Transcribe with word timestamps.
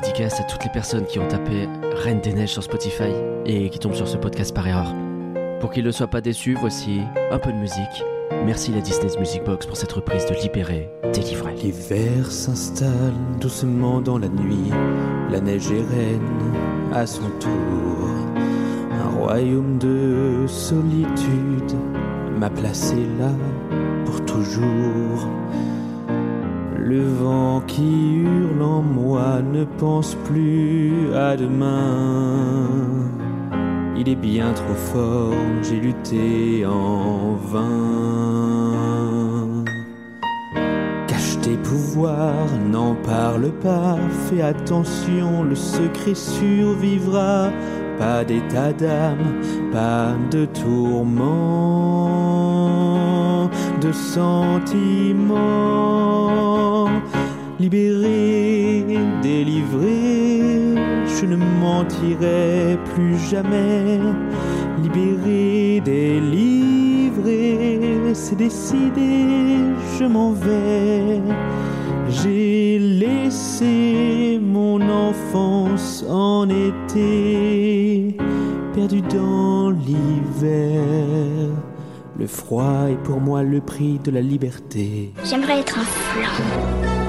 dédicace 0.00 0.40
à 0.40 0.44
toutes 0.44 0.62
les 0.62 0.70
personnes 0.70 1.06
qui 1.06 1.18
ont 1.18 1.26
tapé 1.26 1.68
Reine 1.94 2.20
des 2.20 2.34
Neiges 2.34 2.50
sur 2.50 2.62
Spotify 2.62 3.12
et 3.46 3.70
qui 3.70 3.78
tombent 3.78 3.94
sur 3.94 4.08
ce 4.08 4.18
podcast 4.18 4.54
par 4.54 4.66
erreur. 4.68 4.94
Pour 5.60 5.70
qu'ils 5.70 5.84
ne 5.84 5.90
soient 5.90 6.06
pas 6.06 6.20
déçus, 6.20 6.54
voici 6.60 7.00
un 7.30 7.38
peu 7.38 7.50
de 7.50 7.56
musique. 7.56 8.04
Merci 8.44 8.72
la 8.72 8.82
Disney's 8.82 9.18
Music 9.18 9.42
Box 9.44 9.64
pour 9.64 9.76
cette 9.76 9.92
reprise 9.92 10.26
de 10.26 10.34
Libéré, 10.34 10.90
délivré. 11.14 11.54
L'hiver 11.54 12.30
s'installe 12.30 13.14
doucement 13.40 14.02
dans 14.02 14.18
la 14.18 14.28
nuit, 14.28 14.70
la 15.30 15.40
neige 15.40 15.70
est 15.70 15.86
reine 15.94 16.52
à 16.92 17.06
son 17.06 17.30
tour. 17.40 18.10
Un 18.92 19.18
royaume 19.18 19.78
de 19.78 20.46
solitude 20.46 21.72
m'a 22.38 22.50
placé 22.50 22.96
là 23.18 23.30
pour 24.04 24.22
toujours. 24.26 25.26
Le 26.88 27.02
vent 27.02 27.62
qui 27.66 28.18
hurle 28.18 28.62
en 28.62 28.80
moi 28.80 29.42
ne 29.42 29.64
pense 29.64 30.14
plus 30.24 31.12
à 31.16 31.36
demain. 31.36 32.68
Il 33.96 34.08
est 34.08 34.14
bien 34.14 34.52
trop 34.52 34.76
fort, 34.92 35.34
j'ai 35.64 35.80
lutté 35.80 36.64
en 36.64 37.34
vain. 37.34 38.74
Cache 41.08 41.40
tes 41.42 41.56
pouvoirs, 41.56 42.52
n'en 42.70 42.94
parle 42.94 43.50
pas, 43.60 43.96
fais 44.28 44.42
attention, 44.42 45.42
le 45.42 45.56
secret 45.56 46.14
survivra. 46.14 47.50
Pas 47.98 48.22
d'état 48.22 48.72
d'âme, 48.72 49.40
pas 49.72 50.14
de 50.30 50.44
tourment, 50.44 51.26
de 53.80 53.90
sentiments. 53.90 55.36
Libéré, 57.58 58.84
délivré, 59.22 60.74
je 61.06 61.24
ne 61.24 61.36
mentirai 61.36 62.78
plus 62.94 63.16
jamais. 63.30 63.98
Libéré, 64.82 65.80
délivré, 65.82 67.58
c'est 68.12 68.36
décidé, 68.36 69.56
je 69.98 70.04
m'en 70.04 70.32
vais. 70.32 71.22
J'ai 72.10 72.78
laissé 72.78 74.38
mon 74.42 74.78
enfance 74.82 76.04
en 76.10 76.46
été, 76.50 78.18
perdu 78.74 79.00
dans 79.00 79.70
l'hiver. 79.70 81.48
Le 82.18 82.26
froid 82.26 82.90
est 82.90 83.02
pour 83.02 83.20
moi 83.20 83.42
le 83.42 83.62
prix 83.62 83.98
de 84.04 84.10
la 84.10 84.20
liberté. 84.20 85.14
J'aimerais 85.24 85.60
être 85.60 85.78
un 85.78 85.84
flan. 85.84 87.05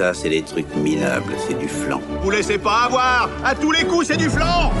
Ça, 0.00 0.14
c'est 0.14 0.30
des 0.30 0.40
trucs 0.40 0.74
minables, 0.76 1.34
c'est 1.46 1.58
du 1.58 1.68
flan. 1.68 2.00
Vous 2.22 2.30
laissez 2.30 2.56
pas 2.56 2.84
avoir 2.86 3.28
À 3.44 3.54
tous 3.54 3.70
les 3.70 3.84
coups, 3.84 4.06
c'est 4.06 4.16
du 4.16 4.30
flan 4.30 4.72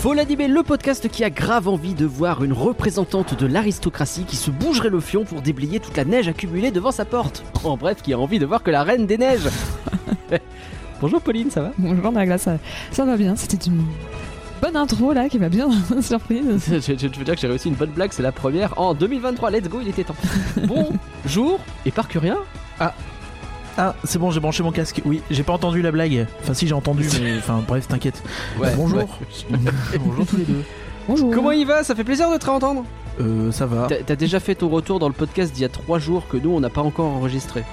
Foladibé, 0.00 0.48
le 0.48 0.62
podcast 0.62 1.10
qui 1.10 1.24
a 1.24 1.28
grave 1.28 1.68
envie 1.68 1.92
de 1.92 2.06
voir 2.06 2.42
une 2.42 2.54
représentante 2.54 3.38
de 3.38 3.46
l'aristocratie 3.46 4.24
qui 4.24 4.36
se 4.36 4.50
bougerait 4.50 4.88
le 4.88 5.00
fion 5.00 5.24
pour 5.24 5.42
déblayer 5.42 5.78
toute 5.78 5.98
la 5.98 6.06
neige 6.06 6.26
accumulée 6.26 6.70
devant 6.70 6.92
sa 6.92 7.04
porte. 7.04 7.44
En 7.64 7.76
bref, 7.76 8.00
qui 8.00 8.14
a 8.14 8.18
envie 8.18 8.38
de 8.38 8.46
voir 8.46 8.62
que 8.62 8.70
la 8.70 8.82
reine 8.82 9.04
des 9.06 9.18
neiges. 9.18 9.50
Bonjour 11.02 11.20
Pauline, 11.20 11.50
ça 11.50 11.60
va? 11.60 11.72
Bonjour 11.76 12.10
Nagla, 12.12 12.38
ça, 12.38 12.56
ça 12.92 13.04
va 13.04 13.18
bien, 13.18 13.36
c'était 13.36 13.66
une 13.66 13.84
bonne 14.62 14.76
intro 14.76 15.12
là 15.12 15.28
qui 15.28 15.38
m'a 15.38 15.48
bien 15.48 15.68
surprise. 16.00 16.44
je, 16.68 16.80
je- 16.80 16.98
je 16.98 17.18
veux 17.18 17.24
dire 17.24 17.34
que 17.34 17.40
j'ai 17.40 17.48
réussi 17.48 17.68
une 17.68 17.74
bonne 17.74 17.90
blague, 17.90 18.10
c'est 18.12 18.22
la 18.22 18.32
première 18.32 18.78
en 18.78 18.94
2023. 18.94 19.50
Let's 19.50 19.68
go, 19.68 19.78
il 19.82 19.88
était 19.88 20.04
temps. 20.04 20.16
Bonjour 21.24 21.58
et 21.84 21.90
par 21.90 22.06
rien. 22.08 22.36
Ah, 23.78 23.94
c'est 24.04 24.18
bon, 24.18 24.30
j'ai 24.30 24.40
branché 24.40 24.62
mon 24.62 24.72
casque. 24.72 25.02
Oui, 25.04 25.20
j'ai 25.30 25.42
pas 25.42 25.52
entendu 25.52 25.82
la 25.82 25.92
blague. 25.92 26.26
Enfin, 26.40 26.54
si 26.54 26.66
j'ai 26.66 26.72
entendu, 26.72 27.06
mais 27.22 27.36
enfin, 27.36 27.62
bref, 27.66 27.86
t'inquiète. 27.86 28.22
Ouais, 28.58 28.72
Bonjour. 28.74 29.00
ouais. 29.00 29.58
Bonjour 30.02 30.24
tous 30.26 30.36
les 30.38 30.44
deux. 30.44 30.62
Bonjour. 31.06 31.30
Comment 31.30 31.50
il 31.50 31.66
va? 31.66 31.84
Ça 31.84 31.94
fait 31.94 32.02
plaisir 32.04 32.30
de 32.32 32.38
te 32.38 32.46
réentendre. 32.46 32.84
Euh, 33.20 33.52
ça 33.52 33.66
va. 33.66 33.86
T'as- 33.86 34.02
T'as 34.02 34.16
déjà 34.16 34.40
fait 34.40 34.54
ton 34.54 34.70
retour 34.70 34.98
dans 34.98 35.08
le 35.08 35.14
podcast 35.14 35.52
d'il 35.52 35.60
y 35.60 35.64
a 35.66 35.68
trois 35.68 35.98
jours 35.98 36.26
que 36.26 36.38
nous 36.38 36.50
on 36.50 36.60
n'a 36.60 36.70
pas 36.70 36.80
encore 36.80 37.06
enregistré. 37.06 37.64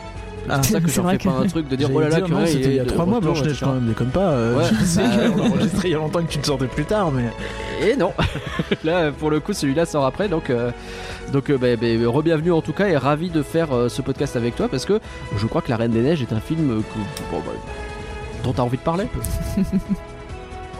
Ah, 0.50 0.60
C'est 0.62 0.74
ça 0.74 0.82
que 0.82 0.90
vrai 1.02 1.18
fais 1.18 1.30
pas 1.30 1.36
que- 1.40 1.44
un 1.46 1.48
truc 1.48 1.68
de 1.70 1.76
dire 1.76 1.90
oh 1.94 2.00
là 2.02 2.10
là, 2.10 2.16
dire, 2.18 2.26
Curien, 2.26 2.46
c'était 2.46 2.60
il 2.70 2.76
y 2.76 2.80
a 2.80 2.82
est 2.84 2.86
de 2.86 2.90
trois 2.92 3.06
mois, 3.06 3.18
retour, 3.20 3.34
Blanche-Neige, 3.34 3.60
quand 3.62 3.74
même, 3.74 3.88
déconne 3.88 4.10
pas. 4.10 4.30
euh, 4.32 4.58
Ouais. 4.58 4.64
Je 4.80 4.86
sais 4.86 5.02
Bah, 5.04 5.30
qu'on 5.30 5.42
a 5.42 5.48
enregistré 5.50 5.88
il 5.88 5.92
y 5.92 5.96
a 5.96 5.98
longtemps 5.98 6.22
que 6.24 6.32
tu 6.32 6.40
te 6.40 6.46
sortais 6.46 6.68
plus 6.68 6.86
tard, 6.86 7.12
mais. 7.12 7.30
Et 7.88 7.96
non, 7.96 8.12
là 8.84 9.12
pour 9.12 9.30
le 9.32 9.40
coup 9.40 9.54
celui-là 9.54 9.86
sort 9.86 10.06
après 10.06 10.28
donc 10.30 10.50
euh, 10.50 10.72
donc 11.34 11.50
euh, 11.50 11.58
bah, 11.58 11.76
bah, 11.76 11.88
re-bienvenue 12.12 12.52
en 12.52 12.62
tout 12.62 12.72
cas 12.74 12.88
et 12.88 12.96
ravi 12.98 13.30
de 13.30 13.42
faire 13.44 13.74
euh, 13.76 13.90
ce 13.90 14.02
podcast 14.02 14.36
avec 14.36 14.56
toi 14.56 14.68
parce 14.70 14.86
que 14.86 15.00
je 15.38 15.46
crois 15.48 15.62
que 15.62 15.70
La 15.70 15.78
Reine 15.78 15.92
des 15.92 16.02
Neiges 16.02 16.22
est 16.22 16.32
un 16.34 16.40
film 16.40 16.82
que, 16.84 17.00
bon, 17.32 17.40
bah, 17.46 17.52
dont 18.44 18.54
t'as 18.54 18.62
envie 18.64 18.78
de 18.78 18.84
parler. 18.84 19.06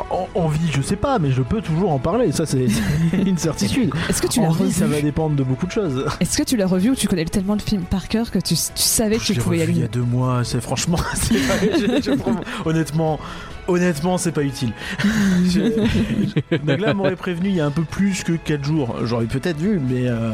En- 0.10 0.28
envie, 0.36 0.72
je 0.72 0.82
sais 0.82 0.96
pas, 0.96 1.20
mais 1.20 1.32
je 1.32 1.42
peux 1.44 1.62
toujours 1.62 1.92
en 1.92 2.00
parler. 2.00 2.32
Ça, 2.32 2.46
c'est 2.46 2.66
une 3.14 3.38
certitude. 3.38 3.92
Est-ce 4.10 4.22
que 4.22 4.28
tu 4.28 4.42
l'as 4.42 4.50
revu 4.50 4.72
ça 4.72 4.88
va 4.88 5.00
dépendre 5.02 5.36
de 5.36 5.44
beaucoup 5.44 5.68
de 5.68 5.72
choses. 5.72 6.06
Est-ce 6.20 6.38
que 6.38 6.44
tu 6.44 6.58
l'as 6.58 6.66
revu 6.68 6.90
ou 6.92 6.96
tu 6.96 7.08
connais 7.08 7.26
tellement 7.26 7.54
le 7.54 7.60
film 7.60 7.84
par 7.84 8.08
cœur 8.08 8.32
que 8.32 8.40
tu, 8.40 8.56
tu 8.56 8.60
savais 8.76 9.18
que 9.18 9.24
Je 9.24 9.34
tu 9.34 9.40
pouvais 9.40 9.60
y 9.60 9.62
aller 9.62 9.72
il 9.74 9.80
y 9.80 9.84
a 9.84 9.88
deux 9.88 10.02
mois, 10.02 10.44
c'est 10.44 10.62
franchement, 10.62 10.98
c'est 11.16 11.36
pas- 11.48 11.78
je- 11.78 12.02
je 12.04 12.12
prends- 12.16 12.42
honnêtement, 12.66 13.20
honnêtement, 13.68 14.18
c'est 14.18 14.32
pas 14.32 14.44
utile. 14.44 14.74
Je- 15.46 16.58
Donc 16.58 16.80
là, 16.80 16.94
m'aurait 16.94 17.16
prévenu 17.16 17.50
il 17.50 17.56
y 17.56 17.62
a 17.62 17.66
un 17.66 17.72
peu 17.72 17.84
plus 17.84 18.24
que 18.24 18.34
4 18.34 18.64
jours. 18.64 18.96
J'aurais 19.04 19.26
peut-être 19.26 19.58
vu, 19.58 19.80
mais 19.80 20.08
euh, 20.08 20.32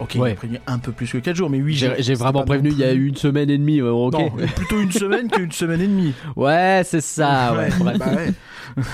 ok, 0.00 0.14
il 0.14 0.20
Ouais. 0.20 0.30
m'a 0.30 0.34
prévenu 0.36 0.58
un 0.66 0.78
peu 0.78 0.92
plus 0.92 1.10
que 1.10 1.18
4 1.18 1.36
jours, 1.36 1.50
mais 1.50 1.60
oui, 1.60 1.74
J'ai 1.74 1.94
j'ai 1.98 2.14
vraiment 2.14 2.44
prévenu 2.44 2.70
il 2.70 2.78
y 2.78 2.84
a 2.84 2.90
plus- 2.92 3.08
une 3.08 3.16
semaine 3.16 3.50
et 3.50 3.58
demie, 3.58 3.80
ouais, 3.82 3.88
ok. 3.88 4.12
Non, 4.12 4.30
plutôt 4.56 4.80
une 4.80 4.92
semaine 4.92 5.28
qu'une 5.30 5.52
semaine 5.52 5.80
et 5.80 5.86
demie. 5.88 6.12
Ouais, 6.36 6.82
c'est 6.84 7.00
ça, 7.00 7.54
ouais. 7.56 7.68
bref. 7.78 7.98
bah 7.98 8.06
ouais. 8.14 8.32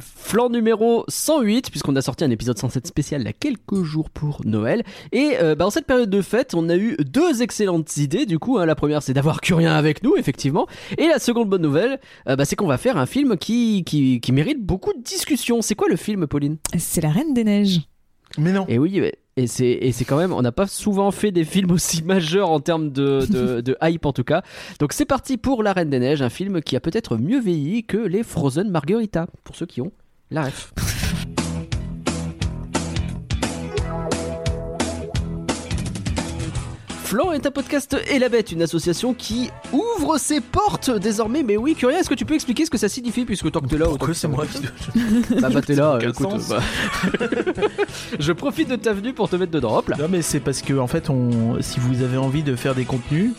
Flan 0.00 0.48
numéro 0.48 1.04
108, 1.08 1.70
puisqu'on 1.70 1.94
a 1.96 2.00
sorti 2.00 2.24
un 2.24 2.30
épisode 2.30 2.56
107 2.58 2.86
spécial 2.86 3.20
il 3.20 3.24
y 3.26 3.28
a 3.28 3.34
quelques 3.34 3.82
jours 3.82 4.08
pour 4.08 4.40
Noël. 4.46 4.82
Et 5.12 5.32
euh, 5.42 5.54
bah, 5.54 5.66
en 5.66 5.70
cette 5.70 5.86
période 5.86 6.08
de 6.08 6.22
fête, 6.22 6.54
on 6.54 6.70
a 6.70 6.76
eu 6.76 6.96
deux 6.98 7.42
excellentes 7.42 7.98
idées. 7.98 8.24
Du 8.24 8.38
coup, 8.38 8.58
hein. 8.58 8.64
la 8.64 8.74
première, 8.74 9.02
c'est 9.02 9.12
d'avoir 9.12 9.42
Curien 9.42 9.74
avec 9.74 10.02
nous, 10.02 10.16
effectivement. 10.16 10.66
Et 10.96 11.08
la 11.08 11.18
seconde 11.18 11.50
bonne 11.50 11.60
nouvelle, 11.60 12.00
euh, 12.26 12.36
bah, 12.36 12.46
c'est 12.46 12.56
qu'on 12.56 12.66
va 12.66 12.78
faire 12.78 12.96
un 12.96 13.04
film 13.04 13.36
qui, 13.36 13.84
qui, 13.84 14.18
qui 14.20 14.32
mérite 14.32 14.64
beaucoup 14.64 14.94
de 14.94 15.02
discussion. 15.02 15.60
C'est 15.60 15.74
quoi 15.74 15.88
le 15.88 15.96
film, 15.96 16.26
Pauline? 16.26 16.56
C'est 16.78 17.02
la 17.02 17.10
Reine 17.10 17.34
des 17.34 17.44
Neiges. 17.44 17.82
Mais 18.38 18.52
non. 18.52 18.64
Et 18.66 18.78
oui, 18.78 18.98
ouais. 19.02 19.14
Et 19.36 19.46
c'est 19.46 20.04
quand 20.04 20.16
même, 20.16 20.32
on 20.32 20.42
n'a 20.42 20.52
pas 20.52 20.66
souvent 20.66 21.10
fait 21.10 21.32
des 21.32 21.44
films 21.44 21.72
aussi 21.72 22.02
majeurs 22.04 22.50
en 22.50 22.60
termes 22.60 22.90
de, 22.90 23.26
de, 23.28 23.60
de 23.60 23.76
hype 23.82 24.06
en 24.06 24.12
tout 24.12 24.24
cas. 24.24 24.42
Donc 24.78 24.92
c'est 24.92 25.04
parti 25.04 25.36
pour 25.36 25.62
La 25.62 25.72
Reine 25.72 25.90
des 25.90 25.98
Neiges, 25.98 26.22
un 26.22 26.30
film 26.30 26.62
qui 26.62 26.76
a 26.76 26.80
peut-être 26.80 27.16
mieux 27.16 27.40
vieilli 27.40 27.84
que 27.84 27.96
les 27.96 28.22
Frozen 28.22 28.70
Margarita, 28.70 29.26
pour 29.42 29.56
ceux 29.56 29.66
qui 29.66 29.80
ont 29.80 29.92
la 30.30 30.44
ref. 30.44 30.72
Flan 37.14 37.30
est 37.30 37.46
un 37.46 37.52
podcast 37.52 37.96
et 38.10 38.18
la 38.18 38.28
bête, 38.28 38.50
une 38.50 38.62
association 38.62 39.14
qui 39.14 39.48
ouvre 39.72 40.18
ses 40.18 40.40
portes 40.40 40.90
désormais. 40.90 41.44
Mais 41.44 41.56
oui, 41.56 41.76
Curien, 41.76 41.98
est-ce 42.00 42.10
que 42.10 42.16
tu 42.16 42.24
peux 42.24 42.34
expliquer 42.34 42.64
ce 42.64 42.72
que 42.72 42.76
ça 42.76 42.88
signifie 42.88 43.24
puisque 43.24 43.52
tant 43.52 43.60
que 43.60 43.68
t'es 43.68 43.78
là, 43.78 43.84
autant 43.84 43.98
Pourquoi 43.98 44.08
que 44.08 44.14
c'est 44.14 44.26
moi 44.26 44.44
qui. 44.46 44.62
Bah, 45.40 45.48
bah 45.48 45.62
t'es 45.62 45.76
là, 45.76 45.96
écoute. 46.02 46.26
bah. 46.48 46.58
Je 48.18 48.32
profite 48.32 48.68
de 48.68 48.74
ta 48.74 48.92
venue 48.92 49.12
pour 49.12 49.28
te 49.28 49.36
mettre 49.36 49.52
dedans. 49.52 49.78
Hop 49.78 49.90
là. 49.90 49.96
Non 49.96 50.08
mais 50.10 50.22
c'est 50.22 50.40
parce 50.40 50.60
que 50.60 50.74
en 50.74 50.88
fait 50.88 51.08
on 51.08 51.62
si 51.62 51.78
vous 51.78 52.02
avez 52.02 52.16
envie 52.16 52.42
de 52.42 52.56
faire 52.56 52.74
des 52.74 52.84
contenus 52.84 53.30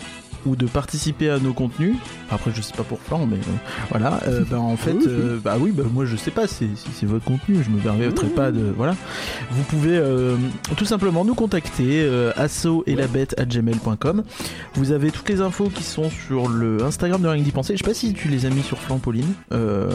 ou 0.45 0.55
de 0.55 0.65
participer 0.67 1.29
à 1.29 1.39
nos 1.39 1.53
contenus, 1.53 1.95
après 2.29 2.51
je 2.53 2.61
sais 2.61 2.73
pas 2.75 2.83
pour 2.83 2.99
Flan 2.99 3.25
mais 3.25 3.37
euh, 3.37 3.51
voilà, 3.89 4.19
euh, 4.27 4.43
bah, 4.49 4.59
en 4.59 4.77
fait 4.77 4.95
euh, 5.07 5.39
bah 5.43 5.55
oui 5.59 5.71
bah 5.71 5.83
moi 5.91 6.05
je 6.05 6.15
sais 6.15 6.31
pas 6.31 6.47
c'est- 6.47 6.67
votre 7.03 7.25
contenu, 7.25 7.63
je 7.63 7.69
me 7.69 7.79
permettrai 7.79 8.27
pas 8.27 8.51
de 8.51 8.73
voilà. 8.75 8.95
Vous 9.51 9.63
pouvez 9.63 10.01
tout 10.77 10.85
simplement 10.85 11.23
nous 11.25 11.35
contacter 11.35 12.09
asso 12.35 12.83
et 12.87 12.95
la 12.95 13.07
bête 13.07 13.35
à 13.39 13.45
gmail.com. 13.45 14.23
Vous 14.73 14.91
avez 14.91 15.11
toutes 15.11 15.29
les 15.29 15.41
infos 15.41 15.69
qui 15.69 15.83
sont 15.83 16.09
sur 16.09 16.47
le 16.49 16.83
Instagram 16.83 17.21
de 17.21 17.27
Rien 17.27 17.43
d'y 17.43 17.51
penser. 17.51 17.73
Je 17.73 17.83
sais 17.83 17.87
pas 17.89 17.93
si 17.93 18.13
tu 18.13 18.27
les 18.27 18.45
as 18.45 18.49
mis 18.49 18.63
sur 18.63 18.79
Flan 18.79 18.97
Pauline. 18.97 19.33
Euh, 19.51 19.89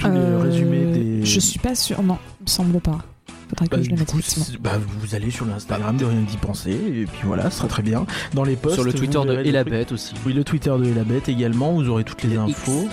tous 0.00 0.08
les 0.08 0.16
Euh, 0.18 0.38
résumés 0.40 0.84
des 0.86 1.24
Je 1.24 1.40
suis 1.40 1.58
pas 1.60 1.74
sûre, 1.74 2.02
non, 2.02 2.18
il 2.40 2.44
me 2.44 2.48
semble 2.48 2.80
pas. 2.80 2.98
Faudrait 3.58 3.68
que 3.68 3.76
bah, 3.76 3.82
je 3.82 3.90
le 3.90 3.94
du 3.96 4.00
mette 4.00 4.10
coup, 4.10 4.20
bah, 4.60 4.72
vous 5.00 5.14
allez 5.14 5.30
sur 5.30 5.44
l'Instagram 5.44 5.96
de 5.96 6.04
Rien 6.04 6.20
d'y 6.22 6.36
penser 6.38 6.70
et 6.72 7.04
puis 7.06 7.20
voilà, 7.24 7.50
ce 7.50 7.58
sera 7.58 7.68
très 7.68 7.82
bien. 7.82 8.06
Dans 8.34 8.44
les 8.44 8.56
posts, 8.56 8.74
Sur 8.76 8.84
le 8.84 8.92
vous 8.92 8.96
Twitter 8.98 9.20
de 9.26 9.38
Et 9.44 9.52
la. 9.52 9.64
Bête 9.64 9.92
aussi. 9.92 10.14
Oui, 10.26 10.32
le 10.32 10.42
Twitter 10.44 10.70
de 10.78 10.84
Et 10.84 10.94
la 10.94 11.04
Bête 11.04 11.28
également, 11.28 11.72
vous 11.72 11.88
aurez 11.88 12.04
toutes 12.04 12.22
les 12.22 12.34
Et 12.34 12.38
infos. 12.38 12.88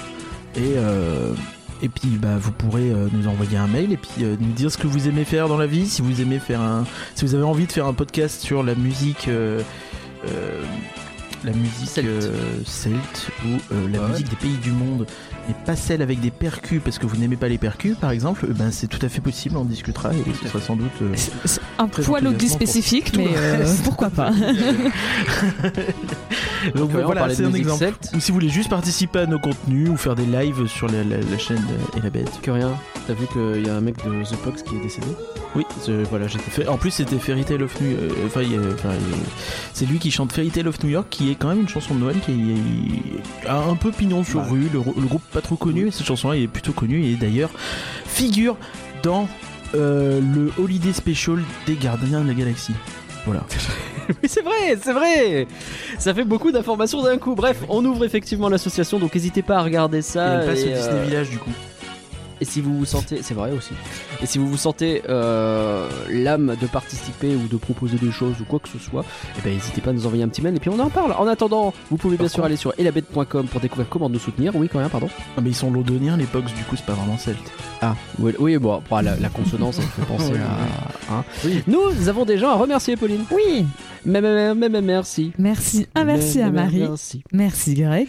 Et, 0.56 0.73
euh, 0.77 1.33
et 1.81 1.88
puis 1.89 2.09
bah, 2.21 2.38
vous 2.39 2.51
pourrez 2.51 2.91
euh, 2.91 3.07
nous 3.13 3.27
envoyer 3.29 3.57
un 3.57 3.67
mail 3.67 3.94
et 3.94 3.97
puis 3.97 4.23
euh, 4.23 4.35
nous 4.39 4.51
dire 4.51 4.69
ce 4.71 4.77
que 4.77 4.88
vous 4.88 5.07
aimez 5.07 5.23
faire 5.23 5.47
dans 5.47 5.57
la 5.57 5.67
vie, 5.67 5.88
si 5.88 6.01
vous 6.01 6.19
aimez 6.21 6.39
faire 6.39 6.59
un. 6.62 6.85
Si 7.15 7.23
vous 7.25 7.35
avez 7.35 7.44
envie 7.44 7.65
de 7.67 7.71
faire 7.71 7.85
un 7.85 7.94
podcast 7.94 8.41
sur 8.41 8.62
la 8.63 8.75
musique. 8.75 9.27
euh, 9.29 9.62
euh, 10.27 10.62
la 11.45 11.53
musique 11.53 11.88
Celte. 11.88 12.05
euh, 12.09 12.33
celte 12.65 13.29
ou 13.45 13.73
euh, 13.73 13.88
la 13.94 14.01
Ouais. 14.01 14.09
musique 14.09 14.29
des 14.29 14.35
pays 14.35 14.57
du 14.62 14.71
monde 14.71 15.05
et 15.50 15.54
pas 15.66 15.75
celle 15.75 16.01
avec 16.01 16.19
des 16.19 16.31
percus 16.31 16.81
parce 16.84 17.00
que 17.00 17.06
vous 17.06 17.18
n'aimez 17.18 17.38
pas 17.38 17.48
les 17.48 17.57
percus 17.57 17.96
par 17.98 18.12
exemple, 18.12 18.46
eh 18.50 18.54
ben 18.54 18.72
c'est 18.72 18.88
tout 18.88 19.04
à 19.06 19.10
fait 19.10 19.22
possible, 19.22 19.57
on 19.57 19.66
discutera 19.66 20.13
et 20.13 20.24
ce 20.42 20.48
sera 20.48 20.60
sans 20.62 20.75
doute. 20.75 20.92
euh, 21.01 21.13
un 21.78 21.88
poil 21.88 22.28
au 22.28 22.40
spécifique, 22.40 23.13
mais 23.18 23.30
euh, 23.36 23.66
pourquoi 23.84 24.10
pas 24.10 24.31
Donc 26.75 26.92
on 26.94 27.06
voilà, 27.06 27.30
c'est 27.34 27.46
un 27.46 27.54
exemple. 27.54 27.92
Ou 28.13 28.19
si 28.19 28.31
vous 28.31 28.36
voulez 28.36 28.50
juste 28.50 28.69
participer 28.69 29.19
à 29.19 29.25
nos 29.25 29.40
contenus 29.40 29.90
ou 29.90 29.98
faire 29.98 30.16
des 30.16 30.25
lives 30.25 30.68
sur 30.68 30.88
la, 30.88 31.04
la- 31.04 31.18
la 31.22 31.38
chaîne 31.38 31.63
et 31.98 32.01
la 32.01 32.10
bête. 32.10 32.31
Que 32.42 32.51
rien. 32.51 32.74
T'as 33.07 33.13
vu 33.13 33.25
qu'il 33.28 33.66
y 33.66 33.69
a 33.69 33.75
un 33.75 33.81
mec 33.81 33.96
de 34.06 34.24
The 34.24 34.36
Pox 34.38 34.62
qui 34.63 34.75
est 34.75 34.81
décédé 34.81 35.07
Oui, 35.56 35.63
voilà, 36.10 36.28
j'étais 36.28 36.51
fait. 36.51 36.68
En 36.68 36.78
plus, 36.78 36.92
c'était 36.92 37.18
Fairy 37.18 37.44
Tale 37.46 37.63
of 37.63 37.80
New 37.81 37.96
euh, 37.98 38.10
Enfin, 38.28 38.42
c'est 39.74 39.86
lui 39.86 40.00
qui 40.00 40.12
chante 40.12 40.31
Fairy 40.34 40.50
Tale 40.50 40.68
of 40.68 40.84
New 40.84 40.90
York, 40.90 41.07
qui 41.10 41.31
est 41.31 41.36
quand 41.36 41.48
même 41.50 41.62
une 41.62 41.69
chanson 41.69 41.96
de 41.96 42.00
Noël 42.01 42.18
qui 42.25 42.51
est- 42.51 43.48
a 43.48 43.57
un 43.63 43.75
peu 43.75 43.92
pignon 43.92 44.24
sur 44.24 44.42
Bah. 44.42 44.48
rue. 44.51 44.69
Le, 44.74 44.80
le 44.80 45.07
groupe 45.07 45.24
pas 45.39 45.45
trop 45.45 45.56
connu, 45.56 45.86
mais 45.86 45.91
cette 45.91 46.06
chanson-là 46.06 46.36
est 46.36 46.47
plutôt 46.47 46.74
connue 46.74 47.06
et 47.06 47.15
d'ailleurs 47.15 47.50
figure 48.06 48.57
dans 49.03 49.30
euh, 49.74 50.19
le 50.19 50.51
Holiday 50.62 50.91
Special 50.91 51.39
des 51.65 51.75
Gardiens 51.75 52.21
de 52.21 52.27
la 52.27 52.33
Galaxie. 52.33 52.74
Voilà. 53.25 53.45
Oui, 54.09 54.27
c'est 54.27 54.41
vrai, 54.41 54.75
c'est 54.81 54.91
vrai 54.91 55.45
Ça 56.00 56.15
fait 56.15 56.24
beaucoup 56.24 56.51
d'informations 56.51 57.03
d'un 57.03 57.19
coup. 57.19 57.36
Bref, 57.36 57.57
on 57.69 57.86
ouvre 57.86 58.03
effectivement 58.06 58.50
l'association, 58.50 58.97
donc 58.97 59.13
n'hésitez 59.13 59.44
pas 59.44 59.57
à 59.57 59.62
regarder 59.62 60.00
et 60.00 60.01
ça. 60.01 60.41
elle 60.41 60.47
passe 60.47 60.62
et, 60.62 60.63
au 60.63 60.75
Disney 60.75 60.95
euh, 60.95 61.03
Village 61.03 61.30
du 61.30 61.38
coup. 61.38 61.51
Et 62.41 62.45
si 62.45 62.62
vous 62.62 62.77
vous 62.77 62.86
sentez, 62.86 63.21
c'est 63.21 63.33
vrai 63.33 63.51
aussi. 63.51 63.71
Et 64.21 64.25
si 64.25 64.38
vous 64.38 64.47
vous 64.47 64.57
sentez 64.57 65.01
euh, 65.09 65.89
l'âme 66.09 66.56
de 66.62 66.68
participer 66.68 67.36
ou 67.36 67.47
de 67.47 67.57
proposer 67.57 67.97
des 67.97 68.12
choses 68.12 68.36
ou 68.41 68.45
quoi 68.45 68.59
que 68.59 68.69
ce 68.69 68.80
soit, 68.80 69.03
eh 69.38 69.41
ben 69.44 69.53
n'hésitez 69.53 69.81
pas 69.81 69.89
à 69.89 69.94
nous 69.94 70.06
envoyer 70.06 70.24
un 70.24 70.30
petit 70.30 70.41
mail 70.41 70.56
et 70.56 70.59
puis 70.59 70.69
on 70.69 70.80
en 70.80 70.89
parle. 70.89 71.12
En 71.13 71.27
attendant, 71.27 71.74
vous 71.89 71.97
pouvez 71.97 72.15
bien 72.18 72.25
Par 72.25 72.31
sûr 72.31 72.38
contre- 72.38 72.45
aller 72.47 72.56
sur 72.56 72.74
elabette.com 72.77 73.47
pour 73.47 73.59
découvrir 73.59 73.89
comment 73.89 74.09
nous 74.09 74.19
soutenir. 74.19 74.56
Oui, 74.56 74.69
quand 74.71 74.80
même, 74.80 74.89
pardon. 74.89 75.09
Ah, 75.38 75.41
mais 75.41 75.50
ils 75.50 75.56
sont 75.56 75.71
londoniens, 75.71 76.18
les 76.18 76.25
Pox, 76.25 76.53
du 76.53 76.63
coup, 76.63 76.75
c'est 76.75 76.86
pas 76.86 76.94
vraiment 76.94 77.18
celte. 77.18 77.39
Ah, 77.81 77.95
oui, 78.19 78.33
oui 78.39 78.57
bon, 78.57 78.81
bon, 78.89 79.00
la, 79.03 79.15
la 79.18 79.30
consonance, 79.30 79.75
ça 79.75 79.81
me 79.81 79.88
fait 79.88 80.01
penser 80.06 80.31
Oui, 80.33 80.39
à. 80.39 81.13
hein. 81.15 81.24
Oui. 81.45 81.63
Nous 81.68 82.07
avons 82.09 82.25
des 82.25 82.38
gens 82.38 82.50
à 82.50 82.56
remercier, 82.56 82.95
Pauline. 82.95 83.24
Oui, 83.31 83.65
Mais, 84.06 84.21
mais, 84.21 84.53
mais, 84.56 84.69
mais, 84.69 84.81
merci. 84.81 85.31
merci. 85.38 85.88
Un 85.95 86.06
merci 86.06 86.38
Mais, 86.38 86.44
à 86.44 86.50
Marie, 86.51 86.80
Merci. 86.80 87.24
merci 87.33 87.74
Greg, 87.74 88.07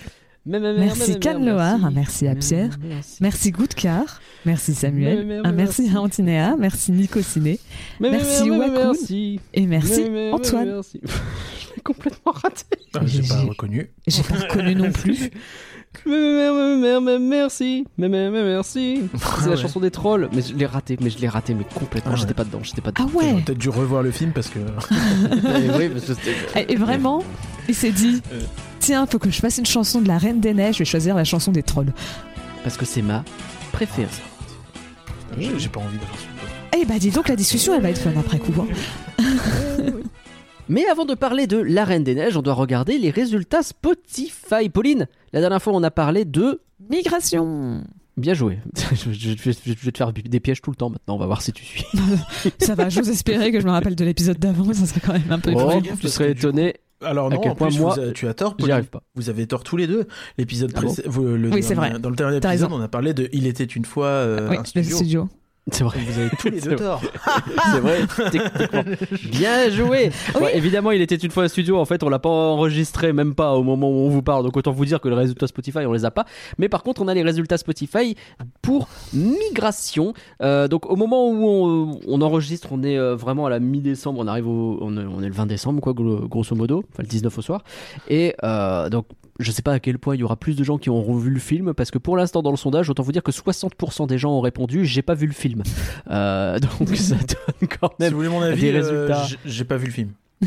Merci. 0.50 1.18
Loire, 1.40 1.84
un 1.84 1.90
merci 1.90 2.26
à 2.26 2.34
Pierre. 2.34 2.76
merci. 3.20 3.50
Goudcar, 3.52 4.20
merci 4.44 4.74
Samuel, 4.74 5.42
un 5.44 5.52
merci 5.52 5.90
à 5.94 6.00
Antinéa, 6.00 6.56
merci 6.58 6.92
Nico 6.92 7.20
Ciné 7.22 7.58
Merci, 8.00 8.50
Wakoun. 8.50 8.96
et 9.54 9.66
merci 9.66 10.04
Antoine. 10.32 10.82
Je 10.92 11.76
l'ai 11.76 11.82
complètement 11.82 12.32
raté. 12.32 12.64
Ah, 12.94 13.00
j'ai 13.06 13.22
pas 13.22 13.40
reconnu. 13.42 13.90
J'ai 14.06 14.22
pas 14.22 14.34
reconnu 14.36 14.74
non 14.74 14.90
plus. 14.90 15.30
Merci. 16.06 17.86
Merci. 17.98 19.02
C'est 19.42 19.50
la 19.50 19.56
chanson 19.56 19.80
des 19.80 19.90
trolls. 19.90 20.28
Mais 20.32 20.42
je 20.42 20.54
l'ai 20.54 20.66
raté, 20.66 20.96
mais 21.00 21.10
je 21.10 21.18
l'ai 21.18 21.28
raté, 21.28 21.54
mais 21.54 21.64
complètement. 21.74 22.12
Ah. 22.14 22.16
J'étais 22.16 22.34
pas 22.34 22.44
dedans, 22.44 22.60
j'étais 22.62 22.80
pas 22.80 22.90
Ah 22.96 23.02
dedans. 23.02 23.10
J'aurais 23.12 23.32
ouais 23.34 23.42
peut-être 23.42 23.58
dû 23.58 23.68
revoir 23.68 24.02
le 24.02 24.10
film 24.10 24.32
parce 24.32 24.48
que. 24.48 24.58
Et 26.68 26.76
vraiment, 26.76 27.22
il 27.68 27.74
s'est 27.74 27.92
dit 27.92 28.22
Euh. 28.32 28.40
Tiens, 28.80 29.06
faut 29.06 29.18
que 29.18 29.30
je 29.30 29.38
fasse 29.38 29.58
une 29.58 29.66
chanson 29.66 30.00
de 30.00 30.08
la 30.08 30.18
Reine 30.18 30.40
des 30.40 30.54
Neiges, 30.54 30.74
je 30.74 30.78
vais 30.80 30.84
choisir 30.84 31.14
la 31.14 31.24
chanson 31.24 31.52
des 31.52 31.62
trolls. 31.62 31.92
Parce 32.64 32.76
que 32.76 32.84
c'est 32.84 33.02
ma 33.02 33.24
préférée. 33.72 34.08
J'ai 35.38 35.58
j'ai 35.58 35.68
pas 35.68 35.80
envie 35.80 35.96
d'avoir 35.98 36.18
ce 36.18 36.78
Eh 36.80 36.84
bah 36.86 36.98
dis 36.98 37.10
donc, 37.10 37.28
la 37.28 37.36
discussion 37.36 37.74
elle 37.74 37.82
va 37.82 37.90
être 37.90 38.00
fun 38.00 38.10
après 38.18 38.38
coup. 38.38 38.52
hein. 38.60 39.24
Mais 40.68 40.86
avant 40.86 41.04
de 41.04 41.14
parler 41.14 41.46
de 41.46 41.56
La 41.58 41.84
Reine 41.84 42.04
des 42.04 42.14
Neiges, 42.14 42.36
on 42.36 42.42
doit 42.42 42.54
regarder 42.54 42.96
les 42.98 43.10
résultats 43.10 43.62
Spotify. 43.62 44.68
Pauline, 44.72 45.08
la 45.32 45.40
dernière 45.40 45.60
fois, 45.60 45.72
on 45.74 45.82
a 45.82 45.90
parlé 45.90 46.24
de. 46.24 46.60
Migration 46.88 47.84
Bien 48.16 48.34
joué. 48.34 48.58
je, 48.92 49.12
je- 49.12 49.30
je- 49.36 49.50
je 49.52 49.84
vais 49.84 49.92
te 49.92 49.98
faire 49.98 50.12
des 50.12 50.40
pièges 50.40 50.60
tout 50.62 50.70
le 50.70 50.76
temps 50.76 50.90
maintenant. 50.90 51.14
On 51.14 51.18
va 51.18 51.26
voir 51.26 51.42
si 51.42 51.52
tu 51.52 51.64
suis. 51.64 51.84
Ça 52.58 52.74
va, 52.74 52.88
j'ose 52.88 53.08
espérer 53.08 53.50
que 53.52 53.60
je 53.60 53.66
me 53.66 53.70
rappelle 53.70 53.94
de 53.96 54.04
l'épisode 54.04 54.38
d'avant, 54.38 54.72
ça 54.72 54.86
serait 54.86 55.00
quand 55.00 55.12
même 55.12 55.30
un 55.30 55.38
peu 55.38 55.52
Oh, 55.54 55.72
tu 56.00 56.08
serais 56.08 56.32
étonné. 56.32 56.74
Alors 57.02 57.26
À 57.26 57.30
non, 57.30 57.40
quel 57.40 57.52
en 57.52 57.54
point 57.54 57.68
plus, 57.68 57.78
moi, 57.80 57.94
vous 57.94 58.12
tu 58.12 58.28
as 58.28 58.34
tort, 58.34 58.54
J'y 58.58 58.70
arrive 58.70 58.88
pas. 58.90 59.02
Vous 59.14 59.30
avez 59.30 59.46
tort 59.46 59.62
tous 59.64 59.76
les 59.76 59.86
deux. 59.86 60.06
L'épisode 60.38 60.72
Ah 60.76 60.80
bon 60.82 60.94
vous- 61.06 61.24
le 61.24 61.50
Oui, 61.50 61.62
c'est 61.62 61.74
vrai. 61.74 61.98
Dans 61.98 62.10
le 62.10 62.16
dernier 62.16 62.36
épisode, 62.36 62.50
raison. 62.50 62.68
on 62.72 62.80
a 62.80 62.88
parlé 62.88 63.14
de 63.14 63.28
Il 63.32 63.46
était 63.46 63.64
une 63.64 63.84
fois 63.84 64.06
euh, 64.06 64.48
oui, 64.50 64.56
un 64.58 64.62
le 64.74 64.82
studio. 64.82 65.28
C'est 65.70 65.84
vrai. 65.84 65.98
Vous 66.00 66.18
avez 66.18 66.30
tous 66.30 66.48
les 66.48 66.60
C'est 66.60 66.70
deux 66.70 66.76
vrai. 66.76 66.84
tort. 66.84 67.02
C'est 67.72 67.80
vrai, 67.80 68.00
techniquement. 68.30 68.82
Bien 69.30 69.70
joué. 69.70 70.10
Oui. 70.34 70.42
Ouais, 70.42 70.56
évidemment, 70.56 70.90
il 70.92 71.00
était 71.02 71.16
une 71.16 71.30
fois 71.30 71.44
un 71.44 71.48
studio. 71.48 71.78
En 71.78 71.84
fait, 71.84 72.02
on 72.02 72.08
l'a 72.08 72.18
pas 72.18 72.28
enregistré, 72.30 73.12
même 73.12 73.34
pas 73.34 73.52
au 73.54 73.62
moment 73.62 73.88
où 73.90 73.94
on 73.94 74.08
vous 74.08 74.22
parle. 74.22 74.44
Donc 74.44 74.56
autant 74.56 74.72
vous 74.72 74.84
dire 74.84 75.00
que 75.00 75.08
les 75.08 75.14
résultats 75.14 75.46
Spotify, 75.46 75.80
on 75.86 75.92
les 75.92 76.04
a 76.04 76.10
pas. 76.10 76.24
Mais 76.58 76.68
par 76.68 76.82
contre, 76.82 77.02
on 77.02 77.08
a 77.08 77.14
les 77.14 77.22
résultats 77.22 77.58
Spotify 77.58 78.16
pour 78.62 78.88
migration. 79.12 80.12
Euh, 80.42 80.68
donc 80.68 80.90
au 80.90 80.96
moment 80.96 81.28
où 81.28 81.44
on, 81.46 82.00
on 82.06 82.22
enregistre, 82.22 82.68
on 82.72 82.82
est 82.82 82.98
euh, 82.98 83.14
vraiment 83.16 83.46
à 83.46 83.50
la 83.50 83.60
mi-décembre. 83.60 84.20
On 84.20 84.26
arrive 84.26 84.48
au, 84.48 84.78
on 84.80 84.96
est, 85.22 85.26
le 85.28 85.32
20 85.34 85.46
décembre, 85.46 85.80
quoi, 85.80 85.92
gro- 85.92 86.26
grosso 86.28 86.54
modo. 86.56 86.84
Enfin, 86.92 87.02
le 87.02 87.08
19 87.08 87.36
au 87.38 87.42
soir. 87.42 87.62
Et 88.08 88.34
euh, 88.44 88.88
donc. 88.88 89.06
Je 89.42 89.52
sais 89.52 89.62
pas 89.62 89.72
à 89.72 89.80
quel 89.80 89.98
point 89.98 90.14
il 90.16 90.20
y 90.20 90.22
aura 90.22 90.36
plus 90.36 90.54
de 90.54 90.62
gens 90.64 90.76
qui 90.76 90.90
auront 90.90 91.16
vu 91.16 91.30
le 91.30 91.40
film 91.40 91.72
parce 91.72 91.90
que 91.90 91.96
pour 91.96 92.14
l'instant 92.14 92.42
dans 92.42 92.50
le 92.50 92.58
sondage, 92.58 92.90
autant 92.90 93.02
vous 93.02 93.10
dire 93.12 93.22
que 93.22 93.32
60% 93.32 94.06
des 94.06 94.18
gens 94.18 94.32
ont 94.32 94.42
répondu 94.42 94.84
j'ai 94.84 95.00
pas 95.00 95.14
vu 95.14 95.26
le 95.26 95.32
film. 95.32 95.49
Euh, 96.10 96.58
donc 96.78 96.96
ça 96.96 97.16
donne 97.16 97.68
quand 97.80 97.88
Si 97.90 98.02
même 98.02 98.10
vous 98.12 98.16
voulez 98.18 98.28
mon 98.28 98.40
des 98.40 98.46
avis, 98.46 98.68
euh, 98.68 98.72
résultats. 99.06 99.24
j- 99.26 99.36
j'ai 99.44 99.64
pas 99.64 99.76
vu 99.76 99.86
le 99.86 99.92
film. 99.92 100.10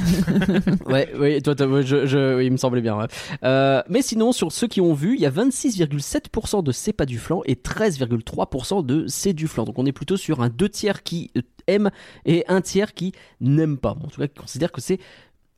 ouais, 0.87 1.11
oui, 1.19 1.39
toi, 1.43 1.53
t'as- 1.53 1.67
ouais, 1.67 1.83
je, 1.83 2.05
je- 2.07 2.37
oui, 2.37 2.47
il 2.47 2.51
me 2.51 2.57
semblait 2.57 2.81
bien. 2.81 2.97
ouais. 2.97 3.05
Euh, 3.43 3.81
mais 3.89 4.01
sinon, 4.01 4.31
sur 4.31 4.51
ceux 4.51 4.67
qui 4.67 4.81
ont 4.81 4.93
vu, 4.93 5.13
il 5.15 5.21
y 5.21 5.25
a 5.25 5.29
26,7% 5.29 6.63
de 6.63 6.71
c'est 6.71 6.93
pas 6.93 7.05
du 7.05 7.19
flan 7.19 7.41
et 7.45 7.55
13,3% 7.55 8.83
de 8.85 9.05
c'est 9.07 9.33
du 9.33 9.47
flan. 9.47 9.65
Donc 9.65 9.77
on 9.77 9.85
est 9.85 9.91
plutôt 9.91 10.17
sur 10.17 10.41
un 10.41 10.49
deux 10.49 10.69
tiers 10.69 11.03
qui 11.03 11.31
euh, 11.37 11.41
aime 11.67 11.91
et 12.25 12.43
un 12.47 12.61
tiers 12.61 12.93
qui 12.93 13.13
n'aime 13.41 13.77
pas. 13.77 13.91
En 14.03 14.07
tout 14.07 14.19
cas, 14.19 14.27
qui 14.27 14.39
considère 14.39 14.71
que 14.71 14.81
c'est 14.81 14.99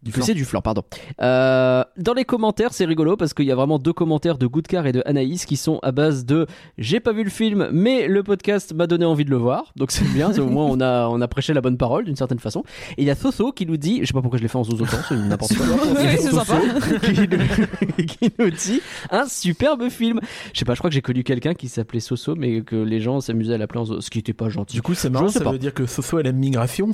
Du 0.05 0.11
que 0.11 0.17
flan. 0.17 0.25
c'est 0.27 0.33
du 0.35 0.45
flan, 0.45 0.61
pardon. 0.61 0.83
Euh, 1.21 1.83
dans 1.97 2.13
les 2.13 2.25
commentaires, 2.25 2.73
c'est 2.73 2.85
rigolo 2.85 3.17
parce 3.17 3.33
qu'il 3.33 3.45
y 3.45 3.51
a 3.51 3.55
vraiment 3.55 3.79
deux 3.79 3.91
commentaires 3.91 4.37
de 4.37 4.45
Goodcar 4.45 4.85
et 4.85 4.91
de 4.91 5.01
Anaïs 5.05 5.45
qui 5.45 5.57
sont 5.57 5.79
à 5.81 5.91
base 5.91 6.25
de 6.25 6.45
j'ai 6.77 6.99
pas 6.99 7.11
vu 7.11 7.23
le 7.23 7.29
film, 7.31 7.69
mais 7.71 8.07
le 8.07 8.21
podcast 8.21 8.73
m'a 8.73 8.85
donné 8.85 9.03
envie 9.03 9.25
de 9.25 9.31
le 9.31 9.37
voir. 9.37 9.73
Donc 9.75 9.91
c'est 9.91 10.05
bien, 10.13 10.31
au 10.37 10.45
moins 10.45 10.65
on 10.65 10.79
a, 10.79 11.07
on 11.07 11.19
a 11.21 11.27
prêché 11.27 11.53
la 11.53 11.61
bonne 11.61 11.77
parole 11.77 12.05
d'une 12.05 12.15
certaine 12.15 12.37
façon. 12.39 12.63
Et 12.97 13.01
il 13.01 13.05
y 13.05 13.09
a 13.09 13.15
Soso 13.15 13.51
qui 13.51 13.65
nous 13.65 13.77
dit, 13.77 13.99
je 14.01 14.05
sais 14.05 14.13
pas 14.13 14.21
pourquoi 14.21 14.37
je 14.37 14.43
l'ai 14.43 14.47
fait 14.47 14.57
en 14.59 14.63
zozotant, 14.63 14.97
c'est 15.09 15.15
n'importe 15.17 15.55
quoi. 15.55 15.65
Oui, 15.97 16.03
c'est 16.19 16.29
Soso 16.29 16.43
sympa. 16.43 16.61
qui, 16.99 17.27
nous, 17.27 18.05
qui 18.05 18.31
nous 18.37 18.49
dit 18.51 18.81
un 19.09 19.25
superbe 19.27 19.89
film. 19.89 20.19
Je 20.53 20.59
sais 20.59 20.65
pas, 20.65 20.73
je 20.75 20.79
crois 20.79 20.89
que 20.91 20.93
j'ai 20.93 21.01
connu 21.01 21.23
quelqu'un 21.23 21.55
qui 21.55 21.67
s'appelait 21.67 21.99
Soso, 21.99 22.35
mais 22.35 22.61
que 22.61 22.75
les 22.75 23.01
gens 23.01 23.21
s'amusaient 23.21 23.55
à 23.55 23.57
l'appeler 23.57 23.79
en 23.79 23.85
zozo, 23.85 24.01
ce 24.01 24.09
qui 24.11 24.19
était 24.19 24.33
pas 24.33 24.49
gentil. 24.49 24.75
Du 24.75 24.81
coup, 24.83 24.93
c'est 24.93 25.09
marrant, 25.09 25.29
ça 25.29 25.39
pas. 25.41 25.51
veut 25.51 25.57
dire 25.57 25.73
que 25.73 25.87
Soso 25.87 26.19
elle 26.19 26.27
aime 26.27 26.37
migration. 26.37 26.91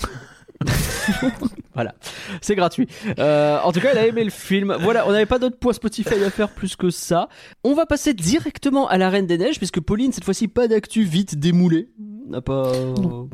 Voilà, 1.73 1.95
c'est 2.41 2.55
gratuit. 2.55 2.87
Euh, 3.17 3.57
en 3.63 3.71
tout 3.71 3.79
cas, 3.79 3.89
elle 3.93 3.97
a 3.97 4.07
aimé 4.07 4.25
le 4.25 4.29
film. 4.29 4.75
Voilà, 4.81 5.07
on 5.07 5.11
n'avait 5.13 5.25
pas 5.25 5.39
d'autres 5.39 5.57
points 5.57 5.71
Spotify 5.71 6.15
à 6.23 6.29
faire 6.29 6.49
plus 6.49 6.75
que 6.75 6.89
ça. 6.89 7.29
On 7.63 7.73
va 7.73 7.85
passer 7.85 8.13
directement 8.13 8.87
à 8.89 8.97
la 8.97 9.09
Reine 9.09 9.25
des 9.25 9.37
Neiges, 9.37 9.57
puisque 9.57 9.79
Pauline, 9.79 10.11
cette 10.11 10.25
fois-ci, 10.25 10.49
pas 10.49 10.67
d'actu 10.67 11.03
vite 11.03 11.39
démoulé. 11.39 11.89
On 12.27 12.31
n'a 12.31 12.41
pas. 12.41 12.73
Non. 13.01 13.29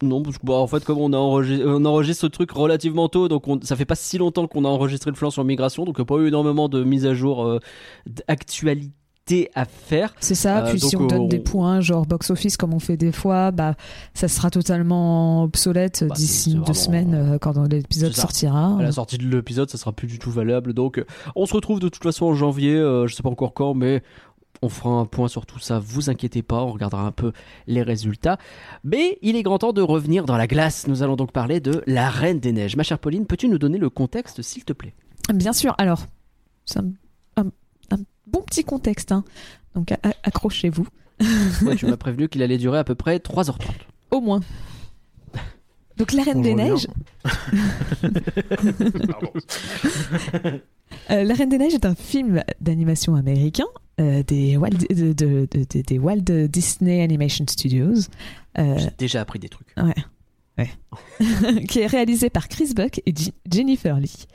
Non, 0.00 0.22
parce 0.22 0.38
que 0.38 0.46
bah, 0.46 0.54
en 0.54 0.66
fait, 0.66 0.84
comme 0.84 0.98
on, 0.98 1.12
a 1.12 1.16
enregistré, 1.16 1.68
on 1.68 1.84
enregistre 1.84 2.22
ce 2.22 2.26
truc 2.28 2.52
relativement 2.52 3.08
tôt, 3.08 3.28
donc 3.28 3.48
on- 3.48 3.60
ça 3.62 3.74
fait 3.74 3.84
pas 3.84 3.96
si 3.96 4.16
longtemps 4.16 4.46
qu'on 4.46 4.64
a 4.64 4.68
enregistré 4.68 5.10
le 5.10 5.16
flanc 5.16 5.30
sur 5.30 5.42
migration, 5.44 5.84
donc 5.84 5.96
il 5.98 6.00
n'y 6.00 6.04
a 6.04 6.06
pas 6.06 6.16
eu 6.18 6.28
énormément 6.28 6.68
de 6.68 6.84
mises 6.84 7.04
à 7.04 7.14
jour 7.14 7.44
euh, 7.44 7.58
d'actualité 8.06 8.92
à 9.54 9.64
faire. 9.64 10.14
C'est 10.20 10.34
ça, 10.34 10.64
Euh, 10.64 10.70
puis 10.70 10.80
si 10.80 10.96
on 10.96 11.06
donne 11.06 11.20
on- 11.22 11.28
des 11.28 11.38
points, 11.38 11.80
genre 11.80 12.06
box-office 12.06 12.56
comme 12.56 12.74
on 12.74 12.78
fait 12.78 12.96
des 12.96 13.12
fois, 13.12 13.50
bah 13.50 13.74
ça 14.14 14.28
sera 14.28 14.50
totalement 14.50 15.42
obsolète 15.42 16.04
Bah, 16.08 16.14
d'ici 16.14 16.54
deux 16.54 16.60
vraiment- 16.60 16.74
semaines 16.74 17.14
euh, 17.14 17.38
quand 17.38 17.56
l'épisode 17.70 18.12
ça. 18.14 18.22
sortira. 18.22 18.76
À 18.78 18.82
la 18.82 18.92
sortie 18.92 19.18
de 19.18 19.28
l'épisode, 19.28 19.68
ça 19.70 19.78
sera 19.78 19.92
plus 19.92 20.06
du 20.08 20.18
tout 20.18 20.30
valable. 20.30 20.72
Donc, 20.72 20.98
euh, 20.98 21.04
on 21.36 21.46
se 21.46 21.54
retrouve 21.54 21.80
de 21.80 21.88
toute 21.88 22.02
façon 22.02 22.26
en 22.26 22.34
janvier. 22.34 22.74
euh, 22.74 23.06
je 23.06 23.14
sais 23.14 23.22
pas 23.22 23.28
encore 23.30 23.54
quand, 23.54 23.74
mais 23.74 24.02
on 24.62 24.68
fera 24.68 24.90
un 24.90 25.04
point 25.04 25.28
sur 25.28 25.46
tout 25.46 25.58
ça. 25.60 25.78
Vous 25.78 26.10
inquiétez 26.10 26.42
pas, 26.42 26.62
on 26.64 26.72
regardera 26.72 27.02
un 27.02 27.12
peu 27.12 27.32
les 27.68 27.82
résultats. 27.82 28.38
Mais 28.82 29.18
il 29.22 29.36
est 29.36 29.42
grand 29.44 29.58
temps 29.58 29.72
de 29.72 29.82
revenir 29.82 30.24
dans 30.24 30.36
la 30.36 30.46
glace. 30.48 30.86
Nous 30.88 31.02
allons 31.04 31.14
donc 31.16 31.30
parler 31.32 31.60
de 31.60 31.82
la 31.86 32.10
Reine 32.10 32.40
des 32.40 32.52
Neiges. 32.52 32.74
Ma 32.76 32.82
chère 32.82 32.98
Pauline, 32.98 33.24
peux-tu 33.26 33.48
nous 33.48 33.58
donner 33.58 33.78
le 33.78 33.88
contexte, 33.90 34.42
s'il 34.42 34.64
te 34.64 34.72
plaît? 34.72 34.94
Bien 35.32 35.52
sûr, 35.52 35.74
alors, 35.78 36.06
un- 36.76 36.80
un 36.80 36.90
bon 38.30 38.42
petit 38.42 38.64
contexte, 38.64 39.12
hein. 39.12 39.24
donc 39.74 39.92
accrochez-vous, 40.22 40.86
Ouais, 41.62 41.76
Tu 41.76 41.86
m'as 41.86 41.96
prévenu 41.98 42.28
qu'il 42.28 42.42
allait 42.42 42.58
durer 42.58 42.78
à 42.78 42.84
peu 42.84 42.94
près 42.94 43.16
3h30. 43.18 43.54
au 44.12 44.20
moins. 44.20 44.40
Donc 45.96 46.12
la 46.12 46.22
Reine 46.22 46.42
des 46.42 46.54
Neiges, 46.54 46.86
euh, 51.10 51.24
La 51.24 51.34
Reine 51.34 51.48
des 51.48 51.58
Neiges 51.58 51.74
est 51.74 51.86
un 51.86 51.94
film 51.94 52.42
d'animation 52.60 53.14
américain 53.14 53.64
euh, 54.00 54.22
des, 54.22 54.56
Walt, 54.56 54.70
de- 54.70 55.12
de- 55.12 55.48
de- 55.50 55.66
de- 55.68 55.82
des 55.82 55.98
Walt 55.98 56.46
Disney 56.48 57.02
Animation 57.02 57.44
Studios. 57.48 57.94
Euh, 58.58 58.78
J'ai 58.78 58.90
déjà 58.96 59.20
appris 59.20 59.38
des 59.40 59.48
trucs. 59.48 59.68
Ouais. 59.76 59.94
qui 61.68 61.80
est 61.80 61.86
réalisé 61.86 62.30
par 62.30 62.48
Chris 62.48 62.72
Buck 62.74 63.00
et 63.06 63.14
Jennifer 63.50 63.98
Lee, 63.98 64.26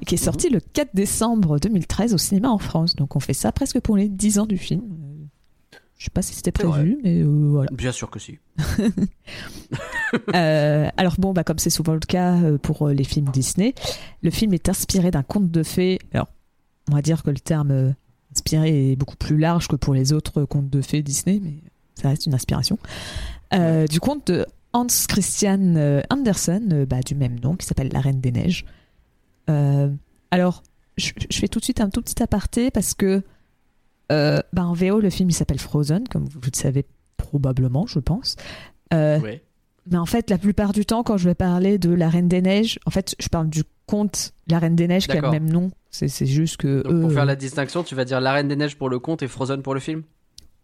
et 0.00 0.04
qui 0.04 0.14
est 0.14 0.18
sorti 0.18 0.48
le 0.50 0.60
4 0.60 0.90
décembre 0.94 1.58
2013 1.58 2.14
au 2.14 2.18
cinéma 2.18 2.50
en 2.50 2.58
France. 2.58 2.96
Donc 2.96 3.16
on 3.16 3.20
fait 3.20 3.34
ça 3.34 3.52
presque 3.52 3.80
pour 3.80 3.96
les 3.96 4.08
10 4.08 4.38
ans 4.40 4.46
du 4.46 4.58
film. 4.58 4.82
Euh, 4.82 5.76
Je 5.96 6.04
sais 6.04 6.10
pas 6.10 6.22
si 6.22 6.34
c'était 6.34 6.52
prévu, 6.52 6.98
mais 7.02 7.20
euh, 7.22 7.48
voilà. 7.50 7.70
Bien 7.72 7.92
sûr 7.92 8.10
que 8.10 8.18
si. 8.18 8.38
Euh, 10.34 10.88
alors 10.96 11.14
bon, 11.18 11.32
bah, 11.32 11.44
comme 11.44 11.60
c'est 11.60 11.70
souvent 11.70 11.92
le 11.94 12.00
cas 12.00 12.36
pour 12.62 12.88
les 12.88 13.04
films 13.04 13.28
Disney, 13.28 13.74
le 14.22 14.30
film 14.30 14.52
est 14.54 14.68
inspiré 14.68 15.12
d'un 15.12 15.22
conte 15.22 15.52
de 15.52 15.62
fées. 15.62 16.00
Alors, 16.12 16.26
on 16.90 16.94
va 16.96 17.00
dire 17.02 17.22
que 17.22 17.30
le 17.30 17.38
terme 17.38 17.94
inspiré 18.34 18.90
est 18.90 18.96
beaucoup 18.96 19.14
plus 19.16 19.38
large 19.38 19.68
que 19.68 19.76
pour 19.76 19.94
les 19.94 20.12
autres 20.12 20.44
contes 20.44 20.68
de 20.68 20.82
fées 20.82 21.02
Disney, 21.02 21.38
mais 21.40 21.54
ça 21.94 22.08
reste 22.08 22.26
une 22.26 22.34
inspiration. 22.34 22.76
Euh, 23.54 23.86
Du 23.86 24.00
conte 24.00 24.26
de 24.26 24.46
Hans 24.72 24.86
Christian 25.08 25.74
euh, 25.76 26.00
Andersen, 26.10 26.72
euh, 26.72 26.86
bah, 26.86 27.00
du 27.00 27.14
même 27.14 27.38
nom, 27.40 27.56
qui 27.56 27.66
s'appelle 27.66 27.90
La 27.92 28.00
Reine 28.00 28.20
des 28.20 28.30
Neiges. 28.32 28.64
Euh, 29.48 29.88
alors, 30.30 30.62
je, 30.96 31.10
je 31.30 31.38
fais 31.38 31.48
tout 31.48 31.58
de 31.58 31.64
suite 31.64 31.80
un 31.80 31.90
tout 31.90 32.02
petit 32.02 32.22
aparté 32.22 32.70
parce 32.70 32.94
que 32.94 33.22
euh, 34.12 34.40
bah, 34.52 34.64
en 34.64 34.72
VO, 34.74 35.00
le 35.00 35.10
film 35.10 35.30
il 35.30 35.32
s'appelle 35.34 35.58
Frozen, 35.60 36.06
comme 36.08 36.24
vous 36.24 36.40
le 36.40 36.50
savez 36.56 36.84
probablement, 37.16 37.86
je 37.86 37.98
pense. 37.98 38.36
Euh, 38.92 39.18
Ouais. 39.20 39.42
mais 39.90 39.98
en 39.98 40.06
fait, 40.06 40.30
la 40.30 40.38
plupart 40.38 40.72
du 40.72 40.84
temps, 40.84 41.02
quand 41.02 41.16
je 41.16 41.28
vais 41.28 41.34
parler 41.34 41.78
de 41.78 41.90
La 41.92 42.08
Reine 42.08 42.28
des 42.28 42.42
Neiges, 42.42 42.78
en 42.86 42.90
fait, 42.90 43.14
je 43.20 43.28
parle 43.28 43.48
du 43.48 43.62
conte 43.86 44.32
La 44.48 44.58
Reine 44.58 44.76
des 44.76 44.86
Neiges 44.88 45.06
qui 45.06 45.16
a 45.16 45.20
le 45.20 45.30
même 45.30 45.50
nom. 45.50 45.70
C'est 45.90 46.26
juste 46.26 46.56
que. 46.58 46.82
Donc 46.82 47.00
pour 47.02 47.12
faire 47.12 47.24
la 47.24 47.36
distinction, 47.36 47.82
tu 47.82 47.94
vas 47.96 48.04
dire 48.04 48.20
La 48.20 48.32
Reine 48.32 48.46
des 48.48 48.56
Neiges 48.56 48.76
pour 48.76 48.88
le 48.88 48.98
conte 49.00 49.22
et 49.22 49.28
Frozen 49.28 49.62
pour 49.62 49.74
le 49.74 49.80
film? 49.80 50.02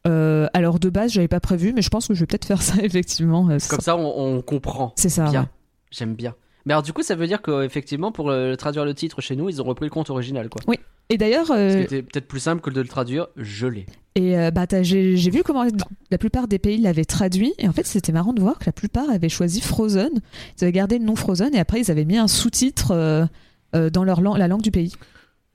Euh, 0.07 0.47
alors 0.55 0.79
de 0.79 0.89
base, 0.89 1.13
j'avais 1.13 1.29
pas 1.29 1.41
prévu, 1.41 1.73
mais 1.75 1.83
je 1.83 1.89
pense 1.91 2.09
que 2.09 2.15
je 2.15 2.21
vais 2.21 2.27
peut-être 2.27 2.45
faire 2.47 2.63
ça 2.63 2.75
effectivement. 2.83 3.49
euh, 3.51 3.59
Comme 3.69 3.81
ça, 3.81 3.97
on, 3.97 4.37
on 4.37 4.43
comprend. 4.43 4.93
C'est 4.97 5.09
ça. 5.09 5.29
Bien. 5.31 5.43
ouais. 5.43 5.49
J'aime 5.91 6.15
bien. 6.15 6.35
Mais 6.65 6.73
alors 6.73 6.83
du 6.83 6.93
coup, 6.93 7.03
ça 7.03 7.15
veut 7.15 7.27
dire 7.27 7.43
qu'effectivement, 7.43 8.11
pour 8.13 8.31
euh, 8.31 8.55
traduire 8.57 8.85
le 8.85 8.93
titre 8.95 9.21
chez 9.21 9.37
nous, 9.37 9.49
ils 9.49 9.61
ont 9.63 9.65
repris 9.65 9.87
le 9.87 9.91
conte 9.91 10.11
original, 10.11 10.49
quoi. 10.49 10.61
Et 11.09 11.19
d'ailleurs, 11.19 11.47
Ce 11.47 11.53
qui 11.53 11.79
euh, 11.79 11.83
était 11.83 12.03
peut-être 12.03 12.27
plus 12.27 12.41
simple 12.41 12.61
que 12.61 12.71
de 12.71 12.81
le 12.81 12.89
traduire, 12.89 13.29
je 13.37 13.69
l'ai. 13.69 13.87
et 14.17 14.35
bah, 14.51 14.67
j'ai 14.83 15.15
vu 15.31 15.45
comment 15.45 15.65
la 16.11 16.19
plupart 16.19 16.49
des 16.49 16.59
pays 16.59 16.79
l'avaient 16.79 17.05
traduit, 17.05 17.55
et 17.59 17.69
en 17.69 17.73
fait, 17.73 17.87
c'était 17.87 18.11
marrant 18.11 18.33
de 18.33 18.41
voir 18.41 18.59
que 18.59 18.65
la 18.67 18.73
plupart 18.73 19.09
avaient 19.11 19.29
choisi 19.29 19.61
Frozen. 19.61 20.11
Ils 20.59 20.65
avaient 20.65 20.73
gardé 20.73 20.99
le 20.99 21.05
nom 21.05 21.15
Frozen, 21.15 21.55
et 21.55 21.61
après, 21.61 21.81
ils 21.81 21.91
avaient 21.93 22.05
mis 22.05 22.17
un 22.19 22.27
sous-titre 22.27 23.29
dans 23.73 24.03
leur 24.05 24.21
lang- 24.21 24.37
la 24.37 24.49
langue 24.49 24.63
du 24.63 24.73
pays. 24.73 24.95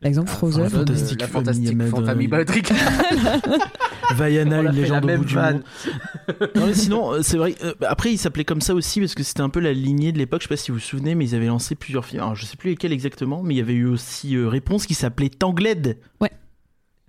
Par 0.01 0.09
exemple, 0.09 0.29
Frozen. 0.29 0.63
Euh, 0.63 0.69
Fantastique 0.69 1.21
la 1.21 1.27
Famille 1.27 1.45
fantastique 1.45 2.05
famille 2.05 2.27
euh, 2.27 2.29
Baldric. 2.29 2.73
Vaiana, 4.15 4.61
On 4.61 4.65
a 4.65 4.69
une 4.69 4.75
légende 4.75 5.05
au 5.05 5.17
bout 5.17 5.25
du 5.25 5.35
monde. 5.35 5.63
Non, 6.55 6.67
mais 6.67 6.73
sinon, 6.73 7.13
euh, 7.13 7.21
c'est 7.21 7.37
vrai. 7.37 7.55
euh, 7.63 7.73
bah, 7.79 7.87
après, 7.89 8.11
il 8.11 8.17
s'appelait 8.17 8.43
comme 8.43 8.61
ça 8.61 8.73
aussi 8.73 8.99
parce 8.99 9.15
que 9.15 9.23
c'était 9.23 9.41
un 9.41 9.49
peu 9.49 9.59
la 9.59 9.73
lignée 9.73 10.11
de 10.11 10.17
l'époque. 10.17 10.41
Je 10.41 10.47
sais 10.47 10.53
pas 10.53 10.57
si 10.57 10.71
vous 10.71 10.77
vous 10.77 10.83
souvenez, 10.83 11.15
mais 11.15 11.25
ils 11.25 11.35
avaient 11.35 11.45
lancé 11.47 11.75
plusieurs 11.75 12.05
films. 12.05 12.21
Alors, 12.23 12.35
je 12.35 12.45
sais 12.45 12.57
plus 12.57 12.71
lesquels 12.71 12.91
exactement, 12.91 13.41
mais 13.43 13.53
il 13.53 13.57
y 13.57 13.61
avait 13.61 13.73
eu 13.73 13.85
aussi 13.85 14.35
euh, 14.35 14.47
Réponse 14.49 14.85
qui 14.85 14.95
s'appelait 14.95 15.29
Tangled. 15.29 15.97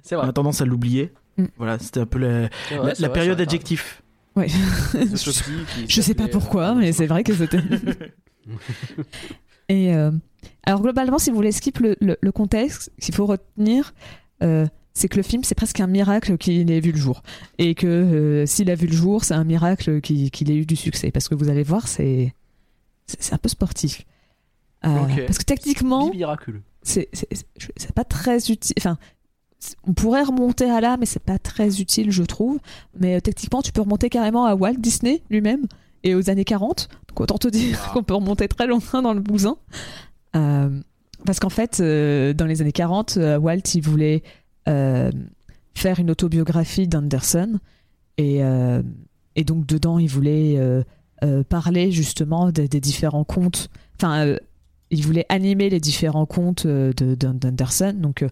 C'est 0.03 0.17
On 0.17 0.21
vrai. 0.21 0.29
a 0.29 0.33
tendance 0.33 0.61
à 0.61 0.65
l'oublier. 0.65 1.13
Mm. 1.39 1.45
Voilà, 1.57 1.79
c'était 1.79 2.01
un 2.01 2.07
peu 2.07 2.19
la, 2.19 2.49
C'est 2.69 2.77
vrai, 2.77 2.89
la- 2.89 2.95
c'est 2.95 3.03
la 3.03 3.09
vrai, 3.09 3.15
période 3.19 3.39
c'est 3.39 3.43
adjectif. 3.45 4.03
Ouais. 4.37 4.49
C'est 5.15 5.43
Je 5.89 6.01
sais 6.01 6.15
pas 6.15 6.29
pourquoi, 6.29 6.71
euh, 6.71 6.75
mais 6.75 6.93
c'est 6.93 7.07
vrai 7.07 7.23
que 7.25 7.35
c'était. 7.35 7.59
Et 9.69 9.95
euh, 9.95 10.11
alors 10.65 10.81
globalement, 10.83 11.19
si 11.19 11.31
vous 11.31 11.37
voulez 11.37 11.53
skip 11.53 11.79
le, 11.79 11.97
le- 12.01 12.17
le 12.21 12.33
contexte, 12.33 12.91
qu'il 13.01 13.15
faut 13.15 13.27
retenir, 13.27 13.95
euh, 14.43 14.67
c'est 14.95 15.09
que 15.09 15.17
le 15.17 15.23
film, 15.23 15.43
c'est 15.45 15.55
presque 15.55 15.81
un 15.81 15.87
miracle 15.87 16.37
qu'il 16.39 16.71
ait 16.71 16.81
vu 16.81 16.93
le 16.93 16.99
jour, 16.99 17.23
et 17.59 17.75
que 17.75 17.87
euh, 17.87 18.47
s'il 18.47 18.71
a 18.71 18.75
vu 18.75 18.87
le 18.87 18.93
jour, 18.93 19.25
c'est 19.25 19.35
un 19.35 19.45
miracle 19.45 20.01
qu'il 20.01 20.31
qu'il 20.31 20.51
ait 20.51 20.57
eu 20.57 20.67
du 20.67 20.77
succès, 20.77 21.11
parce 21.11 21.29
que 21.29 21.35
vous 21.35 21.49
allez 21.49 21.63
voir, 21.63 21.89
c'est 21.89 22.35
un 23.31 23.39
peu 23.39 23.49
sportif. 23.49 24.03
Euh. 24.85 24.89
Parce 25.27 25.39
que 25.39 25.45
techniquement, 25.45 26.11
c'est 26.83 27.09
pas 27.95 28.05
très 28.05 28.51
utile. 28.51 28.75
Enfin, 28.79 28.99
on 29.87 29.93
pourrait 29.93 30.25
remonter 30.25 30.69
à 30.69 30.81
là, 30.81 30.97
mais 30.99 31.07
c'est 31.07 31.23
pas 31.23 31.39
très 31.39 31.81
utile, 31.81 32.11
je 32.11 32.25
trouve. 32.25 32.59
Mais 32.99 33.15
euh, 33.17 33.21
techniquement, 33.21 33.63
tu 33.63 33.71
peux 33.73 33.81
remonter 33.83 34.09
carrément 34.11 34.45
à 34.45 34.55
Walt 34.57 34.75
Disney 34.79 35.23
lui-même 35.31 35.67
et 36.03 36.17
aux 36.17 36.31
années 36.31 36.45
40. 36.45 36.89
Donc 37.09 37.21
autant 37.21 37.39
te 37.39 37.47
dire 37.49 37.79
Wow. 37.87 37.93
qu'on 37.95 38.03
peut 38.03 38.15
remonter 38.15 38.49
très 38.49 38.67
loin 38.67 38.81
dans 39.03 39.15
le 39.15 39.21
bousin. 39.21 39.57
Euh, 40.37 40.71
parce 41.25 41.39
qu'en 41.41 41.51
fait, 41.51 41.79
euh, 41.81 42.33
dans 42.33 42.47
les 42.47 42.61
années 42.63 42.73
40, 42.73 43.17
euh, 43.17 43.39
Walt, 43.39 43.61
il 43.75 43.83
voulait 43.83 44.23
faire 44.67 45.99
une 45.99 46.11
autobiographie 46.11 46.87
d'Anderson. 46.89 47.59
Et, 48.19 48.41
et 49.37 49.45
donc, 49.45 49.67
dedans, 49.67 49.99
il 49.99 50.09
voulait 50.09 50.59
parler 51.49 51.91
justement 51.91 52.51
des, 52.53 52.69
des 52.69 52.81
différents 52.81 53.25
contes. 53.25 53.69
Enfin, 53.97 54.37
il 54.91 55.03
voulait 55.05 55.27
animer 55.29 55.71
les 55.71 55.81
différents 55.81 56.27
contes 56.27 56.67
de- 56.67 57.15
d'An- 57.15 57.35
d'Anderson. 57.35 57.95
Donc, 57.99 58.25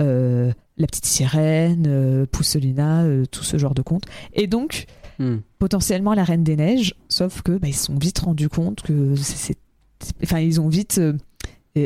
euh, 0.00 0.52
La 0.78 0.86
Petite 0.86 1.06
Sirène, 1.06 1.84
euh, 1.86 2.26
Pousselina, 2.26 3.02
euh, 3.04 3.24
tout 3.30 3.44
ce 3.44 3.58
genre 3.58 3.74
de 3.74 3.82
contes. 3.82 4.04
Et 4.32 4.46
donc, 4.46 4.86
Hmm. 5.18 5.36
potentiellement 5.58 6.12
la 6.12 6.24
Reine 6.24 6.44
des 6.44 6.56
Neiges, 6.56 6.94
sauf 7.08 7.40
que 7.40 7.52
bah, 7.56 7.68
ils 7.68 7.74
se 7.74 7.84
sont 7.86 7.96
vite 7.96 8.18
rendus 8.18 8.50
compte 8.50 8.82
que 8.82 9.14
c'est, 9.16 9.56
enfin 10.22 10.40
ils 10.40 10.60
ont 10.60 10.68
vite 10.68 11.00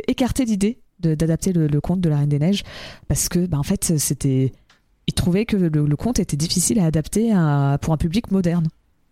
écarté 0.09 0.45
l'idée 0.45 0.79
d'adapter 1.01 1.53
le, 1.53 1.67
le 1.67 1.81
conte 1.81 2.01
de 2.01 2.09
la 2.09 2.19
Reine 2.19 2.29
des 2.29 2.39
Neiges 2.39 2.63
parce 3.09 3.29
que 3.29 3.47
bah, 3.47 3.59
en 3.59 3.63
fait 3.63 3.97
c'était 3.99 4.53
ils 5.07 5.15
trouvaient 5.15 5.47
que 5.47 5.57
le, 5.57 5.69
le 5.69 5.97
conte 5.97 6.19
était 6.19 6.37
difficile 6.37 6.79
à 6.79 6.85
adapter 6.85 7.33
à- 7.33 7.79
pour 7.81 7.93
un 7.95 7.97
public 7.97 8.31
moderne. 8.31 8.69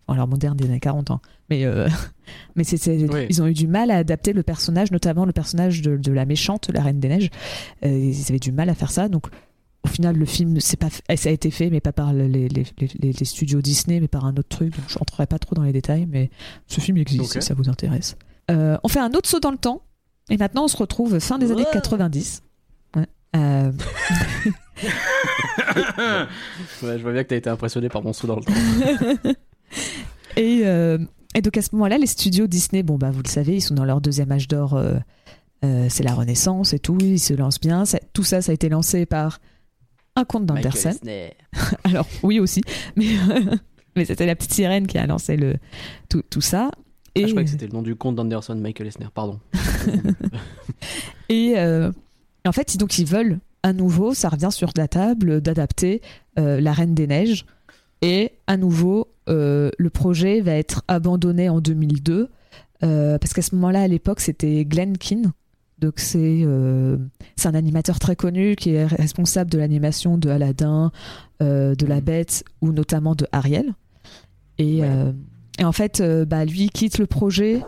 Alors 0.07 0.27
moderne 0.29 0.57
des 0.57 0.65
années 0.67 0.81
40 0.81 1.11
ans, 1.11 1.21
mais 1.51 1.65
euh, 1.65 1.87
mais 2.57 2.65
Oui. 2.65 3.27
ils 3.29 3.43
ont 3.43 3.47
eu 3.47 3.53
du 3.53 3.67
mal 3.67 3.91
à 3.91 3.97
adapter 3.97 4.33
le 4.33 4.43
personnage, 4.43 4.91
notamment 4.91 5.25
le 5.27 5.33
personnage 5.33 5.83
de, 5.83 5.97
de 5.99 6.13
la 6.13 6.25
méchante, 6.25 6.71
la 6.73 6.83
Reine 6.83 6.99
des 7.01 7.09
Neiges. 7.09 7.31
Euh, 7.85 7.89
ils 7.89 8.25
avaient 8.31 8.39
du 8.39 8.53
mal 8.53 8.69
à 8.71 8.75
faire 8.75 8.91
ça, 8.91 9.09
donc 9.09 9.27
au 9.85 9.89
final, 9.89 10.17
le 10.17 10.25
film, 10.27 10.61
c'est 10.61 10.77
pas, 10.79 10.89
ça 10.91 11.29
a 11.29 11.33
été 11.33 11.51
fait, 11.51 11.71
mais 11.71 11.81
pas 11.81 11.93
par 11.93 12.13
les, 12.13 12.29
les, 12.49 12.49
les- 13.01 13.25
studios 13.25 13.61
Disney, 13.63 14.01
mais 14.01 14.09
par 14.09 14.25
un 14.25 14.33
autre 14.37 14.49
truc. 14.49 14.75
Donc, 14.77 14.85
je 14.89 14.99
rentrerai 14.99 15.27
pas 15.27 15.39
trop 15.39 15.55
dans 15.55 15.63
les 15.63 15.73
détails, 15.73 16.07
mais 16.07 16.31
ce 16.67 16.81
film 16.81 16.97
existe 16.99 17.33
si 17.35 17.43
ça 17.43 17.55
vous 17.55 17.69
intéresse. 17.69 18.17
Euh, 18.51 18.77
on 18.83 18.89
fait 18.89 18.99
un 19.01 19.13
autre 19.13 19.29
saut 19.29 19.41
dans 19.41 19.51
le 19.53 19.57
temps, 19.59 19.83
et 20.31 20.37
maintenant 20.37 20.65
on 20.65 20.69
se 20.69 20.77
retrouve 20.77 21.19
fin 21.21 21.39
des 21.39 21.51
années 21.53 21.63
Ouais. 21.63 21.69
90. 21.73 22.43
Ouais. 22.97 23.07
Euh, 23.37 23.73
Ouais, 26.83 26.99
je 26.99 27.03
vois 27.03 27.13
bien 27.13 27.25
que 27.25 27.29
t'as 27.29 27.37
été 27.37 27.51
impressionné 27.51 27.89
par 27.89 28.03
mon 28.03 28.13
saut 28.13 28.27
dans 28.27 28.37
le 28.37 28.43
temps. 28.45 29.31
et, 30.37 30.61
euh, 30.65 30.99
et 31.35 31.43
donc 31.43 31.57
à 31.57 31.63
ce 31.63 31.71
moment-là, 31.73 31.99
les 31.99 32.07
studios 32.07 32.47
Disney, 32.47 32.83
bon 32.83 32.97
bah 32.97 33.11
vous 33.11 33.23
le 33.23 33.29
savez, 33.29 33.57
ils 33.57 33.61
sont 33.61 33.75
dans 33.75 33.85
leur 33.85 34.01
deuxième 34.01 34.31
âge 34.33 34.49
d'or. 34.49 34.75
euh, 34.75 34.95
euh, 35.65 35.87
c'est 35.91 36.05
la 36.05 36.15
Renaissance 36.15 36.73
et 36.73 36.79
tout, 36.79 36.97
ils 37.01 37.19
se 37.19 37.35
lancent 37.35 37.61
bien. 37.61 37.85
Ça- 37.85 37.99
tout 38.13 38.23
ça, 38.23 38.41
ça 38.43 38.53
a 38.53 38.55
été 38.55 38.69
lancé 38.69 39.07
par 39.07 39.41
un 40.15 40.25
conte 40.25 40.49
Eisner. 40.57 41.35
Alors 41.85 42.07
oui 42.23 42.39
aussi, 42.41 42.63
mais, 42.97 43.07
mais 43.97 44.05
c'était 44.05 44.27
la 44.27 44.37
petite 44.37 44.53
sirène 44.53 44.87
qui 44.87 44.99
a 44.99 45.07
lancé 45.07 45.37
le, 45.37 45.57
tout, 46.09 46.23
tout 46.31 46.41
ça. 46.41 46.71
Et, 47.15 47.25
Ah, 47.25 47.27
je 47.27 47.33
croyais 47.33 47.45
que 47.47 47.51
c'était 47.51 47.67
le 47.67 47.73
nom 47.73 47.83
du 47.83 47.97
conte 47.97 48.15
d'Anderson, 48.15 48.55
Michael 48.55 48.87
Eisner, 48.87 49.09
pardon. 49.13 49.41
et 51.29 51.55
euh, 51.57 51.91
en 52.47 52.53
fait, 52.53 52.77
donc 52.77 52.99
ils 52.99 53.07
veulent 53.07 53.39
à 53.63 53.73
nouveau, 53.73 54.15
ça 54.15 54.29
revient 54.29 54.51
sur 54.51 54.71
la 54.77 54.89
table, 54.89 55.41
d'adapter 55.41 56.01
euh, 56.39 56.61
La 56.61 56.73
Reine 56.73 56.95
des 56.95 57.07
Neiges. 57.07 57.45
Et 58.03 58.33
à 58.47 58.57
nouveau, 58.57 59.09
euh, 59.29 59.71
le 59.77 59.91
projet 59.91 60.41
va 60.41 60.53
être 60.53 60.83
abandonné 60.89 61.49
en 61.49 61.61
2002, 61.61 62.29
euh, 62.85 63.19
parce 63.19 63.33
qu'à 63.33 63.43
ce 63.43 63.55
moment-là, 63.57 63.83
à 63.83 63.89
l'époque, 63.89 64.21
c'était 64.21 64.65
Glenn 64.65 64.97
Keane. 64.97 65.33
Donc 65.79 66.01
c'est 66.01 66.43
un 66.45 67.55
animateur 67.55 68.01
très 68.01 68.17
connu 68.17 68.57
qui 68.57 68.71
est 68.71 68.85
responsable 68.85 69.49
de 69.51 69.59
l'animation 69.59 70.19
de 70.19 70.29
Aladdin, 70.29 70.91
de 71.41 71.87
La 71.87 72.01
Bête 72.01 72.43
ou 72.61 72.73
notamment 72.73 73.15
de 73.15 73.29
Ariel. 73.31 73.75
Et, 74.59 74.81
Ouais. 74.81 75.13
et 75.61 75.65
en 75.65 75.71
fait, 75.71 76.03
bah, 76.27 76.45
lui 76.45 76.69
quitte 76.69 76.99
le 76.99 77.07
projet 77.07 77.63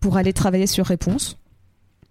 pour 0.00 0.18
aller 0.18 0.34
travailler 0.34 0.66
sur 0.66 0.84
Réponse. 0.84 1.38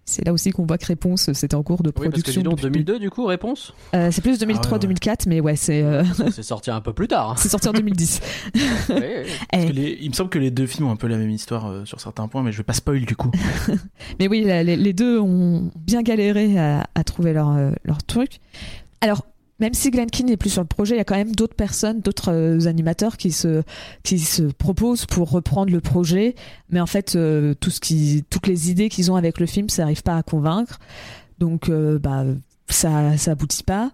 C'est 0.06 0.24
là 0.26 0.32
aussi 0.34 0.50
qu'on 0.50 0.66
voit 0.66 0.76
que 0.76 0.84
Réponse, 0.86 1.32
c'était 1.32 1.54
en 1.54 1.62
cours 1.62 1.82
de 1.82 1.88
Oui, 1.88 1.92
parce 1.94 2.06
que 2.06 2.10
production. 2.12 2.40
dis 2.40 2.44
donc, 2.44 2.56
depuis- 2.60 2.84
2002 2.84 2.98
du 2.98 3.10
coup, 3.10 3.24
réponse 3.24 3.72
Euh, 3.94 4.10
c'est 4.12 4.20
plus 4.20 4.32
Ah 4.42 4.44
ouais, 4.46 4.52
2003-2004, 4.54 5.26
mais 5.26 5.40
ouais, 5.40 5.56
c'est 5.56 5.82
euh, 5.82 6.04
C'est 6.30 6.42
sorti 6.42 6.70
un 6.70 6.82
peu 6.82 6.92
plus 6.92 7.08
tard. 7.08 7.30
hein. 7.30 7.34
c'est 7.38 7.48
sorti 7.48 7.68
en 7.68 7.72
2010. 7.72 8.20
Oui, 8.54 8.64
oui. 8.90 9.00
Parce 9.50 9.64
Eh, 9.64 9.66
que 9.68 9.72
les- 9.72 9.98
il 10.02 10.10
me 10.10 10.14
semble 10.14 10.28
que 10.30 10.38
les 10.38 10.50
deux 10.50 10.66
films 10.66 10.88
ont 10.88 10.90
un 10.90 10.96
peu 10.96 11.06
la 11.06 11.16
même 11.16 11.30
histoire 11.30 11.66
euh, 11.70 11.84
sur 11.86 12.00
certains 12.00 12.28
points, 12.28 12.42
mais 12.42 12.52
je 12.52 12.58
vais 12.58 12.64
pas 12.64 12.74
spoil 12.74 13.04
du 13.06 13.16
coup. 13.16 13.30
Mais 14.20 14.28
oui, 14.28 14.44
les, 14.44 14.76
les 14.76 14.92
deux 14.92 15.18
ont 15.18 15.70
bien 15.76 16.02
galéré 16.02 16.58
à, 16.58 16.86
à 16.94 17.02
trouver 17.04 17.32
leur, 17.32 17.50
euh, 17.50 17.70
leur 17.84 18.02
truc. 18.02 18.40
Alors, 19.00 19.24
même 19.60 19.74
si 19.74 19.90
Glenn 19.90 20.10
Keane 20.10 20.26
n'est 20.26 20.36
plus 20.36 20.50
sur 20.50 20.62
le 20.62 20.66
projet, 20.68 20.94
il 20.94 20.98
y 20.98 21.00
a 21.00 21.04
quand 21.04 21.16
même 21.16 21.34
d'autres 21.34 21.54
personnes, 21.54 22.00
d'autres 22.00 22.32
euh, 22.32 22.66
animateurs 22.66 23.16
qui 23.16 23.30
se, 23.32 23.62
qui 24.02 24.18
se 24.18 24.42
proposent 24.42 25.06
pour 25.06 25.30
reprendre 25.30 25.72
le 25.72 25.80
projet. 25.80 26.34
Mais 26.70 26.80
en 26.80 26.86
fait, 26.86 27.14
euh, 27.16 27.54
tout 27.60 27.70
ce 27.70 27.80
qui, 27.80 28.24
toutes 28.30 28.46
les 28.46 28.70
idées 28.70 28.88
qu'ils 28.88 29.10
ont 29.12 29.16
avec 29.16 29.38
le 29.38 29.46
film, 29.46 29.68
ça 29.68 29.82
n'arrive 29.82 30.02
pas 30.02 30.16
à 30.16 30.22
convaincre. 30.22 30.78
Donc, 31.38 31.68
euh, 31.68 31.98
bah, 31.98 32.24
ça, 32.68 33.16
ça 33.16 33.32
aboutit 33.32 33.62
pas. 33.62 33.90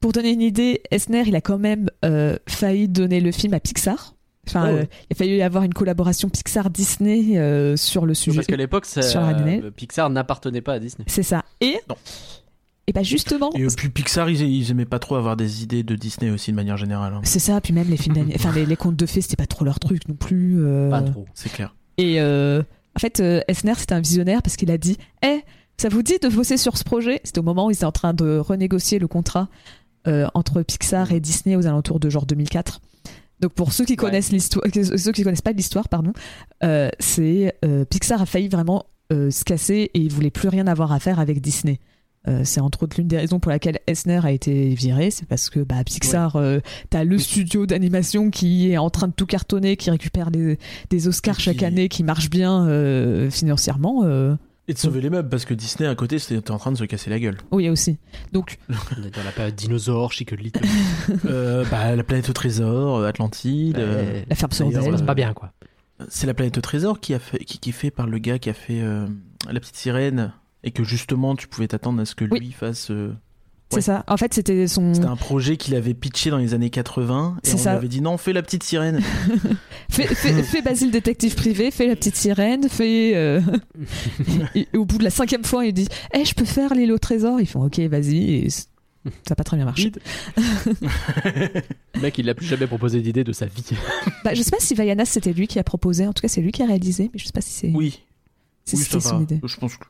Pour 0.00 0.12
donner 0.12 0.30
une 0.32 0.42
idée, 0.42 0.82
Esner, 0.90 1.22
il 1.26 1.34
a 1.34 1.40
quand 1.40 1.58
même 1.58 1.88
euh, 2.04 2.36
failli 2.46 2.88
donner 2.88 3.20
le 3.20 3.32
film 3.32 3.54
à 3.54 3.60
Pixar. 3.60 4.14
Enfin, 4.46 4.68
Oh, 4.68 4.74
ouais. 4.74 4.80
euh, 4.80 4.86
il 5.10 5.14
a 5.14 5.16
fallu 5.16 5.40
avoir 5.40 5.62
une 5.64 5.72
collaboration 5.72 6.28
Pixar-Disney 6.28 7.38
euh, 7.38 7.76
sur 7.76 8.04
le 8.04 8.12
sujet. 8.12 8.36
Parce 8.36 8.46
qu'à 8.46 8.56
l'époque, 8.56 8.84
euh, 8.98 9.70
Pixar 9.70 10.10
n'appartenait 10.10 10.60
pas 10.60 10.74
à 10.74 10.78
Disney. 10.78 11.04
C'est 11.08 11.22
ça. 11.22 11.44
Et, 11.62 11.78
Non. 11.88 11.96
Et 12.86 12.92
bah 12.92 13.02
justement, 13.02 13.50
Et 13.54 13.66
puis 13.76 13.88
Pixar, 13.88 14.28
ils, 14.30 14.40
ils 14.42 14.70
aimaient 14.70 14.84
pas 14.84 14.98
trop 14.98 15.14
avoir 15.16 15.36
des 15.36 15.62
idées 15.62 15.82
de 15.82 15.94
Disney 15.96 16.30
aussi 16.30 16.50
de 16.50 16.56
manière 16.56 16.76
générale. 16.76 17.14
hein. 17.14 17.20
c'est 17.24 17.38
ça. 17.38 17.60
Puis 17.60 17.72
même 17.72 17.88
les 17.88 17.96
films, 17.96 18.14
d'ani- 18.14 18.32
enfin 18.36 18.52
les, 18.52 18.66
les 18.66 18.76
contes 18.76 18.96
de 18.96 19.06
fées, 19.06 19.20
c'était 19.22 19.36
pas 19.36 19.46
trop 19.46 19.64
leur 19.64 19.80
truc 19.80 20.06
non 20.08 20.14
plus. 20.14 20.56
euh. 20.64 20.90
Pas 20.90 21.02
trop. 21.02 21.26
C'est 21.34 21.50
clair. 21.52 21.74
Et 21.96 22.20
euh, 22.20 22.62
en 22.96 22.98
fait, 23.00 23.20
euh, 23.20 23.40
Esner, 23.48 23.74
c'était 23.78 23.94
un 23.94 24.00
visionnaire 24.00 24.42
parce 24.42 24.56
qu'il 24.56 24.70
a 24.70 24.78
dit 24.78 24.98
Eh, 25.24 25.40
ça 25.78 25.88
vous 25.88 26.02
dit 26.02 26.18
de 26.22 26.28
bosser 26.28 26.56
sur 26.56 26.76
ce 26.76 26.84
projet? 26.84 27.20
C'était 27.24 27.38
au 27.38 27.42
moment 27.42 27.66
où 27.66 27.70
ils 27.70 27.74
étaient 27.74 27.84
en 27.84 27.92
train 27.92 28.14
de 28.14 28.36
renégocier 28.38 28.98
le 28.98 29.08
contrat 29.08 29.48
euh, 30.06 30.26
entre 30.34 30.62
Pixar 30.62 31.10
et 31.12 31.20
Disney 31.20 31.56
aux 31.56 31.66
alentours 31.66 32.00
de 32.00 32.10
genre 32.10 32.26
2004. 32.26 32.80
Donc 33.40 33.52
pour 33.54 33.72
ceux 33.72 33.84
qui 33.84 33.96
connaissent 33.96 34.30
l'histoire, 34.30 34.64
ceux 34.96 35.12
qui 35.12 35.22
connaissent 35.24 35.42
pas 35.42 35.52
l'histoire, 35.52 35.88
pardon, 35.88 36.12
euh, 36.62 36.88
c'est 37.00 37.56
euh, 37.64 37.84
Pixar 37.84 38.20
a 38.22 38.26
failli 38.26 38.48
vraiment 38.48 38.86
euh, 39.12 39.30
se 39.30 39.44
casser 39.44 39.90
et 39.92 39.98
il 39.98 40.12
voulait 40.12 40.30
plus 40.30 40.48
rien 40.48 40.66
avoir 40.66 40.92
à 40.92 41.00
faire 41.00 41.18
avec 41.18 41.40
Disney. 41.40 41.80
Euh, 42.26 42.40
c'est 42.44 42.60
entre 42.60 42.82
autres 42.84 42.96
l'une 42.98 43.08
des 43.08 43.18
raisons 43.18 43.38
pour 43.38 43.50
laquelle 43.50 43.78
Esner 43.86 44.20
a 44.24 44.32
été 44.32 44.74
viré, 44.74 45.10
c'est 45.10 45.26
parce 45.26 45.50
que 45.50 45.60
bah, 45.60 45.84
Pixar, 45.84 46.36
euh, 46.36 46.60
t'as 46.88 47.04
le 47.04 47.18
studio 47.18 47.66
d'animation 47.66 48.30
qui 48.30 48.70
est 48.70 48.78
en 48.78 48.88
train 48.88 49.08
de 49.08 49.12
tout 49.12 49.26
cartonner, 49.26 49.76
qui 49.76 49.90
récupère 49.90 50.30
les- 50.30 50.58
des 50.90 51.08
Oscars 51.08 51.38
chaque 51.38 51.62
année, 51.62 51.88
qui 51.88 52.02
marche 52.02 52.30
bien 52.30 52.66
euh, 52.66 53.28
financièrement. 53.30 54.02
euh, 54.04 54.36
Et 54.68 54.72
de 54.72 54.78
sauver 54.78 55.02
les 55.02 55.10
meubles 55.10 55.28
parce 55.28 55.44
que 55.44 55.52
Disney 55.52 55.86
à 55.86 55.94
côté 55.94 56.18
c'était 56.18 56.50
en 56.50 56.56
train 56.58 56.72
de 56.72 56.78
se 56.78 56.84
casser 56.84 57.10
la 57.10 57.18
gueule. 57.18 57.36
oui 57.52 57.68
aussi. 57.68 57.98
Donc 58.32 58.56
On 58.98 59.02
est 59.04 59.14
dans 59.14 59.22
la 59.22 59.30
période 59.32 59.54
dinosaure, 59.54 60.10
Chicken 60.12 60.38
Little. 60.38 60.62
Euh, 61.26 61.64
bah, 61.70 61.94
la 61.94 62.02
planète 62.04 62.30
au 62.30 62.32
trésor, 62.32 63.04
Atlantide. 63.04 63.76
euh, 63.78 64.02
Ouais. 64.14 64.24
la 64.30 64.34
ferme 64.34 64.50
euh, 64.74 64.96
C'est 64.96 65.04
pas 65.04 65.14
bien, 65.14 65.34
quoi. 65.34 65.52
C'est 66.08 66.26
la 66.26 66.32
planète 66.34 66.56
au 66.56 66.60
trésor 66.62 67.00
qui, 67.00 67.12
a 67.12 67.18
fait, 67.18 67.38
qui, 67.44 67.58
qui 67.58 67.68
est 67.70 67.72
fait 67.74 67.90
par 67.90 68.06
le 68.06 68.16
gars 68.18 68.38
qui 68.38 68.48
a 68.50 68.54
fait 68.54 68.80
euh, 68.80 69.06
la 69.50 69.60
petite 69.60 69.76
sirène 69.76 70.32
et 70.64 70.70
que 70.72 70.82
justement 70.82 71.36
tu 71.36 71.46
pouvais 71.46 71.68
t'attendre 71.68 72.00
à 72.00 72.04
ce 72.04 72.14
que 72.16 72.24
Oui. 72.24 72.40
lui 72.40 72.52
fasse. 72.52 72.90
euh, 72.90 73.12
C'est 73.70 73.80
ça. 73.80 74.04
En 74.08 74.16
fait, 74.16 74.32
c'était 74.34 74.66
son. 74.68 74.94
C'était 74.94 75.06
un 75.06 75.16
projet 75.16 75.56
qu'il 75.56 75.74
avait 75.74 75.94
pitché 75.94 76.30
dans 76.30 76.38
les 76.38 76.54
années 76.54 76.70
80 76.70 77.36
et 77.42 77.46
C'est 77.48 77.54
on 77.54 77.58
ça. 77.58 77.70
lui 77.72 77.78
avait 77.78 77.88
dit 77.88 78.00
non, 78.00 78.16
fais 78.18 78.32
la 78.32 78.42
petite 78.42 78.62
sirène. 78.64 79.00
Fais, 79.90 80.06
fais, 80.06 80.42
fais 80.42 80.62
Basile 80.62 80.90
détective 80.90 81.34
privé, 81.34 81.70
fais 81.70 81.86
la 81.86 81.94
petite 81.94 82.16
sirène, 82.16 82.68
fais. 82.68 83.12
euh, 83.14 83.40
et, 84.54 84.66
et 84.72 84.76
au 84.76 84.84
bout 84.86 84.98
de 84.98 85.04
la 85.04 85.10
cinquième 85.10 85.44
fois, 85.44 85.66
il 85.66 85.72
dit 85.74 85.86
Eh, 86.14 86.24
je 86.24 86.34
peux 86.34 86.44
faire 86.46 86.74
l'île 86.74 86.90
au 86.92 86.98
trésor 86.98 87.40
Ils 87.40 87.46
font 87.46 87.64
Ok, 87.64 87.78
vas-y. 87.80 88.16
Et 88.46 88.50
ça 88.50 88.62
n'a 89.30 89.36
pas 89.36 89.44
très 89.44 89.56
bien 89.58 89.66
marché. 89.66 89.92
Le 90.36 92.00
mec, 92.00 92.16
il 92.18 92.26
l'a 92.26 92.34
plus 92.34 92.46
jamais 92.46 92.66
proposé 92.66 93.00
d'idée 93.00 93.24
de 93.24 93.32
sa 93.32 93.46
vie. 93.46 93.64
Bah, 94.24 94.34
je 94.34 94.42
sais 94.42 94.50
pas 94.50 94.60
si 94.60 94.74
Vayanas 94.74 95.04
c'était 95.06 95.32
lui 95.32 95.46
qui 95.46 95.58
a 95.58 95.64
proposé. 95.64 96.06
En 96.06 96.12
tout 96.12 96.22
cas, 96.22 96.28
c'est 96.28 96.40
lui 96.40 96.52
qui 96.52 96.62
a 96.62 96.66
réalisé, 96.66 97.10
mais 97.12 97.18
je 97.18 97.26
sais 97.26 97.32
pas 97.32 97.40
si 97.42 97.50
c'est 97.50 97.70
Oui, 97.74 98.00
si 98.64 98.76
oui, 98.76 98.82
c'était 98.82 99.00
son 99.00 99.22
idée. 99.22 99.40
Je 99.44 99.56
pense 99.56 99.76
que 99.76 99.84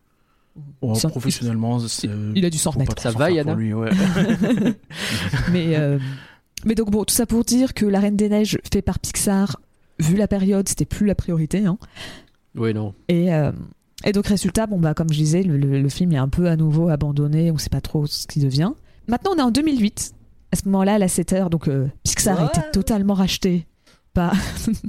oh, 0.81 0.93
professionnellement, 1.09 1.79
c'est- 1.81 2.09
Il 2.35 2.45
a 2.45 2.51
dû 2.51 2.59
s'en 2.59 2.71
remettre. 2.71 2.99
Ça 3.01 3.11
va, 3.11 3.31
Yana 3.31 3.55
lui, 3.55 3.73
ouais. 3.75 3.91
Mais, 5.53 5.77
euh, 5.77 5.99
mais 6.65 6.75
donc 6.75 6.91
bon, 6.91 7.05
tout 7.05 7.15
ça 7.15 7.27
pour 7.27 7.45
dire 7.45 7.75
que 7.75 7.85
La 7.87 8.01
Reine 8.01 8.17
des 8.17 8.29
Neiges, 8.29 8.59
fait 8.73 8.83
par 8.83 8.99
Pixar, 8.99 9.61
vu 9.99 10.17
la 10.17 10.29
période, 10.29 10.69
c'était 10.69 10.85
plus 10.87 11.07
la 11.07 11.15
priorité. 11.15 11.67
Hein. 11.67 11.79
Oui, 12.57 12.73
non. 12.73 12.95
Et, 13.09 13.33
euh, 13.35 13.53
et 14.05 14.13
donc 14.13 14.27
résultat, 14.27 14.67
bon 14.67 14.79
bah 14.79 14.95
comme 14.95 15.09
je 15.13 15.19
disais, 15.19 15.43
le, 15.43 15.57
le- 15.57 15.81
le 15.81 15.89
film 15.89 16.13
est 16.13 16.17
un 16.19 16.29
peu 16.29 16.49
à 16.49 16.57
nouveau 16.57 16.89
abandonné, 16.89 17.51
on 17.51 17.59
sait 17.59 17.69
pas 17.71 17.81
trop 17.81 18.07
ce 18.07 18.27
qu'il 18.27 18.43
devient. 18.45 18.73
Maintenant, 19.09 19.33
on 19.35 19.39
est 19.39 19.43
en 19.43 19.51
2008. 19.51 20.15
À 20.53 20.57
ce 20.57 20.65
moment-là, 20.67 20.99
la 20.99 21.09
7 21.09 21.33
heures, 21.33 21.51
donc 21.51 21.69
euh, 21.69 21.89
Pixar 22.05 22.41
a 22.41 22.47
été 22.47 22.61
totalement 22.73 23.15
racheté 23.15 23.67
par 24.15 24.33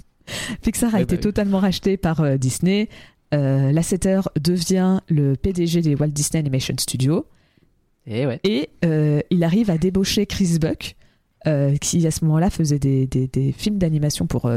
Pixar 0.62 0.94
a 0.94 0.98
Ouais, 0.98 1.04
été 1.04 1.16
bah 1.16 1.20
oui. 1.20 1.24
totalement 1.24 1.60
racheté 1.60 1.98
par 1.98 2.22
euh, 2.22 2.38
Disney. 2.38 2.88
Euh, 3.36 3.72
la 3.72 3.84
7 3.84 4.06
heures 4.08 4.30
devient 4.42 5.02
le 5.10 5.36
PDG 5.36 5.82
des 5.82 5.94
Walt 5.96 6.08
Disney 6.08 6.40
Animation 6.40 6.74
Studios. 6.80 7.26
Et 8.08 8.26
ouais. 8.26 8.40
Et 8.44 8.70
euh, 8.86 9.20
il 9.30 9.44
arrive 9.44 9.70
à 9.70 9.78
débaucher 9.78 10.26
Chris 10.26 10.58
Buck, 10.60 10.96
euh, 11.48 11.76
qui 11.78 12.06
à 12.08 12.12
ce 12.12 12.24
moment-là 12.26 12.50
faisait 12.50 12.80
des, 12.80 13.08
des- 13.08 13.28
des 13.28 13.52
films 13.52 13.78
d'animation 13.78 14.26
pour 14.26 14.50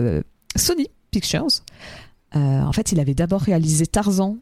Sony 0.57 0.87
Pictures. 1.11 1.47
En 2.35 2.73
fait, 2.73 2.93
il 2.93 3.01
avait 3.01 3.14
d'abord 3.14 3.41
réalisé 3.41 3.87
Tarzan 3.87 4.37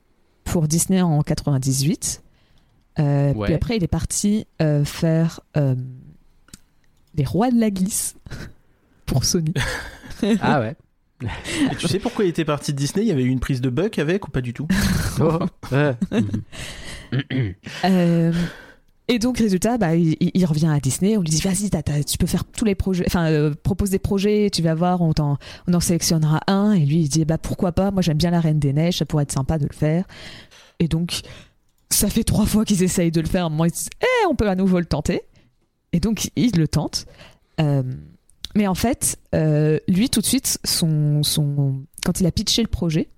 pour 0.44 0.68
Disney 0.68 1.01
en 1.01 1.22
98. 1.22 2.22
Euh, 2.99 3.33
Ouais. 3.35 3.44
Puis 3.46 3.55
après, 3.55 3.77
il 3.77 3.85
est 3.85 3.88
parti 3.88 4.46
euh, 4.62 4.85
faire 4.85 5.40
euh, 5.57 5.75
Les 7.14 7.25
Rois 7.25 7.51
de 7.51 7.59
la 7.61 7.70
Glisse 7.70 8.16
pour 9.07 9.25
Sony. 9.25 9.53
Ah 10.40 10.61
ouais. 10.61 10.75
Et 11.22 11.76
tu 11.76 11.88
sais 11.88 11.98
pourquoi 11.98 12.24
il 12.24 12.29
était 12.29 12.44
parti 12.44 12.72
de 12.72 12.76
Disney? 12.76 13.05
Il 13.05 13.09
y 13.09 13.12
avait 13.12 13.22
eu 13.24 13.29
une 13.29 13.40
prise 13.40 13.61
de 13.61 13.70
Buck 13.70 13.98
avec 13.98 14.29
ou 14.29 14.31
pas 14.31 14.40
du 14.42 14.52
tout? 14.52 14.68
Oh. 15.18 15.38
Ouais. 15.72 15.94
Euh, 17.85 18.33
et 19.09 19.18
donc, 19.18 19.38
résultat, 19.38 19.79
bah, 19.79 19.94
il, 19.94 20.16
il- 20.20 20.44
revient 20.44 20.66
à 20.66 20.79
Disney. 20.81 21.16
On 21.16 21.20
lui 21.22 21.31
dit 21.31 21.40
Vas-y, 21.40 21.70
tu 22.05 22.18
peux 22.18 22.26
faire 22.26 22.44
tous 22.44 22.64
les 22.64 22.74
projets, 22.74 23.05
enfin, 23.07 23.31
euh, 23.31 23.55
propose 23.62 23.90
des 23.90 23.98
projets, 23.98 24.50
tu 24.52 24.61
vas 24.62 24.74
voir, 24.74 25.00
on, 25.00 25.12
t'en- 25.12 25.38
on 25.68 25.74
en 25.74 25.81
sélectionnera 25.81 26.40
un. 26.48 26.72
Et 26.72 26.81
lui, 26.85 26.96
il 27.02 27.09
dit 27.09 27.24
Bah, 27.24 27.38
pourquoi 27.38 27.72
pas? 27.72 27.90
Moi, 27.90 28.02
j'aime 28.02 28.18
bien 28.18 28.31
la 28.31 28.40
Reine 28.40 28.59
des 28.59 28.72
Neiges, 28.72 28.98
ça 28.98 29.07
pourrait 29.07 29.22
être 29.22 29.33
sympa 29.33 29.59
de 29.59 29.66
le 29.66 29.74
faire. 29.74 30.05
Et 30.81 30.88
donc, 30.88 31.20
ça 31.88 32.11
fait 32.11 32.24
trois 32.24 32.44
fois 32.46 32.64
qu'ils 32.64 32.83
essayent 32.83 33.12
de 33.12 33.20
le 33.20 33.29
faire. 33.29 33.44
À 33.44 33.46
un 33.46 33.50
moment, 33.50 33.64
ils 33.64 33.70
se 33.70 33.76
disent 33.85 33.90
Eh, 34.02 34.26
on 34.29 34.35
peut 34.35 34.48
à 34.48 34.55
nouveau 34.57 34.79
le 34.81 34.87
tenter. 34.87 35.22
Et 35.92 36.00
donc, 36.00 36.29
il 36.37 36.50
le 36.59 36.68
tente. 36.68 37.07
Euh, 37.61 37.83
mais 38.57 38.66
en 38.66 38.75
fait, 38.75 39.19
euh, 39.35 39.79
lui, 39.87 40.09
tout 40.11 40.21
de 40.21 40.27
suite, 40.27 40.59
son, 40.64 41.23
son... 41.23 41.83
quand 42.05 42.21
il 42.21 42.27
a 42.27 42.33
pitché 42.33 42.62
le 42.62 42.69
projet, 42.69 43.09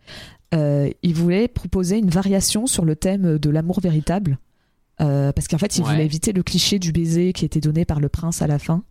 euh, 0.54 0.90
il 1.02 1.14
voulait 1.14 1.48
proposer 1.48 1.98
une 1.98 2.10
variation 2.10 2.66
sur 2.66 2.84
le 2.84 2.96
thème 2.96 3.38
de 3.38 3.50
l'amour 3.50 3.80
véritable. 3.80 4.38
Euh, 5.00 5.30
parce 5.32 5.46
qu'en 5.46 5.58
fait, 5.58 5.76
il 5.78 5.84
Ouais. 5.84 5.92
voulait 5.92 6.04
éviter 6.04 6.32
le 6.32 6.42
cliché 6.42 6.78
du 6.80 6.90
baiser 6.90 7.32
qui 7.32 7.44
était 7.44 7.60
donné 7.60 7.84
par 7.84 8.00
le 8.00 8.08
prince 8.08 8.42
à 8.42 8.46
la 8.48 8.58
fin. 8.58 8.82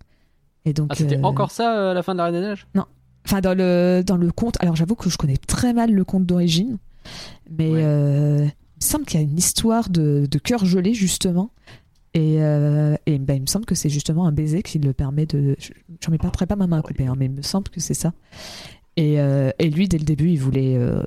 Et 0.65 0.71
donc, 0.73 0.87
Ah, 0.91 0.95
c'était 0.95 1.19
encore 1.21 1.51
ça 1.51 1.91
à 1.91 1.93
la 1.93 2.01
fin 2.01 2.13
de 2.13 2.17
la 2.19 2.25
Reine 2.25 2.33
des 2.35 2.41
Neiges? 2.41 2.67
Enfin, 3.25 3.41
dans 3.41 3.53
le, 3.57 4.03
dans 4.05 4.15
le 4.15 4.31
conte. 4.31 4.55
Alors, 4.61 4.75
j'avoue 4.77 4.95
que 4.95 5.09
je 5.09 5.17
connais 5.17 5.35
très 5.37 5.73
mal 5.73 5.91
le 5.91 6.03
conte 6.05 6.25
d'origine. 6.25 6.77
Mais 7.49 7.69
Ouais. 7.69 7.81
il 7.81 7.85
me 8.45 8.49
semble 8.79 9.05
qu'il 9.05 9.19
y 9.19 9.23
a 9.23 9.25
une 9.27 9.37
histoire 9.37 9.89
de, 9.89 10.27
de 10.31 10.39
cœur 10.39 10.63
gelé, 10.65 10.93
justement. 10.93 11.51
Et, 12.17 12.37
euh, 12.41 12.95
et 13.05 13.19
ben, 13.19 13.35
il 13.35 13.41
me 13.41 13.45
semble 13.45 13.65
que 13.65 13.75
c'est 13.75 13.89
justement 13.89 14.25
un 14.25 14.31
baiser 14.31 14.63
qui 14.63 14.79
le 14.79 14.91
permet 14.93 15.27
de. 15.27 15.55
je- 15.59 15.71
J'en 16.03 16.11
mets 16.11 16.17
pas 16.17 16.31
pas 16.31 16.55
ma 16.55 16.65
main 16.65 16.79
à 16.79 16.81
couper, 16.81 17.05
hein, 17.05 17.13
mais 17.15 17.25
il 17.25 17.31
me 17.31 17.41
semble 17.43 17.69
que 17.69 17.79
c'est 17.79 17.93
ça. 17.93 18.11
Et, 18.95 19.19
euh, 19.19 19.51
et 19.59 19.69
lui, 19.69 19.87
dès 19.87 19.99
le 19.99 20.03
début, 20.05 20.29
il 20.29 20.37
voulait. 20.39 20.75
euh, 20.77 21.03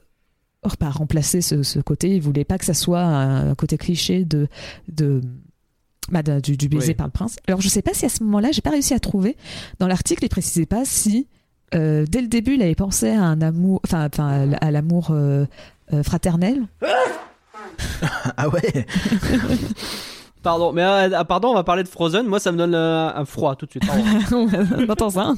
pas 0.79 0.91
remplacer 0.91 1.41
ce, 1.41 1.63
ce 1.65 1.79
côté, 1.81 2.15
il 2.15 2.21
voulait 2.23 2.45
pas 2.45 2.59
que 2.59 2.65
ça 2.67 2.75
soit 2.75 3.01
un, 3.03 3.55
côté 3.57 3.77
cliché 3.79 4.25
de, 4.27 4.47
de, 4.93 5.21
bah, 6.13 6.23
de- 6.23 6.39
du, 6.39 6.57
du 6.57 6.69
baiser 6.69 6.89
Oui. 6.89 6.95
par 6.95 7.07
le 7.07 7.13
prince. 7.13 7.37
Alors 7.49 7.61
je 7.63 7.69
sais 7.69 7.83
pas 7.83 7.93
si 7.95 8.05
à 8.05 8.09
ce 8.11 8.23
moment-là, 8.25 8.51
j'ai 8.53 8.61
pas 8.61 8.71
réussi 8.71 8.93
à 8.95 9.01
trouver. 9.01 9.37
Dans 9.81 9.89
l'article, 9.89 10.23
il 10.25 10.29
précisait 10.29 10.67
pas 10.67 10.85
si 10.85 11.27
euh, 11.75 12.05
dès 12.09 12.21
le 12.21 12.29
début, 12.29 12.55
il 12.55 12.63
avait 12.63 12.75
pensé 12.77 13.09
à 13.09 13.25
un 13.25 13.41
amour, 13.41 13.81
enfin, 13.85 14.07
enfin, 14.13 14.53
à 14.61 14.71
l'amour 14.71 15.13
fraternel. 16.05 16.67
Ah 18.37 18.49
ouais 18.49 18.87
Pardon, 20.43 20.73
mais 20.73 20.83
euh, 20.83 21.11
ah, 21.15 21.25
pardon, 21.25 21.49
on 21.49 21.55
va 21.55 21.65
parler 21.65 21.83
de 21.83 21.89
Frozen. 21.89 22.27
Moi, 22.27 22.41
ça 22.41 22.51
me 22.53 22.57
donne 22.59 22.75
euh, 22.75 23.11
un 23.15 23.25
froid 23.25 23.57
tout 23.57 23.67
de 23.67 23.71
suite. 23.73 23.85
Entend 24.89 25.11
ça. 25.11 25.35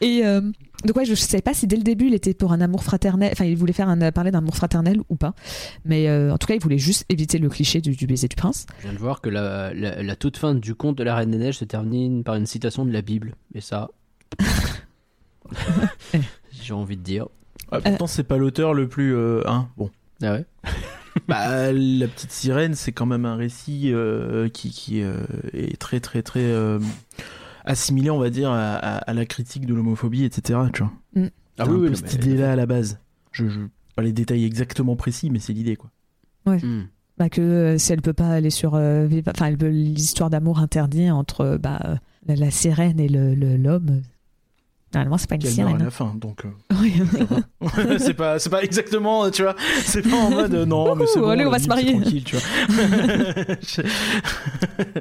Et 0.00 0.26
euh, 0.26 0.40
donc 0.84 0.96
ouais, 0.96 1.04
je 1.06 1.14
sais 1.14 1.40
pas 1.40 1.54
si 1.54 1.66
dès 1.66 1.76
le 1.76 1.82
début 1.82 2.08
il 2.08 2.14
était 2.14 2.34
pour 2.34 2.52
un 2.52 2.60
amour 2.60 2.84
fraternel, 2.84 3.30
enfin 3.32 3.44
il 3.46 3.56
voulait 3.56 3.72
faire 3.72 3.88
un, 3.88 4.10
parler 4.12 4.30
d'un 4.30 4.38
amour 4.40 4.54
fraternel 4.56 5.00
ou 5.08 5.16
pas, 5.16 5.32
mais 5.86 6.08
euh, 6.08 6.34
en 6.34 6.36
tout 6.36 6.46
cas 6.46 6.54
il 6.54 6.60
voulait 6.60 6.76
juste 6.76 7.06
éviter 7.08 7.38
le 7.38 7.48
cliché 7.48 7.80
du, 7.80 7.92
du 7.96 8.06
baiser 8.06 8.28
du 8.28 8.36
prince. 8.36 8.66
Je 8.80 8.82
viens 8.82 8.92
de 8.92 8.98
voir 8.98 9.22
que 9.22 9.30
la, 9.30 9.72
la, 9.72 10.02
la 10.02 10.16
toute 10.16 10.36
fin 10.36 10.54
du 10.54 10.74
conte 10.74 10.98
de 10.98 11.02
la 11.04 11.14
Reine 11.14 11.30
des 11.30 11.38
Neiges 11.38 11.56
se 11.58 11.64
termine 11.64 12.24
par 12.24 12.34
une 12.34 12.44
citation 12.44 12.84
de 12.84 12.92
la 12.92 13.00
Bible. 13.00 13.36
Et 13.54 13.62
ça. 13.62 13.88
J'ai 16.52 16.74
envie 16.74 16.96
de 16.96 17.02
dire. 17.02 17.28
Ah, 17.70 17.80
Pourtant, 17.80 18.06
c'est 18.06 18.24
pas 18.24 18.36
l'auteur 18.36 18.74
le 18.74 18.88
plus. 18.88 19.14
euh, 19.14 19.42
hein, 19.48 19.68
bon. 19.76 19.90
Ah 20.22 20.32
ouais? 20.32 20.44
Bah, 21.28 21.72
la 21.72 22.06
petite 22.08 22.30
sirène, 22.30 22.74
c'est 22.74 22.92
quand 22.92 23.06
même 23.06 23.24
un 23.24 23.36
récit 23.36 23.90
euh, 23.92 24.48
qui, 24.48 24.70
qui 24.70 25.02
euh, 25.02 25.18
est 25.52 25.76
très, 25.78 25.98
très, 26.00 26.22
très 26.22 26.44
euh, 26.44 26.78
assimilé, 27.64 28.10
on 28.10 28.18
va 28.18 28.30
dire, 28.30 28.50
à, 28.50 28.74
à- 28.74 28.96
à 28.98 29.12
la 29.14 29.26
critique 29.26 29.66
de 29.66 29.74
l'homophobie, 29.74 30.24
etc. 30.24 30.58
Tu 30.72 30.82
vois. 30.82 30.92
Ah 31.16 31.64
T'as 31.64 31.66
oui, 31.68 31.88
oui, 31.88 31.96
cette 31.96 32.18
mais- 32.18 32.24
idée-là 32.32 32.52
à 32.52 32.56
la 32.56 32.66
base. 32.66 32.98
Je, 33.32 33.48
je 33.48 33.60
pas 33.96 34.02
les 34.02 34.12
détails 34.12 34.44
exactement 34.44 34.94
précis, 34.94 35.30
mais 35.30 35.38
c'est 35.38 35.52
l'idée, 35.54 35.76
quoi. 35.76 35.90
Hmm. 36.46 36.82
Bah 37.18 37.28
que 37.30 37.40
euh, 37.40 37.78
si 37.78 37.92
elle 37.94 38.02
peut 38.02 38.12
pas 38.12 38.28
aller 38.28 38.50
sur, 38.50 38.74
euh, 38.74 39.08
enfin 39.26 39.46
elle 39.46 39.56
veut 39.56 39.70
l'histoire 39.70 40.28
d'amour 40.30 40.58
interdit 40.60 41.10
entre 41.10 41.56
bah, 41.60 41.98
la, 42.26 42.36
la 42.36 42.50
sirène 42.50 43.00
et 43.00 43.08
le 43.08 43.34
le- 43.34 43.56
l'homme. 43.56 43.88
euh, 43.90 44.00
Normalement 44.94 45.18
c'est 45.18 45.28
pas 45.28 45.34
une 45.34 45.42
Qu'elle 45.42 45.50
meurt 45.56 45.60
à 45.60 45.70
sirène. 45.70 45.84
la 45.84 45.90
fin, 45.90 46.14
donc. 46.14 46.44
euh, 46.44 46.48
hein. 46.70 46.76
Oui. 46.80 46.94
c'est 47.98 48.14
pas, 48.14 48.38
c'est 48.38 48.48
pas 48.50 48.62
exactement, 48.62 49.28
tu 49.30 49.42
vois. 49.42 49.54
C'est 49.82 50.02
pas 50.08 50.16
en 50.16 50.30
mode 50.30 50.54
euh, 50.54 50.64
non, 50.64 50.94
mais 50.94 51.06
c'est 51.06 51.18
bon. 51.20 51.28
allez, 51.28 51.44
on 51.44 51.50
va 51.50 51.56
Lily, 51.58 51.64
se 51.64 51.68
marier. 51.68 51.86
c'est 51.88 52.00
Tranquille, 52.00 52.24
tu 52.24 52.36
vois. 52.36 53.86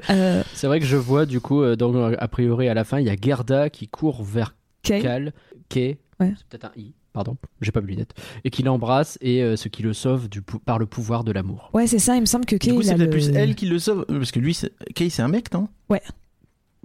Euh, 0.09 0.43
C'est 0.53 0.67
vrai 0.67 0.79
que 0.79 0.85
je 0.85 0.95
vois, 0.97 1.25
du 1.25 1.39
coup, 1.39 1.61
euh, 1.61 1.75
donc, 1.75 2.15
a 2.17 2.27
priori, 2.27 2.67
à 2.69 2.73
la 2.73 2.83
fin, 2.83 2.99
il 2.99 3.05
y 3.05 3.09
a 3.09 3.15
Gerda 3.19 3.69
qui 3.69 3.87
court 3.87 4.23
vers 4.23 4.55
Kay. 4.83 5.01
Cal, 5.01 5.33
Kay, 5.69 5.97
Ouais. 6.19 6.33
c'est 6.37 6.45
peut-être 6.47 6.65
un 6.65 6.71
I, 6.77 6.93
pardon, 7.13 7.35
j'ai 7.61 7.71
pas 7.71 7.81
mes 7.81 7.87
lunettes, 7.87 8.13
et 8.43 8.49
qui 8.49 8.63
l'embrasse 8.63 9.17
et 9.21 9.41
euh, 9.43 9.55
ce 9.55 9.67
qui 9.67 9.83
le 9.83 9.93
sauve 9.93 10.29
du 10.29 10.41
pou- 10.41 10.59
par 10.59 10.79
le 10.79 10.85
pouvoir 10.85 11.23
de 11.23 11.31
l'amour. 11.31 11.69
Ouais, 11.73 11.87
c'est 11.87 11.99
ça, 11.99 12.15
il 12.15 12.21
me 12.21 12.25
semble 12.25 12.45
que 12.45 12.55
Kay. 12.55 12.71
Du 12.71 12.77
coup, 12.77 12.83
c'est 12.83 12.91
a 12.91 12.95
peut-être 12.95 13.05
le- 13.05 13.09
plus 13.11 13.29
elle 13.29 13.55
qui 13.55 13.65
le 13.67 13.79
sauve. 13.79 14.05
euh, 14.09 14.17
Parce 14.17 14.31
que 14.31 14.39
lui, 14.39 14.53
c'est- 14.53 14.71
Kay, 14.93 15.09
c'est 15.09 15.21
un 15.21 15.27
mec, 15.27 15.51
non? 15.53 15.67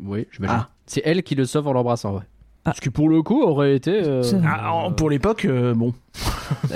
Oui, 0.02 0.26
j'imagine. 0.32 0.56
Ah. 0.60 0.68
C'est 0.86 1.02
elle 1.04 1.22
qui 1.22 1.34
le 1.34 1.44
sauve 1.44 1.68
en 1.68 1.72
l'embrassant, 1.74 2.14
ouais. 2.16 2.22
Ah. 2.64 2.72
Ce 2.76 2.80
qui 2.80 2.90
pour 2.90 3.08
le 3.08 3.22
coup 3.22 3.40
aurait 3.42 3.74
été. 3.74 3.90
euh, 4.04 4.22
Ah, 4.44 4.72
en- 4.74 4.92
Pour 4.92 5.08
l'époque, 5.10 5.44
euh, 5.46 5.74
bon, 5.74 5.94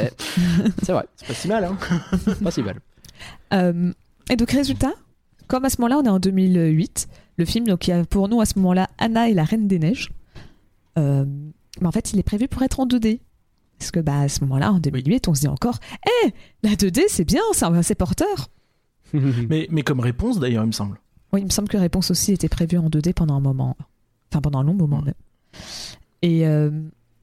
C'est 0.82 0.92
vrai, 0.92 1.06
c'est 1.16 1.26
pas 1.26 1.34
si 1.34 1.48
mal, 1.48 1.64
hein. 1.64 1.76
pas 2.42 2.50
si 2.50 2.62
mal. 2.62 2.80
Euh, 3.52 3.92
et 4.30 4.36
donc, 4.36 4.50
résultat, 4.50 4.92
comme 5.46 5.64
à 5.64 5.70
ce 5.70 5.80
moment-là, 5.80 5.98
on 6.00 6.04
est 6.04 6.08
en 6.14 6.18
2008, 6.20 7.08
le 7.36 7.44
film, 7.44 7.66
donc 7.66 7.86
il 7.86 7.90
y 7.90 7.92
a 7.92 8.04
pour 8.04 8.28
nous 8.28 8.40
à 8.40 8.46
ce 8.46 8.58
moment-là 8.58 8.88
Anna 8.98 9.28
et 9.28 9.34
la 9.34 9.44
Reine 9.44 9.68
des 9.68 9.78
Neiges. 9.78 10.10
Euh, 10.98 11.24
mais 11.80 11.86
en 11.86 11.92
fait, 11.92 12.12
il 12.12 12.18
est 12.18 12.22
prévu 12.24 12.48
pour 12.48 12.62
être 12.62 12.80
en 12.80 12.86
2D. 12.86 13.20
Parce 13.78 13.90
que 13.90 14.00
bah, 14.00 14.20
à 14.20 14.28
ce 14.28 14.40
moment-là, 14.42 14.72
en 14.72 14.78
2008, 14.78 15.28
on 15.28 15.34
se 15.34 15.40
dit 15.40 15.48
encore 15.48 15.78
Eh, 16.24 16.30
la 16.62 16.70
2D, 16.76 17.02
c'est 17.08 17.24
bien, 17.24 17.42
c'est 17.52 17.66
c'est 17.82 17.94
porteur. 17.96 18.48
mais, 19.12 19.66
mais 19.70 19.82
comme 19.82 20.00
réponse, 20.00 20.38
d'ailleurs, 20.38 20.62
il 20.64 20.68
me 20.68 20.72
semble. 20.72 20.98
Oui, 21.32 21.40
il 21.40 21.44
me 21.46 21.50
semble 21.50 21.68
que 21.68 21.76
Réponse 21.76 22.10
aussi 22.12 22.32
était 22.32 22.48
prévue 22.48 22.78
en 22.78 22.88
2D 22.88 23.12
pendant 23.12 23.34
un 23.34 23.40
moment. 23.40 23.76
Enfin, 24.32 24.40
pendant 24.40 24.60
un 24.60 24.64
long 24.64 24.74
moment 24.74 25.02
même. 25.02 25.14
Et, 26.22 26.46
euh, 26.46 26.70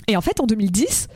et 0.08 0.16
en 0.18 0.22
fait, 0.22 0.40
en 0.40 0.46
2010, 0.46 1.08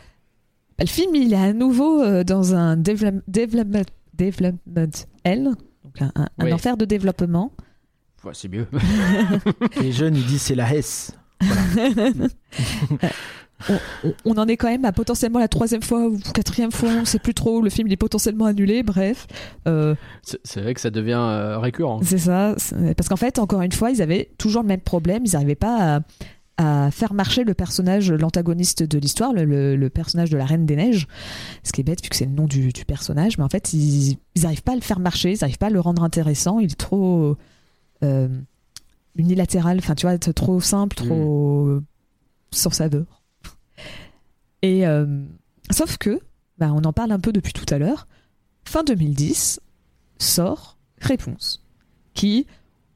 bah, 0.78 0.84
le 0.84 0.88
film, 0.88 1.13
il 1.15 1.34
est 1.34 1.38
à 1.38 1.54
nouveau 1.54 2.01
euh, 2.01 2.23
dans 2.23 2.54
un 2.56 2.75
develop- 2.78 3.21
development, 3.28 3.86
development 4.17 5.06
L, 5.23 5.43
donc 5.84 6.01
un, 6.01 6.12
un- 6.15 6.28
un 6.39 6.45
Oui. 6.45 6.54
enfer 6.54 6.78
de 6.78 6.86
développement. 6.86 7.51
Ouais, 8.23 8.32
c'est 8.34 8.47
mieux. 8.49 8.65
Les 9.82 9.91
jeunes, 9.91 10.15
ils 10.15 10.25
disent 10.25 10.41
c'est 10.41 10.56
la 10.56 10.73
S. 10.73 11.12
on, 13.69 13.73
on- 14.04 14.13
on 14.25 14.38
en 14.38 14.47
est 14.47 14.58
quand 14.58 14.67
même 14.69 14.86
à 14.86 14.91
potentiellement 14.91 15.39
la 15.39 15.47
troisième 15.47 15.82
fois 15.82 16.08
ou 16.08 16.17
quatrième 16.34 16.71
fois, 16.71 16.89
on 16.89 17.06
sait 17.06 17.19
plus 17.19 17.34
trop. 17.34 17.62
Le 17.62 17.69
film 17.69 17.88
il 17.88 17.93
est 17.93 17.97
potentiellement 17.97 18.45
annulé. 18.45 18.84
Bref, 18.84 19.28
Euh, 19.67 19.95
C'est 20.43 20.62
vrai 20.62 20.73
que 20.73 20.82
ça 20.82 20.89
devient 20.89 21.13
euh, 21.19 21.60
récurrent. 21.60 21.99
c'est 22.04 22.17
ça. 22.17 22.56
Parce 22.97 23.08
qu'en 23.10 23.15
fait, 23.15 23.39
encore 23.39 23.62
une 23.62 23.71
fois, 23.71 23.91
ils 23.91 24.01
avaient 24.01 24.30
toujours 24.38 24.62
le 24.62 24.67
même 24.67 24.82
problème. 24.82 25.23
Ils 25.25 25.34
n'arrivaient 25.34 25.56
pas 25.56 25.95
à, 25.97 25.99
à 26.57 26.89
faire 26.91 27.13
marcher 27.13 27.43
le 27.43 27.53
personnage, 27.53 28.11
l'antagoniste 28.11 28.83
de 28.83 28.97
l'histoire, 28.97 29.33
le, 29.33 29.43
le- 29.45 29.75
le 29.75 29.89
personnage 29.89 30.29
de 30.29 30.37
la 30.37 30.45
Reine 30.45 30.65
des 30.65 30.75
Neiges. 30.77 31.07
Ce 31.63 31.71
qui 31.73 31.81
est 31.81 31.83
bête 31.83 32.01
vu 32.03 32.09
que 32.09 32.15
c'est 32.15 32.25
le 32.25 32.31
nom 32.31 32.45
du, 32.45 32.71
du 32.71 32.85
personnage, 32.85 33.37
mais 33.37 33.43
en 33.43 33.49
fait, 33.49 33.73
ils 33.73 34.17
n'arrivent 34.41 34.63
pas 34.63 34.71
à 34.71 34.75
le 34.75 34.81
faire 34.81 34.99
marcher. 34.99 35.33
Ils 35.33 35.39
n'arrivent 35.41 35.57
pas 35.57 35.67
à 35.67 35.69
le 35.71 35.79
rendre 35.81 36.03
intéressant. 36.03 36.59
Il 36.59 36.71
est 36.71 36.75
trop 36.79 37.35
euh, 38.03 38.29
unilatéral. 39.15 39.77
Enfin, 39.79 39.95
tu 39.95 40.05
vois, 40.05 40.17
trop 40.17 40.61
simple, 40.61 40.95
trop 40.95 41.79
sans 42.51 42.69
saveur. 42.69 43.21
Et 44.61 44.87
euh, 44.87 45.05
sauf 45.71 45.97
que, 45.97 46.19
bah, 46.57 46.71
on 46.73 46.83
en 46.83 46.93
parle 46.93 47.11
un 47.11 47.19
peu 47.19 47.31
depuis 47.33 47.53
tout 47.53 47.65
à 47.73 47.77
l'heure. 47.77 48.07
Fin 48.67 48.83
2010 48.83 49.59
sort 50.17 50.77
Réponse, 51.01 51.61
qui, 52.13 52.47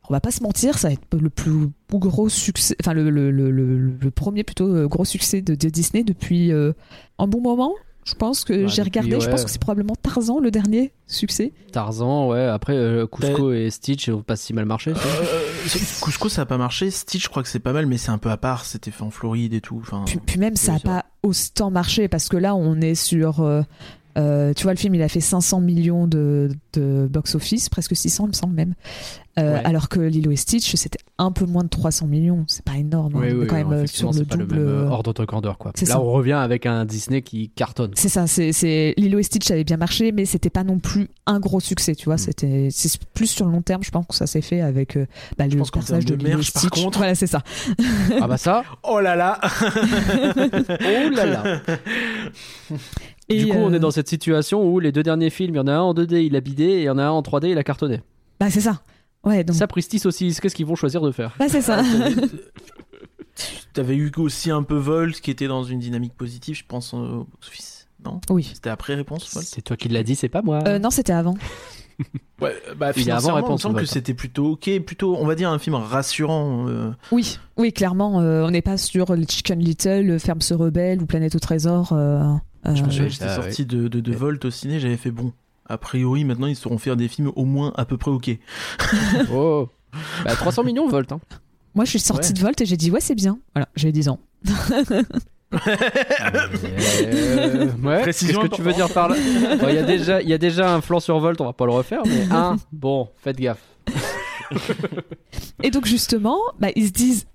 on 0.10 0.14
va 0.14 0.20
pas 0.20 0.32
se 0.32 0.42
mentir, 0.44 0.78
ça 0.78 0.88
va 0.90 0.94
être 0.94 1.06
le 1.20 1.30
plus 1.30 1.70
gros 1.92 2.30
succès, 2.30 2.76
enfin 2.82 2.94
le, 2.94 3.10
le, 3.10 3.32
le, 3.32 3.52
le- 3.52 3.94
le 4.02 4.12
premier 4.12 4.44
plutôt 4.44 4.68
euh, 4.68 4.88
gros 4.88 5.06
succès 5.06 5.42
de, 5.42 5.54
de 5.56 5.70
Disney 5.70 6.04
depuis 6.04 6.52
euh, 6.52 6.74
un 7.20 7.28
bon 7.28 7.42
moment. 7.42 7.74
Je 8.06 8.16
pense 8.16 8.44
que 8.44 8.64
Bah, 8.64 8.68
j'ai 8.68 8.82
regardé, 8.82 9.20
je 9.20 9.30
pense 9.30 9.44
que 9.44 9.52
c'est 9.52 9.62
probablement 9.62 9.94
Tarzan 10.02 10.40
le 10.40 10.50
dernier 10.50 10.94
succès. 11.06 11.52
Tarzan, 11.72 12.28
ouais. 12.30 12.44
Après, 12.46 12.74
euh, 12.76 13.06
Cusco 13.06 13.52
et 13.54 13.70
Stitch 13.70 14.08
ils 14.08 14.14
ont 14.14 14.24
pas 14.24 14.36
si 14.36 14.52
mal 14.54 14.66
marché. 14.66 14.92
Euh, 14.92 15.68
Cusco, 16.02 16.28
ça 16.28 16.42
a 16.42 16.46
pas 16.46 16.58
marché. 16.58 16.90
Stitch, 16.90 17.26
je 17.26 17.30
crois 17.30 17.44
que 17.44 17.50
c'est 17.50 17.60
pas 17.60 17.74
mal, 17.74 17.86
mais 17.86 17.98
c'est 17.98 18.10
un 18.10 18.18
peu 18.18 18.32
à 18.32 18.38
part. 18.38 18.66
C'était 18.66 18.90
fait 18.90 19.04
en 19.04 19.12
Floride 19.12 19.54
et 19.54 19.62
tout. 19.62 19.78
Enfin, 19.82 20.04
Puis, 20.08 20.18
puis 20.26 20.40
même, 20.40 20.56
ça 20.56 20.74
vrai. 20.74 20.82
pas 20.84 21.06
autant 21.22 21.70
marché 21.70 22.08
parce 22.08 22.30
que 22.30 22.38
là, 22.38 22.56
on 22.56 22.82
est 22.82 22.96
sur. 22.96 23.42
euh, 23.42 23.62
euh, 24.18 24.54
tu 24.54 24.64
vois, 24.64 24.74
le 24.74 24.80
film, 24.80 24.96
il 24.96 25.02
a 25.02 25.10
fait 25.10 25.22
500 25.22 25.62
millions 25.62 26.08
de, 26.08 26.50
de 26.74 27.08
box-office, 27.10 27.70
presque 27.70 27.96
600, 27.96 28.26
il 28.26 28.28
me 28.30 28.34
semble 28.34 28.54
même. 28.56 28.74
Euh, 29.38 29.54
Ouais. 29.54 29.62
Alors 29.64 29.88
que 29.88 30.02
Lilo 30.02 30.32
et 30.32 30.36
Stitch, 30.36 30.76
c'était 30.76 31.00
un 31.18 31.32
peu 31.32 31.46
moins 31.46 31.64
de 31.64 31.70
300 31.70 32.08
millions. 32.08 32.44
C'est 32.48 32.66
pas 32.66 32.76
énorme. 32.76 33.16
hein. 33.16 33.20
Oui, 33.22 33.32
oui, 33.32 33.48
quand 33.48 33.56
oui, 33.56 33.64
même 33.64 33.72
euh, 33.84 33.88
sur 33.88 34.12
le 34.12 34.18
c'est 34.18 34.26
pas 34.28 34.36
double. 34.36 34.56
le 34.58 34.66
même 34.82 34.92
ordre 34.92 35.14
de 35.14 35.24
grandeur, 35.24 35.58
quoi. 35.58 35.72
c'est 35.76 35.88
Là, 35.88 35.94
ça. 35.94 36.02
on 36.02 36.12
revient 36.12 36.34
avec 36.34 36.66
un 36.66 36.84
Disney 36.84 37.22
qui 37.22 37.48
cartonne. 37.50 37.92
C'est 37.96 38.10
ça, 38.10 38.28
c'est, 38.28 38.94
Lilo 38.98 39.18
et 39.20 39.24
Stitch 39.24 39.50
avait 39.52 39.64
bien 39.64 39.78
marché, 39.78 40.12
mais 40.12 40.26
c'était 40.26 40.50
pas 40.50 40.66
non 40.66 40.80
plus 40.80 41.08
un 41.26 41.40
gros 41.40 41.62
succès, 41.62 41.96
tu 41.96 42.06
vois. 42.06 42.16
Mm. 42.16 42.18
C'était, 42.18 42.68
c'est 42.72 43.00
plus 43.14 43.28
sur 43.28 43.46
le 43.46 43.54
long 43.54 43.62
terme, 43.62 43.82
je 43.82 43.92
pense 43.92 44.08
que 44.08 44.16
ça 44.16 44.28
s'est 44.28 44.42
fait 44.42 44.60
avec 44.60 44.98
euh, 44.98 45.06
bah, 45.38 45.48
le 45.48 45.56
personnage 45.56 46.04
de 46.06 46.16
de 46.16 46.20
Lilo 46.20 46.32
et 46.32 46.36
merch, 46.36 46.52
par 46.52 46.64
Stitch. 46.64 46.84
contre- 46.84 46.98
Voilà, 46.98 47.16
c'est 47.16 47.28
ça. 47.28 47.42
ah 48.20 48.28
bah 48.28 48.38
ça, 48.38 48.64
Oh 48.84 49.00
là 49.00 49.16
là 49.16 49.40
oh 49.82 51.10
là 51.16 51.26
là. 51.26 51.62
Et, 53.30 53.38
du 53.38 53.48
coup, 53.48 53.58
on 53.58 53.72
euh, 53.72 53.76
est 53.76 53.80
dans 53.80 53.92
cette 53.92 54.10
situation 54.10 54.68
où 54.68 54.80
les 54.80 54.92
deux 54.92 55.04
derniers 55.04 55.30
films, 55.30 55.54
il 55.56 55.58
y 55.58 55.62
en 55.62 55.68
a 55.68 55.74
un 55.74 55.82
en 55.82 55.94
2D, 55.94 56.26
il 56.26 56.36
a 56.36 56.42
bidé, 56.42 56.64
et 56.64 56.80
il 56.80 56.84
y 56.84 56.90
en 56.90 56.98
a 56.98 57.04
un 57.04 57.12
en 57.12 57.22
3D, 57.22 57.52
il 57.52 57.58
a 57.58 57.64
cartonné. 57.64 58.02
Bah, 58.40 58.50
c'est 58.50 58.62
ça. 58.62 58.82
Ouais, 59.24 59.44
donc. 59.44 59.56
Sapristi 59.56 60.00
saucisse, 60.00 60.40
qu'est-ce 60.40 60.56
qu'ils 60.56 60.66
vont 60.66 60.76
choisir 60.76 61.02
de 61.02 61.12
faire? 61.12 61.36
Bah, 61.38 61.46
c'est 61.48 61.62
ça. 61.62 61.82
T'avais 63.74 63.96
eu 63.96 64.12
aussi 64.18 64.52
un 64.52 64.64
peu 64.64 64.76
Volt 64.76 65.22
qui 65.22 65.32
était 65.32 65.48
dans 65.48 65.64
une 65.64 65.80
dynamique 65.80 66.14
positive, 66.16 66.56
je 66.56 66.64
pense, 66.68 66.94
au 66.94 67.28
box-office. 67.32 67.88
Non? 68.04 68.20
Oui. 68.30 68.50
C'était 68.54 68.70
après 68.70 68.96
réponse, 68.96 69.34
Volt? 69.34 69.46
C'est 69.46 69.62
toi 69.62 69.78
qui 69.78 69.90
l'as 69.90 70.04
dit, 70.04 70.16
c'est 70.16 70.30
pas 70.30 70.42
moi. 70.42 70.60
Euh, 70.68 70.80
non, 70.80 70.90
c'était 70.90 71.14
avant. 71.14 71.36
Ouais, 72.42 72.56
bah 72.78 72.94
Il 72.96 73.10
est 73.10 73.12
avant 73.12 73.20
financièrement, 73.20 73.48
il 73.50 73.52
me 73.52 73.58
semble 73.58 73.80
que 73.82 73.86
c'était 73.86 74.14
plutôt 74.14 74.52
ok, 74.52 74.80
plutôt, 74.86 75.18
on 75.18 75.26
va 75.26 75.36
dire, 75.36 75.50
un 75.50 75.60
film 75.60 75.76
rassurant. 75.76 76.66
euh, 76.70 76.92
Oui, 77.12 77.38
oui, 77.58 77.74
clairement, 77.74 78.22
euh, 78.22 78.46
on 78.46 78.52
n'est 78.52 78.62
pas 78.62 78.78
sur 78.78 79.14
Chicken 79.28 79.60
Little, 79.60 80.18
Ferme 80.18 80.40
se 80.40 80.54
rebelle 80.54 81.02
ou 81.02 81.06
Planète 81.06 81.36
au 81.36 81.40
trésor. 81.40 81.94
Euh, 82.66 82.76
Je 82.76 82.84
me 82.84 82.90
souviens, 82.90 83.04
ouais, 83.06 83.10
j'étais 83.10 83.26
ça, 83.28 83.36
sorti 83.36 83.66
de, 83.66 83.88
de, 83.88 84.00
de 84.00 84.12
Volt 84.14 84.44
au 84.46 84.52
ciné, 84.52 84.80
j'avais 84.80 84.98
fait 84.98 85.12
bon. 85.12 85.34
A 85.68 85.78
priori, 85.78 86.24
maintenant, 86.26 86.48
ils 86.48 86.56
sauront 86.56 86.78
faire 86.80 86.98
des 86.98 87.08
films 87.08 87.32
au 87.36 87.46
moins 87.46 87.72
à 87.76 87.86
peu 87.86 87.98
près 87.98 88.12
ok. 88.12 88.32
Oh. 89.34 89.70
Bah, 90.24 90.36
300 90.36 90.64
millions 90.64 90.88
Volt. 90.88 91.12
Hein. 91.12 91.20
Moi, 91.76 91.86
je 91.86 91.90
suis 91.92 92.00
sortie 92.00 92.30
Ouais. 92.30 92.34
de 92.34 92.40
Volt 92.40 92.62
et 92.62 92.66
j'ai 92.66 92.78
dit 92.78 92.92
ouais, 92.92 93.02
c'est 93.02 93.16
bien. 93.16 93.38
Voilà, 93.56 93.68
j'avais 93.76 93.92
10 93.92 94.10
ans. 94.10 94.20
Euh, 95.52 95.58
ouais. 97.84 98.04
Qu'est-ce 98.04 98.26
Précision 98.26 98.42
que 98.42 98.56
tu 98.56 98.62
veux 98.62 98.74
dire 98.74 98.90
par 98.92 99.10
là? 99.10 99.16
Bon, 99.60 99.68
Il 99.70 99.76
y, 99.76 99.78
a 99.78 99.84
déjà- 99.84 100.22
il 100.22 100.30
y 100.30 100.34
a 100.34 100.38
déjà 100.38 100.74
un 100.74 100.82
flanc 100.82 101.00
sur 101.00 101.20
Volt, 101.20 101.40
on 101.42 101.46
va 101.46 101.54
pas 101.54 101.66
le 101.66 101.72
refaire, 101.72 102.02
mais 102.06 102.28
un, 102.32 102.58
bon, 102.72 103.10
faites 103.24 103.40
gaffe. 103.40 103.62
Et 105.64 105.72
donc 105.72 105.86
justement, 105.86 106.38
bah, 106.60 106.70
ils 106.76 106.88
se 106.88 106.92
disent, 106.92 107.26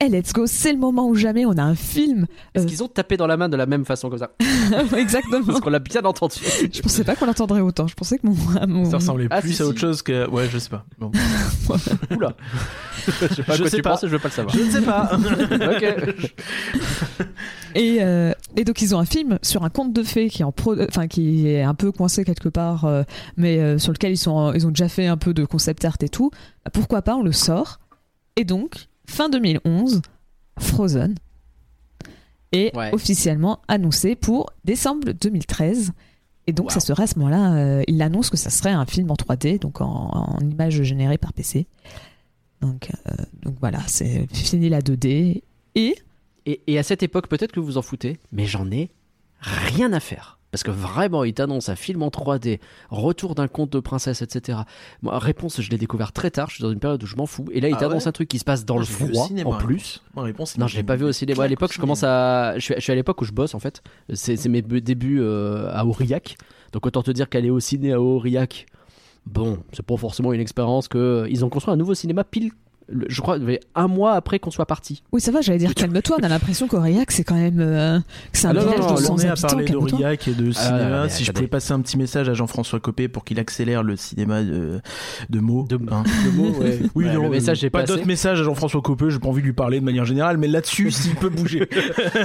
hey, 0.00 0.08
let's 0.10 0.32
go, 0.32 0.46
c'est 0.46 0.72
le 0.72 0.78
moment 0.78 1.08
ou 1.08 1.14
jamais. 1.16 1.44
On 1.44 1.52
a 1.58 1.62
un 1.62 1.74
film. 1.74 2.26
Est-ce 2.54 2.64
Euh. 2.64 2.68
qu'ils 2.68 2.82
ont 2.84 2.88
tapé 2.88 3.16
dans 3.16 3.26
la 3.26 3.36
main 3.36 3.48
de 3.48 3.56
la 3.56 3.66
même 3.66 3.84
façon 3.84 4.08
comme 4.08 4.18
ça 4.18 4.30
Exactement. 4.96 5.44
Parce 5.44 5.60
qu'on 5.60 5.70
l'a 5.70 5.78
bien 5.80 6.02
entendu. 6.04 6.36
Je 6.72 6.80
pensais 6.80 7.02
pas 7.04 7.16
qu'on 7.16 7.26
l'entendrait 7.26 7.60
autant. 7.60 7.86
Je 7.88 7.94
pensais 7.94 8.18
que 8.18 8.26
mon, 8.26 8.36
mon- 8.68 8.88
Ça 8.90 8.98
ressemblait 8.98 9.26
Ah, 9.30 9.40
plus 9.40 9.52
si, 9.54 9.62
à 9.62 9.66
autre 9.66 9.80
chose 9.80 10.02
que. 10.02 10.28
Ouais, 10.30 10.48
je 10.50 10.58
sais 10.58 10.68
pas. 10.70 10.84
Bon. 10.98 11.10
Oula. 12.16 12.34
Je 13.06 13.34
sais 13.34 13.42
pas 13.42 13.54
Je 13.54 13.62
quoi 13.62 13.70
sais 13.70 13.76
tu 13.76 13.82
pas. 13.82 13.90
penses 13.90 14.04
et 14.04 14.06
je 14.08 14.12
veux 14.12 14.18
pas 14.18 14.28
le 14.28 14.32
savoir. 14.34 14.54
Je 14.54 14.62
ne 14.62 14.70
sais 14.70 14.82
pas. 14.82 15.10
ok. 15.16 16.30
Et, 17.74 17.98
euh, 18.02 18.32
et 18.56 18.64
donc 18.64 18.82
ils 18.82 18.94
ont 18.94 18.98
un 18.98 19.04
film 19.06 19.38
sur 19.42 19.64
un 19.64 19.70
conte 19.70 19.92
de 19.94 20.02
fées 20.02 20.28
qui 20.28 20.42
est 20.42 20.44
en 20.44 20.52
pro, 20.52 20.74
enfin 20.88 21.06
qui 21.06 21.48
est 21.48 21.62
un 21.62 21.74
peu 21.74 21.90
coincé 21.92 22.24
quelque 22.24 22.48
part, 22.50 22.84
euh, 22.84 23.04
mais 23.36 23.60
euh, 23.60 23.78
sur 23.78 23.92
lequel 23.92 24.12
ils 24.12 24.16
sont, 24.18 24.52
ils 24.52 24.66
ont 24.66 24.70
déjà 24.70 24.88
fait 24.88 25.06
un 25.06 25.16
peu 25.16 25.32
de 25.32 25.44
concept 25.44 25.84
art 25.86 25.96
et 26.02 26.08
tout. 26.08 26.30
Pourquoi 26.72 27.00
pas, 27.02 27.16
on 27.16 27.22
le 27.22 27.32
sort. 27.32 27.78
Et 28.36 28.44
donc 28.44 28.87
fin 29.08 29.28
2011, 29.28 30.02
Frozen 30.58 31.14
est 32.52 32.74
Ouais. 32.76 32.92
officiellement 32.94 33.60
annoncé 33.68 34.14
pour 34.16 34.50
décembre 34.64 35.12
2013. 35.12 35.92
Et 36.46 36.52
donc 36.52 36.66
Wow. 36.66 36.70
ça 36.74 36.80
serait 36.80 37.02
à 37.02 37.06
ce 37.06 37.18
moment-là, 37.18 37.54
euh, 37.56 37.82
il 37.88 38.00
annonce 38.00 38.30
que 38.30 38.36
ça 38.38 38.48
serait 38.50 38.70
un 38.70 38.86
film 38.86 39.10
en 39.10 39.14
3D, 39.16 39.58
donc 39.58 39.80
en, 39.80 39.86
en 39.86 40.38
images 40.40 40.82
générées 40.82 41.18
par 41.18 41.32
PC. 41.32 41.66
Donc, 42.60 42.90
euh, 42.90 43.12
donc 43.42 43.56
voilà, 43.60 43.80
c'est 43.86 44.26
fini 44.34 44.68
la 44.68 44.80
2D. 44.80 45.42
Et 45.74 45.94
Et, 46.46 46.62
et 46.66 46.78
à 46.78 46.82
cette 46.82 47.02
époque, 47.02 47.28
peut-être 47.28 47.52
que 47.52 47.60
vous 47.60 47.66
vous 47.66 47.76
en 47.78 47.82
foutez, 47.82 48.18
mais 48.32 48.46
j'en 48.46 48.70
ai 48.70 48.88
rien 49.40 49.92
à 49.92 50.00
faire. 50.00 50.37
Parce 50.50 50.62
que 50.62 50.70
vraiment, 50.70 51.24
il 51.24 51.34
t'annonce 51.34 51.68
un 51.68 51.76
film 51.76 52.02
en 52.02 52.08
3D, 52.08 52.58
retour 52.88 53.34
d'un 53.34 53.48
conte 53.48 53.70
de 53.70 53.80
princesse, 53.80 54.22
etc. 54.22 54.60
Moi, 55.02 55.18
réponse, 55.18 55.60
je 55.60 55.70
l'ai 55.70 55.76
découvert 55.76 56.12
très 56.12 56.30
tard, 56.30 56.48
je 56.48 56.56
suis 56.56 56.62
dans 56.62 56.70
une 56.70 56.78
période 56.78 57.02
où 57.02 57.06
je 57.06 57.16
m'en 57.16 57.26
fous. 57.26 57.44
Et 57.52 57.60
là, 57.60 57.68
il 57.68 57.74
Ah 57.74 57.80
t'annonce 57.80 58.04
ouais 58.04 58.08
un 58.08 58.12
truc 58.12 58.28
qui 58.28 58.38
se 58.38 58.44
passe 58.44 58.64
dans 58.64 58.74
Moi, 58.74 58.82
le 58.82 58.86
froid, 58.86 59.26
cinéma, 59.26 59.50
en 59.50 59.58
plus. 59.58 60.02
Moi, 60.14 60.24
réponse, 60.24 60.54
il 60.54 60.60
Non, 60.60 60.66
je 60.66 60.76
l'ai 60.76 60.82
pas 60.82 60.96
vu 60.96 61.04
au 61.04 61.12
cinéma. 61.12 61.44
À 61.44 61.48
l'époque, 61.48 61.72
je 61.72 61.80
commence 61.80 62.02
à. 62.02 62.54
Je 62.56 62.60
suis, 62.60 62.74
je 62.74 62.80
suis 62.80 62.92
à 62.92 62.94
l'époque 62.94 63.20
où 63.20 63.24
je 63.24 63.32
bosse, 63.32 63.54
en 63.54 63.58
fait. 63.58 63.82
C'est 64.14 64.42
mes 64.48 64.62
débuts 64.62 65.20
euh, 65.20 65.70
à 65.72 65.84
Aurillac. 65.84 66.38
Donc, 66.72 66.86
autant 66.86 67.02
te 67.02 67.10
dire 67.10 67.28
qu'aller 67.28 67.50
au 67.50 67.60
ciné 67.60 67.92
à 67.92 68.00
Aurillac, 68.00 68.66
bon, 69.26 69.58
c'est 69.72 69.84
pas 69.84 69.96
forcément 69.96 70.32
une 70.32 70.40
expérience 70.40 70.88
que. 70.88 71.26
Ils 71.28 71.44
ont 71.44 71.50
construit 71.50 71.74
un 71.74 71.78
nouveau 71.78 71.94
cinéma 71.94 72.24
pile 72.24 72.52
le- 72.88 73.06
je 73.08 73.20
crois, 73.20 73.38
un 73.74 73.86
mois 73.88 74.12
après 74.14 74.38
qu'on 74.38 74.50
soit 74.50 74.66
parti. 74.66 75.02
Oui, 75.12 75.20
ça 75.20 75.30
va, 75.30 75.40
j'allais 75.40 75.58
dire 75.58 75.74
calme-toi. 75.74 76.16
On 76.20 76.24
a 76.24 76.28
l'impression 76.28 76.66
qu'Aurillac, 76.68 77.10
c'est 77.10 77.24
quand 77.24 77.34
même. 77.34 77.60
euh, 77.60 77.98
c'est 78.32 78.46
un 78.46 78.50
Ah 78.56 78.60
village 78.60 78.78
non, 78.78 78.86
de 78.86 78.92
on 78.92 78.96
100 78.96 79.18
est 79.18 79.28
à 79.28 79.34
parler 79.34 79.64
d'Aurillac 79.66 80.28
et 80.28 80.32
de 80.34 80.50
Ah, 80.50 80.52
cinéma. 80.52 81.08
si 81.08 81.24
je 81.24 81.32
pouvais 81.32 81.46
passer 81.48 81.72
un 81.72 81.80
petit 81.80 81.96
message 81.98 82.28
à 82.28 82.34
Jean-François 82.34 82.80
Copé 82.80 83.08
pour 83.08 83.24
qu'il 83.24 83.38
accélère 83.38 83.82
le 83.82 83.96
cinéma 83.96 84.42
de, 84.42 84.80
de 85.30 85.40
mots. 85.40 85.66
De- 85.68 85.78
hein. 85.90 86.02
Le 86.24 86.30
mot, 86.32 86.50
ouais. 86.58 86.78
Oui, 86.94 87.04
Ouais, 87.06 87.12
non, 87.14 87.22
le 87.24 87.30
message 87.30 87.66
pas 87.68 87.82
d'autres 87.84 88.06
messages 88.06 88.40
à 88.40 88.44
Jean-François 88.44 88.80
Copé, 88.82 89.06
j'ai 89.10 89.18
pas 89.18 89.28
envie 89.28 89.40
de 89.42 89.46
lui 89.46 89.52
parler 89.52 89.80
de 89.80 89.84
manière 89.84 90.04
générale, 90.04 90.36
mais 90.38 90.48
là-dessus, 90.48 90.90
s'il 90.90 91.14
peut 91.14 91.28
bouger. 91.28 91.68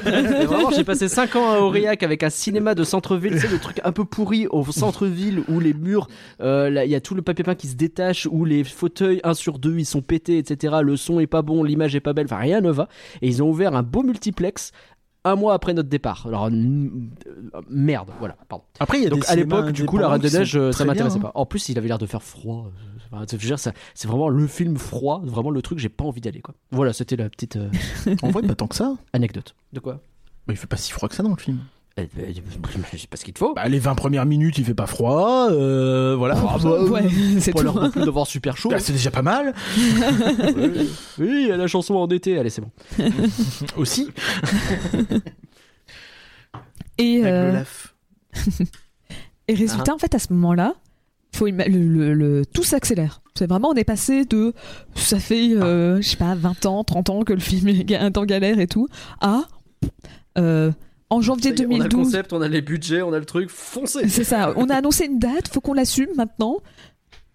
Vraiment, 0.05 0.71
j'ai 0.71 0.83
passé 0.83 1.07
5 1.07 1.35
ans 1.35 1.51
à 1.51 1.59
Aurillac 1.59 2.03
avec 2.03 2.23
un 2.23 2.29
cinéma 2.29 2.75
de 2.75 2.83
centre-ville, 2.83 3.39
sais, 3.39 3.47
le 3.47 3.59
truc 3.59 3.79
un 3.83 3.91
peu 3.91 4.05
pourri 4.05 4.47
au 4.47 4.63
centre-ville 4.71 5.41
où 5.49 5.59
les 5.59 5.73
murs, 5.73 6.07
euh, 6.41 6.81
il 6.85 6.89
y 6.91 6.95
a 6.95 7.01
tout 7.01 7.15
le 7.15 7.21
papier 7.21 7.43
peint 7.43 7.55
qui 7.55 7.67
se 7.67 7.75
détache, 7.75 8.27
où 8.31 8.45
les 8.45 8.63
fauteuils 8.63 9.19
1 9.23 9.33
sur 9.33 9.59
2 9.59 9.77
ils 9.79 9.85
sont 9.85 10.01
pétés, 10.01 10.37
etc. 10.37 10.52
Le 10.83 10.95
son 10.95 11.19
est 11.19 11.27
pas 11.27 11.41
bon, 11.41 11.63
l'image 11.63 11.95
est 11.95 11.99
pas 11.99 12.13
belle, 12.13 12.25
enfin 12.25 12.37
rien 12.37 12.61
ne 12.61 12.71
va. 12.71 12.87
Et 13.21 13.27
ils 13.27 13.41
ont 13.43 13.49
ouvert 13.49 13.75
un 13.75 13.83
beau 13.83 14.03
multiplex 14.03 14.71
un 15.25 15.35
mois 15.35 15.53
après 15.53 15.73
notre 15.73 15.89
départ. 15.89 16.25
Alors, 16.27 16.47
euh, 16.47 16.89
merde, 17.69 18.09
voilà, 18.19 18.35
pardon. 18.49 18.65
Après, 18.79 18.99
il 18.99 19.03
y 19.03 19.07
a 19.07 19.09
Donc 19.09 19.21
des 19.21 19.27
à 19.27 19.35
l'époque, 19.35 19.71
du 19.71 19.85
coup, 19.85 19.97
la 19.97 20.09
Reine 20.09 20.21
des 20.21 20.35
indépendants 20.35 20.39
Neiges, 20.39 20.47
qui 20.47 20.51
sont 20.51 20.59
euh, 20.59 20.71
ça 20.71 20.77
très 20.79 20.85
m'intéressait 20.85 21.19
pas. 21.19 21.31
En 21.35 21.45
plus, 21.45 21.69
il 21.69 21.77
avait 21.77 21.87
l'air 21.87 21.97
de 21.97 22.05
faire 22.05 22.23
froid. 22.23 22.71
euh, 22.73 23.55
c'est 23.93 24.07
vraiment 24.07 24.29
le 24.29 24.47
film 24.47 24.77
froid, 24.77 25.21
vraiment 25.23 25.49
le 25.49 25.61
truc, 25.61 25.79
j'ai 25.79 25.89
pas 25.89 26.03
envie 26.03 26.21
d'aller, 26.21 26.41
quoi. 26.41 26.55
Voilà, 26.71 26.93
c'était 26.93 27.15
la 27.15 27.29
petite 27.29 27.55
euh, 27.55 27.69
hein. 28.07 28.15
En 28.21 28.29
vrai, 28.29 28.41
pas 28.41 28.55
tant 28.55 28.67
que 28.67 28.75
ça. 28.75 28.95
anecdote. 29.13 29.55
De 29.71 29.79
quoi? 29.79 30.01
Bah, 30.45 30.53
il 30.53 30.57
fait 30.57 30.67
pas 30.67 30.77
si 30.77 30.91
froid 30.91 31.07
que 31.07 31.15
ça 31.15 31.23
dans 31.23 31.29
le 31.29 31.37
film. 31.37 31.59
Je 31.95 32.97
sais 32.97 33.07
pas 33.07 33.17
ce 33.17 33.23
qu'il 33.23 33.33
te 33.35 33.39
faut. 33.39 33.53
Bah, 33.53 33.67
les 33.69 33.77
20 33.77 33.93
premières 33.93 34.25
minutes, 34.25 34.57
il 34.57 34.65
fait 34.65 34.73
pas 34.73 34.87
froid. 34.87 35.49
euh, 35.51 36.15
voilà. 36.17 36.35
Ah, 36.37 36.57
bah, 36.61 36.83
Ouais, 36.85 37.03
c'est 37.39 37.51
Pas 37.53 37.89
plus 37.91 38.03
d'avoir 38.05 38.25
super 38.25 38.57
chaud. 38.57 38.69
Bah, 38.69 38.79
c'est 38.79 38.93
déjà 38.93 39.11
pas 39.11 39.21
mal. 39.21 39.53
oui, 39.77 40.89
oui, 41.19 41.39
il 41.43 41.47
y 41.47 41.51
a 41.51 41.57
la 41.57 41.67
chanson 41.67 41.93
en 41.95 42.07
été, 42.07 42.37
allez, 42.39 42.49
c'est 42.49 42.61
bon. 42.61 42.71
Aussi. 43.77 44.09
Et, 46.97 47.21
euh, 47.25 47.61
et 49.47 49.53
résultat, 49.53 49.93
en 49.93 49.97
fait, 49.97 50.13
à 50.15 50.19
ce 50.19 50.31
moment-là, 50.33 50.73
faut 51.35 51.47
ima- 51.47 51.67
le, 51.69 51.79
le- 51.87 52.13
le- 52.13 52.45
tout 52.45 52.63
s'accélère. 52.63 53.21
C'est 53.35 53.47
vraiment, 53.47 53.69
on 53.69 53.73
est 53.75 53.83
passé 53.83 54.25
de. 54.25 54.53
Ça 54.95 55.19
fait, 55.19 55.53
euh, 55.55 55.97
je 56.01 56.07
sais 56.09 56.17
pas, 56.17 56.35
20 56.35 56.65
ans, 56.67 56.83
30 56.83 57.09
ans 57.09 57.21
que 57.23 57.33
le 57.33 57.39
film 57.39 57.67
est 57.67 58.17
en 58.17 58.25
galère 58.25 58.59
et 58.59 58.67
tout, 58.67 58.87
à. 59.21 59.41
euh, 60.37 60.71
en 61.13 61.21
janvier 61.21 61.55
Ça 61.55 61.63
y 61.63 61.65
est, 61.65 61.67
On 61.67 61.79
a 61.79 61.83
le 61.83 61.89
2012. 61.89 62.05
concept, 62.05 62.33
on 62.33 62.41
a 62.41 62.47
les 62.47 62.61
budgets, 62.61 63.01
on 63.01 63.13
a 63.13 63.19
le 63.19 63.25
truc, 63.25 63.49
foncez 63.49 64.07
C'est 64.09 64.23
ça, 64.23 64.53
on 64.55 64.69
a 64.69 64.75
annoncé 64.75 65.05
une 65.05 65.19
date, 65.19 65.47
faut 65.47 65.61
qu'on 65.61 65.73
l'assume 65.73 66.09
maintenant. 66.15 66.57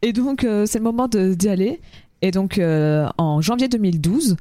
Et 0.03 0.13
donc, 0.13 0.45
euh, 0.45 0.65
c'est 0.67 0.79
le 0.79 0.85
moment 0.85 1.09
de- 1.09 1.35
d'y 1.35 1.49
aller. 1.49 1.81
Et 2.23 2.31
donc, 2.31 2.59
euh, 2.59 3.07
en 3.19 3.41
janvier 3.41 3.69
2012, 3.69 4.37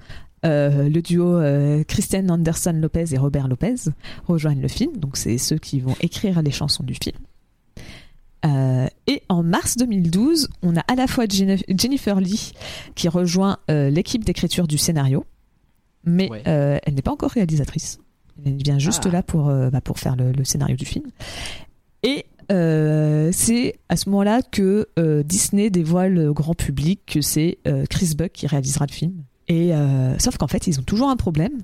euh, 0.46 0.88
le 0.90 1.02
duo 1.02 1.36
euh, 1.38 1.84
Christian 1.84 2.28
Anderson 2.30 2.74
Lopez 2.80 3.06
et 3.14 3.18
Robert 3.18 3.48
Lopez 3.48 3.76
rejoignent 4.28 4.62
le 4.62 4.68
film. 4.68 4.96
Donc, 4.98 5.18
c'est 5.18 5.38
ceux 5.38 5.58
qui 5.58 5.80
vont 5.80 5.96
écrire 6.02 6.42
les 6.42 6.52
chansons 6.52 6.84
du 6.84 6.94
film. 6.94 7.18
Euh, 8.46 8.88
et 9.08 9.24
en 9.30 9.42
mars 9.44 9.78
2012, 9.78 10.48
on 10.62 10.76
a 10.78 10.82
à 10.82 10.96
la 10.96 11.08
fois 11.08 11.26
Jenni- 11.26 11.64
Jennifer 11.76 12.20
Lee 12.22 12.52
qui 12.96 13.10
rejoint 13.10 13.58
euh, 13.72 13.90
l'équipe 13.90 14.24
d'écriture 14.24 14.68
du 14.68 14.78
scénario, 14.78 15.26
mais 16.04 16.30
Ouais. 16.30 16.44
euh, 16.48 16.78
elle 16.84 16.94
n'est 16.94 17.02
pas 17.02 17.12
encore 17.12 17.32
réalisatrice. 17.32 18.00
Elle 18.46 18.62
vient 18.64 18.80
juste 18.80 19.04
Ah. 19.08 19.12
là 19.12 19.24
pour, 19.24 19.50
euh, 19.50 19.70
bah, 19.70 19.82
pour 19.82 20.00
faire 20.00 20.16
le, 20.16 20.32
le 20.32 20.44
scénario 20.44 20.76
du 20.76 20.86
film. 20.86 21.06
Et 22.04 22.26
euh, 22.52 23.30
c'est 23.34 23.76
à 23.90 23.96
ce 23.98 24.10
moment-là 24.10 24.42
que 24.42 24.88
euh, 25.00 25.24
Disney 25.24 25.70
dévoile 25.70 26.18
au 26.20 26.34
grand 26.34 26.54
public 26.54 27.02
que 27.06 27.22
c'est 27.22 27.58
euh, 27.68 27.86
Chris 27.90 28.14
Buck 28.18 28.32
qui 28.32 28.48
réalisera 28.48 28.86
le 28.88 28.94
film. 28.94 29.14
Et 29.48 29.74
euh, 29.74 30.18
sauf 30.20 30.38
qu'en 30.38 30.48
fait, 30.48 30.68
ils 30.68 30.80
ont 30.80 30.84
toujours 30.84 31.10
un 31.10 31.16
problème. 31.18 31.62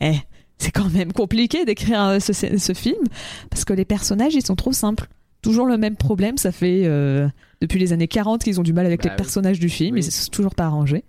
Eh, 0.00 0.16
c'est 0.58 0.70
quand 0.70 0.90
même 0.90 1.12
compliqué 1.12 1.64
d'écrire 1.64 2.18
ce, 2.20 2.32
ce 2.32 2.72
film 2.74 3.02
parce 3.50 3.64
que 3.64 3.72
les 3.72 3.84
personnages, 3.84 4.34
ils 4.34 4.44
sont 4.44 4.56
trop 4.56 4.72
simples. 4.72 5.08
Toujours 5.42 5.64
le 5.66 5.78
même 5.78 5.96
problème. 5.96 6.36
Ça 6.36 6.52
fait 6.52 6.82
euh, 6.84 7.26
depuis 7.62 7.78
les 7.78 7.92
années 7.94 8.08
40 8.08 8.44
qu'ils 8.44 8.60
ont 8.60 8.62
du 8.62 8.74
mal 8.74 8.84
avec 8.86 9.00
Bah 9.02 9.08
les 9.08 9.10
oui. 9.12 9.16
personnages 9.16 9.58
du 9.58 9.70
film. 9.70 9.94
Oui. 9.94 10.02
Ils 10.02 10.06
ne 10.06 10.10
sont 10.10 10.30
toujours 10.30 10.54
pas 10.54 10.64
arrangés. 10.66 11.04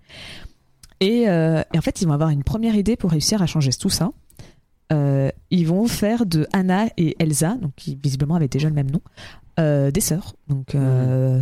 Et, 1.01 1.27
euh, 1.27 1.61
et 1.73 1.77
en 1.77 1.81
fait, 1.81 2.01
ils 2.01 2.07
vont 2.07 2.13
avoir 2.13 2.29
une 2.29 2.43
première 2.43 2.75
idée 2.75 2.95
pour 2.95 3.11
réussir 3.11 3.41
à 3.41 3.45
changer 3.45 3.71
tout 3.73 3.89
ça. 3.89 4.11
Euh, 4.91 5.29
ils 5.51 5.67
vont 5.67 5.87
faire 5.87 6.25
de 6.25 6.47
Anna 6.53 6.87
et 6.97 7.15
Elsa, 7.19 7.55
donc 7.61 7.71
qui 7.75 7.97
visiblement 8.01 8.35
avaient 8.35 8.47
déjà 8.47 8.67
le 8.67 8.75
même 8.75 8.91
nom, 8.91 9.01
euh, 9.59 9.89
des 9.91 10.01
sœurs. 10.01 10.35
Donc 10.49 10.75
euh, 10.75 11.41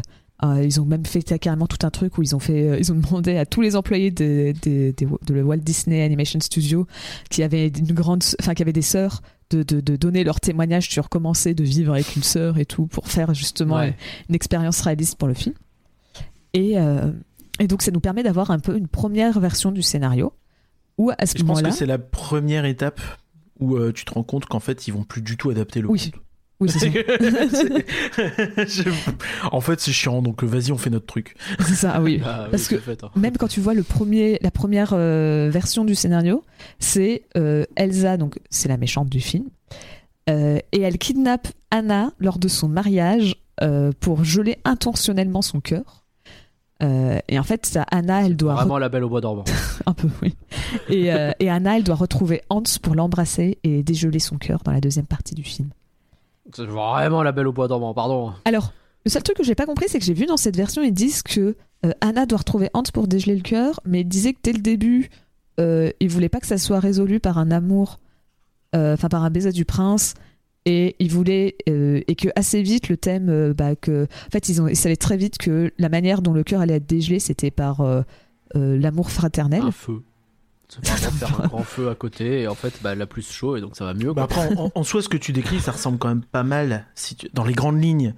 ils 0.61 0.79
ont 0.79 0.85
même 0.85 1.05
fait 1.05 1.23
carrément 1.39 1.67
tout 1.67 1.85
un 1.85 1.89
truc 1.89 2.17
où 2.17 2.21
ils 2.23 2.35
ont 2.35 2.39
fait, 2.39 2.79
ils 2.79 2.91
ont 2.91 2.95
demandé 2.99 3.37
à 3.37 3.45
tous 3.45 3.61
les 3.61 3.75
employés 3.75 4.11
de, 4.11 4.53
de, 4.63 4.93
de- 4.97 5.17
de 5.25 5.33
le 5.33 5.43
Walt 5.43 5.57
Disney 5.57 6.01
Animation 6.03 6.39
Studio 6.39 6.85
qui 7.29 7.41
avaient 7.43 7.67
une 7.67 7.91
grande, 7.93 8.23
enfin 8.39 8.53
qui 8.53 8.61
avaient 8.61 8.73
des 8.73 8.81
sœurs. 8.81 9.21
De, 9.51 9.63
de, 9.63 9.81
de 9.81 9.95
donner 9.95 10.23
leur 10.23 10.39
témoignage 10.39 10.87
sur 10.91 11.09
comment 11.09 11.33
c'est 11.33 11.55
de 11.55 11.63
vivre 11.63 11.93
avec 11.93 12.15
une 12.15 12.21
sœur 12.21 12.59
et 12.59 12.65
tout 12.67 12.85
pour 12.85 13.07
faire 13.07 13.33
justement 13.33 13.77
Ouais. 13.77 13.87
une, 13.87 13.93
une 14.29 14.35
expérience 14.35 14.79
réaliste 14.81 15.15
pour 15.17 15.27
le 15.27 15.33
film. 15.33 15.55
Et, 16.53 16.77
euh, 16.77 17.11
et 17.59 17.65
donc 17.65 17.81
ça 17.81 17.89
nous 17.89 17.99
permet 17.99 18.21
d'avoir 18.21 18.51
un 18.51 18.59
peu 18.59 18.77
une 18.77 18.87
première 18.87 19.39
version 19.39 19.71
du 19.71 19.81
scénario 19.81 20.33
où 20.99 21.09
à 21.17 21.25
ce 21.25 21.35
Je 21.35 21.43
pense 21.43 21.63
que 21.63 21.71
c'est 21.71 21.87
la 21.87 21.97
première 21.97 22.65
étape 22.65 23.01
où 23.59 23.75
euh, 23.75 23.91
tu 23.93 24.05
te 24.05 24.13
rends 24.13 24.23
compte 24.23 24.45
qu'en 24.45 24.59
fait, 24.59 24.87
ils 24.87 24.91
vont 24.93 25.03
plus 25.03 25.21
du 25.21 25.37
tout 25.37 25.49
adapter 25.49 25.81
le 25.81 25.89
Oui. 25.89 26.11
conte. 26.11 26.21
oui, 26.61 26.69
c'est 26.69 26.79
ça. 26.79 26.85
C'est- 27.49 28.67
je- 28.67 28.89
En 29.51 29.61
fait, 29.61 29.79
c'est 29.79 29.91
chiant, 29.91 30.21
donc 30.21 30.43
euh, 30.43 30.47
vas-y, 30.47 30.71
on 30.71 30.77
fait 30.77 30.89
notre 30.89 31.05
truc. 31.05 31.35
C'est 31.59 31.75
ça, 31.75 32.01
oui. 32.01 32.21
Ah, 32.25 32.47
Parce 32.51 32.67
que- 32.67 32.77
fait, 32.77 33.03
hein. 33.03 33.11
Même 33.15 33.37
quand 33.37 33.47
tu 33.47 33.59
vois 33.61 33.73
le 33.73 33.83
premier, 33.83 34.37
la 34.41 34.51
première 34.51 34.91
euh, 34.93 35.49
version 35.51 35.85
du 35.85 35.95
scénario, 35.95 36.43
c'est 36.79 37.23
euh, 37.37 37.65
Elsa, 37.75 38.17
donc 38.17 38.39
c'est 38.49 38.67
la 38.69 38.77
méchante 38.77 39.09
du 39.09 39.19
film, 39.21 39.45
euh, 40.29 40.59
et 40.71 40.81
elle 40.81 40.97
kidnappe 40.97 41.47
Anna 41.71 42.11
lors 42.19 42.39
de 42.39 42.47
son 42.47 42.67
mariage 42.67 43.35
euh, 43.61 43.91
pour 43.99 44.23
geler 44.23 44.57
intentionnellement 44.65 45.41
son 45.41 45.59
cœur. 45.61 45.98
Euh, 46.81 47.19
et 47.27 47.37
en 47.37 47.43
fait, 47.43 47.65
ça, 47.65 47.85
Anna, 47.91 48.25
elle 48.25 48.37
doit 48.37 48.53
Vraiment 48.53 48.77
la 48.77 48.89
belle 48.89 49.03
au 49.03 49.09
bois 49.09 49.21
dormant. 49.21 49.43
un 49.85 49.93
peu, 49.93 50.07
oui. 50.21 50.35
Et, 50.87 51.13
euh, 51.13 51.31
et 51.39 51.49
Anna, 51.49 51.77
elle 51.77 51.83
doit 51.83 51.95
retrouver 51.95 52.41
Hans 52.49 52.63
pour 52.81 52.95
l'embrasser 52.95 53.59
et 53.63 53.83
dégeler 53.83 54.19
son 54.19 54.37
cœur 54.37 54.61
dans 54.63 54.71
la 54.71 54.81
deuxième 54.81 55.05
partie 55.05 55.35
du 55.35 55.43
film. 55.43 55.69
C'est 56.53 56.65
vraiment 56.65 57.21
la 57.21 57.31
belle 57.31 57.47
au 57.47 57.53
bois 57.53 57.67
dormant, 57.67 57.93
pardon. 57.93 58.33
Alors, 58.45 58.73
le 59.05 59.11
seul 59.11 59.23
truc 59.23 59.37
que 59.37 59.43
j'ai 59.43 59.55
pas 59.55 59.65
compris, 59.65 59.85
c'est 59.87 59.99
que 59.99 60.05
j'ai 60.05 60.13
vu 60.13 60.25
dans 60.25 60.37
cette 60.37 60.55
version, 60.55 60.81
ils 60.81 60.93
disent 60.93 61.21
que 61.21 61.55
euh, 61.85 61.91
Anna 62.01 62.25
doit 62.25 62.39
retrouver 62.39 62.69
Hans 62.73 62.83
pour 62.93 63.07
dégeler 63.07 63.35
le 63.35 63.41
cœur, 63.41 63.79
mais 63.85 64.01
ils 64.01 64.07
disaient 64.07 64.33
que 64.33 64.39
dès 64.43 64.53
le 64.53 64.61
début, 64.61 65.09
ils 65.57 66.07
voulaient 66.07 66.29
pas 66.29 66.39
que 66.39 66.47
ça 66.47 66.57
soit 66.57 66.79
résolu 66.79 67.19
par 67.19 67.37
un 67.37 67.51
amour, 67.51 67.99
enfin 68.73 69.09
par 69.09 69.25
un 69.25 69.29
baiser 69.29 69.51
du 69.51 69.65
prince, 69.65 70.13
et 70.69 70.95
ils 70.99 71.11
voulaient 71.11 71.55
euh, 71.67 72.01
et 72.07 72.15
que 72.15 72.29
assez 72.35 72.61
vite 72.61 72.87
le 72.89 72.95
thème, 72.97 73.27
euh, 73.29 73.53
bah, 73.53 73.75
que 73.75 74.03
en 74.05 74.29
fait 74.31 74.47
ils 74.49 74.61
ont, 74.61 74.67
ils 74.67 74.75
savaient 74.77 74.95
très 74.95 75.17
vite 75.17 75.37
que 75.37 75.71
la 75.77 75.89
manière 75.89 76.21
dont 76.21 76.31
le 76.33 76.43
cœur 76.43 76.61
allait 76.61 76.75
être 76.75 76.87
dégelé, 76.87 77.19
c'était 77.19 77.51
par 77.51 77.81
euh, 77.81 78.01
euh, 78.55 78.77
l'amour 78.77 79.11
fraternel. 79.11 79.61
Un 79.63 79.71
feu. 79.71 80.01
C'est 80.71 80.85
faire 80.85 81.41
un 81.43 81.47
grand 81.47 81.63
feu 81.63 81.89
à 81.89 81.95
côté 81.95 82.41
et 82.41 82.47
en 82.47 82.53
fait 82.53 82.73
bah, 82.83 82.91
elle 82.93 83.01
a 83.01 83.07
plus 83.07 83.27
chaud 83.27 83.57
et 83.57 83.61
donc 83.61 83.75
ça 83.75 83.85
va 83.85 83.95
mieux. 83.95 84.13
Bah 84.13 84.23
après, 84.25 84.55
en, 84.55 84.71
en 84.75 84.83
soi, 84.83 85.01
ce 85.01 85.09
que 85.09 85.17
tu 85.17 85.33
décris, 85.33 85.59
ça 85.59 85.71
ressemble 85.71 85.97
quand 85.97 86.09
même 86.09 86.21
pas 86.23 86.43
mal, 86.43 86.85
si 86.93 87.15
tu- 87.15 87.27
dans 87.33 87.43
les 87.43 87.53
grandes 87.53 87.81
lignes, 87.83 88.13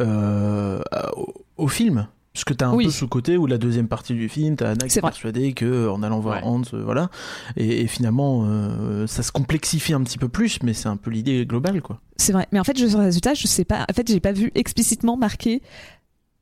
euh, 0.00 0.80
au, 1.16 1.32
au 1.56 1.68
film. 1.68 2.06
Parce 2.34 2.44
que 2.44 2.52
t'as 2.52 2.66
un 2.66 2.74
Oui. 2.74 2.86
peu 2.86 2.90
ce 2.90 3.04
côté 3.04 3.36
où 3.38 3.46
la 3.46 3.58
deuxième 3.58 3.86
partie 3.86 4.12
du 4.12 4.28
film, 4.28 4.56
t'as 4.56 4.70
Anna 4.72 4.86
qui 4.86 4.90
C'est 4.90 4.98
est 4.98 5.02
persuadée 5.02 5.52
que 5.52 5.88
en 5.88 6.02
allant 6.02 6.18
voir 6.18 6.38
Ouais. 6.38 6.42
Hans, 6.44 6.62
euh, 6.74 6.82
voilà. 6.84 7.08
Et, 7.56 7.82
et 7.82 7.86
finalement, 7.86 8.44
euh, 8.46 9.06
ça 9.06 9.22
se 9.22 9.30
complexifie 9.30 9.92
un 9.94 10.02
petit 10.02 10.18
peu 10.18 10.28
plus, 10.28 10.58
mais 10.64 10.74
c'est 10.74 10.88
un 10.88 10.96
peu 10.96 11.10
l'idée 11.10 11.46
globale, 11.46 11.80
quoi. 11.80 12.00
C'est 12.16 12.32
vrai. 12.32 12.48
Mais 12.50 12.58
en 12.58 12.64
fait, 12.64 12.76
je, 12.76 12.86
sur 12.88 12.98
le 12.98 13.04
résultat, 13.04 13.34
je 13.34 13.46
sais 13.46 13.64
pas. 13.64 13.86
En 13.88 13.92
fait, 13.94 14.08
j'ai 14.08 14.18
pas 14.18 14.32
vu 14.32 14.50
explicitement 14.56 15.16
marqué 15.16 15.62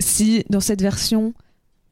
si 0.01 0.45
dans 0.49 0.61
cette 0.61 0.81
version 0.81 1.35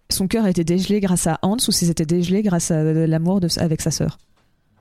son 0.09 0.27
cœur 0.27 0.45
a 0.47 0.51
été 0.51 0.65
dégelé 0.65 0.99
grâce 1.01 1.27
à 1.27 1.39
Hans 1.43 1.57
ou 1.69 1.71
si 1.71 1.87
c'était 1.87 2.07
dégelé 2.07 2.43
grâce 2.43 2.71
à 2.71 2.83
l'amour 2.83 3.39
avec 3.59 3.81
sa 3.83 3.91
sœur. 3.91 4.19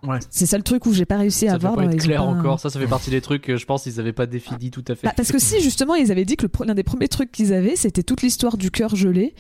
Ouais. 0.07 0.19
C'est 0.29 0.45
ça 0.45 0.57
le 0.57 0.63
truc 0.63 0.85
où 0.85 0.93
j'ai 0.93 1.05
pas 1.05 1.17
réussi 1.17 1.47
à 1.47 1.51
ça 1.51 1.57
voir. 1.57 1.73
peut 1.73 1.77
pas 1.79 1.83
dans 1.85 1.89
être 1.91 1.97
les 2.01 2.03
clair 2.05 2.23
encore. 2.23 2.59
Ça, 2.59 2.69
ça 2.69 2.79
fait 2.79 2.87
partie 2.87 3.09
des 3.09 3.21
trucs 3.21 3.41
que 3.41 3.57
je 3.57 3.65
pense 3.65 3.83
qu'ils 3.83 3.99
avaient 3.99 4.13
pas 4.13 4.25
défini 4.25 4.71
tout 4.71 4.83
à 4.87 4.95
fait. 4.95 5.07
Bah, 5.07 5.13
parce 5.15 5.31
que 5.31 5.39
si 5.39 5.61
justement 5.61 5.95
ils 5.95 6.11
avaient 6.11 6.25
dit 6.25 6.37
que 6.37 6.47
l'un 6.65 6.73
des 6.75 6.83
premiers 6.83 7.07
trucs 7.09 7.31
qu'ils 7.31 7.53
avaient 7.53 7.75
c'était 7.75 8.03
toute 8.03 8.21
l'histoire 8.21 8.57
du 8.57 8.71
cœur 8.71 8.95
gelé 8.95 9.33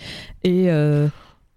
et 0.43 0.69
euh, 0.69 1.07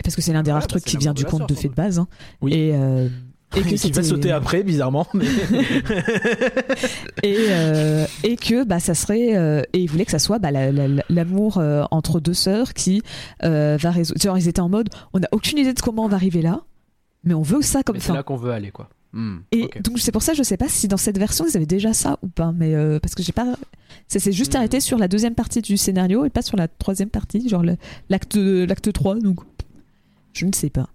parce 0.05 0.15
que 0.17 0.23
c'est 0.23 0.33
l'un 0.33 0.43
des 0.43 0.51
Ouais, 0.51 0.55
rares 0.55 0.63
bah, 0.63 0.67
trucs 0.69 0.85
qui 0.85 0.97
vient 0.99 1.15
du 1.15 1.25
conte 1.25 1.49
de 1.49 1.55
fées 1.55 1.69
de 1.69 1.75
base 1.75 1.99
hein. 1.99 2.07
Oui. 2.43 2.53
et 2.55 2.71
euh, 2.75 3.09
et 3.57 3.61
que 3.61 3.69
qui 3.69 3.75
va 3.75 3.79
c'était- 3.79 4.03
sauter 4.05 4.31
après, 4.33 4.63
bizarrement. 4.63 5.07
Mais... 5.13 5.27
et, 7.23 7.37
euh, 7.51 8.07
et 8.25 8.37
que 8.37 8.65
bah 8.65 8.81
ça 8.81 8.95
serait 8.95 9.37
euh, 9.37 9.63
et 9.73 9.79
ils 9.81 9.91
voulaient 9.91 10.05
que 10.05 10.11
ça 10.11 10.19
soit 10.19 10.39
bah, 10.39 10.51
la- 10.51 10.73
la- 10.73 11.03
l'amour 11.09 11.59
euh, 11.59 11.85
entre 11.91 12.21
deux 12.21 12.35
sœurs 12.35 12.73
qui 12.75 13.03
euh, 13.45 13.77
va 13.81 13.91
résoudre 13.91 14.21
genre 14.21 14.39
ils 14.39 14.49
étaient 14.49 14.61
en 14.61 14.69
mode 14.69 14.89
on 15.13 15.19
n'a 15.21 15.29
aucune 15.33 15.59
idée 15.59 15.73
de 15.75 15.81
comment 15.81 16.05
on 16.05 16.09
va 16.09 16.17
arriver 16.17 16.43
là 16.43 16.63
mais 17.25 17.35
on 17.35 17.43
veut 17.43 17.63
ça 17.63 17.83
comme 17.83 17.97
Mais 17.97 18.01
c'est 18.01 18.09
fin 18.09 18.15
là 18.15 18.23
qu'on 18.23 18.37
veut 18.37 18.53
aller 18.53 18.71
quoi. 18.71 18.89
Hmm, 19.13 19.41
et 19.53 19.69
donc 19.81 19.99
c'est 19.99 20.11
pour 20.13 20.23
ça 20.23 20.33
je 20.33 20.43
sais 20.43 20.57
pas 20.57 20.69
si 20.69 20.89
dans 20.89 20.97
cette 20.97 21.19
version 21.19 21.45
ils 21.47 21.55
avaient 21.57 21.67
déjà 21.67 21.93
ça 21.93 22.19
ou 22.23 22.29
pas 22.29 22.51
mais 22.53 22.75
euh, 22.75 22.99
parce 22.99 23.15
que 23.15 23.23
j'ai 23.23 23.33
pas 23.33 23.57
ça 24.09 24.19
s'est 24.19 24.33
juste 24.33 24.55
Hmm. 24.55 24.59
arrêté 24.59 24.81
sur 24.81 24.97
la 24.99 25.07
deuxième 25.09 25.35
partie 25.35 25.61
du 25.61 25.77
scénario 25.77 26.25
et 26.25 26.31
pas 26.31 26.41
sur 26.43 26.57
la 26.57 26.67
troisième 26.69 27.11
partie 27.11 27.47
genre 27.49 27.63
le- 27.63 27.77
l'acte 28.09 28.37
l'acte 28.37 28.91
3 28.93 29.17
donc 29.21 29.41
Je 30.33 30.47
ne 30.47 30.53
sais 30.55 30.71
pas. 30.71 30.89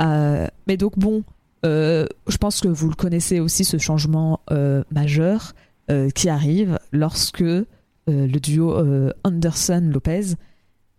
Euh, 0.00 0.46
mais 0.66 0.78
donc 0.78 0.98
bon, 0.98 1.22
euh, 1.66 2.06
je 2.26 2.36
pense 2.38 2.60
que 2.62 2.68
vous 2.68 2.88
le 2.88 2.94
connaissez 2.94 3.38
aussi 3.38 3.64
ce 3.66 3.76
changement 3.76 4.40
euh, 4.50 4.82
majeur 4.90 5.52
euh, 5.90 6.08
qui 6.08 6.30
arrive 6.30 6.78
lorsque 6.90 7.42
euh, 7.42 7.64
le 8.06 8.40
duo 8.40 8.72
euh, 8.74 9.12
Anderson-Lopez, 9.24 10.36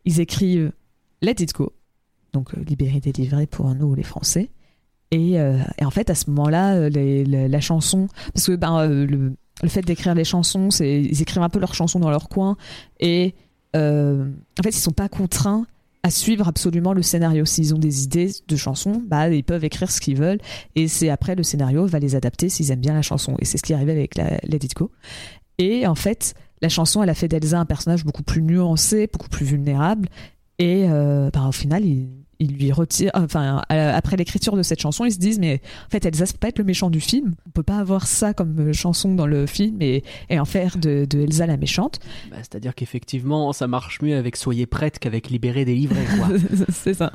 ils 0.06 0.20
écrivent 0.20 0.72
Let 1.24 1.36
It 1.40 1.54
Go, 1.54 1.74
donc 2.34 2.54
euh, 2.56 2.64
libéré, 2.64 3.00
délivré 3.00 3.48
pour 3.48 3.74
nous 3.74 3.96
les 3.96 4.04
Français. 4.04 4.50
Et, 5.12 5.40
euh, 5.40 5.60
et 5.78 5.86
en 5.86 5.92
fait, 5.92 6.10
à 6.10 6.16
ce 6.16 6.30
moment-là, 6.32 6.76
euh, 6.76 7.48
la, 7.48 7.62
chanson, 7.62 8.08
parce 8.34 8.48
que 8.48 8.56
ben, 8.56 8.88
le, 8.88 9.34
fait 9.68 9.84
d'écrire 9.84 10.16
les 10.16 10.24
chansons, 10.24 10.72
c'est 10.72 11.02
ils 11.02 11.22
écrivent 11.22 11.44
un 11.44 11.50
peu 11.50 11.60
leurs 11.60 11.76
chansons 11.76 12.00
dans 12.00 12.10
leur 12.10 12.30
coin, 12.30 12.58
et 13.00 13.36
en 13.76 14.62
fait, 14.64 14.70
ils 14.70 14.74
sont 14.74 14.92
pas 14.92 15.10
contraints 15.10 15.66
à 16.04 16.12
suivre 16.12 16.48
absolument 16.48 16.94
le 16.94 17.02
scénario. 17.02 17.46
S'ils 17.46 17.74
ont 17.74 17.80
des 17.80 18.04
idées 18.04 18.32
de 18.48 18.56
chansons, 18.56 19.02
bah, 19.08 19.30
ils 19.30 19.44
peuvent 19.44 19.64
écrire 19.64 19.90
ce 19.90 20.02
qu'ils 20.02 20.18
veulent, 20.18 20.42
et 20.76 20.88
c'est 20.88 21.10
après 21.10 21.36
le 21.36 21.44
scénario 21.44 21.86
va 21.86 22.00
les 22.00 22.16
adapter 22.16 22.50
s'ils 22.50 22.72
aiment 22.72 22.82
bien 22.82 22.94
la 22.94 23.04
chanson. 23.04 23.36
Et 23.40 23.46
c'est 23.46 23.58
ce 23.58 23.64
qui 23.64 23.74
est 23.74 23.76
arrivé 23.76 23.92
avec 23.92 24.16
la 24.16 24.38
Let. 24.44 24.60
Et 25.60 25.86
en 25.86 25.96
fait, 25.96 26.34
la 26.62 26.70
chanson, 26.70 27.04
elle 27.04 27.10
a 27.10 27.14
fait 27.14 27.28
d'Elsa 27.28 27.60
un 27.60 27.66
personnage 27.66 28.04
beaucoup 28.04 28.24
plus 28.24 28.42
nuancé, 28.42 29.08
beaucoup 29.12 29.30
plus 29.30 29.46
vulnérable, 29.46 30.10
et 30.60 30.86
euh, 30.90 31.30
bah, 31.32 31.46
au 31.48 31.52
final, 31.52 31.86
il, 31.86 32.10
il 32.44 32.58
lui 32.58 32.72
retire. 32.72 33.12
Enfin, 33.14 33.62
après 33.70 34.18
l'écriture 34.18 34.56
de 34.56 34.64
cette 34.64 34.80
chanson, 34.82 35.06
ils 35.06 35.12
se 35.12 35.20
disent 35.20 35.40
mais 35.40 35.62
en 35.88 35.90
fait, 35.90 36.06
Elsa 36.06 36.26
ça 36.26 36.34
peut 36.34 36.40
pas 36.40 36.48
être 36.50 36.60
le 36.60 36.66
méchant 36.66 36.90
du 36.90 37.00
film. 37.00 37.34
On 37.48 37.50
peut 37.52 37.64
pas 37.64 37.78
avoir 37.78 38.08
ça 38.08 38.34
comme 38.34 38.56
euh, 38.60 38.74
chanson 38.74 39.14
dans 39.16 39.26
le 39.28 39.46
film 39.46 39.82
et, 39.82 40.04
et 40.30 40.40
en 40.40 40.46
faire 40.46 40.78
de, 40.78 41.06
de 41.10 41.20
Elsa 41.22 41.46
la 41.48 41.58
méchante. 41.58 42.00
Bah, 42.30 42.38
C'est-à-dire 42.40 42.76
qu'effectivement, 42.76 43.52
ça 43.54 43.68
marche 43.68 44.02
mieux 44.02 44.16
avec 44.16 44.36
Soyez 44.38 44.66
prête 44.66 45.00
qu'avec 45.00 45.30
Libéré, 45.30 45.66
délivré, 45.66 46.02
quoi. 46.18 46.30
c'est 46.70 46.94
ça. 46.94 47.14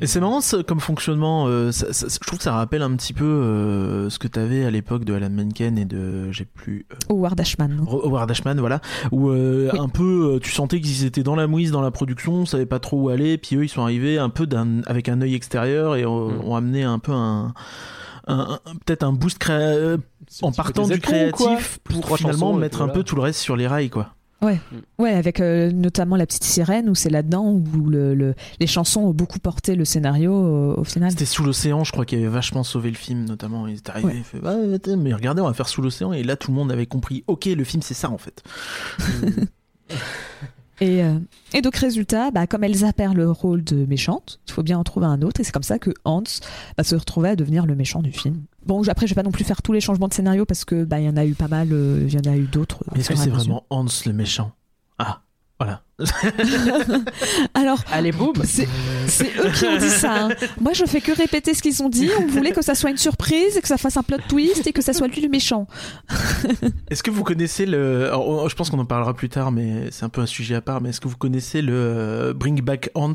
Et 0.00 0.06
c'est 0.06 0.20
marrant 0.20 0.40
comme 0.66 0.80
fonctionnement. 0.80 1.46
euh, 1.46 1.72
ça- 1.72 1.92
ça- 1.92 2.06
je 2.08 2.18
trouve 2.26 2.38
que 2.38 2.44
ça 2.44 2.52
rappelle 2.52 2.82
un 2.82 2.94
petit 2.96 3.12
peu 3.12 3.24
euh, 3.24 4.10
ce 4.10 4.18
que 4.18 4.28
t'avais 4.28 4.64
à 4.64 4.70
l'époque 4.70 5.04
de 5.04 5.14
Alan 5.14 5.30
Menken 5.30 5.78
et 5.78 5.84
de 5.84 6.30
j'ai 6.32 6.44
plus 6.44 6.86
euh, 6.92 6.96
Howard 7.14 7.40
Ashman. 7.40 7.84
Howard 7.88 8.30
Ashman, 8.30 8.58
voilà, 8.58 8.80
où 9.10 9.30
euh, 9.30 9.70
Oui. 9.72 9.78
un 9.80 9.88
peu 9.88 10.38
tu 10.42 10.50
sentais 10.52 10.80
qu'ils 10.80 11.04
étaient 11.04 11.22
dans 11.22 11.36
la 11.36 11.46
mouise 11.46 11.70
dans 11.70 11.80
la 11.80 11.90
production, 11.90 12.34
on 12.34 12.46
savait 12.46 12.66
pas 12.66 12.78
trop 12.80 13.00
où 13.02 13.08
aller, 13.08 13.38
puis 13.38 13.56
eux 13.56 13.64
ils 13.64 13.68
sont 13.68 13.82
arrivés 13.82 14.18
un 14.18 14.28
peu 14.28 14.41
d'un 14.46 14.82
avec 14.86 15.08
un 15.08 15.20
œil 15.20 15.34
extérieur 15.34 15.96
et 15.96 16.04
ont, 16.06 16.28
Mm. 16.30 16.40
ont 16.44 16.56
amené 16.56 16.82
un 16.82 16.98
peu 16.98 17.12
un, 17.12 17.54
un- 18.26 18.58
un- 18.64 18.74
peut-être 18.86 19.02
un 19.02 19.12
boost 19.12 19.38
en 20.42 20.52
partant 20.52 20.86
du 20.86 21.00
quoi. 21.00 21.10
créatif 21.12 21.78
pour 21.84 22.16
finalement 22.16 22.38
chansons, 22.52 22.58
mettre 22.58 22.82
un 22.82 22.88
peu 22.88 23.02
tout 23.02 23.16
le 23.16 23.22
reste 23.22 23.40
sur 23.40 23.56
les 23.56 23.66
rails 23.66 23.90
quoi. 23.90 24.14
Ouais, 24.98 25.12
avec 25.12 25.38
euh, 25.38 25.70
notamment 25.70 26.16
la 26.16 26.26
petite 26.26 26.42
sirène 26.42 26.88
où 26.90 26.96
c'est 26.96 27.10
là-dedans 27.10 27.44
où 27.52 27.88
le, 27.88 28.12
le- 28.16 28.34
les 28.58 28.66
chansons 28.66 29.02
ont 29.02 29.12
beaucoup 29.12 29.38
porté 29.38 29.76
le 29.76 29.84
scénario 29.84 30.32
euh, 30.34 30.74
au 30.76 30.82
final. 30.82 31.12
C'était 31.12 31.26
sous 31.26 31.44
l'océan, 31.44 31.84
je 31.84 31.92
crois, 31.92 32.04
qui 32.04 32.16
avait 32.16 32.26
vachement 32.26 32.64
sauvé 32.64 32.90
le 32.90 32.96
film, 32.96 33.24
notamment. 33.24 33.68
Ils 33.68 33.76
étaient 33.76 33.90
arrivés, 33.90 34.08
Ouais. 34.08 34.16
ils 34.16 34.24
fait, 34.24 34.40
bah, 34.40 34.56
mais 34.96 35.14
regardez, 35.14 35.42
on 35.42 35.46
va 35.46 35.54
faire 35.54 35.68
sous 35.68 35.80
l'océan, 35.80 36.12
et 36.12 36.24
là 36.24 36.34
tout 36.34 36.50
le 36.50 36.56
monde 36.56 36.72
avait 36.72 36.86
compris. 36.86 37.22
Ok, 37.28 37.44
le 37.44 37.62
film 37.62 37.82
c'est 37.82 37.94
ça 37.94 38.10
en 38.10 38.18
fait. 38.18 38.42
Et, 40.80 41.02
euh, 41.02 41.18
et 41.52 41.60
donc 41.60 41.76
résultat, 41.76 42.30
bah, 42.30 42.46
comme 42.46 42.64
Elsa 42.64 42.92
perd 42.92 43.14
le 43.14 43.30
rôle 43.30 43.62
de 43.62 43.84
méchante, 43.86 44.40
il 44.48 44.52
faut 44.52 44.62
bien 44.62 44.78
en 44.78 44.84
trouver 44.84 45.06
un 45.06 45.22
autre 45.22 45.40
et 45.40 45.44
c'est 45.44 45.52
comme 45.52 45.62
ça 45.62 45.78
que 45.78 45.90
Hans 46.04 46.22
va 46.76 46.84
se 46.84 46.94
retrouver 46.96 47.30
à 47.30 47.36
devenir 47.36 47.66
le 47.66 47.74
méchant 47.74 48.02
du 48.02 48.10
film. 48.10 48.42
Bon, 48.66 48.82
après 48.88 49.06
je 49.06 49.14
vais 49.14 49.20
pas 49.20 49.22
non 49.22 49.30
plus 49.30 49.44
faire 49.44 49.62
tous 49.62 49.72
les 49.72 49.80
changements 49.80 50.08
de 50.08 50.14
scénario 50.14 50.44
parce 50.44 50.64
que 50.64 50.84
bah 50.84 50.98
il 50.98 51.06
y 51.06 51.08
en 51.08 51.16
a 51.16 51.24
eu 51.24 51.34
pas 51.34 51.48
mal, 51.48 51.68
euh, 51.72 52.04
il 52.06 52.14
y 52.14 52.16
en 52.16 52.32
a 52.32 52.36
eu 52.36 52.46
d'autres. 52.46 52.82
Mais 52.92 53.00
est-ce 53.00 53.10
que 53.10 53.16
c'est 53.16 53.30
vraiment 53.30 53.64
Hans 53.70 53.86
le 54.06 54.12
méchant? 54.12 54.52
Ah, 54.98 55.22
voilà. 55.64 55.82
Alors 57.54 57.78
Allez, 57.92 58.12
boum 58.12 58.32
c'est 58.44 58.64
eux 59.38 59.50
qui 59.54 59.66
ont 59.66 59.76
dit 59.78 59.88
ça. 59.88 60.24
hein. 60.26 60.28
Moi 60.60 60.72
je 60.72 60.84
fais 60.84 61.00
que 61.00 61.12
répéter 61.12 61.54
ce 61.54 61.62
qu'ils 61.62 61.82
ont 61.82 61.88
dit. 61.88 62.08
On 62.20 62.26
voulait 62.26 62.52
que 62.52 62.62
ça 62.62 62.74
soit 62.74 62.90
une 62.90 62.96
surprise 62.96 63.56
et 63.56 63.60
que 63.62 63.68
ça 63.68 63.76
fasse 63.78 63.96
un 63.96 64.02
plot 64.02 64.18
twist 64.28 64.66
et 64.66 64.72
que 64.72 64.82
ça 64.82 64.92
soit 64.92 65.06
lui 65.08 65.20
le 65.20 65.28
méchant. 65.28 65.66
Est-ce 66.90 67.02
que 67.02 67.10
vous 67.10 67.24
connaissez 67.24 67.66
le. 67.66 68.06
alors, 68.08 68.48
je 68.48 68.54
pense 68.56 68.70
qu'on 68.70 68.78
en 68.78 68.84
parlera 68.84 69.14
plus 69.14 69.28
tard, 69.28 69.52
mais 69.52 69.90
c'est 69.90 70.04
un 70.04 70.08
peu 70.08 70.20
un 70.20 70.26
sujet 70.26 70.54
à 70.54 70.60
part. 70.60 70.80
Mais 70.80 70.90
est-ce 70.90 71.00
que 71.00 71.08
vous 71.08 71.16
connaissez 71.16 71.62
le 71.62 71.72
euh, 71.74 72.32
Bring 72.34 72.60
Back 72.62 72.90
Hans? 72.94 73.12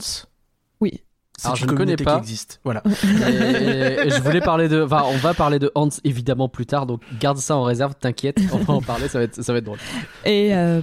Oui. 0.80 1.02
Alors, 1.44 1.56
je 1.56 1.66
ne 1.68 1.72
connais 1.74 1.96
pas. 1.98 2.14
qui 2.16 2.20
existe. 2.20 2.60
Voilà. 2.64 2.82
Et, 3.04 4.08
et 4.08 4.10
je 4.10 4.22
voulais 4.22 4.42
parler 4.42 4.68
de. 4.70 4.82
Enfin, 4.82 5.04
on 5.08 5.18
va 5.18 5.34
parler 5.36 5.60
de 5.60 5.72
Hans 5.76 5.90
évidemment 6.04 6.50
plus 6.50 6.66
tard, 6.66 6.86
donc 6.88 7.02
garde 7.20 7.38
ça 7.38 7.56
en 7.56 7.64
réserve, 7.64 7.94
t'inquiète, 8.00 8.38
on 8.54 8.58
va 8.58 8.74
en 8.74 8.82
parler, 8.82 9.08
ça 9.08 9.20
va 9.20 9.26
être, 9.26 9.42
ça 9.44 9.54
va 9.54 9.60
être 9.60 9.66
drôle. 9.66 9.78
Et 10.26 10.56
euh, 10.56 10.82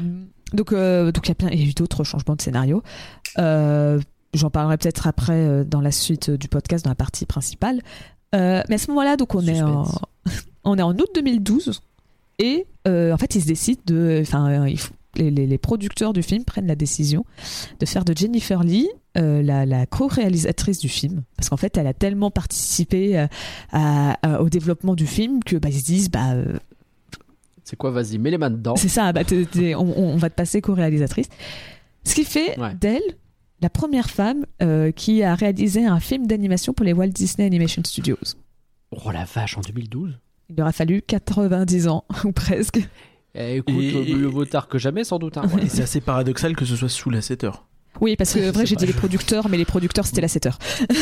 donc, 0.54 0.72
euh, 0.72 1.12
donc 1.12 1.26
il 1.26 1.30
y 1.30 1.32
a 1.32 1.34
plein, 1.34 1.48
il 1.50 1.60
y 1.60 1.64
a 1.64 1.68
eu 1.68 1.72
d'autres 1.74 2.04
changements 2.04 2.36
de 2.36 2.42
scénario. 2.42 2.82
Euh, 3.38 4.00
J'en 4.34 4.50
parlerai 4.50 4.78
peut-être 4.78 5.06
après 5.06 5.32
euh, 5.46 5.62
dans 5.64 5.80
la 5.80 5.92
suite 5.92 6.28
du 6.30 6.48
podcast, 6.48 6.84
dans 6.84 6.90
la 6.90 6.96
partie 6.96 7.24
principale. 7.26 7.80
Mais 8.32 8.64
à 8.74 8.78
ce 8.78 8.88
moment-là, 8.90 9.16
donc 9.16 9.32
on 9.36 9.46
est 9.46 9.62
en, 9.62 9.84
Suspense. 9.84 10.04
on 10.64 10.76
est 10.76 10.82
en 10.82 10.92
août 10.98 11.08
2012 11.14 11.80
et 12.40 12.66
en 12.86 13.16
fait 13.16 13.36
ils 13.36 13.42
se 13.42 13.46
décident 13.46 13.80
de, 13.86 14.18
enfin 14.22 14.66
les, 15.14 15.30
les- 15.30 15.46
les 15.46 15.58
producteurs 15.58 16.12
du 16.12 16.22
film 16.24 16.44
prennent 16.44 16.66
la 16.66 16.74
décision 16.74 17.24
de 17.78 17.86
faire 17.86 18.04
de 18.04 18.12
Jennifer 18.16 18.64
Lee 18.64 18.88
euh, 19.16 19.40
la, 19.40 19.64
la 19.66 19.86
co-réalisatrice 19.86 20.80
du 20.80 20.88
film 20.88 21.22
parce 21.36 21.48
qu'en 21.48 21.56
fait 21.56 21.76
elle 21.76 21.86
a 21.86 21.94
tellement 21.94 22.32
participé 22.32 23.16
euh, 23.16 23.26
à- 23.70 24.18
à- 24.22 24.40
au 24.42 24.48
développement 24.48 24.96
du 24.96 25.06
film 25.06 25.44
que 25.44 25.54
bah, 25.54 25.68
ils 25.68 25.78
se 25.78 25.84
disent 25.84 26.10
bah 26.10 26.32
euh, 26.32 26.58
C'est 27.64 27.76
quoi, 27.76 27.90
vas-y, 27.90 28.18
mets 28.18 28.30
les 28.30 28.38
mains 28.38 28.50
dedans. 28.50 28.76
c'est 28.76 28.88
ça, 28.88 29.12
bah, 29.12 29.22
on, 29.30 29.78
on 29.96 30.16
va 30.16 30.28
te 30.30 30.34
passer 30.34 30.60
co-réalisatrice. 30.60 31.28
Ce 32.04 32.14
qui 32.14 32.24
fait 32.24 32.58
Ouais. 32.58 32.74
d'elle 32.74 33.02
la 33.62 33.70
première 33.70 34.10
femme 34.10 34.44
euh, 34.62 34.90
qui 34.92 35.22
a 35.22 35.34
réalisé 35.34 35.86
un 35.86 35.98
film 36.00 36.26
d'animation 36.26 36.74
pour 36.74 36.84
les 36.84 36.92
Walt 36.92 37.08
Disney 37.08 37.46
Animation 37.46 37.82
Studios. 37.84 38.18
Oh 38.90 39.10
la 39.10 39.24
vache, 39.24 39.56
en 39.56 39.62
2012 39.62 40.18
Il 40.50 40.60
aura 40.60 40.72
fallu 40.72 41.00
90 41.00 41.88
ans, 41.88 42.04
ou 42.24 42.32
presque. 42.32 42.80
Eh, 43.34 43.56
écoute, 43.56 43.74
Et- 43.80 44.14
mieux 44.14 44.26
vaut 44.26 44.44
tard 44.44 44.68
que 44.68 44.76
jamais, 44.78 45.02
sans 45.02 45.18
doute. 45.18 45.38
hein, 45.38 45.48
ouais. 45.54 45.64
Et 45.64 45.68
c'est 45.68 45.82
assez 45.82 46.00
paradoxal 46.02 46.54
que 46.54 46.64
ce 46.66 46.76
soit 46.76 46.90
sous 46.90 47.08
la 47.10 47.22
7 47.22 47.44
heures. 47.44 47.66
Oui, 48.00 48.16
parce 48.16 48.34
que 48.34 48.50
vrai, 48.52 48.66
j'ai 48.66 48.76
dit 48.76 48.86
les 48.86 48.92
producteurs, 48.92 49.48
mais 49.48 49.56
les 49.56 49.64
producteurs, 49.64 50.06
c'était 50.06 50.20
la 50.20 50.28
7 50.28 50.46
heures. 50.46 50.58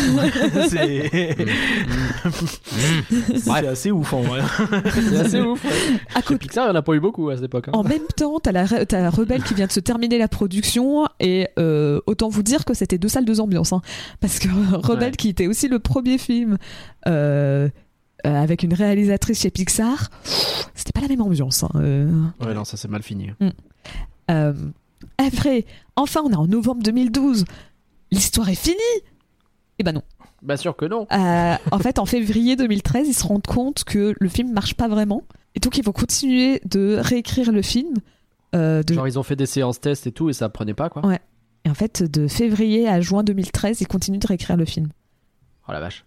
c'est 3.36 3.66
assez 3.66 3.90
ouf 3.90 4.12
en 4.12 4.22
vrai. 4.22 4.40
C'est 4.94 5.16
assez 5.20 5.40
ouf. 5.40 5.64
ouais. 5.64 5.70
À 6.14 6.22
côté, 6.22 6.38
Pixar, 6.38 6.64
il 6.66 6.68
n'y 6.70 6.72
en 6.76 6.78
a 6.78 6.82
pas 6.82 6.92
eu 6.94 7.00
beaucoup 7.00 7.28
à 7.30 7.36
cette 7.36 7.44
époque. 7.46 7.68
hein. 7.68 7.72
En 7.74 7.82
même 7.84 8.06
temps, 8.16 8.38
t'as 8.40 8.52
la, 8.52 8.66
t'as 8.86 9.00
la 9.00 9.10
Rebelle 9.10 9.42
qui 9.42 9.54
vient 9.54 9.66
de 9.66 9.72
se 9.72 9.80
terminer 9.80 10.18
la 10.18 10.28
production 10.28 11.06
et 11.20 11.48
euh, 11.58 12.00
autant 12.06 12.28
vous 12.28 12.42
dire 12.42 12.64
que 12.64 12.74
c'était 12.74 12.98
deux 12.98 13.08
salles, 13.08 13.24
deux 13.24 13.40
ambiances. 13.40 13.72
hein. 13.72 13.82
parce 14.20 14.38
que 14.38 14.48
Rebelle, 14.74 15.02
Ouais. 15.10 15.16
qui 15.16 15.28
était 15.30 15.46
aussi 15.46 15.68
le 15.68 15.78
premier 15.78 16.16
film 16.18 16.58
euh, 17.08 17.68
euh, 18.26 18.34
avec 18.42 18.62
une 18.62 18.72
réalisatrice 18.74 19.40
chez 19.40 19.50
Pixar, 19.50 20.10
c'était 20.74 20.92
pas 20.92 21.00
la 21.00 21.08
même 21.08 21.22
ambiance. 21.22 21.64
hein. 21.64 21.70
Euh, 21.76 22.10
Ouais, 22.44 22.54
non, 22.54 22.64
ça 22.64 22.76
c'est 22.76 22.88
mal 22.88 23.02
fini. 23.02 23.30
euh, 24.30 24.52
après, 25.24 25.64
enfin, 25.96 26.20
on 26.24 26.30
est 26.30 26.36
en 26.36 26.46
novembre 26.46 26.82
2012. 26.82 27.44
L'histoire 28.10 28.48
est 28.48 28.54
finie. 28.54 28.76
Eh 29.78 29.84
ben 29.84 29.92
non. 29.92 30.02
Bah 30.42 30.56
sûr 30.56 30.76
que 30.76 30.84
non. 30.84 31.06
Euh, 31.12 31.54
en 31.70 31.78
fait, 31.78 31.98
en 31.98 32.06
février 32.06 32.56
2013, 32.56 33.08
ils 33.08 33.14
se 33.14 33.26
rendent 33.26 33.46
compte 33.46 33.84
que 33.84 34.14
le 34.18 34.28
film 34.28 34.52
marche 34.52 34.74
pas 34.74 34.88
vraiment. 34.88 35.22
Et 35.54 35.60
donc, 35.60 35.78
ils 35.78 35.84
vont 35.84 35.92
continuer 35.92 36.60
de 36.64 36.96
réécrire 37.00 37.52
le 37.52 37.62
film. 37.62 37.94
euh, 38.54 38.82
de 38.82 38.92
Genre 38.94 39.06
ils 39.06 39.18
ont 39.18 39.22
fait 39.22 39.36
des 39.36 39.46
séances 39.46 39.80
tests 39.80 40.06
et 40.06 40.12
tout 40.12 40.28
et 40.28 40.32
ça 40.32 40.48
prenait 40.48 40.74
pas 40.74 40.88
quoi. 40.90 41.06
Ouais. 41.06 41.20
Et 41.64 41.70
en 41.70 41.74
fait, 41.74 42.02
de 42.02 42.26
février 42.26 42.88
à 42.88 43.00
juin 43.00 43.22
2013, 43.22 43.80
ils 43.80 43.86
continuent 43.86 44.18
de 44.18 44.26
réécrire 44.26 44.56
le 44.56 44.64
film. 44.64 44.88
Oh 45.68 45.72
la 45.72 45.80
vache. 45.80 46.04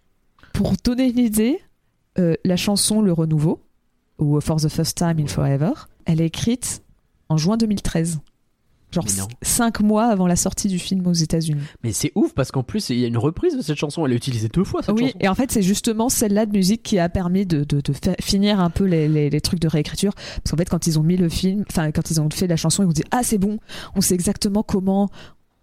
Pour 0.54 0.74
donner 0.84 1.08
une 1.10 1.20
idée, 1.20 1.60
euh, 2.20 2.36
la 2.44 2.58
chanson 2.58 3.02
Le 3.02 3.14
Renouveau, 3.14 3.62
ou 4.20 4.40
For 4.42 4.58
the 4.60 4.68
First 4.68 4.98
Time 4.98 5.16
in 5.20 5.28
Forever, 5.28 5.72
elle 6.06 6.20
est 6.22 6.26
écrite 6.28 6.84
en 7.30 7.38
juin 7.38 7.56
2013. 7.58 8.20
Genre 9.04 9.28
cinq 9.42 9.82
mois 9.82 10.06
avant 10.06 10.28
la 10.28 10.36
sortie 10.36 10.68
du 10.68 10.80
film 10.80 11.06
aux 11.08 11.14
États-Unis. 11.14 11.62
Mais 11.84 11.92
c'est 11.92 12.12
ouf 12.16 12.34
parce 12.34 12.52
qu'en 12.52 12.64
plus 12.64 12.90
il 12.90 13.00
y 13.00 13.04
a 13.04 13.08
une 13.08 13.18
reprise 13.18 13.56
de 13.58 13.62
cette 13.62 13.78
chanson. 13.78 14.06
Elle 14.06 14.14
est 14.14 14.16
utilisée 14.18 14.48
deux 14.50 14.64
fois 14.64 14.82
cette 14.82 14.96
Oui, 14.96 15.08
chanson. 15.08 15.18
et 15.20 15.28
en 15.28 15.36
fait, 15.36 15.52
c'est 15.52 15.62
justement 15.62 16.10
celle-là 16.10 16.46
de 16.46 16.52
musique 16.52 16.84
qui 16.84 17.00
a 17.00 17.10
permis 17.10 17.46
de, 17.46 17.64
de, 17.64 17.82
de 17.82 17.94
fa- 17.94 18.16
finir 18.22 18.60
un 18.60 18.70
peu 18.70 18.86
les, 18.86 19.08
les, 19.08 19.30
les 19.30 19.42
trucs 19.42 19.60
de 19.60 19.68
réécriture. 19.68 20.14
Parce 20.16 20.52
qu'en 20.52 20.58
fait, 20.58 20.70
quand 20.70 20.88
ils 20.88 20.98
ont 21.00 21.04
mis 21.04 21.18
le 21.18 21.30
film, 21.30 21.64
enfin, 21.70 21.92
quand 21.92 22.10
ils 22.12 22.22
ont 22.22 22.30
fait 22.30 22.48
la 22.48 22.56
chanson, 22.56 22.84
ils 22.84 22.88
ont 22.88 22.92
dit 22.92 23.04
Ah, 23.12 23.22
c'est 23.24 23.38
bon, 23.38 23.58
on 23.96 24.02
sait 24.02 24.14
exactement 24.16 24.64
comment 24.64 25.10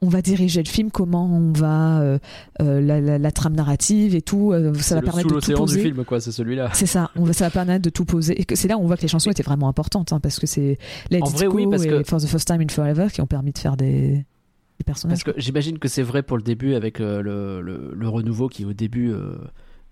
on 0.02 0.08
va 0.08 0.20
diriger 0.20 0.62
le 0.62 0.68
film, 0.68 0.90
comment 0.90 1.24
on 1.34 1.52
va. 1.52 2.00
euh, 2.00 2.18
euh, 2.60 2.80
la, 2.80 3.00
la, 3.00 3.18
la 3.18 3.30
trame 3.30 3.54
narrative 3.54 4.14
et 4.14 4.20
tout. 4.22 4.52
euh, 4.52 4.74
ça 4.74 4.80
C'est 4.82 4.94
va 4.96 5.00
le 5.00 5.04
permettre 5.06 5.28
sous 5.28 5.34
de 5.36 5.40
tout 5.40 5.50
l'océan 5.50 5.64
du 5.64 5.72
poser. 5.72 5.82
film 5.82 6.04
quoi, 6.04 6.20
c'est 6.20 6.32
celui-là. 6.32 6.70
C'est 6.74 6.86
ça, 6.86 7.10
on 7.16 7.24
va, 7.24 7.32
ça 7.32 7.44
va 7.46 7.50
permettre 7.50 7.82
de 7.82 7.90
tout 7.90 8.04
poser. 8.04 8.40
Et 8.40 8.56
c'est 8.56 8.68
là 8.68 8.76
où 8.76 8.82
on 8.82 8.86
voit 8.86 8.96
que 8.96 9.02
les 9.02 9.08
chansons 9.08 9.30
étaient 9.30 9.42
vraiment 9.42 9.68
importantes, 9.68 10.12
hein, 10.12 10.20
parce 10.20 10.38
que 10.38 10.46
c'est 10.46 10.76
Let 11.10 11.22
En 11.22 11.26
vrai, 11.26 11.46
oui, 11.46 11.64
Go 11.64 11.70
parce 11.70 11.84
et 11.84 11.88
que- 11.88 12.02
For 12.04 12.20
the 12.20 12.26
First 12.26 12.46
Time 12.48 12.60
in 12.60 12.68
Forever 12.68 13.06
qui 13.12 13.20
ont 13.20 13.26
permis 13.26 13.52
de 13.52 13.58
faire 13.58 13.76
des, 13.76 14.08
des 14.78 14.84
personnages. 14.84 15.22
Parce 15.24 15.34
que 15.36 15.40
j'imagine 15.40 15.78
que 15.78 15.88
c'est 15.88 16.02
vrai 16.02 16.22
pour 16.22 16.36
le 16.36 16.42
début 16.42 16.74
avec 16.74 16.98
le, 16.98 17.22
le, 17.22 17.92
le 17.94 18.08
renouveau 18.08 18.48
qui 18.48 18.64
au 18.64 18.72
début 18.72 19.12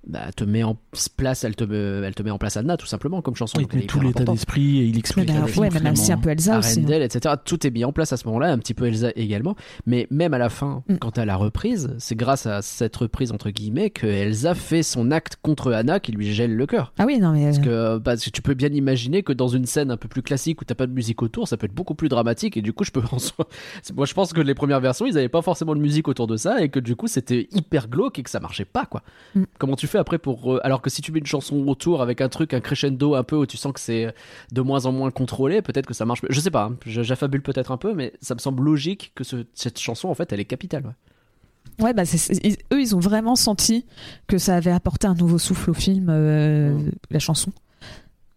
bah, 0.06 0.32
te 0.34 0.44
met 0.44 0.62
en 0.62 0.76
place, 1.16 1.44
elle 1.44 1.54
te, 1.56 1.64
met- 1.64 2.06
elle 2.06 2.14
te 2.14 2.22
met 2.22 2.30
en 2.30 2.38
place 2.38 2.56
Anna 2.56 2.76
tout 2.76 2.86
simplement 2.86 3.20
comme 3.22 3.36
chanson. 3.36 3.60
Il 3.60 3.76
met 3.76 3.86
tout 3.86 4.00
l'état 4.00 4.24
d'esprit 4.24 4.78
et 4.78 4.84
il 4.84 4.98
explique. 4.98 5.28
Bah, 5.28 5.34
ouais, 5.56 5.60
même 5.60 5.70
finalement, 5.72 5.92
aussi 5.92 6.12
un 6.12 6.16
peu 6.18 6.30
Elsa 6.30 6.58
aussi. 6.58 6.78
hein. 6.78 6.82
Arendelle, 6.82 7.02
etc. 7.02 7.34
Tout 7.44 7.66
est 7.66 7.70
mis 7.70 7.84
en 7.84 7.92
place 7.92 8.12
à 8.12 8.16
ce 8.16 8.26
moment-là, 8.28 8.50
un 8.52 8.58
petit 8.58 8.74
peu 8.74 8.86
Elsa 8.86 9.10
également. 9.16 9.56
Mais 9.86 10.06
même 10.10 10.32
à 10.34 10.38
la 10.38 10.48
fin, 10.48 10.82
Mm. 10.88 10.96
quant 10.96 11.10
à 11.10 11.24
la 11.24 11.36
reprise, 11.36 11.94
c'est 11.98 12.14
grâce 12.16 12.46
à 12.46 12.62
cette 12.62 12.96
reprise, 12.96 13.32
entre 13.32 13.50
guillemets, 13.50 13.90
que 13.90 14.06
Elsa 14.06 14.54
fait 14.54 14.82
son 14.82 15.10
acte 15.10 15.36
contre 15.42 15.72
Anna 15.72 16.00
qui 16.00 16.12
lui 16.12 16.32
gèle 16.32 16.54
le 16.56 16.66
cœur. 16.66 16.92
Ah 16.98 17.04
oui, 17.06 17.18
non, 17.18 17.32
mais. 17.32 17.44
Parce 17.44 17.58
euh, 17.66 17.98
que, 17.98 18.02
parce 18.02 18.24
que 18.24 18.30
tu 18.30 18.42
peux 18.42 18.54
bien 18.54 18.70
imaginer 18.70 19.22
que 19.22 19.32
dans 19.32 19.48
une 19.48 19.66
scène 19.66 19.90
un 19.90 19.96
peu 19.96 20.08
plus 20.08 20.22
classique 20.22 20.60
où 20.62 20.64
t'as 20.64 20.74
pas 20.74 20.86
de 20.86 20.92
musique 20.92 21.22
autour, 21.22 21.46
ça 21.48 21.56
peut 21.56 21.66
être 21.66 21.74
beaucoup 21.74 21.94
plus 21.94 22.08
dramatique 22.08 22.56
et 22.56 22.62
du 22.62 22.72
coup, 22.72 22.84
je 22.84 22.90
peux 22.90 23.02
en 23.12 23.18
soi- 23.18 23.46
Moi, 23.94 24.06
je 24.06 24.14
pense 24.14 24.32
que 24.32 24.40
les 24.40 24.54
premières 24.54 24.80
versions, 24.80 25.06
ils 25.06 25.16
avaient 25.18 25.28
pas 25.28 25.42
forcément 25.42 25.74
de 25.74 25.80
musique 25.80 26.08
autour 26.08 26.26
de 26.26 26.36
ça 26.36 26.62
et 26.62 26.68
que 26.70 26.80
du 26.80 26.96
coup, 26.96 27.06
c'était 27.06 27.48
hyper 27.52 27.88
glauque 27.88 28.18
et 28.18 28.22
que 28.22 28.30
ça 28.30 28.40
marchait 28.40 28.64
pas, 28.64 28.86
quoi. 28.86 29.02
Mm. 29.34 29.42
Comment 29.58 29.76
tu 29.76 29.86
fais 29.90 29.98
après 29.98 30.18
pour. 30.18 30.54
euh, 30.54 30.60
Alors 30.64 30.80
que 30.82 30.88
si 30.90 31.02
tu 31.02 31.12
mets 31.12 31.18
une 31.18 31.26
chanson 31.26 31.56
autour 31.68 32.00
avec 32.02 32.20
un 32.20 32.28
truc, 32.28 32.54
un 32.54 32.60
crescendo 32.60 33.14
un 33.14 33.22
peu 33.24 33.36
où 33.36 33.46
tu 33.46 33.56
sens 33.56 33.72
que 33.72 33.80
c'est 33.80 34.14
de 34.52 34.60
moins 34.60 34.86
en 34.86 34.92
moins 34.92 35.10
contrôlé, 35.10 35.62
peut-être 35.62 35.86
que 35.86 35.94
ça 35.94 36.04
marche. 36.04 36.20
Je 36.28 36.40
sais 36.40 36.50
pas, 36.50 36.64
hein, 36.64 36.76
j'affabule 36.86 37.42
peut-être 37.42 37.70
un 37.72 37.76
peu, 37.76 37.94
mais 37.94 38.12
ça 38.20 38.34
me 38.34 38.40
semble 38.40 38.62
logique 38.62 39.12
que 39.14 39.24
ce- 39.24 39.44
cette 39.54 39.78
chanson, 39.78 40.08
en 40.08 40.14
fait, 40.14 40.32
elle 40.32 40.40
est 40.40 40.44
capitale. 40.44 40.84
ouais. 40.86 41.84
Ouais, 41.84 41.94
bah, 41.94 42.02
ils- 42.42 42.56
eux, 42.72 42.80
ils 42.80 42.94
ont 42.96 43.00
vraiment 43.00 43.36
senti 43.36 43.86
que 44.26 44.36
ça 44.38 44.56
avait 44.56 44.70
apporté 44.70 45.06
un 45.06 45.14
nouveau 45.14 45.38
souffle 45.38 45.70
au 45.70 45.74
film, 45.74 46.08
euh, 46.10 46.72
Mm. 46.74 46.90
la 47.10 47.18
chanson. 47.18 47.52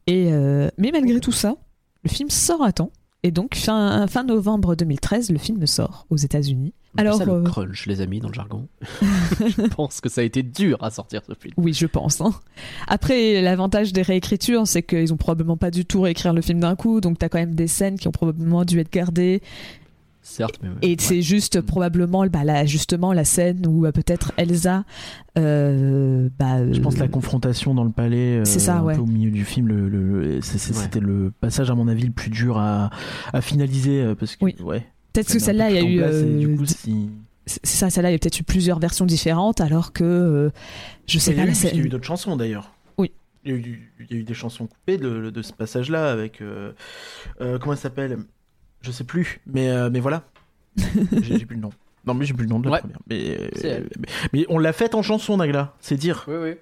Et, 0.07 0.31
euh, 0.31 0.69
mais 0.77 0.91
malgré 0.91 1.19
tout 1.19 1.31
ça, 1.31 1.55
le 2.03 2.09
film 2.09 2.29
sort 2.29 2.61
à 2.63 2.71
temps. 2.71 2.91
Et 3.23 3.31
donc, 3.31 3.55
fin, 3.55 4.05
fin 4.07 4.23
novembre 4.23 4.75
2013, 4.75 5.29
le 5.31 5.37
film 5.39 5.65
sort 5.65 6.05
aux 6.09 6.17
États-Unis. 6.17 6.73
Alors, 6.97 7.15
Alors, 7.15 7.17
ça, 7.17 7.25
le 7.25 7.31
euh, 7.39 7.43
crunch, 7.43 7.87
les 7.87 8.01
amis, 8.01 8.19
dans 8.19 8.27
le 8.29 8.33
jargon. 8.33 8.67
je 9.39 9.67
pense 9.67 9.99
que 10.01 10.09
ça 10.09 10.21
a 10.21 10.23
été 10.23 10.43
dur 10.43 10.77
à 10.83 10.91
sortir 10.91 11.21
ce 11.27 11.33
film. 11.33 11.53
Oui, 11.57 11.73
je 11.73 11.87
pense. 11.87 12.21
hein. 12.21 12.31
Après, 12.87 13.41
l'avantage 13.41 13.93
des 13.93 14.01
réécritures, 14.03 14.67
c'est 14.67 14.83
qu'ils 14.83 15.11
ont 15.13 15.17
probablement 15.17 15.57
pas 15.57 15.71
du 15.71 15.85
tout 15.85 16.01
réécrire 16.01 16.33
le 16.33 16.41
film 16.41 16.59
d'un 16.59 16.75
coup, 16.75 17.01
donc 17.01 17.17
t'as 17.17 17.29
quand 17.29 17.39
même 17.39 17.55
des 17.55 17.67
scènes 17.67 17.97
qui 17.97 18.07
ont 18.07 18.11
probablement 18.11 18.63
dû 18.65 18.79
être 18.79 18.91
gardées. 18.91 19.41
Certes, 20.25 20.57
mais. 20.63 20.69
Et 20.83 20.89
ouais. 20.91 20.95
c'est 20.99 21.21
juste 21.21 21.59
probablement, 21.59 22.25
bah, 22.27 22.45
là, 22.45 22.63
justement, 22.65 23.11
la 23.11 23.25
scène 23.25 23.65
où 23.67 23.85
euh, 23.85 23.91
peut-être 23.91 24.31
Elsa, 24.37 24.85
euh, 25.37 26.29
bah, 26.39 26.71
Je 26.71 26.79
pense 26.79 26.95
euh, 26.95 26.99
la 26.99 27.07
confrontation 27.09 27.73
dans 27.73 27.83
le 27.83 27.91
palais, 27.91 28.37
euh, 28.39 28.45
C'est 28.45 28.59
ça, 28.59 28.77
un 28.77 28.83
ouais. 28.83 28.95
peu 28.95 29.01
au 29.01 29.05
milieu 29.05 29.31
du 29.31 29.43
film, 29.43 29.67
le, 29.67 29.89
le- 29.89 30.35
Ouais. 30.35 30.39
c'était 30.41 30.99
le 31.01 31.33
passage 31.41 31.69
à 31.69 31.75
mon 31.75 31.87
avis 31.89 32.05
le 32.05 32.11
plus 32.13 32.29
dur 32.29 32.57
à, 32.57 32.89
à 33.33 33.41
finaliser 33.41 34.13
parce 34.17 34.35
que 34.37 34.45
Oui. 34.45 34.55
ouais. 34.63 34.85
Peut-être 35.13 35.31
que 35.31 35.39
celle-là, 35.39 35.69
il 35.69 35.75
y 35.75 35.79
a 35.79 35.83
eu, 35.83 35.97
place, 35.97 36.21
du 36.23 36.47
euh, 36.53 36.57
coup, 36.57 36.65
si- 36.65 37.09
c'est 37.45 37.65
ça, 37.67 37.89
celle-là, 37.89 38.09
il 38.09 38.13
y 38.13 38.15
a 38.15 38.19
peut-être 38.19 38.39
eu 38.39 38.43
plusieurs 38.43 38.79
versions 38.79 39.05
différentes, 39.05 39.61
alors 39.61 39.91
que 39.93 40.03
euh, 40.03 40.49
je 41.07 41.19
sais 41.19 41.31
il 41.31 41.37
pas 41.37 41.45
qu'il 41.51 41.77
y 41.77 41.81
a 41.81 41.85
eu 41.85 41.89
d'autres 41.89 42.05
chansons 42.05 42.35
d'ailleurs. 42.37 42.71
Oui. 42.97 43.11
Il 43.45 43.51
y, 43.51 43.53
a 43.53 43.57
eu, 43.57 43.93
il 43.99 44.15
y 44.15 44.17
a 44.17 44.21
eu 44.21 44.23
des 44.23 44.33
chansons 44.33 44.67
coupées 44.67 44.97
de, 44.97 45.29
de 45.29 45.41
ce 45.41 45.51
passage-là 45.53 46.11
avec 46.11 46.41
euh, 46.41 46.71
comment 47.39 47.73
elle 47.73 47.77
s'appelle? 47.77 48.17
Je 48.81 48.91
sais 48.91 49.03
plus, 49.03 49.41
mais 49.45 49.89
mais 49.89 49.99
voilà. 49.99 50.23
j'ai 51.21 51.45
plus 51.45 51.55
le 51.55 51.61
nom. 51.61 51.69
Non 52.05 52.13
mais 52.13 52.25
j'ai 52.25 52.33
plus 52.33 52.43
le 52.45 52.49
nom 52.49 52.59
de 52.59 52.65
la 52.67 52.71
Ouais. 52.73 52.79
première. 52.79 52.99
Mais, 53.09 53.37
euh, 53.65 54.45
on 54.49 54.57
l'a 54.59 54.73
faite 54.73 54.95
en 54.95 55.01
chanson, 55.01 55.37
Nagla. 55.37 55.73
C'est 55.79 55.95
dire. 55.97 56.25
Oui, 56.27 56.35
oui. 56.41 56.53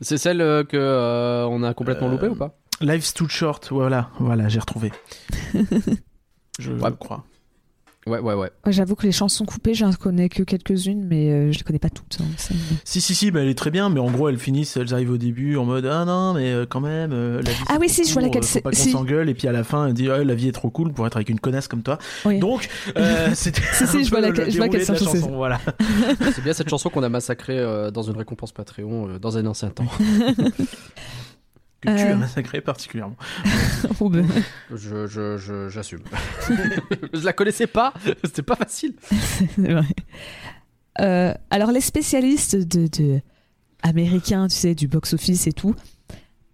C'est 0.00 0.16
celle 0.18 0.40
euh, 0.40 0.64
que 0.64 0.76
euh, 0.76 1.46
on 1.46 1.62
a 1.62 1.72
complètement 1.74 2.08
Euh, 2.08 2.12
loupée 2.12 2.28
ou 2.28 2.34
pas? 2.34 2.56
Life's 2.80 3.14
too 3.14 3.28
short. 3.28 3.68
Voilà, 3.70 4.10
voilà, 4.18 4.48
j'ai 4.48 4.58
retrouvé. 4.58 4.90
Je 6.58 6.72
Ouais. 6.72 6.90
crois. 6.98 7.24
Ouais, 8.04 8.18
ouais, 8.18 8.34
ouais. 8.34 8.50
J'avoue 8.66 8.96
que 8.96 9.06
les 9.06 9.12
chansons 9.12 9.44
coupées, 9.44 9.74
j'en 9.74 9.92
connais 9.92 10.28
que 10.28 10.42
quelques-unes, 10.42 11.06
mais 11.08 11.30
euh, 11.30 11.52
je 11.52 11.58
les 11.58 11.62
connais 11.64 11.78
pas 11.78 11.88
toutes. 11.88 12.18
hein, 12.20 12.24
ça. 12.36 12.52
Si, 12.84 13.00
si, 13.00 13.14
si, 13.14 13.30
bah, 13.30 13.42
elle 13.42 13.48
est 13.48 13.54
très 13.54 13.70
bien, 13.70 13.90
mais 13.90 14.00
en 14.00 14.10
gros, 14.10 14.28
elles 14.28 14.40
finissent, 14.40 14.76
elles 14.76 14.92
arrivent 14.92 15.12
au 15.12 15.18
début 15.18 15.56
en 15.56 15.64
mode 15.64 15.86
Ah 15.86 16.04
non, 16.04 16.34
mais 16.34 16.50
euh, 16.50 16.66
quand 16.68 16.80
même, 16.80 17.12
euh, 17.12 17.40
la 17.42 17.50
vie. 17.52 17.56
Ah 17.68 17.74
c'est 17.74 17.78
oui, 17.78 17.88
si, 17.88 18.04
je 18.04 18.12
vois 18.12 18.22
laquelle 18.22 18.42
c'est- 18.42 18.60
pas 18.60 18.70
qu'on 18.70 18.76
si. 18.76 18.90
s'engueule, 18.90 19.28
et 19.28 19.34
puis 19.34 19.46
à 19.46 19.52
la 19.52 19.62
fin, 19.62 19.86
elle 19.86 19.94
dit 19.94 20.10
Ah, 20.10 20.24
La 20.24 20.34
vie 20.34 20.48
est 20.48 20.52
trop 20.52 20.68
cool 20.70 20.92
pour 20.92 21.06
être 21.06 21.14
avec 21.16 21.28
une 21.28 21.38
connasse 21.38 21.68
comme 21.68 21.84
toi. 21.84 21.98
Oui. 22.24 22.40
Donc, 22.40 22.68
euh, 22.96 23.30
c'était. 23.34 23.62
Si, 23.72 23.86
si, 23.86 24.04
je 24.04 24.10
vois 24.10 24.20
laquelle- 24.20 24.46
le 24.46 24.50
je 24.50 24.56
vois 24.56 24.66
déroulé 24.66 24.84
quelle 24.84 24.96
de 24.96 25.04
la 25.04 25.06
chanson 25.12 25.26
c'est. 25.28 25.32
Voilà. 25.36 25.60
C'est 26.34 26.42
bien 26.42 26.52
cette 26.54 26.70
chanson 26.70 26.88
qu'on 26.90 27.04
a 27.04 27.08
massacrée 27.08 27.56
euh, 27.58 27.92
dans 27.92 28.02
une 28.02 28.16
récompense 28.16 28.50
Patreon 28.50 29.10
euh, 29.10 29.18
dans 29.20 29.38
un 29.38 29.46
ancien 29.46 29.68
temps. 29.68 29.84
Que 31.82 31.88
tu 31.96 32.04
Euh. 32.04 32.12
as 32.12 32.16
massacré 32.16 32.60
particulièrement. 32.60 33.16
Oh, 34.00 34.08
ben. 34.08 34.26
Je, 34.70 35.06
je, 35.06 35.36
je- 35.36 35.68
j'assume. 35.68 36.00
je 37.12 37.24
la 37.24 37.32
connaissais 37.32 37.66
pas, 37.66 37.92
c'était 38.24 38.42
pas 38.42 38.56
facile. 38.56 38.94
C'est 39.56 39.72
vrai. 39.72 39.84
Euh, 41.00 41.34
alors 41.50 41.72
les 41.72 41.80
spécialistes 41.80 42.56
de, 42.56 42.86
de 42.86 43.20
américains, 43.82 44.46
tu 44.48 44.56
sais, 44.56 44.74
du 44.74 44.88
box-office 44.88 45.46
et 45.46 45.52
tout, 45.52 45.74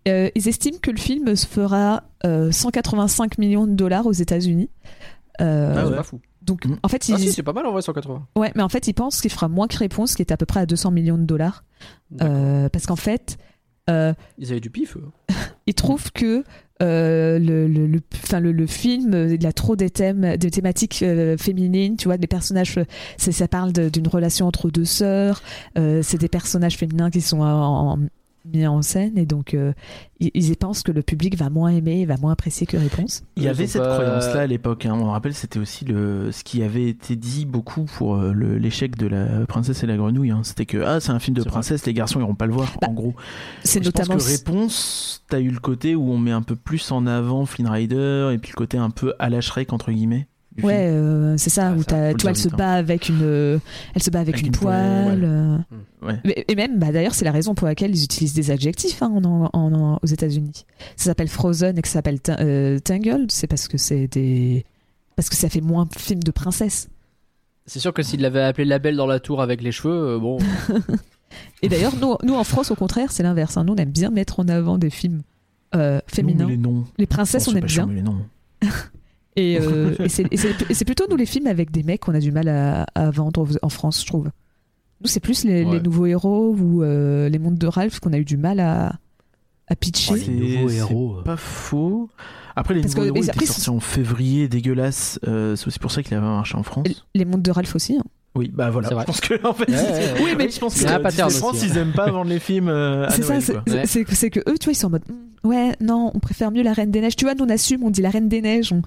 euh, 0.06 0.30
ils 0.34 0.48
estiment 0.48 0.78
que 0.80 0.90
le 0.90 0.96
film 0.98 1.34
se 1.36 1.46
fera 1.46 2.04
euh, 2.24 2.50
185 2.50 3.38
millions 3.38 3.66
de 3.66 3.72
dollars 3.74 4.06
aux 4.06 4.12
États-Unis. 4.12 4.70
Euh, 5.40 5.74
Ah 5.76 5.82
c'est 5.84 5.90
ouais. 5.90 5.96
pas 5.96 6.02
fou. 6.02 6.20
Donc 6.42 6.64
Mm. 6.64 6.76
en 6.82 6.88
fait, 6.88 7.08
ils, 7.08 7.14
Ah 7.14 7.18
si, 7.18 7.32
c'est 7.32 7.42
pas 7.42 7.52
mal 7.52 7.66
en 7.66 7.72
vrai 7.72 7.82
180. 7.82 8.26
ouais, 8.36 8.52
mais 8.54 8.62
en 8.62 8.68
fait, 8.70 8.88
ils 8.88 8.94
pensent 8.94 9.20
qu'il 9.20 9.30
fera 9.30 9.48
moins 9.48 9.66
que 9.68 9.76
Réponse, 9.76 10.14
qui 10.14 10.22
est 10.22 10.32
à 10.32 10.36
peu 10.38 10.46
près 10.46 10.60
à 10.60 10.66
200 10.66 10.90
millions 10.92 11.18
de 11.18 11.24
dollars. 11.24 11.64
Euh, 12.22 12.68
parce 12.70 12.86
qu'en 12.86 12.96
fait, 12.96 13.36
euh, 13.88 14.12
Ils 14.38 14.50
avaient 14.50 14.60
du 14.60 14.70
pif. 14.70 14.96
eux. 14.96 15.04
ils 15.66 15.74
trouvent 15.74 16.12
que 16.12 16.44
euh, 16.80 17.38
le, 17.40 17.66
le, 17.66 17.86
le, 17.88 18.00
le, 18.40 18.52
le 18.52 18.66
film, 18.66 19.12
euh, 19.12 19.34
il 19.34 19.44
a 19.46 19.52
trop 19.52 19.74
des 19.74 19.90
thèmes, 19.90 20.36
des 20.36 20.50
thématiques 20.50 21.02
euh, 21.02 21.36
féminines, 21.36 21.96
tu 21.96 22.06
vois, 22.06 22.18
des 22.18 22.28
personnages, 22.28 22.78
ça 23.16 23.48
parle 23.48 23.72
d'une 23.72 24.06
relation 24.06 24.46
entre 24.46 24.70
deux 24.70 24.84
sœurs, 24.84 25.42
euh, 25.76 26.02
c'est 26.04 26.18
des 26.18 26.28
personnages 26.28 26.76
féminins 26.76 27.10
qui 27.10 27.20
sont 27.20 27.40
en- 27.40 27.98
mis 28.44 28.66
en 28.66 28.80
scène, 28.82 29.18
et 29.18 29.26
donc 29.26 29.52
euh, 29.54 29.72
ils, 30.20 30.30
ils 30.34 30.56
pensent 30.56 30.82
que 30.82 30.92
le 30.92 31.02
public 31.02 31.36
va 31.36 31.50
moins 31.50 31.70
aimer, 31.70 32.06
va 32.06 32.16
moins 32.16 32.32
apprécier 32.32 32.66
que 32.66 32.76
Réponse. 32.76 33.22
Il 33.36 33.42
y 33.42 33.46
Ils 33.46 33.48
avait 33.48 33.66
cette 33.66 33.82
pas- 33.82 33.94
croyance-là 33.94 34.40
à 34.40 34.46
l'époque. 34.46 34.86
hein. 34.86 34.94
On 34.98 35.06
rappelle, 35.06 35.34
c'était 35.34 35.58
aussi 35.58 35.84
le... 35.84 36.32
ce 36.32 36.44
qui 36.44 36.62
avait 36.62 36.88
été 36.88 37.16
dit 37.16 37.44
beaucoup 37.44 37.84
pour 37.84 38.16
euh, 38.16 38.32
le- 38.32 38.56
l'échec 38.58 38.96
de 38.96 39.06
la 39.06 39.44
princesse 39.46 39.82
et 39.82 39.86
la 39.86 39.96
grenouille. 39.96 40.30
hein. 40.30 40.40
C'était 40.44 40.66
que 40.66 40.78
ah, 40.78 41.00
c'est 41.00 41.10
un 41.10 41.18
film 41.18 41.34
de 41.36 41.40
C'est 41.42 41.48
vrai. 41.48 41.52
princesse, 41.52 41.84
les 41.86 41.94
garçons 41.94 42.20
iront 42.20 42.34
pas 42.34 42.46
le 42.46 42.52
voir. 42.54 42.72
Bah, 42.80 42.88
en 42.88 42.92
gros, 42.94 43.14
C'est 43.64 43.84
notamment. 43.84 44.14
pense 44.14 44.24
que 44.26 44.30
réponse, 44.30 45.24
t'as 45.28 45.40
eu 45.40 45.50
le 45.50 45.60
côté 45.60 45.94
où 45.94 46.10
on 46.10 46.18
met 46.18 46.30
un 46.32 46.42
peu 46.42 46.56
plus 46.56 46.90
en 46.92 47.06
avant 47.06 47.44
Flynn 47.46 47.68
Rider 47.68 48.30
et 48.32 48.38
puis 48.38 48.52
le 48.52 48.56
côté 48.56 48.78
un 48.78 48.90
peu 48.90 49.12
à 49.18 49.28
la 49.30 49.40
Shrek 49.40 49.72
entre 49.72 49.92
guillemets. 49.92 50.26
Ouais, 50.64 50.88
euh, 50.88 51.36
c'est 51.36 51.50
ça, 51.50 51.68
Ah, 51.68 51.74
où 51.74 51.82
ça, 51.82 51.84
tu 51.84 51.92
vois, 52.22 52.30
elle 52.30 52.36
dire 52.36 52.36
se 52.36 52.48
bat 52.48 52.72
avec 52.74 53.08
une, 53.08 53.20
euh, 53.22 53.58
elle 53.94 54.02
se 54.02 54.10
bat 54.10 54.20
avec, 54.20 54.34
Avec 54.34 54.46
une, 54.46 54.52
une 54.52 54.58
poêle, 54.58 55.04
poêle. 55.20 55.24
euh, 55.24 55.58
Ouais. 56.00 56.20
Mais- 56.24 56.44
Et 56.48 56.54
même, 56.54 56.78
bah, 56.78 56.92
d'ailleurs, 56.92 57.14
c'est 57.14 57.24
la 57.24 57.32
raison 57.32 57.54
pour 57.54 57.66
laquelle 57.66 57.90
ils 57.94 58.04
utilisent 58.04 58.34
des 58.34 58.50
adjectifs 58.50 59.02
hein, 59.02 59.10
en- 59.24 59.50
en- 59.52 59.72
en- 59.74 59.98
aux 60.02 60.06
États-Unis. 60.06 60.64
Ça 60.96 61.06
s'appelle 61.06 61.28
Frozen 61.28 61.76
et 61.78 61.82
que 61.82 61.88
ça 61.88 61.94
s'appelle 61.94 62.20
Ta- 62.20 62.38
euh, 62.40 62.78
Tangled, 62.78 63.30
c'est 63.32 63.46
parce 63.48 63.66
que 63.68 63.78
c'est 63.78 64.06
des. 64.08 64.64
Parce 65.16 65.28
que 65.28 65.34
ça 65.36 65.48
fait 65.48 65.60
moins 65.60 65.88
film 65.96 66.22
de 66.22 66.30
princesse. 66.30 66.88
C'est 67.66 67.80
sûr 67.80 67.92
que 67.92 68.02
s'il 68.02 68.20
l'avait 68.20 68.42
appelé 68.42 68.64
La 68.64 68.78
Belle 68.78 68.96
dans 68.96 69.06
la 69.08 69.18
Tour 69.20 69.42
avec 69.42 69.60
les 69.60 69.72
cheveux, 69.72 70.14
euh, 70.14 70.18
bon. 70.18 70.38
Et 71.62 71.68
d'ailleurs, 71.68 71.94
nous, 72.00 72.16
nous 72.22 72.34
en 72.34 72.44
France, 72.44 72.70
au 72.70 72.74
contraire, 72.76 73.10
c'est 73.12 73.22
l'inverse. 73.22 73.56
hein. 73.56 73.64
Nous, 73.64 73.72
on 73.74 73.76
aime 73.76 73.90
bien 73.90 74.10
mettre 74.10 74.40
en 74.40 74.48
avant 74.48 74.78
des 74.78 74.90
films 74.90 75.22
euh, 75.74 76.00
féminins. 76.06 76.44
Nous, 76.44 76.50
les 76.50 76.56
noms. 76.56 76.84
Les 76.96 77.06
princesses, 77.06 77.46
on 77.48 77.54
aime 77.56 77.64
bien. 77.64 77.86
mais 77.86 77.96
les 77.96 78.02
noms. 78.02 78.16
Et, 79.38 79.58
euh, 79.60 79.94
et 80.00 80.08
c'est- 80.08 80.84
plutôt 80.84 81.04
nous 81.08 81.16
les 81.16 81.26
films 81.26 81.46
avec 81.46 81.70
des 81.70 81.82
mecs 81.82 82.00
qu'on 82.00 82.14
a 82.14 82.20
du 82.20 82.32
mal 82.32 82.48
à, 82.48 82.86
à 82.94 83.10
vendre 83.10 83.46
en 83.62 83.68
France, 83.68 84.00
je 84.02 84.06
trouve. 84.06 84.26
Nous, 85.00 85.06
c'est 85.06 85.20
plus 85.20 85.44
les, 85.44 85.64
Ouais. 85.64 85.74
les 85.74 85.80
nouveaux 85.80 86.06
héros 86.06 86.56
ou 86.58 86.82
euh, 86.82 87.28
les 87.28 87.38
mondes 87.38 87.56
de 87.58 87.66
Ralph 87.68 88.00
qu'on 88.00 88.12
a 88.12 88.18
eu 88.18 88.24
du 88.24 88.36
mal 88.36 88.58
à, 88.58 88.96
à 89.68 89.76
pitcher. 89.76 90.14
Ouais, 90.14 90.20
les 90.26 90.56
nouveaux 90.56 90.68
C'est- 90.70 90.76
héros, 90.76 91.16
euh. 91.18 91.22
Pas 91.22 91.36
faux. 91.36 92.10
Après, 92.56 92.74
les 92.74 92.80
Parce 92.80 92.94
nouveaux 92.96 93.04
que- 93.12 93.14
héros 93.14 93.22
étaient 93.22 93.30
après, 93.30 93.46
sortis 93.46 93.70
en 93.70 93.78
février, 93.78 94.48
dégueulasse. 94.48 95.20
Euh, 95.28 95.54
c'est 95.54 95.68
aussi 95.68 95.78
pour 95.78 95.92
ça 95.92 96.02
qu'il 96.02 96.14
avait 96.16 96.26
marché 96.26 96.56
en 96.56 96.64
France. 96.64 97.04
Les 97.14 97.24
mondes 97.24 97.42
de 97.42 97.50
Ralph 97.52 97.76
aussi. 97.76 97.96
hein. 97.96 98.02
Oui, 98.38 98.50
bah 98.54 98.70
voilà. 98.70 98.88
Je 98.88 99.04
pense 99.04 99.20
que 99.20 99.46
en 99.46 99.52
fait, 99.52 99.68
Ouais, 99.68 99.76
ouais, 99.76 99.82
ouais. 99.82 100.14
Oui, 100.22 100.30
mais 100.38 100.48
je 100.48 100.60
pense 100.60 100.74
que 100.74 100.80
Disney 100.80 101.30
France, 101.30 101.54
aussi, 101.54 101.64
hein. 101.66 101.68
ils 101.72 101.78
aiment 101.78 101.92
pas 101.92 102.10
vendre 102.10 102.30
les 102.30 102.38
films 102.38 102.68
euh, 102.68 103.08
C'est 103.10 103.22
ça, 103.22 103.40
c'est 103.84 104.30
que, 104.30 104.40
eux, 104.40 104.58
tu 104.58 104.64
vois, 104.64 104.72
ils 104.72 104.76
sont 104.76 104.86
en 104.86 104.90
mode 104.90 105.02
Mm, 105.08 105.48
ouais, 105.48 105.76
non, 105.80 106.10
on 106.14 106.18
préfère 106.18 106.50
mieux 106.50 106.62
la 106.62 106.72
Reine 106.72 106.90
des 106.90 107.00
Neiges. 107.00 107.16
Tu 107.16 107.24
vois, 107.24 107.34
nous 107.34 107.44
on 107.44 107.48
assume, 107.48 107.82
on 107.82 107.90
dit 107.90 108.02
la 108.02 108.10
Reine 108.10 108.28
des 108.28 108.40
Neiges, 108.40 108.72
on, 108.72 108.82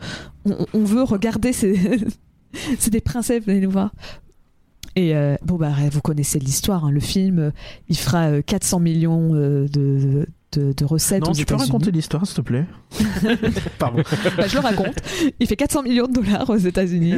on, 0.46 0.66
on 0.74 0.84
veut 0.84 1.04
regarder, 1.04 1.54
c'est 1.54 1.76
c'est 2.80 2.92
des 2.92 3.02
princesses, 3.02 3.44
venez 3.46 3.62
nous 3.62 3.72
voir. 3.72 3.92
Et 4.96 5.16
euh, 5.16 5.36
bon, 5.44 5.56
bah, 5.56 5.72
vous 5.92 6.02
connaissez 6.02 6.40
l'histoire, 6.40 6.86
hein, 6.86 6.92
le 6.92 7.00
film, 7.00 7.40
euh, 7.40 7.52
il 7.88 7.98
fera 7.98 8.26
euh, 8.26 8.42
400 8.42 8.80
millions 8.80 9.30
de, 9.34 9.68
de, 9.72 10.74
de 10.74 10.86
recettes 10.86 11.24
Non, 11.24 11.32
aux 11.32 11.34
tu 11.34 11.46
peux 11.46 11.56
raconter 11.56 11.92
l'histoire, 11.92 12.26
s'il 12.28 12.36
te 12.36 12.42
plaît? 12.42 12.66
Pardon. 13.80 14.04
Bah, 14.36 14.48
je 14.48 14.56
le 14.56 14.60
raconte. 14.62 14.96
Il 15.40 15.48
fait 15.48 15.56
400 15.56 15.84
millions 15.84 16.08
de 16.08 16.14
dollars 16.14 16.50
aux 16.50 16.58
États-Unis. 16.58 17.16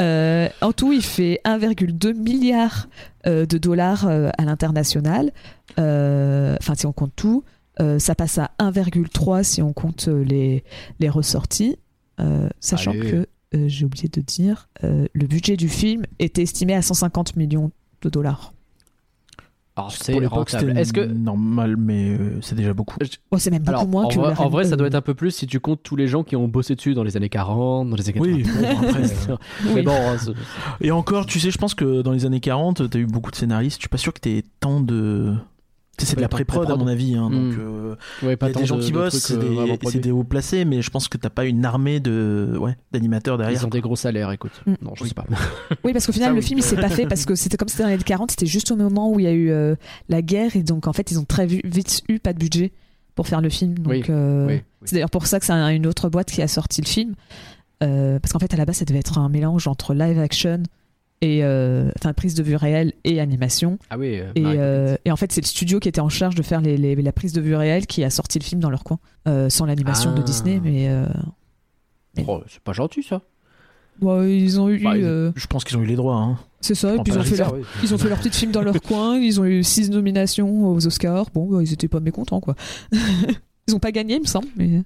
Euh, 0.00 0.48
en 0.60 0.72
tout, 0.72 0.92
il 0.92 1.02
fait 1.02 1.40
1,2 1.44 2.14
milliard 2.14 2.88
euh, 3.26 3.46
de 3.46 3.58
dollars 3.58 4.06
euh, 4.06 4.30
à 4.38 4.44
l'international. 4.44 5.32
Euh, 5.78 6.56
Enfin, 6.60 6.74
si 6.74 6.86
on 6.86 6.92
compte 6.92 7.12
tout, 7.16 7.44
Euh, 7.80 8.00
ça 8.00 8.16
passe 8.16 8.38
à 8.38 8.50
1,3 8.58 9.44
si 9.44 9.62
on 9.62 9.72
compte 9.72 10.08
euh, 10.08 10.24
les, 10.24 10.64
les 10.98 11.08
ressorties. 11.08 11.78
Euh, 12.18 12.48
sachant 12.58 12.90
Allez. 12.90 13.08
que, 13.10 13.26
euh, 13.54 13.68
j'ai 13.68 13.84
oublié 13.84 14.08
de 14.08 14.20
dire, 14.20 14.68
euh, 14.82 15.06
le 15.12 15.26
budget 15.28 15.56
du 15.56 15.68
film 15.68 16.02
était 16.18 16.42
estimé 16.42 16.74
à 16.74 16.82
150 16.82 17.36
millions 17.36 17.70
de 18.02 18.08
dollars. 18.08 18.52
Alors, 19.78 19.92
c'est 19.92 20.26
rentable. 20.26 20.76
Est-ce 20.76 20.92
que 20.92 21.00
normal, 21.00 21.76
mais 21.76 22.10
euh, 22.10 22.40
c'est 22.40 22.56
déjà 22.56 22.74
beaucoup. 22.74 22.96
Oh, 23.30 23.38
c'est 23.38 23.50
même 23.50 23.62
beaucoup 23.62 23.70
alors, 23.70 23.88
moins 23.88 24.04
en, 24.04 24.08
que 24.08 24.18
vrai, 24.18 24.64
en 24.64 24.68
ça 24.68 24.76
doit 24.76 24.88
être 24.88 24.94
un 24.96 25.00
peu 25.00 25.14
plus 25.14 25.30
si 25.30 25.46
tu 25.46 25.60
comptes 25.60 25.82
tous 25.82 25.94
les 25.94 26.08
gens 26.08 26.24
qui 26.24 26.34
ont 26.34 26.48
bossé 26.48 26.74
dessus 26.74 26.94
dans 26.94 27.04
les 27.04 27.16
années 27.16 27.28
40, 27.28 27.88
dans 27.88 27.96
les 27.96 28.08
années 28.08 28.18
80. 28.18 28.32
Oui, 28.34 28.42
bon, 28.42 28.88
après, 28.88 29.02
euh, 29.30 29.36
Mais 29.66 29.74
Oui. 29.74 29.82
bon, 29.82 29.92
hein, 29.92 30.16
Et 30.80 30.90
encore, 30.90 31.26
tu 31.26 31.38
sais, 31.38 31.50
je 31.50 31.58
pense 31.58 31.74
que 31.74 32.02
dans 32.02 32.12
les 32.12 32.26
années 32.26 32.40
40, 32.40 32.90
t'as 32.90 32.98
eu 32.98 33.06
beaucoup 33.06 33.30
de 33.30 33.36
scénaristes. 33.36 33.76
Je 33.76 33.82
suis 33.82 33.88
pas 33.88 33.98
sûr 33.98 34.12
que 34.12 34.20
t'aies 34.20 34.42
tant 34.60 34.80
de. 34.80 35.34
C'est 36.06 36.16
de 36.16 36.20
la 36.20 36.28
pré-prod 36.28 36.70
à 36.70 36.76
mon 36.76 36.86
avis. 36.86 37.14
Hein, 37.16 37.30
donc, 37.30 37.54
Mm. 37.54 37.60
euh, 37.60 37.94
ouais, 38.22 38.32
il 38.32 38.36
pas 38.36 38.48
y 38.48 38.50
a 38.50 38.54
des 38.54 38.66
gens 38.66 38.76
de- 38.76 38.82
qui 38.82 38.92
bossent, 38.92 39.18
c'est 39.18 39.34
euh, 39.34 39.98
des, 40.00 40.10
hauts 40.10 40.24
placés, 40.24 40.64
mais 40.64 40.82
je 40.82 40.90
pense 40.90 41.08
que 41.08 41.16
t'as 41.18 41.30
pas 41.30 41.44
une 41.44 41.64
armée 41.64 42.00
de 42.00 42.56
ouais, 42.60 42.76
d'animateurs 42.92 43.38
derrière. 43.38 43.60
Ils 43.60 43.66
ont 43.66 43.70
des 43.70 43.80
gros 43.80 43.96
salaires, 43.96 44.30
écoute. 44.32 44.52
Mm. 44.66 44.74
Non, 44.82 44.92
je 44.94 45.02
Oui. 45.02 45.08
sais 45.08 45.14
pas. 45.14 45.24
Oui, 45.84 45.92
parce 45.92 46.06
qu'au 46.06 46.12
final, 46.12 46.28
Ça, 46.28 46.32
le 46.34 46.40
oui. 46.40 46.44
film, 46.46 46.58
il 46.58 46.62
s'est 46.62 46.76
pas 46.76 46.88
fait 46.88 47.06
parce 47.06 47.24
que 47.24 47.34
c'était 47.34 47.56
comme 47.56 47.68
c'était 47.68 47.82
dans 47.82 47.88
les 47.88 47.94
années 47.94 48.02
40, 48.04 48.30
c'était 48.30 48.46
juste 48.46 48.70
au 48.70 48.76
moment 48.76 49.10
où 49.12 49.18
il 49.20 49.24
y 49.24 49.28
a 49.28 49.32
eu 49.32 49.50
euh, 49.50 49.74
la 50.08 50.22
guerre 50.22 50.56
et 50.56 50.62
donc 50.62 50.86
en 50.86 50.92
fait, 50.92 51.10
ils 51.10 51.18
ont 51.18 51.24
très 51.24 51.46
vite 51.46 52.02
eu 52.08 52.18
pas 52.18 52.32
de 52.32 52.38
budget 52.38 52.72
pour 53.14 53.26
faire 53.26 53.40
le 53.40 53.48
film. 53.48 53.74
Donc, 53.78 53.92
Oui, 53.92 54.02
euh, 54.10 54.46
Oui, 54.46 54.54
oui. 54.54 54.60
c'est 54.84 54.94
d'ailleurs 54.94 55.10
pour 55.10 55.26
ça 55.26 55.40
que 55.40 55.46
c'est 55.46 55.52
un- 55.52 55.68
une 55.70 55.86
autre 55.86 56.08
boîte 56.08 56.30
qui 56.30 56.40
a 56.42 56.48
sorti 56.48 56.80
le 56.80 56.86
film. 56.86 57.14
Euh, 57.82 58.18
parce 58.18 58.32
qu'en 58.32 58.38
fait, 58.40 58.52
à 58.54 58.56
la 58.56 58.64
base, 58.64 58.76
ça 58.76 58.84
devait 58.84 58.98
être 58.98 59.18
un 59.18 59.28
mélange 59.28 59.68
entre 59.68 59.94
live 59.94 60.18
action 60.18 60.62
et 61.20 61.42
euh, 61.44 61.90
enfin 61.98 62.12
prise 62.12 62.34
de 62.34 62.42
vue 62.42 62.54
réelle 62.56 62.92
et 63.04 63.20
animation. 63.20 63.78
Ah 63.90 63.98
oui. 63.98 64.18
euh, 64.20 64.30
Et, 64.36 64.44
euh, 64.46 64.96
et 65.04 65.10
en 65.10 65.16
fait, 65.16 65.32
c'est 65.32 65.40
le 65.40 65.46
studio 65.46 65.80
qui 65.80 65.88
était 65.88 66.00
en 66.00 66.08
charge 66.08 66.34
de 66.36 66.42
faire 66.42 66.60
les, 66.60 66.76
les- 66.76 66.94
la 66.94 67.12
prise 67.12 67.32
de 67.32 67.40
vue 67.40 67.54
réelle 67.56 67.86
qui 67.86 68.04
a 68.04 68.10
sorti 68.10 68.38
le 68.38 68.44
film 68.44 68.60
dans 68.60 68.70
leur 68.70 68.84
coin, 68.84 68.98
Euh, 69.26 69.48
sans 69.50 69.66
l'animation 69.66 70.14
de 70.14 70.20
Ah. 70.20 70.24
Disney, 70.24 70.60
mais. 70.62 70.88
Oh, 72.26 72.42
c'est 72.48 72.60
pas 72.62 72.72
gentil 72.72 73.02
ça. 73.02 73.22
ouais, 74.00 74.36
ils 74.38 74.60
ont 74.60 74.68
eu, 74.68 74.78
Bah, 74.82 74.96
ils- 74.96 75.32
Je 75.36 75.46
pense 75.46 75.64
qu'ils 75.64 75.76
ont 75.76 75.82
eu 75.82 75.86
les 75.86 75.96
droits. 75.96 76.16
Hein. 76.16 76.38
c'est 76.60 76.74
ça, 76.74 76.94
et 76.94 76.98
puis 76.98 77.12
ils 77.12 77.18
ont 77.18 77.22
fait 77.22 77.36
leur 77.36 77.54
Ils 77.82 77.94
ont 77.94 77.98
fait 77.98 78.08
leur 78.08 78.18
petit 78.18 78.30
film 78.36 78.52
dans 78.52 78.62
leur 78.62 78.80
coin, 78.82 79.16
ils 79.18 79.40
ont 79.40 79.44
eu 79.44 79.62
six 79.62 79.90
nominations 79.90 80.68
aux 80.68 80.86
Oscars. 80.86 81.26
Bon, 81.34 81.46
bah, 81.46 81.58
ils 81.62 81.72
étaient 81.72 81.88
pas 81.88 82.00
mécontents, 82.00 82.40
quoi. 82.40 82.54
ils 83.68 83.74
ont 83.74 83.78
pas 83.78 83.92
gagné, 83.92 84.16
il 84.16 84.22
me 84.22 84.26
semble. 84.26 84.48
Mais... 84.56 84.82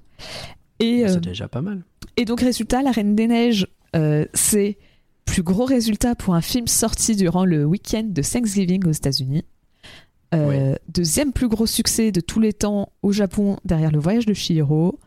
Et, 0.81 1.05
euh, 1.05 1.09
C'est 1.09 1.21
déjà 1.21 1.47
pas 1.49 1.63
mal. 1.63 1.83
et 2.17 2.25
donc, 2.25 2.41
résultat, 2.41 2.83
La 2.83 2.91
Reine 2.91 3.15
des 3.15 3.27
Neiges, 3.29 3.67
c'est 4.35 4.79
plus 5.25 5.43
gros 5.43 5.65
résultat 5.65 6.15
pour 6.15 6.35
un 6.35 6.41
film 6.41 6.67
sorti 6.67 7.17
durant 7.17 7.45
le 7.45 7.65
week-end 7.65 8.05
de 8.07 8.23
Thanksgiving 8.23 8.87
aux 8.87 8.93
États-Unis. 8.93 9.45
Euh, 10.35 10.75
Deuxième 10.89 11.33
plus 11.33 11.49
gros 11.49 11.67
succès 11.67 12.11
de 12.13 12.21
tous 12.21 12.41
les 12.41 12.53
temps 12.53 12.91
au 13.03 13.13
Japon 13.13 13.59
derrière 13.65 13.91
Le 13.91 13.99
Voyage 13.99 14.27
de 14.27 14.35
Chihiro. 14.35 14.99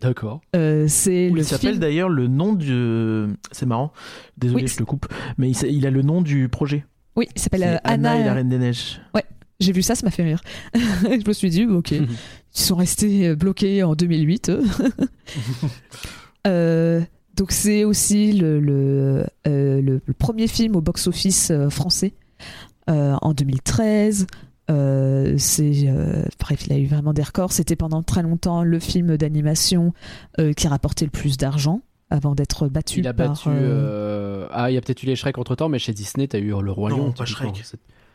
D'accord. 0.00 0.40
Euh, 0.56 0.86
c'est 0.88 1.28
le 1.28 1.40
il 1.40 1.44
s'appelle 1.44 1.70
film. 1.72 1.80
d'ailleurs 1.80 2.08
le 2.08 2.26
nom 2.26 2.54
du. 2.54 3.26
C'est 3.52 3.66
marrant. 3.66 3.92
Désolé, 4.38 4.62
Oui, 4.62 4.68
je 4.68 4.76
te 4.76 4.82
coupe. 4.82 5.06
Mais 5.36 5.50
il, 5.50 5.86
a 5.86 5.90
le 5.90 6.02
nom 6.02 6.22
du 6.22 6.48
projet. 6.48 6.86
Oui, 7.16 7.28
il 7.34 7.40
s'appelle 7.40 7.62
euh, 7.62 7.76
Anna, 7.84 8.12
Anna. 8.12 8.20
et 8.20 8.24
la 8.24 8.34
Reine 8.34 8.48
des 8.48 8.58
Neiges. 8.58 9.00
J'ai 9.60 9.72
vu 9.72 9.82
ça, 9.82 9.94
ça 9.94 10.06
m'a 10.06 10.10
fait 10.10 10.22
rire. 10.22 10.40
je 10.74 11.28
me 11.28 11.32
suis 11.34 11.50
dit, 11.50 11.66
ok, 11.66 11.90
ils 11.90 12.08
sont 12.50 12.76
restés 12.76 13.36
bloqués 13.36 13.82
en 13.82 13.94
2008. 13.94 14.50
eux. 14.50 14.62
Euh, 16.46 17.02
donc 17.40 17.52
c'est 17.52 17.84
aussi 17.84 18.32
le, 18.32 18.60
le, 18.60 19.24
euh, 19.48 19.80
le- 19.80 20.00
le 20.04 20.12
premier 20.14 20.46
film 20.46 20.76
au 20.76 20.80
box-office 20.82 21.50
euh, 21.50 21.70
français 21.70 22.12
euh, 22.90 23.14
en 23.22 23.32
2013. 23.32 24.26
Euh, 24.70 25.34
c'est 25.38 25.88
euh, 25.88 26.22
bref, 26.38 26.66
il 26.66 26.72
a 26.72 26.78
eu 26.78 26.86
vraiment 26.86 27.12
des 27.12 27.22
records. 27.22 27.52
C'était 27.52 27.74
pendant 27.76 28.02
très 28.02 28.22
longtemps 28.22 28.62
le 28.62 28.78
film 28.78 29.16
d'animation 29.16 29.92
euh, 30.38 30.52
qui 30.52 30.68
rapportait 30.68 31.04
le 31.06 31.10
plus 31.10 31.36
d'argent 31.38 31.80
avant 32.10 32.34
d'être 32.34 32.68
battu 32.68 33.00
Il 33.00 33.08
a 33.08 33.14
par. 33.14 33.30
battu. 33.30 33.48
euh, 33.48 33.52
euh, 33.52 34.48
Ah, 34.52 34.70
il 34.70 34.74
y 34.74 34.76
a 34.76 34.80
peut-être 34.80 35.02
eu 35.02 35.06
les 35.06 35.16
Shrek 35.16 35.38
entre 35.38 35.54
temps, 35.56 35.68
mais 35.68 35.78
chez 35.78 35.92
Disney, 35.92 36.28
t'as 36.28 36.38
eu 36.38 36.50
le 36.62 36.70
Roi 36.70 36.90
Non, 36.90 36.96
Lion. 36.98 37.12
pas. 37.12 37.24
Shrek. 37.24 37.64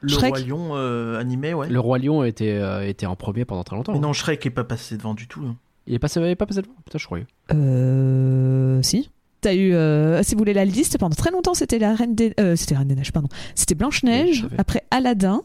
Le 0.01 0.07
Shrek 0.09 0.35
Roi 0.35 0.45
Lion 0.45 0.69
euh, 0.75 1.19
animé, 1.19 1.53
ouais. 1.53 1.67
Le 1.67 1.79
Roi 1.79 1.97
Lion 1.97 2.23
était, 2.23 2.51
euh, 2.59 2.87
était 2.87 3.05
en 3.05 3.15
premier 3.15 3.43
pendant 3.43 3.63
très 3.63 3.75
longtemps. 3.75 3.93
Mais 3.93 3.99
non, 3.99 4.13
Shrek 4.13 4.45
est 4.45 4.49
pas 4.51 4.63
passé 4.65 4.97
devant 4.97 5.13
du 5.13 5.27
tout. 5.27 5.41
hein. 5.47 5.55
Il 5.87 5.93
est 5.93 5.99
passé, 5.99 6.19
il 6.19 6.25
est 6.27 6.35
pas 6.35 6.45
passé 6.45 6.61
devant 6.61 6.73
Putain, 6.85 6.97
je 6.99 7.05
croyais. 7.05 7.25
Euh, 7.53 8.81
si. 8.81 9.09
T'as 9.45 9.53
eu, 9.53 9.75
euh, 9.75 10.23
si 10.23 10.33
vous 10.33 10.39
voulez 10.39 10.53
la 10.53 10.65
liste, 10.65 10.97
pendant 10.97 11.13
très 11.15 11.29
longtemps, 11.29 11.53
c'était 11.53 11.77
la 11.77 11.93
Reine 11.93 12.15
des, 12.15 12.33
euh, 12.39 12.55
c'était 12.55 12.75
Reine 12.75 12.87
des 12.87 12.95
Neiges, 12.95 13.11
pardon. 13.11 13.29
C'était 13.53 13.75
Blanche 13.75 14.01
Neige. 14.01 14.47
après 14.57 14.83
Aladdin, 14.89 15.43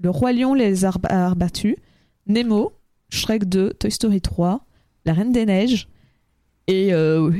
Le 0.00 0.10
Roi 0.10 0.32
Lion, 0.32 0.52
les 0.52 0.84
Arb- 0.84 1.06
Arts 1.08 1.36
battus, 1.36 1.76
Nemo, 2.26 2.72
Shrek 3.10 3.44
2, 3.44 3.72
Toy 3.74 3.92
Story 3.92 4.20
3, 4.20 4.66
La 5.04 5.12
Reine 5.12 5.30
des 5.30 5.46
Neiges 5.46 5.86
et 6.66 6.92
euh, 6.92 7.30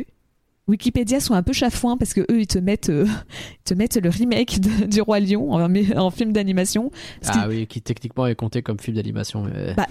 Wikipédia 0.68 1.18
sont 1.18 1.34
un 1.34 1.42
peu 1.42 1.52
chafouins 1.52 1.96
parce 1.96 2.14
que 2.14 2.20
eux 2.30 2.40
ils 2.40 2.46
te 2.46 2.58
mettent, 2.60 2.90
euh, 2.90 3.04
ils 3.54 3.64
te 3.64 3.74
mettent 3.74 3.96
le 3.96 4.10
remake 4.10 4.60
de- 4.60 4.86
du 4.88 5.00
Roi 5.00 5.18
Lion 5.18 5.52
en, 5.52 6.10
film 6.12 6.32
d'animation. 6.32 6.92
Ah 7.26 7.46
oui, 7.48 7.66
qui 7.66 7.82
techniquement 7.82 8.28
est 8.28 8.36
compté 8.36 8.62
comme 8.62 8.78
film 8.78 8.96
d'animation. 8.96 9.42
mais- 9.42 9.74
Bah, 9.74 9.88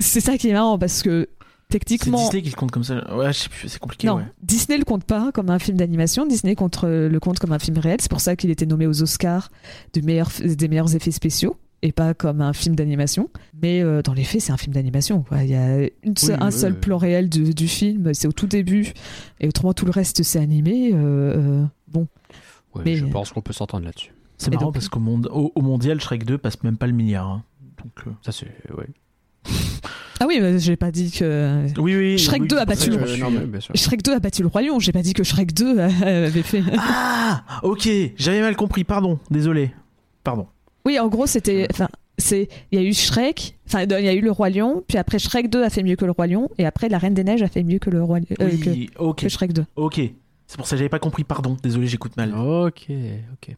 C'est 0.00 0.20
ça 0.20 0.38
qui 0.38 0.48
est 0.48 0.54
marrant 0.54 0.78
parce 0.78 1.02
que 1.02 1.28
C'est 1.72 1.78
techniquement. 1.78 2.18
Disney 2.18 2.42
qui 2.42 2.50
le 2.50 2.54
compte 2.56 2.70
comme 2.70 2.84
ça. 2.84 3.16
Ouais, 3.16 3.32
je 3.32 3.38
sais 3.38 3.48
plus, 3.48 3.68
c'est 3.68 3.78
compliqué. 3.78 4.06
Non, 4.06 4.16
ouais. 4.16 4.24
Disney 4.42 4.78
le 4.78 4.84
compte 4.84 5.04
pas 5.04 5.32
comme 5.32 5.50
un 5.50 5.58
film 5.58 5.76
d'animation. 5.76 6.26
Disney 6.26 6.54
compte, 6.54 6.84
euh, 6.84 7.08
le 7.08 7.20
compte 7.20 7.38
comme 7.38 7.52
un 7.52 7.58
film 7.58 7.78
réel. 7.78 7.96
C'est 8.00 8.10
pour 8.10 8.20
ça 8.20 8.36
qu'il 8.36 8.50
était 8.50 8.66
nommé 8.66 8.86
aux 8.86 9.02
Oscars 9.02 9.50
du 9.92 10.02
meilleur, 10.02 10.30
des 10.42 10.68
meilleurs 10.68 10.94
effets 10.94 11.10
spéciaux 11.10 11.56
et 11.84 11.90
pas 11.90 12.14
comme 12.14 12.40
un 12.40 12.52
film 12.52 12.76
d'animation. 12.76 13.28
Mais 13.60 13.82
euh, 13.82 14.02
dans 14.02 14.12
les 14.14 14.22
faits, 14.24 14.40
c'est 14.42 14.52
un 14.52 14.56
film 14.56 14.72
d'animation. 14.74 15.24
Il 15.32 15.46
y 15.48 15.54
a 15.54 15.78
une 16.04 16.16
seule- 16.16 16.36
Oui, 16.36 16.42
un 16.42 16.46
oui, 16.46 16.52
seul 16.52 16.72
oui. 16.74 16.78
plan 16.78 16.98
réel 16.98 17.28
du, 17.28 17.52
du 17.54 17.66
film. 17.68 18.14
C'est 18.14 18.28
au 18.28 18.32
tout 18.32 18.46
début. 18.46 18.92
Et 19.40 19.48
autrement, 19.48 19.72
tout 19.74 19.84
le 19.84 19.90
reste, 19.90 20.22
c'est 20.22 20.38
animé. 20.38 20.90
euh, 20.92 20.98
euh, 21.62 21.64
bon. 21.88 22.06
Ouais, 22.74 22.82
mais- 22.84 22.96
je 22.96 23.06
pense 23.06 23.32
qu'on 23.32 23.42
peut 23.42 23.52
s'entendre 23.52 23.84
là-dessus. 23.84 24.12
C'est 24.38 24.50
marrant 24.52 24.66
donc- 24.66 24.74
parce 24.74 24.88
qu'au 24.88 25.00
monde, 25.00 25.28
au, 25.32 25.52
au 25.54 25.60
mondial, 25.62 26.00
Shrek 26.00 26.24
2 26.24 26.38
passe 26.38 26.62
même 26.64 26.76
pas 26.76 26.86
le 26.86 26.92
milliard. 26.92 27.28
hein. 27.28 27.42
Donc, 27.82 28.06
euh, 28.06 28.10
Ça, 28.24 28.30
c'est. 28.32 28.46
Ouais. 28.76 28.86
Ah 30.22 30.26
oui, 30.28 30.38
mais 30.40 30.58
j'ai 30.60 30.76
pas 30.76 30.92
dit 30.92 31.10
que. 31.10 31.66
Oui, 31.80 31.96
oui. 31.96 32.16
Shrek 32.16 32.42
oui, 32.42 32.48
2 32.48 32.58
a 32.58 32.64
battu 32.64 32.90
le- 32.90 32.96
Euh, 32.98 33.60
suis-. 33.60 33.70
Shrek 33.74 34.02
2 34.04 34.12
a 34.14 34.20
battu 34.20 34.42
le 34.42 34.48
royaume. 34.48 34.80
J'ai 34.80 34.92
pas 34.92 35.02
dit 35.02 35.14
que 35.14 35.24
Shrek 35.24 35.52
2 35.52 35.78
avait 35.80 36.42
fait. 36.42 36.62
Ah, 36.78 37.42
ok, 37.64 37.88
j'avais 38.16 38.40
mal 38.40 38.54
compris. 38.54 38.84
Pardon, 38.84 39.18
désolé. 39.32 39.72
Pardon. 40.22 40.46
Oui, 40.84 40.98
en 41.00 41.08
gros, 41.08 41.26
c'était. 41.26 41.66
Enfin, 41.72 41.88
c'est. 42.18 42.48
Il 42.70 42.80
y 42.80 42.84
a 42.84 42.88
eu 42.88 42.92
Shrek. 42.94 43.58
Enfin, 43.66 43.82
il 43.82 43.90
y 44.04 44.08
a 44.08 44.12
eu 44.14 44.20
le 44.20 44.30
Roi 44.30 44.50
Lion. 44.50 44.84
Puis 44.86 44.96
après, 44.96 45.18
Shrek 45.18 45.50
2 45.50 45.64
a 45.64 45.70
fait 45.70 45.82
mieux 45.82 45.96
que 45.96 46.04
le 46.04 46.12
Roi 46.12 46.28
Lion. 46.28 46.48
Et 46.56 46.66
après, 46.66 46.88
La 46.88 46.98
Reine 46.98 47.14
des 47.14 47.24
Neiges 47.24 47.42
a 47.42 47.48
fait 47.48 47.64
mieux 47.64 47.80
que 47.80 47.90
le 47.90 48.00
Roi 48.02 48.18
euh, 48.40 49.12
que 49.16 49.28
Shrek 49.28 49.52
2. 49.52 49.64
ok. 49.74 50.00
C'est 50.46 50.56
pour 50.58 50.66
ça 50.66 50.76
que 50.76 50.78
j'avais 50.78 50.90
pas 50.90 50.98
compris. 50.98 51.24
Pardon, 51.24 51.56
désolé, 51.62 51.86
j'écoute 51.88 52.16
mal. 52.16 52.34
Ok, 52.34 52.86
ok. 52.90 53.56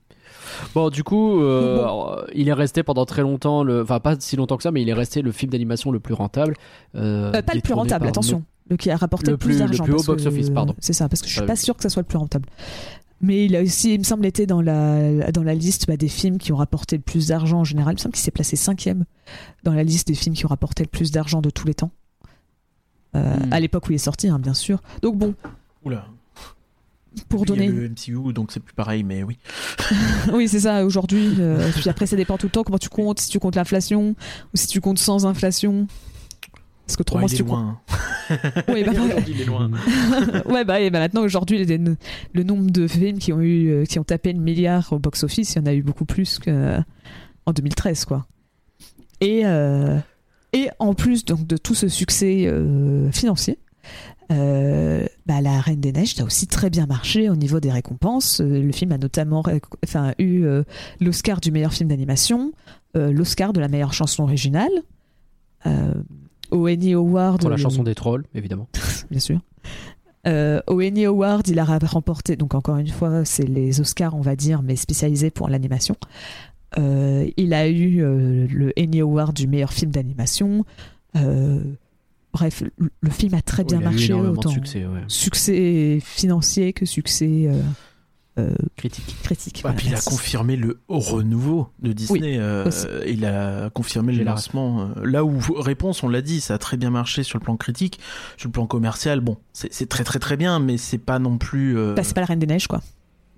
Bon, 0.74 0.90
du 0.90 1.02
coup, 1.04 1.40
euh, 1.42 1.76
Bon. 1.76 1.82
alors, 1.82 2.24
il 2.34 2.48
est 2.48 2.52
resté 2.52 2.82
pendant 2.82 3.04
très 3.06 3.22
longtemps, 3.22 3.62
le... 3.64 3.82
enfin 3.82 4.00
pas 4.00 4.16
si 4.18 4.36
longtemps 4.36 4.56
que 4.56 4.62
ça, 4.62 4.70
mais 4.70 4.82
il 4.82 4.88
est 4.88 4.92
resté 4.94 5.22
le 5.22 5.32
film 5.32 5.50
d'animation 5.50 5.90
le 5.90 6.00
plus 6.00 6.14
rentable. 6.14 6.54
euh, 6.94 7.32
Euh, 7.34 7.42
pas 7.42 7.54
le 7.54 7.60
plus 7.60 7.74
rentable, 7.74 8.06
attention. 8.06 8.42
Le 8.70 8.76
qui 8.76 8.90
a 8.90 8.96
rapporté 8.96 9.26
Le 9.26 9.32
le 9.32 9.38
plus, 9.38 9.48
plus- 9.48 9.54
le 9.60 9.66
d'argent. 9.66 9.84
plus 9.84 9.92
haut 9.94 10.02
box-office, 10.02 10.50
pardon. 10.50 10.74
C'est 10.80 10.92
ça, 10.94 11.08
parce 11.08 11.20
que 11.22 11.28
je 11.28 11.34
suis 11.36 11.46
pas 11.46 11.56
sûr 11.56 11.76
que 11.76 11.82
ça 11.82 11.88
soit 11.90 12.02
le 12.02 12.06
plus 12.08 12.18
rentable. 12.18 12.48
Mais 13.20 13.44
il 13.46 13.56
a 13.56 13.62
aussi, 13.62 13.94
il 13.94 13.98
me 13.98 14.04
semble, 14.04 14.26
été 14.26 14.44
dans 14.46 14.60
la, 14.60 15.30
dans 15.32 15.42
la 15.42 15.54
liste 15.54 15.86
bah, 15.86 15.96
des 15.96 16.08
films 16.08 16.36
qui 16.38 16.52
ont 16.52 16.56
rapporté 16.56 16.96
le 16.96 17.02
plus 17.02 17.28
d'argent 17.28 17.60
en 17.60 17.64
général. 17.64 17.92
Il 17.92 17.96
me 17.96 18.00
semble 18.00 18.14
qu'il 18.14 18.22
s'est 18.24 18.30
placé 18.30 18.56
cinquième 18.56 19.04
dans 19.62 19.72
la 19.72 19.82
liste 19.82 20.08
des 20.08 20.14
films 20.14 20.34
qui 20.34 20.44
ont 20.44 20.48
rapporté 20.48 20.82
le 20.82 20.88
plus 20.88 21.10
d'argent 21.10 21.40
de 21.40 21.48
tous 21.50 21.66
les 21.66 21.74
temps. 21.74 21.90
Euh, 23.16 23.36
Hmm. 23.36 23.52
À 23.52 23.60
l'époque 23.60 23.86
où 23.88 23.92
il 23.92 23.94
est 23.94 23.98
sorti, 23.98 24.28
hein, 24.28 24.38
bien 24.38 24.54
sûr. 24.54 24.80
Donc 25.00 25.16
bon, 25.16 25.34
Oula. 25.84 26.06
Pour 27.28 27.44
Il 27.44 27.50
y 27.50 27.52
a 27.52 27.56
donner... 27.56 27.68
le 27.68 27.88
MCU, 27.88 28.32
donc 28.32 28.52
c'est 28.52 28.60
plus 28.60 28.74
pareil, 28.74 29.02
mais 29.04 29.22
oui. 29.22 29.38
oui, 30.32 30.48
c'est 30.48 30.60
ça, 30.60 30.84
aujourd'hui. 30.84 31.34
euh, 31.40 31.70
puis 31.74 31.88
après, 31.88 32.06
ça 32.06 32.16
dépend 32.16 32.36
tout 32.38 32.46
le 32.46 32.50
temps 32.50 32.62
comment 32.64 32.78
tu 32.78 32.88
comptes, 32.88 33.20
si 33.20 33.28
tu 33.28 33.38
comptes 33.38 33.56
l'inflation 33.56 34.10
ou 34.52 34.56
si 34.56 34.66
tu 34.66 34.80
comptes 34.80 34.98
sans 34.98 35.26
inflation. 35.26 35.86
Parce 36.86 36.96
que 36.96 37.00
Ouais, 37.00 37.24
autrement, 37.24 37.26
il 37.26 37.28
si 37.30 37.34
est 37.36 37.38
tu 37.38 37.44
comptes... 37.44 37.60
loin. 37.60 37.80
Oui, 38.68 38.84
bah, 38.86 38.92
il 39.26 39.40
est 39.40 39.44
loin. 39.44 39.70
ouais, 40.46 40.64
bah, 40.64 40.80
et 40.80 40.90
bah 40.90 40.98
maintenant, 40.98 41.22
aujourd'hui, 41.22 41.64
le, 41.64 41.96
le 42.34 42.42
nombre 42.42 42.70
de 42.70 42.86
films 42.86 43.18
qui 43.18 43.32
ont, 43.32 43.40
eu, 43.40 43.70
euh, 43.70 43.84
qui 43.84 43.98
ont 43.98 44.04
tapé 44.04 44.32
le 44.34 44.40
milliard 44.40 44.92
au 44.92 44.98
box-office, 44.98 45.54
il 45.54 45.58
y 45.58 45.60
en 45.62 45.66
a 45.66 45.72
eu 45.74 45.82
beaucoup 45.82 46.04
plus 46.04 46.38
qu'en 46.38 47.52
2013, 47.54 48.04
quoi. 48.04 48.26
Et, 49.22 49.46
euh, 49.46 49.98
et 50.52 50.68
en 50.78 50.92
plus 50.94 51.24
donc, 51.24 51.46
de 51.46 51.56
tout 51.56 51.74
ce 51.74 51.88
succès 51.88 52.44
euh, 52.46 53.10
financier, 53.12 53.58
euh, 54.32 55.04
bah, 55.26 55.40
La 55.40 55.60
Reine 55.60 55.80
des 55.80 55.92
Neiges 55.92 56.18
a 56.20 56.24
aussi 56.24 56.46
très 56.46 56.70
bien 56.70 56.86
marché 56.86 57.28
au 57.28 57.36
niveau 57.36 57.60
des 57.60 57.70
récompenses. 57.70 58.40
Euh, 58.40 58.62
Le 58.62 58.72
film 58.72 58.92
a 58.92 58.98
notamment 58.98 59.42
enfin, 59.84 60.12
eu 60.18 60.44
euh, 60.44 60.62
l'Oscar 61.00 61.40
du 61.40 61.50
meilleur 61.50 61.72
film 61.72 61.88
d'animation, 61.88 62.52
euh, 62.96 63.12
l'Oscar 63.12 63.52
de 63.52 63.60
la 63.60 63.68
meilleure 63.68 63.92
chanson 63.92 64.22
originale, 64.22 64.70
au 66.50 66.66
Annie 66.66 66.92
Award. 66.94 67.40
Pour 67.40 67.50
la 67.50 67.56
le- 67.56 67.62
chanson 67.62 67.82
des 67.82 67.94
trolls, 67.94 68.24
évidemment. 68.34 68.68
bien 69.10 69.20
sûr. 69.20 69.40
Au 70.26 70.78
Annie 70.80 71.04
Award, 71.04 71.48
il 71.48 71.58
a 71.58 71.64
remporté, 71.64 72.36
donc 72.36 72.54
encore 72.54 72.78
une 72.78 72.88
fois, 72.88 73.24
c'est 73.24 73.46
les 73.46 73.80
Oscars, 73.80 74.14
on 74.14 74.20
va 74.22 74.36
dire, 74.36 74.62
mais 74.62 74.76
spécialisés 74.76 75.30
pour 75.30 75.48
l'animation. 75.48 75.96
Il 76.78 77.54
a 77.54 77.68
eu 77.68 77.98
le 78.00 78.72
Annie 78.78 79.00
Award 79.00 79.34
du 79.34 79.46
meilleur 79.46 79.72
film 79.72 79.90
d'animation. 79.90 80.64
Euh, 81.16 81.62
bref, 82.34 82.60
le, 82.78 82.90
le 83.00 83.10
film 83.10 83.32
a 83.34 83.40
très 83.40 83.64
bien 83.64 83.78
il 83.80 83.86
a 83.86 83.90
eu 83.90 83.90
marché, 83.90 84.12
autant 84.12 84.50
succès, 84.50 84.84
ouais. 84.84 85.04
succès 85.08 85.98
financier 86.04 86.72
que 86.74 86.84
succès. 86.84 87.46
euh, 87.48 87.60
euh, 88.36 88.50
Critique. 88.76 89.14
critique. 89.22 89.58
Ah, 89.58 89.68
Voilà, 89.68 89.76
puis 89.76 89.86
il 89.86 89.94
a 89.94 90.00
confirmé 90.00 90.56
le 90.56 90.80
renouveau 90.88 91.68
de 91.80 91.92
Disney. 91.92 92.36
euh, 92.36 92.66
aussi. 92.66 92.86
il 93.06 93.24
a 93.24 93.70
confirmé 93.70 94.12
le 94.12 94.24
la 94.24 94.32
lancement. 94.32 94.90
euh, 94.96 95.04
là 95.06 95.24
où 95.24 95.38
réponse, 95.56 96.02
on 96.02 96.08
l'a 96.08 96.20
dit, 96.20 96.40
ça 96.40 96.54
a 96.54 96.58
très 96.58 96.76
bien 96.76 96.90
marché 96.90 97.22
sur 97.22 97.38
le 97.38 97.44
plan 97.44 97.56
critique, 97.56 98.00
sur 98.36 98.48
le 98.48 98.52
plan 98.52 98.66
commercial. 98.66 99.20
Bon, 99.20 99.36
c'est 99.52 99.88
très 99.88 100.02
très 100.02 100.18
très 100.18 100.36
bien, 100.36 100.58
mais 100.58 100.78
c'est 100.78 100.98
pas 100.98 101.20
non 101.20 101.38
plus. 101.38 101.78
euh, 101.78 101.94
Bah, 101.94 102.02
c'est 102.02 102.14
pas 102.14 102.22
la 102.22 102.26
Reine 102.26 102.40
des 102.40 102.46
Neiges, 102.48 102.66
quoi. 102.66 102.82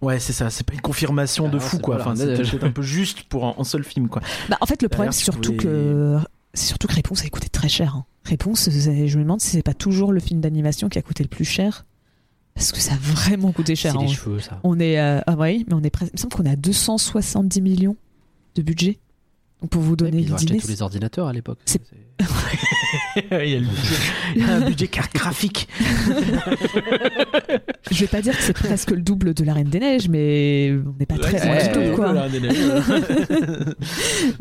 Ouais, 0.01 0.19
c'est 0.19 0.33
ça. 0.33 0.49
C'est 0.49 0.65
pas 0.67 0.73
une 0.73 0.81
confirmation 0.81 1.45
Ah 1.49 1.51
de 1.51 1.59
fou 1.59 1.79
quoi. 1.79 1.97
Enfin, 1.97 2.15
c'est 2.17 2.65
un 2.65 2.71
peu 2.71 2.83
juste 2.83 3.25
pour 3.25 3.45
un, 3.47 3.55
un 3.59 3.65
seul 3.65 3.85
film 3.85 4.09
quoi. 4.09 4.23
Bah, 4.49 4.57
en 4.63 4.67
fait, 4.67 4.81
le 4.83 4.89
problème, 4.89 5.11
Derrière, 5.11 5.13
c'est 5.15 5.25
surtout 5.25 5.53
pouvais- 5.53 5.65
que. 5.65 6.19
C'est 6.57 6.67
surtout 6.67 6.89
que 6.89 6.95
Réponse 6.95 7.23
a 7.25 7.29
coûté 7.29 7.49
très 7.49 7.69
cher. 7.69 7.95
hein. 7.97 8.05
Réponse, 8.25 8.69
je 8.71 8.91
me 9.19 9.23
demande 9.23 9.41
si 9.41 9.51
c'est 9.51 9.63
pas 9.63 9.75
toujours 9.75 10.13
le 10.13 10.21
film 10.21 10.41
d'animation 10.41 10.89
qui 10.89 10.99
a 10.99 11.03
coûté 11.03 11.23
le 11.23 11.29
plus 11.29 11.45
cher. 11.45 11.87
Parce 12.55 12.73
que 12.73 12.81
ça 12.81 12.95
a 12.95 12.97
vraiment 12.97 13.53
coûté 13.53 13.77
cher. 13.77 13.93
C'est 13.93 13.99
hein. 13.99 14.03
les 14.03 14.09
cheveux, 14.15 14.41
ça. 14.41 14.59
On 14.65 14.81
est. 14.81 14.99
euh, 14.99 15.21
Ah 15.27 15.37
oui, 15.39 15.65
mais 15.69 15.75
on 15.75 15.83
est 15.83 15.91
presque. 15.91 16.13
Il 16.15 16.17
me 16.17 16.21
semble 16.23 16.35
qu'on 16.35 16.45
est 16.45 16.51
à 16.51 16.57
270 16.57 17.61
millions 17.61 17.97
de 18.55 18.63
budget. 18.63 18.99
Pour 19.71 19.83
vous 19.83 19.97
donner 19.97 20.19
ils 20.19 20.33
ont 20.33 20.37
acheté 20.37 20.57
tous 20.59 20.69
les 20.69 20.83
ordinateurs 20.83 21.27
à 21.27 21.33
l'époque. 21.33 21.59
Il, 23.17 23.23
y 23.31 23.57
a 23.57 23.61
le 23.61 23.67
il 24.35 24.41
y 24.41 24.45
a 24.45 24.55
un 24.57 24.61
budget 24.61 24.89
carte 24.89 25.15
graphique. 25.15 25.69
Je 27.91 28.01
vais 28.01 28.07
pas 28.07 28.21
dire 28.23 28.37
que 28.37 28.43
c'est 28.43 28.53
presque 28.53 28.91
le 28.91 29.01
double 29.03 29.35
de 29.35 29.45
la 29.45 29.55
Reine 29.55 29.69
des 29.69 29.81
Neiges, 29.81 30.09
mais 30.09 30.75
on 30.87 30.95
n'est 30.99 31.07
pas 31.07 31.19
très 31.19 31.45
loin 31.45 31.57
du 31.59 31.73
tout, 31.73 31.81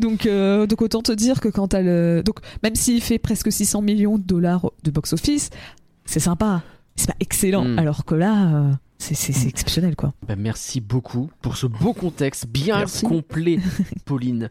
donc, 0.00 0.26
euh, 0.26 0.66
donc 0.66 0.82
autant 0.82 1.02
te 1.02 1.12
dire 1.12 1.40
que 1.40 1.48
quand 1.48 1.68
t'as 1.68 1.82
le. 1.82 2.22
Donc 2.24 2.40
même 2.62 2.74
s'il 2.74 3.00
fait 3.02 3.18
presque 3.18 3.50
600 3.52 3.82
millions 3.82 4.18
de 4.18 4.24
dollars 4.24 4.70
de 4.84 4.90
box-office, 4.90 5.50
c'est 6.04 6.20
sympa. 6.20 6.62
C'est 6.96 7.08
pas 7.08 7.16
excellent. 7.20 7.64
Mm. 7.64 7.78
Alors 7.78 8.04
que 8.04 8.14
là, 8.14 8.54
euh, 8.54 8.72
c'est- 8.98 9.46
exceptionnel, 9.46 9.96
quoi. 9.96 10.14
Ben, 10.26 10.38
merci 10.38 10.80
beaucoup 10.80 11.30
pour 11.42 11.56
ce 11.56 11.66
beau 11.66 11.92
contexte 11.92 12.46
bien 12.46 12.78
Merci. 12.78 13.04
complet, 13.04 13.58
Pauline. 14.04 14.48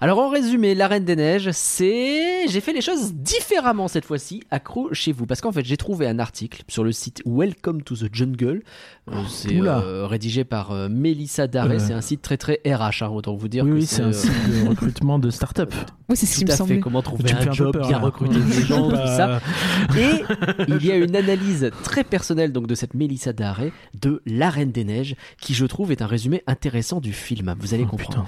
Alors 0.00 0.18
en 0.18 0.28
résumé, 0.28 0.74
La 0.74 0.88
Reine 0.88 1.04
des 1.04 1.16
Neiges, 1.16 1.50
c'est... 1.52 2.46
J'ai 2.48 2.60
fait 2.60 2.72
les 2.74 2.80
choses 2.82 3.14
différemment 3.14 3.88
cette 3.88 4.04
fois-ci, 4.04 4.42
accrochez-vous, 4.50 5.24
parce 5.26 5.40
qu'en 5.40 5.52
fait 5.52 5.64
j'ai 5.64 5.76
trouvé 5.78 6.06
un 6.06 6.18
article 6.18 6.62
sur 6.68 6.84
le 6.84 6.92
site 6.92 7.22
Welcome 7.24 7.82
to 7.82 7.96
the 7.96 8.08
Jungle, 8.12 8.62
Euh, 9.08 9.14
c'est 9.28 9.56
Oula. 9.58 9.78
euh, 9.78 10.06
rédigé 10.06 10.44
par 10.44 10.72
euh, 10.72 10.88
Mélissa 10.90 11.46
Daré, 11.46 11.76
Euh. 11.76 11.78
c'est 11.78 11.92
un 11.94 12.00
site 12.00 12.20
très 12.22 12.36
très 12.36 12.60
RH, 12.66 13.02
hein, 13.04 13.08
autant 13.08 13.34
vous 13.36 13.48
dire 13.48 13.64
Oui, 13.64 13.70
que 13.70 13.74
oui, 13.76 13.86
c'est 13.86 14.02
un 14.02 14.08
euh, 14.08 14.12
site 14.12 14.32
de 14.50 14.68
recrutement 14.68 15.18
de 15.18 15.30
start-up. 15.30 15.72
Oui, 16.08 16.16
c'est 16.16 16.26
ce 16.26 16.38
qui 16.38 16.44
me 16.44 16.50
semblait. 16.50 16.74
fait, 16.76 16.80
comment 16.80 17.02
trouver 17.02 17.32
un 17.32 17.48
un 17.48 17.52
job, 17.52 17.72
peur, 17.72 17.86
bien 17.88 17.98
là. 17.98 18.04
recruter 18.04 18.38
des 18.40 18.62
gens, 18.66 18.90
tout 18.90 18.96
ça. 18.96 19.26
Bah, 19.26 19.40
Et 19.98 20.22
il 20.68 20.84
y 20.84 20.92
a 20.92 20.96
une 20.96 21.16
analyse 21.16 21.70
très 21.84 22.04
personnelle 22.04 22.52
donc 22.52 22.66
de 22.66 22.74
cette 22.74 22.94
Mélissa 22.94 23.32
Daré 23.32 23.72
de 24.00 24.20
La 24.26 24.50
Reine 24.50 24.72
des 24.72 24.84
Neiges 24.84 25.14
qui 25.40 25.54
je 25.54 25.64
trouve 25.66 25.90
est 25.92 26.02
un 26.02 26.06
résumé 26.06 26.42
intéressant 26.46 27.00
du 27.00 27.12
film. 27.12 27.54
Vous 27.60 27.72
allez 27.74 27.84
Oh, 27.86 27.90
comprendre. 27.90 28.26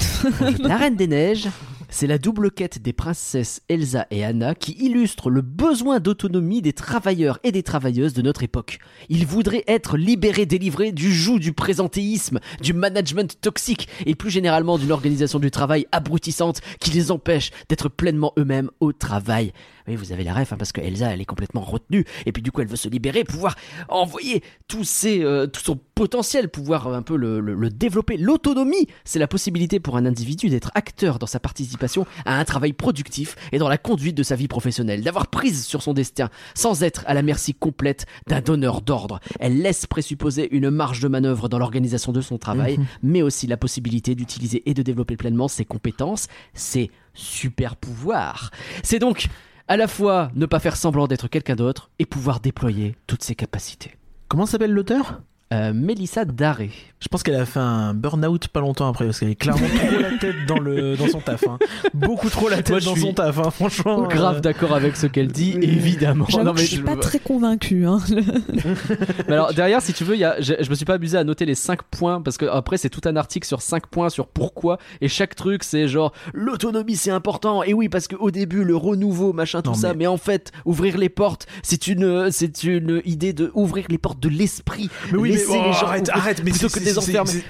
La 0.61 0.77
Reine 0.77 0.97
des 0.97 1.07
Neiges, 1.09 1.49
c'est 1.91 2.07
la 2.07 2.19
double 2.19 2.51
quête 2.51 2.83
des 2.83 2.93
princesses 2.93 3.63
Elsa 3.69 4.07
et 4.11 4.25
Anna 4.25 4.55
qui 4.55 4.73
illustre 4.73 5.31
le 5.31 5.41
besoin 5.41 6.01
d'autonomie 6.01 6.63
des 6.63 6.73
travailleurs 6.73 7.39
et 7.45 7.53
des 7.53 7.63
travailleuses 7.63 8.13
de 8.13 8.23
notre 8.23 8.43
époque. 8.43 8.79
Ils 9.09 9.27
voudraient 9.27 9.65
être 9.67 9.97
libérés, 9.97 10.47
délivrés 10.47 10.93
du 10.93 11.13
joug 11.13 11.39
du 11.39 11.53
présentéisme, 11.53 12.41
du 12.61 12.73
management 12.73 13.41
toxique 13.41 13.89
et 14.05 14.15
plus 14.15 14.31
généralement 14.31 14.79
d'une 14.79 14.93
organisation 14.93 15.39
du 15.39 15.51
travail 15.51 15.87
abrutissante 15.91 16.61
qui 16.81 16.91
les 16.91 17.11
empêche 17.11 17.51
d'être 17.69 17.89
pleinement 17.89 18.33
eux-mêmes 18.39 18.71
au 18.81 18.93
travail. 18.93 19.53
Oui, 19.89 19.97
vous 19.97 20.13
avez 20.13 20.23
la 20.23 20.35
ref, 20.35 20.53
hein, 20.53 20.57
parce 20.59 20.71
que 20.73 20.81
Elsa, 20.81 21.11
elle 21.13 21.21
est 21.21 21.25
complètement 21.25 21.63
retenue, 21.63 22.05
et 22.27 22.33
puis 22.33 22.43
du 22.43 22.53
coup, 22.53 22.61
elle 22.61 22.69
veut 22.69 22.77
se 22.77 22.89
libérer, 22.89 23.25
pouvoir 23.25 23.57
envoyer 23.89 24.43
tous 24.69 24.85
ses, 24.85 25.23
euh, 25.25 25.47
tout 25.47 25.63
son 25.63 25.81
potentiel, 25.95 26.49
pouvoir 26.51 26.87
euh, 26.89 26.95
un 26.95 27.03
peu 27.03 27.17
le, 27.17 27.41
le- 27.41 27.55
le 27.55 27.71
développer. 27.71 28.17
L'autonomie, 28.19 28.87
c'est 29.05 29.19
la 29.19 29.27
possibilité 29.27 29.81
pour 29.81 29.97
un 29.97 30.05
individu 30.07 30.49
d'être 30.51 30.71
acteur 30.75 31.19
dans 31.19 31.27
sa 31.27 31.41
participation 31.41 32.07
à 32.27 32.39
un 32.39 32.45
travail 32.45 32.73
productif 32.75 33.35
et 33.53 33.59
dans 33.59 33.69
la 33.69 33.79
conduite 33.79 34.17
de 34.17 34.23
sa 34.23 34.37
vie 34.37 34.47
professionnelle, 34.49 35.03
d'avoir 35.03 35.27
prise 35.29 35.65
sur 35.65 35.83
son 35.83 35.95
destin, 35.95 36.29
sans 36.55 36.83
être 36.83 37.03
à 37.07 37.15
la 37.15 37.23
merci 37.23 37.55
complète 37.55 38.05
d'un 38.27 38.41
donneur 38.43 38.83
d'ordre. 38.83 39.21
Elle 39.41 39.63
laisse 39.63 39.87
présupposer 39.87 40.49
une 40.55 40.69
marge 40.71 41.01
de 41.01 41.09
manœuvre 41.09 41.49
dans 41.49 41.59
l'organisation 41.59 42.13
de 42.13 42.21
son 42.21 42.37
travail, 42.39 42.79
mais 43.03 43.23
aussi 43.23 43.47
la 43.47 43.57
possibilité 43.57 44.15
d'utiliser 44.15 44.63
et 44.69 44.75
de 44.75 44.83
développer 44.83 45.17
pleinement 45.17 45.49
ses 45.49 45.65
compétences, 45.65 46.29
ses 46.55 46.91
super 47.15 47.75
pouvoirs. 47.77 48.51
C'est 48.83 48.99
donc 48.99 49.29
à 49.69 49.77
la 49.77 49.87
fois 49.87 50.31
ne 50.35 50.47
pas 50.47 50.61
faire 50.61 50.77
semblant 50.77 51.07
d'être 51.07 51.29
quelqu'un 51.29 51.55
d'autre 51.55 51.91
et 51.99 52.07
pouvoir 52.07 52.41
déployer 52.41 52.97
toutes 53.07 53.23
ses 53.23 53.35
capacités. 53.35 53.95
Comment 54.27 54.47
s'appelle 54.47 54.73
l'auteur? 54.73 55.21
Euh, 55.53 55.73
Mélissa 55.73 56.27
Daré. 56.27 56.71
Je 57.01 57.09
pense 57.09 57.23
qu'elle 57.23 57.37
a 57.37 57.47
fait 57.47 57.61
un 57.61 57.95
burn-out 57.95 58.49
pas 58.49 58.61
longtemps 58.61 58.89
après 58.89 59.07
parce 59.07 59.21
qu'elle 59.21 59.31
est 59.31 59.35
clairement 59.35 59.67
trop 59.67 59.99
la 60.01 60.19
tête 60.19 60.35
dans, 60.47 60.59
le, 60.59 60.95
dans 60.97 61.07
son 61.09 61.21
taf. 61.21 61.47
hein. 61.49 61.59
Beaucoup 61.95 62.29
trop 62.29 62.49
la 62.51 62.57
tête 62.57 62.71
Moi, 62.71 62.81
dans 62.81 62.97
son 62.97 63.15
taf, 63.15 63.39
hein, 63.39 63.51
franchement. 63.51 64.03
Grave 64.09 64.39
euh, 64.39 64.41
d'accord 64.41 64.75
avec 64.75 64.97
ce 64.97 65.07
qu'elle 65.07 65.29
dit, 65.29 65.53
évidemment. 65.63 66.27
Non, 66.33 66.53
que 66.53 66.57
mais 66.59 66.63
je 66.63 66.67
suis 66.67 66.77
je- 66.79 66.83
pas 66.83 66.97
très 66.97 67.19
convaincu. 67.21 67.87
Hein. 67.87 67.99
Mais 69.29 69.35
alors 69.35 69.55
derrière, 69.55 69.81
si 69.81 69.93
tu 69.93 70.05
veux, 70.05 70.15
il 70.17 70.21
y 70.21 70.25
a, 70.25 70.41
je, 70.41 70.55
je 70.61 70.69
me 70.71 70.75
suis 70.75 70.85
pas 70.85 70.95
amusé 70.95 71.17
à 71.17 71.25
noter 71.25 71.47
les 71.47 71.55
5 71.55 71.83
points 71.85 72.21
parce 72.21 72.37
que 72.37 72.45
après 72.47 72.77
c'est 72.77 72.91
tout 72.91 73.01
un 73.07 73.17
article 73.17 73.47
sur 73.47 73.63
5 73.63 73.87
points 73.87 74.11
sur 74.11 74.27
pourquoi 74.27 74.79
et 75.01 75.09
chaque 75.09 75.35
truc 75.35 75.63
c'est 75.65 75.89
genre 75.89 76.13
l'autonomie 76.35 76.97
c'est 76.97 77.11
important 77.11 77.63
et 77.63 77.73
oui 77.75 77.89
parce 77.89 78.09
que 78.09 78.17
au 78.17 78.31
début 78.31 78.65
le 78.65 78.77
renouveau 78.77 79.33
machin 79.33 79.63
tout 79.63 79.71
Non, 79.71 79.77
ça 79.77 79.89
mais- 79.91 79.99
mais 80.01 80.07
en 80.07 80.17
fait 80.17 80.53
ouvrir 80.65 80.97
les 80.99 81.09
portes 81.09 81.47
c'est 81.63 81.87
une 81.87 82.31
c'est 82.31 82.65
une 82.65 83.03
idée 83.05 83.33
de 83.33 83.51
ouvrir 83.55 83.87
les 83.89 83.99
portes 83.99 84.21
de 84.21 84.29
l'esprit 84.29 84.91
Mais 85.13 85.19
oui, 85.19 85.31
mais 85.33 85.38
laisser 85.39 85.51
oh, 85.59 85.67
les 85.67 85.73
gens 85.73 85.87
arrête, 85.87 86.09
arrête, 86.11 86.43
mais 86.45 86.51
plutôt 86.51 86.69
c'est- 86.69 86.75
que 86.81 86.85
de 86.85 86.85
les 86.87 86.93
c'est- 86.93 86.99
enfermer. 86.99 87.31
c'est- 87.31 87.45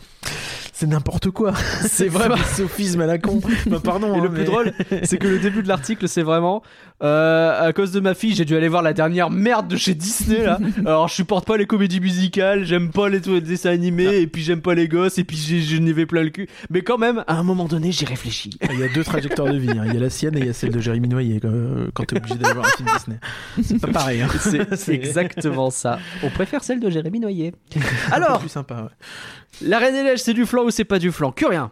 C'est 0.73 0.87
n'importe 0.87 1.31
quoi. 1.33 1.55
C'est 1.89 2.07
vraiment 2.09 2.37
des 2.37 2.43
sophismes 2.57 3.01
à 3.01 3.07
la 3.07 3.19
con. 3.19 3.41
Bah, 3.67 3.79
pardon. 3.83 4.15
Et 4.15 4.19
hein, 4.19 4.23
le 4.23 4.29
plus 4.31 4.39
mais- 4.41 4.45
drôle, 4.45 4.73
c'est 5.03 5.19
que 5.19 5.27
le 5.27 5.41
début 5.41 5.65
de 5.65 5.69
l'article, 5.69 6.07
c'est 6.09 6.23
vraiment 6.23 6.63
euh, 7.03 7.69
à 7.69 7.73
cause 7.73 7.93
de 7.93 8.01
ma 8.01 8.15
fille, 8.15 8.35
j'ai 8.35 8.45
dû 8.45 8.57
aller 8.57 8.67
voir 8.69 8.83
la 8.83 8.93
dernière 8.93 9.31
merde 9.31 9.69
de 9.69 9.77
chez 9.77 9.95
Disney 9.95 10.43
là. 10.43 10.59
Alors 10.85 11.07
je 11.09 11.15
supporte 11.15 11.47
pas 11.47 11.57
les 11.57 11.67
comédies 11.67 12.01
musicales, 12.01 12.65
j'aime 12.65 12.91
pas 12.91 13.09
les, 13.09 13.21
les 13.21 13.41
dessins 13.41 13.71
animés, 13.71 14.19
et 14.21 14.27
puis 14.27 14.43
j'aime 14.43 14.61
pas 14.61 14.75
les 14.75 14.89
gosses, 14.89 15.19
et 15.19 15.25
puis 15.25 15.37
j'ai- 15.37 15.61
je 15.61 15.77
n'y 15.77 15.93
vais 15.93 16.07
plein 16.07 16.23
le 16.23 16.31
cul. 16.31 16.49
Mais 16.71 16.83
quand 16.83 16.99
même, 16.99 17.23
à 17.27 17.37
un 17.37 17.43
moment 17.45 17.67
donné, 17.67 17.93
j'y 17.93 18.05
réfléchis. 18.05 18.51
Il 18.73 18.79
y 18.81 18.83
a 18.83 18.89
deux 18.89 19.05
trajectoires 19.05 19.53
de 19.53 19.59
vie. 19.59 19.71
hein. 19.71 19.85
Il 19.87 19.95
y 19.95 19.97
a 19.97 20.01
la 20.01 20.11
sienne 20.11 20.37
et 20.37 20.41
il 20.41 20.47
y 20.47 20.51
a 20.51 20.53
celle 20.53 20.71
de 20.73 20.81
Jérémy 20.81 21.09
Noyer 21.09 21.39
quand, 21.41 21.49
euh, 21.53 21.89
quand 21.95 22.05
t'es 22.05 22.17
obligé 22.17 22.35
d'aller 22.35 22.55
voir 22.55 22.67
un 22.67 22.77
film 22.77 22.89
Disney. 22.97 23.19
C'est 23.63 23.79
pas 23.81 23.93
pareil. 23.93 24.23
Hein. 24.23 24.29
C'est 24.77 24.93
exactement 24.95 25.71
ça. 25.71 25.99
On 26.23 26.31
préfère 26.31 26.65
celle 26.65 26.81
de 26.81 26.91
Jérémy 26.91 27.21
Noyer. 27.21 27.55
Alors, 28.11 28.41
plus 28.41 28.49
sympa. 28.49 28.75
ouais. 28.83 29.69
la 29.69 29.79
Reine 29.79 29.95
des 29.95 30.03
Neiges, 30.03 30.19
c'est 30.21 30.35
du 30.35 30.47
flan 30.47 30.65
ou 30.65 30.71
c'est 30.71 30.85
pas 30.85 30.99
du 30.99 31.13
flan? 31.13 31.31
Que 31.33 31.47
rien. 31.47 31.71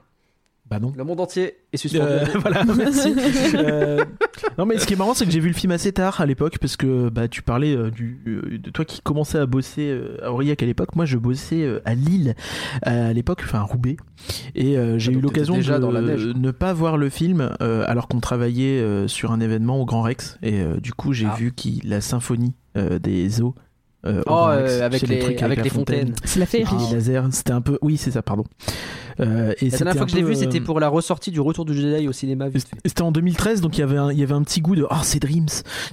Bah 0.69 0.81
non. 0.81 0.93
Le 0.97 1.05
monde 1.05 1.21
entier 1.21 1.55
est 1.73 1.77
suspendu. 1.77 2.05
Euh, 2.11 2.25
voilà, 2.41 2.65
merci. 2.77 3.15
Euh, 3.55 4.05
non 4.59 4.67
mais 4.67 4.79
ce 4.79 4.87
qui 4.87 4.95
est 4.95 4.97
marrant 4.97 5.15
c'est 5.15 5.25
que 5.25 5.31
j'ai 5.31 5.39
vu 5.39 5.49
le 5.49 5.55
film 5.55 5.71
assez 5.73 5.93
tard 5.93 6.21
à 6.21 6.27
l'époque 6.27 6.59
parce 6.61 6.77
que 6.77 7.09
bah 7.09 7.29
tu 7.29 7.41
parlais 7.43 7.77
euh, 7.77 7.91
du 7.91 8.21
euh, 8.27 8.59
de 8.59 8.71
toi 8.71 8.85
qui 8.85 9.01
commençais 9.01 9.39
à 9.39 9.47
bosser 9.47 9.89
euh, 9.91 10.17
à 10.25 10.33
Aurillac 10.33 10.61
à 10.63 10.67
l'époque. 10.67 10.97
Moi 10.97 11.05
je 11.05 11.19
bossais 11.19 11.63
euh, 11.63 11.81
à 11.85 11.95
Lille 11.95 12.35
à 12.83 13.13
l'époque, 13.13 13.43
enfin 13.45 13.61
à 13.61 13.63
Roubaix, 13.63 13.97
et 14.57 14.77
euh, 14.77 14.99
j'ai 14.99 15.13
Ah, 15.15 15.19
eu 15.19 15.21
l'occasion 15.21 15.55
de 15.55 15.61
t'étais 15.61 15.71
déjà 15.73 15.79
dans 15.79 15.93
la 15.93 16.01
neige. 16.01 16.27
ne 16.35 16.51
pas 16.51 16.73
voir 16.73 16.97
le 16.97 17.11
film 17.11 17.51
euh, 17.63 17.85
alors 17.87 18.09
qu'on 18.09 18.21
travaillait 18.21 18.81
euh, 18.81 19.07
sur 19.07 19.31
un 19.31 19.39
événement 19.41 19.81
au 19.81 19.85
Grand 19.85 20.03
Rex 20.03 20.37
et 20.43 20.61
euh, 20.61 20.81
du 20.81 20.93
coup 20.93 21.13
j'ai 21.13 21.27
Ah. 21.31 21.37
vu 21.39 21.53
qui 21.53 21.81
la 21.85 22.01
symphonie 22.01 22.55
euh, 22.77 22.99
des 22.99 23.41
eaux. 23.41 23.55
Euh, 24.07 24.23
Oh, 24.27 24.47
euh, 24.49 24.85
avec 24.85 25.03
les- 25.09 25.19
trucs 25.19 25.43
avec 25.43 25.63
les 25.63 25.69
fontaine. 25.71 26.09
fontaines. 26.09 26.15
C'est 26.25 26.41
la 26.41 26.47
féerie. 26.47 26.75
Les 26.91 26.95
lasers, 26.97 27.23
c'était 27.33 27.53
un 27.53 27.61
peu. 27.61 27.79
Oui, 27.83 27.97
c'est 27.97 28.11
ça, 28.13 28.23
pardon. 28.23 28.45
Euh, 29.19 29.55
et 29.63 29.71
La 29.71 29.79
dernière 29.79 29.97
fois 29.97 30.05
que 30.05 30.11
je 30.13 30.17
l'ai 30.17 30.23
peu, 30.23 30.29
vu, 30.29 30.35
euh, 30.35 30.39
c'était 30.39 30.61
pour 30.61 30.79
la 30.79 30.89
ressortie 30.89 31.31
du 31.31 31.41
Retour 31.41 31.65
du 31.65 31.73
Jedi 31.75 32.07
au 32.07 32.13
cinéma. 32.13 32.47
C'était 32.85 33.03
en 33.03 33.13
2013, 33.13 33.63
donc 33.63 33.79
il 33.79 33.81
y 33.81 33.85
avait 33.85 33.97
un, 33.97 34.13
il 34.13 34.19
y 34.19 34.23
avait 34.23 34.35
un 34.35 34.43
petit 34.43 34.61
goût 34.61 34.77
de 34.77 34.87
oh 34.91 34.95
c'est 35.03 35.21
Dreams, 35.21 35.47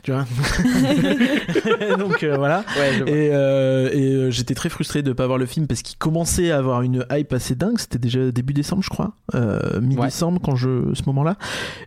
tu 0.03 0.11
vois. 0.11 0.25
donc 1.97 2.21
euh, 2.23 2.35
voilà. 2.37 2.65
Ouais, 2.77 2.93
je 2.97 3.03
vois. 3.03 3.09
Et, 3.11 3.29
euh, 3.31 3.89
et 3.93 4.13
euh, 4.13 4.29
j'étais 4.29 4.55
très 4.55 4.69
frustré 4.69 5.03
de 5.03 5.13
pas 5.13 5.25
voir 5.27 5.37
le 5.37 5.45
film 5.45 5.67
parce 5.67 5.81
qu'il 5.81 5.97
commençait 5.97 6.51
à 6.51 6.57
avoir 6.57 6.81
une 6.81 7.05
hype 7.11 7.31
assez 7.33 7.55
dingue. 7.55 7.77
C'était 7.79 7.99
déjà 7.99 8.29
début 8.31 8.53
décembre, 8.53 8.83
je 8.83 8.89
crois, 8.89 9.13
euh, 9.35 9.79
mi-décembre 9.81 10.41
quand 10.43 10.55
je 10.55 10.93
ce 10.93 11.03
moment-là. 11.07 11.37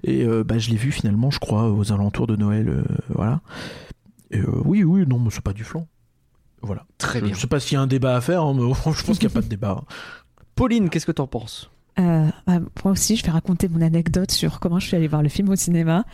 Et 0.05 0.25
euh, 0.25 0.43
bah 0.43 0.57
je 0.59 0.71
l'ai 0.71 0.77
vu 0.77 0.91
finalement, 0.91 1.31
je 1.31 1.39
crois, 1.39 1.71
aux 1.71 1.93
alentours 1.93 2.27
de 2.27 2.37
Noël, 2.37 2.69
euh, 2.69 2.83
voilà. 3.11 3.41
Et, 4.31 4.39
euh, 4.39 4.47
oui, 4.65 4.83
oui, 4.85 5.05
non, 5.07 5.19
mais 5.19 5.29
c'est 5.31 5.41
pas 5.43 5.53
du 5.53 5.65
flan. 5.65 5.87
Voilà. 6.67 6.85
Très 6.99 7.21
Je, 7.21 7.25
bien. 7.25 7.35
je 7.35 7.41
sais 7.41 7.47
pas 7.47 7.61
s'il 7.61 7.75
y 7.75 7.77
a 7.77 7.81
un 7.81 7.87
débat 7.87 8.17
à 8.17 8.21
faire, 8.21 8.43
hein, 8.43 8.55
mais 8.55 8.63
je 8.93 9.03
pense 9.05 9.19
qu'il 9.19 9.29
n'y 9.29 9.33
a 9.33 9.35
pas 9.35 9.41
de 9.43 9.49
débat. 9.49 9.83
Pauline, 10.55 10.89
qu'est-ce 10.91 11.07
que 11.07 11.13
t'en 11.13 11.27
penses? 11.27 11.71
Euh, 11.99 12.27
bah, 12.47 12.59
moi 12.85 12.93
aussi, 12.93 13.17
je 13.17 13.25
vais 13.25 13.31
raconter 13.31 13.69
mon 13.69 13.81
anecdote 13.81 14.31
sur 14.31 14.61
comment 14.61 14.79
je 14.79 14.87
suis 14.87 14.97
allée 14.97 15.09
voir 15.09 15.23
le 15.23 15.29
film 15.31 15.49
au 15.49 15.57
cinéma. 15.57 16.05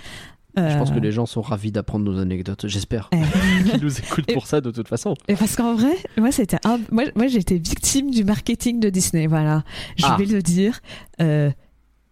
Je 0.56 0.76
pense 0.78 0.90
Euh, 0.90 0.94
que 0.94 1.00
les 1.00 1.12
gens 1.12 1.24
sont 1.26 1.40
ravis 1.40 1.72
d'apprendre 1.72 2.04
nos 2.04 2.18
anecdotes, 2.20 2.66
j'espère. 2.68 3.08
Qu'ils 3.70 3.80
nous 3.82 3.98
écoutent 3.98 4.32
pour 4.34 4.46
ça 4.46 4.60
de 4.60 4.70
toute 4.70 4.86
façon. 4.86 5.14
Et 5.26 5.34
parce 5.34 5.56
qu'en 5.56 5.74
vrai, 5.74 5.94
moi, 6.18 6.30
c'était 6.30 6.58
un... 6.64 6.78
moi, 6.90 7.04
moi 7.16 7.26
j'ai 7.26 7.38
été 7.38 7.56
victime 7.58 8.10
du 8.10 8.22
marketing 8.22 8.78
de 8.78 8.90
Disney. 8.90 9.26
Voilà, 9.26 9.64
je 9.96 10.04
Ah. 10.06 10.16
vais 10.18 10.26
le 10.26 10.42
dire. 10.42 10.80
Euh, 11.22 11.50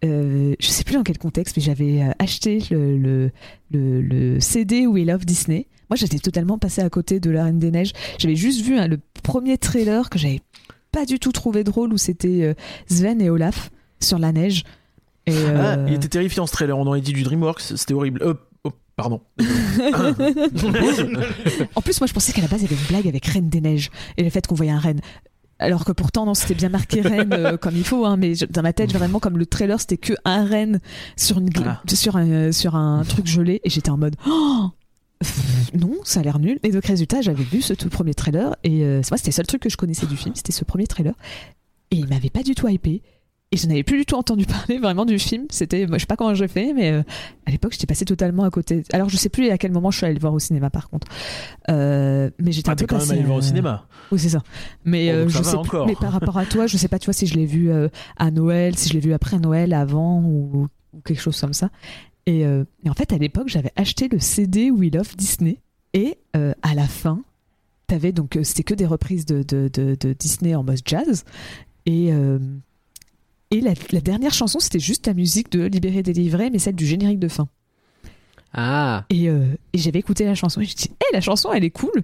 euh, 0.03 0.55
je 0.59 0.67
sais 0.67 0.83
plus 0.83 0.95
dans 0.95 1.03
quel 1.03 1.19
contexte, 1.19 1.55
mais 1.55 1.61
j'avais 1.61 2.01
euh, 2.01 2.11
acheté 2.17 2.63
le, 2.71 2.97
le, 2.97 3.31
le, 3.69 4.01
le 4.01 4.39
CD 4.39 4.87
We 4.87 5.05
Love 5.05 5.23
Disney. 5.25 5.67
Moi, 5.91 5.97
j'étais 5.97 6.19
totalement 6.19 6.57
passée 6.57 6.81
à 6.81 6.89
côté 6.89 7.19
de 7.19 7.29
La 7.29 7.43
Reine 7.43 7.59
des 7.59 7.69
Neiges. 7.69 7.91
J'avais 8.17 8.37
juste 8.37 8.61
vu 8.61 8.77
hein, 8.79 8.87
le 8.87 8.97
premier 9.23 9.57
trailer 9.57 10.09
que 10.09 10.17
j'avais 10.17 10.39
pas 10.93 11.05
du 11.05 11.19
tout 11.19 11.33
trouvé 11.33 11.65
drôle 11.65 11.91
où 11.91 11.97
c'était 11.97 12.43
euh, 12.43 12.53
Sven 12.89 13.21
et 13.21 13.29
Olaf 13.29 13.71
sur 13.99 14.17
la 14.17 14.31
neige. 14.31 14.63
Et, 15.27 15.33
Ah, 15.35 15.75
euh, 15.77 15.85
il 15.89 15.93
était 15.95 16.07
terrifiant 16.07 16.47
ce 16.47 16.53
trailer. 16.53 16.77
On 16.77 16.87
aurait 16.87 17.01
dit 17.01 17.11
du 17.11 17.23
DreamWorks. 17.23 17.61
C'était 17.75 17.93
horrible. 17.93 18.21
Euh, 18.23 18.33
oh, 18.63 18.71
pardon. 18.95 19.19
En 21.75 21.81
plus, 21.81 21.99
moi, 21.99 22.07
je 22.07 22.13
pensais 22.13 22.31
qu'à 22.33 22.41
la 22.41 22.47
base, 22.47 22.61
il 22.61 22.71
y 22.71 22.73
avait 22.73 22.81
une 22.81 22.87
blague 22.87 23.07
avec 23.07 23.25
Reine 23.25 23.49
des 23.49 23.59
Neiges 23.61 23.89
et 24.17 24.23
le 24.23 24.29
fait 24.29 24.47
qu'on 24.47 24.55
voyait 24.55 24.71
un 24.71 24.79
renne. 24.79 25.01
Alors 25.59 25.85
que 25.85 25.91
pourtant, 25.91 26.25
non, 26.25 26.33
c'était 26.33 26.55
bien 26.55 26.69
marqué 26.69 27.01
Reine 27.01 27.33
euh, 27.33 27.57
comme 27.57 27.75
il 27.75 27.83
faut, 27.83 28.05
hein, 28.05 28.15
mais 28.17 28.33
je- 28.35 28.45
dans 28.45 28.61
ma 28.63 28.73
tête, 28.73 28.91
vraiment, 28.93 29.19
comme 29.19 29.37
le 29.37 29.45
trailer, 29.45 29.79
c'était 29.79 29.97
que 29.97 30.13
un 30.25 30.45
renne 30.45 30.79
sur, 31.17 31.37
une, 31.39 31.49
Ah. 31.65 31.81
sur, 31.93 32.15
un, 32.15 32.51
sur 32.51 32.75
un 32.75 33.03
truc 33.03 33.27
gelé 33.27 33.59
et 33.63 33.69
j'étais 33.69 33.89
en 33.91 33.97
mode 33.97 34.15
Oh 34.27 34.69
Pff, 35.21 35.73
non, 35.73 35.93
ça 36.03 36.19
a 36.19 36.23
l'air 36.23 36.39
nul. 36.39 36.59
Et 36.63 36.71
donc, 36.71 36.85
résultat, 36.85 37.21
j'avais 37.21 37.43
vu 37.43 37.61
ce 37.61 37.73
tout 37.73 37.89
premier 37.89 38.13
trailer 38.13 38.55
et 38.63 38.83
euh, 38.83 39.01
c'est 39.03 39.11
moi, 39.11 39.17
c'était 39.17 39.29
le 39.29 39.35
seul 39.35 39.47
truc 39.47 39.61
que 39.61 39.69
je 39.69 39.77
connaissais 39.77 40.05
du 40.07 40.17
film, 40.17 40.33
c'était 40.35 40.51
ce 40.51 40.63
premier 40.65 40.87
trailer. 40.87 41.13
Et 41.91 41.97
il 41.97 42.07
m'avait 42.07 42.29
pas 42.29 42.43
du 42.43 42.55
tout 42.55 42.67
hypé. 42.67 43.01
Et 43.53 43.57
je 43.57 43.67
n'avais 43.67 43.83
plus 43.83 43.97
du 43.97 44.05
tout 44.05 44.15
entendu 44.15 44.45
parler 44.47 44.79
vraiment 44.79 45.03
du 45.05 45.19
film. 45.19 45.45
C'était, 45.49 45.85
je 45.91 45.97
sais 45.97 46.05
pas 46.05 46.15
comment 46.15 46.33
j'ai 46.33 46.47
fait, 46.47 46.73
mais 46.73 46.91
euh, 46.91 47.03
à 47.45 47.51
l'époque, 47.51 47.73
j'étais 47.73 47.85
passée 47.85 48.05
totalement 48.05 48.43
à 48.45 48.49
côté. 48.49 48.83
Alors, 48.93 49.09
je 49.09 49.17
sais 49.17 49.27
plus 49.29 49.49
à 49.49 49.57
quel 49.57 49.71
moment 49.73 49.91
je 49.91 49.97
suis 49.97 50.05
allée 50.05 50.15
le 50.15 50.21
voir 50.21 50.33
au 50.33 50.39
cinéma, 50.39 50.69
par 50.69 50.89
contre. 50.89 51.05
Euh, 51.69 52.29
mais 52.39 52.51
j'étais 52.53 52.69
Ah, 52.69 52.73
un 52.73 52.75
peu 52.77 52.85
quand 52.87 52.95
même 52.95 53.01
passée, 53.01 53.11
allé 53.11 53.21
le 53.21 53.27
voir 53.27 53.37
au 53.39 53.41
euh, 53.41 53.45
cinéma. 53.45 53.85
Oui, 54.11 54.19
c'est 54.19 54.29
ça. 54.29 54.41
Mais 54.85 55.13
Oh, 55.13 55.21
donc 55.23 55.31
ça 55.31 55.37
je 55.39 55.43
sais 55.43 55.55
encore. 55.55 55.85
plus- 55.85 55.91
mais 55.93 55.99
par 55.99 56.13
rapport 56.13 56.37
à 56.37 56.45
toi, 56.45 56.65
je 56.67 56.77
sais 56.77 56.87
pas, 56.87 56.97
tu 56.97 57.05
vois, 57.05 57.13
si 57.13 57.27
je 57.27 57.35
l'ai 57.35 57.45
vu 57.45 57.69
à 58.17 58.31
Noël, 58.31 58.77
si 58.77 58.87
je 58.89 58.93
l'ai 58.93 58.99
vu 59.01 59.13
après 59.13 59.37
Noël, 59.37 59.73
avant 59.73 60.21
ou, 60.21 60.67
ou 60.93 61.01
quelque 61.01 61.21
chose 61.21 61.39
comme 61.39 61.53
ça. 61.53 61.69
Et, 62.25 62.45
euh, 62.45 62.63
et 62.83 62.89
en 62.89 62.93
fait, 62.93 63.13
à 63.13 63.17
l'époque, 63.17 63.47
j'avais 63.47 63.71
acheté 63.75 64.07
le 64.07 64.19
CD 64.19 64.71
We 64.71 64.91
Love 64.93 65.15
Disney. 65.15 65.59
Et 65.93 66.17
euh, 66.35 66.53
à 66.61 66.73
la 66.73 66.87
fin, 66.87 67.21
t'avais 67.87 68.11
donc 68.11 68.37
euh, 68.37 68.43
c'était 68.43 68.63
que 68.63 68.73
des 68.73 68.85
reprises 68.85 69.25
de, 69.25 70.13
Disney 70.13 70.55
en 70.55 70.63
mode 70.63 70.79
jazz. 70.85 71.25
Et 71.85 72.11
la 73.51 74.01
dernière 74.01 74.33
chanson, 74.33 74.59
c'était 74.59 74.79
juste 74.79 75.07
la 75.07 75.13
musique 75.13 75.51
de 75.51 75.65
Libéré 75.65 76.03
délivré, 76.03 76.49
mais 76.49 76.59
celle 76.59 76.75
du 76.75 76.85
générique 76.85 77.19
de 77.19 77.27
fin. 77.27 77.49
Ah, 78.53 79.05
Et, 79.09 79.29
euh, 79.29 79.45
et 79.73 79.77
j'avais 79.77 79.99
écouté 79.99 80.25
la 80.25 80.35
chanson 80.35 80.61
et 80.61 80.65
j'ai 80.65 80.75
dit, 80.75 80.89
hé, 80.99 81.05
la 81.13 81.21
chanson, 81.21 81.51
elle 81.53 81.63
est 81.63 81.69
cool. 81.69 82.03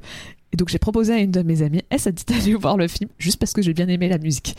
Et 0.54 0.58
donc 0.58 0.70
j'ai 0.70 0.80
proposé 0.80 1.14
à 1.14 1.18
une 1.18 1.32
de 1.32 1.42
mes 1.42 1.62
amies, 1.62 1.82
elle, 1.90 2.00
ça 2.00 2.12
te 2.12 2.18
dit 2.18 2.26
d'aller 2.34 2.54
voir 2.60 2.78
le 2.78 2.88
film, 2.88 3.10
juste 3.18 3.38
parce 3.40 3.52
que 3.54 3.62
j'ai 3.62 3.74
bien 3.74 3.88
aimé 3.90 4.08
la 4.10 4.18
musique. 4.18 4.56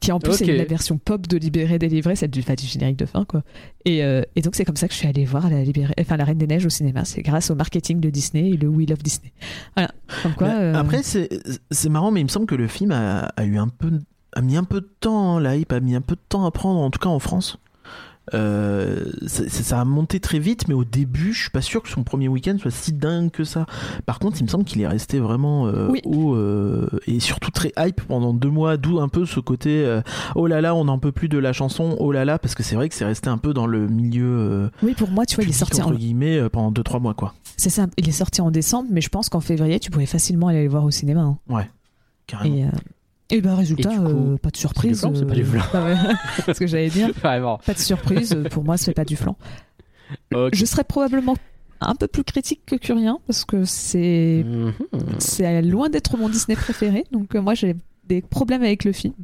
Qui 0.00 0.12
en 0.12 0.18
plus 0.18 0.32
Ok. 0.32 0.48
est 0.48 0.56
la 0.56 0.64
version 0.64 0.96
pop 0.96 1.26
de 1.26 1.36
Libéré, 1.36 1.78
délivré, 1.78 2.16
celle 2.16 2.30
du, 2.30 2.40
enfin, 2.40 2.54
du 2.54 2.64
générique 2.64 2.96
de 2.96 3.04
fin, 3.04 3.26
quoi. 3.26 3.42
Et, 3.84 4.02
euh, 4.02 4.22
et 4.34 4.40
donc 4.40 4.54
c'est 4.54 4.64
comme 4.64 4.76
ça 4.76 4.88
que 4.88 4.94
je 4.94 4.98
suis 4.98 5.06
allée 5.06 5.26
voir 5.26 5.50
la, 5.50 5.62
Libéré, 5.62 5.92
enfin, 6.00 6.16
la 6.16 6.24
Reine 6.24 6.38
des 6.38 6.46
Neiges 6.46 6.64
au 6.64 6.70
cinéma. 6.70 7.04
C'est 7.04 7.20
grâce 7.20 7.50
au 7.50 7.54
marketing 7.54 8.00
de 8.00 8.08
Disney 8.08 8.48
et 8.48 8.56
le 8.56 8.66
We 8.66 8.88
Love 8.88 9.02
Disney. 9.02 9.30
Voilà. 9.76 9.90
Comme 10.22 10.32
quoi. 10.32 10.48
Mais 10.48 10.54
euh, 10.54 10.74
Après, 10.74 11.02
c'est 11.02 11.28
c'est 11.70 11.90
marrant, 11.90 12.10
mais 12.10 12.20
il 12.20 12.24
me 12.24 12.28
semble 12.30 12.46
que 12.46 12.54
le 12.54 12.66
film 12.66 12.92
a, 12.92 13.24
a 13.36 13.44
eu 13.44 13.58
un 13.58 13.68
peu, 13.68 13.90
a 14.32 14.40
mis 14.40 14.56
un 14.56 14.64
peu 14.64 14.80
de 14.80 14.90
temps. 15.00 15.36
hein, 15.36 15.40
La 15.40 15.56
hype 15.56 15.70
a 15.74 15.80
mis 15.80 15.94
un 15.94 16.00
peu 16.00 16.14
de 16.16 16.22
temps 16.30 16.46
à 16.46 16.50
prendre, 16.50 16.80
en 16.80 16.90
tout 16.90 16.98
cas 16.98 17.10
en 17.10 17.18
France. 17.18 17.58
Euh, 18.34 19.04
ça, 19.26 19.48
ça- 19.48 19.62
ça 19.62 19.80
a 19.80 19.84
monté 19.84 20.20
très 20.20 20.38
vite, 20.38 20.68
mais 20.68 20.74
au 20.74 20.84
début, 20.84 21.32
je 21.32 21.40
suis 21.42 21.50
pas 21.50 21.60
sûr 21.60 21.82
que 21.82 21.88
son 21.88 22.02
premier 22.04 22.28
week-end 22.28 22.56
soit 22.58 22.70
si 22.70 22.92
dingue 22.92 23.30
que 23.30 23.44
ça. 23.44 23.66
Par 24.06 24.18
contre, 24.18 24.38
il 24.40 24.44
me 24.44 24.48
semble 24.48 24.64
qu'il 24.64 24.80
est 24.80 24.86
resté 24.86 25.18
vraiment 25.18 25.66
euh, 25.66 25.88
Oui. 25.90 26.00
haut 26.04 26.34
euh, 26.34 26.88
et 27.06 27.20
surtout 27.20 27.50
très 27.50 27.72
hype 27.78 28.00
pendant 28.02 28.32
deux 28.32 28.50
mois, 28.50 28.76
d'où 28.76 29.00
un 29.00 29.08
peu 29.08 29.26
ce 29.26 29.40
côté 29.40 29.84
euh, 29.84 30.00
oh 30.36 30.46
là 30.46 30.60
là, 30.60 30.74
on 30.74 30.84
n'en 30.84 30.98
peut 30.98 31.12
plus 31.12 31.28
de 31.28 31.38
la 31.38 31.52
chanson, 31.52 31.96
oh 31.98 32.12
là 32.12 32.24
là, 32.24 32.38
parce 32.38 32.54
que 32.54 32.62
c'est 32.62 32.74
vrai 32.76 32.88
que 32.88 32.94
c'est 32.94 33.04
resté 33.04 33.28
un 33.28 33.38
peu 33.38 33.52
dans 33.54 33.66
le 33.66 33.88
milieu. 33.88 34.24
euh, 34.38 34.68
Oui, 34.82 34.94
pour 34.94 35.10
moi, 35.10 35.26
tu 35.26 35.36
vois, 35.36 35.44
il 35.44 35.50
est 35.50 35.52
sorti 35.52 35.80
en, 35.82 35.86
entre 35.86 35.96
guillemets 35.96 36.38
euh, 36.38 36.48
pendant 36.48 36.70
deux 36.70 36.82
trois 36.82 37.00
mois 37.00 37.14
quoi. 37.14 37.34
c'est 37.56 37.70
ça, 37.70 37.86
il 37.96 38.08
est 38.08 38.12
sorti 38.12 38.40
en 38.40 38.50
décembre, 38.50 38.88
mais 38.92 39.00
je 39.00 39.08
pense 39.08 39.28
qu'en 39.28 39.40
février, 39.40 39.80
tu 39.80 39.90
pouvais 39.90 40.06
facilement 40.06 40.48
aller 40.48 40.62
le 40.64 40.70
voir 40.70 40.84
au 40.84 40.90
cinéma. 40.90 41.22
hein. 41.22 41.64
Carrément. 42.26 42.54
Et, 42.56 42.64
euh, 42.64 42.68
et 43.30 43.40
ben, 43.40 43.54
résultat, 43.54 43.90
Et 43.92 43.94
du 43.94 44.00
coup, 44.00 44.32
euh, 44.34 44.36
pas 44.38 44.50
de 44.50 44.56
surprise. 44.56 45.00
flan, 45.00 45.14
c'est 45.14 45.26
pas 45.26 45.34
du 45.34 45.44
flan. 45.44 45.62
Ah 45.72 45.84
ouais, 45.84 45.96
c'est 46.44 46.54
ce 46.54 46.60
que 46.60 46.66
j'allais 46.66 46.90
dire. 46.90 47.10
vraiment. 47.20 47.58
Pas 47.58 47.74
de 47.74 47.78
surprise, 47.78 48.32
euh, 48.32 48.48
pour 48.48 48.64
moi, 48.64 48.76
c'est 48.76 48.92
pas 48.94 49.04
du 49.04 49.16
flan. 49.16 49.36
Je 50.52 50.64
serais 50.64 50.84
probablement 50.84 51.36
un 51.80 51.94
peu 51.94 52.08
plus 52.08 52.24
critique 52.24 52.60
que 52.66 52.76
Curien, 52.76 53.18
parce 53.26 53.44
que 53.44 53.64
c'est 53.64 54.44
Mhm. 54.44 54.72
c'est 55.18 55.62
loin 55.62 55.88
d'être 55.88 56.16
mon 56.18 56.28
Disney 56.28 56.56
préféré, 56.56 57.04
donc 57.10 57.34
euh, 57.34 57.40
moi 57.40 57.54
j'ai 57.54 57.74
des 58.06 58.20
problèmes 58.22 58.62
avec 58.62 58.84
le 58.84 58.92
film. 58.92 59.14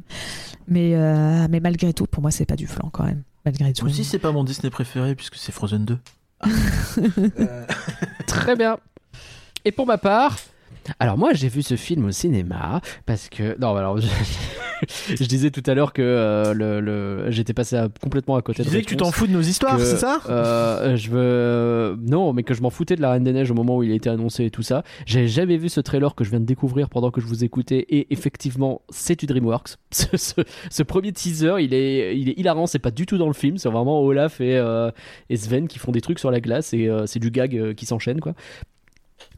Mais, 0.67 0.95
euh, 0.95 1.47
mais 1.49 1.59
malgré 1.59 1.93
tout, 1.93 2.05
pour 2.07 2.21
moi, 2.21 2.31
c'est 2.31 2.45
pas 2.45 2.55
du 2.55 2.67
flan 2.67 2.89
quand 2.91 3.03
même. 3.03 3.23
Malgré 3.45 3.71
tout. 3.73 3.83
Moi 3.85 3.91
aussi, 3.91 4.03
c'est 4.03 4.19
pas 4.19 4.31
mon 4.31 4.43
Disney 4.43 4.69
préféré 4.69 5.13
puisque 5.15 5.35
c'est 5.35 5.51
Frozen 5.51 5.85
2. 5.85 5.97
Très 8.27 8.55
bien. 8.55 8.77
Et 9.65 9.71
pour 9.71 9.85
ma 9.85 9.97
part, 9.97 10.37
alors 10.99 11.17
moi 11.17 11.33
j'ai 11.33 11.49
vu 11.49 11.61
ce 11.61 11.75
film 11.75 12.05
au 12.05 12.11
cinéma 12.11 12.81
parce 13.05 13.29
que 13.29 13.57
non 13.59 13.75
alors 13.75 13.97
je, 14.01 14.07
je 15.15 15.23
disais 15.25 15.51
tout 15.51 15.63
à 15.65 15.73
l'heure 15.73 15.93
que 15.93 16.01
euh, 16.01 16.53
le, 16.53 16.79
le- 16.81 17.31
j'étais 17.31 17.53
passé 17.53 17.75
à- 17.75 17.89
complètement 18.01 18.35
à 18.35 18.41
côté 18.41 18.57
Tu 18.57 18.61
de 18.63 18.69
disais 18.69 18.81
que 18.83 18.89
tu 18.89 18.97
t'en 18.97 19.11
fous 19.11 19.27
de 19.27 19.31
nos 19.31 19.41
histoires, 19.41 19.79
c'est 19.79 19.97
ça 19.97 20.21
euh, 20.29 20.95
Je 20.95 21.09
veux 21.09 21.97
non, 22.01 22.33
mais 22.33 22.43
que 22.43 22.53
je 22.53 22.61
m'en 22.61 22.69
foutais 22.69 22.95
de 22.95 23.01
la 23.01 23.11
Reine 23.11 23.23
des 23.23 23.33
Neiges 23.33 23.51
au 23.51 23.55
moment 23.55 23.77
où 23.77 23.83
il 23.83 23.91
a 23.91 23.95
été 23.95 24.09
annoncé 24.09 24.45
et 24.45 24.51
tout 24.51 24.61
ça. 24.63 24.83
J'avais 25.05 25.27
jamais 25.27 25.57
vu 25.57 25.69
ce 25.69 25.79
trailer 25.81 26.15
que 26.15 26.23
je 26.23 26.29
viens 26.29 26.39
de 26.39 26.45
découvrir 26.45 26.89
pendant 26.89 27.11
que 27.11 27.21
je 27.21 27.25
vous 27.25 27.43
écoutais 27.43 27.85
et 27.89 28.07
effectivement 28.13 28.81
c'est 28.89 29.19
du 29.19 29.25
DreamWorks. 29.25 29.75
Ce, 29.91 30.15
ce- 30.17 30.41
ce 30.69 30.83
premier 30.83 31.11
teaser, 31.11 31.55
il 31.59 31.73
est 31.73 32.17
il 32.17 32.29
est 32.29 32.37
hilarant. 32.37 32.67
C'est 32.67 32.79
pas 32.79 32.91
du 32.91 33.05
tout 33.05 33.17
dans 33.17 33.27
le 33.27 33.33
film. 33.33 33.57
C'est 33.57 33.69
vraiment 33.69 34.01
Olaf 34.01 34.41
et, 34.41 34.57
euh, 34.57 34.91
et 35.29 35.37
Sven 35.37 35.67
qui 35.67 35.79
font 35.79 35.91
des 35.91 36.01
trucs 36.01 36.19
sur 36.19 36.29
la 36.31 36.39
glace 36.39 36.73
et 36.73 36.87
euh, 36.87 37.05
c'est 37.07 37.19
du 37.19 37.31
gag 37.31 37.73
qui 37.75 37.85
s'enchaîne 37.85 38.19
quoi. 38.19 38.33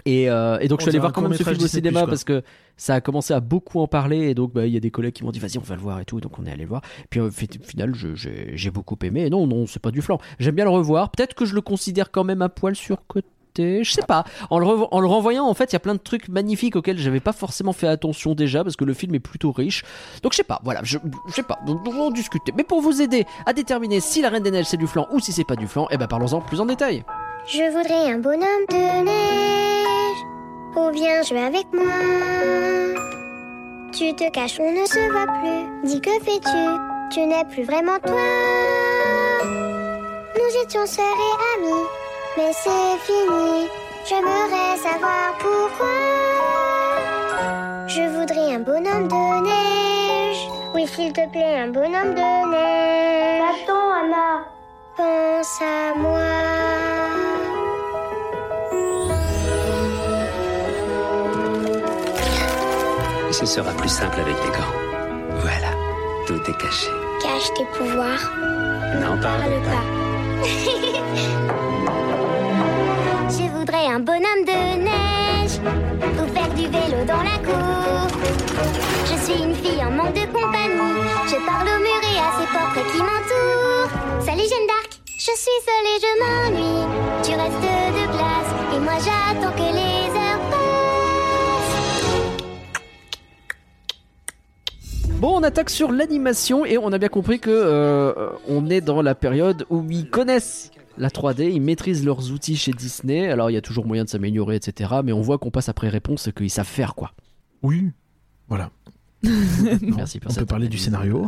Et, 0.10 0.30
euh, 0.30 0.58
et 0.60 0.68
donc 0.68 0.80
je 0.80 0.84
suis 0.84 0.90
allé 0.90 1.00
voir 1.00 1.14
quand 1.14 1.22
même 1.22 1.34
ce 1.34 1.44
film 1.44 1.62
au 1.62 1.68
cinéma 1.68 2.08
parce 2.08 2.24
que 2.24 2.42
ça 2.78 2.96
a 2.96 3.02
commencé 3.02 3.34
à 3.34 3.42
beaucoup 3.42 3.80
en 3.80 3.88
parler 3.88 4.30
et 4.30 4.34
donc 4.34 4.54
bah, 4.54 4.66
il 4.66 4.74
y 4.74 4.78
a 4.78 4.80
des 4.80 4.92
collègues 4.92 5.14
qui 5.14 5.24
m'ont 5.24 5.32
dit 5.32 5.40
vas-y 5.40 5.58
on 5.58 5.62
va 5.62 5.76
le 5.76 5.82
voir 5.82 6.00
et 6.00 6.06
tout. 6.06 6.20
Donc 6.20 6.40
on 6.40 6.46
est 6.46 6.52
allé 6.52 6.64
le 6.64 6.70
voir. 6.70 6.82
Puis 7.10 7.20
au 7.20 7.30
fi- 7.30 7.48
final 7.62 7.94
j'ai 7.94 8.72
beaucoup 8.72 8.98
aimé. 9.04 9.26
Et 9.26 9.30
non 9.30 9.46
non 9.46 9.68
c'est 9.68 9.82
pas 9.82 9.92
du 9.92 10.02
flan 10.02 10.18
j'aime 10.40 10.56
bien 10.56 10.64
le 10.66 10.72
revoir. 10.72 11.12
Peut-être 11.12 11.36
que 11.36 11.46
je 11.46 11.54
le 11.54 11.62
considère 11.62 12.10
quand 12.12 12.24
même 12.24 12.42
un 12.42 12.50
poil 12.50 12.76
surcoté 12.76 13.26
je 13.84 13.92
sais 13.92 14.04
pas. 14.08 14.24
En 14.50 14.58
le, 14.60 14.66
en 14.66 15.00
le 15.02 15.08
renvoyant 15.08 15.46
en 15.46 15.54
fait 15.54 15.72
il 15.72 15.74
y 15.74 15.76
a 15.76 15.80
plein 15.82 15.96
de 15.96 16.00
trucs 16.00 16.30
magnifiques 16.30 16.76
auxquels 16.78 16.98
j'avais 16.98 17.20
pas 17.20 17.34
forcément 17.34 17.74
fait 17.74 17.88
attention 17.88 18.34
déjà 18.34 18.64
parce 18.64 18.78
que 18.78 18.86
le 18.86 18.94
film 18.94 19.14
est 19.16 19.20
plutôt 19.20 19.52
riche. 19.52 19.84
Donc 20.24 20.32
je 20.32 20.38
sais 20.38 20.44
pas. 20.44 20.62
Voilà. 20.64 20.80
Je, 20.84 20.98
je 21.28 21.34
sais 21.34 21.44
pas. 21.44 21.60
On 21.68 21.76
va 21.92 22.00
en 22.04 22.12
discuter. 22.12 22.54
Mais 22.56 22.64
pour 22.64 22.80
vous 22.82 23.02
aider 23.02 23.26
à 23.46 23.52
déterminer 23.54 24.00
si 24.00 24.22
la 24.22 24.30
Reine 24.30 24.44
des 24.44 24.52
Neiges 24.52 24.68
c'est 24.68 24.78
du 24.78 24.88
flan 24.88 25.08
ou 25.12 25.20
si 25.20 25.34
c'est 25.34 25.44
pas 25.44 25.58
du 25.58 25.68
flan 25.68 25.88
et 25.92 25.98
ben 25.98 26.08
parlons-en 26.08 26.42
plus 26.42 26.62
en 26.62 26.66
détail 26.66 27.04
Je 27.48 27.64
voudrais 27.72 28.12
un 28.12 28.20
bonhomme 28.20 28.66
de 28.70 29.04
neige. 29.06 30.26
Ou 30.76 30.92
viens 30.92 31.24
jouer 31.24 31.44
avec 31.44 31.66
moi. 31.74 31.84
Tu 33.92 34.14
te 34.16 34.30
caches, 34.30 34.60
on 34.60 34.72
ne 34.72 34.86
se 34.86 35.00
voit 35.12 35.26
plus. 35.40 35.88
Dis 35.90 36.02
que 36.02 36.12
fais-tu? 36.24 36.64
Tu 37.12 37.26
n'es 37.26 37.44
plus 37.46 37.64
vraiment 37.64 37.98
toi. 38.06 38.22
Nous 40.36 40.64
étions 40.64 40.86
sœurs 40.86 41.06
et 41.06 41.60
amis, 41.60 41.88
mais 42.38 42.52
c'est 42.54 42.98
fini. 43.08 43.68
J'aimerais 44.08 44.78
savoir 44.78 45.36
pourquoi. 45.40 45.88
Je 47.88 48.02
voudrais 48.16 48.54
un 48.56 48.60
bonhomme 48.60 49.08
de 49.08 49.44
neige. 49.44 50.48
Oui, 50.76 50.88
s'il 50.88 51.14
te 51.14 51.28
plaît, 51.30 51.62
un 51.62 51.70
bonhomme 51.70 52.14
de 52.14 52.52
neige. 52.52 53.44
Attends, 53.64 53.92
Anna. 54.04 54.46
Pense 54.96 55.62
à 55.62 55.96
moi. 55.98 56.39
Sera 63.50 63.72
plus 63.72 63.90
simple 63.90 64.20
avec 64.20 64.36
des 64.36 64.52
gants. 64.58 64.74
Voilà, 65.42 65.72
tout 66.28 66.40
est 66.48 66.56
caché. 66.58 66.88
Cache 67.20 67.52
tes 67.58 67.66
pouvoirs. 67.76 68.30
N'en 69.02 69.18
parle 69.20 69.42
Parle 69.42 69.62
pas. 69.66 69.72
pas. 69.72 69.84
Je 73.36 73.46
voudrais 73.58 73.88
un 73.88 74.00
bonhomme 74.00 74.44
de 74.46 74.60
neige 74.90 75.56
pour 76.16 76.28
faire 76.36 76.50
du 76.54 76.68
vélo 76.68 77.00
dans 77.08 77.24
la 77.24 77.38
cour. 77.48 78.08
Je 79.06 79.16
suis 79.26 79.42
une 79.44 79.56
fille 79.56 79.84
en 79.84 79.90
manque 79.92 80.14
de 80.14 80.26
compagnie. 80.28 81.02
Je 81.28 81.36
parle 81.44 81.68
au 81.76 81.80
mur 81.80 82.02
et 82.04 82.20
à 82.20 82.32
ces 82.38 82.48
portraits 82.56 82.86
qui 82.92 83.00
m'entourent. 83.00 83.92
Salut 84.26 84.48
Jeanne 84.52 84.68
d'Arc, 84.68 84.92
je 85.18 85.34
suis 85.44 85.60
seule 85.66 85.88
et 85.94 86.00
je 86.06 86.12
m'ennuie. 86.22 86.86
Tu 87.24 87.32
restes 87.32 87.72
de 87.98 88.06
glace 88.14 88.52
et 88.76 88.80
moi 88.80 88.98
j'attends 89.04 89.54
que 89.54 89.70
les 89.74 90.09
Bon, 95.20 95.38
on 95.38 95.44
attaque 95.44 95.70
sur 95.70 95.92
l'animation 95.92 96.64
et 96.64 96.78
on 96.78 96.94
a 96.94 96.98
bien 96.98 97.10
compris 97.10 97.42
que 97.42 97.50
euh, 97.50 98.30
on 98.48 98.70
est 98.70 98.80
dans 98.80 99.02
la 99.02 99.16
période 99.16 99.66
où 99.70 99.86
ils 99.90 100.10
connaissent 100.10 100.72
la 100.98 101.10
3D, 101.10 101.52
ils 101.52 101.62
maîtrisent 101.62 102.06
leurs 102.06 102.32
outils 102.32 102.56
chez 102.56 102.72
Disney. 102.72 103.30
Alors 103.30 103.52
il 103.52 103.54
y 103.54 103.58
a 103.58 103.62
toujours 103.62 103.86
moyen 103.86 104.06
de 104.06 104.10
s'améliorer, 104.10 104.56
etc. 104.56 104.94
Mais 105.04 105.12
on 105.12 105.20
voit 105.20 105.38
qu'on 105.38 105.52
passe 105.52 105.68
après 105.68 105.90
réponse 105.90 106.28
et 106.28 106.32
qu'ils 106.32 106.50
savent 106.50 106.66
faire 106.66 106.96
quoi. 106.96 107.12
Oui. 107.64 107.92
Voilà. 108.48 108.72
Merci 109.22 110.20
pour 110.20 110.32
On 110.32 110.36
peut 110.36 110.46
parler 110.46 110.70
du 110.70 110.78
scénario. 110.78 111.28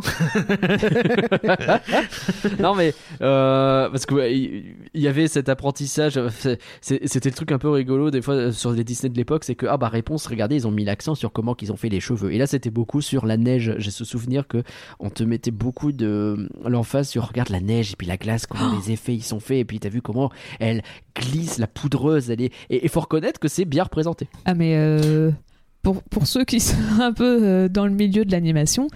non 2.58 2.74
mais 2.74 2.94
euh, 3.20 3.90
parce 3.90 4.06
que 4.06 4.14
ouais, 4.14 4.34
il 4.34 4.74
il 4.94 5.00
y 5.00 5.08
avait 5.08 5.28
cet 5.28 5.48
apprentissage 5.48 6.20
c'était 6.80 7.28
le 7.28 7.34
truc 7.34 7.52
un 7.52 7.58
peu 7.58 7.68
rigolo 7.68 8.10
des 8.10 8.22
fois 8.22 8.34
euh, 8.34 8.52
sur 8.52 8.72
les 8.72 8.84
Disney 8.84 9.10
de 9.10 9.16
l'époque 9.16 9.44
c'est 9.44 9.54
que 9.54 9.66
ah 9.66 9.76
bah 9.76 9.88
réponse 9.88 10.26
regardez 10.26 10.56
ils 10.56 10.66
ont 10.66 10.70
mis 10.70 10.84
l'accent 10.84 11.14
sur 11.14 11.32
comment 11.32 11.54
qu'ils 11.54 11.72
ont 11.72 11.76
fait 11.76 11.90
les 11.90 12.00
cheveux. 12.00 12.32
Et 12.32 12.38
là 12.38 12.46
c'était 12.46 12.70
beaucoup 12.70 13.02
sur 13.02 13.26
la 13.26 13.36
neige. 13.36 13.74
J'ai 13.76 13.90
ce 13.90 14.04
souvenir 14.04 14.48
que 14.48 14.62
on 14.98 15.10
te 15.10 15.22
mettait 15.22 15.50
beaucoup 15.50 15.92
de 15.92 16.48
l'emphase 16.64 17.08
sur 17.08 17.28
regarde 17.28 17.50
la 17.50 17.60
neige 17.60 17.92
et 17.92 17.96
puis 17.96 18.06
la 18.06 18.16
glace 18.16 18.46
comment 18.46 18.74
les 18.78 18.92
effets 18.92 19.14
ils 19.14 19.22
sont 19.22 19.40
faits. 19.40 19.58
Et 19.58 19.64
puis 19.64 19.80
t'as 19.80 19.90
vu 19.90 20.00
comment 20.00 20.30
elle 20.60 20.82
glisse 21.14 21.58
la 21.58 21.66
poudreuse 21.66 22.30
elle 22.30 22.40
est 22.40 22.52
et 22.70 22.82
il 22.82 22.88
faut 22.88 23.00
reconnaître 23.00 23.38
que 23.38 23.48
c'est 23.48 23.66
bien 23.66 23.84
représenté. 23.84 24.28
Ah 24.46 24.54
mais 24.54 24.76
euh, 24.76 25.30
pour, 25.82 26.02
pour 26.04 26.26
ceux 26.26 26.44
qui 26.44 26.60
sont 26.60 26.76
un 27.00 27.12
peu 27.12 27.42
euh, 27.42 27.68
dans 27.68 27.86
le 27.86 27.92
milieu 27.92 28.24
de 28.24 28.32
l'animation, 28.32 28.88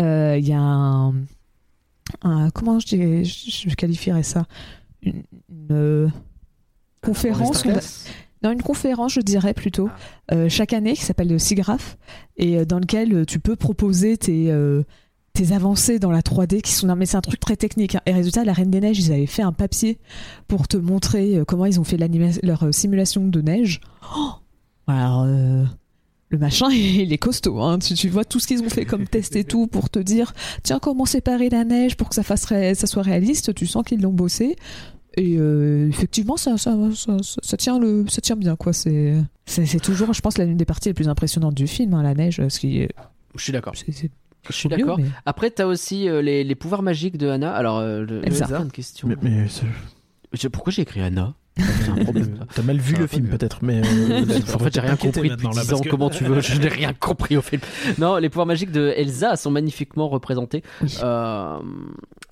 euh, 0.00 0.36
il 0.38 0.46
y 0.48 0.52
a 0.52 0.60
un, 0.60 1.14
un- 2.22 2.50
comment 2.50 2.78
je, 2.78 2.86
dirais- 2.86 3.24
je, 3.24 3.68
je 3.70 3.74
qualifierais 3.74 4.22
ça 4.22 4.46
une, 5.02 5.22
une, 5.48 5.68
euh, 5.70 6.08
conférence 7.02 7.64
on 7.64 7.70
a- 7.70 7.80
non, 8.42 8.52
une 8.52 8.62
conférence, 8.62 9.14
je 9.14 9.20
dirais 9.20 9.54
plutôt, 9.54 9.88
euh, 10.30 10.48
chaque 10.50 10.72
année 10.74 10.92
qui 10.92 11.02
s'appelle 11.04 11.28
le 11.28 11.38
SIGGRAPH 11.38 11.96
et 12.36 12.66
dans 12.66 12.78
lequel 12.78 13.24
tu 13.26 13.40
peux 13.40 13.56
proposer 13.56 14.18
tes, 14.18 14.50
euh, 14.50 14.82
tes 15.32 15.52
avancées 15.52 15.98
dans 15.98 16.10
la 16.10 16.20
3D 16.20 16.60
qui 16.60 16.72
sont. 16.72 16.86
Non, 16.86 16.96
mais 16.96 17.06
c'est 17.06 17.16
un 17.16 17.22
truc 17.22 17.40
très 17.40 17.56
technique. 17.56 17.94
hein. 17.94 18.00
Et 18.04 18.12
résultat, 18.12 18.44
la 18.44 18.52
Reine 18.52 18.70
des 18.70 18.80
Neiges, 18.80 18.98
ils 18.98 19.10
avaient 19.12 19.26
fait 19.26 19.42
un 19.42 19.52
papier 19.52 19.98
pour 20.48 20.68
te 20.68 20.76
montrer 20.76 21.40
comment 21.48 21.64
ils 21.64 21.80
ont 21.80 21.84
fait 21.84 21.96
leur 22.42 22.74
simulation 22.74 23.26
de 23.26 23.40
neige. 23.40 23.80
Oh 24.16 24.32
Alors, 24.86 25.22
euh, 25.26 25.64
le 26.28 26.38
machin, 26.38 26.68
il 26.72 27.12
est 27.12 27.18
costaud. 27.18 27.60
Hein. 27.60 27.78
Tu, 27.78 27.94
tu 27.94 28.08
vois 28.08 28.24
tout 28.24 28.40
ce 28.40 28.46
qu'ils 28.46 28.62
ont 28.62 28.68
fait 28.68 28.84
comme 28.84 29.06
test 29.06 29.36
et 29.36 29.44
tout 29.44 29.66
pour 29.66 29.90
te 29.90 29.98
dire 29.98 30.32
tiens, 30.62 30.78
comment 30.80 31.04
séparer 31.04 31.48
la 31.50 31.64
neige 31.64 31.96
pour 31.96 32.08
que 32.08 32.14
ça, 32.14 32.22
fasse 32.22 32.44
ré- 32.46 32.74
ça 32.74 32.86
soit 32.86 33.02
réaliste. 33.02 33.54
Tu 33.54 33.66
sens 33.66 33.84
qu'ils 33.84 34.00
l'ont 34.02 34.12
bossé. 34.12 34.56
Et 35.18 35.36
euh, 35.38 35.88
effectivement, 35.88 36.36
ça, 36.36 36.58
ça, 36.58 36.76
ça, 36.94 37.16
ça- 37.22 37.40
ça 37.42 37.56
tient 37.56 37.78
le, 37.78 38.04
ça 38.08 38.20
tient 38.20 38.36
bien, 38.36 38.54
quoi. 38.54 38.72
C'est, 38.74 39.14
c'est, 39.46 39.64
c'est 39.64 39.80
toujours, 39.80 40.12
je 40.12 40.20
pense, 40.20 40.36
l'une 40.36 40.56
des 40.58 40.66
parties 40.66 40.90
les 40.90 40.94
plus 40.94 41.08
impressionnantes 41.08 41.54
du 41.54 41.66
film, 41.66 41.94
hein, 41.94 42.02
la 42.02 42.12
neige. 42.12 42.42
Ce 42.48 42.60
qui 42.60 42.80
est, 42.80 42.90
je 43.34 43.42
suis 43.42 43.52
d'accord 43.52 43.72
c'est, 43.76 43.90
c'est 43.92 44.10
je 44.48 44.52
suis 44.52 44.68
mieux, 44.68 44.76
d'accord 44.76 44.98
mais- 44.98 45.06
après 45.24 45.50
t'as 45.50 45.64
aussi 45.66 46.08
euh, 46.08 46.22
les, 46.22 46.44
les 46.44 46.54
pouvoirs 46.54 46.82
magiques 46.82 47.16
de 47.18 47.28
Anna 47.28 47.52
alors 47.52 47.78
euh, 47.78 48.02
le- 48.04 48.24
Elsa. 48.26 48.46
Mais, 49.08 49.16
mais 49.22 49.46
Je- 50.32 50.48
pourquoi 50.48 50.70
j'ai 50.72 50.82
écrit 50.82 51.00
Anna 51.00 51.34
T'as 52.54 52.62
mal 52.62 52.76
vu 52.78 52.94
le 52.96 53.06
film 53.06 53.28
peut-être, 53.28 53.58
mais 53.62 53.80
euh, 53.84 54.22
en 54.54 54.58
fait, 54.58 54.74
j'ai 54.74 54.80
rien 54.80 54.96
compris 54.96 55.28
depuis 55.30 55.48
10 55.48 55.72
ans. 55.72 55.80
Comment 55.90 56.10
tu 56.10 56.24
veux 56.24 56.40
Je 56.40 56.60
n'ai 56.60 56.68
rien 56.68 56.92
compris 56.92 57.36
au 57.36 57.42
film. 57.42 57.62
Non, 57.98 58.16
les 58.16 58.28
pouvoirs 58.28 58.46
magiques 58.46 58.70
de 58.72 58.92
Elsa 58.96 59.36
sont 59.36 59.50
magnifiquement 59.50 60.08
représentés. 60.08 60.62
Euh, 61.02 61.58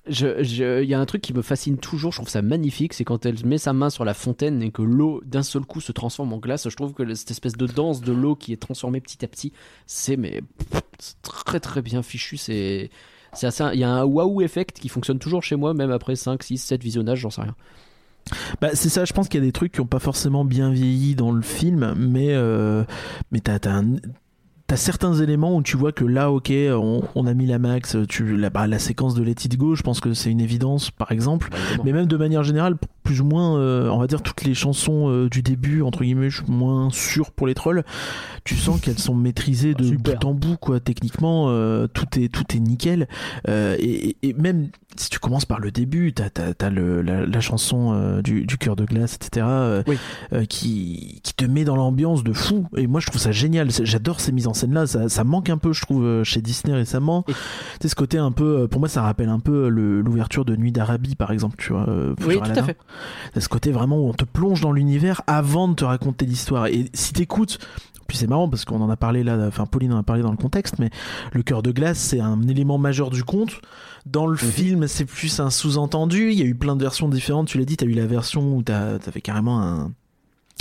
je- 0.07 0.43
je- 0.43 0.83
Il 0.83 0.89
y 0.89 0.93
a 0.93 0.99
un 0.99 1.05
truc 1.05 1.21
qui 1.21 1.33
me 1.33 1.41
fascine 1.41 1.77
toujours, 1.77 2.11
je 2.11 2.17
trouve 2.19 2.29
ça 2.29 2.41
magnifique, 2.41 2.93
c'est 2.93 3.03
quand 3.03 3.25
elle 3.25 3.43
met 3.45 3.57
sa 3.57 3.73
main 3.73 3.89
sur 3.89 4.05
la 4.05 4.13
fontaine 4.13 4.61
et 4.61 4.69
que 4.71 4.81
l'eau 4.83 5.21
d'un 5.25 5.43
seul 5.43 5.63
coup 5.65 5.81
se 5.81 5.91
transforme 5.91 6.31
en 6.33 6.37
glace. 6.37 6.69
Je 6.69 6.75
trouve 6.75 6.93
que 6.93 7.13
cette 7.15 7.31
espèce 7.31 7.53
de 7.53 7.65
danse 7.65 8.01
de 8.01 8.11
l'eau 8.13 8.35
qui 8.35 8.53
est 8.53 8.57
transformée 8.61 9.01
petit 9.01 9.25
à 9.25 9.27
petit, 9.27 9.51
c'est 9.87 10.17
mais 10.17 10.41
très 11.23 11.59
très 11.59 11.81
bien 11.81 12.03
fichu. 12.03 12.37
C'est 12.37 12.89
c'est 13.33 13.47
assez. 13.47 13.63
Il 13.73 13.79
y 13.79 13.83
a 13.83 13.89
un 13.89 14.03
waouh 14.05 14.41
effect 14.41 14.79
qui 14.79 14.87
fonctionne 14.89 15.19
toujours 15.19 15.43
chez 15.43 15.55
moi, 15.55 15.73
même 15.73 15.91
après 15.91 16.15
5, 16.15 16.41
6, 16.43 16.57
7 16.57 16.81
visionnages, 16.83 17.19
j'en 17.19 17.29
sais 17.31 17.41
rien. 17.41 17.55
Bah, 18.61 18.69
c'est 18.73 18.89
ça, 18.89 19.05
je 19.05 19.13
pense 19.13 19.27
qu'il 19.27 19.39
y 19.39 19.43
a 19.43 19.45
des 19.45 19.51
trucs 19.51 19.71
qui 19.71 19.81
ont 19.81 19.85
pas 19.85 19.99
forcément 19.99 20.45
bien 20.45 20.71
vieilli 20.71 21.15
dans 21.15 21.31
le 21.31 21.41
film, 21.43 21.93
mais, 21.97 22.29
euh, 22.33 22.83
mais 23.31 23.39
t'as, 23.39 23.59
t'as, 23.59 23.73
un- 23.73 23.97
t'as 24.67 24.77
certains 24.77 25.13
éléments 25.13 25.55
où 25.55 25.61
tu 25.61 25.77
vois 25.77 25.91
que 25.91 26.05
là, 26.05 26.31
ok, 26.31 26.51
on, 26.51 27.03
on 27.13 27.27
a 27.27 27.33
mis 27.33 27.45
la 27.45 27.59
max, 27.59 27.97
tu, 28.09 28.35
la, 28.35 28.49
bah, 28.49 28.67
la 28.67 28.79
séquence 28.79 29.13
de 29.13 29.23
Let 29.23 29.31
It 29.31 29.57
Go, 29.57 29.75
je 29.75 29.83
pense 29.83 29.99
que 29.99 30.13
c'est 30.13 30.31
une 30.31 30.41
évidence, 30.41 30.91
par 30.91 31.11
exemple. 31.11 31.49
Mais 31.83 31.93
même 31.93 32.07
de 32.07 32.17
manière 32.17 32.43
générale, 32.43 32.75
plus 33.03 33.21
ou 33.21 33.25
moins, 33.25 33.57
euh, 33.59 33.87
on 33.89 33.99
va 33.99 34.07
dire 34.07 34.21
toutes 34.21 34.43
les 34.43 34.55
chansons 34.55 35.09
euh, 35.09 35.29
du 35.29 35.43
début, 35.43 35.83
entre 35.83 36.03
guillemets, 36.03 36.31
je 36.31 36.43
suis 36.43 36.51
moins 36.51 36.89
sûr 36.89 37.31
pour 37.31 37.45
les 37.47 37.53
trolls. 37.53 37.83
Tu 38.43 38.55
sens 38.55 38.81
qu'elles 38.81 38.99
sont 38.99 39.15
maîtrisées 39.15 39.75
de 39.75 39.83
Super. 39.83 40.15
bout 40.19 40.25
en 40.25 40.33
bout, 40.33 40.57
quoi. 40.57 40.79
Techniquement, 40.79 41.45
euh, 41.49 41.87
tout 41.87 42.19
est 42.19 42.29
tout 42.29 42.43
est 42.55 42.59
nickel. 42.59 43.07
Et, 43.47 44.15
même 44.37 44.69
si 44.97 45.09
tu 45.09 45.19
commences 45.19 45.45
par 45.45 45.59
le 45.59 45.71
début, 45.71 46.13
t'as 46.13 46.29
t'as, 46.29 46.53
t'as 46.53 46.69
le, 46.69 47.01
la, 47.01 47.25
la 47.25 47.39
chanson 47.41 48.19
du, 48.23 48.45
du 48.45 48.57
cœur 48.57 48.75
de 48.75 48.85
glace, 48.85 49.15
etc. 49.15 49.45
Oui. 49.87 49.97
qui 50.47 51.21
qui 51.23 51.33
te 51.33 51.45
met 51.45 51.63
dans 51.63 51.75
l'ambiance 51.75 52.23
de 52.23 52.33
fou. 52.33 52.67
Et 52.75 52.87
moi, 52.87 52.99
je 52.99 53.07
trouve 53.07 53.21
ça 53.21 53.31
génial. 53.31 53.69
J'adore 53.71 54.19
ces 54.19 54.31
mises 54.31 54.47
en 54.47 54.54
scène 54.55 54.73
là. 54.73 54.87
Ça, 54.87 55.07
ça 55.09 55.23
manque 55.23 55.49
un 55.51 55.57
peu, 55.57 55.71
je 55.73 55.81
trouve, 55.81 56.03
euh, 56.03 56.23
chez 56.23 56.41
Disney 56.41 56.73
récemment. 56.73 57.23
Et- 57.27 57.33
sais, 57.81 57.87
ce 57.89 57.95
côté 57.95 58.17
un 58.17 58.31
peu, 58.31 58.61
euh, 58.61 58.67
pour 58.67 58.79
moi, 58.79 58.89
ça 58.89 59.03
rappelle 59.03 59.29
un 59.29 59.39
peu 59.39 59.69
le- 59.69 60.01
l'ouverture 60.01 60.43
de 60.45 60.55
Nuit 60.55 60.71
d'Arabie, 60.71 61.15
par 61.15 61.31
exemple. 61.31 61.55
Tu 61.59 61.71
vois. 61.73 61.87
euh, 61.87 62.15
Oui, 62.25 62.35
tout 62.41 62.49
à 62.59 62.63
fait. 62.63 62.77
T'as 63.33 63.41
ce 63.41 63.49
côté 63.49 63.71
vraiment 63.71 63.99
où 63.99 64.07
on 64.09 64.13
te 64.13 64.25
plonge 64.25 64.61
dans 64.61 64.71
l'univers 64.71 65.21
avant 65.27 65.67
de 65.67 65.75
te 65.75 65.85
raconter 65.85 66.25
l'histoire. 66.25 66.67
Et 66.67 66.89
si 66.93 67.13
t'écoutes, 67.13 67.59
puis 68.07 68.17
c'est 68.17 68.27
marrant 68.27 68.47
parce 68.47 68.65
qu'on 68.65 68.81
en 68.81 68.89
a 68.89 68.95
parlé 68.97 69.23
là, 69.23 69.37
enfin 69.47 69.65
Pauline 69.65 69.91
en 69.93 69.97
a 69.97 70.03
parlé 70.03 70.21
dans 70.21 70.29
le 70.31 70.37
contexte, 70.37 70.75
mais 70.79 70.91
le 71.33 71.41
cœur 71.41 71.63
de 71.63 71.71
glace 71.71 71.97
c'est 71.97 72.19
un 72.19 72.39
élément 72.47 72.77
majeur 72.77 73.09
du 73.09 73.23
conte. 73.23 73.59
Dans 74.05 74.27
le 74.27 74.37
film, 74.37 74.87
c'est 74.87 75.05
plus 75.05 75.39
un 75.39 75.49
sous-entendu. 75.49 76.31
Il 76.31 76.37
y 76.37 76.43
a 76.43 76.45
eu 76.45 76.53
plein 76.53 76.75
de 76.75 76.81
versions 76.83 77.09
différentes. 77.09 77.47
Tu 77.47 77.57
l'as 77.57 77.65
dit, 77.65 77.75
t'as 77.77 77.87
eu 77.87 77.93
la 77.93 78.05
version 78.05 78.55
où 78.55 78.61
t'avais 78.61 79.21
carrément 79.21 79.59
un 79.59 79.91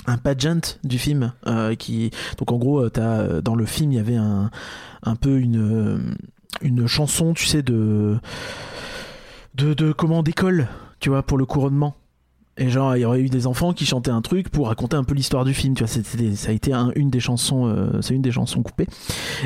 un 0.07 0.19
pageant 0.19 0.61
du 0.83 0.99
film 0.99 1.33
euh, 1.47 1.75
qui 1.75 2.11
donc 2.39 2.53
en 2.53 2.59
gros 2.59 2.81
euh, 2.81 2.91
euh, 2.99 3.41
dans 3.41 3.55
le 3.55 3.67
film 3.67 3.93
il 3.93 3.97
y 3.97 4.01
avait 4.01 4.17
un 4.17 4.51
un 5.03 5.17
peu 5.17 5.39
une 5.39 6.17
une 6.61 6.87
chanson 6.87 7.35
tu 7.35 7.47
sais 7.47 7.63
de 7.63 8.19
de, 9.55 9.75
de 9.75 9.93
comment 9.93 10.23
d'école 10.23 10.69
tu 11.01 11.09
vois 11.09 11.23
pour 11.23 11.39
le 11.39 11.47
couronnement 11.47 11.97
et 12.57 12.69
genre 12.71 12.97
il 12.97 13.01
y 13.01 13.05
aurait 13.05 13.21
eu 13.21 13.29
des 13.29 13.47
enfants 13.47 13.73
qui 13.73 13.85
chantaient 13.87 14.11
un 14.11 14.23
truc 14.23 14.49
pour 14.49 14.69
raconter 14.69 14.97
un 14.97 15.05
peu 15.05 15.15
l'histoire 15.15 15.45
du 15.45 15.55
film 15.55 15.75
tu 15.75 15.83
vois 15.83 15.89
c'était 15.89 16.35
ça 16.37 16.51
a 16.51 16.53
été 16.53 16.73
un- 16.73 16.93
une 16.95 17.11
des 17.11 17.19
chansons 17.21 17.67
euh, 17.67 18.01
c'est 18.01 18.15
une 18.15 18.23
des 18.23 18.31
chansons 18.31 18.63
coupées 18.63 18.87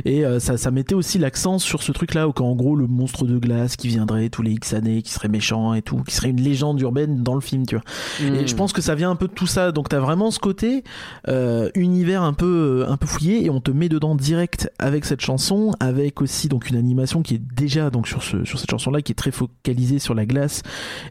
et 0.05 0.25
euh, 0.27 0.39
ça, 0.41 0.57
ça 0.59 0.71
mettait 0.71 0.95
aussi 0.95 1.19
l'accent 1.19 1.59
sur 1.59 1.83
ce 1.83 1.93
truc 1.93 2.15
là 2.15 2.29
où 2.29 2.33
quand 2.33 2.47
en 2.47 2.55
gros 2.55 2.77
le 2.77 2.87
monstre 2.87 3.25
de 3.27 3.39
glace 3.39 3.77
qui 3.77 3.89
viendrait 3.89 4.29
tous 4.29 4.43
les 4.43 4.53
X 4.53 4.75
années 4.75 5.03
qui 5.03 5.13
serait 5.13 5.29
méchant 5.29 5.75
et 5.75 5.83
tout 5.83 6.03
qui 6.03 6.15
serait 6.15 6.31
une 6.31 6.41
légende 6.41 6.81
urbaine 6.81 7.23
dans 7.23 7.35
le 7.35 7.41
film 7.41 7.67
tu 7.67 7.77
vois 7.77 7.85
et 8.21 8.43
Hmm. 8.43 8.47
je 8.49 8.55
pense 8.55 8.73
que 8.73 8.83
ça 8.83 8.95
vient 8.95 9.11
un 9.11 9.17
peu 9.17 9.27
de 9.29 9.33
tout 9.33 9.47
ça. 9.47 9.73
Donc 9.73 9.89
t'as 9.89 10.01
vraiment 10.01 10.31
ce 10.31 10.39
côté 10.39 10.85
euh, 11.29 11.71
univers 11.75 12.23
un 12.23 12.33
peu 12.33 12.85
euh, 12.87 12.91
un 12.93 12.97
peu 12.97 13.07
fouillé 13.07 13.45
et 13.45 13.51
on 13.51 13.61
te 13.61 13.71
met 13.71 13.89
dedans 13.89 14.15
direct 14.15 14.71
avec 14.79 15.05
cette 15.05 15.21
chanson, 15.21 15.73
avec 15.81 16.21
aussi 16.21 16.49
donc 16.49 16.69
une 16.69 16.77
animation 16.77 17.23
qui 17.23 17.35
est 17.35 17.43
déjà 17.55 17.91
donc 17.91 18.07
sur 18.09 18.23
ce 18.23 18.45
sur 18.45 18.59
cette 18.59 18.71
chanson 18.71 18.91
là 18.91 19.03
qui 19.03 19.13
est 19.13 19.15
très 19.15 19.31
focalisée 19.31 19.99
sur 19.99 20.15
la 20.15 20.27
glace 20.27 20.63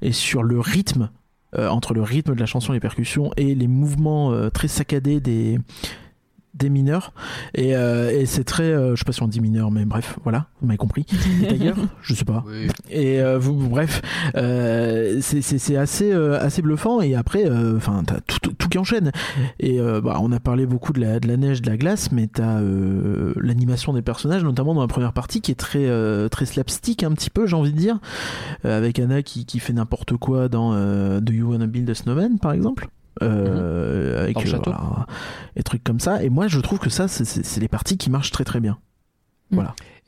et 0.02 0.12
sur 0.12 0.43
le 0.43 0.60
rythme 0.60 1.10
entre 1.58 1.93
le 1.93 2.01
rythme 2.01 2.36
de 2.36 2.39
la 2.39 2.45
chanson, 2.45 2.74
les 2.74 2.80
percussions 2.80 3.32
et 3.38 3.55
les 3.55 3.68
mouvements 3.68 4.32
euh, 4.32 4.49
très 4.49 4.68
saccadés 4.68 5.20
des 5.20 5.60
des 6.58 6.70
mineurs 6.70 7.14
et, 7.55 7.76
euh, 7.76 8.10
et 8.12 8.26
c'est 8.26 8.43
très 8.43 8.64
euh, 8.64 8.95
je 8.95 8.99
sais 8.99 9.05
pas 9.05 9.12
si 9.12 9.22
on 9.24 9.28
dit 9.28 9.39
mineurs 9.41 9.72
mais 9.72 9.86
bref 9.86 10.18
voilà 10.24 10.47
vous 10.62 10.68
m'avez 10.68 10.78
compris 10.78 11.05
des 11.41 11.47
tailleurs 11.47 11.78
je 12.01 12.14
sais 12.14 12.26
pas 12.26 12.43
Oui. 12.47 12.68
et 12.89 13.22
euh, 13.22 13.38
vous, 13.38 13.53
bref, 13.68 14.01
euh, 14.36 15.20
c'est- 15.22 15.76
assez, 15.78 16.12
euh, 16.12 16.39
assez 16.39 16.62
bluffant. 16.62 17.01
Et 17.01 17.16
après, 17.16 17.49
enfin, 17.76 18.03
t'as 18.05 18.20
tout, 18.22 18.39
tout, 18.41 18.53
tout 18.53 18.70
qui 18.70 18.78
enchaîne. 18.78 19.12
Et 19.60 19.80
euh, 19.80 20.01
bah, 20.01 20.18
on 20.22 20.32
a 20.32 20.39
parlé 20.39 20.66
beaucoup 20.66 20.93
de 20.93 20.99
la, 21.01 21.20
de 21.20 21.28
la 21.28 21.38
neige, 21.38 21.62
de 21.62 21.70
la 21.70 21.78
glace, 21.78 22.12
mais 22.12 22.28
t'as 22.28 22.60
euh, 22.62 23.34
l'animation 23.38 23.93
des 23.93 24.01
personnages, 24.01 24.43
notamment 24.43 24.74
dans 24.74 24.82
la 24.82 24.88
première 24.88 25.14
partie, 25.14 25.41
qui 25.41 25.51
est 25.51 25.55
très, 25.55 25.86
euh, 25.86 26.30
très 26.30 26.45
slapstick 26.45 27.03
un 27.03 27.12
petit 27.12 27.30
peu, 27.30 27.45
j'ai 27.47 27.55
envie 27.55 27.74
de 27.74 27.78
dire, 27.78 27.99
Euh, 28.66 28.78
avec 28.78 28.97
Anna 28.99 29.22
qui, 29.22 29.45
qui 29.45 29.60
fait 29.60 29.74
n'importe 29.74 30.16
quoi 30.18 30.47
dans 30.49 30.74
euh, 30.74 31.20
Do 31.20 31.34
You 31.34 31.51
Wanna 31.51 31.68
Build 31.68 31.89
a 31.89 31.95
Snowman, 31.95 32.39
par 32.39 32.53
exemple. 32.53 32.88
Euh, 33.22 34.24
avec 34.24 34.36
le 34.38 34.47
euh, 34.47 34.51
château. 34.51 34.72
voilà, 34.72 35.05
des 35.55 35.63
trucs 35.63 35.84
comme 35.84 35.99
ça. 35.99 36.24
Et 36.24 36.30
moi 36.30 36.47
je 36.47 36.59
trouve 36.59 36.80
que 36.80 36.89
ça 36.89 37.07
c'est 37.07 37.59
les 37.59 37.68
parties 37.68 37.97
qui 37.97 38.09
marchent 38.09 38.32
très 38.32 38.43
très 38.43 38.59
bien 38.59 38.78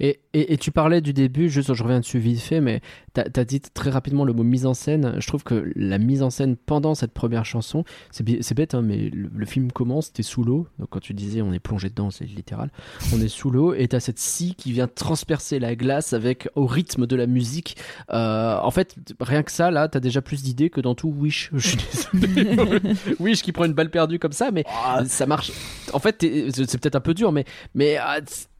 Et, 0.01 0.21
et, 0.33 0.53
et 0.53 0.57
tu 0.57 0.71
parlais 0.71 1.01
du 1.01 1.11
début, 1.11 1.49
juste 1.49 1.73
je 1.73 1.83
reviens 1.83 1.99
dessus 1.99 2.19
vite 2.19 2.39
fait, 2.39 2.61
mais 2.61 2.79
t'as 3.13 3.23
as 3.35 3.43
dit 3.43 3.59
très 3.59 3.89
rapidement 3.89 4.23
le 4.23 4.31
mot 4.31 4.43
mise 4.43 4.65
en 4.65 4.73
scène. 4.73 5.15
Je 5.19 5.27
trouve 5.27 5.43
que 5.43 5.71
la 5.75 5.97
mise 5.97 6.23
en 6.23 6.29
scène 6.29 6.55
pendant 6.55 6.95
cette 6.95 7.11
première 7.11 7.43
chanson, 7.45 7.83
c'est 8.11 8.53
bête, 8.53 8.75
hein, 8.75 8.81
mais 8.81 9.09
le, 9.09 9.29
le 9.33 9.45
film 9.45 9.71
commence, 9.73 10.13
t'es 10.13 10.23
sous 10.23 10.43
l'eau. 10.43 10.67
Donc 10.79 10.89
quand 10.89 11.01
tu 11.01 11.13
disais 11.13 11.41
on 11.41 11.51
est 11.51 11.59
plongé 11.59 11.89
dedans, 11.89 12.11
c'est 12.11 12.23
littéral. 12.23 12.71
On 13.13 13.19
est 13.19 13.27
sous 13.27 13.49
l'eau 13.49 13.73
et 13.73 13.87
t'as 13.89 13.99
cette 13.99 14.19
scie 14.19 14.55
qui 14.55 14.71
vient 14.71 14.87
transpercer 14.87 15.59
la 15.59 15.75
glace 15.75 16.13
avec 16.13 16.47
au 16.55 16.65
rythme 16.65 17.05
de 17.05 17.15
la 17.17 17.27
musique. 17.27 17.75
Euh, 18.11 18.57
en 18.57 18.71
fait, 18.71 18.95
rien 19.19 19.43
que 19.43 19.51
ça, 19.51 19.69
là, 19.69 19.89
t'as 19.89 19.99
déjà 19.99 20.21
plus 20.21 20.43
d'idées 20.43 20.69
que 20.69 20.79
dans 20.79 20.95
tout 20.95 21.09
Wish. 21.09 21.49
Je 21.53 21.67
suis 21.67 21.77
désolé. 22.13 22.95
Wish 23.19 23.41
qui 23.41 23.51
prend 23.51 23.65
une 23.65 23.73
balle 23.73 23.89
perdue 23.89 24.19
comme 24.19 24.31
ça, 24.31 24.51
mais 24.51 24.63
ça 25.05 25.25
marche. 25.25 25.51
En 25.91 25.99
fait, 25.99 26.17
c'est 26.21 26.79
peut-être 26.79 26.95
un 26.95 27.01
peu 27.01 27.13
dur, 27.13 27.33
mais 27.33 27.43
mais 27.73 27.97
ah, 27.97 28.19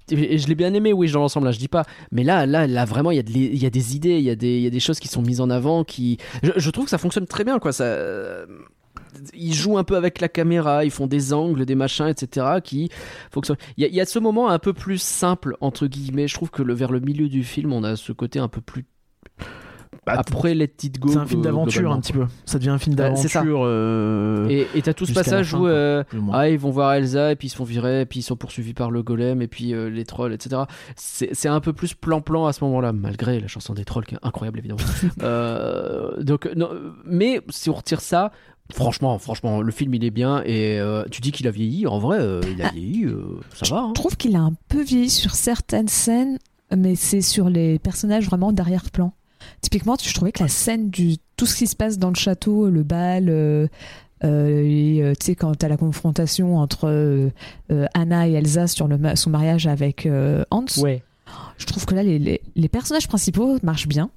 je 0.09 0.47
l'ai 0.47 0.55
bien 0.55 0.73
aimé, 0.73 0.93
Wish 0.93 1.11
dans 1.11 1.19
l'ensemble. 1.19 1.45
Là, 1.45 1.51
je 1.51 1.59
dis 1.59 1.67
pas. 1.67 1.83
Mais 2.11 2.23
là, 2.23 2.45
là, 2.45 2.67
là, 2.67 2.85
vraiment, 2.85 3.11
il 3.11 3.17
y 3.17 3.65
a 3.65 3.69
des 3.69 3.95
idées, 3.95 4.17
il 4.17 4.23
y 4.23 4.29
a 4.29 4.35
des, 4.35 4.79
choses 4.79 4.99
qui 4.99 5.07
sont 5.07 5.21
mises 5.21 5.41
en 5.41 5.49
avant, 5.49 5.83
qui. 5.83 6.17
Je, 6.43 6.69
trouve 6.69 6.85
que 6.85 6.91
ça 6.91 6.97
fonctionne 6.97 7.27
très 7.27 7.43
bien, 7.43 7.59
quoi. 7.59 7.71
Ils 9.33 9.53
jouent 9.53 9.77
un 9.77 9.83
peu 9.83 9.95
avec 9.95 10.21
la 10.21 10.29
caméra, 10.29 10.85
ils 10.85 10.91
font 10.91 11.07
des 11.07 11.33
angles, 11.33 11.65
des 11.65 11.75
machins, 11.75 12.07
etc. 12.07 12.45
qui. 12.63 12.89
Il 13.77 13.85
y, 13.85 14.01
a- 14.01 14.05
ce 14.05 14.19
moment 14.19 14.49
un 14.49 14.59
peu 14.59 14.73
plus 14.73 15.01
simple 15.01 15.55
entre 15.61 15.87
guillemets. 15.87 16.27
Je 16.27 16.35
trouve 16.35 16.49
que 16.51 16.61
vers 16.61 16.91
le 16.91 16.99
milieu 16.99 17.27
du 17.27 17.43
film, 17.43 17.73
on 17.73 17.83
a 17.83 17.95
ce 17.95 18.11
côté 18.11 18.39
un 18.39 18.47
peu 18.47 18.61
plus. 18.61 18.85
Bah, 20.05 20.13
Après 20.17 20.53
Let 20.55 20.71
It 20.83 20.99
Go. 20.99 21.09
C'est 21.11 21.17
un 21.17 21.25
film 21.25 21.41
d'aventure 21.41 21.91
un 21.91 21.99
petit 21.99 22.13
peu. 22.13 22.25
Ça 22.45 22.57
devient 22.57 22.69
un 22.69 22.77
film 22.77 22.95
ça. 22.95 23.03
d'aventure. 23.03 23.61
euh, 23.65 24.47
Et 24.49 24.67
et 24.75 24.81
t'as 24.81 24.93
tout 24.93 25.05
ce 25.05 25.13
passage 25.13 25.51
fin, 25.51 25.57
où 25.57 25.61
quoi, 25.61 25.69
euh, 25.69 26.03
ah, 26.31 26.49
ils 26.49 26.57
vont 26.59 26.69
voir 26.71 26.93
Elsa 26.93 27.31
et 27.31 27.35
puis 27.35 27.47
ils 27.47 27.51
se 27.51 27.55
font 27.55 27.63
virer 27.63 28.01
et 28.01 28.05
puis 28.05 28.19
ils 28.19 28.23
sont 28.23 28.35
poursuivis 28.35 28.73
par 28.73 28.91
le 28.91 29.03
golem 29.03 29.41
et 29.41 29.47
puis 29.47 29.73
euh, 29.73 29.89
les 29.89 30.05
trolls, 30.05 30.33
etc. 30.33 30.61
C'est 30.95 31.49
un 31.49 31.59
peu 31.59 31.73
plus 31.73 31.93
plan-plan 31.93 32.45
à 32.45 32.53
ce 32.53 32.63
moment-là, 32.65 32.93
malgré 32.93 33.39
la 33.39 33.47
chanson 33.47 33.73
des 33.73 33.85
trolls 33.85 34.05
qui 34.05 34.15
est 34.15 34.19
incroyable 34.21 34.59
évidemment. 34.59 34.79
Euh, 35.23 36.21
donc, 36.23 36.49
non, 36.55 36.69
mais 37.05 37.41
si 37.49 37.69
on 37.69 37.73
retire 37.73 38.01
ça, 38.01 38.31
franchement, 38.73 39.17
franchement, 39.17 39.61
le 39.61 39.71
film 39.71 39.93
il 39.93 40.03
est 40.03 40.11
bien 40.11 40.41
et 40.45 40.79
euh, 40.79 41.03
tu 41.11 41.21
dis 41.21 41.31
qu'il 41.31 41.47
a 41.47 41.51
vieilli. 41.51 41.87
En 41.87 41.99
vrai, 41.99 42.19
euh, 42.19 42.41
il 42.51 42.61
a 42.61 42.69
vieilli, 42.69 43.05
euh, 43.05 43.39
ça 43.53 43.73
va. 43.73 43.81
hein. 43.81 43.87
Je 43.89 43.93
trouve 44.01 44.15
qu'il 44.17 44.35
a 44.35 44.39
un 44.41 44.53
peu 44.69 44.81
vieilli 44.81 45.09
sur 45.09 45.31
certaines 45.35 45.87
scènes, 45.87 46.37
mais 46.75 46.95
c'est 46.95 47.21
sur 47.21 47.49
les 47.49 47.79
personnages 47.79 48.25
vraiment 48.25 48.51
d'arrière-plan. 48.51 49.13
Typiquement, 49.61 49.95
je 50.01 50.13
trouvais 50.13 50.31
que 50.31 50.41
la 50.43 50.47
scène 50.49 50.89
du 50.89 51.17
tout 51.37 51.45
ce 51.45 51.55
qui 51.55 51.67
se 51.67 51.75
passe 51.75 51.97
dans 51.97 52.09
le 52.09 52.15
château, 52.15 52.69
le 52.69 52.83
bal, 52.83 53.29
euh, 53.29 53.67
euh, 54.23 54.27
euh, 55.01 55.13
tu 55.19 55.25
sais 55.27 55.35
quand 55.35 55.53
t'as 55.55 55.67
la 55.67 55.77
confrontation 55.77 56.57
entre 56.57 56.85
euh, 56.89 57.29
Anna 57.93 58.27
et 58.27 58.33
Elsa 58.33 58.67
sur 58.67 58.87
le 58.87 58.97
ma- 58.97 59.15
son 59.15 59.29
mariage 59.29 59.67
avec 59.67 60.07
Hans, 60.51 60.65
Ouais. 60.81 61.03
je 61.57 61.65
trouve 61.65 61.85
que 61.85 61.95
là 61.95 62.03
les, 62.03 62.19
les, 62.19 62.41
les 62.55 62.67
personnages 62.69 63.07
principaux 63.07 63.57
marchent 63.63 63.87
bien, 63.87 64.09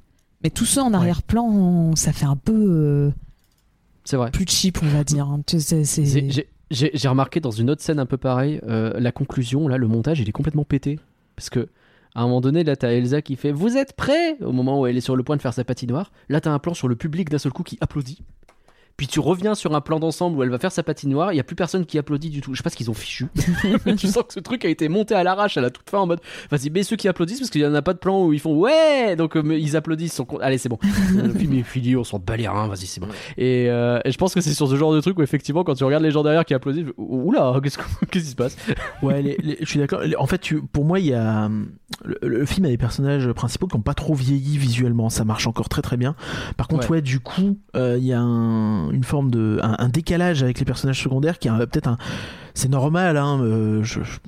mais 0.42 0.50
tout 0.50 0.64
ça 0.64 0.82
en 0.84 0.92
arrière-plan, 0.94 1.94
ça 1.96 2.12
fait 2.12 2.26
un 2.26 2.36
peu 2.36 3.12
C'est 4.04 4.16
vrai. 4.16 4.30
plus 4.30 4.46
cheap, 4.48 4.78
on 4.82 4.88
va 4.88 5.04
dire. 5.04 5.26
hein. 5.26 5.40
J'ai- 6.70 7.08
remarqué 7.08 7.38
dans 7.40 7.50
une 7.50 7.68
autre 7.70 7.82
scène 7.82 7.98
un 7.98 8.06
peu 8.06 8.16
pareille, 8.16 8.60
la 8.66 9.12
conclusion, 9.12 9.68
là, 9.68 9.76
le 9.76 9.86
montage, 9.88 10.20
il 10.20 10.28
est 10.28 10.32
complètement 10.32 10.64
pété. 10.64 10.98
Parce 11.36 11.50
que, 11.50 11.68
à 12.14 12.20
un 12.20 12.24
moment 12.24 12.40
donné, 12.40 12.62
là, 12.62 12.76
t'as 12.76 12.92
Elsa 12.92 13.22
qui 13.22 13.36
fait 13.36 13.52
Vous 13.52 13.76
êtes 13.76 13.94
prêts? 13.94 14.36
Au 14.40 14.52
moment 14.52 14.80
où 14.80 14.86
elle 14.86 14.96
est 14.96 15.02
sur 15.02 15.16
le 15.16 15.22
point 15.22 15.36
de 15.36 15.42
faire 15.42 15.54
sa 15.54 15.64
patinoire. 15.64 16.12
Là, 16.28 16.40
t'as 16.40 16.50
un 16.50 16.58
plan 16.58 16.74
sur 16.74 16.88
le 16.88 16.96
public 16.96 17.30
d'un 17.30 17.38
seul 17.38 17.52
coup 17.52 17.62
qui 17.62 17.78
applaudit. 17.80 18.22
Puis 18.96 19.06
tu 19.06 19.20
reviens 19.20 19.54
sur 19.54 19.74
un 19.74 19.80
plan 19.80 19.98
d'ensemble 19.98 20.36
où 20.36 20.42
elle 20.42 20.50
va 20.50 20.58
faire 20.58 20.70
sa 20.72 20.82
patinoire, 20.82 21.32
il 21.32 21.36
y 21.36 21.40
a 21.40 21.44
plus 21.44 21.56
personne 21.56 21.86
qui 21.86 21.98
applaudit 21.98 22.30
du 22.30 22.40
tout. 22.40 22.52
Je 22.52 22.58
sais 22.58 22.62
pas 22.62 22.70
ce 22.70 22.76
qu'ils 22.76 22.90
ont 22.90 22.94
fichu. 22.94 23.26
tu 23.98 24.06
sens 24.06 24.24
que 24.28 24.32
ce 24.34 24.40
truc 24.40 24.64
a 24.64 24.68
été 24.68 24.88
monté 24.88 25.14
à 25.14 25.24
l'arrache 25.24 25.56
à 25.56 25.60
la 25.60 25.70
toute 25.70 25.88
fin 25.90 25.98
en 25.98 26.06
mode 26.06 26.20
vas-y, 26.50 26.70
mais 26.70 26.82
ceux 26.82 26.96
qui 26.96 27.08
applaudissent 27.08 27.38
parce 27.40 27.50
qu'il 27.50 27.60
y 27.62 27.66
en 27.66 27.74
a 27.74 27.82
pas 27.82 27.94
de 27.94 27.98
plan 27.98 28.24
où 28.24 28.32
ils 28.32 28.38
font 28.40 28.54
ouais, 28.56 29.16
donc 29.16 29.36
euh, 29.36 29.42
mais 29.44 29.60
ils 29.60 29.76
applaudissent. 29.76 30.12
ils 30.12 30.16
sont 30.16 30.24
con- 30.24 30.38
Allez, 30.40 30.58
c'est 30.58 30.68
bon. 30.68 30.78
le 31.14 31.32
film 31.32 31.54
est 31.54 31.62
fini, 31.62 31.96
on 31.96 32.04
s'en 32.04 32.18
bat 32.18 32.36
les 32.36 32.46
reins, 32.48 32.68
vas-y, 32.68 32.86
c'est 32.86 33.00
bon. 33.00 33.08
Et, 33.38 33.66
euh, 33.70 33.98
et 34.04 34.12
je 34.12 34.18
pense 34.18 34.34
que 34.34 34.40
c'est 34.40 34.54
sur 34.54 34.68
ce 34.68 34.76
genre 34.76 34.92
de 34.94 35.00
truc 35.00 35.18
où 35.18 35.22
effectivement, 35.22 35.64
quand 35.64 35.74
tu 35.74 35.84
regardes 35.84 36.02
les 36.04 36.10
gens 36.10 36.22
derrière 36.22 36.44
qui 36.44 36.54
applaudissent, 36.54 36.86
oula, 36.96 37.58
qu'est-ce 37.62 37.78
que- 37.78 38.04
qu'est-ce 38.10 38.24
qui 38.24 38.30
se 38.30 38.36
passe? 38.36 38.56
Ouais, 39.02 39.20
les- 39.22 39.36
les- 39.42 39.56
je 39.60 39.64
suis 39.66 39.78
d'accord. 39.80 40.00
En 40.18 40.26
fait, 40.26 40.38
tu- 40.38 40.62
pour 40.62 40.84
moi, 40.84 41.00
il 41.00 41.06
y 41.06 41.14
a 41.14 41.48
le, 42.04 42.18
le 42.22 42.46
film 42.46 42.66
a 42.66 42.68
des 42.68 42.78
personnages 42.78 43.30
principaux 43.32 43.66
qui 43.66 43.76
n'ont 43.76 43.82
pas 43.82 43.94
trop 43.94 44.14
vieilli 44.14 44.58
visuellement. 44.58 45.08
Ça 45.10 45.24
marche 45.24 45.46
encore 45.46 45.68
très 45.68 45.82
très 45.82 45.96
bien. 45.96 46.14
Par 46.56 46.68
contre, 46.68 46.90
ouais, 46.90 47.02
du 47.02 47.20
coup, 47.20 47.58
euh, 47.76 47.96
il 47.98 48.06
y 48.06 48.12
a 48.12 48.20
un- 48.20 48.81
une 48.90 49.04
forme 49.04 49.30
de 49.30 49.58
un, 49.62 49.76
un 49.78 49.88
décalage 49.88 50.42
avec 50.42 50.58
les 50.58 50.64
personnages 50.64 51.02
secondaires 51.02 51.38
qui 51.38 51.48
a 51.48 51.54
peut-être 51.66 51.88
un. 51.88 51.98
C'est 52.54 52.68
normal, 52.68 53.16
hein, 53.16 53.40
euh, 53.40 53.82
je- 53.82 54.00
je- 54.02 54.18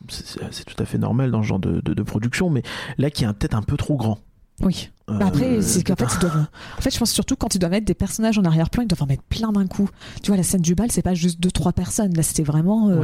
c'est 0.50 0.64
tout 0.64 0.82
à 0.82 0.86
fait 0.86 0.98
normal 0.98 1.30
dans 1.30 1.42
ce 1.42 1.48
genre 1.48 1.58
de, 1.58 1.80
de- 1.82 1.94
de 1.94 2.02
production, 2.02 2.48
mais 2.50 2.62
là, 2.98 3.10
qui 3.10 3.24
est 3.24 3.32
peut-être 3.34 3.54
un 3.54 3.62
peu 3.62 3.76
trop 3.76 3.96
grand. 3.96 4.18
Oui. 4.60 4.90
Euh, 5.10 5.18
Bah 5.18 5.26
après, 5.26 5.60
c'est 5.60 5.82
qu'en 5.82 5.96
fait, 5.96 6.06
ils 6.14 6.20
doivent. 6.20 6.46
En 6.78 6.80
fait, 6.80 6.90
je 6.94 6.98
pense 6.98 7.10
surtout 7.10 7.34
quand 7.36 7.54
ils 7.54 7.58
doivent 7.58 7.72
mettre 7.72 7.84
des 7.86 7.92
personnages 7.94 8.38
en 8.38 8.44
arrière-plan, 8.44 8.84
ils 8.84 8.86
doivent 8.86 9.02
en 9.02 9.06
mettre 9.06 9.24
plein 9.24 9.50
d'un 9.52 9.66
coup. 9.66 9.90
Tu 10.22 10.28
vois, 10.30 10.36
la 10.36 10.42
scène 10.44 10.62
du 10.62 10.74
bal, 10.76 10.90
c'est 10.92 11.02
pas 11.02 11.12
juste 11.14 11.40
deux 11.40 11.50
trois 11.50 11.72
personnes. 11.72 12.14
Là, 12.14 12.22
c'était 12.22 12.44
vraiment. 12.44 12.88
Euh, 12.88 13.00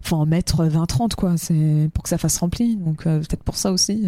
Faut 0.00 0.16
en 0.16 0.24
mettre 0.26 0.64
20-30, 0.64 1.14
quoi. 1.16 1.36
C'est 1.36 1.90
pour 1.92 2.04
que 2.04 2.08
ça 2.08 2.18
fasse 2.18 2.38
rempli. 2.38 2.76
Donc, 2.76 3.06
euh, 3.06 3.18
peut-être 3.18 3.42
pour 3.42 3.56
ça 3.56 3.72
aussi. 3.72 4.06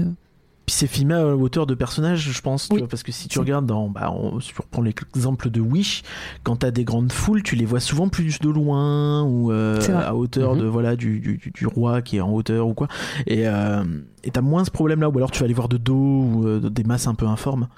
Puis 0.68 0.74
c'est 0.74 0.86
filmé 0.86 1.14
à 1.14 1.34
hauteur 1.34 1.66
de 1.66 1.74
personnage, 1.74 2.30
je 2.30 2.40
pense, 2.42 2.68
tu 2.68 2.74
Oui. 2.74 2.80
vois, 2.80 2.88
parce 2.88 3.02
que 3.02 3.10
si 3.10 3.26
tu 3.26 3.38
regardes 3.38 3.64
dans, 3.64 3.88
bah, 3.88 4.12
on, 4.14 4.38
si 4.38 4.52
tu 4.52 4.60
reprends 4.60 4.82
l'exemple 4.82 5.48
de 5.48 5.62
Wish, 5.62 6.02
quand 6.42 6.56
t'as 6.56 6.70
des 6.70 6.84
grandes 6.84 7.10
foules, 7.10 7.42
tu 7.42 7.56
les 7.56 7.64
vois 7.64 7.80
souvent 7.80 8.10
plus 8.10 8.38
de 8.38 8.50
loin 8.50 9.22
ou 9.22 9.50
euh, 9.50 9.80
à 9.94 10.14
hauteur 10.14 10.56
Mhm. 10.56 10.60
de 10.60 10.66
voilà 10.66 10.94
du, 10.94 11.20
du, 11.20 11.66
roi 11.66 12.02
qui 12.02 12.18
est 12.18 12.20
en 12.20 12.30
hauteur 12.34 12.68
ou 12.68 12.74
quoi. 12.74 12.86
Et 13.26 13.48
euh, 13.48 13.82
t'as 14.30 14.42
moins 14.42 14.62
ce 14.66 14.70
problème 14.70 15.00
là, 15.00 15.08
ou 15.08 15.16
alors 15.16 15.30
tu 15.30 15.40
vas 15.40 15.46
les 15.46 15.54
voir 15.54 15.70
de 15.70 15.78
dos 15.78 15.94
ou 15.94 16.46
euh, 16.46 16.60
des 16.68 16.84
masses 16.84 17.06
un 17.06 17.14
peu 17.14 17.24
informes. 17.26 17.68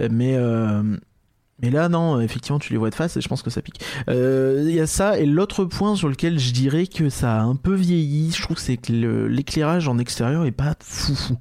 Euh, 0.00 0.08
Mais 0.08 0.38
mais 1.60 1.70
là, 1.70 1.88
non, 1.88 2.20
effectivement, 2.20 2.60
tu 2.60 2.72
les 2.72 2.78
vois 2.78 2.90
de 2.90 2.94
face 2.94 3.16
et 3.16 3.20
je 3.20 3.26
pense 3.26 3.42
que 3.42 3.50
ça 3.50 3.62
pique. 3.62 3.80
Euh, 4.08 4.62
Il 4.64 4.72
y 4.76 4.78
a 4.78 4.86
ça, 4.86 5.18
et 5.18 5.26
l'autre 5.26 5.64
point 5.64 5.96
sur 5.96 6.08
lequel 6.08 6.38
je 6.38 6.52
dirais 6.52 6.86
que 6.86 7.08
ça 7.08 7.40
a 7.40 7.42
un 7.42 7.56
peu 7.56 7.74
vieilli, 7.74 8.30
je 8.30 8.40
trouve, 8.42 8.58
c'est 8.58 8.76
que 8.76 8.92
l'éclairage 9.26 9.88
en 9.88 9.98
extérieur 9.98 10.44
est 10.46 10.52
pas 10.52 10.76
foufou. 10.80 11.36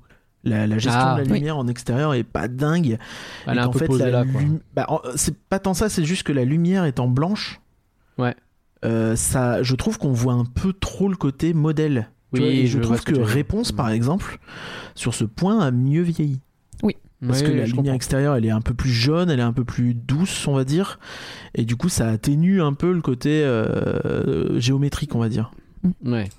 La, 0.50 0.68
la 0.68 0.78
gestion 0.78 1.02
Ah, 1.04 1.14
de 1.16 1.22
la 1.26 1.32
oui. 1.32 1.38
lumière 1.40 1.58
en 1.58 1.68
extérieur 1.68 2.14
est 2.14 2.24
pas 2.24 2.48
dingue. 2.48 2.98
Elle 3.46 3.58
est 3.58 3.62
un 3.62 3.70
peu 3.70 3.80
fait, 3.80 3.86
posée 3.88 4.06
la 4.06 4.24
là, 4.24 4.26
quoi. 4.32 4.42
lum- 4.42 4.60
bah, 4.76 4.88
c'est 5.16 5.36
pas 5.38 5.60
tant 5.60 5.74
ça, 5.74 5.90
c'est 5.90 6.04
juste 6.06 6.24
que 6.24 6.32
la 6.34 6.46
lumière 6.46 6.86
étant 6.86 7.08
blanche. 7.08 7.60
Ouais. 8.18 8.36
euh, 8.86 9.16
ça, 9.16 9.64
je 9.64 9.76
trouve 9.76 9.98
qu'on 9.98 10.12
voit 10.14 10.34
un 10.34 10.46
peu 10.46 10.72
trop 10.74 11.10
le 11.10 11.16
côté 11.16 11.54
modèle. 11.54 12.10
Oui, 12.34 12.40
vois, 12.40 12.50
et 12.50 12.68
je, 12.68 12.80
trouve 12.80 13.04
que 13.04 13.14
que. 13.14 13.20
Réponse, 13.20 13.72
Mm. 13.74 13.76
par 13.76 13.90
exemple, 13.90 14.40
sur 14.96 15.14
ce 15.14 15.24
point, 15.24 15.60
a 15.60 15.72
mieux 15.72 16.02
vieilli. 16.04 16.40
Parce 17.28 17.40
Ouais, 17.42 17.48
que 17.48 17.52
la 17.52 17.64
lumière 17.66 17.76
comprends. 17.78 17.94
extérieure, 17.96 18.36
elle 18.36 18.46
est 18.46 18.52
un 18.52 18.62
peu 18.62 18.76
plus 18.76 18.92
jaune, 18.92 19.32
elle 19.32 19.40
est 19.40 19.44
un 19.44 19.52
peu 19.52 19.64
plus 19.64 19.96
douce, 19.96 20.48
on 20.48 20.54
va 20.54 20.64
dire. 20.64 21.00
Et 21.56 21.66
du 21.66 21.76
coup, 21.76 21.90
ça 21.90 22.08
atténue 22.10 22.62
un 22.62 22.74
peu 22.74 22.92
le 22.94 23.02
côté 23.02 23.42
euh, 23.44 24.60
géométrique, 24.60 25.16
on 25.16 25.20
va 25.20 25.28
dire. 25.28 25.50
Ouais. 26.06 26.30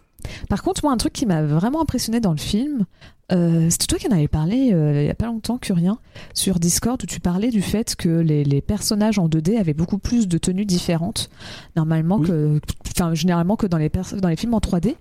Par 0.48 0.62
contre, 0.62 0.80
moi, 0.84 0.92
un 0.92 0.96
truc 0.96 1.12
qui 1.12 1.26
m'a 1.26 1.42
vraiment 1.42 1.80
impressionné 1.82 2.20
dans 2.20 2.32
le 2.32 2.38
film, 2.38 2.84
euh, 3.30 3.68
c'était 3.68 3.86
toi 3.86 3.98
qui 3.98 4.08
en 4.08 4.12
avais 4.12 4.28
parlé 4.28 4.72
euh, 4.72 5.02
il 5.02 5.06
y 5.06 5.10
a 5.10 5.14
pas 5.14 5.26
longtemps, 5.26 5.58
Curien, 5.58 5.98
sur 6.34 6.58
Discord, 6.58 7.02
où 7.02 7.06
tu 7.06 7.20
parlais 7.20 7.50
du 7.50 7.60
fait 7.60 7.94
que 7.96 8.08
les, 8.08 8.42
les 8.44 8.60
personnages 8.62 9.18
en 9.18 9.28
2D 9.28 9.58
avaient 9.58 9.74
beaucoup 9.74 9.98
plus 9.98 10.28
de 10.28 10.38
tenues 10.38 10.64
différentes, 10.64 11.28
normalement 11.76 12.16
Oui. 12.18 12.28
que, 12.28 12.60
enfin, 12.96 13.14
généralement 13.14 13.56
que 13.56 13.66
dans 13.66 13.76
les, 13.78 13.90
pers- 13.90 14.16
dans 14.20 14.28
les 14.28 14.36
films 14.36 14.54
en 14.54 14.60
3D. 14.60 14.94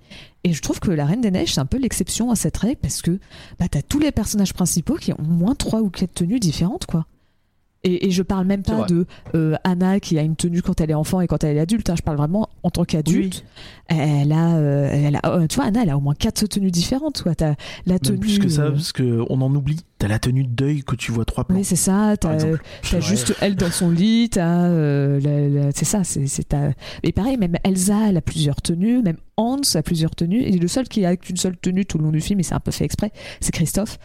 Et 0.43 0.53
je 0.53 0.61
trouve 0.61 0.79
que 0.79 0.91
La 0.91 1.05
Reine 1.05 1.21
des 1.21 1.31
Neiges, 1.31 1.53
c'est 1.53 1.61
un 1.61 1.65
peu 1.65 1.77
l'exception 1.77 2.29
à 2.31 2.35
cette 2.35 2.57
règle, 2.57 2.77
parce 2.81 3.01
que 3.01 3.19
bah, 3.59 3.67
t'as 3.71 3.81
tous 3.81 3.99
les 3.99 4.11
personnages 4.11 4.53
principaux 4.53 4.95
qui 4.95 5.13
ont 5.13 5.19
au 5.19 5.23
moins 5.23 5.55
trois 5.55 5.81
ou 5.81 5.89
quatre 5.89 6.13
tenues 6.13 6.39
différentes, 6.39 6.85
quoi. 6.85 7.05
Et, 7.87 8.07
et 8.07 8.11
je 8.11 8.21
parle 8.21 8.45
même 8.45 8.63
pas 8.63 8.85
de 8.85 9.05
euh, 9.33 9.55
Anna 9.63 9.99
qui 9.99 10.19
a 10.19 10.21
une 10.21 10.35
tenue 10.35 10.61
quand 10.61 10.81
elle 10.81 10.91
est 10.91 10.95
enfant 10.95 11.21
et 11.21 11.27
quand 11.27 11.43
elle 11.43 11.55
est 11.57 11.59
adulte. 11.61 11.89
hein. 11.89 11.95
Je 11.97 12.01
parle 12.01 12.17
vraiment 12.17 12.49
en 12.63 12.69
tant 12.69 12.83
qu'adulte. 12.83 13.45
Elle 13.87 14.33
a, 14.33 14.55
euh, 14.57 14.89
elle 14.91 15.15
a, 15.15 15.21
euh, 15.25 15.47
tu 15.47 15.55
vois, 15.55 15.65
Anna, 15.65 15.83
elle 15.83 15.89
a 15.89 15.97
au 15.97 16.01
moins 16.01 16.13
quatre 16.13 16.45
tenues 16.47 16.71
différentes. 16.71 17.23
Toi, 17.23 17.33
t'as 17.35 17.55
la 17.85 17.99
tenue. 17.99 18.17
Même 18.17 18.19
plus 18.19 18.39
que 18.39 18.49
ça, 18.49 18.63
euh, 18.63 18.71
parce 18.71 18.91
qu'on 18.91 19.41
en 19.41 19.55
oublie. 19.55 19.79
T'as 19.99 20.09
la 20.09 20.19
tenue 20.19 20.43
de 20.43 20.49
deuil 20.49 20.83
que 20.83 20.95
tu 20.95 21.11
vois 21.11 21.23
trois 21.25 21.45
plans. 21.45 21.55
oui, 21.57 21.63
c'est 21.63 21.75
ça. 21.77 22.15
T'as 22.19 22.37
juste 22.99 23.33
elle 23.41 23.55
dans 23.55 23.71
son 23.71 23.89
lit. 23.89 24.29
T'as, 24.29 24.69
c'est 25.73 25.85
ça. 25.85 26.03
C'est, 26.03 26.25
Et 27.03 27.11
pareil, 27.13 27.37
même 27.37 27.55
Elsa, 27.63 28.09
elle 28.09 28.17
a 28.17 28.21
plusieurs 28.21 28.61
tenues. 28.61 29.01
Même 29.01 29.17
Hans 29.37 29.61
a 29.75 29.81
plusieurs 29.81 30.13
tenues. 30.15 30.41
Et 30.41 30.51
le 30.57 30.67
seul 30.67 30.87
qui 30.87 31.05
a 31.05 31.15
qu'une 31.15 31.37
seule 31.37 31.55
tenue 31.57 31.85
tout 31.85 31.97
le 31.97 32.03
long 32.03 32.11
du 32.11 32.21
film, 32.21 32.39
et 32.39 32.43
c'est 32.43 32.55
un 32.55 32.59
peu 32.59 32.71
fait 32.71 32.85
exprès, 32.85 33.11
c'est 33.39 33.51
Christophe. 33.53 33.97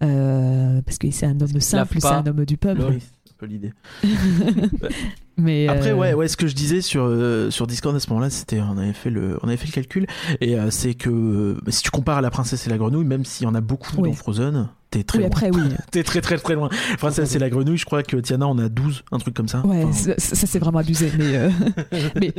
Parce 0.00 0.98
que 0.98 1.10
c'est 1.10 1.26
un 1.26 1.40
homme 1.40 1.60
simple, 1.60 1.98
c'est 2.00 2.06
un 2.08 2.26
homme 2.26 2.44
du 2.44 2.56
peuple. 2.56 2.82
Oui, 2.90 2.98
peu 3.40 3.46
l'idée. 3.46 3.72
Mais 5.36 5.68
Après, 5.68 5.90
euh, 5.90 5.94
ouais, 5.94 6.12
ouais, 6.14 6.28
ce 6.28 6.36
que 6.36 6.46
je 6.46 6.54
disais 6.54 6.82
sur, 6.82 7.04
euh, 7.04 7.50
sur 7.50 7.66
Discord 7.66 7.96
à 7.96 8.00
ce 8.00 8.10
moment-là, 8.10 8.28
c'était, 8.28 8.60
on 8.60 8.76
avait 8.76 8.92
fait 8.92 9.08
le, 9.10 9.38
on 9.42 9.48
avait 9.48 9.56
fait 9.56 9.66
le 9.66 9.72
calcul, 9.72 10.06
et 10.40 10.58
euh, 10.58 10.70
c'est 10.70 10.94
que 10.94 11.56
si 11.68 11.82
tu 11.82 11.90
compares 11.90 12.18
à 12.18 12.20
la 12.20 12.30
princesse 12.30 12.66
et 12.66 12.70
la 12.70 12.76
grenouille, 12.76 13.06
même 13.06 13.24
s'il 13.24 13.44
y 13.44 13.48
en 13.48 13.54
a 13.54 13.60
beaucoup 13.62 13.96
Oui. 14.02 14.10
dans 14.10 14.14
Frozen, 14.14 14.68
t'es 14.90 15.02
très 15.04 15.18
oui, 15.18 15.22
loin. 15.24 15.28
après, 15.30 15.50
oui. 15.50 15.60
T'es 15.90 16.02
très 16.02 16.20
très 16.20 16.36
très 16.38 16.54
loin. 16.54 16.68
Princesse 16.98 17.34
et 17.34 17.38
la 17.38 17.48
grenouille, 17.50 17.76
je 17.78 17.84
crois 17.84 18.02
que 18.02 18.16
Tiana 18.16 18.46
en 18.46 18.58
a 18.58 18.68
12, 18.68 19.04
un 19.12 19.18
truc 19.18 19.34
comme 19.34 19.48
ça. 19.48 19.64
Ouais, 19.66 19.84
Enfin, 19.84 19.92
ça, 19.92 20.14
ça, 20.18 20.46
c'est 20.46 20.58
vraiment 20.58 20.78
abusé. 20.80 21.10
Mais, 21.18 21.36
euh, 21.36 21.50
mais, 22.20 22.32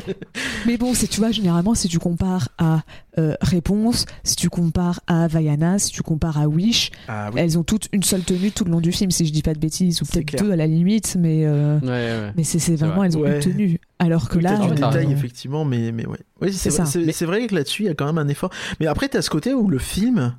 mais 0.65 0.77
bon, 0.77 0.93
c'est, 0.93 1.07
tu 1.07 1.19
vois, 1.19 1.31
généralement, 1.31 1.73
si 1.75 1.87
tu 1.87 1.99
compares 1.99 2.49
à 2.57 2.81
euh, 3.17 3.35
Réponse, 3.41 4.05
si 4.23 4.35
tu 4.35 4.49
compares 4.49 4.99
à 5.07 5.27
Vaiana, 5.27 5.79
si 5.79 5.91
tu 5.91 6.01
compares 6.01 6.37
à 6.37 6.47
Wish, 6.47 6.91
ah 7.07 7.29
oui. 7.33 7.39
elles 7.41 7.57
ont 7.57 7.63
toutes 7.63 7.87
une 7.93 8.03
seule 8.03 8.21
tenue 8.21 8.51
tout 8.51 8.63
le 8.65 8.71
long 8.71 8.81
du 8.81 8.91
film, 8.91 9.11
si 9.11 9.25
je 9.25 9.31
dis 9.31 9.41
pas 9.41 9.53
de 9.53 9.59
bêtises, 9.59 10.01
ou 10.01 10.05
C'est 10.05 10.21
peut-être 10.23 10.43
deux 10.43 10.51
à 10.51 10.55
la 10.55 10.67
limite, 10.67 11.15
mais, 11.19 11.45
euh, 11.45 11.79
Ouais, 11.79 11.87
ouais. 11.87 12.33
mais 12.37 12.43
c'est, 12.43 12.59
c'est 12.59 12.75
vraiment, 12.75 12.95
vrai. 12.97 13.07
elles 13.07 13.17
ont 13.17 13.21
Ouais. 13.21 13.35
une 13.35 13.41
tenue. 13.41 13.79
Alors 13.99 14.29
que 14.29 14.39
là. 14.39 14.57
Du 14.57 14.71
euh, 14.71 14.73
détail, 14.75 15.11
effectivement, 15.11 15.63
mais, 15.65 15.91
mais 15.91 16.05
ouais. 16.07 16.17
Oui, 16.41 16.51
c'est 16.51 16.69
C'est 16.69 16.69
vrai, 16.69 16.77
ça. 16.77 16.85
c'est- 16.91 16.99
Mais- 17.05 17.11
c'est 17.11 17.25
vrai 17.25 17.45
que 17.47 17.55
là-dessus, 17.55 17.83
il 17.83 17.85
y 17.87 17.89
a 17.89 17.93
quand 17.93 18.05
même 18.05 18.17
un 18.17 18.27
effort. 18.27 18.49
Mais 18.79 18.87
après, 18.87 19.07
t'as 19.09 19.21
ce 19.21 19.29
côté 19.29 19.53
où 19.53 19.69
le 19.69 19.77
film, 19.79 20.35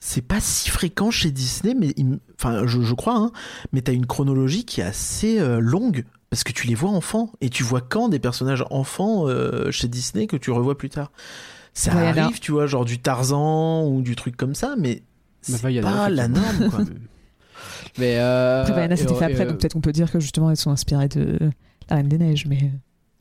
c'est 0.00 0.22
pas 0.22 0.40
si 0.40 0.70
fréquent 0.70 1.10
chez 1.10 1.30
Disney, 1.30 1.74
mais 1.78 1.94
enfin, 2.38 2.66
je, 2.66 2.80
je 2.80 2.94
crois, 2.94 3.16
hein, 3.16 3.30
mais 3.72 3.82
t'as 3.82 3.92
une 3.92 4.06
chronologie 4.06 4.64
qui 4.64 4.80
est 4.80 4.84
assez 4.84 5.38
euh, 5.38 5.60
longue. 5.60 6.04
Parce 6.30 6.44
que 6.44 6.52
tu 6.52 6.66
les 6.68 6.76
vois 6.76 6.90
enfants, 6.90 7.32
et 7.40 7.48
tu 7.50 7.64
vois 7.64 7.80
quand 7.80 8.08
des 8.08 8.20
personnages 8.20 8.64
enfants 8.70 9.26
euh, 9.26 9.70
chez 9.72 9.88
Disney 9.88 10.26
que 10.28 10.36
tu 10.36 10.52
revois 10.52 10.78
plus 10.78 10.88
tard. 10.88 11.10
Ça 11.74 11.92
arrive, 11.92 12.38
tu 12.40 12.52
vois, 12.52 12.66
genre 12.66 12.84
du 12.84 12.98
Tarzan 13.00 13.86
ou 13.88 14.00
du 14.00 14.14
truc 14.16 14.36
comme 14.36 14.54
ça, 14.54 14.74
mais 14.78 15.02
c'est 15.42 15.60
Bah, 15.62 15.82
pas 15.82 16.08
la 16.08 16.28
norme, 16.28 16.70
quoi. 16.70 16.80
Mais 17.98 18.18
euh, 18.18 18.60
Après, 18.62 18.74
Vaiana, 18.74 18.96
c'était 18.96 19.14
fait 19.14 19.24
euh, 19.24 19.28
après, 19.28 19.46
donc 19.46 19.58
peut-être 19.58 19.72
qu'on 19.74 19.80
peut 19.80 19.92
dire 19.92 20.10
que 20.10 20.20
justement, 20.20 20.50
elles 20.50 20.56
sont 20.56 20.70
inspirées 20.70 21.08
de 21.08 21.38
La 21.88 21.96
Reine 21.96 22.08
des 22.08 22.18
Neiges, 22.18 22.46
mais. 22.46 22.70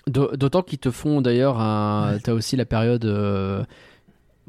d'au- 0.08 0.36
D'autant 0.36 0.62
qu'ils 0.62 0.78
te 0.80 0.92
font 0.92 1.22
d'ailleurs 1.22 1.60
un. 1.60 2.18
T'as 2.24 2.34
aussi 2.34 2.56
la 2.56 2.66
période. 2.66 3.06
euh, 3.06 3.64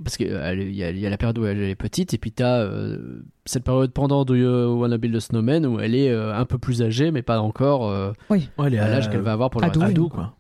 Parce 0.03 0.17
qu'il 0.17 0.29
y, 0.29 0.35
a- 0.35 0.55
il 0.55 0.99
y 0.99 1.07
a 1.07 1.11
la 1.11 1.17
période 1.19 1.39
où 1.39 1.45
elle 1.45 1.63
est 1.63 1.75
petite, 1.75 2.15
et 2.15 2.19
puis 2.19 2.33
t'as 2.33 2.61
euh, 2.61 3.23
cette 3.45 3.65
période 3.65 3.93
pendant 3.93 4.25
Do 4.25 4.35
You 4.35 4.81
Wanna 4.81 4.97
Build 4.99 5.15
a 5.17 5.21
Snowman 5.21 5.67
où 5.67 5.79
elle 5.81 5.95
est 5.95 6.11
euh, 6.11 6.35
un 6.35 6.45
peu 6.47 6.57
plus 6.59 6.83
âgée, 6.83 7.11
mais 7.11 7.23
pas 7.23 7.41
encore 7.41 7.89
euh, 7.91 8.13
Ouais, 8.31 8.43
elle 8.65 8.75
est 8.75 8.79
à 8.79 8.89
l'âge 8.89 9.11
qu'elle 9.11 9.21
va 9.21 9.33
avoir 9.33 9.51
pour 9.51 9.61
le 9.61 9.67
ado, 9.67 9.83
ado, 9.83 10.09
quoi. 10.09 10.35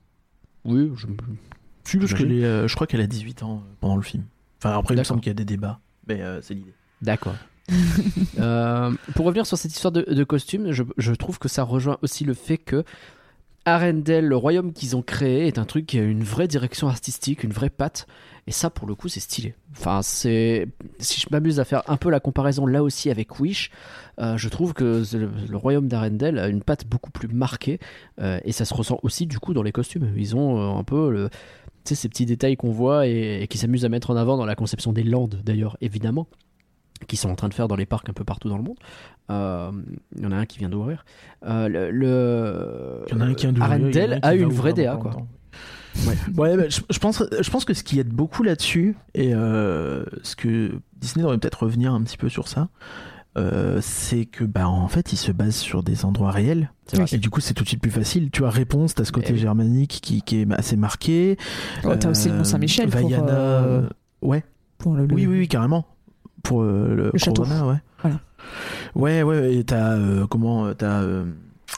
Oui, 0.65 0.91
je... 0.97 1.07
Qu'elle 2.15 2.33
est, 2.33 2.45
euh, 2.45 2.69
je 2.69 2.75
crois 2.75 2.87
qu'elle 2.87 3.01
a 3.01 3.07
18 3.07 3.43
ans 3.43 3.63
euh, 3.65 3.75
pendant 3.81 3.97
le 3.97 4.03
film. 4.03 4.25
Enfin, 4.59 4.79
après, 4.79 4.95
il 4.95 4.99
me 4.99 5.05
semble 5.05 5.21
qu'il 5.21 5.31
y 5.31 5.33
a 5.33 5.35
des 5.35 5.45
débats, 5.45 5.81
mais 6.07 6.21
euh, 6.23 6.41
c'est 6.43 6.55
l'idée. 6.55 6.75
D'accord. 7.03 7.35
Euh, 8.39 8.91
pour 9.15 9.27
revenir 9.27 9.47
sur 9.47 9.57
cette 9.59 9.73
histoire 9.73 9.93
de, 9.93 10.03
de 10.03 10.25
costume, 10.25 10.73
je, 10.73 10.83
je 10.97 11.13
trouve 11.13 11.39
que 11.39 11.49
ça 11.49 11.63
rejoint 11.63 11.99
aussi 12.03 12.25
le 12.25 12.35
fait 12.35 12.57
que 12.59 12.85
Arendelle, 13.67 14.27
le 14.27 14.37
royaume 14.37 14.73
qu'ils 14.73 14.97
ont 14.97 15.03
créé, 15.03 15.47
est 15.47 15.59
un 15.59 15.65
truc 15.65 15.87
qui 15.87 15.99
a 15.99 16.03
une 16.03 16.23
vraie 16.23 16.49
direction 16.49 16.89
artistique, 16.89 17.45
une 17.45 17.53
vraie 17.53 17.71
patte. 17.71 18.07
Et 18.47 18.53
ça, 18.53 18.71
pour 18.71 18.89
le 18.89 18.95
coup, 18.95 19.09
c'est 19.09 19.21
stylé. 19.21 19.55
Enfin, 19.73 20.01
c'est 20.03 20.67
si 20.99 21.21
je 21.21 21.27
m'amuse 21.31 21.61
à 21.61 21.65
faire 21.65 21.83
un 21.89 21.97
peu 21.97 22.11
la 22.11 22.21
comparaison 22.21 22.67
là 22.67 22.83
aussi 22.83 23.11
avec 23.11 23.39
Wish, 23.39 23.71
euh, 24.19 24.37
je 24.37 24.49
trouve 24.49 24.73
que 24.73 25.03
le, 25.15 25.57
royaume 25.57 25.89
d'Arendelle 25.89 26.39
a 26.39 26.49
une 26.49 26.63
patte 26.63 26.87
beaucoup 26.87 27.11
plus 27.11 27.29
marquée 27.29 27.79
euh, 28.21 28.41
et 28.45 28.53
ça 28.53 28.65
se 28.65 28.75
ressent 28.75 28.99
aussi 29.03 29.27
du 29.27 29.39
coup 29.39 29.53
dans 29.53 29.63
les 29.63 29.73
costumes. 29.73 30.13
Ils 30.17 30.35
ont 30.35 30.59
euh, 30.59 30.79
un 30.79 30.85
peu 30.85 31.11
le, 31.11 31.29
ces 31.85 32.09
petits 32.09 32.27
détails 32.27 32.57
qu'on 32.57 32.73
voit 32.73 33.07
et, 33.07 33.43
et 33.43 33.47
qui 33.47 33.59
s'amusent 33.59 33.85
à 33.85 33.89
mettre 33.89 34.11
en 34.11 34.17
avant 34.17 34.37
dans 34.37 34.47
la 34.47 34.55
conception 34.55 34.93
des 34.93 35.03
landes 35.03 35.43
d'ailleurs, 35.45 35.77
évidemment 35.81 36.27
qui 37.07 37.17
sont 37.17 37.31
en 37.31 37.35
train 37.37 37.49
de 37.49 37.55
faire 37.55 37.69
dans 37.69 37.77
les 37.77 37.87
parcs 37.87 38.09
un 38.09 38.13
peu 38.13 38.25
partout 38.25 38.49
dans 38.49 38.57
le 38.57 38.63
monde. 38.63 38.77
Euh, 39.31 39.71
Il 40.17 40.23
y 40.23 40.27
en 40.27 40.33
a 40.33 40.37
un 40.37 40.47
qui 40.47 40.59
vient 40.59 40.69
d'ouvrir. 40.69 41.05
Euh, 41.47 41.69
le, 41.69 41.91
le- 41.91 43.03
Il 43.09 43.15
y 43.15 43.17
en 43.17 43.21
a 43.21 43.25
un 43.25 43.35
qui 43.35 43.47
vient 43.47 43.53
d'ouvrir, 43.53 43.71
Arendelle 43.73 44.19
a 44.23 44.35
une 44.35 44.49
vraie 44.53 44.73
DA, 44.73 44.97
quoi. 44.97 45.13
Ouais, 46.37 46.57
bah, 46.57 46.69
je, 46.69 46.81
je 46.89 46.99
pense, 47.01 47.23
je 47.41 47.51
pense 47.51 47.65
que 47.65 47.75
ce 47.75 47.83
qui 47.83 47.99
aide 47.99 48.11
beaucoup 48.11 48.45
là-dessus, 48.45 48.95
et 49.15 49.35
euh, 49.35 50.05
ce 50.23 50.37
que 50.37 50.73
Disney 50.97 51.23
devrait 51.25 51.37
peut-être 51.39 51.65
revenir 51.65 51.93
un 51.93 52.01
petit 52.03 52.17
peu 52.17 52.29
sur 52.29 52.47
ça, 52.47 52.69
euh, 53.37 53.81
c'est 53.81 54.25
que 54.25 54.45
bah 54.45 54.69
en 54.69 54.87
fait, 54.89 55.13
il 55.13 55.17
se 55.17 55.33
base 55.33 55.57
sur 55.57 55.83
des 55.83 56.05
endroits 56.05 56.31
réels. 56.31 56.71
Et 57.13 57.19
du 57.19 57.29
coup, 57.29 57.41
c'est 57.41 57.55
tout 57.55 57.65
de 57.65 57.69
suite 57.69 57.83
plus 57.83 57.91
facile. 57.91 58.31
Tu 58.31 58.45
as 58.45 58.51
réponse, 58.51 58.95
t'as 58.95 59.05
ce 59.05 59.11
côté 59.13 59.33
Eh 59.35 59.37
germanique 59.37 59.99
qui, 60.03 60.23
qui 60.23 60.43
est 60.43 60.53
assez 60.53 60.77
marqué. 60.77 61.37
Oh, 61.85 61.93
T'as 61.99 62.11
aussi 62.11 62.29
le 62.29 62.35
Euh, 62.35 62.39
Mont 62.39 62.45
Saint-Michel 62.45 62.89
pour, 62.89 63.09
Vaiana, 63.09 63.29
euh, 63.33 63.83
euh, 63.83 63.89
ouais. 64.23 64.45
pour 64.79 64.95
le- 64.95 65.05
Oui, 65.13 65.27
oui, 65.27 65.39
oui, 65.41 65.49
carrément. 65.49 65.87
Pour 66.43 66.63
euh, 66.63 66.95
le, 66.95 67.11
Le 67.13 67.19
château. 67.19 67.43
Corona, 67.43 67.67
ouais. 67.67 67.77
Voilà. 68.03 68.21
Ouais, 68.95 69.23
ouais, 69.23 69.57
et 69.57 69.65
t'as 69.65 69.93
euh, 69.97 70.27
comment 70.27 70.73
T'as 70.75 71.03
euh, 71.03 71.25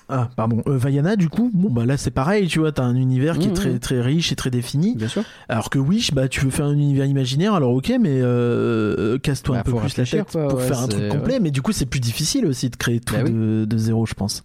ah, 0.09 0.31
pardon, 0.37 0.63
euh, 0.67 0.79
Vaiana, 0.79 1.17
du 1.17 1.29
coup, 1.29 1.51
bon 1.53 1.69
bah 1.71 1.85
là 1.85 1.97
c'est 1.99 2.11
pareil, 2.11 2.47
tu 2.47 2.61
vois, 2.61 2.73
t'as 2.73 2.85
un 2.85 2.95
univers 2.97 3.39
qui 3.39 3.47
est 3.49 3.51
Mhm. 3.51 3.55
très 3.55 3.79
très 3.79 4.01
riche 4.01 4.33
et 4.33 4.37
très 4.37 4.51
défini. 4.51 4.95
Bien 4.97 5.09
sûr. 5.09 5.23
Alors 5.49 5.69
que 5.69 5.79
Wish, 5.79 6.15
bah 6.15 6.29
tu 6.29 6.41
veux 6.41 6.51
faire 6.51 6.67
un 6.67 6.73
univers 6.73 7.05
imaginaire, 7.05 7.53
alors 7.55 7.75
ok, 7.75 7.93
mais 8.01 8.21
euh, 8.23 9.19
casse-toi 9.19 9.57
Bah, 9.57 9.61
un 9.61 9.65
peu 9.65 9.75
plus 9.79 9.97
la 9.99 10.07
tête 10.07 10.31
quoi, 10.33 10.49
pour 10.49 10.59
ouais, 10.61 10.67
faire 10.67 10.79
un 10.81 10.89
truc 10.89 11.09
complet. 11.11 11.41
Mais 11.41 11.51
du 11.51 11.61
coup, 11.61 11.73
c'est 11.73 11.85
plus 11.87 12.01
difficile 12.01 12.47
aussi 12.47 12.71
de 12.71 12.77
créer 12.77 13.01
tout 13.01 13.15
Bah 13.15 13.23
oui. 13.25 13.33
de, 13.33 13.77
zéro, 13.77 14.07
je 14.07 14.15
pense. 14.15 14.45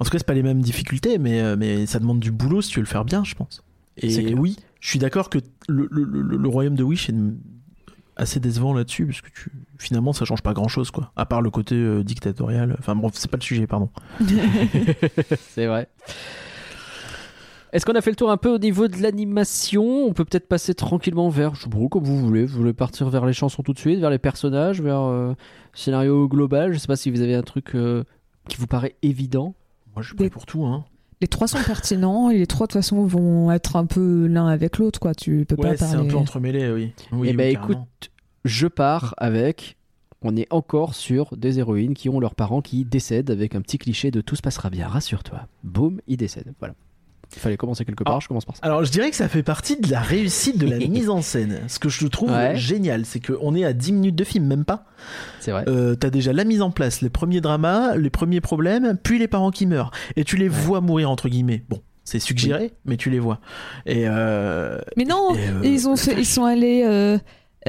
En 0.00 0.04
tout 0.04 0.10
cas, 0.10 0.18
c'est 0.18 0.26
pas 0.26 0.34
les 0.34 0.42
mêmes 0.42 0.60
difficultés, 0.60 1.16
mais 1.18 1.56
mais 1.56 1.86
ça 1.86 1.98
demande 1.98 2.20
du 2.20 2.30
boulot 2.30 2.60
si 2.60 2.70
tu 2.70 2.80
veux 2.80 2.84
le 2.84 2.88
faire 2.88 3.04
bien, 3.06 3.24
je 3.24 3.34
pense. 3.34 3.62
Et 3.96 4.34
oui, 4.34 4.56
je 4.80 4.88
suis 4.90 4.98
d'accord 4.98 5.30
que 5.30 5.38
le, 5.68 5.88
le- 5.90 6.04
le- 6.04 6.36
le 6.36 6.48
royaume 6.48 6.74
de 6.74 6.82
Wish 6.82 7.08
est 7.08 7.14
assez 8.16 8.40
décevant 8.40 8.72
là-dessus 8.72 9.06
parce 9.06 9.20
que 9.20 9.30
tu 9.30 9.50
finalement 9.78 10.12
ça 10.12 10.24
change 10.24 10.42
pas 10.42 10.52
grand-chose 10.52 10.90
quoi, 10.90 11.12
à 11.16 11.26
part 11.26 11.42
le 11.42 11.50
côté 11.50 11.74
euh, 11.74 12.02
dictatorial. 12.02 12.76
Enfin 12.78 12.94
bref, 12.94 13.12
c'est 13.14 13.30
pas 13.30 13.36
le 13.36 13.42
sujet, 13.42 13.66
pardon. 13.66 13.90
C'est 15.48 15.66
vrai. 15.66 15.88
Est-ce 17.72 17.84
qu'on 17.84 17.94
a 17.94 18.00
fait 18.00 18.10
le 18.10 18.16
tour 18.16 18.30
un 18.30 18.36
peu 18.36 18.50
au 18.50 18.58
niveau 18.58 18.86
de 18.86 19.02
l'animation? 19.02 20.06
On 20.06 20.12
peut 20.12 20.24
peut-être 20.24 20.46
passer 20.46 20.74
tranquillement 20.74 21.28
vers, 21.28 21.56
je 21.56 21.62
sais 21.62 21.68
pas, 21.68 21.76
comme 21.90 22.04
vous 22.04 22.18
voulez. 22.18 22.44
Vous 22.44 22.56
voulez 22.56 22.72
partir 22.72 23.08
vers 23.08 23.26
les 23.26 23.32
chansons 23.32 23.64
tout 23.64 23.72
de 23.72 23.78
suite, 23.80 23.98
vers 23.98 24.10
les 24.10 24.18
personnages, 24.18 24.80
vers 24.80 25.00
euh, 25.00 25.30
le 25.30 25.34
scénario 25.76 26.28
global? 26.28 26.72
Je 26.72 26.78
sais 26.78 26.86
pas 26.86 26.94
si 26.94 27.10
vous 27.10 27.20
avez 27.20 27.34
un 27.34 27.42
truc 27.42 27.74
euh, 27.74 28.04
qui 28.48 28.58
vous 28.58 28.68
paraît 28.68 28.94
évident. 29.02 29.56
Moi, 29.92 30.02
je 30.02 30.08
suis 30.08 30.16
prêt 30.16 30.30
pour 30.30 30.46
tout, 30.46 30.64
hein. 30.64 30.84
Les 31.24 31.28
trois 31.28 31.48
sont 31.48 31.62
pertinents 31.64 32.28
et 32.28 32.36
les 32.36 32.46
trois 32.46 32.66
de 32.66 32.72
toute 32.72 32.82
façon 32.82 33.02
vont 33.06 33.50
être 33.50 33.76
un 33.76 33.86
peu 33.86 34.26
l'un 34.26 34.46
avec 34.46 34.76
l'autre 34.76 35.00
quoi. 35.00 35.14
Tu 35.14 35.46
peux 35.48 35.54
Ouais, 35.54 35.70
pas 35.70 35.76
c'est 35.78 35.94
parler. 35.94 36.06
un 36.06 36.10
peu 36.12 36.18
entremêlé, 36.18 36.70
oui. 36.70 36.92
oui 37.12 37.28
Eh 37.30 37.32
ben 37.32 37.50
écoute, 37.50 37.78
je 38.44 38.66
pars 38.66 39.14
avec. 39.16 39.78
On 40.20 40.36
est 40.36 40.46
encore 40.52 40.94
sur 40.94 41.34
des 41.34 41.60
héroïnes 41.60 41.94
qui 41.94 42.10
ont 42.10 42.20
leurs 42.20 42.34
parents 42.34 42.60
qui 42.60 42.84
décèdent 42.84 43.30
avec 43.30 43.54
un 43.54 43.62
petit 43.62 43.78
cliché 43.78 44.10
de 44.10 44.20
tout 44.20 44.36
se 44.36 44.42
passera 44.42 44.68
bien, 44.68 44.86
rassure-toi. 44.86 45.46
Boum, 45.62 45.98
ils 46.06 46.18
décèdent. 46.18 46.52
Voilà. 46.58 46.74
Il 47.36 47.40
fallait 47.40 47.56
commencer 47.56 47.84
quelque 47.84 48.04
part, 48.04 48.16
Ah. 48.16 48.18
je 48.22 48.28
commence 48.28 48.44
par 48.44 48.56
ça. 48.56 48.60
Alors, 48.64 48.84
je 48.84 48.90
dirais 48.92 49.10
que 49.10 49.16
ça 49.16 49.28
fait 49.28 49.42
partie 49.42 49.76
de 49.80 49.90
la 49.90 50.00
réussite 50.00 50.58
de 50.58 50.66
la 50.66 50.78
mise 50.88 51.10
en 51.10 51.20
scène. 51.22 51.60
Ce 51.68 51.78
que 51.78 51.88
je 51.88 52.06
trouve 52.06 52.30
Ouais. 52.30 52.56
génial, 52.56 53.04
c'est 53.04 53.20
qu'on 53.20 53.54
est 53.54 53.64
à 53.64 53.72
10 53.72 53.92
minutes 53.92 54.16
de 54.16 54.24
film, 54.24 54.46
même 54.46 54.64
pas. 54.64 54.84
C'est 55.40 55.50
vrai. 55.50 55.64
Euh, 55.68 55.94
T'as 55.94 56.10
déjà 56.10 56.32
la 56.32 56.44
mise 56.44 56.62
en 56.62 56.70
place, 56.70 57.00
les 57.00 57.10
premiers 57.10 57.40
dramas, 57.40 57.96
les 57.96 58.10
premiers 58.10 58.40
problèmes, 58.40 58.96
puis 59.02 59.18
les 59.18 59.28
parents 59.28 59.50
qui 59.50 59.66
meurent. 59.66 59.90
Et 60.16 60.24
tu 60.24 60.36
les 60.36 60.48
vois 60.48 60.80
mourir, 60.80 61.10
entre 61.10 61.28
guillemets. 61.28 61.64
Bon, 61.68 61.80
c'est 62.04 62.18
suggéré, 62.20 62.72
mais 62.84 62.96
tu 62.96 63.10
les 63.10 63.18
vois. 63.18 63.40
Et 63.86 64.04
euh, 64.06 64.78
Mais 64.96 65.04
non, 65.04 65.34
Et, 65.34 65.48
euh, 65.48 65.60
ils 65.64 65.88
ont 65.88 65.94
ils 65.96 66.26
sont 66.26 66.44
allés 66.44 66.84
euh, 66.86 67.18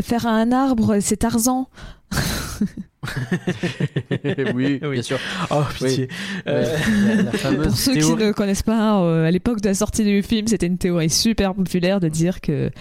faire 0.02 0.28
un 0.28 0.52
arbre. 0.52 0.98
C'est 1.02 1.18
Tarzan. 1.18 1.70
oui, 4.54 4.80
Oui. 4.82 4.90
bien 4.92 5.02
sûr. 5.02 5.20
Oh, 5.52 5.64
pitié. 5.74 6.08
Euh, 6.48 6.76
La, 7.08 7.24
la 7.24 7.32
fameuse 7.38 7.68
Pour 7.68 7.78
ceux 7.78 7.94
qui 7.94 8.14
ne 8.16 8.32
connaissent 8.32 8.64
pas, 8.64 9.02
euh, 9.02 9.26
à 9.26 9.32
l'époque 9.32 9.62
de 9.62 9.70
la 9.70 9.74
sortie 9.76 10.04
du 10.04 10.22
film, 10.24 10.48
c'était 10.48 10.68
une 10.68 10.78
théorie 10.78 11.10
super 11.10 11.54
populaire 11.56 12.00
de 12.00 12.08
dire 12.10 12.42
que 12.42 12.72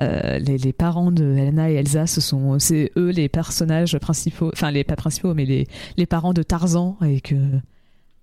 euh, 0.00 0.38
les, 0.38 0.58
les 0.58 0.72
parents 0.72 1.12
de 1.12 1.24
Elena 1.36 1.70
et 1.70 1.74
Elsa, 1.74 2.06
ce 2.06 2.20
sont, 2.20 2.58
c'est 2.58 2.90
eux 2.96 3.10
les 3.10 3.28
personnages 3.28 3.96
principaux, 3.98 4.50
enfin 4.52 4.70
les 4.70 4.84
pas 4.84 4.96
principaux, 4.96 5.34
mais 5.34 5.44
les, 5.44 5.66
les 5.96 6.06
parents 6.06 6.32
de 6.32 6.42
Tarzan 6.42 6.96
et 7.06 7.20
que 7.20 7.34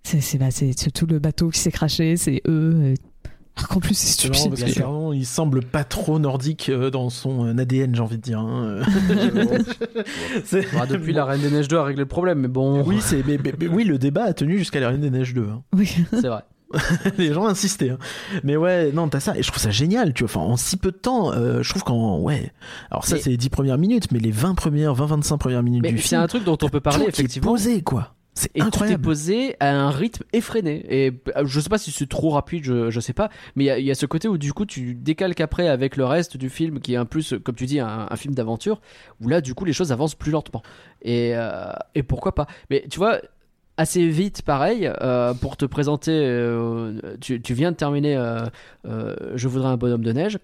c'est, 0.03 0.37
bah, 0.37 0.51
c'est 0.51 0.73
tout 0.91 1.05
le 1.05 1.19
bateau 1.19 1.49
qui 1.49 1.59
s'est 1.59 1.71
craché, 1.71 2.17
c'est 2.17 2.41
eux. 2.47 2.93
Qu'en 3.67 3.79
plus 3.79 3.93
c'est 3.95 4.07
C'est 4.07 4.33
stupide. 4.33 4.49
parce 4.59 4.73
que 4.73 5.13
il 5.15 5.25
semble 5.25 5.61
pas 5.63 5.83
trop 5.83 6.19
nordique 6.19 6.69
euh, 6.69 6.89
dans 6.89 7.09
son 7.09 7.45
euh, 7.47 7.57
ADN, 7.57 7.95
j'ai 7.95 8.01
envie 8.01 8.17
de 8.17 8.21
dire. 8.21 8.39
hein. 8.39 8.79
C'est- 10.45 10.67
Bah, 10.73 10.85
depuis 10.87 11.13
la 11.13 11.25
Reine 11.25 11.41
des 11.41 11.49
Neiges 11.51 11.67
2 11.67 11.77
a 11.77 11.83
réglé 11.83 12.01
le 12.01 12.07
problème, 12.07 12.39
mais 12.39 12.47
bon, 12.47 12.83
Oui, 12.85 12.97
c'est, 13.01 13.25
mais, 13.25 13.37
mais- 13.43 13.53
mais 13.59 13.67
oui, 13.67 13.83
le 13.83 13.97
débat 13.97 14.23
a 14.23 14.33
tenu 14.33 14.57
jusqu'à 14.57 14.79
la 14.79 14.89
Reine 14.89 15.01
des 15.01 15.09
Neiges 15.09 15.33
2. 15.33 15.43
hein. 15.51 15.61
Oui. 15.73 15.93
c'est 16.11 16.27
vrai. 16.27 16.41
Les 17.17 17.33
gens 17.33 17.47
insistaient. 17.47 17.89
hein. 17.89 17.97
Mais 18.43 18.55
ouais, 18.55 18.91
non, 18.91 19.07
t'as 19.09 19.19
ça. 19.19 19.35
Et 19.35 19.41
je 19.41 19.47
trouve 19.47 19.59
ça 19.61 19.71
génial, 19.71 20.13
tu 20.13 20.23
vois. 20.23 20.43
Enfin, 20.43 20.51
en 20.53 20.55
si 20.55 20.77
peu 20.77 20.91
de 20.91 20.97
temps, 20.97 21.33
euh, 21.33 21.63
je 21.63 21.69
trouve 21.71 21.83
qu'en. 21.83 22.19
Ouais. 22.19 22.51
Alors, 22.91 23.05
ça, 23.05 23.15
Mais- 23.15 23.21
c'est 23.21 23.31
les 23.31 23.37
10 23.37 23.49
premières 23.49 23.79
minutes, 23.79 24.11
mais 24.11 24.19
les 24.19 24.29
20 24.29 24.53
premières, 24.53 24.93
20-25 24.93 25.37
premières 25.39 25.63
minutes 25.63 25.81
Mais 25.81 25.91
du 25.91 25.97
c'est 25.97 26.09
film. 26.09 26.21
un 26.21 26.27
truc 26.27 26.43
dont 26.43 26.57
on 26.61 26.69
peut 26.69 26.79
parler 26.79 27.05
tout 27.05 27.11
qui 27.11 27.21
est 27.21 27.23
effectivement. 27.25 27.51
posé, 27.53 27.81
quoi. 27.81 28.13
C'est 28.39 28.51
Et 28.55 28.59
tout 28.59 28.69
est 28.93 28.97
posé 28.97 29.55
à 29.59 29.75
un 29.75 29.89
rythme 29.89 30.23
effréné. 30.31 30.85
Et 30.89 31.11
euh, 31.35 31.43
je 31.45 31.59
sais 31.59 31.67
pas 31.69 31.77
si 31.77 31.91
c'est 31.91 32.07
trop 32.07 32.29
rapide, 32.29 32.63
je, 32.63 32.89
je 32.89 32.99
sais 33.01 33.11
pas. 33.13 33.29
Mais 33.55 33.65
il 33.65 33.67
y 33.67 33.69
a- 33.69 33.79
il 33.79 33.85
y, 33.85 33.91
a 33.91 33.95
ce 33.95 34.05
côté 34.05 34.27
où 34.29 34.37
du 34.37 34.53
coup 34.53 34.65
tu 34.65 34.95
décalques 34.95 35.41
après 35.41 35.67
avec 35.67 35.97
le 35.97 36.05
reste 36.05 36.37
du 36.37 36.49
film 36.49 36.79
qui 36.79 36.93
est 36.93 36.97
un 36.97 37.05
plus, 37.05 37.35
comme 37.43 37.55
tu 37.55 37.65
dis, 37.65 37.79
un, 37.81 38.07
un 38.09 38.15
film 38.15 38.33
d'aventure. 38.33 38.79
Où 39.21 39.27
là 39.27 39.41
du 39.41 39.53
coup 39.55 39.65
les 39.65 39.73
choses 39.73 39.91
avancent 39.91 40.15
plus 40.15 40.31
lentement. 40.31 40.63
Et, 41.01 41.31
euh, 41.35 41.71
et 41.95 42.03
pourquoi 42.03 42.33
pas. 42.33 42.47
Mais 42.69 42.85
tu 42.89 42.97
vois, 42.97 43.19
assez 43.77 44.07
vite 44.07 44.41
pareil, 44.41 44.89
euh, 45.01 45.33
pour 45.33 45.57
te 45.57 45.65
présenter, 45.65 46.11
euh, 46.13 46.93
tu, 47.19 47.41
tu 47.41 47.53
viens 47.53 47.71
de 47.71 47.77
terminer 47.77 48.15
euh, 48.17 49.15
Je 49.35 49.47
voudrais 49.47 49.69
un 49.69 49.77
bonhomme 49.77 50.03
de 50.03 50.13
neige. 50.13 50.39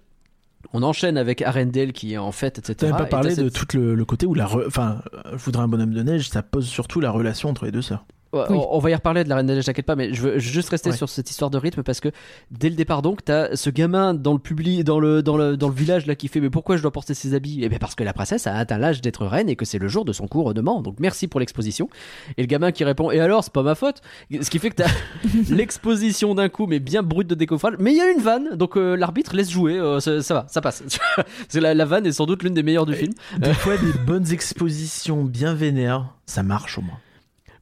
On 0.77 0.83
enchaîne 0.83 1.17
avec 1.17 1.41
Arendelle 1.41 1.93
qui 1.93 2.13
est 2.13 2.17
en 2.17 2.33
fait, 2.33 2.59
etc. 2.59 2.91
Pas 2.91 3.05
parlé 3.05 3.29
de 3.29 3.49
cette- 3.49 3.53
tout 3.53 3.77
le, 3.77 3.95
le 3.95 4.05
côté 4.05 4.25
où 4.25 4.33
la. 4.33 4.45
re- 4.45 4.67
Enfin, 4.67 5.01
je 5.31 5.37
voudrais 5.37 5.63
un 5.63 5.67
bonhomme 5.69 5.93
de 5.93 6.03
neige, 6.03 6.27
ça 6.29 6.43
pose 6.43 6.67
surtout 6.67 6.99
la 6.99 7.11
relation 7.11 7.47
entre 7.49 7.63
les 7.63 7.71
deux 7.71 7.81
sœurs. 7.81 8.03
Oui. 8.35 8.57
on, 8.69 8.79
va 8.79 8.89
y 8.91 8.95
reparler 8.95 9.23
de 9.23 9.29
la 9.29 9.37
Reine 9.37 9.47
des 9.47 9.53
Neiges, 9.55 9.65
t'inquiète 9.65 9.85
pas, 9.85 9.95
mais 9.95 10.13
je 10.13 10.21
veux 10.21 10.39
juste 10.39 10.69
rester 10.69 10.89
Ouais. 10.89 10.97
sur 10.97 11.09
cette 11.09 11.29
histoire 11.29 11.49
de 11.49 11.57
rythme 11.57 11.83
parce 11.83 11.99
que 11.99 12.09
dès 12.51 12.69
le 12.69 12.75
départ, 12.75 13.01
donc, 13.01 13.23
t'as 13.23 13.55
ce 13.55 13.69
gamin 13.69 14.13
dans 14.13 14.33
le 14.33 14.39
public, 14.39 14.83
dans 14.83 14.99
le, 14.99 15.23
dans 15.23 15.37
le, 15.37 15.57
dans 15.57 15.67
le 15.69 15.73
village 15.73 16.05
là 16.05 16.15
qui 16.15 16.27
fait 16.27 16.39
Mais 16.39 16.49
pourquoi 16.49 16.77
je 16.77 16.81
dois 16.81 16.91
porter 16.91 17.13
ces 17.13 17.33
habits? 17.33 17.59
Eh 17.63 17.69
bien, 17.69 17.79
parce 17.79 17.95
que 17.95 18.03
la 18.03 18.13
princesse 18.13 18.47
a 18.47 18.55
atteint 18.55 18.77
l'âge 18.77 19.01
d'être 19.01 19.25
reine 19.25 19.49
et 19.49 19.55
que 19.55 19.65
c'est 19.65 19.79
le 19.79 19.87
jour 19.87 20.05
de 20.05 20.13
son 20.13 20.27
couronnement. 20.27 20.81
Donc, 20.81 20.95
merci 20.99 21.27
pour 21.27 21.39
l'exposition. 21.39 21.89
Et 22.37 22.41
le 22.41 22.47
gamin 22.47 22.71
qui 22.71 22.83
répond 22.83 23.11
Et 23.11 23.19
alors, 23.19 23.43
c'est 23.43 23.53
pas 23.53 23.63
ma 23.63 23.75
faute? 23.75 24.01
Ce 24.31 24.49
qui 24.49 24.59
fait 24.59 24.69
que 24.69 24.75
t'as 24.75 24.89
l'exposition 25.49 26.35
d'un 26.35 26.49
coup, 26.49 26.67
mais 26.67 26.79
bien 26.79 27.03
brute 27.03 27.27
de 27.27 27.35
décoffrage. 27.35 27.75
Mais 27.79 27.91
il 27.91 27.97
y 27.97 28.01
a 28.01 28.11
une 28.11 28.21
vanne, 28.21 28.55
donc 28.55 28.77
euh, 28.77 28.95
l'arbitre 28.95 29.35
laisse 29.35 29.49
jouer, 29.49 29.77
euh, 29.77 29.99
ça, 29.99 30.21
ça 30.21 30.33
va, 30.33 30.45
ça 30.49 30.61
passe. 30.61 30.83
c'est 31.49 31.59
la, 31.61 31.73
la 31.73 31.85
vanne 31.85 32.05
est 32.05 32.11
sans 32.11 32.25
doute 32.25 32.43
l'une 32.43 32.53
des 32.53 32.63
meilleures 32.63 32.85
du 32.85 32.93
film. 32.95 33.13
Des 33.39 33.53
fois, 33.53 33.77
des 33.77 33.93
bonnes 34.05 34.31
expositions 34.31 35.23
bien 35.23 35.53
vénères, 35.53 36.07
ça 36.25 36.43
marche 36.43 36.77
au 36.77 36.81
moins. 36.81 36.97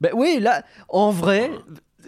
Bah 0.04 0.10
oui, 0.14 0.38
là, 0.40 0.64
en 0.90 1.10
vrai, 1.12 1.50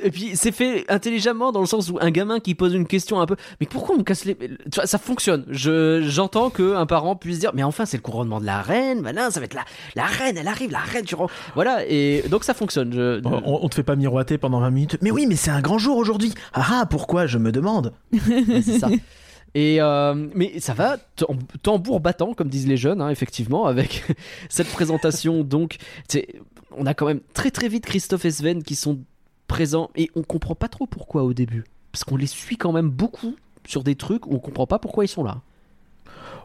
et 0.03 0.11
puis 0.11 0.31
c'est 0.35 0.51
fait 0.51 0.83
intelligemment 0.89 1.53
dans 1.53 1.61
le 1.61 1.65
sens 1.65 1.89
où 1.89 1.97
un 2.01 2.11
gamin 2.11 2.41
qui 2.41 2.53
pose 2.53 2.73
une 2.73 2.85
question 2.85 3.21
un 3.21 3.25
peu, 3.25 3.37
mais 3.61 3.65
pourquoi 3.65 3.95
on 3.95 3.99
me 3.99 4.03
casse 4.03 4.25
les, 4.25 4.35
tu 4.35 4.47
vois, 4.75 4.85
ça 4.85 4.97
fonctionne. 4.97 5.45
Je 5.49 6.01
j'entends 6.05 6.49
que 6.49 6.75
un 6.75 6.85
parent 6.85 7.15
puisse 7.15 7.39
dire, 7.39 7.51
mais 7.53 7.63
enfin 7.63 7.85
c'est 7.85 7.95
le 7.95 8.01
couronnement 8.03 8.41
de 8.41 8.45
la 8.45 8.61
reine, 8.61 8.99
voilà, 9.01 9.31
ça 9.31 9.39
va 9.39 9.45
être 9.45 9.53
la 9.53 9.63
la 9.95 10.03
reine, 10.03 10.35
elle 10.37 10.49
arrive, 10.49 10.71
la 10.71 10.79
reine, 10.79 11.05
tu 11.05 11.15
rends, 11.15 11.29
voilà, 11.53 11.85
et 11.87 12.23
donc 12.29 12.43
ça 12.43 12.53
fonctionne. 12.53 12.91
Je- 12.93 13.21
On, 13.25 13.63
on 13.63 13.69
te 13.69 13.75
fait 13.75 13.83
pas 13.83 13.95
miroiter 13.95 14.37
pendant 14.37 14.59
20 14.59 14.69
minutes. 14.71 14.97
Mais 15.01 15.11
oui, 15.11 15.25
mais 15.27 15.37
c'est 15.37 15.51
un 15.51 15.61
grand 15.61 15.77
jour 15.77 15.95
aujourd'hui. 15.97 16.33
Ah 16.53 16.65
ah, 16.81 16.85
pourquoi 16.85 17.25
Je 17.27 17.37
me 17.37 17.53
demande. 17.53 17.93
C'est 18.11 18.79
ça. 18.79 18.89
Et 19.57 19.77
euh, 19.79 20.13
mais 20.35 20.59
ça 20.59 20.73
va, 20.73 20.97
tam- 21.15 21.39
tambour 21.63 22.01
battant, 22.01 22.33
comme 22.33 22.49
disent 22.49 22.67
les 22.67 22.75
jeunes, 22.75 22.99
hein, 23.01 23.09
effectivement, 23.09 23.65
avec 23.67 24.03
cette 24.49 24.67
présentation. 24.67 25.45
Donc, 25.45 25.77
on 26.77 26.85
a 26.85 26.93
quand 26.93 27.05
même 27.05 27.21
très 27.33 27.51
très 27.51 27.67
vite 27.67 27.85
Christophe 27.85 28.25
et 28.25 28.31
Sven 28.31 28.63
qui 28.63 28.75
sont 28.75 28.99
présents 29.47 29.89
et 29.95 30.09
on 30.15 30.23
comprend 30.23 30.55
pas 30.55 30.67
trop 30.67 30.87
pourquoi 30.87 31.23
au 31.23 31.33
début, 31.33 31.63
parce 31.91 32.03
qu'on 32.03 32.17
les 32.17 32.27
suit 32.27 32.57
quand 32.57 32.71
même 32.71 32.89
beaucoup 32.89 33.35
sur 33.67 33.83
des 33.83 33.95
trucs 33.95 34.25
où 34.27 34.35
on 34.35 34.39
comprend 34.39 34.67
pas 34.67 34.79
pourquoi 34.79 35.05
ils 35.05 35.09
sont 35.09 35.23
là. 35.23 35.41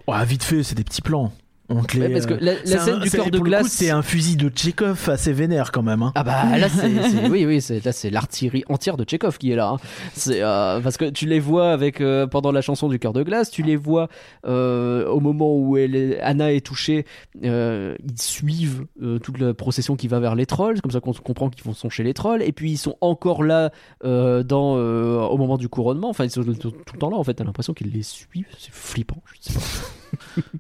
Oh, 0.07 0.15
vite 0.27 0.43
fait, 0.43 0.63
c'est 0.63 0.75
des 0.75 0.85
petits 0.85 1.03
plans. 1.03 1.33
On 1.73 1.83
te 1.85 1.97
les, 1.97 2.07
Ouais, 2.09 2.13
parce 2.13 2.27
que 2.27 2.35
euh, 2.35 2.39
la, 2.41 2.57
scène 2.65 2.95
un- 2.97 2.99
du 2.99 3.11
cœur 3.11 3.31
de 3.31 3.39
glace, 3.39 3.69
c'est 3.69 3.91
un 3.91 4.03
fusil 4.03 4.37
de 4.37 4.49
Tchekhov 4.49 5.09
assez 5.09 5.33
vénère 5.33 5.71
quand 5.71 5.83
même. 5.83 6.03
hein. 6.03 6.11
Ah 6.17 6.25
bah 6.25 6.59
là 6.59 6.69
c'est 6.69 7.29
oui 7.31 7.47
oui 7.47 7.61
c'est 7.61 7.85
là 7.85 7.93
c'est 7.93 8.11
l'artillerie 8.11 8.65
entière 8.69 8.97
de 8.97 9.05
Tchekhov 9.05 9.39
qui 9.39 9.53
est 9.53 9.57
là 9.57 9.69
hein. 9.69 9.77
c'est 10.13 10.43
euh, 10.43 10.81
parce 10.81 10.97
que 10.97 11.05
tu 11.11 11.27
les 11.27 11.39
vois 11.39 11.71
avec 11.73 12.01
euh, 12.01 12.27
pendant 12.27 12.51
la 12.51 12.61
chanson 12.61 12.89
du 12.89 12.99
cœur 12.99 13.13
de 13.13 13.23
glace 13.23 13.51
tu 13.53 13.63
les 13.63 13.77
vois 13.77 14.09
euh, 14.47 15.07
au 15.07 15.21
moment 15.21 15.55
où 15.57 15.77
elle 15.77 15.95
est- 15.95 16.21
Anna 16.21 16.53
est 16.53 16.65
touchée 16.67 17.07
euh, 17.45 17.95
ils 18.05 18.21
suivent 18.21 18.85
euh, 19.03 19.19
toute 19.21 19.39
la 19.39 19.55
procession 19.55 19.95
qui 19.95 20.09
va 20.09 20.19
vers 20.19 20.35
les 20.35 20.47
trolls 20.47 20.75
c'est 20.77 20.83
comme 20.83 20.91
ça 20.91 21.01
qu'on 21.01 21.13
comprend 21.13 21.51
qu'ils 21.51 21.63
vont 21.65 21.73
sont 21.73 21.89
chez 21.91 22.03
les 22.03 22.15
trolls 22.15 22.43
et 22.43 22.51
puis 22.53 22.73
ils 22.73 22.79
sont 22.79 22.97
encore 23.01 23.45
là 23.45 23.71
euh, 24.05 24.43
dans 24.43 24.77
euh, 24.77 25.21
au 25.21 25.37
moment 25.37 25.57
du 25.57 25.69
couronnement 25.69 26.09
enfin 26.11 26.25
ils 26.25 26.31
sont 26.31 26.43
tout, 26.43 26.55
tout 26.73 26.75
le 26.95 26.99
temps 26.99 27.11
là 27.11 27.17
en 27.17 27.23
fait 27.25 27.35
t'as 27.35 27.45
l'impression 27.45 27.75
qu'ils 27.75 27.93
les 27.93 28.03
suivent 28.03 28.47
c'est 28.59 28.73
flippant 28.73 29.23
je 29.45 29.53
sais 29.53 29.59
pas 29.59 30.43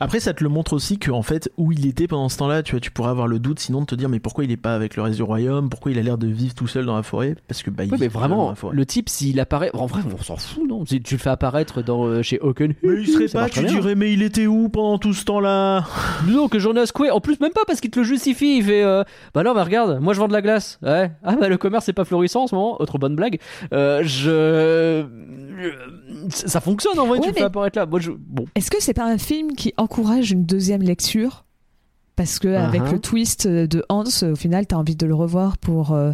Après, 0.00 0.20
ça 0.20 0.34
te 0.34 0.42
le 0.42 0.50
montre 0.50 0.72
aussi 0.74 0.98
que 0.98 1.10
en 1.10 1.22
fait, 1.22 1.50
où 1.56 1.72
il 1.72 1.86
était 1.86 2.06
pendant 2.06 2.28
ce 2.28 2.38
temps-là, 2.38 2.62
tu 2.62 2.72
vois, 2.72 2.80
tu 2.80 2.90
pourrais 2.90 3.10
avoir 3.10 3.26
le 3.26 3.38
doute 3.38 3.58
sinon 3.60 3.80
de 3.80 3.86
te 3.86 3.94
dire, 3.94 4.08
mais 4.08 4.20
pourquoi 4.20 4.44
il 4.44 4.50
est 4.50 4.56
pas 4.56 4.74
avec 4.74 4.96
le 4.96 5.02
reste 5.02 5.16
du 5.16 5.22
royaume? 5.22 5.68
Pourquoi 5.68 5.92
il 5.92 5.98
a 5.98 6.02
l'air 6.02 6.18
de 6.18 6.26
vivre 6.26 6.54
tout 6.54 6.66
seul 6.66 6.86
dans 6.86 6.96
la 6.96 7.02
forêt? 7.02 7.34
Parce 7.48 7.62
que 7.62 7.70
bah, 7.70 7.84
il 7.84 7.90
Ouais, 7.92 7.98
mais 8.00 8.08
vraiment 8.08 8.50
la 8.50 8.54
forêt. 8.54 8.74
le 8.76 8.86
type 8.86 9.08
s'il 9.08 9.38
apparaît 9.40 9.70
en 9.74 9.86
vrai 9.86 10.02
on 10.18 10.22
s'en 10.22 10.36
fout 10.36 10.62
non? 10.68 10.84
Si 10.86 11.00
tu 11.02 11.14
le 11.14 11.20
fais 11.20 11.30
apparaître 11.30 11.82
dans 11.82 12.04
euh, 12.06 12.22
chez 12.22 12.40
Hawken 12.40 12.74
Mais 12.82 13.00
il 13.02 13.06
serait 13.12 13.28
pas, 13.28 13.48
tu 13.48 13.60
bien. 13.60 13.68
dirais, 13.68 13.94
mais 13.94 14.12
il 14.12 14.22
était 14.22 14.46
où 14.46 14.68
pendant 14.68 14.98
tout 14.98 15.12
ce 15.14 15.24
temps-là? 15.24 15.84
Non, 16.28 16.48
que 16.48 16.58
Jonas 16.58 16.90
Quay, 16.94 17.10
en 17.10 17.20
plus 17.20 17.38
même 17.40 17.52
pas 17.52 17.62
parce 17.66 17.80
qu'il 17.80 17.90
te 17.90 17.98
le 18.00 18.04
justifie, 18.04 18.58
il 18.58 18.64
fait 18.64 18.82
euh, 18.82 19.04
Bah 19.34 19.42
non, 19.42 19.54
mais 19.54 19.62
regarde, 19.62 20.00
moi 20.00 20.12
je 20.14 20.18
vends 20.20 20.28
de 20.28 20.32
la 20.32 20.42
glace. 20.42 20.78
Ouais. 20.82 21.10
Ah 21.22 21.36
bah 21.36 21.48
le 21.48 21.56
commerce 21.58 21.84
c'est 21.86 21.92
pas 21.92 22.04
florissant 22.04 22.44
en 22.44 22.46
ce 22.46 22.54
moment, 22.54 22.80
autre 22.80 22.98
bonne 22.98 23.14
blague. 23.16 23.38
Euh, 23.72 24.02
je. 24.04 25.04
Ça 26.30 26.60
fonctionne 26.60 26.98
en 26.98 27.06
vrai, 27.06 27.18
Ouais, 27.18 27.20
tu 27.24 27.28
le 27.28 27.34
fais 27.34 27.40
mais- 27.40 27.46
apparaître 27.46 27.78
là. 27.78 27.86
Moi 27.86 28.00
je. 28.00 28.10
Bon. 28.16 28.44
Est-ce 28.54 28.70
que 28.70 28.76
c'est 28.82 28.94
pas 28.94 29.04
un 29.06 29.18
film 29.18 29.52
qui 29.52 29.65
encourage 29.76 30.30
une 30.30 30.44
deuxième 30.44 30.82
lecture 30.82 31.44
Parce 32.16 32.38
que 32.38 32.48
avec 32.48 32.82
Uh-huh. 32.82 32.92
le 32.92 32.98
twist 33.00 33.46
de 33.46 33.84
Hans, 33.88 34.04
au 34.22 34.36
final, 34.36 34.66
t'as 34.66 34.76
envie 34.76 34.96
de 34.96 35.06
le 35.06 35.14
revoir 35.14 35.58
pour, 35.58 35.92
euh, 35.92 36.12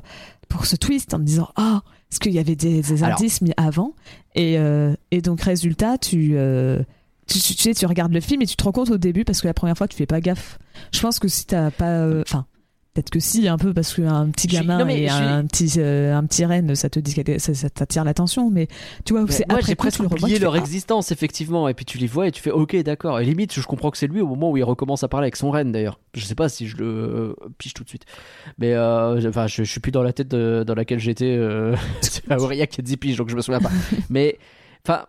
pour 0.49 0.67
ce 0.67 0.77
twist 0.77 1.15
en 1.15 1.19
te 1.19 1.23
disant 1.25 1.49
Ah, 1.57 1.83
est-ce 2.11 2.21
qu'il 2.21 2.33
y 2.33 2.39
avait 2.39 2.57
des, 2.57 3.03
indices 3.05 3.41
mis 3.41 3.53
avant? 3.57 3.95
Et, 4.35 4.59
euh, 4.59 4.95
et 5.11 5.21
donc, 5.23 5.41
résultat, 5.43 5.99
tu, 5.99 6.33
euh, 6.35 6.83
tu, 7.27 7.39
tu, 7.39 7.55
tu 7.55 7.63
sais, 7.63 7.75
tu 7.75 7.87
regardes 7.87 8.13
le 8.13 8.21
film 8.21 8.43
et 8.43 8.47
tu 8.47 8.57
te 8.57 8.65
rends 8.65 8.73
compte 8.73 8.91
au 8.91 8.99
début 8.99 9.25
parce 9.25 9.41
que 9.41 9.47
la 9.47 9.55
première 9.55 9.77
fois, 9.79 9.89
tu 9.89 9.97
fais 9.97 10.07
pas 10.07 10.21
gaffe. 10.21 10.59
Je 10.93 11.01
pense 11.01 11.19
que 11.19 11.29
si 11.29 11.47
t'as 11.47 11.71
pas. 11.71 12.07
Enfin. 12.21 12.47
Peut-être 12.95 13.09
que 13.09 13.21
si, 13.21 13.49
un 13.49 13.57
peu, 13.57 13.73
parce 13.73 13.95
qu'un 13.95 14.29
petit 14.29 14.49
suis- 14.49 14.57
gamin 14.59 14.85
non, 14.85 14.89
et 14.91 15.09
suis- 15.09 15.09
un, 15.09 15.47
petit, 15.47 15.73
euh, 15.79 16.15
un 16.15 16.25
petit 16.27 16.45
reine, 16.45 16.75
ça 16.75 16.91
te 16.91 17.01
dit, 17.01 17.15
ça, 17.39 17.55
ça 17.55 17.71
t'attire 17.71 18.05
l'attention, 18.05 18.51
mais 18.51 18.69
tu 19.07 19.15
vois, 19.15 19.25
c'est 19.31 19.45
après 19.45 19.63
j'ai 19.63 19.75
presque 19.75 19.97
tu 19.97 20.03
le 20.03 20.09
oublié 20.09 20.29
tu 20.29 20.35
fais, 20.35 20.41
leur 20.41 20.55
Ah, 20.57 20.59
existence 20.59 21.11
effectivement, 21.11 21.69
et 21.69 21.75
puis 21.75 21.87
tu 21.87 21.97
les 21.97 22.07
vois 22.07 22.29
et 22.29 22.33
tu 22.33 22.43
fais 22.43 22.51
Ok, 22.51 22.77
d'accord. 22.83 23.19
Et 23.21 23.25
limite, 23.25 23.55
je 23.55 23.67
comprends 23.67 23.91
que 23.91 23.97
c'est 23.97 24.09
lui 24.09 24.21
au 24.21 24.27
moment 24.27 24.51
où 24.51 24.59
il 24.59 24.63
recommence 24.65 25.03
à 25.05 25.09
parler 25.09 25.25
avec 25.25 25.37
son 25.37 25.51
reine 25.51 25.73
d'ailleurs. 25.73 26.01
Je 26.13 26.23
sais 26.27 26.35
pas 26.35 26.51
si 26.51 26.67
je 26.69 26.77
le 26.77 26.85
euh, 26.85 27.35
piche 27.57 27.73
tout 27.73 27.83
de 27.83 27.89
suite. 27.89 28.05
Mais 28.59 28.75
euh, 28.75 29.27
enfin, 29.27 29.47
je, 29.47 29.63
je 29.65 29.71
suis 29.71 29.81
plus 29.81 29.93
dans 29.93 30.03
la 30.03 30.13
tête 30.13 30.29
de- 30.29 30.63
dans 30.67 30.75
laquelle 30.75 30.99
j'étais 30.99 31.35
euh, 31.35 31.75
à 32.29 32.37
Aurillac 32.39 32.75
il 32.75 32.79
y 32.79 32.81
a 32.81 32.85
10 32.85 32.97
piges, 32.99 33.17
donc 33.17 33.31
je 33.31 33.37
me 33.37 33.41
souviens 33.41 33.61
pas. 33.61 33.71
mais 34.11 34.39
enfin. 34.87 35.07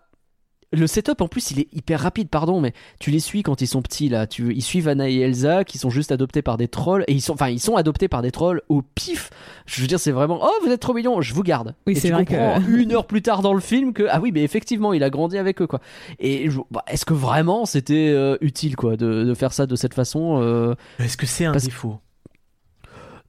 Le 0.74 0.88
setup 0.88 1.22
en 1.22 1.28
plus 1.28 1.52
il 1.52 1.60
est 1.60 1.68
hyper 1.72 2.00
rapide 2.00 2.30
pardon 2.30 2.60
mais 2.60 2.74
tu 3.00 3.12
les 3.12 3.20
suis 3.20 3.44
quand 3.44 3.62
ils 3.62 3.68
sont 3.68 3.82
petits 3.84 4.10
là. 4.10 4.26
Tu 4.28 4.54
ils 4.56 4.62
suivent 4.64 4.88
Anna 4.88 5.08
et 5.08 5.18
Elsa 5.20 5.64
qui 5.64 5.78
sont 5.78 5.90
juste 5.92 6.12
adoptés 6.12 6.42
par 6.42 6.58
des 6.58 6.68
trolls 6.68 7.04
et 7.08 7.14
ils 7.14 7.22
sont 7.22 7.34
enfin 7.34 7.50
ils 7.50 7.60
sont 7.60 7.76
adoptés 7.76 8.08
par 8.08 8.22
des 8.24 8.32
trolls 8.32 8.62
au 8.70 8.82
pif. 8.82 9.30
Je 9.68 9.82
veux 9.82 9.88
dire 9.88 10.00
c'est 10.00 10.12
vraiment 10.12 10.40
oh 10.42 10.52
vous 10.66 10.72
êtes 10.72 10.80
trop 10.80 10.94
mignons 10.94 11.22
je 11.22 11.34
vous 11.34 11.44
garde. 11.44 11.76
Oui, 11.88 11.96
c'est 11.96 12.10
vrai 12.10 12.26
comprends 12.26 12.60
que- 12.60 12.70
une 12.82 12.92
heure 12.92 13.06
plus 13.06 13.22
tard 13.22 13.42
dans 13.44 13.54
le 13.54 13.60
film 13.62 13.94
que 13.94 14.08
ah 14.10 14.20
oui 14.20 14.32
mais 14.34 14.42
effectivement 14.44 14.94
il 14.94 15.04
a 15.04 15.10
grandi 15.10 15.38
avec 15.38 15.62
eux 15.62 15.68
quoi. 15.68 15.80
Et 16.20 16.50
bah, 16.72 16.84
est-ce 16.88 17.06
que 17.06 17.14
vraiment 17.14 17.66
c'était 17.66 18.10
euh, 18.10 18.38
utile 18.42 18.76
quoi 18.76 18.98
de, 18.98 19.24
de 19.26 19.34
faire 19.36 19.54
ça 19.54 19.66
de 19.68 19.76
cette 19.76 19.94
façon 19.94 20.40
euh, 20.42 20.74
Est-ce 21.00 21.18
que 21.18 21.26
c'est 21.28 21.46
un 21.46 21.52
Parce- 21.52 21.66
défaut? 21.66 22.00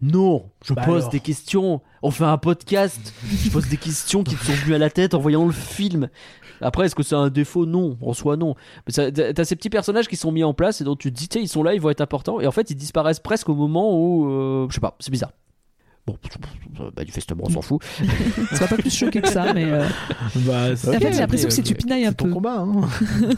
Non 0.02 0.50
je 0.64 0.74
Bah 0.74 0.82
pose 0.84 1.02
alors. 1.02 1.10
des 1.10 1.20
questions. 1.20 1.80
On 2.02 2.10
fait 2.10 2.24
un 2.24 2.36
podcast. 2.36 3.14
Je 3.44 3.48
pose 3.50 3.68
des 3.68 3.76
questions 3.78 4.22
qui 4.24 4.34
te 4.34 4.44
sont 4.44 4.52
venues 4.52 4.74
à 4.74 4.78
la 4.78 4.90
tête 4.90 5.14
en 5.14 5.18
voyant 5.18 5.46
le 5.46 5.52
film 5.52 6.08
après 6.60 6.86
est-ce 6.86 6.94
que 6.94 7.02
c'est 7.02 7.14
un 7.14 7.28
défaut? 7.30 7.66
Non 7.66 7.96
en 8.00 8.12
soi 8.12 8.36
non 8.36 8.54
mais 8.86 8.92
ça- 8.92 9.10
t'as 9.10 9.44
ces 9.44 9.56
petits 9.56 9.70
personnages 9.70 10.08
qui 10.08 10.16
sont 10.16 10.32
mis 10.32 10.44
en 10.44 10.54
place 10.54 10.80
et 10.80 10.84
dont 10.84 10.96
tu 10.96 11.12
te 11.12 11.16
dis 11.18 11.28
Tiens, 11.28 11.40
ils 11.42 11.48
sont 11.48 11.62
là 11.62 11.74
ils 11.74 11.80
vont 11.80 11.90
être 11.90 12.00
importants 12.00 12.40
et 12.40 12.46
en 12.46 12.52
fait 12.52 12.70
ils 12.70 12.76
disparaissent 12.76 13.20
presque 13.20 13.48
au 13.48 13.54
moment 13.54 13.98
où 13.98 14.28
euh, 14.30 14.66
je 14.68 14.74
sais 14.74 14.80
pas 14.80 14.96
c'est 15.00 15.10
bizarre 15.10 15.32
bon 16.06 16.18
manifestement 16.96 17.44
on 17.46 17.50
s'en 17.50 17.62
fout 17.62 17.82
Sois 18.52 18.66
pas 18.66 18.76
plus 18.76 18.94
choqué 18.94 19.22
que 19.22 19.28
ça, 19.28 19.54
mais. 19.54 19.64
euh, 19.64 19.86
Bah, 20.46 20.66
En 20.72 20.76
fait, 20.76 21.12
j'ai 21.12 21.18
l'impression 21.20 21.48
que 21.48 21.54
si 21.54 21.62
tu 21.62 21.74
pinailles 21.74 22.04
un 22.04 22.10
C'est 22.10 22.16
ton 22.16 22.26
peu. 22.26 22.32
combat. 22.32 22.58
hein. 22.60 22.82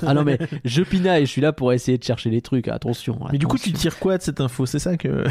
ah 0.04 0.14
non 0.14 0.24
mais 0.24 0.36
je 0.64 0.82
pinaille 0.82 1.26
je 1.26 1.30
suis 1.30 1.40
là 1.40 1.52
pour 1.52 1.72
essayer 1.72 1.96
de 1.96 2.02
chercher 2.02 2.28
les 2.30 2.40
trucs 2.40 2.66
attention 2.68 3.18
Mais 3.30 3.38
du 3.38 3.46
coup, 3.46 3.56
tu 3.56 3.68
attention. 3.68 3.90
tires 3.90 3.98
quoi 4.00 4.18
de 4.18 4.22
cette 4.22 4.40
info? 4.40 4.66
C'est 4.66 4.80
ça 4.80 4.96
que. 4.96 5.24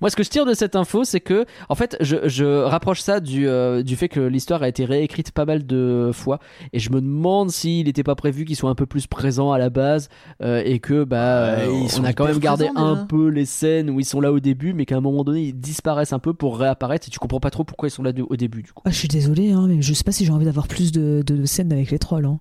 Moi, 0.00 0.10
ce 0.10 0.16
que 0.16 0.22
je 0.22 0.30
tire 0.30 0.46
de 0.46 0.54
cette 0.54 0.76
info, 0.76 1.04
c'est 1.04 1.20
que, 1.20 1.44
en 1.68 1.74
fait, 1.74 1.96
je, 2.00 2.28
je 2.28 2.44
rapproche 2.62 3.00
ça 3.00 3.20
du, 3.20 3.48
euh, 3.48 3.82
du 3.82 3.96
fait 3.96 4.08
que 4.08 4.20
l'histoire 4.20 4.62
a 4.62 4.68
été 4.68 4.84
réécrite 4.84 5.32
pas 5.32 5.44
mal 5.44 5.66
de 5.66 6.10
fois, 6.12 6.38
et 6.72 6.78
je 6.78 6.90
me 6.90 7.00
demande 7.00 7.50
s'il 7.50 7.86
n'était 7.86 8.02
pas 8.02 8.14
prévu 8.14 8.44
qu'il 8.44 8.56
soit 8.56 8.70
un 8.70 8.74
peu 8.74 8.86
plus 8.86 9.06
présent 9.06 9.52
à 9.52 9.58
la 9.58 9.70
base, 9.70 10.08
euh, 10.42 10.62
et 10.64 10.78
que 10.78 11.04
bah, 11.04 11.56
Ouais, 11.58 11.84
ils 11.84 12.00
on 12.00 12.04
a 12.04 12.12
quand 12.12 12.26
même 12.26 12.38
gardé 12.38 12.66
présents, 12.66 12.86
un 12.86 13.06
peu 13.06 13.28
les 13.28 13.44
scènes 13.46 13.90
où 13.90 14.00
ils 14.00 14.04
sont 14.04 14.20
là 14.20 14.32
au 14.32 14.40
début, 14.40 14.72
mais 14.74 14.86
qu'à 14.86 14.96
un 14.96 15.00
moment 15.00 15.24
donné 15.24 15.42
ils 15.42 15.52
disparaissent 15.52 16.12
un 16.12 16.18
peu 16.18 16.34
pour 16.34 16.58
réapparaître, 16.58 17.08
et 17.08 17.10
tu 17.10 17.18
comprends 17.18 17.40
pas 17.40 17.50
trop 17.50 17.64
pourquoi 17.64 17.88
ils 17.88 17.92
sont 17.92 18.02
là 18.02 18.12
au 18.28 18.36
début, 18.36 18.62
du 18.62 18.72
coup. 18.72 18.82
Ah, 18.86 18.90
je 18.90 18.96
suis 18.96 19.08
désolée, 19.08 19.52
hein, 19.52 19.66
mais 19.68 19.82
je 19.82 19.92
sais 19.94 20.04
pas 20.04 20.12
si 20.12 20.24
j'ai 20.24 20.32
envie 20.32 20.44
d'avoir 20.46 20.68
plus 20.68 20.92
de, 20.92 21.22
de 21.24 21.44
scènes 21.44 21.72
avec 21.72 21.90
les 21.90 21.98
trolls. 21.98 22.26
Hein. 22.26 22.40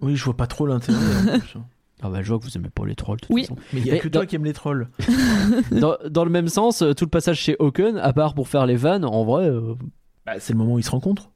Oui, 0.00 0.16
je 0.16 0.24
vois 0.24 0.36
pas 0.36 0.46
trop 0.46 0.66
l'intérêt. 0.66 0.98
Ah 2.02 2.10
bah, 2.10 2.20
je 2.22 2.28
vois 2.28 2.38
que 2.38 2.44
vous 2.44 2.56
aimez 2.56 2.68
pas 2.68 2.84
les 2.84 2.94
trolls. 2.96 3.16
de 3.20 3.26
toute 3.26 3.34
Oui. 3.34 3.42
façon. 3.42 3.56
Mais 3.72 3.80
il 3.80 3.86
y 3.86 3.90
a 3.90 3.94
Mais 3.94 3.98
que 4.00 4.08
dans- 4.08 4.20
toi 4.20 4.26
qui 4.26 4.36
aimes 4.36 4.44
les 4.44 4.52
trolls. 4.52 4.88
dans, 5.70 5.96
dans 6.10 6.24
le 6.24 6.30
même 6.30 6.48
sens, 6.48 6.82
euh, 6.82 6.92
tout 6.94 7.04
le 7.04 7.10
passage 7.10 7.38
chez 7.38 7.56
Hawken, 7.60 7.96
à 7.98 8.12
part 8.12 8.34
pour 8.34 8.48
faire 8.48 8.66
les 8.66 8.76
vannes, 8.76 9.04
en 9.04 9.24
vrai. 9.24 9.46
euh, 9.48 9.74
Bah, 10.26 10.34
c'est 10.38 10.52
le 10.52 10.58
moment 10.58 10.74
où 10.74 10.78
ils 10.78 10.84
se 10.84 10.90
rencontrent. 10.90 11.30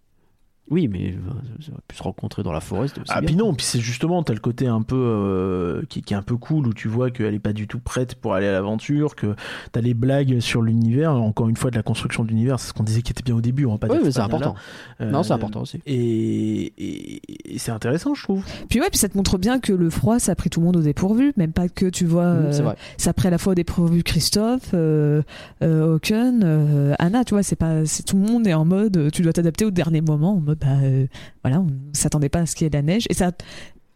Oui, 0.68 0.88
mais 0.88 1.10
euh, 1.14 1.30
ça 1.60 1.70
aurait 1.72 1.80
pu 1.86 1.97
se 1.97 2.02
rencontrer 2.02 2.43
dans 2.43 2.52
la 2.52 2.60
forêt. 2.60 2.88
Ah 3.09 3.20
bien. 3.20 3.26
puis 3.28 3.36
non, 3.36 3.55
puis 3.55 3.64
c'est 3.64 3.78
justement 3.78 4.22
t'as 4.24 4.32
le 4.34 4.40
côté 4.40 4.66
un 4.66 4.82
peu 4.82 4.97
euh, 4.97 5.82
qui, 5.88 6.02
qui 6.02 6.12
est 6.12 6.16
un 6.16 6.22
peu 6.22 6.36
cool 6.36 6.66
où 6.66 6.74
tu 6.74 6.88
vois 6.88 7.10
qu'elle 7.12 7.34
est 7.34 7.38
pas 7.38 7.52
du 7.52 7.68
tout 7.68 7.78
prête 7.78 8.16
pour 8.16 8.34
aller 8.34 8.48
à 8.48 8.52
l'aventure, 8.52 9.14
que 9.14 9.36
t'as 9.72 9.80
les 9.80 9.94
blagues 9.94 10.40
sur 10.40 10.62
l'univers, 10.62 11.12
encore 11.14 11.48
une 11.48 11.56
fois 11.56 11.70
de 11.70 11.76
la 11.76 11.82
construction 11.84 12.24
de 12.24 12.28
l'univers, 12.30 12.59
c'est 12.59 12.68
ce 12.68 12.72
qu'on 12.72 12.82
disait 12.82 13.02
qui 13.02 13.12
était 13.12 13.22
bien 13.22 13.36
au 13.36 13.40
début, 13.40 13.64
on 13.64 13.72
va 13.72 13.78
pas 13.78 13.86
Oui, 13.88 13.98
mais 14.02 14.10
c'est 14.10 14.18
important. 14.20 14.56
Non, 15.01 15.22
c'est 15.22 15.32
Euh, 15.32 15.36
important 15.36 15.60
aussi. 15.62 15.80
Et, 15.86 16.72
et- 16.78 17.55
et 17.55 17.59
c'est 17.59 17.70
intéressant, 17.70 18.14
je 18.14 18.22
trouve. 18.24 18.44
Puis 18.68 18.80
ouais, 18.80 18.88
puis 18.90 18.98
ça 18.98 19.09
te 19.09 19.16
montre 19.16 19.38
bien 19.38 19.60
que 19.60 19.72
le 19.72 19.88
froid, 19.90 20.18
ça 20.18 20.32
a 20.32 20.34
pris 20.34 20.51
tout 20.51 20.60
le 20.60 20.66
monde 20.66 20.76
au 20.76 20.82
dépourvu, 20.82 21.32
même 21.36 21.52
pas 21.52 21.68
que 21.68 21.86
tu 21.86 22.06
vois. 22.06 22.32
Mm, 22.34 22.36
euh, 22.47 22.52
c'est 22.52 22.62
vrai. 22.62 22.76
ça 22.97 23.10
a 23.10 23.12
pris 23.12 23.28
à 23.28 23.30
la 23.30 23.38
fois 23.38 23.52
au 23.52 23.55
dépourvu 23.55 24.02
Christophe, 24.02 24.70
euh, 24.74 25.22
euh, 25.62 25.94
Hawken, 25.94 26.40
euh, 26.44 26.94
Anna, 26.98 27.24
tu 27.24 27.34
vois, 27.34 27.43
c'est 27.43 27.56
pas, 27.56 27.86
c'est 27.86 28.02
tout 28.05 28.16
le 28.16 28.22
monde 28.22 28.47
est 28.47 28.55
en 28.55 28.64
mode, 28.64 29.10
tu 29.12 29.22
dois 29.22 29.32
t'adapter 29.32 29.64
au 29.64 29.70
dernier 29.70 30.01
moment, 30.01 30.32
en 30.34 30.40
mode, 30.40 30.55
bah, 30.60 30.66
euh, 30.82 31.06
voilà, 31.44 31.60
on 31.60 31.66
s'attendait 31.92 32.28
pas 32.28 32.40
à 32.40 32.46
ce 32.46 32.54
qu'il 32.56 32.64
y 32.64 32.66
ait 32.66 32.70
de 32.70 32.76
la 32.76 32.82
neige, 32.82 33.06
et 33.10 33.14
ça 33.14 33.32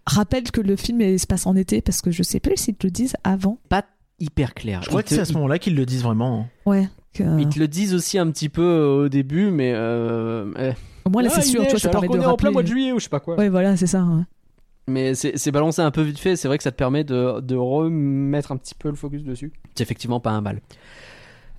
rappelle 0.06 0.50
que 0.50 0.60
le 0.60 0.76
film 0.76 1.00
est- 1.00 1.18
se 1.18 1.26
passe 1.26 1.46
en 1.46 1.56
été, 1.56 1.80
parce 1.82 2.00
que 2.02 2.10
je 2.10 2.22
sais 2.22 2.40
plus 2.40 2.56
s'ils 2.56 2.74
te 2.76 2.86
le 2.86 2.90
disent 2.90 3.14
avant. 3.24 3.58
Pas 3.68 3.84
hyper 4.18 4.54
clair. 4.54 4.82
Je 4.82 4.88
crois 4.88 5.02
que 5.02 5.08
te- 5.08 5.14
c'est 5.14 5.20
à 5.20 5.24
ce 5.24 5.32
moment-là 5.34 5.58
qu'ils 5.58 5.74
le 5.76 5.86
disent 5.86 6.02
vraiment. 6.02 6.40
hein. 6.42 6.46
Ouais. 6.70 6.88
que- 7.12 7.40
Ils 7.40 7.48
te 7.48 7.58
le 7.58 7.66
disent 7.66 7.92
aussi 7.94 8.18
un 8.18 8.30
petit 8.30 8.48
peu 8.48 8.62
euh, 8.62 9.04
au 9.06 9.08
début, 9.08 9.50
mais. 9.50 9.72
Euh, 9.74 10.52
eh. 10.58 10.72
au 11.04 11.10
moins 11.10 11.22
là, 11.22 11.30
Ah, 11.32 11.40
c'est 11.40 11.42
sûr, 11.48 11.60
tu 11.62 11.64
vois, 11.66 11.72
neige, 11.72 11.82
ça 11.82 11.88
alors 11.88 12.02
permet 12.02 12.08
de 12.16 12.22
est 12.22 12.26
en 12.26 12.36
plein 12.36 12.50
rappeler. 12.50 12.50
mois 12.52 12.62
de 12.62 12.68
juillet 12.68 12.92
ou 12.92 12.98
je 13.00 13.04
sais 13.04 13.10
pas 13.10 13.18
quoi. 13.20 13.36
Ouais, 13.36 13.48
voilà, 13.48 13.76
c'est 13.76 13.88
ça. 13.88 14.04
ouais. 14.04 14.22
Mais 14.86 15.14
c'est 15.14 15.36
c'est 15.36 15.50
balancé 15.50 15.82
un 15.82 15.90
peu 15.90 16.02
vite 16.02 16.18
fait, 16.20 16.36
c'est 16.36 16.46
vrai 16.48 16.56
que 16.56 16.62
ça 16.64 16.70
te 16.70 16.76
permet 16.76 17.02
de, 17.04 17.40
de 17.40 17.54
remettre 17.56 18.52
un 18.52 18.56
petit 18.56 18.74
peu 18.74 18.88
le 18.88 18.94
focus 18.96 19.22
dessus. 19.24 19.52
C'est 19.74 19.82
effectivement 19.82 20.20
pas 20.20 20.30
un 20.30 20.40
mal. 20.40 20.60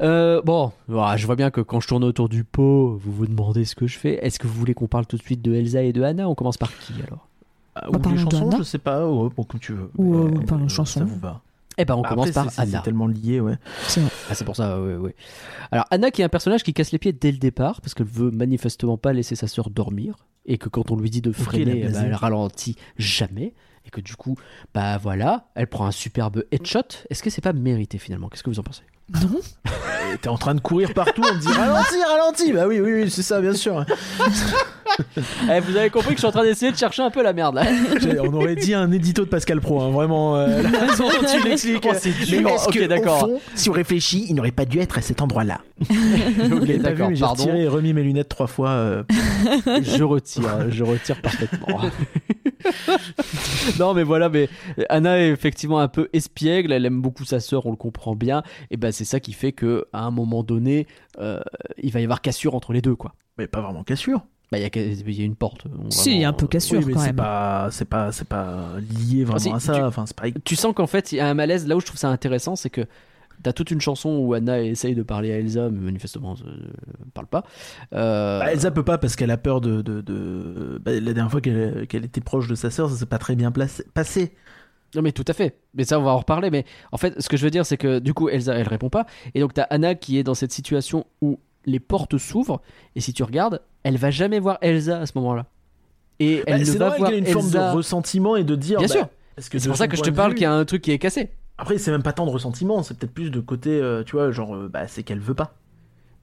Euh, 0.01 0.41
bon, 0.43 0.71
voilà, 0.87 1.15
je 1.17 1.25
vois 1.25 1.35
bien 1.35 1.51
que 1.51 1.61
quand 1.61 1.79
je 1.79 1.87
tourne 1.87 2.03
autour 2.03 2.27
du 2.29 2.43
pot, 2.43 2.97
vous 3.01 3.11
vous 3.11 3.27
demandez 3.27 3.65
ce 3.65 3.75
que 3.75 3.87
je 3.87 3.97
fais. 3.99 4.25
Est-ce 4.25 4.39
que 4.39 4.47
vous 4.47 4.53
voulez 4.53 4.73
qu'on 4.73 4.87
parle 4.87 5.05
tout 5.05 5.17
de 5.17 5.21
suite 5.21 5.41
de 5.41 5.53
Elsa 5.53 5.83
et 5.83 5.93
de 5.93 6.01
Anna 6.01 6.27
On 6.27 6.35
commence 6.35 6.57
par 6.57 6.75
qui 6.77 6.93
alors? 7.05 7.27
Ah, 7.75 7.87
Bah, 7.91 7.99
ou 8.05 8.09
les 8.09 8.17
chansons, 8.17 8.49
je 8.57 8.63
sais 8.63 8.79
pas, 8.79 9.07
ouais, 9.07 9.29
bon, 9.35 9.43
comme 9.43 9.59
tu 9.59 9.73
veux. 9.73 9.89
Ou, 9.97 10.13
Mais, 10.15 10.37
euh, 10.37 10.45
parlons 10.45 10.65
euh, 10.65 10.69
chansons. 10.69 10.99
Ça 11.01 11.05
vous 11.05 11.19
va. 11.19 11.41
Eh 11.77 11.85
ben 11.85 11.95
on 11.95 12.01
Bah, 12.01 12.09
commence 12.09 12.29
après, 12.35 12.45
par 12.49 12.59
Anna. 12.59 12.77
C'est 12.79 12.83
tellement 12.83 13.07
lié, 13.07 13.39
ouais. 13.39 13.55
C'est. 13.87 14.01
Ah, 14.29 14.35
c'est 14.35 14.43
pour 14.43 14.55
ça, 14.57 14.81
oui, 14.81 14.93
oui. 14.95 15.11
Alors, 15.71 15.85
Anna, 15.89 16.11
qui 16.11 16.21
est 16.21 16.25
un 16.25 16.29
personnage 16.29 16.63
qui 16.63 16.73
casse 16.73 16.91
les 16.91 16.97
pieds 16.99 17.13
dès 17.13 17.31
le 17.31 17.37
départ, 17.37 17.79
parce 17.81 17.93
qu'elle 17.93 18.07
veut 18.07 18.29
manifestement 18.31 18.97
pas 18.97 19.13
laisser 19.13 19.35
sa 19.35 19.47
sœur 19.47 19.69
dormir, 19.69 20.15
et 20.45 20.57
que 20.57 20.67
quand 20.67 20.91
on 20.91 20.97
lui 20.97 21.09
dit 21.09 21.21
de 21.21 21.31
freiner, 21.31 21.71
eh 21.77 21.81
ben, 21.83 21.91
blasée. 21.91 22.05
elle 22.07 22.13
ralentit 22.15 22.75
jamais, 22.97 23.53
et 23.85 23.89
que 23.89 24.01
du 24.01 24.15
coup, 24.15 24.35
bah 24.73 24.97
voilà, 24.97 25.45
elle 25.55 25.67
prend 25.67 25.85
un 25.85 25.91
superbe 25.91 26.43
headshot. 26.51 26.79
Est-ce 27.09 27.23
que 27.23 27.29
c'est 27.29 27.41
pas 27.41 27.53
mérité 27.53 27.97
finalement? 27.97 28.29
Qu'est-ce 28.29 28.43
que 28.43 28.49
vous 28.49 28.59
en 28.59 28.63
pensez? 28.63 28.83
Non 29.13 29.39
Et 30.13 30.17
T'es 30.17 30.29
en 30.29 30.37
train 30.37 30.55
de 30.55 30.61
courir 30.61 30.93
partout, 30.93 31.21
on 31.25 31.33
te 31.33 31.39
dit 31.39 31.47
ralentis, 31.51 32.03
ralentis. 32.07 32.53
Bah 32.53 32.65
oui, 32.67 32.79
oui, 32.79 32.93
oui, 33.03 33.09
c'est 33.11 33.23
ça, 33.23 33.41
bien 33.41 33.53
sûr. 33.53 33.85
Eh, 35.49 35.59
Vous 35.61 35.77
avez 35.77 35.89
compris 35.89 36.09
que 36.09 36.15
je 36.15 36.19
suis 36.19 36.27
en 36.27 36.31
train 36.31 36.43
d'essayer 36.43 36.69
de 36.71 36.77
chercher 36.77 37.01
un 37.01 37.09
peu 37.09 37.23
la 37.23 37.31
merde 37.31 37.55
là. 37.55 37.63
On 38.23 38.33
aurait 38.33 38.55
dit 38.57 38.73
un 38.73 38.91
édito 38.91 39.23
de 39.23 39.29
Pascal 39.29 39.61
Pro, 39.61 39.81
hein, 39.81 39.89
vraiment. 39.89 40.35
euh, 40.35 40.61
la 40.61 40.69
façon 40.69 41.03
dont 41.05 41.27
tu 41.31 41.47
l'expliques. 41.47 41.87
Oh, 41.89 41.93
c'est 41.97 42.11
dur. 42.11 42.41
Mais 42.43 42.51
est-ce 42.53 42.67
que, 42.67 42.85
d'accord. 42.87 43.23
au 43.23 43.27
fond, 43.27 43.41
si 43.55 43.69
on 43.69 43.73
réfléchit, 43.73 44.25
il 44.27 44.35
n'aurait 44.35 44.51
pas 44.51 44.65
dû 44.65 44.79
être 44.79 44.97
à 44.97 45.01
cet 45.01 45.21
endroit-là. 45.21 45.61
Ok, 46.51 46.77
d'accord, 46.77 47.09
j'ai 47.13 47.23
retiré 47.23 47.61
et 47.63 47.67
remis 47.69 47.93
mes 47.93 48.03
lunettes 48.03 48.27
trois 48.29 48.47
fois. 48.47 48.69
euh, 48.71 49.03
je 49.81 50.03
retire, 50.03 50.69
je 50.69 50.83
retire 50.83 51.21
parfaitement. 51.21 51.79
non, 53.79 53.93
mais 53.93 54.03
voilà, 54.03 54.29
mais 54.29 54.49
Anna 54.89 55.19
est 55.19 55.29
effectivement 55.29 55.79
un 55.79 55.87
peu 55.87 56.09
espiègle, 56.13 56.71
elle 56.71 56.85
aime 56.85 57.01
beaucoup 57.01 57.25
sa 57.25 57.39
sœur, 57.39 57.65
on 57.65 57.71
le 57.71 57.75
comprend 57.77 58.15
bien, 58.15 58.43
et 58.69 58.77
ben 58.77 58.91
c'est 58.91 59.05
ça 59.05 59.19
qui 59.19 59.33
fait 59.33 59.51
que 59.51 59.85
à 59.93 60.03
un 60.03 60.11
moment 60.11 60.43
donné, 60.43 60.87
euh, 61.19 61.39
il 61.81 61.91
va 61.91 61.99
y 61.99 62.03
avoir 62.03 62.21
cassure 62.21 62.55
entre 62.55 62.73
les 62.73 62.81
deux, 62.81 62.95
quoi. 62.95 63.13
Mais 63.37 63.47
pas 63.47 63.61
vraiment 63.61 63.83
cassure. 63.83 64.21
Bah, 64.51 64.57
il 64.59 64.63
y, 64.63 64.65
a- 64.65 64.69
il 64.83 65.17
y 65.17 65.21
a 65.21 65.25
une 65.25 65.37
porte. 65.37 65.63
on- 65.65 65.89
Si, 65.89 66.11
il 66.13 66.19
y 66.19 66.25
a 66.25 66.29
un 66.29 66.33
peu 66.33 66.45
cassure 66.45 66.79
Oui, 66.79 66.85
mais 66.87 66.93
quand 66.93 66.99
c'est 66.99 67.05
même. 67.07 67.15
pas, 67.15 67.69
c'est 67.71 67.85
pas, 67.85 68.11
c'est 68.11 68.27
pas 68.27 68.71
lié 68.79 69.23
vraiment 69.23 69.37
Ah, 69.37 69.39
si, 69.39 69.49
à 69.69 69.73
ça. 69.73 69.73
tu- 69.75 69.81
Enfin, 69.81 70.05
c'est 70.05 70.15
pas. 70.15 70.25
Tu 70.43 70.57
sens 70.57 70.73
qu'en 70.75 70.87
fait, 70.87 71.13
il 71.13 71.15
y 71.15 71.19
a 71.21 71.27
un 71.27 71.33
malaise. 71.33 71.65
Là 71.67 71.77
où 71.77 71.79
je 71.79 71.85
trouve 71.85 71.97
ça 71.97 72.09
intéressant, 72.09 72.57
c'est 72.57 72.69
que 72.69 72.81
t'as 73.43 73.53
toute 73.53 73.71
une 73.71 73.81
chanson 73.81 74.17
où 74.17 74.33
Anna 74.33 74.61
essaye 74.61 74.95
de 74.95 75.03
parler 75.03 75.31
à 75.31 75.37
Elsa, 75.39 75.69
mais 75.69 75.79
manifestement, 75.79 76.35
elle 76.43 77.05
ne 77.05 77.11
parle 77.13 77.27
pas. 77.27 77.43
Euh, 77.93 78.39
Bah, 78.39 78.51
Elsa 78.53 78.71
peut 78.71 78.83
pas 78.83 78.97
parce 78.97 79.15
qu'elle 79.15 79.31
a 79.31 79.37
peur 79.37 79.61
de. 79.61 79.81
de, 79.81 80.01
de- 80.01 80.79
bah, 80.83 80.91
la 80.91 80.99
dernière 81.13 81.31
fois 81.31 81.41
qu'elle 81.41 81.87
était 82.05 82.21
proche 82.21 82.47
de 82.47 82.55
sa 82.55 82.69
sœur, 82.69 82.89
ça 82.89 82.95
s'est 82.95 83.05
pas 83.05 83.17
très 83.17 83.35
bien 83.35 83.51
placé- 83.51 83.85
passé. 83.93 84.33
Non 84.93 85.01
mais 85.01 85.11
tout 85.13 85.23
à 85.27 85.33
fait. 85.33 85.55
Mais 85.73 85.85
ça 85.85 85.99
on 85.99 86.03
va 86.03 86.11
en 86.11 86.17
reparler. 86.17 86.49
Mais 86.51 86.65
en 86.91 86.97
fait, 86.97 87.19
ce 87.21 87.29
que 87.29 87.37
je 87.37 87.43
veux 87.45 87.49
dire, 87.51 87.65
c'est 87.65 87.77
que 87.77 87.99
du 87.99 88.13
coup, 88.13 88.27
Elsa, 88.29 88.53
elle 88.55 88.67
répond 88.67 88.89
pas. 88.89 89.05
Et 89.33 89.39
donc 89.39 89.53
t'as 89.53 89.63
Anna 89.69 89.95
qui 89.95 90.17
est 90.17 90.23
dans 90.23 90.33
cette 90.33 90.51
situation 90.51 91.05
où 91.21 91.39
les 91.65 91.79
portes 91.79 92.17
s'ouvrent. 92.17 92.61
Et 92.95 92.99
si 93.01 93.13
tu 93.13 93.23
regardes, 93.23 93.61
elle 93.83 93.97
va 93.97 94.11
jamais 94.11 94.39
voir 94.39 94.57
Elsa 94.61 94.99
à 94.99 95.05
ce 95.05 95.13
moment-là. 95.15 95.45
Et 96.19 96.43
elle 96.45 96.53
Bah, 96.55 96.59
ne 96.59 96.65
c'est 96.65 96.77
va 96.77 96.89
voir 96.89 97.09
qu'il 97.09 97.15
y 97.15 97.17
ait 97.17 97.19
une 97.21 97.25
forme 97.25 97.49
de 97.51 97.73
ressentiment 97.75 98.35
et 98.35 98.43
de 98.43 98.55
dire. 98.55 98.79
Bien 98.79 98.87
bah, 98.87 98.93
sûr. 98.93 99.07
C'est 99.37 99.63
de 99.63 99.67
pour 99.67 99.77
ça 99.77 99.87
que 99.87 99.95
je 99.95 100.01
te 100.01 100.09
parle 100.09 100.33
qu'il 100.33 100.43
y 100.43 100.45
a 100.45 100.53
un 100.53 100.65
truc 100.65 100.81
qui 100.81 100.91
est 100.91 100.99
cassé. 100.99 101.29
Après, 101.61 101.77
c'est 101.77 101.91
même 101.91 102.01
pas 102.03 102.11
tant 102.11 102.25
de 102.25 102.31
ressentiment, 102.31 102.81
c'est 102.83 102.97
peut-être 102.97 103.13
plus 103.13 103.29
de 103.29 103.39
côté, 103.39 103.69
euh, 103.69 104.03
tu 104.03 104.13
vois, 104.15 104.31
genre, 104.31 104.55
euh, 104.55 104.67
bah, 104.67 104.87
c'est 104.87 105.03
qu'elle 105.03 105.19
veut 105.19 105.35
pas. 105.35 105.53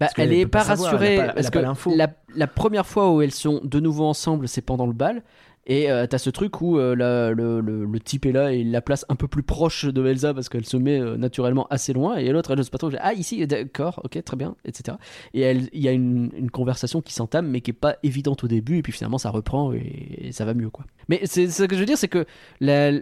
Bah, 0.00 0.08
elle 0.16 0.32
est 0.32 0.46
pas, 0.46 0.60
savoir, 0.64 0.90
rassurée 0.92 1.14
elle 1.14 1.20
a 1.20 1.22
pas- 1.22 1.22
elle 1.24 1.30
a 1.30 1.34
parce 1.34 1.50
que 1.50 1.90
la, 1.96 2.08
la 2.34 2.46
première 2.48 2.86
fois 2.86 3.12
où 3.14 3.22
elles 3.22 3.32
sont 3.32 3.60
de 3.64 3.80
nouveau 3.80 4.04
ensemble, 4.04 4.48
c'est 4.48 4.62
pendant 4.62 4.86
le 4.86 4.92
bal. 4.92 5.22
Et 5.70 5.90
euh, 5.90 6.06
t'as 6.06 6.18
ce 6.18 6.30
truc 6.30 6.60
où 6.62 6.78
la- 6.78 7.30
le, 7.32 7.60
le- 7.60 7.84
le 7.84 8.00
type 8.00 8.24
est 8.26 8.32
là 8.32 8.52
et 8.54 8.60
il 8.60 8.70
la 8.70 8.80
place 8.80 9.04
un 9.10 9.16
peu 9.16 9.28
plus 9.28 9.42
proche 9.42 9.84
de 9.84 10.06
Elsa 10.06 10.32
parce 10.34 10.48
qu'elle 10.48 10.64
se 10.64 10.76
met 10.78 10.98
naturellement 11.18 11.66
assez 11.68 11.92
loin. 11.92 12.16
Et 12.16 12.30
l'autre, 12.30 12.52
elle 12.52 12.58
ne 12.58 12.62
sait 12.62 12.70
pas 12.70 12.78
trop. 12.78 12.90
Ah, 13.00 13.12
ici, 13.12 13.46
d'accord, 13.46 14.00
ok, 14.02 14.22
très 14.24 14.36
bien, 14.36 14.56
etc. 14.64 14.96
Et 15.34 15.50
il 15.72 15.80
y 15.82 15.86
a 15.88 15.92
une, 15.92 16.30
une 16.36 16.50
conversation 16.50 17.00
qui 17.02 17.12
s'entame 17.12 17.46
mais 17.48 17.60
qui 17.60 17.70
est 17.72 17.74
pas 17.74 17.96
évidente 18.02 18.44
au 18.44 18.48
début. 18.48 18.78
Et 18.78 18.82
puis 18.82 18.92
finalement, 18.92 19.18
ça 19.18 19.28
reprend 19.30 19.72
et, 19.74 20.28
et 20.28 20.32
ça 20.32 20.44
va 20.46 20.54
mieux, 20.54 20.70
quoi. 20.70 20.86
Mais 21.08 21.20
c'est 21.24 21.48
ce 21.50 21.64
que 21.64 21.74
je 21.74 21.80
veux 21.80 21.86
dire, 21.86 21.98
c'est 21.98 22.08
que 22.08 22.24
la, 22.60 22.92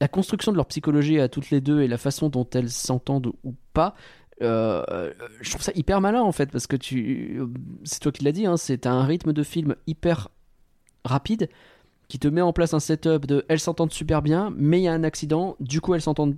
la 0.00 0.08
construction 0.08 0.52
de 0.52 0.56
leur 0.56 0.66
psychologie 0.66 1.20
à 1.20 1.28
toutes 1.28 1.50
les 1.50 1.60
deux 1.60 1.80
et 1.80 1.88
la 1.88 1.98
façon 1.98 2.28
dont 2.28 2.46
elles 2.52 2.70
s'entendent 2.70 3.32
ou 3.44 3.54
pas, 3.72 3.94
euh, 4.42 5.12
je 5.40 5.50
trouve 5.50 5.62
ça 5.62 5.72
hyper 5.74 6.00
malin 6.02 6.22
en 6.22 6.32
fait 6.32 6.50
parce 6.50 6.66
que 6.66 6.76
tu 6.76 7.40
c'est 7.84 8.00
toi 8.00 8.12
qui 8.12 8.22
l'as 8.22 8.32
dit 8.32 8.44
hein, 8.44 8.58
c'est 8.58 8.86
un 8.86 9.02
rythme 9.02 9.32
de 9.32 9.42
film 9.42 9.76
hyper 9.86 10.28
rapide 11.06 11.48
qui 12.08 12.18
te 12.18 12.28
met 12.28 12.42
en 12.42 12.52
place 12.52 12.74
un 12.74 12.80
setup 12.80 13.24
de 13.24 13.46
elles 13.48 13.60
s'entendent 13.60 13.94
super 13.94 14.20
bien 14.20 14.52
mais 14.54 14.80
il 14.80 14.82
y 14.82 14.88
a 14.88 14.92
un 14.92 15.04
accident 15.04 15.56
du 15.58 15.80
coup 15.80 15.94
elles 15.94 16.02
s'entendent 16.02 16.36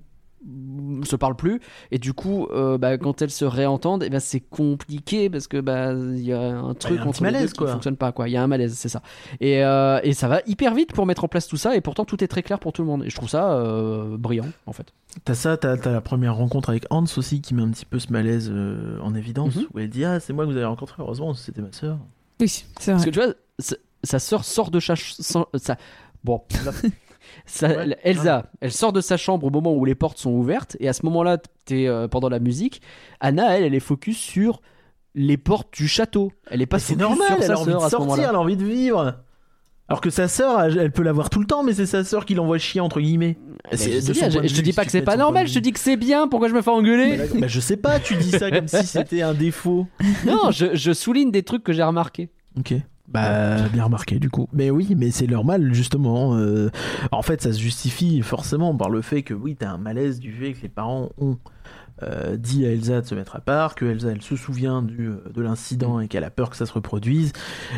se 1.05 1.17
parlent 1.17 1.35
plus 1.37 1.61
et 1.91 1.99
du 1.99 2.13
coup 2.13 2.47
euh, 2.53 2.79
bah, 2.79 2.97
quand 2.97 3.23
elles 3.23 3.31
se 3.31 3.45
réentendent 3.45 4.03
et 4.05 4.09
ben 4.11 4.21
c'est 4.21 4.41
compliqué 4.41 5.29
parce 5.29 5.49
que 5.49 5.61
bah 5.61 5.93
il 5.93 6.21
y 6.25 6.33
a 6.33 6.41
un 6.41 6.75
truc 6.75 6.97
y 6.97 6.99
a 6.99 7.03
un 7.03 7.07
entre 7.07 7.13
petit 7.19 7.25
les 7.25 7.31
malaise, 7.33 7.43
deux 7.49 7.53
qui 7.53 7.59
quoi. 7.59 7.73
fonctionne 7.73 7.97
pas 7.97 8.13
quoi 8.13 8.29
il 8.29 8.33
y 8.33 8.37
a 8.37 8.43
un 8.43 8.47
malaise 8.47 8.75
c'est 8.75 8.89
ça 8.89 9.03
et, 9.41 9.65
euh, 9.65 9.99
et 10.05 10.13
ça 10.13 10.29
va 10.29 10.41
hyper 10.47 10.75
vite 10.75 10.93
pour 10.93 11.07
mettre 11.07 11.25
en 11.25 11.29
place 11.29 11.49
tout 11.49 11.57
ça 11.57 11.75
et 11.77 11.81
pourtant 11.81 12.05
tout 12.05 12.23
est 12.23 12.29
très 12.29 12.43
clair 12.43 12.61
pour 12.61 12.73
tout 12.73 12.83
le 12.83 12.89
monde 12.89 13.05
et 13.05 13.11
je 13.11 13.17
trouve 13.17 13.29
ça 13.29 13.53
euh, 13.53 14.17
brillant 14.17 14.47
en 14.67 14.73
fait 14.73 14.93
T'as 15.25 15.35
ça, 15.35 15.57
t'as 15.57 15.73
as 15.73 15.91
la 15.91 16.01
première 16.01 16.37
rencontre 16.37 16.69
avec 16.71 16.85
Hans 16.91 17.05
aussi 17.17 17.41
qui 17.41 17.55
met 17.55 17.63
un 17.63 17.71
petit 17.71 17.87
peu 17.87 17.99
ce 17.99 18.13
malaise 18.13 18.51
euh, 18.53 19.01
en 19.01 19.15
évidence, 19.15 19.57
Mhm. 19.57 19.67
où 19.75 19.79
elle 19.79 19.89
dit 19.89 20.05
Ah, 20.05 20.21
c'est 20.21 20.33
moi 20.35 20.45
que 20.45 20.51
vous 20.51 20.57
avez 20.57 20.67
rencontré, 20.67 20.97
heureusement, 21.03 21.33
c'était 21.35 21.63
ma 21.63 21.73
sœur. 21.73 21.99
Oui, 22.41 22.49
c'est 22.49 22.65
Parce 22.93 23.03
vrai. 23.03 23.11
que 23.11 23.11
tu 23.11 23.19
vois, 23.25 23.35
sa- 24.05 24.19
sœur 24.19 24.45
sort 24.45 24.71
de 24.71 24.79
sa 24.81 24.95
ch- 24.97 25.17
sans- 25.19 25.47
sa- 25.57 25.79
bon, 26.25 26.43
Ouais. 27.63 27.97
Elsa, 28.03 28.47
elle 28.61 28.73
sort 28.73 28.93
de 28.93 29.01
sa 29.01 29.17
chambre 29.17 29.47
au 29.47 29.51
moment 29.51 29.75
où 29.75 29.85
les 29.85 29.95
portes 29.95 30.19
sont 30.19 30.31
ouvertes 30.33 30.77
et 30.81 30.89
à 30.89 30.93
ce 30.93 31.05
moment-là, 31.07 31.39
t'es 31.65 31.87
euh, 31.87 32.09
pendant 32.09 32.29
la 32.29 32.39
musique. 32.39 32.83
Anna, 33.21 33.57
elle, 33.57 33.65
elle 33.65 33.75
est 33.75 33.81
focus 33.81 34.19
sur 34.19 34.61
les 35.15 35.37
portes 35.37 35.73
du 35.73 35.89
château. 35.89 36.31
Elle 36.51 36.63
est 36.63 36.67
pas 36.67 36.79
focus 36.79 37.01
normal, 37.01 37.27
sur 37.29 37.37
elle 37.39 37.43
sa 37.45 37.53
a 37.55 37.57
envie 37.57 37.65
sœur 37.73 37.85
de 37.85 37.89
sortir, 37.89 38.29
elle 38.29 38.37
a 38.37 38.41
envie 38.41 38.57
de 38.57 38.65
vivre. 38.65 39.17
Alors 39.91 40.03
que 40.03 40.11
sa 40.11 40.29
sœur, 40.29 40.61
elle 40.61 40.93
peut 40.93 41.03
l'avoir 41.03 41.31
tout 41.31 41.41
le 41.41 41.47
temps, 41.47 41.63
mais 41.63 41.73
c'est 41.73 41.87
sa 41.87 42.05
sœur 42.05 42.27
qui 42.27 42.35
l'envoie 42.35 42.59
chier, 42.59 42.83
entre 42.83 43.01
guillemets. 43.01 43.39
C'est 43.73 44.03
je, 44.03 44.13
bien, 44.13 44.29
je- 44.29 44.39
te 44.55 44.61
dis 44.61 44.71
si 44.71 44.73
pas 44.77 44.83
tu 44.83 44.87
que 44.87 44.93
c'est 44.93 45.01
pas 45.01 45.17
normal, 45.17 45.49
je 45.49 45.55
te 45.55 45.59
dis 45.61 45.73
que 45.73 45.81
c'est 45.81 45.97
bien. 45.97 46.29
Pourquoi 46.29 46.49
je 46.51 46.55
me 46.55 46.61
fais 46.61 46.71
engueuler? 46.71 47.19
Bah, 47.41 47.47
je 47.49 47.59
sais 47.59 47.79
pas, 47.79 47.99
tu 47.99 48.15
dis 48.17 48.31
ça 48.31 48.51
comme 48.53 48.69
si 48.69 48.85
c'était 48.87 49.23
un 49.23 49.33
défaut. 49.33 49.87
Non, 50.27 50.51
je, 50.51 50.75
je 50.75 50.93
souligne 50.93 51.31
des 51.31 51.43
trucs 51.43 51.65
que 51.65 51.73
j'ai 51.73 51.83
remarqués. 51.83 52.29
Ok. 52.59 52.75
Bah, 53.11 53.69
bien 53.73 53.85
remarqué 53.85 54.19
du 54.19 54.29
coup. 54.29 54.49
Mais 54.53 54.71
oui, 54.71 54.95
mais 54.97 55.11
c'est 55.11 55.27
normal 55.27 55.73
justement. 55.73 56.37
euh, 56.37 56.71
En 57.11 57.23
fait, 57.23 57.41
ça 57.41 57.53
se 57.53 57.59
justifie 57.59 58.21
forcément 58.23 58.75
par 58.77 58.91
le 58.91 59.01
fait 59.03 59.23
que 59.23 59.33
oui, 59.35 59.57
t'as 59.57 59.71
un 59.71 59.79
malaise 59.79 60.19
du 60.21 60.31
fait 60.33 60.53
que 60.53 60.63
les 60.63 60.69
parents 60.69 61.09
ont 61.19 61.39
euh, 62.03 62.37
dit 62.37 62.67
à 62.67 62.71
Elsa 62.71 63.01
de 63.01 63.07
se 63.07 63.15
mettre 63.15 63.35
à 63.35 63.41
part, 63.41 63.75
que 63.75 63.87
Elsa 63.87 64.09
elle 64.11 64.21
se 64.23 64.37
souvient 64.37 64.83
du, 64.83 65.09
euh, 65.09 65.17
de 65.35 65.41
l'incident 65.43 66.01
et 66.01 66.07
qu'elle 66.09 66.23
a 66.23 66.31
peur 66.31 66.51
que 66.51 66.57
ça 66.57 66.67
se 66.67 66.73
reproduise. 66.73 67.33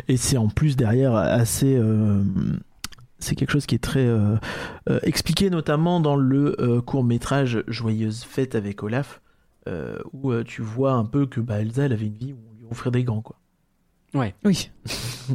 Et 0.09 0.17
c'est 0.17 0.37
en 0.37 0.49
plus 0.49 0.77
derrière 0.77 1.15
assez. 1.15 1.77
euh, 1.79 2.23
C'est 3.21 3.35
quelque 3.37 3.53
chose 3.53 3.67
qui 3.67 3.77
est 3.77 3.85
très 3.85 4.09
expliqué 5.03 5.49
notamment 5.51 6.01
dans 6.01 6.17
le 6.17 6.81
court 6.85 7.05
métrage 7.05 7.63
Joyeuse 7.69 8.25
fête 8.25 8.55
avec 8.55 8.83
Olaf, 8.83 9.21
où 10.13 10.35
tu 10.43 10.63
vois 10.63 10.93
un 10.95 11.05
peu 11.05 11.27
que 11.27 11.41
bah, 11.41 11.61
Elsa 11.61 11.85
elle 11.85 11.93
avait 11.93 12.07
une 12.07 12.17
vie 12.19 12.33
où 12.33 12.39
on 12.51 12.59
lui 12.59 12.65
offrait 12.71 12.91
des 12.91 13.05
gants 13.05 13.21
quoi. 13.23 13.37
Oui. 14.15 14.71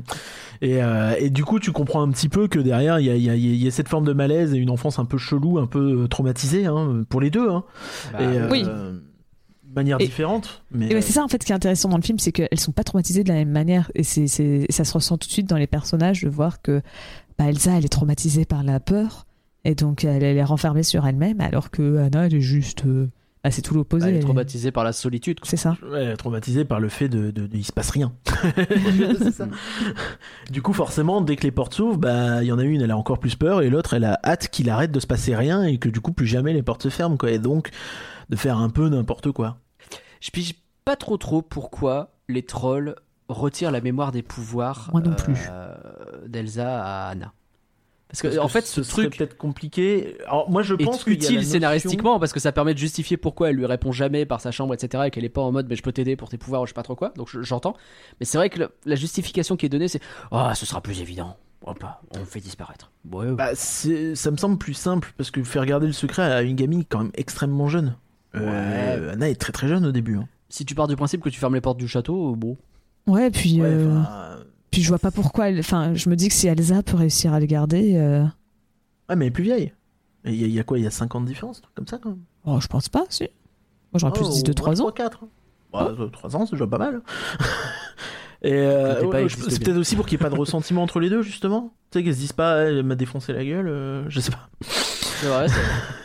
Et, 0.61 0.81
euh, 0.81 1.13
et 1.19 1.29
du 1.29 1.43
coup, 1.43 1.59
tu 1.59 1.73
comprends 1.73 2.01
un 2.01 2.09
petit 2.11 2.29
peu 2.29 2.47
que 2.47 2.59
derrière, 2.59 2.99
il 3.01 3.05
y 3.05 3.09
a, 3.09 3.15
il 3.15 3.23
y 3.23 3.29
a- 3.29 3.35
y 3.35 3.67
a 3.67 3.71
cette 3.71 3.89
forme 3.89 4.05
de 4.05 4.13
malaise 4.13 4.53
et 4.53 4.57
une 4.57 4.69
enfance 4.69 4.99
un 4.99 5.05
peu 5.05 5.17
chelou, 5.17 5.59
un 5.59 5.67
peu 5.67 6.03
euh, 6.03 6.07
traumatisée, 6.07 6.65
hein, 6.65 7.03
pour 7.09 7.19
les 7.19 7.29
deux. 7.29 7.49
Hein. 7.49 7.65
et, 8.13 8.23
euh, 8.23 8.49
oui. 8.49 8.63
de 8.63 9.01
manière 9.75 9.97
Et- 9.99 10.05
différente. 10.05 10.63
Mais, 10.71 10.89
Et 10.89 10.95
ouais, 10.95 11.01
c'est 11.01 11.11
ça 11.11 11.23
en 11.25 11.27
fait 11.27 11.43
qui 11.43 11.51
est 11.51 11.55
intéressant 11.55 11.89
dans 11.89 11.97
le 11.97 12.01
film, 12.03 12.19
c'est 12.19 12.31
qu'elles 12.31 12.59
sont 12.59 12.71
pas 12.71 12.85
traumatisées 12.85 13.23
de 13.25 13.29
la 13.29 13.35
même 13.35 13.51
manière 13.51 13.91
et 13.95 14.03
c'est, 14.03 14.27
c'est- 14.27 14.65
ça 14.69 14.85
se 14.85 14.93
ressent 14.93 15.17
tout 15.17 15.27
de 15.27 15.33
suite 15.33 15.49
dans 15.49 15.57
les 15.57 15.67
personnages 15.67 16.23
de 16.23 16.29
voir 16.29 16.61
que 16.61 16.81
bah, 17.37 17.49
Elsa 17.49 17.73
elle 17.77 17.83
est 17.85 17.89
traumatisée 17.89 18.45
par 18.45 18.63
la 18.63 18.79
peur 18.79 19.25
et 19.65 19.75
donc 19.75 20.05
elle, 20.05 20.23
elle 20.23 20.37
est 20.37 20.43
renfermée 20.43 20.83
sur 20.83 21.05
elle-même 21.05 21.41
alors 21.41 21.69
que 21.69 21.97
Anna 21.97 22.27
elle 22.27 22.35
est 22.35 22.39
juste 22.41 22.85
euh, 22.85 23.09
bah, 23.45 23.51
c'est 23.51 23.61
tout 23.61 23.73
l'opposé. 23.75 24.05
Elle 24.07 24.13
est 24.13 24.17
elle 24.17 24.21
est- 24.21 24.25
traumatisée 24.25 24.71
par 24.71 24.83
la 24.83 24.91
solitude. 24.93 25.39
C'est 25.43 25.57
ça. 25.57 25.77
Ouais, 25.89 26.15
traumatisée 26.17 26.65
par 26.65 26.79
le 26.79 26.89
fait 26.89 27.07
de, 27.09 27.31
de, 27.31 27.47
de- 27.47 27.55
il 27.57 27.63
se 27.65 27.71
passe 27.71 27.89
rien. 27.91 28.11
Ça. 29.31 29.47
Du 30.51 30.61
coup, 30.61 30.73
forcément, 30.73 31.21
dès 31.21 31.35
que 31.35 31.43
les 31.43 31.51
portes 31.51 31.73
s'ouvrent, 31.73 31.97
bah, 31.97 32.43
il 32.43 32.47
y 32.47 32.51
en 32.51 32.59
a 32.59 32.63
une, 32.63 32.81
elle 32.81 32.91
a 32.91 32.97
encore 32.97 33.19
plus 33.19 33.35
peur, 33.35 33.61
et 33.61 33.69
l'autre, 33.69 33.93
elle 33.93 34.03
a 34.05 34.19
hâte 34.23 34.49
qu'il 34.49 34.69
arrête 34.69 34.91
de 34.91 34.99
se 34.99 35.07
passer 35.07 35.35
rien 35.35 35.63
et 35.63 35.77
que 35.77 35.89
du 35.89 35.99
coup, 36.01 36.11
plus 36.11 36.27
jamais 36.27 36.53
les 36.53 36.63
portes 36.63 36.83
se 36.83 36.89
ferment, 36.89 37.17
quoi. 37.17 37.31
Et 37.31 37.39
donc, 37.39 37.69
de 38.29 38.35
faire 38.35 38.57
un 38.57 38.69
peu 38.69 38.89
n'importe 38.89 39.31
quoi. 39.31 39.57
Je 40.21 40.31
pige 40.31 40.55
pas 40.85 40.95
trop 40.95 41.17
trop 41.17 41.41
pourquoi 41.41 42.11
les 42.29 42.43
trolls 42.43 42.95
retirent 43.27 43.71
la 43.71 43.81
mémoire 43.81 44.11
des 44.11 44.21
pouvoirs 44.21 44.89
Moi 44.91 45.01
non 45.01 45.13
plus. 45.13 45.35
euh, 45.51 45.73
d'Elsa 46.27 46.83
à 46.83 47.09
Anna. 47.09 47.33
Parce 48.21 48.21
que, 48.21 48.27
Parce 48.39 48.39
en 48.39 48.47
que 48.47 48.51
fait, 48.53 48.65
ce 48.67 48.83
serait 48.83 49.03
truc 49.03 49.17
peut-être 49.17 49.37
compliqué. 49.37 50.17
Alors, 50.25 50.49
moi, 50.49 50.61
je 50.63 50.73
pense 50.75 51.05
est 51.07 51.11
utile 51.11 51.35
notion- 51.37 51.51
scénaristiquement 51.51 52.19
parce 52.19 52.31
que 52.33 52.39
ça 52.39 52.51
permet 52.51 52.73
de 52.73 52.79
justifier 52.79 53.17
pourquoi 53.17 53.49
elle 53.49 53.55
lui 53.57 53.65
répond 53.65 53.91
jamais 53.91 54.25
par 54.25 54.41
sa 54.41 54.51
chambre, 54.51 54.73
etc. 54.73 55.03
et 55.07 55.11
qu'elle 55.11 55.25
est 55.25 55.29
pas 55.29 55.41
en 55.41 55.51
mode 55.51 55.67
mais 55.69 55.75
je 55.75 55.83
peux 55.83 55.91
t'aider 55.91 56.15
pour 56.15 56.29
tes 56.29 56.37
pouvoirs 56.37 56.61
ou 56.61 56.65
je 56.65 56.69
sais 56.69 56.73
pas 56.73 56.83
trop 56.83 56.95
quoi. 56.95 57.11
Donc 57.17 57.27
je- 57.29 57.41
j'entends. 57.41 57.75
Mais 58.19 58.25
c'est 58.25 58.37
vrai 58.37 58.49
que 58.49 58.59
le- 58.59 58.69
la 58.85 58.95
justification 58.95 59.57
qui 59.57 59.65
est 59.65 59.69
donnée, 59.69 59.87
c'est 59.87 59.99
oh, 60.31 60.41
ce 60.53 60.65
sera 60.65 60.81
plus 60.81 61.01
évident. 61.01 61.35
Hop, 61.67 61.83
on 62.15 62.19
le 62.19 62.25
fait 62.25 62.39
disparaître. 62.39 62.91
Ouais, 63.11 63.25
ouais. 63.25 63.31
Bah, 63.33 63.49
c'est- 63.55 64.15
ça 64.15 64.29
me 64.31 64.37
semble 64.37 64.57
plus 64.57 64.75
simple 64.75 65.13
parce 65.17 65.31
que 65.31 65.43
faire 65.43 65.65
garder 65.65 65.87
le 65.87 65.93
secret 65.93 66.21
à 66.23 66.41
une 66.43 66.55
gamine 66.55 66.83
quand 66.87 66.99
même 66.99 67.11
extrêmement 67.15 67.67
jeune. 67.67 67.95
Euh, 68.35 69.13
Anna 69.13 69.29
est 69.29 69.35
très 69.39 69.51
très 69.51 69.67
jeune 69.67 69.85
au 69.85 69.91
début. 69.91 70.17
hein. 70.17 70.27
Si 70.49 70.63
tu 70.65 70.75
pars 70.75 70.87
du 70.87 70.95
principe 70.95 71.21
que 71.21 71.29
tu 71.29 71.39
fermes 71.39 71.55
les 71.55 71.61
portes 71.61 71.77
du 71.79 71.87
château, 71.87 72.31
euh, 72.33 72.35
bon. 72.35 72.57
Ouais, 73.07 73.29
puis 73.31 73.61
Ouais, 73.61 73.67
euh, 73.69 74.35
puis 74.75 74.83
je 74.83 74.89
vois 74.89 74.99
pas 74.99 75.11
pourquoi 75.11 75.47
elle 75.47 75.57
enfin 75.59 75.93
je 75.93 76.09
me 76.09 76.17
dis 76.17 76.27
que 76.27 76.33
si 76.33 76.47
Elsa 76.47 76.83
peut 76.83 76.97
réussir 76.97 77.31
à 77.31 77.39
le 77.39 77.45
garder 77.45 77.95
euh, 77.95 78.23
Ouais, 79.07 79.15
mais 79.15 79.23
elle 79.25 79.29
est 79.29 79.31
plus 79.31 79.43
vieille. 79.45 79.71
Et 80.25 80.31
il 80.33 80.35
y, 80.35 80.43
a- 80.43 80.47
il 80.47 80.53
y 80.53 80.59
a 80.59 80.63
quoi 80.65 80.77
Il 80.77 80.83
y 80.83 80.87
a 80.87 80.91
5 80.91 81.15
ans 81.15 81.21
de 81.21 81.27
différence, 81.27 81.59
un 81.59 81.61
truc 81.61 81.75
comme 81.75 81.87
ça 81.87 81.97
quand 81.97 82.09
même 82.09 82.19
Oh, 82.43 82.59
je 82.59 82.67
pense 82.67 82.89
pas, 82.89 83.05
si. 83.09 83.23
Moi, 83.23 83.29
j'aurais 83.99 84.11
plus 84.11 84.29
dit 84.29 84.43
2-3 84.43 84.81
ans. 84.81 84.91
4. 84.91 85.23
3 86.11 86.35
ans, 86.35 86.45
c'est 86.45 86.51
déjà 86.57 86.67
pas 86.67 86.77
mal. 86.77 87.01
Et 88.41 88.51
euh, 88.53 89.01
ouais, 89.05 89.27
c'est 89.29 89.63
peut-être 89.63 89.77
aussi 89.77 89.95
pour 89.95 90.05
qu'il 90.05 90.17
n'y 90.17 90.21
ait 90.25 90.29
pas 90.29 90.35
de 90.35 90.39
ressentiment 90.39 90.83
entre 90.83 90.99
les 90.99 91.09
deux, 91.09 91.21
justement. 91.21 91.73
Tu 91.91 91.99
sais, 91.99 92.03
qu'elles 92.03 92.15
se 92.15 92.19
disent 92.19 92.33
pas, 92.33 92.63
elle 92.63 92.83
m'a 92.83 92.95
défoncé 92.95 93.31
la 93.31 93.45
gueule, 93.45 93.67
euh, 93.69 94.03
je 94.09 94.19
sais 94.19 94.31
pas. 94.31 94.49
C'est 94.61 95.27
vrai, 95.27 95.47
c'est 95.47 95.53
vrai. 95.55 95.63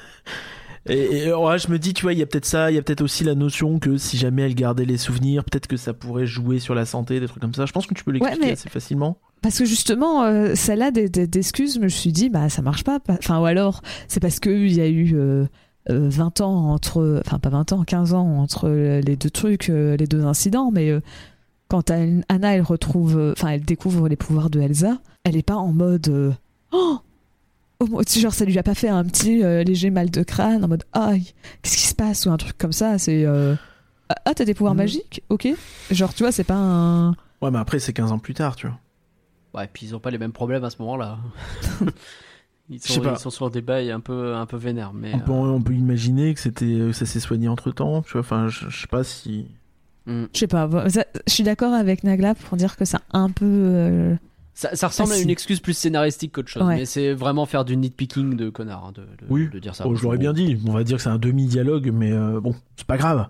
Et, 0.90 1.24
et, 1.28 1.32
ouais, 1.32 1.58
je 1.58 1.70
me 1.70 1.78
dis, 1.78 1.94
tu 1.94 2.02
vois, 2.02 2.12
il 2.12 2.18
y 2.18 2.22
a 2.22 2.26
peut-être 2.26 2.44
ça, 2.44 2.70
il 2.70 2.74
y 2.74 2.78
a 2.78 2.82
peut-être 2.82 3.00
aussi 3.00 3.22
la 3.24 3.34
notion 3.36 3.78
que 3.78 3.96
si 3.96 4.16
jamais 4.18 4.42
elle 4.42 4.54
gardait 4.56 4.84
les 4.84 4.96
souvenirs, 4.98 5.44
peut-être 5.44 5.66
que 5.68 5.76
ça 5.76 5.94
pourrait 5.94 6.26
jouer 6.26 6.58
sur 6.58 6.74
la 6.74 6.84
santé, 6.84 7.20
des 7.20 7.26
trucs 7.28 7.40
comme 7.40 7.54
ça. 7.54 7.64
Je 7.64 7.72
pense 7.72 7.86
que 7.86 7.94
tu 7.94 8.02
peux 8.04 8.10
l'expliquer 8.10 8.44
mais- 8.46 8.52
assez 8.52 8.68
facilement. 8.68 9.18
Parce 9.42 9.58
que 9.58 9.64
justement, 9.64 10.24
euh, 10.24 10.54
celle-là 10.54 10.90
d'excuses, 10.90 11.76
je 11.76 11.80
me 11.80 11.88
suis 11.88 12.12
dit, 12.12 12.28
bah 12.28 12.48
ça 12.50 12.60
marche 12.60 12.84
pas. 12.84 12.98
Enfin, 13.08 13.40
ou 13.40 13.44
alors, 13.46 13.80
c'est 14.08 14.20
parce 14.20 14.38
qu'il 14.40 14.70
y 14.72 14.80
a 14.82 14.88
eu 14.88 15.12
euh, 15.14 15.46
euh, 15.88 16.08
20 16.10 16.40
ans 16.42 16.70
entre. 16.72 17.22
Enfin, 17.24 17.38
pas 17.38 17.48
20 17.48 17.72
ans, 17.72 17.84
15 17.84 18.12
ans 18.12 18.26
entre 18.38 18.68
euh, 18.68 19.00
les 19.00 19.16
deux 19.16 19.30
trucs, 19.30 19.70
euh, 19.70 19.96
les 19.96 20.06
deux 20.06 20.26
incidents, 20.26 20.70
mais 20.70 20.90
euh, 20.90 21.00
quand 21.68 21.90
Anna, 21.90 22.54
elle 22.54 22.60
retrouve. 22.62 23.16
euh, 23.16 23.32
Enfin, 23.32 23.48
elle 23.50 23.64
découvre 23.64 24.08
les 24.08 24.16
pouvoirs 24.16 24.50
de 24.50 24.60
Elsa, 24.60 24.98
elle 25.24 25.36
est 25.36 25.42
pas 25.46 25.56
en 25.56 25.72
mode. 25.72 26.08
euh, 26.08 26.32
oh 26.72 26.98
genre 28.18 28.34
ça 28.34 28.44
lui 28.44 28.58
a 28.58 28.62
pas 28.62 28.74
fait 28.74 28.88
un 28.88 29.04
petit 29.04 29.42
euh, 29.42 29.62
léger 29.62 29.90
mal 29.90 30.10
de 30.10 30.22
crâne 30.22 30.64
en 30.64 30.68
mode 30.68 30.84
aïe 30.92 31.32
qu'est-ce 31.62 31.76
qui 31.76 31.86
se 31.86 31.94
passe 31.94 32.26
ou 32.26 32.30
un 32.30 32.36
truc 32.36 32.56
comme 32.58 32.72
ça 32.72 32.98
c'est 32.98 33.24
euh, 33.24 33.54
ah 34.08 34.34
t'as 34.34 34.44
des 34.44 34.54
pouvoirs 34.54 34.74
Mhm. 34.74 34.78
magiques? 34.80 35.22
Ok 35.28 35.48
genre 35.90 36.12
tu 36.14 36.22
vois 36.22 36.32
c'est 36.32 36.44
pas 36.44 36.54
un 36.56 37.10
Ouais, 37.42 37.50
mais 37.50 37.58
après, 37.58 37.78
c'est 37.78 37.94
15 37.94 38.12
ans 38.12 38.18
plus 38.18 38.34
tard, 38.34 38.54
tu 38.54 38.66
vois. 38.66 38.78
Ouais, 39.54 39.64
et 39.64 39.68
puis 39.72 39.86
ils 39.86 39.96
ont 39.96 39.98
pas 39.98 40.10
les 40.10 40.18
mêmes 40.18 40.30
problèmes 40.32 40.62
à 40.62 40.68
ce 40.68 40.76
moment-là. 40.80 41.16
ils, 42.68 42.78
Je 42.78 42.86
sais 42.86 42.92
sont, 42.94 43.00
pas. 43.00 43.12
ils 43.16 43.18
sont 43.18 43.30
sur 43.30 43.50
des 43.50 43.62
bails 43.62 43.90
un 43.90 44.00
peu, 44.00 44.34
un 44.34 44.44
peu 44.44 44.58
vénères. 44.58 44.92
Mais, 44.92 45.14
On 45.14 45.20
peut, 45.20 45.32
on 45.32 45.62
peut 45.62 45.72
imaginer 45.72 46.34
que 46.34 46.40
c'était, 46.40 46.66
que 46.66 46.92
ça 46.92 47.06
s'est 47.06 47.18
soigné 47.18 47.48
entre 47.48 47.70
temps, 47.72 48.02
tu 48.02 48.12
vois. 48.12 48.20
Enfin, 48.20 48.48
je, 48.48 48.68
sais 48.68 48.86
pas 48.88 49.04
si. 49.04 49.46
euh, 50.06 50.24
hmm. 50.24 50.28
Je 50.34 50.38
sais 50.38 50.46
pas, 50.48 50.68
ça- 50.90 51.06
je 51.26 51.32
suis 51.32 51.44
d'accord 51.44 51.72
avec 51.72 52.04
Nagla 52.04 52.34
pour 52.34 52.58
dire 52.58 52.76
que 52.76 52.84
c'est 52.84 52.98
un 53.12 53.30
peu. 53.30 54.18
Ça, 54.54 54.74
ça 54.76 54.88
ressemble 54.88 55.12
à 55.12 55.18
une 55.18 55.30
excuse 55.30 55.60
plus 55.60 55.72
scénaristique 55.74 56.32
qu'autre 56.32 56.48
chose. 56.48 56.62
Ouais. 56.64 56.76
Mais 56.76 56.84
c'est 56.84 57.12
vraiment 57.12 57.46
faire 57.46 57.64
du 57.64 57.76
nitpicking 57.76 58.36
de 58.36 58.50
connard 58.50 58.86
hein, 58.86 58.92
de, 58.94 59.02
de- 59.02 59.06
Oui. 59.30 59.48
de 59.50 59.58
dire 59.58 59.74
ça. 59.74 59.86
Oh, 59.86 59.94
je 59.94 60.02
l'aurais 60.02 60.18
bien 60.18 60.32
dit. 60.32 60.58
On 60.66 60.72
va 60.72 60.84
dire 60.84 60.96
que 60.98 61.02
c'est 61.02 61.08
un 61.08 61.18
demi-dialogue, 61.18 61.90
mais 61.92 62.12
euh, 62.12 62.40
bon, 62.40 62.54
c'est 62.76 62.86
pas 62.86 62.96
grave. 62.98 63.28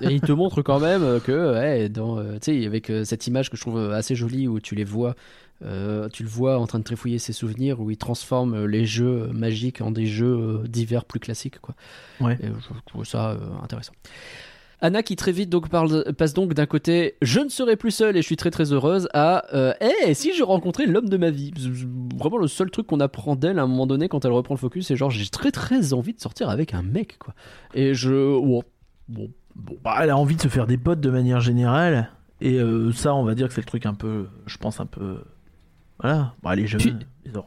Et 0.00 0.08
il 0.12 0.20
te 0.20 0.32
montre 0.32 0.60
quand 0.62 0.80
même 0.80 1.20
que, 1.20 1.54
ouais, 1.54 1.88
dans, 1.88 2.18
euh, 2.18 2.34
tu 2.34 2.60
sais, 2.60 2.66
avec 2.66 2.90
euh, 2.90 3.04
cette 3.04 3.26
image 3.26 3.48
que 3.50 3.56
je 3.56 3.62
trouve 3.62 3.78
assez 3.92 4.14
jolie 4.14 4.48
où 4.48 4.60
tu 4.60 4.74
les 4.74 4.84
vois, 4.84 5.14
euh, 5.64 6.08
tu 6.08 6.24
le 6.24 6.28
vois 6.28 6.58
en 6.58 6.66
train 6.66 6.80
de 6.80 6.84
trifouiller 6.84 7.18
ses 7.18 7.32
souvenirs, 7.32 7.80
où 7.80 7.90
il 7.90 7.96
transforme 7.96 8.64
les 8.66 8.84
jeux 8.84 9.28
magiques 9.32 9.80
en 9.80 9.92
des 9.92 10.06
jeux 10.06 10.62
divers 10.68 11.04
plus 11.04 11.20
classiques, 11.20 11.60
quoi. 11.60 11.74
Ouais. 12.20 12.36
Et 12.42 12.46
je 12.48 12.74
trouve 12.86 13.04
ça 13.04 13.30
euh, 13.30 13.38
intéressant. 13.62 13.92
Anna 14.82 15.02
qui 15.02 15.16
très 15.16 15.32
vite 15.32 15.48
donc 15.48 15.68
parle, 15.70 16.12
passe 16.18 16.34
donc 16.34 16.52
d'un 16.52 16.66
côté 16.66 17.14
je 17.22 17.40
ne 17.40 17.48
serai 17.48 17.76
plus 17.76 17.90
seule 17.92 18.16
et 18.16 18.20
je 18.20 18.26
suis 18.26 18.36
très 18.36 18.50
très 18.50 18.72
heureuse 18.72 19.08
à 19.14 19.44
euh, 19.54 19.72
Eh, 20.06 20.12
si 20.12 20.34
je 20.34 20.42
rencontrais 20.42 20.84
l'homme 20.86 21.08
de 21.08 21.16
ma 21.16 21.30
vie 21.30 21.52
vraiment 22.18 22.36
le 22.36 22.48
seul 22.48 22.70
truc 22.70 22.88
qu'on 22.88 23.00
apprend 23.00 23.36
d'elle 23.36 23.58
à 23.58 23.62
un 23.62 23.66
moment 23.66 23.86
donné 23.86 24.08
quand 24.08 24.24
elle 24.24 24.32
reprend 24.32 24.54
le 24.54 24.58
focus 24.60 24.88
c'est 24.88 24.96
genre 24.96 25.10
j'ai 25.10 25.26
très 25.28 25.50
très 25.52 25.92
envie 25.94 26.12
de 26.14 26.20
sortir 26.20 26.50
avec 26.50 26.74
un 26.74 26.82
mec 26.82 27.16
quoi 27.18 27.32
et 27.74 27.94
je 27.94 28.10
bon 28.10 28.62
bon 29.08 29.30
bon 29.54 29.76
Bah, 29.84 29.98
elle 30.02 30.10
a 30.10 30.16
envie 30.18 30.36
de 30.36 30.40
se 30.42 30.48
faire 30.48 30.66
des 30.66 30.78
potes 30.78 31.00
de 31.00 31.10
manière 31.10 31.40
générale. 31.40 32.08
Et 32.40 32.58
euh, 32.58 32.90
ça, 32.92 33.14
on 33.14 33.22
va 33.22 33.36
dire 33.36 33.46
que 33.46 33.54
c'est 33.54 33.60
le 33.60 33.66
truc 33.66 33.86
un 33.86 33.94
peu. 33.94 34.26
Je 34.46 34.56
pense 34.56 34.80
un 34.80 34.86
peu. 34.86 35.18
Voilà. 36.00 36.34
Bah, 36.42 36.56
les 36.56 36.66
jeunes. 36.66 36.80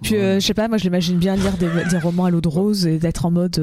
Puis- 0.03 0.15
euh, 0.15 0.39
je 0.39 0.45
sais 0.45 0.53
pas, 0.53 0.69
moi 0.69 0.77
je 0.77 0.83
l'imagine 0.83 1.17
bien 1.17 1.35
lire 1.35 1.57
des, 1.57 1.67
des 1.89 1.97
romans 1.97 2.23
à 2.25 2.29
l'eau 2.29 2.39
de 2.39 2.47
rose 2.47 2.85
et 2.87 2.97
d'être 2.97 3.25
en 3.25 3.31
mode. 3.31 3.59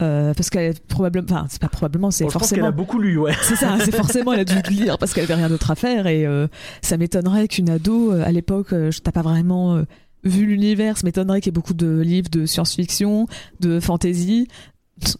Euh, 0.00 0.34
parce 0.34 0.50
qu'elle 0.50 0.74
probablement. 0.88 1.26
Enfin, 1.30 1.46
c'est 1.48 1.60
pas 1.60 1.68
probablement, 1.68 2.10
c'est 2.10 2.24
Bon, 2.24 2.30
je 2.30 2.34
pense 2.34 2.48
qu'elle 2.48 2.60
forcément. 2.60 2.68
a 2.68 2.72
beaucoup 2.72 2.98
lu, 2.98 3.18
ouais. 3.18 3.32
C'est 3.42 3.56
ça, 3.56 3.76
c'est 3.84 3.94
forcément, 3.94 4.32
elle 4.32 4.40
a 4.40 4.44
dû 4.44 4.60
lire 4.70 4.98
parce 4.98 5.12
qu'elle 5.12 5.24
avait 5.24 5.34
rien 5.34 5.48
d'autre 5.48 5.70
à 5.70 5.74
faire 5.74 6.06
et 6.06 6.26
euh, 6.26 6.46
ça 6.82 6.96
m'étonnerait 6.96 7.48
qu'une 7.48 7.70
ado, 7.70 8.12
euh, 8.12 8.22
à 8.24 8.32
l'époque, 8.32 8.68
je 8.70 8.98
t'as 9.00 9.12
pas 9.12 9.22
vraiment 9.22 9.82
vu 10.24 10.46
l'univers, 10.46 10.98
ça 10.98 11.06
m'étonnerait 11.06 11.40
qu'il 11.40 11.50
y 11.50 11.52
ait 11.52 11.58
beaucoup 11.60 11.74
de 11.74 12.00
livres 12.00 12.28
de 12.30 12.46
science-fiction, 12.46 13.26
de 13.60 13.80
fantasy. 13.80 14.48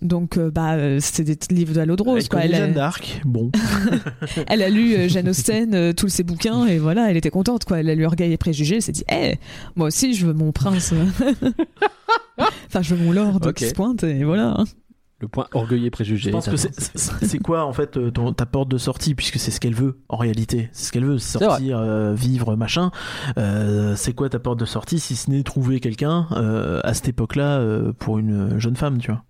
Donc, 0.03 0.37
euh, 0.37 0.51
bah, 0.51 0.75
euh, 0.75 0.99
c'est 1.01 1.25
des 1.25 1.39
livres 1.55 1.73
de 1.75 2.03
rose, 2.03 2.23
Elle 2.25 2.29
quoi. 2.29 2.41
Elle 2.45 2.55
a, 2.55 2.59
Jeanne 2.59 2.73
d'Arc. 2.75 3.21
Bon. 3.25 3.51
elle 4.49 4.63
a 4.63 4.69
lu 4.69 4.95
euh, 4.95 5.09
Jane 5.09 5.29
Austen, 5.29 5.75
euh, 5.75 5.93
tous 5.93 6.09
ses 6.09 6.23
bouquins, 6.23 6.67
et 6.67 6.79
voilà, 6.79 7.11
elle 7.11 7.17
était 7.17 7.31
contente, 7.31 7.65
quoi. 7.65 7.81
Elle 7.81 7.91
a 7.91 7.95
lu 7.95 8.05
Orgueil 8.07 8.33
et 8.33 8.37
Préjugés, 8.37 8.77
elle 8.77 8.83
s'est 8.83 8.93
dit, 8.93 9.05
eh, 9.11 9.35
moi 9.77 9.89
aussi, 9.89 10.15
je 10.15 10.27
veux 10.27 10.33
mon 10.35 10.53
prince. 10.53 10.93
enfin, 12.67 12.83
je 12.83 12.95
veux 12.95 13.05
mon 13.05 13.13
lord 13.13 13.41
qui 13.55 13.67
se 13.69 13.75
pointe, 13.75 14.03
et 14.05 14.25
voilà. 14.25 14.55
hein. 14.59 14.65
le 15.21 15.29
point 15.29 15.47
orgueil 15.53 15.85
et 15.87 15.91
préjugé 15.91 16.31
Je 16.31 16.33
pense 16.33 16.49
que 16.49 16.57
c'est- 16.57 17.39
quoi 17.39 17.65
en 17.67 17.73
fait 17.75 17.97
euh, 17.99 18.11
ton- 18.11 18.33
ta 18.33 18.47
porte 18.47 18.71
de 18.71 18.79
sortie 18.79 19.15
puisque 19.15 19.39
c'est 19.39 19.51
ce 19.51 19.61
qu'elle 19.61 19.75
veut 19.75 20.01
en 20.09 20.17
réalité. 20.17 20.71
C'est 20.73 20.87
ce 20.87 20.93
qu'elle 20.93 21.05
veut, 21.05 21.19
sortir, 21.19 21.79
euh, 21.79 22.15
vivre, 22.15 22.57
machin. 22.57 22.91
Euh, 23.37 23.95
c'est 23.97 24.15
quoi 24.15 24.29
ta 24.31 24.39
porte 24.39 24.59
de 24.59 24.65
sortie 24.65 24.99
si 24.99 25.17
ce 25.17 25.31
n'est 25.31 25.43
trouver 25.43 25.79
quelqu'un 25.81 26.27
euh, 26.33 26.81
à 26.85 26.95
cette 26.95 27.09
époque-là 27.09 27.59
euh, 27.59 27.93
pour 27.93 28.19
une 28.19 28.59
jeune 28.59 28.77
femme, 28.77 28.99
tu 28.99 29.11
vois? 29.11 29.23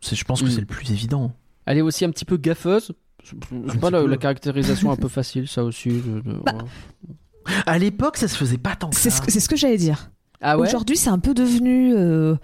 C'est- 0.00 0.16
Je 0.16 0.24
pense 0.24 0.40
que 0.42 0.46
Mm. 0.48 0.50
c'est 0.50 0.60
le 0.60 0.66
plus 0.66 0.90
évident. 0.92 1.32
elle 1.66 1.78
est 1.78 1.82
aussi 1.82 2.04
un 2.04 2.10
petit 2.10 2.24
peu 2.24 2.36
gaffeuse 2.36 2.92
c'est 3.24 3.80
pas 3.80 3.90
la, 3.90 4.06
la 4.06 4.16
caractérisation 4.16 4.90
un 4.90 4.96
peu 4.96 5.08
facile 5.18 5.48
ça 5.48 5.62
aussi 5.64 5.90
de- 5.90 6.22
Bah, 6.46 6.52
À 7.66 7.78
l'époque, 7.78 8.16
ça 8.16 8.28
se 8.28 8.36
faisait 8.36 8.58
pas 8.58 8.76
tant 8.76 8.90
que 8.90 8.96
C'est 8.96 9.10
ça. 9.10 9.16
ce, 9.16 9.22
que- 9.22 9.32
c'est 9.32 9.40
ce 9.40 9.48
que 9.48 9.56
j'allais 9.56 9.76
dire. 9.78 10.10
ah 10.40 10.56
ouais? 10.58 10.66
Aujourd'hui, 10.68 10.96
c'est 10.96 11.10
un 11.10 11.18
peu 11.18 11.34
devenu 11.34 11.94
euh, 11.94 12.36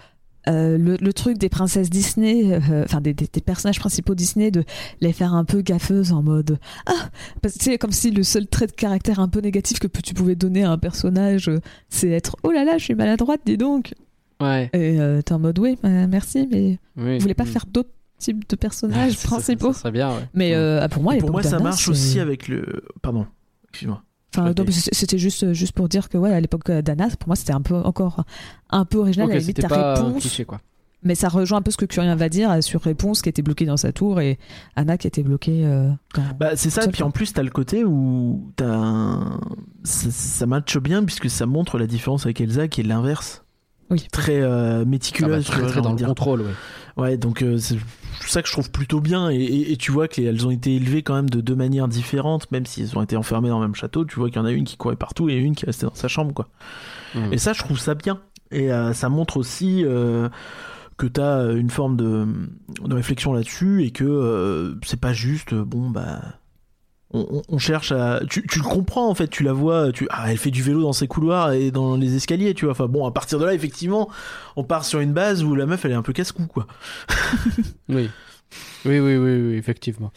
euh, 0.48 0.76
le, 0.78 0.96
le 0.96 1.12
truc 1.12 1.38
des 1.38 1.48
princesses 1.48 1.88
Disney, 1.90 2.52
euh, 2.52 2.84
enfin 2.84 3.00
des, 3.00 3.14
des- 3.14 3.28
des 3.32 3.40
personnages 3.40 3.78
principaux 3.78 4.14
Disney, 4.14 4.50
de 4.50 4.64
les 5.00 5.12
faire 5.12 5.32
un 5.34 5.44
peu 5.44 5.60
gaffeuses 5.62 6.12
en 6.12 6.22
mode 6.22 6.58
ah, 6.86 6.92
parce 7.40 7.56
que 7.56 7.64
c'est 7.64 7.78
comme 7.78 7.92
si 7.92 8.10
le 8.10 8.22
seul 8.22 8.46
trait 8.46 8.66
de 8.66 8.72
caractère 8.72 9.20
un 9.20 9.28
peu 9.28 9.40
négatif 9.40 9.78
que 9.78 9.86
tu 9.86 10.12
pouvais 10.14 10.34
donner 10.36 10.64
à 10.64 10.70
un 10.72 10.78
personnage, 10.78 11.50
c'est 11.88 12.10
être 12.10 12.36
oh 12.42 12.50
là 12.50 12.64
là, 12.64 12.76
je 12.78 12.84
suis 12.84 12.94
maladroite, 12.94 13.40
dis 13.46 13.56
donc. 13.56 13.94
Ouais 14.40 14.70
Et 14.72 15.00
euh, 15.00 15.22
t'es 15.22 15.32
en 15.32 15.38
mode 15.38 15.58
oui, 15.58 15.78
euh, 15.84 16.06
merci, 16.08 16.48
mais 16.50 16.78
oui. 16.96 17.16
vous 17.16 17.22
voulez 17.22 17.34
pas 17.34 17.44
Mm. 17.44 17.48
faire 17.48 17.66
d'autres 17.66 17.90
types 18.18 18.48
de 18.48 18.56
personnages 18.56 19.12
Ça- 19.16 19.28
principaux 19.28 19.72
ça 19.72 19.80
serait 19.80 19.92
bien 19.92 20.10
ouais 20.10 20.28
Mais 20.34 20.50
Ouais. 20.50 20.56
euh, 20.56 20.88
pour 20.88 21.02
moi, 21.02 21.16
Et 21.16 21.18
pour 21.18 21.30
moi, 21.30 21.42
ça 21.42 21.58
marche 21.58 21.84
c'est- 21.84 21.90
aussi 21.90 22.20
avec 22.20 22.48
le. 22.48 22.84
Pardon, 23.02 23.26
excuse-moi. 23.70 24.02
Enfin, 24.36 24.52
c'était 24.92 25.18
juste, 25.18 25.52
juste 25.52 25.72
pour 25.74 25.88
dire 25.88 26.08
que 26.08 26.18
ouais, 26.18 26.32
à 26.32 26.40
l'époque 26.40 26.68
d'Anna, 26.70 27.06
pour 27.20 27.28
moi, 27.28 27.36
c'était 27.36 27.52
un 27.52 27.60
peu 27.60 27.76
encore 27.76 28.24
un 28.70 28.84
peu 28.84 28.98
original. 28.98 29.26
Ok, 29.28 29.32
à 29.32 29.34
la 29.34 29.40
limite, 29.40 29.60
ta 29.60 29.94
réponse 29.94 30.20
cliché 30.22 30.44
quoi 30.44 30.60
Mais 31.04 31.14
ça 31.14 31.28
rejoint 31.28 31.58
un 31.58 31.62
peu 31.62 31.70
ce 31.70 31.76
que 31.76 31.84
Curien 31.84 32.16
va 32.16 32.28
dire 32.28 32.50
euh, 32.50 32.60
sur 32.60 32.80
Réponse 32.80 33.22
qui 33.22 33.28
était 33.28 33.42
bloquée 33.42 33.64
dans 33.66 33.76
sa 33.76 33.92
tour 33.92 34.20
et 34.20 34.38
Anna 34.74 34.98
qui 34.98 35.06
était 35.06 35.22
bloquée 35.22 35.64
euh, 35.64 35.88
dans... 36.16 36.22
Bah, 36.40 36.56
c'est 36.56 36.70
ça, 36.70 36.82
Seul 36.82 36.90
puis 36.92 37.04
en 37.04 37.12
plus, 37.12 37.32
t'as 37.32 37.42
le 37.44 37.50
côté 37.50 37.84
où 37.84 38.50
t'as 38.56 38.74
un... 38.74 39.38
ça, 39.84 40.10
ça 40.10 40.46
matche 40.46 40.78
bien 40.78 41.04
puisque 41.04 41.30
ça 41.30 41.46
montre 41.46 41.78
la 41.78 41.86
différence 41.86 42.24
avec 42.26 42.40
Elsa 42.40 42.66
qui 42.66 42.80
est 42.80 42.84
l'inverse. 42.84 43.43
Oui. 43.94 44.06
Très 44.12 44.40
euh, 44.42 44.84
méticuleuse, 44.84 45.44
très 45.46 45.60
vois, 45.60 45.70
très 45.70 45.80
dans 45.80 45.90
le 45.92 45.96
dire. 45.96 46.08
contrôle 46.08 46.40
ouais 46.42 46.50
Ouais, 46.96 47.16
donc 47.16 47.42
euh, 47.42 47.58
c'est 47.58 47.76
ça 48.26 48.40
que 48.42 48.46
je 48.48 48.52
trouve 48.52 48.70
plutôt 48.70 49.00
bien. 49.00 49.28
Et, 49.30 49.36
et- 49.36 49.72
et 49.72 49.76
tu 49.76 49.90
vois 49.90 50.06
qu'elles 50.06 50.46
ont 50.46 50.50
été 50.50 50.76
élevées 50.76 51.02
quand 51.02 51.14
même 51.14 51.28
de 51.30 51.40
deux 51.40 51.56
manières 51.56 51.88
différentes, 51.88 52.50
même 52.52 52.66
si 52.66 52.82
elles 52.82 52.96
ont 52.96 53.02
été 53.02 53.16
enfermées 53.16 53.48
dans 53.48 53.58
le 53.60 53.66
même 53.66 53.74
château. 53.74 54.04
Tu 54.04 54.16
vois 54.18 54.28
qu'il 54.28 54.36
y 54.36 54.40
en 54.40 54.44
a 54.44 54.52
une 54.52 54.64
qui 54.64 54.76
courait 54.76 54.94
partout 54.96 55.28
et 55.28 55.34
une 55.34 55.54
qui 55.56 55.66
restait 55.66 55.86
dans 55.86 55.94
sa 55.94 56.06
chambre, 56.08 56.32
quoi. 56.34 56.48
Mm. 57.14 57.32
Et 57.32 57.38
ça, 57.38 57.52
je 57.52 57.58
trouve 57.60 57.78
ça 57.78 57.94
bien. 57.94 58.20
Et 58.52 58.72
euh, 58.72 58.92
ça 58.92 59.08
montre 59.08 59.36
aussi 59.38 59.82
euh, 59.84 60.28
que 60.96 61.06
tu 61.08 61.20
as 61.20 61.50
une 61.52 61.70
forme 61.70 61.96
de, 61.96 62.26
de 62.84 62.94
réflexion 62.94 63.32
là-dessus 63.32 63.82
et 63.84 63.90
que 63.90 64.04
euh, 64.04 64.74
c'est 64.84 65.00
pas 65.00 65.12
juste, 65.12 65.52
bon, 65.54 65.90
bah. 65.90 66.20
On, 67.14 67.58
cherche 67.58 67.92
à. 67.92 68.20
Tu, 68.28 68.44
tu 68.44 68.58
le 68.58 68.64
comprends 68.64 69.08
en 69.08 69.14
fait, 69.14 69.28
tu 69.28 69.44
la 69.44 69.52
vois, 69.52 69.92
tu... 69.92 70.08
ah, 70.10 70.32
elle 70.32 70.36
fait 70.36 70.50
du 70.50 70.62
vélo 70.62 70.82
dans 70.82 70.92
ses 70.92 71.06
couloirs 71.06 71.52
et 71.52 71.70
dans 71.70 71.96
les 71.96 72.16
escaliers, 72.16 72.54
tu 72.54 72.64
vois. 72.64 72.72
Enfin 72.72 72.86
bon, 72.86 73.06
à 73.06 73.12
partir 73.12 73.38
de 73.38 73.44
là, 73.44 73.54
effectivement, 73.54 74.10
on 74.56 74.64
part 74.64 74.84
sur 74.84 74.98
une 74.98 75.12
base 75.12 75.44
où 75.44 75.54
la 75.54 75.66
meuf 75.66 75.84
elle 75.84 75.92
est 75.92 75.94
un 75.94 76.02
peu 76.02 76.12
casse-cou, 76.12 76.46
quoi. 76.46 76.66
Oui. 77.88 78.10
Oui, 78.84 78.98
oui, 78.98 79.16
oui, 79.16 79.40
oui, 79.40 79.54
effectivement. 79.54 80.12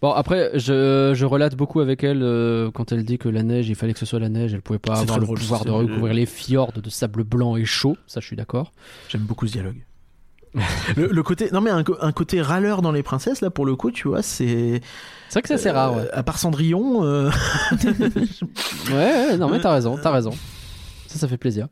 Bon, 0.00 0.12
après, 0.12 0.52
je, 0.54 1.12
je 1.14 1.24
relate 1.24 1.56
beaucoup 1.56 1.80
avec 1.80 2.04
elle 2.04 2.22
euh, 2.22 2.70
quand 2.70 2.92
elle 2.92 3.04
dit 3.04 3.18
que 3.18 3.28
la 3.28 3.42
neige, 3.42 3.68
il 3.68 3.74
fallait 3.74 3.92
que 3.92 3.98
ce 3.98 4.06
soit 4.06 4.20
la 4.20 4.28
neige, 4.28 4.54
elle 4.54 4.62
pouvait 4.62 4.78
pas 4.78 5.00
avoir 5.00 5.18
le 5.18 5.24
drôle, 5.24 5.38
pouvoir 5.38 5.64
de 5.64 5.70
recouvrir 5.72 6.14
les 6.14 6.26
fjords 6.26 6.72
de 6.72 6.88
sable 6.88 7.24
blanc 7.24 7.56
et 7.56 7.64
chaud, 7.64 7.96
ça 8.06 8.20
je 8.20 8.26
suis 8.26 8.36
d'accord. 8.36 8.72
J'aime 9.08 9.22
beaucoup 9.22 9.46
ce 9.46 9.52
dialogue. 9.52 9.87
le, 10.96 11.08
le 11.08 11.22
côté, 11.22 11.50
non 11.52 11.60
mais 11.60 11.70
un, 11.70 11.84
un 12.00 12.12
côté 12.12 12.40
râleur 12.42 12.82
dans 12.82 12.92
les 12.92 13.02
princesses 13.02 13.40
là 13.40 13.50
pour 13.50 13.66
le 13.66 13.76
coup, 13.76 13.90
tu 13.90 14.08
vois, 14.08 14.22
c'est 14.22 14.80
C'est 15.28 15.34
vrai 15.34 15.42
que 15.42 15.48
ça 15.48 15.58
c'est 15.58 15.70
rare, 15.70 15.94
ouais. 15.94 16.02
euh, 16.02 16.08
À 16.12 16.22
part 16.22 16.38
Cendrillon, 16.38 17.04
euh, 17.04 17.30
Ouais, 18.90 18.94
ouais, 18.94 19.36
non 19.36 19.48
mais 19.48 19.60
t'as 19.60 19.72
raison, 19.72 19.98
t'as 20.02 20.10
raison. 20.10 20.32
Ça, 21.06 21.18
ça 21.18 21.28
fait 21.28 21.38
plaisir. 21.38 21.68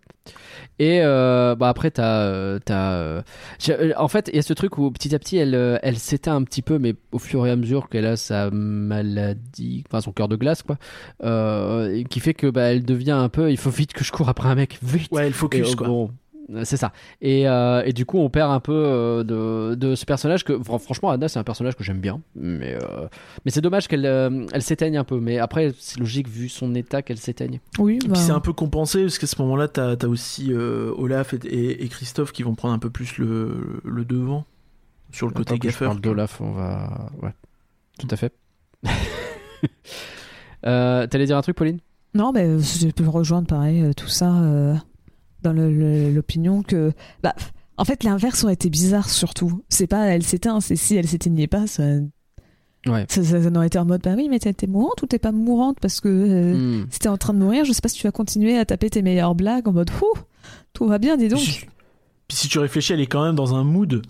Et 0.79 1.01
euh, 1.03 1.55
bah 1.57 1.69
après, 1.71 1.91
t'as, 1.91 2.21
euh, 2.25 2.59
euh, 2.71 3.23
euh, 3.71 3.93
en 3.97 4.09
fait, 4.09 4.29
il 4.33 4.37
y 4.37 4.39
a 4.39 4.43
ce 4.43 4.53
truc 4.53 4.77
où 4.79 4.91
petit 4.91 5.15
à 5.15 5.19
petit, 5.19 5.37
elle, 5.39 5.55
euh, 5.55 5.79
elle 5.83 5.99
s'éteint 5.99 6.37
un 6.37 6.43
petit 6.43 6.61
peu, 6.63 6.79
mais 6.79 6.95
au 7.13 7.19
fur 7.19 7.47
et 7.47 7.51
à 7.51 7.57
mesure 7.57 7.89
qu'elle 7.89 8.07
a 8.07 8.17
sa 8.17 8.51
maladie, 8.51 9.85
enfin 9.89 10.01
son 10.03 10.13
cœur 10.13 10.29
de 10.29 10.37
glace, 10.37 10.63
quoi, 10.63 10.77
euh, 11.25 12.03
qui 12.05 12.21
fait 12.21 12.35
que 12.35 12.47
bah 12.49 12.73
elle 12.73 12.85
devient 12.85 13.13
un 13.13 13.29
peu, 13.31 13.51
il 13.51 13.57
faut 13.57 13.71
vite 13.71 13.93
que 13.95 14.05
je 14.05 14.13
cours 14.13 14.29
après 14.29 14.49
un 14.49 14.55
mec, 14.55 14.79
vite. 14.83 15.13
ouais, 15.13 15.31
le 15.31 15.33
Et, 15.33 15.33
focus 15.33 15.73
euh, 15.73 15.77
quoi. 15.77 15.87
bon, 15.89 16.05
Euh, 16.07 16.09
C'est 16.63 16.77
ça. 16.77 16.93
Et, 17.21 17.49
euh, 17.49 17.83
et 17.85 17.93
du 17.93 18.07
coup, 18.07 18.19
on 18.19 18.31
perd 18.31 18.53
un 18.53 18.61
peu 18.61 18.73
euh, 18.73 19.25
de, 19.25 19.75
de 19.75 19.95
ce 19.97 20.05
personnage 20.05 20.45
que, 20.45 20.63
fran- 20.63 20.79
franchement, 20.79 21.11
Anna, 21.11 21.27
c'est 21.29 21.41
un 21.41 21.45
personnage 21.45 21.75
que 21.75 21.83
j'aime 21.83 21.99
bien. 22.01 22.21
Mais, 22.37 22.75
euh, 22.81 23.09
mais 23.45 23.51
c'est 23.51 23.61
dommage 23.61 23.89
qu'elle 23.89 24.07
euh, 24.07 24.47
elle 24.53 24.63
s'éteigne 24.63 24.97
un 24.97 25.03
peu. 25.03 25.19
Mais 25.19 25.39
après, 25.39 25.73
c'est 25.79 25.99
logique 25.99 26.29
vu 26.29 26.49
son 26.49 26.75
état 26.77 27.03
qu'elle 27.03 27.19
s'éteigne. 27.19 27.59
Oui, 27.81 27.99
Et 28.05 28.07
bah, 28.07 28.13
puis 28.15 28.23
c'est 28.23 28.31
un 28.33 28.39
peu 28.41 28.53
compensé 28.53 29.03
parce 29.03 29.19
qu'à 29.19 29.27
ce 29.27 29.43
moment-là, 29.43 29.67
t'as 29.67 29.97
as 30.01 30.07
aussi 30.07 30.53
euh, 30.53 30.93
Olaf 30.97 31.35
et, 31.35 31.39
et- 31.49 31.85
et 31.85 31.89
Christophe 31.89 32.31
qui 32.31 32.45
vont 32.45 32.55
prendre 32.55 32.75
un 32.75 32.79
peu 32.79 32.91
plus 32.91 33.19
le, 33.19 33.81
le 33.85 34.05
devant 34.05 34.45
sur 35.11 35.27
le 35.27 35.33
côté 35.35 35.55
je 35.57 35.61
gaffeur. 35.61 35.89
parle 35.91 36.01
d'Olaf, 36.01 36.41
on 36.41 36.53
va. 36.53 37.11
Ouais, 37.23 37.35
tout 37.99 38.09
à 38.11 38.17
fait. 38.17 38.33
euh, 40.67 41.07
T'allais 41.07 41.27
dire 41.27 41.37
un 41.37 41.43
truc, 41.43 41.57
Pauline? 41.57 41.79
Non, 42.15 42.33
mais 42.33 42.45
euh, 42.47 42.59
je 42.61 42.89
peux 42.89 43.09
rejoindre 43.09 43.47
pareil, 43.49 43.83
euh, 43.83 43.93
tout 43.93 44.09
ça, 44.09 44.33
euh, 44.33 44.75
dans 45.53 46.13
l'opinion 46.13 46.63
que. 46.63 46.93
Bah, 47.23 47.35
en 47.79 47.85
fait, 47.85 48.05
l'inverse 48.05 48.43
aurait 48.45 48.55
été 48.55 48.71
bizarre 48.71 49.09
surtout. 49.11 49.63
C'est 49.69 49.87
pas 49.87 50.07
elle 50.07 50.23
s'éteint, 50.23 50.61
c'est 50.61 50.77
si 50.77 50.97
elle 50.97 51.07
s'éteignait 51.07 51.47
pas, 51.47 51.67
ça, 51.67 51.83
Ouais. 52.87 53.05
ça, 53.09 53.23
ça- 53.25 53.43
ça 53.43 53.51
aurait 53.55 53.67
été 53.67 53.79
en 53.79 53.85
mode 53.85 54.01
bah 54.03 54.15
oui, 54.17 54.29
mais 54.31 54.39
t'es 54.39 54.67
mourante 54.67 55.03
ou 55.03 55.07
t'es 55.07 55.19
pas 55.19 55.33
mourante 55.33 55.79
parce 55.81 56.01
que 56.01 56.09
euh, 56.09 56.55
Hmm. 56.83 56.87
si 56.91 57.01
t'es 57.01 57.09
en 57.09 57.17
train 57.19 57.35
de 57.35 57.39
mourir, 57.41 57.65
je 57.65 57.73
sais 57.73 57.81
pas 57.81 57.89
si 57.89 57.97
tu 57.99 58.07
vas 58.07 58.13
continuer 58.13 58.57
à 58.57 58.65
taper 58.65 58.91
tes 58.91 59.03
meilleures 59.03 59.35
blagues 59.35 59.67
en 59.69 59.73
mode 59.73 59.91
Ouh, 60.03 60.19
tout 60.73 60.87
va 60.87 60.99
bien, 60.99 61.17
dis 61.17 61.29
donc. 61.29 61.41
Puis, 61.41 61.67
puis 62.29 62.37
si 62.37 62.49
tu 62.49 62.59
réfléchis, 62.61 62.93
elle 62.93 63.01
est 63.01 63.07
quand 63.09 63.25
même 63.25 63.35
dans 63.35 63.55
un 63.55 63.65
mood 63.65 64.03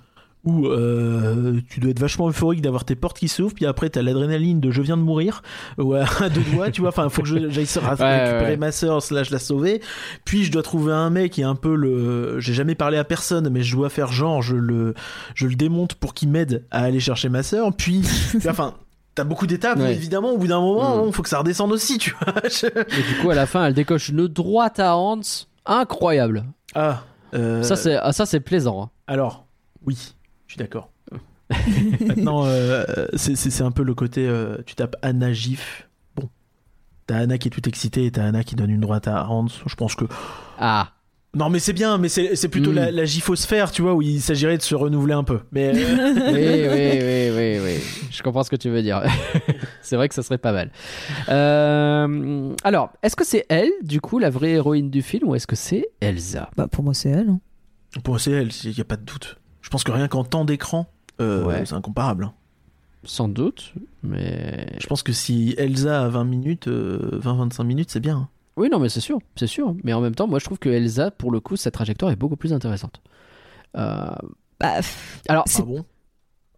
où 0.47 0.66
euh, 0.68 1.60
tu 1.68 1.81
dois 1.81 1.90
être 1.90 1.98
vachement 2.01 2.28
euphorique 2.28 2.62
d'avoir 2.62 2.85
tes 2.85 2.94
portes 2.94 3.18
qui 3.18 3.28
s'ouvrent, 3.28 3.55
puis 3.55 3.66
après 3.66 3.90
t'as 3.90 4.01
l'adrénaline 4.02 4.60
de 4.60 4.70
je 4.70 4.81
viens 4.81 4.97
de 4.97 5.02
mourir, 5.02 5.43
ouais, 5.78 6.02
à 6.20 6.28
deux 6.28 6.43
doigts, 6.52 6.70
tu 6.70 6.81
vois, 6.81 6.90
enfin 6.90 7.09
faut 7.09 7.23
que 7.23 7.28
j'aille 7.51 7.66
se- 7.66 7.78
récupérer 7.81 8.40
ouais. 8.52 8.56
ma 8.56 8.73
soeur, 8.73 9.02
slash 9.02 9.31
la 9.31 9.39
sauver, 9.39 9.82
puis 10.24 10.44
je 10.44 10.52
dois 10.52 10.62
trouver 10.62 10.93
un 10.93 11.10
mec 11.10 11.32
qui 11.32 11.40
est 11.43 11.44
un 11.44 11.55
peu 11.56 11.74
le... 11.74 12.40
J'ai 12.40 12.55
jamais 12.55 12.74
parlé 12.74 12.97
à 12.97 13.05
personne, 13.05 13.48
mais 13.51 13.62
je 13.62 13.77
dois 13.77 13.90
faire 13.90 14.12
genre, 14.12 14.40
je 14.40 14.56
le, 14.56 14.94
je 15.35 15.47
le 15.47 15.55
démonte 15.55 15.94
pour 15.94 16.14
qu'il 16.14 16.28
m'aide 16.31 16.64
à 16.70 16.82
aller 16.85 17.01
chercher 17.01 17.28
ma 17.28 17.43
soeur, 17.43 17.73
puis, 17.77 18.02
enfin... 18.48 18.74
T'as 19.16 19.24
beaucoup 19.24 19.47
d'étapes, 19.47 19.78
Ouais. 19.78 19.94
évidemment, 19.94 20.32
au 20.32 20.36
bout 20.36 20.47
d'un 20.47 20.60
moment, 20.60 21.02
Mm. 21.02 21.06
il 21.09 21.12
faut 21.14 21.23
que 21.23 21.31
ça 21.31 21.39
redescende 21.39 21.73
aussi, 21.73 21.97
tu 21.97 22.14
vois. 22.20 22.35
Je- 22.51 22.66
Et 22.66 23.02
du 23.14 23.18
coup, 23.23 23.31
à 23.31 23.35
la 23.35 23.47
fin, 23.47 23.64
elle 23.64 23.73
décoche 23.73 24.10
une 24.10 24.27
droite 24.28 24.78
à 24.78 24.94
Hans. 24.98 25.20
Incroyable. 25.64 26.44
Ah, 26.74 27.02
euh, 27.35 27.62
Ça, 27.62 27.77
c'est 27.77 27.97
ah, 27.97 28.12
ça, 28.12 28.27
c'est 28.27 28.40
plaisant. 28.40 28.82
hein. 28.82 28.90
Alors, 29.06 29.47
oui, 29.86 30.14
je 30.47 30.52
suis 30.55 30.59
d'accord. 30.59 30.90
Maintenant, 32.06 32.44
euh, 32.47 32.85
c'est- 33.14 33.60
un 33.62 33.70
peu 33.70 33.82
le 33.85 33.94
côté, 33.94 34.27
euh, 34.27 34.56
tu 34.66 34.74
tapes 34.74 34.97
Anna 35.02 35.32
Gif. 35.32 35.89
Bon, 36.16 36.28
t'as 37.06 37.18
Anna 37.18 37.39
qui 37.39 37.48
est 37.48 37.51
toute 37.51 37.66
excitée 37.68 38.06
et 38.06 38.10
t'as 38.10 38.24
Anna 38.24 38.43
qui 38.43 38.56
donne 38.56 38.70
une 38.70 38.81
droite 38.81 39.06
à 39.09 39.28
Hans. 39.31 39.47
Je 39.66 39.74
pense 39.77 39.94
que... 39.94 40.05
Ah. 40.59 40.93
Non 41.35 41.51
mais 41.51 41.59
c'est 41.59 41.74
bien, 41.74 41.98
mais 41.98 42.09
c'est 42.09 42.35
c'est 42.35 42.48
plutôt 42.48 42.70
Mm. 42.73 42.77
la, 42.77 42.90
la 42.90 43.05
gifosphère, 43.05 43.70
tu 43.70 43.82
vois, 43.82 43.93
où 43.94 44.01
il 44.01 44.23
s'agirait 44.23 44.56
de 44.56 44.62
se 44.62 44.74
renouveler 44.74 45.12
un 45.12 45.23
peu. 45.24 45.40
Mais 45.52 45.68
euh, 45.68 45.73
oui, 46.32 46.32
oui, 46.32 47.31
oui, 47.36 47.59
oui, 47.60 47.74
oui. 47.77 48.06
Je 48.10 48.23
comprends 48.23 48.43
ce 48.43 48.48
que 48.48 48.56
tu 48.56 48.70
veux 48.70 48.81
dire. 48.82 49.02
c'est 49.82 49.97
vrai 49.97 50.09
que 50.09 50.14
ça 50.14 50.23
serait 50.23 50.39
pas 50.39 50.52
mal. 50.52 50.70
Euh, 51.28 52.55
alors, 52.64 52.90
est-ce 53.02 53.16
que 53.16 53.24
c'est 53.24 53.44
elle, 53.51 53.70
du 53.82 54.01
coup, 54.01 54.18
la 54.18 54.31
vraie 54.31 54.52
héroïne 54.52 54.90
du 54.90 55.02
film, 55.02 55.28
ou 55.28 55.35
est-ce 55.35 55.47
que 55.47 55.56
c'est 55.56 55.86
Elsa? 56.01 56.51
Bah, 56.56 56.68
pour 56.68 56.82
moi, 56.82 56.94
c'est 56.94 57.10
elle. 57.10 57.28
hein. 57.28 57.40
bon, 58.05 58.16
c'est 58.18 58.31
elle, 58.32 58.48
il 58.64 58.70
n'y 58.74 58.81
a 58.81 58.85
pas 58.85 58.97
de 58.97 59.05
doute. 59.05 59.36
Je 59.66 59.70
pense 59.70 59.82
que 59.82 59.90
rien 59.90 60.06
qu'en 60.06 60.22
temps 60.22 60.44
d'écran, 60.44 60.86
euh, 61.20 61.43
Ouais. 61.44 61.66
c'est 61.66 61.74
incomparable. 61.74 62.26
hein. 62.26 62.32
Sans 63.02 63.26
doute, 63.28 63.74
mais... 64.05 64.68
Je 64.78 64.86
pense 64.86 65.02
que 65.02 65.12
si 65.12 65.56
Elsa 65.59 66.05
a 66.05 66.09
20 66.09 66.22
minutes, 66.22 66.68
euh, 66.68 67.18
20-25 67.20 67.64
minutes, 67.64 67.90
c'est 67.90 67.98
bien. 67.98 68.16
hein. 68.16 68.28
Oui, 68.56 68.68
non, 68.70 68.78
mais 68.78 68.88
c'est 68.88 69.01
sûr, 69.01 69.18
c'est 69.34 69.48
sûr. 69.48 69.74
Mais 69.82 69.93
en 69.93 70.01
même 70.01 70.14
temps, 70.14 70.28
moi, 70.28 70.38
je 70.38 70.44
trouve 70.44 70.60
que 70.60 70.68
Elsa, 70.68 71.10
pour 71.10 71.32
le 71.32 71.40
coup, 71.40 71.56
sa 71.56 71.72
trajectoire 71.72 72.12
est 72.12 72.16
beaucoup 72.16 72.36
plus 72.36 72.52
intéressante. 72.52 73.01
Euh, 73.76 74.06
Bah, 74.60 74.74
alors, 75.28 75.43
C'est- 75.48 75.62
Ah 75.62 75.64
bon? 75.66 75.84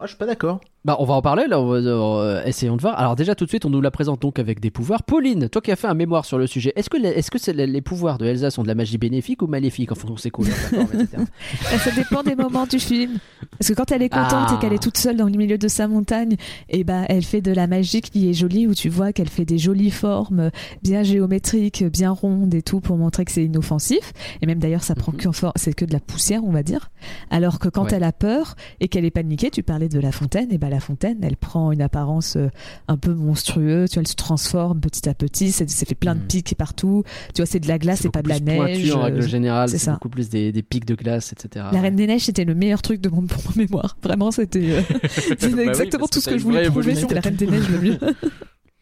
Ah, 0.01 0.05
je 0.05 0.09
suis 0.09 0.19
pas 0.19 0.27
d'accord. 0.27 0.61
Bah, 0.89 0.97
on 1.01 1.05
va 1.05 1.13
en 1.13 1.21
parler 1.21 1.45
là, 1.49 1.59
euh, 1.61 2.43
essayons 2.47 2.75
de 2.75 2.81
voir. 2.81 2.99
Alors 2.99 3.15
déjà 3.15 3.35
tout 3.35 3.45
de 3.45 3.51
suite, 3.51 3.67
on 3.67 3.69
nous 3.69 3.83
la 3.83 3.91
présente 3.91 4.23
donc 4.23 4.39
avec 4.39 4.59
des 4.59 4.71
pouvoirs. 4.71 5.03
Pauline, 5.03 5.51
toi 5.51 5.61
qui 5.61 5.71
as 5.71 5.77
fait 5.77 5.87
un 5.87 5.93
mémoire 5.93 6.25
sur 6.25 6.39
le 6.39 6.47
sujet, 6.47 6.73
est-ce 6.77 6.89
que, 6.89 6.97
est-ce 6.97 7.31
que 7.31 7.37
c'est 7.39 7.53
les, 7.53 7.83
pouvoirs 7.83 8.17
de 8.17 8.25
Elsa 8.25 8.51
sont 8.51 8.63
de 8.63 8.69
la 8.69 8.75
magie 8.75 8.97
bénéfique 8.97 9.43
ou 9.43 9.47
maléfique? 9.49 9.93
En 9.93 9.95
fonction 9.97 10.15
de 10.15 10.19
ses 10.21 10.31
couleurs, 10.31 10.57
ça 10.57 11.91
dépend 11.95 12.23
des 12.23 12.35
moments 12.35 12.65
du 12.65 12.79
film. 12.79 13.19
Parce 13.59 13.69
que 13.69 13.75
quand 13.75 13.93
elle 13.93 14.01
est 14.01 14.09
contente 14.09 14.31
Ah. 14.49 14.55
et 14.57 14.61
qu'elle 14.63 14.73
est 14.73 14.83
toute 14.83 14.97
seule 14.97 15.19
dans 15.19 15.27
le 15.27 15.33
milieu 15.33 15.59
de 15.59 15.69
sa 15.69 15.89
montagne, 15.89 16.37
et 16.71 16.85
bah, 16.85 17.03
elle 17.11 17.23
fait 17.23 17.43
de 17.43 17.53
la 17.53 17.67
magie 17.67 18.01
qui 18.01 18.31
est 18.31 18.33
jolie, 18.33 18.67
où 18.67 18.73
tu 18.75 18.89
vois 18.89 19.13
qu'elle 19.13 19.29
fait 19.29 19.45
des 19.45 19.59
jolies 19.59 19.91
formes, 19.91 20.51
bien 20.83 21.03
géométriques, 21.03 21.85
bien 21.85 22.13
rondes 22.13 22.55
et 22.55 22.63
tout, 22.63 22.81
pour 22.81 22.97
montrer 22.97 23.27
que 23.27 23.33
c'est 23.33 23.45
inoffensif. 23.45 24.15
Et 24.41 24.47
même 24.47 24.59
d'ailleurs, 24.59 24.85
ça 24.85 24.95
prend 24.95 25.13
Mhm. 25.13 25.19
que 25.19 25.29
c'est 25.57 25.75
que 25.75 25.85
de 25.85 25.93
la 25.93 26.01
poussière, 26.01 26.45
on 26.47 26.51
va 26.51 26.63
dire. 26.63 26.89
Alors 27.31 27.59
que 27.59 27.69
quand 27.69 27.85
Ouais. 27.85 27.95
elle 27.97 28.05
a 28.05 28.13
peur 28.13 28.55
et 28.81 28.89
qu'elle 28.89 29.05
est 29.05 29.11
paniquée, 29.11 29.51
tu 29.51 29.63
parlais 29.63 29.91
de 29.91 30.01
la 30.01 30.13
fontaine, 30.13 30.51
et 30.51 30.57
bah 30.57 30.71
la 30.71 30.78
fontaine, 30.81 31.19
elle 31.23 31.37
prend 31.37 31.73
une 31.73 31.83
apparence 31.83 32.37
euh, 32.37 32.49
un 32.89 32.97
peu 32.97 33.13
monstrueuse, 33.15 33.91
tu 33.91 33.95
vois, 33.95 34.03
elle 34.03 34.09
se 34.09 34.15
transforme 34.15 34.81
petit 34.81 35.09
à 35.09 35.15
petit, 35.15 35.51
c'est 35.53 35.69
ça 35.69 35.87
fait 35.87 35.95
plein 35.95 36.15
de 36.15 36.21
Mhm. 36.21 36.27
pics 36.27 36.55
partout. 36.57 37.03
Tu 37.35 37.43
vois, 37.43 37.47
c'est 37.47 37.61
de 37.61 37.69
la 37.69 37.79
glace, 37.79 38.01
c'est 38.03 38.11
pas 38.11 38.23
de 38.23 38.29
la 38.29 38.41
neige. 38.41 38.91
en 38.93 39.03
règle 39.03 39.19
euh, 39.19 39.27
générale, 39.27 39.69
c'est 39.69 39.79
c'est 39.79 39.91
beaucoup 39.93 40.09
plus 40.09 40.29
des, 40.29 40.53
des 40.53 40.63
pics 40.63 40.85
de 40.85 40.95
glace, 40.95 41.33
etc. 41.33 41.67
La 41.73 41.81
Reine 41.81 41.97
des 41.97 42.07
Neiges, 42.07 42.23
c'était 42.25 42.45
le 42.45 42.55
meilleur 42.55 42.83
truc 42.83 43.01
de 43.01 43.09
mon, 43.09 43.23
pour 43.23 43.43
ma 43.51 43.63
mémoire. 43.63 43.97
Vraiment, 44.03 44.31
c'était 44.31 44.71
euh, 44.71 44.81
c'était 45.39 45.51
Bah 45.55 45.63
exactement 45.65 46.07
tout 46.07 46.21
ce 46.21 46.29
que 46.31 46.39
je 46.39 46.43
voulais 46.45 46.69
prouver, 46.69 46.95
c'était 46.95 47.15
la 47.15 47.21
Reine 47.21 47.37
des 47.37 47.47
Neiges 47.47 47.69
le 47.71 47.79
mieux. 47.81 47.99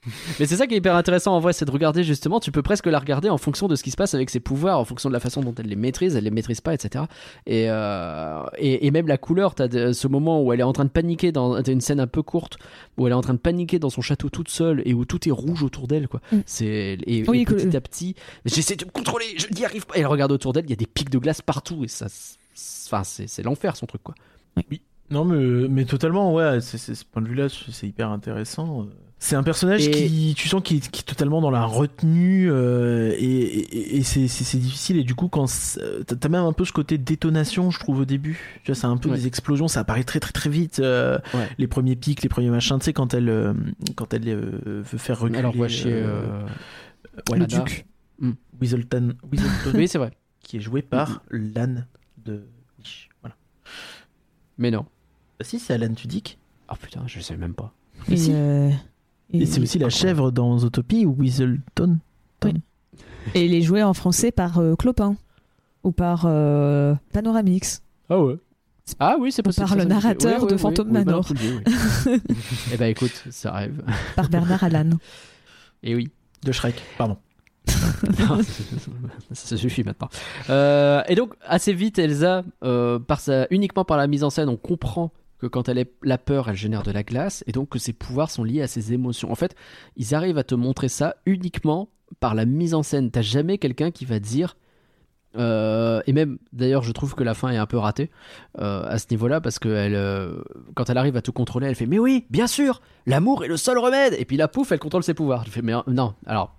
Mais 0.41 0.47
c'est 0.47 0.57
ça 0.57 0.67
qui 0.67 0.75
est 0.75 0.79
hyper 0.79 0.95
intéressant 0.95 1.35
en 1.37 1.41
vrai, 1.41 1.53
c'est 1.53 1.65
de 1.65 1.71
regarder 1.71 2.05
justement, 2.05 2.41
tu 2.41 2.53
peux 2.53 2.63
presque 2.63 2.87
la 2.87 2.99
regarder 2.99 3.29
en 3.29 3.39
fonction 3.39 3.69
de 3.69 3.75
ce 3.77 3.83
qui 3.83 3.91
se 3.91 3.97
passe 3.97 4.15
avec 4.15 4.31
ses 4.31 4.41
pouvoirs, 4.41 4.79
en 4.79 4.85
fonction 4.85 5.09
de 5.09 5.15
la 5.15 5.21
façon 5.21 5.41
dont 5.43 5.55
elle 5.59 5.67
les 5.67 5.77
maîtrise, 5.77 6.17
elle 6.17 6.25
les 6.25 6.31
maîtrise 6.31 6.61
pas, 6.61 6.75
etc. 6.75 7.05
Et, 7.47 7.67
euh, 7.69 8.43
et, 8.59 8.87
et 8.87 8.91
même 8.91 9.07
la 9.09 9.19
couleur, 9.19 9.55
t'as 9.55 9.69
de- 9.69 9.93
ce 9.93 10.07
moment 10.09 10.43
où 10.43 10.53
elle 10.53 10.61
est 10.61 10.65
en 10.65 10.73
train 10.73 10.85
de 10.85 10.91
paniquer, 10.91 11.33
dans, 11.33 11.63
t'as 11.63 11.73
une 11.73 11.81
scène 11.81 12.01
un 12.01 12.07
peu 12.07 12.23
courte, 12.23 12.59
où 12.97 13.07
elle 13.07 13.13
est 13.13 13.17
en 13.17 13.21
train 13.21 13.35
de 13.35 13.39
paniquer 13.39 13.79
dans 13.79 13.91
son 13.91 14.01
château 14.03 14.29
toute 14.31 14.49
seule 14.49 14.83
et 14.85 14.95
où 14.95 15.05
tout 15.05 15.29
est 15.29 15.33
rouge 15.33 15.63
autour 15.63 15.87
d'elle, 15.89 16.09
quoi. 16.09 16.21
Mm. 16.33 16.37
C'est, 16.47 16.99
et, 17.07 17.25
Oui, 17.29 17.41
et 17.41 17.45
que- 17.45 17.55
petit 17.55 17.77
à 17.77 17.81
petit, 17.81 18.15
j'essaie 18.45 18.77
de 18.77 18.85
me 18.85 18.91
contrôler, 18.91 19.27
je 19.37 19.47
n'y 19.55 19.65
arrive 19.65 19.87
pas. 19.87 19.97
Et 19.97 20.01
elle 20.01 20.07
regarde 20.07 20.33
autour 20.33 20.53
d'elle, 20.53 20.65
il 20.67 20.71
y 20.71 20.75
a 20.75 20.77
des 20.77 20.87
pics 20.87 21.11
de 21.11 21.19
glace 21.19 21.43
partout 21.43 21.85
et 21.85 21.89
ça, 21.89 22.07
c'est- 22.09 22.37
enfin, 22.89 23.03
c'est, 23.05 23.27
c'est 23.27 23.43
l'enfer 23.43 23.77
son 23.77 23.87
truc, 23.87 24.03
quoi. 24.03 24.15
Non, 25.11 25.25
mais, 25.25 25.69
mais 25.69 25.85
totalement, 25.85 26.35
ouais, 26.35 26.61
c'est, 26.61 26.79
ce 26.79 27.05
point 27.05 27.23
de 27.23 27.29
vue-là, 27.29 27.49
c'est 27.49 27.71
c'est 27.73 27.87
hyper 27.87 28.11
intéressant. 28.11 28.87
C'est 29.19 29.35
un 29.35 29.43
personnage 29.43 29.87
Et- 29.89 29.91
qui, 29.91 30.35
tu 30.37 30.47
sens, 30.47 30.61
qui, 30.63 30.77
est- 30.77 30.91
qui 30.91 31.01
est 31.01 31.05
totalement 31.05 31.41
dans 31.41 31.51
la 31.51 31.65
retenue, 31.65 32.51
euh, 32.51 33.15
et, 33.17 33.25
et, 33.25 33.97
et 33.97 34.03
c'est, 34.03 34.21
difficile, 34.59 34.99
et 34.99 35.05
du 35.05 35.15
coup, 35.15 35.29
quand 35.29 35.47
t'as 36.07 36.29
même 36.29 36.45
un 36.45 36.53
peu 36.53 36.67
ce 36.67 36.73
côté 36.73 36.99
détonation, 36.99 37.71
je 37.71 37.79
trouve, 37.81 38.01
au 38.01 38.05
début. 38.05 38.39
Tu 38.63 38.73
vois, 38.73 38.75
c'est 38.79 38.87
un 38.87 38.99
peu 38.99 39.09
Ouais. 39.09 39.17
des 39.17 39.27
explosions, 39.27 39.69
ça 39.69 39.81
apparaît 39.81 40.05
très 40.05 40.21
très 40.21 40.33
très 40.33 40.51
vite. 40.51 40.81
euh, 40.81 41.19
Ouais. 41.33 41.49
Les 41.57 41.67
premiers 41.67 41.97
pics, 41.97 42.23
les 42.23 42.29
premiers 42.29 42.51
machins, 42.51 42.79
tu 42.79 42.85
sais, 42.85 42.93
quand 42.93 43.15
elle, 43.15 43.31
euh, 43.31 43.55
quand 43.95 44.13
elle 44.13 44.29
euh, 44.29 44.83
veut 44.85 44.99
faire 44.99 45.19
reculer. 45.19 45.39
Alors, 45.39 45.57
voit 45.57 45.69
chez, 45.69 45.93
euh, 45.93 46.21
euh, 46.23 46.43
ouais, 47.33 47.39
le 47.39 47.47
duc. 47.47 47.87
Weaselton, 48.61 49.15
Weaselton, 49.33 49.79
Oui, 49.79 49.89
c'est 49.89 49.99
vrai. 49.99 50.11
qui 50.41 50.59
est 50.59 50.61
joué 50.61 50.83
par 50.83 51.23
l'âne 51.31 51.87
de 52.25 52.45
Wish. 52.79 53.09
Voilà. 53.23 53.35
Mais 54.59 54.71
non. 54.71 54.85
Bah, 55.39 55.45
si, 55.45 55.59
c'est 55.59 55.73
Alan 55.75 55.93
Tudyk. 55.95 56.39
Oh 56.71 56.75
putain, 56.81 57.03
je 57.07 57.21
sais 57.21 57.37
même 57.37 57.55
pas. 57.55 57.73
Et, 58.11 58.17
si. 58.17 58.33
Et 59.33 59.43
et- 59.43 59.47
c'est 59.47 59.61
aussi 59.61 59.79
la 59.79 59.91
chèvre 59.91 60.31
dans 60.31 60.59
Zootopie 60.59 61.05
ou 61.07 61.15
Weaselton. 61.19 61.99
et 63.35 63.45
il 63.45 63.55
est 63.55 63.63
joué 63.63 63.83
en 63.83 63.93
français 63.95 64.31
par 64.31 64.59
euh, 64.59 64.75
Clopin 64.77 65.17
ou 65.85 65.93
par 65.93 66.25
euh, 66.27 66.95
Panoramix. 67.13 67.83
Ah 68.09 68.21
ouais. 68.21 68.37
Ah 69.01 69.17
oui, 69.19 69.33
c'est 69.33 69.43
possible. 69.43 69.67
par 69.67 69.71
ça, 69.71 69.83
le 69.83 69.85
narrateur 69.85 70.43
oui, 70.43 70.49
de 70.49 70.55
oui, 70.55 70.61
Phantom 70.61 70.87
oui, 70.87 70.93
Manor. 70.93 71.27
oui, 71.31 71.61
oui. 72.07 72.21
Eh 72.73 72.77
ben 72.77 72.87
écoute, 72.87 73.25
ça 73.31 73.53
arrive. 73.55 73.83
par 74.15 74.29
Bernard 74.29 74.63
Allan. 74.63 74.91
Et 75.83 75.95
oui. 75.97 76.09
De 76.45 76.53
Shrek, 76.53 76.81
pardon. 76.97 77.17
Non, 78.21 78.39
ça 79.33 79.57
suffit 79.57 79.83
maintenant. 79.83 80.09
Euh, 80.51 81.03
et 81.09 81.17
donc, 81.17 81.35
assez 81.45 81.73
vite, 81.73 81.99
Elsa, 81.99 82.45
euh, 82.63 83.01
par 83.01 83.19
sa, 83.19 83.47
uniquement 83.51 83.85
par 83.85 83.97
la 83.97 84.07
mise 84.07 84.23
en 84.23 84.31
scène, 84.31 84.49
on 84.49 84.57
comprend 84.57 85.11
que 85.39 85.47
quand 85.47 85.69
elle 85.69 85.79
est 85.79 85.93
la 86.03 86.19
peur, 86.19 86.49
elle 86.49 86.57
génère 86.57 86.83
de 86.83 86.91
la 86.91 87.03
glace, 87.03 87.45
et 87.47 87.53
donc 87.53 87.69
que 87.71 87.79
ses 87.79 87.93
pouvoirs 87.93 88.31
sont 88.31 88.45
liés 88.45 88.63
à 88.63 88.67
ses 88.67 88.93
émotions. 88.93 89.31
En 89.31 89.35
fait, 89.35 89.55
ils 89.97 90.15
arrivent 90.15 90.39
à 90.39 90.45
te 90.45 90.55
montrer 90.55 90.89
ça 90.89 91.17
uniquement 91.27 91.89
par 92.21 92.35
la 92.35 92.45
mise 92.45 92.75
en 92.75 92.83
scène. 92.83 93.11
T'as 93.11 93.23
jamais 93.23 93.59
quelqu'un 93.59 93.91
qui 93.91 94.05
va 94.05 94.19
dire. 94.19 94.57
euh, 95.37 96.01
et 96.07 96.13
même, 96.13 96.39
d'ailleurs, 96.53 96.83
je 96.83 96.93
trouve 96.93 97.15
que 97.15 97.23
la 97.23 97.35
fin 97.35 97.51
est 97.51 97.59
un 97.59 97.67
peu 97.67 97.77
ratée 97.77 98.11
euh, 98.59 98.85
à 98.87 98.99
ce 98.99 99.07
niveau-là 99.11 99.41
parce 99.43 99.59
que 99.59 99.69
elle, 99.69 99.95
euh, 99.95 100.43
quand 100.75 100.89
elle 100.89 100.97
arrive 100.97 101.17
à 101.17 101.23
tout 101.23 101.33
contrôler, 101.33 101.67
elle 101.67 101.75
fait 101.75 101.87
Mais 101.87 101.99
oui, 101.99 102.25
bien 102.31 102.47
sûr, 102.47 102.81
l'amour 103.05 103.45
est 103.45 103.49
le 103.49 103.59
seul 103.59 103.77
remède. 103.79 104.15
Et 104.19 104.25
puis 104.25 104.39
là, 104.39 104.49
pouf, 104.49 104.73
elle 104.73 104.79
contrôle 104.79 105.03
ses 105.03 105.15
pouvoirs. 105.15 105.45
Je 105.45 105.51
fais 105.51 105.63
Mais 105.63 105.75
non, 105.89 106.15
alors, 106.27 106.57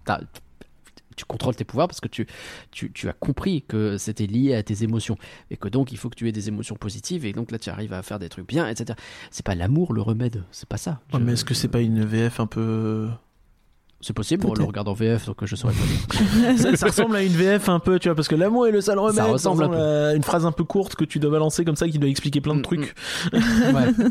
tu 1.18 1.26
contrôles 1.26 1.56
tes 1.56 1.65
pouvoirs 1.65 1.89
parce 1.89 1.99
que 1.99 2.07
tu, 2.07 2.26
tu, 2.72 2.91
tu 2.94 3.10
as 3.10 3.14
compris 3.14 3.64
que 3.68 3.98
c'était 3.98 4.27
lié 4.27 4.56
à 4.56 4.64
tes 4.64 4.84
émotions 4.84 5.18
et 5.52 5.57
que 5.57 5.68
donc 5.68 5.91
il 5.91 5.98
faut 5.98 6.10
que 6.10 6.15
tu 6.15 6.30
aies 6.30 6.31
des 6.31 6.48
émotions 6.48 6.76
positives 6.76 7.26
et 7.26 7.34
donc 7.34 7.52
là 7.52 7.60
tu 7.60 7.69
arrives 7.69 7.91
à 7.91 8.02
faire 8.03 8.19
des 8.19 8.30
trucs 8.30 8.48
bien, 8.48 8.68
etc. 8.69 8.98
C'est 9.31 9.45
pas 9.45 9.56
l'amour 9.56 9.94
le 9.94 10.02
remède, 10.02 10.44
c'est 10.52 10.69
pas 10.69 10.77
ça. 10.77 11.02
Ouais, 11.11 11.19
Je- 11.19 11.26
mais 11.26 11.34
est-ce 11.34 11.44
que 11.44 11.53
c'est 11.53 11.68
pas 11.68 11.81
une 11.81 12.06
VF 12.06 12.39
un 12.39 12.48
peu 12.48 13.10
C'est 13.99 14.14
possible, 14.14 14.45
on 14.48 14.53
le 14.53 14.64
regarde 14.64 14.88
en 14.88 14.94
VF, 14.94 15.26
donc 15.26 15.41
euh, 15.41 15.48
je 15.48 15.56
saurais 15.56 15.74
pas 15.74 16.18
ça, 16.57 16.76
ça 16.76 16.86
ressemble 16.86 17.15
à 17.15 17.24
une 17.24 17.32
VF 17.32 17.68
un 17.68 17.80
peu, 17.80 17.98
tu 17.98 18.07
vois, 18.10 18.15
parce 18.15 18.28
que 18.28 18.36
l'amour 18.36 18.68
et 18.68 18.72
le 18.72 18.80
sale 18.80 18.99
remède, 18.99 19.15
Ça 19.15 19.26
ressemble 19.26 19.64
un 19.64 20.10
à 20.10 20.14
une 20.14 20.22
phrase 20.22 20.45
un 20.45 20.52
peu 20.52 20.64
courte 20.64 20.94
que 20.95 21.03
tu 21.03 21.18
dois 21.18 21.32
balancer 21.32 21.65
comme 21.65 21.76
ça, 21.76 21.88
qui 21.90 21.98
doit 21.98 22.10
expliquer 22.10 22.40
plein 22.40 22.53
de 22.53 22.60
Mm, 22.60 22.64
trucs. 22.64 22.95
Ouais. 23.34 23.41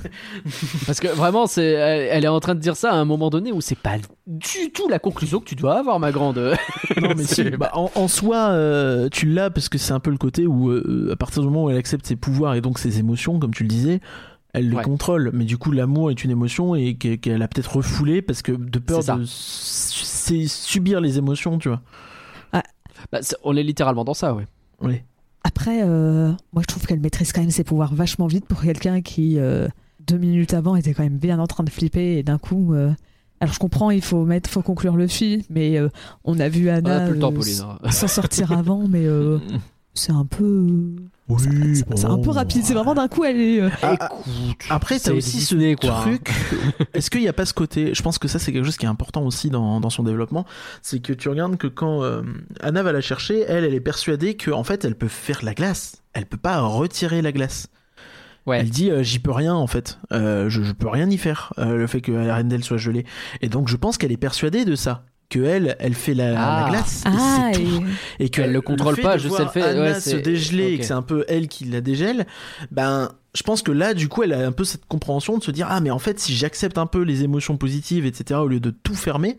Parce 0.87 0.99
que 0.99 1.07
vraiment, 1.09 1.47
c'est, 1.47 1.65
elle, 1.65 2.09
elle 2.11 2.25
est 2.25 2.29
en 2.29 2.41
train 2.41 2.57
de 2.57 2.61
dire 2.61 2.75
ça 2.77 2.91
à 2.93 2.97
un 2.97 3.05
moment 3.05 3.31
donné 3.31 3.53
où 3.53 3.61
c'est 3.61 3.79
pas 3.79 3.97
du 4.27 4.73
tout 4.73 4.89
la 4.89 4.99
conclusion 4.99 5.39
que 5.39 5.45
tu 5.45 5.55
dois 5.55 5.79
avoir, 5.79 6.01
ma 6.01 6.11
grande. 6.11 6.37
Non, 7.01 7.11
mais 7.17 7.25
si, 7.25 7.45
bah, 7.51 7.71
en, 7.75 7.91
en 7.95 8.09
soi, 8.09 8.37
euh, 8.51 9.09
tu 9.11 9.27
l'as 9.27 9.51
parce 9.51 9.69
que 9.69 9.79
c'est 9.79 9.93
un 9.93 10.01
peu 10.01 10.11
le 10.11 10.17
côté 10.19 10.47
où, 10.47 10.71
euh, 10.71 11.11
à 11.13 11.17
partir 11.17 11.43
du 11.43 11.49
moment 11.49 11.65
où 11.65 11.71
elle 11.71 11.77
accepte 11.77 12.07
ses 12.07 12.17
pouvoirs 12.17 12.55
et 12.55 12.61
donc 12.61 12.79
ses 12.79 12.99
émotions, 12.99 13.39
comme 13.39 13.53
tu 13.53 13.63
le 13.63 13.69
disais, 13.69 14.01
elle 14.57 14.71
les 14.71 14.77
Ouais. 14.77 14.83
contrôle. 14.83 15.31
Mais 15.33 15.45
du 15.45 15.57
coup, 15.59 15.71
l'amour 15.71 16.11
est 16.11 16.25
une 16.25 16.31
émotion 16.31 16.75
et 16.75 16.95
qu'elle 16.97 17.43
a 17.43 17.49
peut-être 17.49 17.77
refoulée 17.77 18.23
parce 18.23 18.43
que 18.43 18.53
de 18.53 18.79
peur 18.79 19.03
de 19.05 19.25
subir 20.47 21.01
les 21.01 21.19
émotions, 21.19 21.59
tu 21.59 21.69
vois. 21.69 21.83
Bah, 23.13 23.19
c'est- 23.23 23.37
on 23.45 23.55
est 23.57 23.63
littéralement 23.63 24.05
dans 24.05 24.15
ça, 24.15 24.35
ouais. 24.35 24.47
Oui. 24.81 25.03
Après, 25.45 25.83
euh, 25.85 26.33
moi 26.53 26.63
je 26.63 26.67
trouve 26.67 26.87
qu'elle 26.87 26.99
maîtrise 27.01 27.33
quand 27.33 27.41
même 27.43 27.51
ses 27.51 27.63
pouvoirs 27.63 27.95
vachement 27.95 28.27
vite 28.27 28.47
pour 28.47 28.63
quelqu'un 28.63 29.01
qui, 29.03 29.39
euh, 29.39 29.69
deux 30.07 30.17
minutes 30.19 30.55
avant, 30.55 30.75
était 30.77 30.93
quand 30.95 31.03
même 31.05 31.19
bien 31.19 31.39
en 31.39 31.47
train 31.47 31.63
de 31.63 31.71
flipper 31.71 32.17
et 32.19 32.23
d'un 32.23 32.39
coup. 32.39 32.75
euh, 32.75 32.91
Alors 33.41 33.53
je 33.53 33.59
comprends, 33.59 33.91
il 33.91 34.01
faut 34.03 34.25
mettre, 34.25 34.49
faut 34.51 34.63
conclure 34.63 34.97
le 34.97 35.07
film, 35.07 35.43
mais 35.51 35.79
euh, 35.79 35.89
on 36.25 36.41
a 36.41 36.49
vu 36.49 36.69
Anna 36.71 37.09
le 37.11 37.23
euh, 37.23 37.63
hein. 37.85 37.91
s'en 37.91 38.09
sortir 38.09 38.51
avant, 38.53 38.89
mais 38.89 39.05
euh, 39.07 39.39
c'est 39.95 40.13
un 40.13 40.25
peu, 40.25 40.97
Oui, 41.29 41.39
c'est- 41.75 41.85
c'est 41.97 42.05
un 42.07 42.19
peu 42.19 42.31
rapide. 42.31 42.63
C'est 42.65 42.75
vraiment 42.75 42.95
d'un 42.95 43.09
coup, 43.09 43.25
elle 43.25 43.41
est. 43.41 43.61
euh, 43.61 43.69
Ah, 43.83 43.95
Écoute, 43.95 44.57
Après, 44.71 44.99
t'as 45.01 45.13
aussi 45.13 45.41
ce 45.41 45.75
quoi, 45.75 46.01
truc. 46.03 46.31
Est-ce 46.95 47.11
qu'il 47.11 47.21
n'y 47.21 47.29
a 47.29 47.33
pas 47.33 47.47
ce 47.47 47.53
côté 47.55 47.95
Je 47.95 48.03
pense 48.03 48.19
que 48.19 48.29
ça, 48.29 48.39
c'est 48.39 48.53
quelque 48.53 48.65
chose 48.65 48.77
qui 48.77 48.87
est 48.87 48.89
important 48.89 49.23
aussi 49.25 49.51
dans, 49.51 49.81
dans 49.81 49.91
son 49.91 50.05
développement. 50.05 50.45
C'est 50.83 51.01
que 51.01 51.13
tu 51.13 51.29
regardes 51.29 51.57
que 51.57 51.67
quand 51.67 52.03
euh, 52.05 52.23
Anna 52.61 52.83
va 52.85 52.93
la 52.93 53.01
chercher, 53.01 53.41
elle, 53.49 53.65
elle 53.65 53.75
est 53.75 53.81
persuadée 53.81 54.35
que 54.37 54.53
en 54.53 54.63
fait, 54.63 54.85
elle 54.85 54.95
peut 54.95 55.09
faire 55.09 55.41
la 55.43 55.55
glace. 55.55 56.03
Elle 56.13 56.27
peut 56.27 56.37
pas 56.37 56.61
retirer 56.61 57.23
la 57.23 57.33
glace. 57.33 57.67
Ouais. 58.47 58.61
Elle 58.61 58.71
dit, 58.71 58.93
euh, 58.93 59.03
j'y 59.03 59.19
peux 59.19 59.33
rien 59.33 59.55
en 59.55 59.67
fait. 59.67 59.99
Euh, 60.13 60.49
je, 60.49 60.63
je 60.63 60.73
peux 60.73 60.89
rien 60.89 61.11
y 61.11 61.19
faire. 61.19 61.53
euh, 61.59 61.77
le 61.77 61.87
fait 61.89 62.01
que 62.01 62.13
Arendelle 62.29 62.63
soit 62.63 62.77
gelée. 62.77 63.05
Et 63.41 63.49
donc, 63.49 63.67
je 63.67 63.77
pense 63.77 63.99
qu'elle 63.99 64.13
est 64.13 64.17
persuadée 64.17 64.65
de 64.65 64.77
ça. 64.77 65.05
Que 65.29 65.41
elle, 65.43 65.77
elle 65.81 65.95
fait 65.95 66.15
la, 66.15 66.35
Ah. 66.41 66.63
la 66.65 66.71
glace. 66.71 67.03
et 67.05 67.09
Ah, 67.11 67.51
c'est 67.53 67.61
tout. 67.63 67.85
et- 68.21 68.25
Et 68.25 68.29
que 68.29 68.43
Elle 68.43 68.53
le 68.53 68.61
contrôle 68.61 68.95
pas, 68.97 69.17
voir 69.17 69.41
elle 69.41 69.49
fait- 69.49 69.63
Anna 69.63 69.81
ouais, 69.81 70.01
se 70.01 70.17
dégeler 70.17 70.73
et 70.75 70.79
que 70.79 70.85
c'est 70.85 70.93
un 70.93 71.03
peu 71.03 71.25
elle 71.29 71.49
qui 71.49 71.65
la 71.65 71.81
dégèle. 71.81 72.27
Ben, 72.71 73.11
je 73.35 73.43
pense 73.43 73.63
que 73.63 73.73
là, 73.73 73.93
du 73.93 74.09
coup, 74.09 74.23
elle 74.23 74.33
a 74.33 74.47
un 74.47 74.53
peu 74.53 74.63
cette 74.65 74.87
compréhension 74.87 75.37
de 75.37 75.43
se 75.43 75.51
dire 75.51 75.67
ah 75.69 75.81
mais 75.81 75.91
en 75.91 75.99
fait, 75.99 76.21
si 76.21 76.35
j'accepte 76.35 76.79
un 76.79 76.87
peu 76.87 77.03
les 77.03 77.25
émotions 77.25 77.57
positives, 77.57 78.07
etc. 78.07 78.39
Au 78.41 78.47
lieu 78.47 78.61
de 78.61 78.71
tout 78.71 78.95
fermer, 78.95 79.37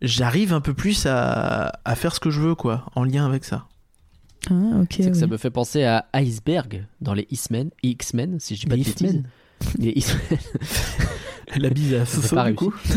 j'arrive 0.00 0.54
un 0.54 0.60
peu 0.62 0.72
plus 0.72 1.04
à, 1.06 1.78
à 1.84 1.94
faire 1.94 2.14
ce 2.14 2.20
que 2.20 2.30
je 2.30 2.40
veux, 2.40 2.54
quoi, 2.54 2.86
en 2.94 3.04
lien 3.04 3.26
avec 3.26 3.44
ça. 3.44 3.66
Ah, 4.50 4.54
ok. 4.80 4.86
C'est 4.90 5.02
que 5.02 5.08
oui. 5.14 5.18
ça 5.20 5.26
me 5.26 5.36
fait 5.36 5.50
penser 5.50 5.84
à 5.84 6.06
Iceberg 6.14 6.86
dans 7.02 7.12
les 7.12 7.26
X-Men, 7.30 7.68
X-Men 7.82 8.40
si 8.40 8.54
je 8.56 8.60
dis 8.60 8.66
pas 8.66 8.76
Les 8.76 8.82
de 8.84 8.88
bêtises. 8.88 9.06
X-Men. 9.08 9.24
Les 9.78 9.90
X-Men 9.90 10.38
La 11.58 11.70
bise 11.70 11.94
à 11.94 12.04
C'est 12.04 12.20
Soso, 12.20 12.36
pas 12.36 12.48
du 12.48 12.54
coup. 12.54 12.74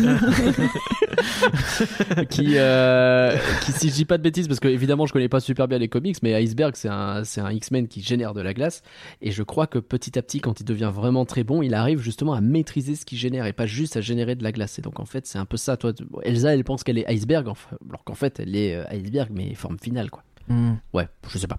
qui, 2.30 2.54
euh, 2.56 3.36
qui, 3.64 3.72
si 3.72 3.88
je 3.88 3.94
dis 3.94 4.04
pas 4.04 4.18
de 4.18 4.22
bêtises, 4.22 4.48
parce 4.48 4.60
que 4.60 4.68
évidemment 4.68 5.06
je 5.06 5.12
connais 5.12 5.28
pas 5.28 5.40
super 5.40 5.68
bien 5.68 5.78
les 5.78 5.88
comics, 5.88 6.16
mais 6.22 6.34
Iceberg 6.34 6.74
c'est 6.76 6.88
un, 6.88 7.24
c'est 7.24 7.40
un 7.40 7.50
X-Men 7.50 7.88
qui 7.88 8.02
génère 8.02 8.34
de 8.34 8.40
la 8.40 8.54
glace, 8.54 8.82
et 9.20 9.30
je 9.30 9.42
crois 9.42 9.66
que 9.66 9.78
petit 9.78 10.18
à 10.18 10.22
petit, 10.22 10.40
quand 10.40 10.60
il 10.60 10.64
devient 10.64 10.90
vraiment 10.92 11.24
très 11.24 11.44
bon, 11.44 11.62
il 11.62 11.74
arrive 11.74 12.00
justement 12.00 12.34
à 12.34 12.40
maîtriser 12.40 12.94
ce 12.94 13.04
qu'il 13.04 13.18
génère 13.18 13.46
et 13.46 13.52
pas 13.52 13.66
juste 13.66 13.96
à 13.96 14.00
générer 14.00 14.34
de 14.34 14.42
la 14.42 14.52
glace. 14.52 14.78
Et 14.78 14.82
donc 14.82 15.00
en 15.00 15.06
fait, 15.06 15.26
c'est 15.26 15.38
un 15.38 15.44
peu 15.44 15.56
ça. 15.56 15.76
Toi, 15.76 15.92
Elsa, 16.22 16.54
elle 16.54 16.64
pense 16.64 16.84
qu'elle 16.84 16.98
est 16.98 17.10
Iceberg, 17.10 17.46
alors 17.88 18.04
qu'en 18.04 18.14
fait, 18.14 18.40
elle 18.40 18.56
est 18.56 18.74
euh, 18.74 18.84
Iceberg, 18.90 19.30
mais 19.32 19.54
forme 19.54 19.78
finale, 19.78 20.10
quoi. 20.10 20.22
Hmm. 20.48 20.74
Ouais, 20.92 21.08
je 21.28 21.38
sais 21.38 21.46
pas. 21.46 21.58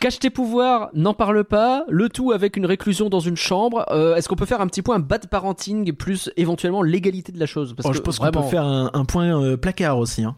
Cache 0.00 0.18
tes 0.18 0.30
pouvoirs, 0.30 0.90
n'en 0.94 1.14
parle 1.14 1.42
pas. 1.44 1.84
Le 1.88 2.08
tout 2.08 2.32
avec 2.32 2.56
une 2.56 2.66
réclusion 2.66 3.08
dans 3.08 3.20
une 3.20 3.36
chambre. 3.36 3.84
Euh, 3.90 4.14
Est-ce 4.16 4.28
qu'on 4.28 4.36
peut 4.36 4.44
faire 4.46 4.60
un 4.60 4.66
petit 4.66 4.82
point 4.82 4.98
bad 4.98 5.26
parenting 5.28 5.92
plus 5.92 6.30
éventuellement 6.36 6.82
l'égalité 6.82 7.32
de 7.32 7.38
la 7.40 7.46
chose? 7.46 7.74
Parce 7.74 7.86
Oh, 7.86 7.90
que 7.92 7.96
je 7.96 8.02
pense 8.02 8.18
qu'on 8.18 8.30
peut 8.30 8.42
faire 8.42 8.64
un, 8.64 8.90
un 8.92 9.04
point 9.04 9.40
euh, 9.40 9.56
placard 9.56 9.98
aussi. 9.98 10.22
Hein. 10.24 10.36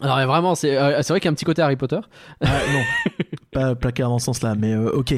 Alors 0.00 0.16
vraiment, 0.26 0.54
c'est 0.54 0.76
euh, 0.76 1.00
c'est 1.02 1.12
vrai 1.12 1.20
qu'il 1.20 1.28
y 1.28 1.30
a 1.30 1.32
un 1.32 1.34
petit 1.34 1.44
côté 1.44 1.62
Harry 1.62 1.76
Potter. 1.76 2.00
Ah, 2.42 2.46
non, 2.72 2.82
pas 3.52 3.74
placard 3.74 4.10
dans 4.10 4.18
ce 4.18 4.26
sens-là, 4.26 4.54
mais 4.56 4.72
euh, 4.74 4.90
ok. 4.92 5.14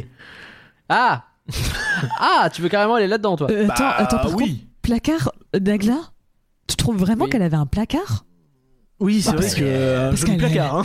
Ah 0.88 1.24
Ah, 2.20 2.48
tu 2.52 2.62
veux 2.62 2.68
carrément 2.68 2.94
aller 2.97 3.06
là-dedans, 3.09 3.36
toi? 3.36 3.48
Euh, 3.51 3.64
attends, 3.64 3.84
Bah, 3.84 3.94
attends, 3.98 4.16
par 4.18 4.26
contre, 4.26 4.36
oui. 4.44 4.66
placard 4.82 5.32
euh, 5.55 5.59
d'Agla? 5.60 5.97
Tu 6.68 6.76
trouves 6.76 6.97
vraiment 6.98 7.24
Oui. 7.24 7.30
qu'elle 7.30 7.43
avait 7.43 7.56
un 7.56 7.66
placard? 7.66 8.24
Oui, 8.98 9.20
c'est 9.20 9.31
Bah, 9.32 9.36
vrai 9.36 9.43
parce 9.44 9.55
que 9.56 9.62
euh, 9.64 10.06
un 10.06 10.10
parce 10.10 10.20
joli 10.24 10.36
placard. 10.39 10.77
Hein. 10.78 10.85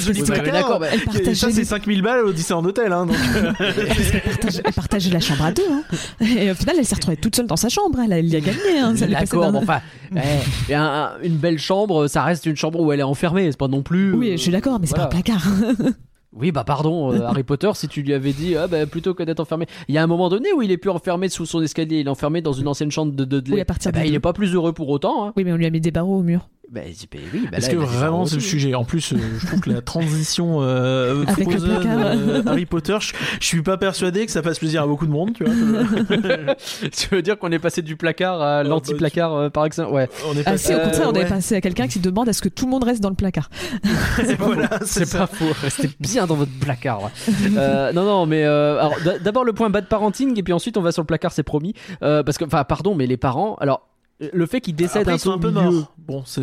joli 0.00 0.22
placard. 0.22 0.78
bah, 0.80 0.86
partageait, 1.04 1.34
ça, 1.34 1.50
c'est 1.50 1.56
les- 1.58 1.64
5000 1.66 2.00
balles 2.02 2.24
au 2.24 2.32
Disneyland 2.32 2.64
Hotel. 2.64 2.92
Hein, 2.92 3.04
donc, 3.04 3.16
euh, 3.36 3.52
elle 3.60 4.20
partageait- 4.22 4.62
elle 4.64 4.72
partageait 4.72 5.10
la 5.10 5.20
chambre 5.20 5.44
à 5.44 5.52
deux. 5.52 5.62
Hein. 5.70 5.82
Et 6.22 6.50
au 6.50 6.54
final, 6.54 6.76
elle 6.78 6.86
s'est 6.86 6.94
retrouvée 6.94 7.18
toute 7.18 7.36
seule 7.36 7.46
dans 7.46 7.56
sa 7.56 7.68
chambre. 7.68 7.98
Elle, 8.02 8.12
elle 8.12 8.26
y 8.26 8.36
a 8.36 8.40
gagné. 8.40 8.78
Hein. 8.80 8.94
D'accord, 8.94 9.52
bon, 9.52 9.58
enfin, 9.58 9.80
eh, 10.16 10.72
et 10.72 10.74
un- 10.74 10.82
un- 10.82 11.10
une 11.22 11.36
belle 11.36 11.58
chambre, 11.58 12.06
ça 12.08 12.22
reste 12.22 12.46
une 12.46 12.56
chambre 12.56 12.80
où 12.80 12.90
elle 12.90 13.00
est 13.00 13.04
enfermée, 13.04 13.50
c'est 13.50 13.58
pas 13.58 13.68
non 13.68 13.82
plus. 13.82 14.14
Oui, 14.14 14.32
je 14.32 14.36
suis 14.38 14.50
d'accord, 14.52 14.80
mais 14.80 14.86
c'est 14.86 14.94
voilà. 14.96 15.08
pas 15.08 15.16
un 15.18 15.20
placard. 15.20 15.42
Oui, 16.34 16.50
bah 16.50 16.64
pardon, 16.64 17.12
euh, 17.12 17.26
Harry 17.26 17.42
Potter, 17.42 17.70
si 17.74 17.88
tu 17.88 18.00
lui 18.00 18.14
avais 18.14 18.32
dit, 18.32 18.56
ah 18.56 18.66
bah 18.66 18.86
plutôt 18.86 19.12
que 19.12 19.22
d'être 19.22 19.40
enfermé. 19.40 19.66
Il 19.88 19.94
y 19.94 19.98
a 19.98 20.02
un 20.02 20.06
moment 20.06 20.30
donné 20.30 20.50
où 20.54 20.62
il 20.62 20.70
est 20.70 20.78
plus 20.78 20.88
enfermé 20.88 21.28
sous 21.28 21.44
son 21.44 21.60
escalier, 21.60 21.98
il 22.00 22.06
est 22.06 22.10
enfermé 22.10 22.40
dans 22.40 22.54
une 22.54 22.68
ancienne 22.68 22.90
chambre 22.90 23.12
de 23.12 23.26
Dudley. 23.26 23.56
Oui, 23.56 23.60
à 23.60 23.66
partir 23.66 23.90
Eh 23.90 23.98
bah, 23.98 24.00
du 24.00 24.08
il 24.08 24.14
est 24.14 24.18
pas 24.18 24.32
plus 24.32 24.54
heureux 24.54 24.72
pour 24.72 24.88
autant. 24.88 25.26
Hein. 25.26 25.32
Oui, 25.36 25.44
mais 25.44 25.52
on 25.52 25.56
lui 25.56 25.66
a 25.66 25.70
mis 25.70 25.82
des 25.82 25.90
barreaux 25.90 26.16
au 26.20 26.22
mur. 26.22 26.48
Bah, 26.72 26.80
bah 26.84 27.18
oui, 27.34 27.48
bah 27.52 27.58
Est-ce 27.58 27.68
que 27.68 27.76
vraiment 27.76 28.24
c'est 28.24 28.36
le 28.36 28.40
sujet? 28.40 28.74
En 28.74 28.84
plus, 28.84 29.12
euh, 29.12 29.16
je 29.38 29.46
trouve 29.46 29.60
que 29.60 29.68
la 29.70 29.82
transition 29.82 30.60
euh, 30.62 31.22
Avec 31.28 31.46
le 31.46 31.58
Frozen, 31.58 31.80
placard. 31.80 31.98
euh, 31.98 32.42
Harry 32.46 32.64
Potter, 32.64 32.96
je, 33.00 33.12
je 33.40 33.46
suis 33.46 33.60
pas 33.62 33.76
persuadé 33.76 34.24
que 34.24 34.32
ça 34.32 34.42
fasse 34.42 34.58
plaisir 34.58 34.82
à 34.82 34.86
beaucoup 34.86 35.04
de 35.06 35.10
monde, 35.12 35.34
tu 35.34 35.44
vois. 35.44 35.52
tu 36.90 37.08
veux 37.10 37.20
dire 37.20 37.38
qu'on 37.38 37.52
est 37.52 37.58
passé 37.58 37.82
du 37.82 37.96
placard 37.96 38.40
à 38.40 38.62
bah, 38.62 38.68
l'anti-placard 38.70 39.34
euh, 39.34 39.50
par 39.50 39.66
exemple? 39.66 39.92
Ouais. 39.92 40.08
On 40.26 40.34
est 40.34 40.42
Ah, 40.46 40.52
passé- 40.52 40.68
si, 40.68 40.74
au 40.74 40.78
Euh, 40.78 40.84
contraire, 40.84 41.10
on 41.10 41.14
est 41.14 41.28
passé 41.28 41.56
à 41.56 41.60
quelqu'un 41.60 41.88
qui 41.88 42.00
demande 42.00 42.30
à 42.30 42.32
ce 42.32 42.40
que 42.40 42.48
tout 42.48 42.64
le 42.64 42.70
monde 42.70 42.84
reste 42.84 43.02
dans 43.02 43.10
le 43.10 43.16
placard. 43.16 43.50
C'est 44.16 44.36
c'est 45.06 45.18
pas 45.18 45.26
faux, 45.26 45.52
restez 45.60 45.90
bien 46.00 46.26
dans 46.26 46.36
votre 46.36 46.52
placard. 46.60 47.10
Euh, 47.56 47.92
non, 47.92 48.04
non, 48.04 48.24
mais 48.26 48.44
euh, 48.44 48.80
d'abord 49.22 49.44
le 49.44 49.52
point 49.52 49.68
bad 49.70 49.86
parenting, 49.88 50.38
et 50.38 50.42
puis 50.42 50.52
ensuite 50.52 50.76
on 50.76 50.82
va 50.82 50.92
sur 50.92 51.02
le 51.02 51.06
placard, 51.06 51.32
c'est 51.32 51.42
promis. 51.42 51.74
Euh, 52.02 52.22
parce 52.22 52.38
que, 52.38 52.44
enfin, 52.44 52.64
pardon, 52.64 52.94
mais 52.94 53.06
les 53.06 53.16
parents, 53.16 53.56
alors, 53.60 53.88
le 54.32 54.46
fait 54.46 54.60
qu'ils 54.60 54.74
décèdent 54.74 55.02
Après, 55.02 55.12
un 55.12 55.16
ils 55.16 55.20
sont 55.20 55.38
peu 55.38 55.48
un 55.48 55.52
peu 55.52 55.58
milieu- 55.60 55.70
morts. 55.78 55.94
Bon, 55.98 56.24
ça 56.26 56.42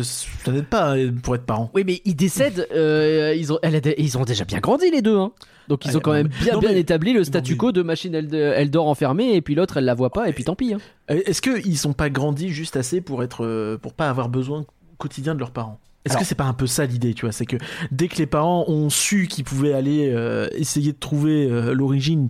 n'aide 0.50 0.66
pas 0.66 0.96
euh, 0.96 1.12
pour 1.22 1.34
être 1.34 1.44
parent. 1.44 1.70
Oui, 1.74 1.82
mais 1.86 2.00
ils 2.04 2.14
décèdent, 2.16 2.66
euh, 2.74 3.34
ils, 3.36 3.52
ont, 3.52 3.58
ils 3.98 4.18
ont 4.18 4.24
déjà 4.24 4.44
bien 4.44 4.58
grandi 4.60 4.90
les 4.90 5.02
deux. 5.02 5.16
Hein. 5.16 5.32
Donc 5.68 5.84
ils 5.84 5.92
Ah, 5.92 5.96
ont 5.96 6.00
quand 6.00 6.12
même 6.12 6.28
bien, 6.28 6.54
non, 6.54 6.58
bien 6.60 6.70
mais- 6.72 6.80
établi 6.80 7.12
le 7.12 7.22
statu 7.24 7.56
quo 7.56 7.70
de 7.72 7.82
machine, 7.82 8.14
elle, 8.14 8.34
elle 8.34 8.70
dort 8.70 8.88
enfermée, 8.88 9.34
et 9.34 9.40
puis 9.40 9.54
l'autre, 9.54 9.76
elle 9.76 9.84
la 9.84 9.94
voit 9.94 10.10
pas, 10.10 10.28
et 10.28 10.32
puis 10.32 10.42
tant 10.44 10.56
pis. 10.56 10.74
Hein. 10.74 10.78
Euh, 11.10 11.20
Est-ce 11.26 11.40
qu'ils 11.42 11.78
sont 11.78 11.92
pas 11.92 12.10
grandis 12.10 12.48
juste 12.48 12.76
assez 12.76 13.00
pour 13.00 13.22
être, 13.22 13.76
pour 13.76 13.92
pas 13.92 14.08
avoir 14.08 14.28
besoin 14.28 14.64
quotidien 14.98 15.34
de 15.34 15.40
leurs 15.40 15.52
parents? 15.52 15.78
Est-ce 16.04 16.16
que 16.16 16.24
c'est 16.24 16.34
pas 16.34 16.44
un 16.44 16.54
peu 16.54 16.66
ça 16.66 16.86
l'idée, 16.86 17.12
tu 17.14 17.26
vois? 17.26 17.32
C'est 17.32 17.44
que 17.46 17.56
dès 17.90 18.08
que 18.08 18.16
les 18.16 18.26
parents 18.26 18.64
ont 18.68 18.88
su 18.88 19.26
qu'ils 19.28 19.44
pouvaient 19.44 19.74
aller 19.74 20.10
euh, 20.12 20.48
essayer 20.52 20.92
de 20.92 20.98
trouver 20.98 21.46
euh, 21.46 21.74
l'origine, 21.74 22.28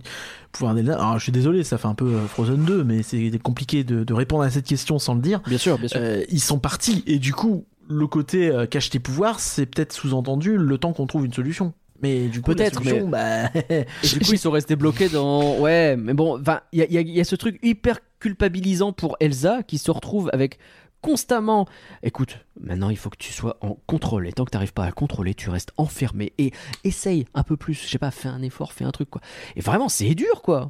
pouvoir. 0.51 0.75
Alors 0.75 1.17
je 1.17 1.23
suis 1.23 1.31
désolé, 1.31 1.63
ça 1.63 1.77
fait 1.77 1.87
un 1.87 1.93
peu 1.95 2.05
euh, 2.05 2.27
Frozen 2.27 2.65
2, 2.65 2.83
mais 2.83 3.01
c'est 3.01 3.31
compliqué 3.41 3.83
de, 3.85 4.03
de 4.03 4.13
répondre 4.13 4.43
à 4.43 4.49
cette 4.49 4.65
question 4.65 4.99
sans 4.99 5.13
le 5.15 5.21
dire. 5.21 5.39
Bien 5.47 5.57
sûr, 5.57 5.77
bien 5.77 5.87
sûr. 5.87 5.99
Euh, 6.01 6.23
ils 6.29 6.41
sont 6.41 6.59
partis 6.59 7.03
et 7.07 7.17
du 7.17 7.33
coup, 7.33 7.65
le 7.89 8.07
côté 8.07 8.51
cache 8.69 8.89
tes 8.89 8.99
pouvoirs, 8.99 9.39
c'est 9.39 9.65
peut-être 9.65 9.93
sous-entendu 9.93 10.57
le 10.57 10.77
temps 10.77 10.91
qu'on 10.93 11.07
trouve 11.07 11.25
une 11.25 11.33
solution. 11.33 11.73
Mais 12.03 12.27
du 12.29 12.41
coup, 12.41 12.51
Peut-être, 12.51 12.83
solution, 12.83 13.07
bah, 13.07 13.49
Et 13.69 13.85
du 14.01 14.19
coup, 14.19 14.31
ils 14.33 14.39
sont 14.39 14.49
restés 14.49 14.75
bloqués 14.75 15.07
dans. 15.07 15.59
Ouais, 15.59 15.95
mais 15.95 16.13
bon, 16.15 16.39
enfin, 16.41 16.61
il 16.73 16.79
y 16.79 16.81
a, 16.81 16.85
il 16.87 16.93
y 16.93 16.97
a- 16.97 17.01
il 17.01 17.09
y 17.11 17.19
a 17.21 17.23
ce 17.23 17.35
truc 17.35 17.59
hyper 17.61 17.99
culpabilisant 18.19 18.91
pour 18.91 19.17
Elsa 19.19 19.61
qui 19.63 19.77
se 19.77 19.91
retrouve 19.91 20.29
avec 20.33 20.57
constamment. 21.01 21.67
Écoute, 22.03 22.39
maintenant 22.59 22.89
il 22.89 22.97
faut 22.97 23.09
que 23.09 23.17
tu 23.17 23.31
sois 23.33 23.57
en 23.61 23.75
contrôle. 23.87 24.27
Et 24.27 24.33
tant 24.33 24.45
que 24.45 24.51
tu 24.51 24.55
n'arrives 24.57 24.73
pas 24.73 24.85
à 24.85 24.91
contrôler, 24.91 25.33
tu 25.33 25.49
restes 25.49 25.71
enfermé. 25.77 26.33
Et 26.37 26.51
essaye 26.83 27.25
un 27.33 27.43
peu 27.43 27.57
plus. 27.57 27.73
Je 27.73 27.87
sais 27.87 27.97
pas, 27.99 28.11
fais 28.11 28.27
un 28.29 28.41
effort, 28.41 28.73
fais 28.73 28.85
un 28.85 28.91
truc, 28.91 29.09
quoi. 29.09 29.21
Et 29.55 29.61
vraiment, 29.61 29.89
c'est 29.89 30.13
dur, 30.15 30.41
quoi. 30.41 30.67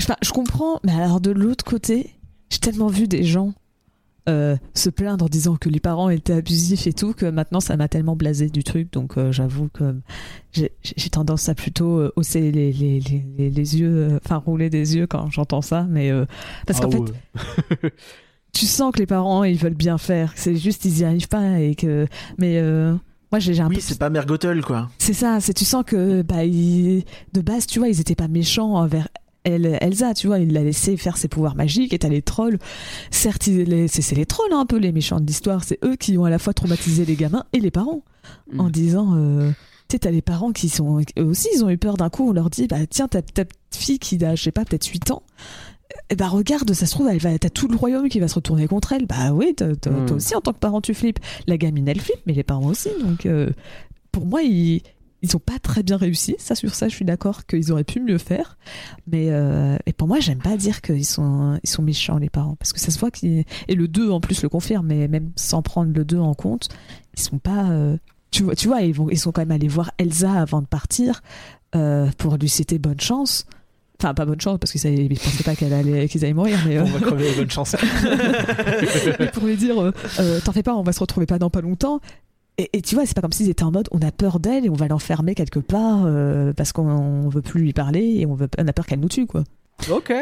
Enfin, 0.00 0.16
je 0.22 0.32
comprends, 0.32 0.80
mais 0.82 0.92
alors 0.92 1.20
de 1.20 1.30
l'autre 1.30 1.64
côté, 1.64 2.14
j'ai 2.50 2.58
tellement 2.58 2.88
vu 2.88 3.06
des 3.06 3.22
gens 3.22 3.52
euh, 4.28 4.56
se 4.74 4.88
plaindre 4.90 5.24
en 5.24 5.28
disant 5.28 5.56
que 5.56 5.68
les 5.68 5.80
parents 5.80 6.08
étaient 6.10 6.32
abusifs 6.32 6.86
et 6.86 6.92
tout, 6.92 7.12
que 7.12 7.26
maintenant 7.26 7.60
ça 7.60 7.76
m'a 7.76 7.88
tellement 7.88 8.16
blasé 8.16 8.48
du 8.48 8.64
truc. 8.64 8.92
Donc 8.92 9.18
euh, 9.18 9.30
j'avoue 9.32 9.68
que 9.68 9.94
j'ai 10.52 10.70
tendance 11.10 11.48
à 11.48 11.54
plutôt 11.54 11.98
euh, 11.98 12.12
hausser 12.16 12.50
les, 12.50 12.72
les, 12.72 13.00
les, 13.00 13.24
les- 13.36 13.50
les 13.50 13.78
yeux, 13.78 14.18
enfin 14.24 14.36
rouler 14.36 14.70
des 14.70 14.96
yeux 14.96 15.06
quand 15.06 15.30
j'entends 15.30 15.62
ça. 15.62 15.86
Mais 15.88 16.10
parce 16.66 16.80
Ah 16.80 16.84
qu'en 16.86 16.90
fait. 16.90 17.92
tu 18.52 18.66
sens 18.66 18.92
que 18.92 18.98
les 18.98 19.06
parents 19.06 19.44
ils 19.44 19.56
veulent 19.58 19.74
bien 19.74 19.98
faire, 19.98 20.32
c'est 20.36 20.56
juste 20.56 20.84
ils 20.84 20.98
y 21.00 21.04
arrivent 21.04 21.28
pas 21.28 21.60
et 21.60 21.74
que. 21.74 22.06
Mais 22.38 22.58
euh, 22.58 22.94
moi 23.32 23.38
j'ai 23.38 23.54
j'ai 23.54 23.62
un 23.62 23.68
oui, 23.68 23.76
peu 23.76 23.80
c'est 23.80 23.98
pas 23.98 24.10
Mergotel, 24.10 24.62
quoi. 24.62 24.90
c'est 24.98 25.12
ça, 25.14 25.40
c'est 25.40 25.54
tu 25.54 25.64
sens 25.64 25.84
que 25.86 26.22
bah 26.22 26.44
ils- 26.44 27.04
de 27.32 27.40
base, 27.40 27.66
tu 27.66 27.78
vois, 27.78 27.88
ils 27.88 28.00
étaient 28.00 28.14
pas 28.14 28.28
méchants 28.28 28.74
envers 28.74 29.08
elle, 29.44 29.78
Elsa, 29.80 30.12
tu 30.12 30.26
vois, 30.26 30.38
il 30.38 30.52
l'a 30.52 30.62
laissé 30.62 30.98
faire 30.98 31.16
ses 31.16 31.26
pouvoirs 31.28 31.54
magiques 31.56 31.94
et 31.94 31.98
t'as 31.98 32.10
les 32.10 32.20
trolls. 32.20 32.58
Certes, 33.10 33.44
c'est 33.44 33.88
c'est 34.02 34.14
les 34.14 34.26
trolls 34.26 34.52
hein, 34.52 34.60
un 34.60 34.66
peu 34.66 34.76
les 34.76 34.92
méchants 34.92 35.18
de 35.18 35.26
l'histoire. 35.26 35.64
C'est 35.64 35.78
eux 35.82 35.96
qui 35.96 36.18
ont 36.18 36.26
à 36.26 36.30
la 36.30 36.38
fois 36.38 36.52
traumatisé 36.52 37.06
les 37.06 37.14
gamins 37.16 37.44
et 37.54 37.60
les 37.60 37.70
parents 37.70 38.02
Mm. 38.52 38.60
en 38.60 38.68
disant. 38.68 39.14
euh, 39.16 39.50
tu 39.88 39.94
sais, 39.94 39.98
t'as 40.00 40.10
les 40.10 40.20
parents 40.22 40.52
qui 40.52 40.68
sont. 40.68 41.00
Eux 41.18 41.24
aussi, 41.24 41.48
ils 41.54 41.64
ont 41.64 41.70
eu 41.70 41.78
peur 41.78 41.96
d'un 41.96 42.10
coup. 42.10 42.28
On 42.28 42.32
leur 42.32 42.50
dit 42.50 42.66
bah, 42.66 42.76
tiens, 42.88 43.08
ta, 43.08 43.22
ta 43.22 43.44
petite 43.46 43.56
fille 43.74 43.98
qui 43.98 44.22
a, 44.24 44.34
je 44.36 44.42
sais 44.42 44.52
pas, 44.52 44.64
peut-être 44.66 44.86
8 44.86 45.10
ans. 45.10 45.22
Eh 46.10 46.16
bah 46.16 46.28
regarde, 46.28 46.72
ça 46.72 46.86
se 46.86 46.92
trouve, 46.92 47.08
elle 47.08 47.18
va, 47.18 47.38
t'as 47.38 47.50
tout 47.50 47.68
le 47.68 47.76
royaume 47.76 48.08
qui 48.08 48.20
va 48.20 48.28
se 48.28 48.34
retourner 48.36 48.66
contre 48.68 48.92
elle. 48.92 49.06
Bah 49.06 49.32
oui, 49.32 49.54
t'as- 49.56 49.74
t'as- 49.76 49.90
Mm. 49.90 50.06
toi 50.06 50.16
aussi 50.16 50.34
en 50.34 50.40
tant 50.40 50.52
que 50.52 50.58
parent 50.58 50.80
tu 50.80 50.94
flippes. 50.94 51.18
La 51.46 51.56
gamine 51.56 51.88
elle 51.88 52.00
flippe, 52.00 52.20
mais 52.26 52.32
les 52.32 52.42
parents 52.44 52.66
aussi. 52.66 52.88
Donc 53.02 53.26
euh, 53.26 53.50
pour 54.12 54.26
moi, 54.26 54.42
ils, 54.42 54.82
ils 55.22 55.36
ont 55.36 55.40
pas 55.40 55.58
très 55.60 55.82
bien 55.82 55.96
réussi. 55.96 56.34
Ça 56.38 56.54
sur 56.54 56.74
ça, 56.74 56.88
je 56.88 56.94
suis 56.94 57.04
d'accord 57.04 57.44
qu'ils 57.46 57.70
auraient 57.72 57.84
pu 57.84 58.00
mieux 58.00 58.18
faire. 58.18 58.56
Mais 59.06 59.26
euh, 59.30 59.76
et 59.86 59.92
pour 59.92 60.06
moi, 60.08 60.18
j'aime 60.20 60.38
pas 60.40 60.56
dire 60.56 60.80
qu'ils 60.80 61.04
sont 61.06 61.58
ils 61.62 61.68
sont 61.68 61.82
méchants 61.82 62.18
les 62.18 62.30
parents 62.30 62.56
parce 62.56 62.72
que 62.72 62.80
ça 62.80 62.90
se 62.90 62.98
voit 62.98 63.10
qu'ils 63.10 63.44
et 63.68 63.74
le 63.74 63.88
2 63.88 64.10
en 64.10 64.20
plus 64.20 64.42
le 64.42 64.48
confirme. 64.48 64.86
Mais 64.86 65.08
même 65.08 65.30
sans 65.36 65.62
prendre 65.62 65.92
le 65.94 66.04
2 66.04 66.18
en 66.18 66.34
compte, 66.34 66.68
ils 67.16 67.20
sont 67.22 67.38
pas. 67.38 67.70
euh, 67.70 67.96
tu 68.30 68.44
vois, 68.44 68.54
tu 68.54 68.68
vois, 68.68 68.82
ils 68.82 68.94
vont 68.94 69.08
ils 69.10 69.18
sont 69.18 69.32
quand 69.32 69.42
même 69.42 69.50
allés 69.50 69.66
voir 69.68 69.90
Elsa 69.98 70.32
avant 70.32 70.60
de 70.62 70.66
partir 70.66 71.20
pour 72.18 72.36
lui 72.36 72.48
citer 72.48 72.78
bonne 72.78 73.00
chance. 73.00 73.44
Enfin, 74.02 74.14
pas 74.14 74.24
bonne 74.24 74.40
chance 74.40 74.58
parce 74.58 74.72
qu'ils 74.72 74.88
ils 75.12 75.18
pensaient 75.18 75.44
pas 75.44 75.54
qu'elle 75.54 75.72
allait 75.74 76.08
qu'ils 76.08 76.24
allaient 76.24 76.32
mourir, 76.34 76.58
mais 76.66 76.78
euh, 76.78 76.82
On 76.82 76.86
va 76.86 77.00
crever, 77.00 77.32
bonne 77.36 77.50
chance. 77.50 77.76
mais 79.20 79.26
pour 79.28 79.44
lui 79.46 79.56
dire 79.56 79.78
euh, 79.80 79.92
euh, 80.20 80.40
t'en 80.44 80.52
fais 80.52 80.62
pas 80.62 80.74
on 80.74 80.82
va 80.82 80.92
se 80.92 81.00
retrouver 81.00 81.26
pas 81.26 81.38
dans 81.38 81.50
pas 81.50 81.60
longtemps 81.60 82.00
et, 82.58 82.70
et 82.72 82.82
tu 82.82 82.94
vois 82.94 83.06
c'est 83.06 83.14
pas 83.14 83.20
comme 83.20 83.32
s'ils 83.32 83.48
étaient 83.50 83.62
en 83.64 83.70
mode 83.70 83.88
on 83.92 84.00
a 84.00 84.10
peur 84.10 84.40
d'elle 84.40 84.64
et 84.66 84.70
on 84.70 84.74
va 84.74 84.88
l'enfermer 84.88 85.34
quelque 85.34 85.58
part 85.60 86.04
euh, 86.06 86.52
parce 86.52 86.72
qu'on 86.72 86.88
on 86.88 87.28
veut 87.28 87.42
plus 87.42 87.60
lui 87.60 87.72
parler 87.72 88.16
et 88.18 88.26
on, 88.26 88.34
veut, 88.34 88.48
on 88.58 88.66
a 88.68 88.72
peur 88.72 88.86
qu'elle 88.86 89.00
nous 89.00 89.08
tue 89.08 89.26
quoi 89.26 89.44
Ok. 89.90 90.12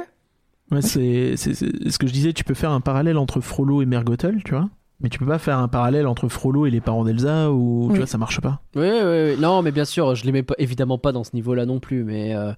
Ouais, 0.70 0.82
c'est 0.82 1.34
c'est- 1.36 1.54
c'est- 1.54 1.88
ce 1.90 1.98
que 1.98 2.06
je 2.06 2.12
disais, 2.12 2.32
tu 2.32 2.44
peux 2.44 2.54
faire 2.54 2.70
un 2.72 2.80
parallèle 2.80 3.16
entre 3.16 3.40
Frollo 3.40 3.80
et 3.80 3.86
Mergotel, 3.86 4.42
tu 4.44 4.52
vois? 4.54 4.68
Mais 5.00 5.08
tu 5.10 5.20
peux 5.20 5.26
pas 5.26 5.38
faire 5.38 5.58
un 5.58 5.68
parallèle 5.68 6.08
entre 6.08 6.26
Frollo 6.28 6.66
et 6.66 6.70
les 6.72 6.80
parents 6.80 7.04
d'Elsa 7.04 7.52
ou 7.52 7.84
tu 7.86 7.92
Oui. 7.92 7.98
vois 7.98 8.06
ça 8.08 8.18
marche 8.18 8.40
pas. 8.40 8.62
Oui, 8.74 8.82
oui, 8.82 9.00
oui. 9.30 9.36
Non, 9.38 9.62
mais 9.62 9.70
bien 9.70 9.84
sûr, 9.84 10.16
je 10.16 10.24
les 10.24 10.32
mets 10.32 10.42
pas, 10.42 10.54
évidemment 10.58 10.98
pas 10.98 11.12
dans 11.12 11.22
ce 11.22 11.30
niveau-là 11.34 11.66
non 11.66 11.78
plus. 11.78 12.02
Mais, 12.02 12.34
euh, 12.34 12.52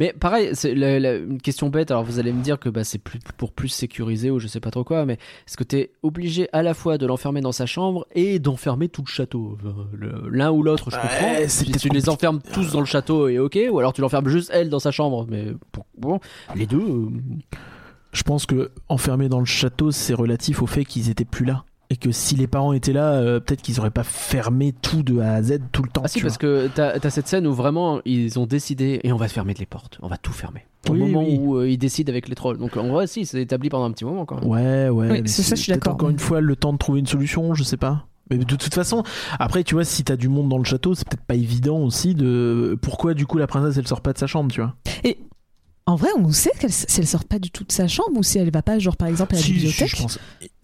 mais 0.00 0.12
pareil, 0.12 0.50
c'est 0.54 0.74
la- 0.74 0.98
la- 0.98 1.14
une 1.18 1.40
question 1.40 1.68
bête. 1.68 1.92
Alors 1.92 2.02
vous 2.02 2.18
allez 2.18 2.32
me 2.32 2.42
dire 2.42 2.58
que 2.58 2.68
bah, 2.68 2.82
c'est 2.82 2.98
plus, 2.98 3.20
pour 3.36 3.52
plus 3.52 3.68
sécuriser 3.68 4.32
ou 4.32 4.40
je 4.40 4.48
sais 4.48 4.58
pas 4.58 4.72
trop 4.72 4.82
quoi. 4.82 5.04
Mais 5.06 5.14
est-ce 5.46 5.56
que 5.56 5.62
tu 5.62 5.76
es 5.76 5.92
obligé 6.02 6.48
à 6.52 6.64
la 6.64 6.74
fois 6.74 6.98
de 6.98 7.06
l'enfermer 7.06 7.40
dans 7.42 7.52
sa 7.52 7.66
chambre 7.66 8.06
et 8.12 8.40
d'enfermer 8.40 8.88
tout 8.88 9.02
le 9.06 9.10
château? 9.10 9.56
Le- 9.92 10.28
L'un 10.30 10.50
ou 10.50 10.64
l'autre, 10.64 10.90
je 10.90 10.96
comprends. 10.96 11.34
Si 11.46 11.70
tu 11.70 11.88
les 11.90 12.08
enfermes 12.08 12.40
tous 12.52 12.72
dans 12.72 12.80
le 12.80 12.86
château 12.86 13.28
et 13.28 13.38
ok, 13.38 13.56
ou 13.70 13.78
alors 13.78 13.92
tu 13.92 14.00
l'enfermes 14.00 14.28
juste 14.28 14.50
elle 14.52 14.68
dans 14.68 14.80
sa 14.80 14.90
chambre. 14.90 15.26
Mais 15.30 15.52
pour- 15.70 15.86
bon, 15.96 16.18
les 16.56 16.66
deux. 16.66 16.80
euh, 16.80 17.08
Je 18.12 18.22
pense 18.24 18.46
que 18.46 18.70
enfermés 18.88 19.28
dans 19.28 19.40
le 19.40 19.44
château, 19.44 19.90
c'est 19.92 20.14
relatif 20.14 20.62
au 20.62 20.66
fait 20.66 20.84
qu'ils 20.84 21.08
étaient 21.10 21.24
plus 21.24 21.44
là. 21.44 21.64
Et 21.90 21.96
que 21.96 22.10
si 22.12 22.34
les 22.34 22.46
parents 22.46 22.72
étaient 22.72 22.92
là, 22.94 23.12
euh, 23.12 23.40
peut-être 23.40 23.60
qu'ils 23.62 23.78
auraient 23.78 23.90
pas 23.90 24.04
fermé 24.04 24.72
tout 24.72 25.02
de 25.02 25.20
A 25.20 25.34
à 25.34 25.42
Z 25.42 25.58
tout 25.70 25.82
le 25.82 25.88
temps. 25.90 26.00
Ah 26.04 26.08
si, 26.08 26.20
parce 26.20 26.38
que 26.38 26.68
t'as 26.74 26.92
as 26.98 27.10
cette 27.10 27.28
scène 27.28 27.46
où 27.46 27.52
vraiment 27.52 28.00
ils 28.04 28.38
ont 28.38 28.46
décidé 28.46 29.00
et 29.04 29.12
on 29.12 29.16
va 29.16 29.28
fermer 29.28 29.54
les 29.54 29.66
portes, 29.66 29.98
on 30.02 30.08
va 30.08 30.16
tout 30.16 30.32
fermer. 30.32 30.66
Au 30.88 30.92
Oui, 30.92 30.98
moment 30.98 31.20
oui. 31.26 31.38
où 31.40 31.56
euh, 31.56 31.68
ils 31.68 31.78
décident 31.78 32.10
avec 32.10 32.28
les 32.28 32.34
trolls. 32.34 32.58
Donc 32.58 32.76
en 32.76 32.88
vrai, 32.88 33.06
si, 33.06 33.26
c'est 33.26 33.40
établi 33.40 33.68
pendant 33.68 33.84
un 33.84 33.90
petit 33.92 34.04
moment 34.04 34.24
quand 34.24 34.40
même. 34.40 34.48
Ouais, 34.48 34.88
ouais. 34.88 35.10
Oui, 35.10 35.22
mais 35.22 35.28
c'est 35.28 35.42
ça, 35.42 35.54
je 35.54 35.62
suis 35.62 35.72
d'accord. 35.72 35.94
Encore 35.94 36.10
une 36.10 36.18
fois, 36.18 36.40
le 36.40 36.56
temps 36.56 36.72
de 36.72 36.78
trouver 36.78 37.00
une 37.00 37.06
solution, 37.06 37.54
je 37.54 37.62
sais 37.62 37.76
pas. 37.76 38.06
Mais 38.30 38.38
de 38.38 38.44
toute 38.44 38.72
façon, 38.74 39.02
après, 39.38 39.62
tu 39.64 39.74
vois, 39.74 39.84
si 39.84 40.02
t'as 40.04 40.16
du 40.16 40.28
monde 40.30 40.48
dans 40.48 40.56
le 40.58 40.64
château, 40.64 40.94
c'est 40.94 41.06
peut-être 41.06 41.24
pas 41.24 41.34
évident 41.34 41.78
aussi 41.80 42.14
de 42.14 42.78
pourquoi 42.80 43.12
du 43.12 43.26
coup 43.26 43.36
la 43.36 43.46
princesse 43.46 43.76
elle 43.76 43.86
sort 43.86 44.00
pas 44.00 44.14
de 44.14 44.18
sa 44.18 44.26
chambre, 44.26 44.50
tu 44.50 44.62
vois. 44.62 44.74
en 45.86 45.96
vrai 45.96 46.08
on 46.16 46.30
sait 46.32 46.50
qu'elle 46.58 46.72
si 46.72 46.86
elle 46.98 47.06
sort 47.06 47.24
pas 47.24 47.38
du 47.38 47.50
tout 47.50 47.64
de 47.64 47.72
sa 47.72 47.86
chambre 47.86 48.16
ou 48.16 48.22
si 48.22 48.38
elle 48.38 48.50
va 48.50 48.62
pas 48.62 48.78
genre 48.78 48.96
par 48.96 49.08
exemple 49.08 49.34
à 49.34 49.36
la 49.36 49.42
Si, 49.42 49.48
si, 49.48 49.52
bibliothèque 49.54 49.88
je 49.96 50.02
pense. 50.02 50.18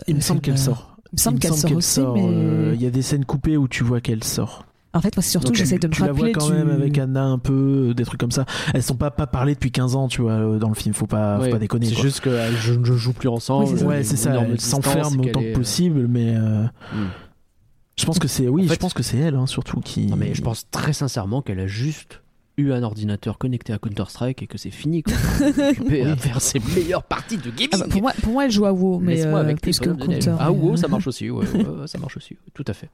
Il 0.09 0.15
me 0.17 0.21
semble 0.21 0.41
qu'elle 0.41 0.55
euh, 0.55 0.57
sort. 0.57 0.97
Il 1.13 1.17
me 1.17 1.19
semble 1.19 1.39
qu'elle 1.39 1.55
sort 1.55 1.73
aussi 1.73 2.01
mais 2.01 2.27
euh, 2.29 2.73
Il 2.75 2.83
y 2.83 2.87
a 2.87 2.91
des 2.91 3.03
scènes 3.03 3.25
coupées 3.25 3.57
où 3.57 3.67
tu 3.69 3.83
vois 3.85 4.01
qu'elle 4.01 4.23
sort. 4.25 4.65
en 4.95 5.01
fait 5.01 5.17
moi 5.17 5.23
c'est 5.23 5.31
surtout 5.31 5.55
j'essaie 5.55 5.79
de 5.79 5.87
me 5.89 5.93
tu 5.93 6.01
la 6.03 6.09
vois 6.13 6.17
rappeler 6.17 6.33
quand 6.33 6.47
du... 6.49 6.53
même 6.55 6.71
avec 6.71 6.97
Anna 6.99 7.25
un 7.25 7.39
peu, 7.39 7.89
euh, 7.91 7.95
des 7.95 8.05
trucs 8.05 8.21
comme 8.21 8.31
ça. 8.31 8.45
Elles 8.75 8.83
sont 8.83 8.95
pas, 8.97 9.11
pas 9.11 9.27
parlées 9.27 9.55
depuis 9.55 9.71
15 9.73 9.97
ans, 9.97 10.09
tu 10.09 10.23
vois, 10.23 10.33
euh, 10.33 10.59
dans 10.59 10.69
le 10.69 10.75
film. 10.75 10.95
Faut 10.95 11.07
pas, 11.07 11.37
faut 11.39 11.45
Ouais, 11.45 11.51
pas 11.51 11.59
déconner. 11.59 11.87
C'est 11.87 11.95
juste 12.01 12.21
que 12.21 12.31
euh, 12.31 12.53
je 12.57 12.73
ne 12.75 12.85
joue 12.85 13.13
plus 13.13 13.29
ensemble. 13.29 13.67
Oui. 13.73 13.83
Ouais, 13.83 14.03
c'est 14.05 14.17
ça. 14.17 14.31
énorme 14.31 14.47
Elle 14.51 14.57
distance 14.57 14.85
s'enferme 14.85 15.23
et 15.25 15.29
autant 15.31 15.41
que 15.41 15.53
possible, 15.55 16.07
mais 16.09 16.35
euh, 16.37 16.65
Hmm. 16.93 17.07
je 17.99 18.05
pense 18.07 18.19
que 18.19 18.29
c'est, 18.29 18.49
oui, 18.49 18.65
En 18.65 18.69
fait- 18.69 18.75
je 18.75 18.79
pense 18.79 18.95
que 18.95 19.03
c'est 19.03 19.19
elle, 19.19 19.35
hein, 19.37 19.47
surtout 19.47 19.81
qui. 19.81 20.07
Non 20.07 20.17
mais 20.17 20.35
je 20.35 20.43
pense 20.43 20.69
très 20.71 20.93
sincèrement 20.93 21.43
qu'elle 21.43 21.61
a 21.61 21.67
juste 21.67 22.20
eu 22.61 22.73
un 22.73 22.83
ordinateur 22.83 23.39
connecté 23.39 23.73
à 23.73 23.79
Counter 23.79 24.05
Strike 24.09 24.43
et 24.43 24.47
que 24.47 24.59
c'est 24.59 24.71
fini 24.71 25.03
quoi. 25.03 25.15
Occupée 25.71 26.03
à 26.03 26.17
faire 26.17 26.41
ses 26.41 26.61
meilleures 26.75 27.03
parties 27.03 27.37
de 27.37 27.51
gaming. 27.51 27.69
Ah 27.73 27.79
bah, 27.79 27.87
pour 27.91 28.03
moi 28.03 28.13
pour 28.23 28.33
moi 28.33 28.45
elle 28.45 28.51
joue 28.51 28.67
à 28.67 28.73
WoW 28.73 29.01
mais 29.01 29.25
euh, 29.25 29.37
avec 29.37 29.61
plus 29.61 29.79
que. 29.79 29.91
Counter 29.91 30.35
Ah, 30.39 30.53
wow, 30.53 30.77
ça 30.77 30.89
marche 30.89 31.07
aussi. 31.07 31.31
Ouais, 31.31 31.47
ouais, 31.47 31.67
ouais, 31.67 31.87
ça 31.87 31.99
marche 31.99 32.17
aussi. 32.17 32.37
Tout 32.55 32.65
à 32.67 32.73
fait. 32.73 32.89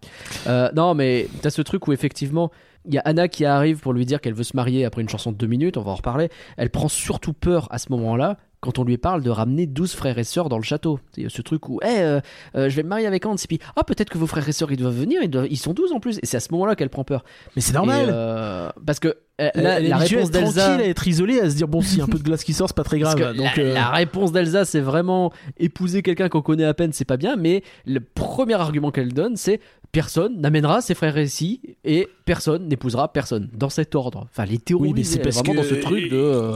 Euh, 0.47 0.71
non, 0.75 0.95
mais 0.95 1.29
t'as 1.43 1.51
ce 1.51 1.63
truc 1.63 1.87
où 1.89 1.93
effectivement, 1.93 2.51
il 2.87 2.95
y 2.95 2.99
a 2.99 3.03
Anna 3.05 3.29
qui 3.29 3.45
arrive 3.45 3.81
pour 3.81 3.93
lui 3.93 4.07
dire 4.07 4.21
qu'elle 4.21 4.35
veut 4.35 4.45
se 4.45 4.57
marier 4.57 4.85
après 4.85 5.03
une 5.03 5.09
chanson 5.09 5.33
de 5.33 5.37
deux 5.37 5.47
minutes. 5.47 5.77
On 5.77 5.83
va 5.83 5.93
en 5.93 5.97
reparler. 5.97 6.29
Elle 6.57 6.71
prend 6.71 6.89
surtout 6.89 7.33
peur 7.33 7.69
à 7.71 7.79
ce 7.79 7.91
moment-là. 7.91 8.39
Quand 8.61 8.79
on 8.79 8.85
lui 8.85 8.97
parle 8.99 9.23
de 9.23 9.31
ramener 9.31 9.67
12 9.67 9.93
frères 9.95 10.19
et 10.19 10.25
sœurs 10.25 10.49
dans 10.49 10.57
le 10.57 10.65
château. 10.65 10.99
Y 11.17 11.27
a 11.27 11.29
ce 11.29 11.43
truc 11.43 11.69
où, 11.69 11.79
Eh, 11.85 11.87
euh, 12.01 12.21
euh, 12.57 12.69
je 12.71 12.75
vais 12.77 12.83
me 12.83 12.89
marier 12.89 13.07
avec 13.07 13.25
Hans. 13.27 13.37
Et 13.37 13.47
puis, 13.47 13.59
ah, 13.77 13.85
peut-être 13.85 14.09
que 14.11 14.19
vos 14.19 14.27
frères 14.27 14.49
et 14.49 14.53
sœurs, 14.53 14.73
ils 14.73 14.79
doivent 14.79 14.97
venir. 14.99 15.21
Ils, 15.23 15.29
doivent- 15.31 15.47
ils 15.51 15.59
sont 15.59 15.73
12 15.75 15.93
en 15.93 16.01
plus. 16.01 16.17
Et 16.23 16.27
c'est 16.27 16.39
à 16.39 16.41
ce 16.41 16.49
moment-là 16.53 16.75
qu'elle 16.75 16.89
prend 16.89 17.05
peur. 17.05 17.25
Mais 17.55 17.63
c'est 17.63 17.75
normal. 17.75 18.07
Et, 18.07 18.11
euh, 18.13 18.71
parce 18.85 18.99
que 18.99 19.09
euh, 19.41 19.51
la, 19.55 19.79
la 19.79 19.97
à 19.97 19.99
réponse 19.99 20.31
d'Elsa. 20.31 20.63
tranquille, 20.69 20.87
à 20.87 20.89
être 20.89 21.07
isolée, 21.07 21.39
à 21.41 21.51
se 21.51 21.55
dire 21.55 21.69
bon, 21.69 21.83
s'il 21.83 21.99
y 21.99 22.01
a 22.01 22.05
un 22.05 22.09
peu 22.09 22.19
de 22.19 22.23
glace 22.25 22.43
qui 22.45 22.55
sort, 22.55 22.69
c'est 22.69 22.75
pas 22.77 22.83
très 22.85 22.99
Parce 22.99 23.15
grave. 23.15 23.33
que 23.35 23.37
Donc, 23.37 23.57
la, 23.57 23.63
euh, 23.63 23.75
la 23.75 23.89
réponse 23.91 24.33
d'Elsa, 24.33 24.65
c'est 24.65 24.81
vraiment 24.81 25.33
épouser 25.59 26.03
quelqu'un 26.03 26.29
qu'on 26.31 26.43
connaît 26.43 26.65
à 26.65 26.73
peine, 26.75 26.93
c'est 26.95 27.05
pas 27.05 27.19
bien. 27.19 27.37
Mais 27.37 27.63
le 27.85 28.01
premier 28.01 28.55
argument 28.55 28.91
qu'elle 28.91 29.13
donne, 29.13 29.37
c'est 29.37 29.61
personne 29.93 30.41
n'amènera 30.41 30.81
ses 30.81 30.95
frères 30.95 31.19
ici 31.19 31.61
et 31.85 32.09
personne 32.25 32.67
n'épousera 32.69 33.13
personne 33.13 33.49
dans 33.53 33.69
cet 33.69 33.95
ordre. 33.95 34.27
Enfin, 34.33 34.47
les 34.47 34.59
théories, 34.59 34.89
Oui, 34.89 34.95
mais 34.97 35.05
c'est 35.05 35.19
parce 35.21 35.37
vraiment 35.37 35.53
que- 35.63 35.69
dans 35.69 35.75
ce 35.75 35.81
truc 35.81 36.11
de. 36.11 36.53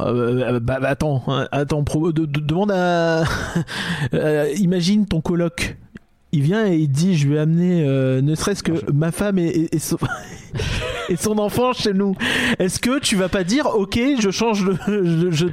Euh, 0.00 0.54
Euh, 0.54 0.60
bah, 0.60 0.78
bah, 0.80 0.88
attends, 0.88 1.22
hein, 1.26 1.48
attends, 1.52 1.84
demande 2.40 2.70
à. 2.72 3.24
Euh, 4.14 4.48
imagine 4.56 5.06
ton 5.06 5.20
coloc. 5.20 5.76
Il 6.32 6.42
vient 6.42 6.66
et 6.66 6.76
il 6.76 6.88
dit 6.88 7.16
Je 7.16 7.28
vais 7.28 7.38
amener 7.38 7.84
euh, 7.86 8.20
ne 8.22 8.34
serait-ce 8.34 8.62
que 8.62 8.72
ma 8.92 9.10
femme 9.12 9.38
et, 9.38 9.46
et- 9.48 9.76
et 9.76 9.78
son... 9.78 9.98
et 11.08 11.16
son 11.16 11.38
enfant 11.38 11.72
chez 11.72 11.92
nous. 11.92 12.14
Est-ce 12.60 12.78
que 12.78 13.00
tu 13.00 13.16
vas 13.16 13.28
pas 13.28 13.42
dire 13.42 13.66
Ok, 13.76 13.98
je 14.20 14.30
change 14.30 14.64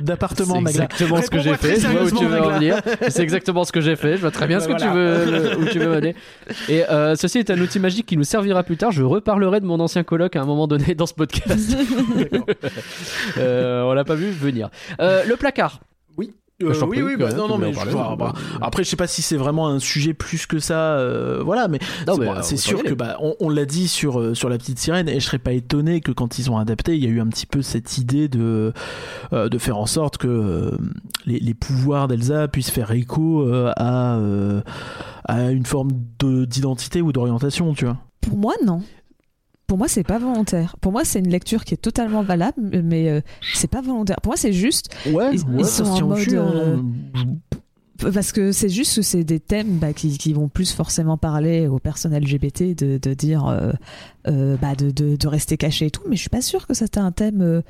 d'appartement, 0.03 0.55
C'est 0.55 0.61
Magla 0.61 0.83
exactement 0.85 1.21
ce 1.21 1.29
que 1.31 1.39
j'ai 1.39 1.55
fait. 1.55 1.79
Je 1.79 1.87
vois 1.87 2.03
où 2.03 2.11
tu 2.11 2.25
veux 2.25 2.41
en 2.41 2.49
venir. 2.51 2.79
C'est 3.09 3.23
exactement 3.23 3.63
ce 3.63 3.71
que 3.71 3.81
j'ai 3.81 3.95
fait. 3.95 4.17
Je 4.17 4.21
vois 4.21 4.29
très 4.31 4.45
bien 4.47 4.59
ce 4.59 4.67
que 4.67 4.73
Bah, 4.73 4.79
tu 4.79 4.87
veux, 4.87 5.57
où 5.59 5.65
tu 5.65 5.79
veux 5.79 5.89
mener. 5.89 6.15
Et 6.69 6.83
euh, 6.89 7.15
ceci 7.15 7.39
est 7.39 7.49
un 7.49 7.59
outil 7.59 7.79
magique 7.79 8.05
qui 8.05 8.17
nous 8.17 8.23
servira 8.23 8.61
plus 8.63 8.77
tard. 8.77 8.91
Je 8.91 9.01
reparlerai 9.03 9.59
de 9.61 9.65
mon 9.65 9.79
ancien 9.79 10.03
coloc 10.03 10.35
à 10.35 10.41
un 10.41 10.45
moment 10.45 10.67
donné 10.67 10.93
dans 10.93 11.07
ce 11.07 11.13
podcast. 11.15 11.75
Euh, 13.37 13.83
on 13.83 13.93
l'a 13.93 14.03
pas 14.03 14.15
vu 14.15 14.29
venir. 14.29 14.69
Euh, 14.99 15.23
le 15.25 15.35
placard. 15.35 15.79
Euh, 16.63 16.73
Je 16.73 16.79
t'en 16.79 16.87
oui, 16.87 17.01
oui, 17.03 17.15
bah, 17.17 17.31
non, 17.33 17.47
non, 17.47 17.59
mais 17.59 17.71
je 17.71 17.77
parler, 17.77 17.91
vois, 17.91 18.15
bah, 18.17 18.33
bah, 18.33 18.39
après, 18.61 18.83
je 18.83 18.89
sais 18.89 18.95
pas 18.95 19.05
si 19.05 19.21
c'est 19.21 19.37
vraiment 19.37 19.67
un 19.67 19.77
sujet 19.77 20.15
plus 20.15 20.47
que 20.47 20.57
ça, 20.57 20.93
euh, 20.97 21.43
voilà, 21.43 21.67
mais 21.67 21.77
c'est 22.41 22.55
euh, 22.55 22.57
sûr 22.57 22.83
que 22.83 22.93
bah, 22.95 23.17
on, 23.21 23.35
on 23.39 23.49
l'a 23.49 23.65
dit 23.65 23.87
sur 23.87 24.19
euh, 24.19 24.33
sur 24.33 24.49
la 24.49 24.57
petite 24.57 24.79
sirène, 24.79 25.07
et 25.07 25.19
je 25.19 25.25
serais 25.25 25.37
pas 25.37 25.53
étonné 25.53 26.01
que 26.01 26.11
quand 26.11 26.39
ils 26.39 26.49
ont 26.49 26.57
adapté, 26.57 26.95
il 26.97 27.03
y 27.03 27.05
a 27.05 27.09
eu 27.09 27.21
un 27.21 27.27
petit 27.27 27.45
peu 27.45 27.61
cette 27.61 27.99
idée 27.99 28.27
de 28.27 28.73
euh, 29.33 29.49
de 29.49 29.57
faire 29.59 29.77
en 29.77 29.85
sorte 29.85 30.17
que 30.17 30.27
euh, 30.27 30.71
les, 31.27 31.39
les 31.39 31.53
pouvoirs 31.53 32.07
d'Elsa 32.07 32.47
puissent 32.47 32.71
faire 32.71 32.89
écho 32.91 33.43
euh, 33.43 33.71
à 33.77 34.15
euh, 34.17 34.61
à 35.25 35.51
une 35.51 35.65
forme 35.65 35.91
de- 36.19 36.45
d'identité 36.45 37.03
ou 37.03 37.11
d'orientation, 37.11 37.73
tu 37.75 37.85
vois. 37.85 37.97
Pour 38.21 38.35
moi, 38.35 38.53
non. 38.65 38.81
Pour 39.67 39.77
moi, 39.77 39.87
c'est 39.89 40.03
pas 40.03 40.17
volontaire. 40.17 40.77
Pour 40.79 40.93
moi, 40.93 41.03
c'est 41.03 41.19
une 41.19 41.29
lecture 41.29 41.65
qui 41.65 41.73
est 41.73 41.77
totalement 41.77 42.23
valable, 42.23 42.81
mais 42.83 43.09
euh, 43.09 43.19
c'est 43.53 43.69
pas 43.69 43.81
volontaire. 43.81 44.15
Pour 44.23 44.31
moi, 44.31 44.37
c'est 44.37 44.53
juste 44.53 44.95
Ouais, 45.11 45.31
Ils- 45.33 45.65
sont 45.65 45.83
en 45.83 46.07
mode, 46.07 46.27
euh, 46.33 46.77
parce 48.13 48.31
que 48.31 48.51
c'est 48.53 48.69
juste 48.69 48.95
que 48.95 49.01
c'est 49.01 49.23
des 49.25 49.39
thèmes 49.41 49.79
bah, 49.79 49.91
qui, 49.91 50.17
qui 50.17 50.31
vont 50.31 50.47
plus 50.47 50.71
forcément 50.71 51.17
parler 51.17 51.67
aux 51.67 51.79
personnes 51.79 52.15
LGBT 52.17 52.75
de, 52.77 52.97
de 52.97 53.13
dire 53.13 53.47
euh, 53.47 53.71
euh, 54.27 54.55
bah, 54.61 54.75
de, 54.75 54.89
de, 54.91 55.15
de 55.17 55.27
rester 55.27 55.57
caché 55.57 55.87
et 55.87 55.91
tout, 55.91 56.03
mais 56.07 56.15
je 56.15 56.21
suis 56.21 56.29
pas 56.29 56.41
sûre 56.41 56.65
que 56.67 56.73
c'était 56.73 56.99
un 56.99 57.11
thème 57.11 57.41
euh, 57.41 57.61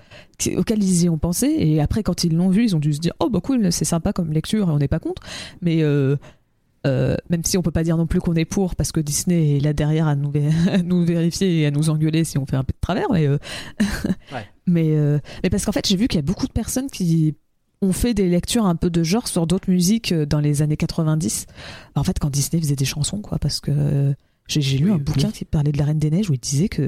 auquel 0.58 0.84
ils 0.84 1.06
y 1.06 1.10
ont 1.10 1.18
pensé. 1.18 1.48
Et 1.58 1.82
après, 1.82 2.04
quand 2.04 2.24
ils 2.24 2.36
l'ont 2.36 2.50
vu, 2.50 2.64
ils 2.66 2.76
ont 2.76 2.80
dû 2.80 2.94
se 2.94 3.00
dire 3.00 3.14
oh 3.20 3.30
bah 3.30 3.40
cool, 3.42 3.72
c'est 3.72 3.86
sympa 3.86 4.14
comme 4.14 4.32
lecture 4.34 4.68
et 4.70 4.72
on 4.72 4.78
n'est 4.78 4.88
pas 4.88 5.00
contre. 5.00 5.24
Mais 5.62 5.80
euh, 6.88 7.16
même 7.30 7.44
si 7.44 7.58
on 7.58 7.62
peut 7.62 7.72
pas 7.72 7.84
dire 7.84 7.98
non 7.98 8.08
plus 8.08 8.20
qu'on 8.20 8.34
est 8.36 8.46
pour, 8.46 8.76
parce 8.76 8.92
que 8.92 9.00
Disney 9.00 9.58
est 9.58 9.60
là 9.60 9.74
derrière 9.74 10.08
à 10.08 10.16
nous, 10.16 10.32
vé- 10.32 10.50
à 10.72 10.82
nous 10.82 11.06
vérifier 11.06 11.60
et 11.62 11.66
à 11.68 11.72
nous 11.72 11.90
engueuler 11.90 12.24
si 12.24 12.38
on 12.38 12.46
fait 12.46 12.56
un 12.56 12.64
peu 12.64 12.74
de 12.74 12.80
travers, 12.82 13.12
mais 13.12 13.28
euh, 13.28 13.38
Ouais. 14.34 14.46
mais, 14.66 14.96
euh, 14.96 15.20
mais 15.44 15.50
parce 15.50 15.66
qu'en 15.66 15.72
fait 15.72 15.88
j'ai 15.88 15.96
vu 15.98 16.08
qu'il 16.08 16.18
y 16.18 16.20
a 16.20 16.24
beaucoup 16.24 16.48
de 16.48 16.52
personnes 16.52 16.90
qui 16.90 17.36
ont 17.82 17.92
fait 17.94 18.14
des 18.16 18.28
lectures 18.28 18.66
un 18.66 18.76
peu 18.76 18.90
de 18.90 19.04
genre 19.04 19.28
sur 19.28 19.46
d'autres 19.46 19.70
musiques 19.70 20.12
dans 20.14 20.40
les 20.40 20.64
années 20.64 20.78
90. 20.78 21.46
En 21.96 22.04
fait, 22.04 22.18
quand 22.18 22.32
Disney 22.32 22.60
faisait 22.62 22.76
des 22.76 22.86
chansons, 22.86 23.22
quoi, 23.22 23.38
parce 23.38 23.60
que 23.60 24.16
j'ai 24.48 24.62
lu 24.80 24.86
Oui, 24.86 24.92
un 24.96 24.98
bouquin 24.98 25.30
qui 25.30 25.46
parlait 25.46 25.72
de 25.72 25.78
la 25.78 25.86
Reine 25.86 26.00
des 26.00 26.10
Neiges 26.10 26.30
où 26.30 26.34
il 26.34 26.40
disait 26.40 26.70
que 26.70 26.82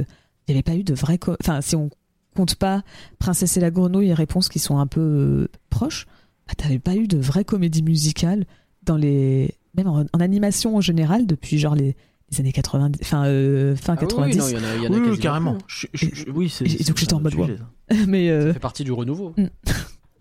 il 0.47 0.53
n'y 0.53 0.53
avait 0.55 0.63
pas 0.63 0.75
eu 0.75 0.83
de 0.83 0.95
vrai. 0.95 1.19
Enfin, 1.41 1.61
si 1.61 1.75
on 1.75 1.91
comptes 2.35 2.55
pas 2.55 2.81
Princesse 3.19 3.55
et 3.57 3.59
la 3.59 3.69
grenouille 3.69 4.07
et 4.09 4.13
Réponses 4.15 4.49
qui 4.49 4.57
sont 4.57 4.79
un 4.79 4.87
peu 4.87 5.47
proches, 5.69 6.07
bah, 6.47 6.53
t'avais 6.57 6.79
pas 6.79 6.95
eu 6.95 7.07
de 7.07 7.19
vraie 7.19 7.45
comédie 7.45 7.83
musicale 7.83 8.45
dans 8.81 8.97
les 8.97 9.53
même 9.75 9.87
en, 9.87 10.05
en 10.13 10.19
animation 10.19 10.75
en 10.75 10.81
général 10.81 11.25
depuis 11.27 11.57
genre 11.59 11.75
les, 11.75 11.95
les 12.31 12.39
années 12.39 12.51
90, 12.51 12.99
enfin 13.01 13.25
euh, 13.25 13.75
fin 13.75 13.93
Ah 13.93 14.01
oui, 14.01 14.07
90. 14.07 14.37
non, 14.37 14.47
il 14.47 14.53
y 14.53 14.57
en 14.57 14.63
a, 14.63 14.75
y 14.75 14.87
en 14.87 14.93
a 14.93 14.97
Oui, 14.97 15.07
oui, 15.11 15.19
carrément. 15.19 15.51
hein. 15.55 15.57
Je- 15.67 15.87
je- 15.93 16.07
je- 16.13 16.29
oui, 16.29 16.49
c'est. 16.49 16.65
Donc 16.87 16.97
j'étais 16.97 17.13
en 17.13 17.19
mode, 17.21 17.33
mais 18.07 18.29
euh, 18.29 18.47
Ça 18.47 18.53
fait 18.53 18.59
partie 18.59 18.83
du 18.83 18.91
renouveau. 18.91 19.33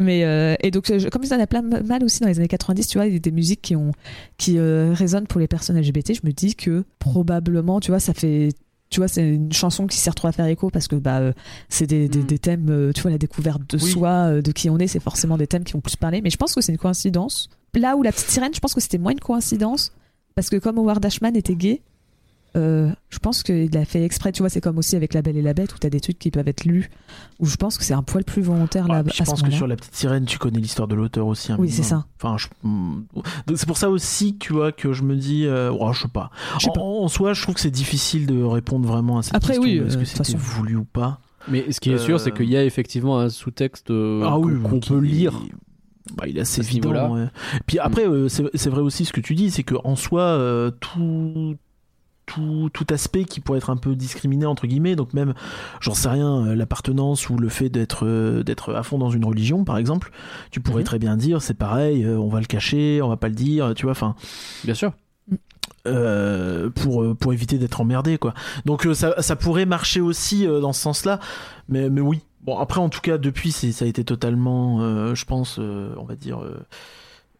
Mais 0.00 0.22
euh, 0.24 0.54
et 0.62 0.70
donc 0.70 0.88
euh, 0.90 1.00
je- 1.00 1.08
comme 1.08 1.24
il 1.24 1.28
y 1.28 1.34
en 1.34 1.40
a 1.40 1.46
plein 1.48 1.60
de 1.60 1.80
mal 1.84 2.04
aussi 2.04 2.20
dans 2.20 2.28
les 2.28 2.38
années 2.38 2.46
90, 2.46 2.86
tu 2.86 2.98
vois, 2.98 3.08
il 3.08 3.14
y 3.14 3.16
a 3.16 3.18
des 3.18 3.32
musiques 3.32 3.62
qui 3.62 3.74
ont 3.74 3.90
qui 4.36 4.56
euh, 4.56 4.92
résonnent 4.94 5.26
pour 5.26 5.40
les 5.40 5.48
personnes 5.48 5.76
LGBT. 5.76 6.14
Je 6.14 6.20
me 6.24 6.30
dis 6.30 6.54
que 6.54 6.84
probablement, 7.00 7.80
tu 7.80 7.90
vois, 7.90 7.98
ça 7.98 8.14
fait 8.14 8.50
tu 8.90 9.00
vois, 9.00 9.08
c'est 9.08 9.28
une 9.28 9.52
chanson 9.52 9.86
qui 9.88 9.98
sert 9.98 10.14
trop 10.14 10.28
à 10.28 10.32
faire 10.32 10.46
écho 10.46 10.70
parce 10.70 10.86
que 10.86 10.94
bah 10.94 11.18
euh, 11.18 11.32
c'est 11.68 11.86
des, 11.88 12.08
des, 12.08 12.20
Mm. 12.20 12.26
des 12.26 12.38
thèmes, 12.38 12.66
euh, 12.70 12.92
tu 12.92 13.02
vois, 13.02 13.10
la 13.10 13.18
découverte 13.18 13.68
de 13.68 13.76
Oui. 13.76 13.90
soi, 13.90 14.08
euh, 14.30 14.40
de 14.40 14.52
qui 14.52 14.70
on 14.70 14.78
est, 14.78 14.86
c'est 14.86 15.00
forcément 15.00 15.36
des 15.36 15.48
thèmes 15.48 15.64
qui 15.64 15.72
vont 15.72 15.80
plus 15.80 15.96
parler. 15.96 16.22
Mais 16.22 16.30
je 16.30 16.36
pense 16.36 16.54
que 16.54 16.60
c'est 16.60 16.70
une 16.72 16.78
coïncidence. 16.78 17.50
Là 17.74 17.96
où 17.96 18.02
la 18.02 18.12
petite 18.12 18.28
sirène, 18.30 18.54
je 18.54 18.60
pense 18.60 18.74
que 18.74 18.80
c'était 18.80 18.98
moins 18.98 19.12
une 19.12 19.20
coïncidence 19.20 19.92
parce 20.34 20.50
que 20.50 20.56
comme 20.56 20.78
Howard 20.78 21.04
Ashman 21.04 21.36
était 21.36 21.54
gay, 21.56 21.82
euh, 22.56 22.90
je 23.10 23.18
pense 23.18 23.42
qu'il 23.42 23.76
a 23.76 23.84
fait 23.84 24.02
exprès. 24.02 24.32
Tu 24.32 24.42
vois, 24.42 24.48
c'est 24.48 24.60
comme 24.62 24.78
aussi 24.78 24.96
avec 24.96 25.12
La 25.12 25.20
Belle 25.20 25.36
et 25.36 25.42
la 25.42 25.52
Bête 25.52 25.74
où 25.74 25.78
t'as 25.78 25.90
des 25.90 26.00
trucs 26.00 26.18
qui 26.18 26.30
peuvent 26.30 26.48
être 26.48 26.64
lus 26.64 26.90
où 27.38 27.46
je 27.46 27.56
pense 27.56 27.76
que 27.76 27.84
c'est 27.84 27.92
un 27.94 28.02
poil 28.02 28.24
plus 28.24 28.40
volontaire 28.42 28.86
Ouais, 28.88 28.96
là. 28.96 29.02
je 29.06 29.22
à 29.22 29.26
ce 29.26 29.30
pense 29.30 29.42
que 29.42 29.50
sur 29.50 29.66
la 29.66 29.76
petite 29.76 29.94
sirène, 29.94 30.24
tu 30.24 30.38
connais 30.38 30.58
l'histoire 30.58 30.88
de 30.88 30.94
l'auteur 30.94 31.26
aussi. 31.26 31.52
un 31.52 31.56
Oui, 31.58 31.70
c'est 31.70 31.82
ça. 31.82 32.06
Enfin, 32.20 32.36
je- 32.38 32.48
donc 33.46 33.58
c'est 33.58 33.66
pour 33.66 33.76
ça 33.76 33.90
aussi, 33.90 34.38
tu 34.38 34.54
vois, 34.54 34.72
que 34.72 34.92
je 34.94 35.02
me 35.02 35.14
dis, 35.14 35.44
euh, 35.44 35.70
oh, 35.78 35.92
je 35.92 36.02
sais 36.02 36.08
pas. 36.08 36.30
En, 36.66 36.72
pas. 36.72 36.80
en 36.80 37.08
soi, 37.08 37.34
je 37.34 37.42
trouve 37.42 37.54
que 37.54 37.60
c'est 37.60 37.70
difficile 37.70 38.26
de 38.26 38.42
répondre 38.42 38.88
vraiment 38.88 39.18
à 39.18 39.22
cette 39.22 39.34
Après, 39.34 39.54
question. 39.54 39.62
oui, 39.64 39.76
Est-ce 39.78 39.96
euh, 39.96 40.00
que 40.00 40.04
de 40.06 40.10
toute 40.10 40.24
c'était 40.26 40.38
voulu 40.38 40.76
ou 40.76 40.84
pas 40.84 41.20
Mais 41.48 41.70
ce 41.70 41.80
qui 41.80 41.90
est 41.90 41.98
sûr, 41.98 42.16
Euh, 42.16 42.18
c'est 42.18 42.32
qu'il 42.32 42.48
y 42.48 42.56
a 42.56 42.64
effectivement 42.64 43.18
un 43.20 43.28
sous-texte 43.28 43.90
euh, 43.90 44.22
Ah 44.24 44.38
qu'on 44.68 44.80
peut 44.80 44.98
lire. 44.98 45.38
Bah, 46.16 46.24
il 46.26 46.38
est 46.38 46.40
assez 46.42 46.60
évident. 46.60 47.14
ouais. 47.14 47.26
Puis 47.66 47.78
après, 47.78 48.06
euh, 48.06 48.28
c'est 48.28 48.44
c'est 48.54 48.70
vrai 48.70 48.80
aussi 48.80 49.04
ce 49.04 49.12
que 49.12 49.20
tu 49.20 49.34
dis, 49.34 49.50
c'est 49.50 49.62
que 49.62 49.74
en 49.84 49.94
soi, 49.96 50.22
euh, 50.22 50.70
tout, 50.80 51.56
tout, 52.26 52.70
tout 52.72 52.86
aspect 52.90 53.24
qui 53.24 53.40
pourrait 53.40 53.58
être 53.58 53.70
un 53.70 53.76
peu 53.76 53.94
discriminé 53.94 54.44
entre 54.46 54.66
guillemets, 54.66 54.96
donc 54.96 55.14
même, 55.14 55.34
j'en 55.80 55.94
sais 55.94 56.08
rien, 56.08 56.46
euh, 56.46 56.54
l'appartenance 56.54 57.28
ou 57.30 57.36
le 57.38 57.48
fait 57.48 57.68
d'être 57.68 58.04
euh, 58.06 58.42
d'être 58.42 58.74
à 58.74 58.82
fond 58.82 58.98
dans 58.98 59.10
une 59.10 59.24
religion, 59.24 59.64
par 59.64 59.78
exemple, 59.78 60.10
tu 60.50 60.60
pourrais 60.60 60.80
Mhm. 60.82 60.86
très 60.86 60.98
bien 60.98 61.16
dire, 61.16 61.40
c'est 61.42 61.54
pareil, 61.54 62.06
on 62.06 62.28
va 62.28 62.40
le 62.40 62.46
cacher, 62.46 63.00
on 63.02 63.08
va 63.08 63.16
pas 63.16 63.28
le 63.28 63.34
dire, 63.34 63.72
tu 63.74 63.84
vois, 63.84 63.92
enfin. 63.92 64.14
Bien 64.64 64.74
sûr. 64.74 64.92
euh, 65.86 66.68
pour, 66.70 67.16
pour 67.16 67.32
éviter 67.32 67.56
d'être 67.58 67.80
emmerdé 67.80 68.18
quoi. 68.18 68.34
Donc 68.66 68.86
euh, 68.86 68.94
ça, 68.94 69.14
ça 69.22 69.36
pourrait 69.36 69.64
marcher 69.66 70.00
aussi 70.00 70.46
euh, 70.46 70.60
dans 70.60 70.72
ce 70.72 70.80
sens-là, 70.82 71.18
mais, 71.68 71.88
mais 71.88 72.00
oui. 72.00 72.20
Bon 72.48 72.56
après 72.56 72.80
en 72.80 72.88
tout 72.88 73.02
cas 73.02 73.18
depuis 73.18 73.52
ça 73.52 73.84
a 73.84 73.88
été 73.88 74.04
totalement, 74.04 74.80
euh, 74.80 75.14
je 75.14 75.26
pense, 75.26 75.58
euh, 75.58 75.92
on 75.98 76.04
va 76.04 76.16
dire 76.16 76.40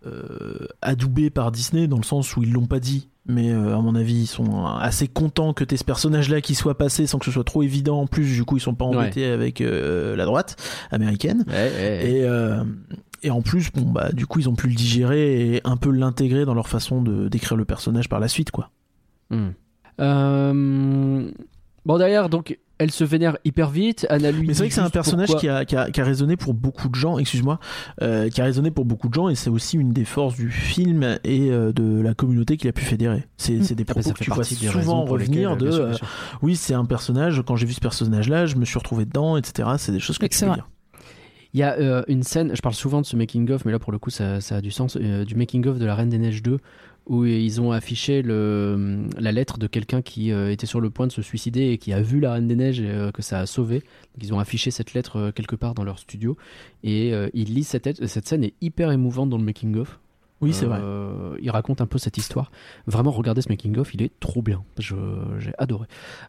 euh, 0.05 0.67
adoubé 0.83 1.31
par 1.31 1.51
Disney 1.51 1.89
dans 1.89 1.97
le 1.97 2.03
sens 2.03 2.37
où 2.37 2.43
ils 2.43 2.53
l'ont 2.53 2.67
pas 2.67 2.79
dit, 2.79 3.09
mais 3.25 3.51
à 3.51 3.81
mon 3.81 3.95
avis 3.95 4.17
ils 4.17 4.27
sont 4.27 4.67
assez 4.67 5.09
contents 5.09 5.55
que 5.55 5.65
t'aies 5.65 5.79
ce 5.79 5.85
personnage-là 5.85 6.43
qui 6.43 6.55
soit 6.55 6.77
passé 6.77 7.07
sans 7.07 7.19
que 7.19 7.25
ce 7.25 7.31
soit 7.31 7.45
trop 7.45 7.63
évident. 7.63 8.03
En 8.03 8.07
plus 8.07 8.35
du 8.35 8.45
coup 8.45 8.59
ils 8.59 8.61
sont 8.61 8.75
pas 8.75 8.85
embêtés 8.85 9.25
avec 9.25 9.61
la 9.61 10.27
droite 10.27 10.57
américaine. 10.91 11.43
Ouais, 11.49 11.55
ouais, 11.55 11.71
ouais. 11.79 12.11
Et, 12.11 13.27
et 13.27 13.31
en 13.31 13.41
plus, 13.41 13.73
bon, 13.73 13.91
bah, 13.91 14.11
du 14.13 14.27
coup, 14.27 14.41
ils 14.41 14.49
ont 14.51 14.55
pu 14.57 14.69
le 14.69 14.75
digérer 14.75 15.55
et 15.55 15.61
un 15.65 15.79
peu 15.79 15.91
l'intégrer 15.91 16.45
dans 16.45 16.55
leur 16.55 16.69
façon 16.69 17.01
de 17.01 17.29
d'écrire 17.29 17.57
le 17.57 17.65
personnage 17.65 18.11
par 18.11 18.21
la 18.21 18.29
suite, 18.29 18.51
quoi. 18.51 18.71
Hmm. 19.31 19.53
Bon, 21.87 21.97
derrière, 21.97 22.29
donc, 22.29 22.59
elle 22.79 22.91
se 22.91 23.05
vénère 23.05 23.37
hyper 23.45 23.71
vite. 23.71 24.07
Anna 24.11 24.31
lui 24.31 24.47
Mais 24.47 24.55
c'est 24.55 24.61
vrai 24.61 24.69
que 24.69 24.75
c'est 24.75 24.81
un 24.81 24.91
personnage 24.91 25.29
pourquoi- 25.29 25.41
qui 25.41 25.49
a, 25.49 25.65
qui, 25.65 25.77
a, 25.77 25.91
qui 25.91 26.01
a 26.01 26.05
résonné 26.05 26.37
pour 26.37 26.55
beaucoup 26.55 26.89
de 26.89 26.95
gens, 26.95 27.19
excuse-moi, 27.19 27.59
euh, 28.03 28.29
qui 28.29 28.41
a 28.41 28.45
résonné 28.45 28.71
pour 28.71 28.85
beaucoup 28.85 29.09
de 29.09 29.15
gens 29.15 29.29
et 29.29 29.35
c'est 29.35 29.51
aussi 29.51 29.77
une 29.77 29.93
des 29.93 30.05
forces 30.05 30.37
du 30.37 30.51
film 30.51 31.19
et 31.25 31.51
euh, 31.51 31.73
de 31.73 32.01
la 32.01 32.15
communauté 32.15 32.57
qu'il 32.57 32.69
a 32.69 32.73
pu 32.73 32.85
fédérer. 32.85 33.25
C'est 33.37 33.55
Mm. 33.55 33.63
c'est 33.65 33.75
des 33.75 33.85
Ah 33.89 33.93
bah, 33.95 34.01
propos 34.01 34.13
que 34.13 34.19
fait 34.19 34.25
tu 34.25 34.31
vois 34.31 34.45
souvent 34.45 35.05
revenir 35.05 35.57
de 35.57 35.65
bien 35.69 35.73
sûr, 35.73 35.87
bien 35.87 35.95
euh, 35.95 35.99
oui, 36.43 36.57
c'est 36.57 36.75
un 36.75 36.85
personnage, 36.85 37.43
quand 37.47 37.57
j'ai 37.57 37.67
vu 37.67 37.73
ce 37.75 37.81
personnage-là, 37.81 38.47
je 38.47 38.57
me 38.57 38.65
suis 38.65 38.79
retrouvé 38.79 39.05
dedans, 39.05 39.37
etc. 39.37 39.69
C'est 39.79 39.93
des 39.93 40.01
choses 40.01 40.19
que 40.19 40.25
Oui, 40.25 40.29
tu 40.29 40.39
peux 40.45 40.53
dire. 40.55 40.69
Il 41.59 41.63
y 41.63 41.65
a 41.65 41.77
euh, 41.77 42.05
une 42.07 42.23
scène, 42.23 42.55
je 42.55 42.63
parle 42.63 42.77
souvent 42.77 43.01
de 43.01 43.07
ce 43.07 43.17
making-of, 43.17 43.65
mais 43.65 43.73
là 43.73 43.81
pour 43.81 43.91
le 43.91 43.99
coup 43.99 44.11
ça, 44.11 44.37
a 44.37 44.61
du 44.61 44.71
sens, 44.71 44.97
euh, 44.97 45.25
du 45.25 45.35
making-of 45.35 45.81
de 45.81 45.87
La 45.87 45.97
Reine 45.97 46.09
des 46.09 46.19
Neiges 46.19 46.41
2, 46.41 46.61
où 47.09 47.25
ils 47.25 47.61
ont 47.61 47.73
affiché 47.73 48.23
la 48.23 49.33
lettre 49.33 49.59
de 49.59 49.67
quelqu'un 49.67 50.01
qui 50.01 50.31
euh, 50.31 50.53
était 50.53 50.67
sur 50.67 50.81
le 50.81 50.89
point 50.89 51.09
de 51.09 51.13
se 51.13 51.21
suicider 51.21 51.71
et 51.71 51.79
qui 51.79 51.93
a 51.93 52.01
vu 52.01 52.21
La 52.21 52.35
Reine 52.35 52.47
des 52.47 52.55
Neiges 52.55 52.81
et 52.81 52.89
euh, 52.89 53.11
que 53.11 53.23
ça 53.23 53.41
a 53.41 53.47
sauvé. 53.47 53.83
Ils 54.21 54.33
ont 54.33 54.39
affiché 54.39 54.71
cette 54.71 54.95
lettre 54.95 55.17
euh, 55.17 55.33
quelque 55.33 55.57
part 55.57 55.75
dans 55.75 55.83
leur 55.83 55.99
studio 55.99 56.37
et 56.85 57.13
euh, 57.13 57.29
ils 57.35 57.53
lisent 57.53 57.67
cette 57.67 57.87
lettre. 57.87 58.07
Cette 58.07 58.29
scène 58.29 58.45
est 58.45 58.55
hyper 58.61 58.93
émouvante 58.93 59.29
dans 59.29 59.39
le 59.39 59.43
making-of. 59.43 59.99
Oui, 60.41 60.53
c'est 60.53 60.67
vrai. 60.67 60.79
Euh, 60.81 61.37
il 61.43 61.51
raconte 61.51 61.81
un 61.81 61.87
peu 61.87 61.99
cette 61.99 62.17
histoire. 62.17 62.53
Vraiment, 62.87 63.11
regardez 63.11 63.43
ce 63.43 63.49
making-of, 63.49 63.93
il 63.95 64.03
est 64.03 64.13
trop 64.21 64.41
bien. 64.41 64.63
J'ai 64.79 65.53
adoré. 65.59 65.87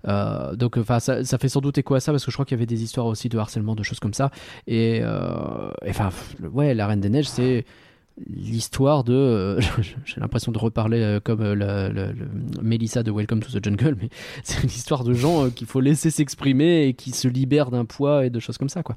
Euh, 0.07 0.55
donc, 0.55 0.77
ça, 0.99 1.37
fait 1.37 1.49
sans 1.49 1.61
doute 1.61 1.77
écho 1.77 1.93
à 1.93 1.99
ça 1.99 2.11
parce 2.11 2.25
que 2.25 2.31
je 2.31 2.35
crois 2.35 2.45
qu'il 2.45 2.57
y 2.57 2.59
avait 2.59 2.65
des 2.65 2.81
histoires 2.81 3.05
aussi 3.05 3.29
de 3.29 3.37
harcèlement, 3.37 3.75
de 3.75 3.83
choses 3.83 3.99
comme 3.99 4.15
ça. 4.15 4.31
Et 4.65 5.01
euh, 5.03 5.69
enfin, 5.87 6.09
ouais, 6.51 6.73
la 6.73 6.87
Reine 6.87 7.01
des 7.01 7.09
Neiges, 7.09 7.29
c'est 7.29 7.65
l'histoire 8.27 9.03
de. 9.03 9.59
J'ai 10.05 10.19
l'impression 10.19 10.51
de 10.51 10.57
reparler 10.57 11.19
comme 11.23 11.43
le 11.43 12.13
Mélissa 12.63 13.03
de 13.03 13.11
Welcome 13.11 13.41
to 13.41 13.59
the 13.59 13.63
Jungle, 13.63 13.95
mais 14.01 14.09
c'est 14.43 14.63
une 14.63 14.69
histoire 14.69 15.03
de 15.03 15.13
gens 15.13 15.51
qu'il 15.51 15.67
faut 15.67 15.81
laisser 15.81 16.09
s'exprimer 16.09 16.87
et 16.87 16.93
qui 16.95 17.11
se 17.11 17.27
libèrent 17.27 17.69
d'un 17.69 17.85
poids 17.85 18.25
et 18.25 18.31
de 18.31 18.39
choses 18.39 18.57
comme 18.57 18.69
ça, 18.69 18.81
quoi. 18.81 18.95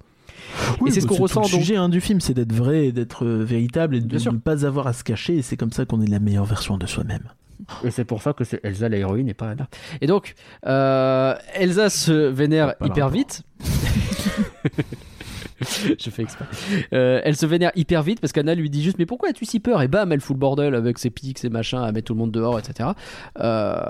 Oui, 0.81 0.91
et 0.91 0.93
c'est 0.93 1.01
ce 1.01 1.07
bah, 1.07 1.11
qu'on 1.11 1.17
tout 1.17 1.23
ressent 1.23 1.43
le 1.43 1.51
donc. 1.51 1.61
sujet 1.61 1.77
hein, 1.77 1.89
du 1.89 2.01
film, 2.01 2.21
c'est 2.21 2.35
d'être 2.35 2.53
vrai 2.53 2.87
et 2.87 2.93
d'être 2.93 3.25
euh, 3.25 3.45
véritable 3.45 3.97
et 3.97 4.01
de 4.01 4.31
ne 4.31 4.37
pas 4.39 4.67
avoir 4.67 4.87
à 4.87 4.93
se 4.93 5.05
cacher. 5.05 5.37
Et 5.37 5.43
c'est 5.43 5.57
comme 5.57 5.73
ça 5.73 5.85
qu'on 5.85 6.01
est 6.01 6.09
la 6.09 6.19
meilleure 6.19 6.45
version 6.45 6.77
de 6.79 6.87
soi-même. 6.87 7.25
Et 7.85 7.91
c'est 7.91 8.05
pour 8.05 8.23
ça 8.23 8.33
que 8.33 8.45
c'est 8.45 8.61
Elsa 8.65 8.89
l'héroïne 8.89 9.29
et 9.29 9.35
pas 9.35 9.51
Anna. 9.51 9.69
Et 10.01 10.07
donc, 10.07 10.35
euh, 10.67 11.35
Elsa 11.55 11.91
se 11.91 12.13
vénère 12.13 12.75
le 12.81 12.87
hyper 12.89 13.09
vite. 13.09 13.43
Je 15.99 16.11
fais 16.11 16.23
exprès. 16.23 16.45
Euh, 16.93 17.21
elle 17.25 17.37
se 17.37 17.47
vénère 17.47 17.71
hyper 17.77 18.03
vite 18.03 18.21
parce 18.21 18.33
qu'Anna 18.33 18.55
lui 18.55 18.69
dit 18.69 18.83
juste 18.83 18.99
mais 18.99 19.07
pourquoi 19.07 19.29
as-tu 19.29 19.45
si 19.45 19.61
peur? 19.61 19.81
Et 19.83 19.89
bam, 19.89 20.11
elle 20.13 20.21
fout 20.21 20.35
le 20.35 20.41
bordel 20.41 20.75
avec 20.75 20.99
ses 20.99 21.11
pics, 21.11 21.39
ses 21.39 21.51
machins, 21.51 21.79
à 21.79 21.93
mettre 21.93 22.07
tout 22.07 22.15
le 22.15 22.19
monde 22.19 22.33
dehors, 22.33 22.59
etc. 22.59 22.91
Euh, 23.39 23.81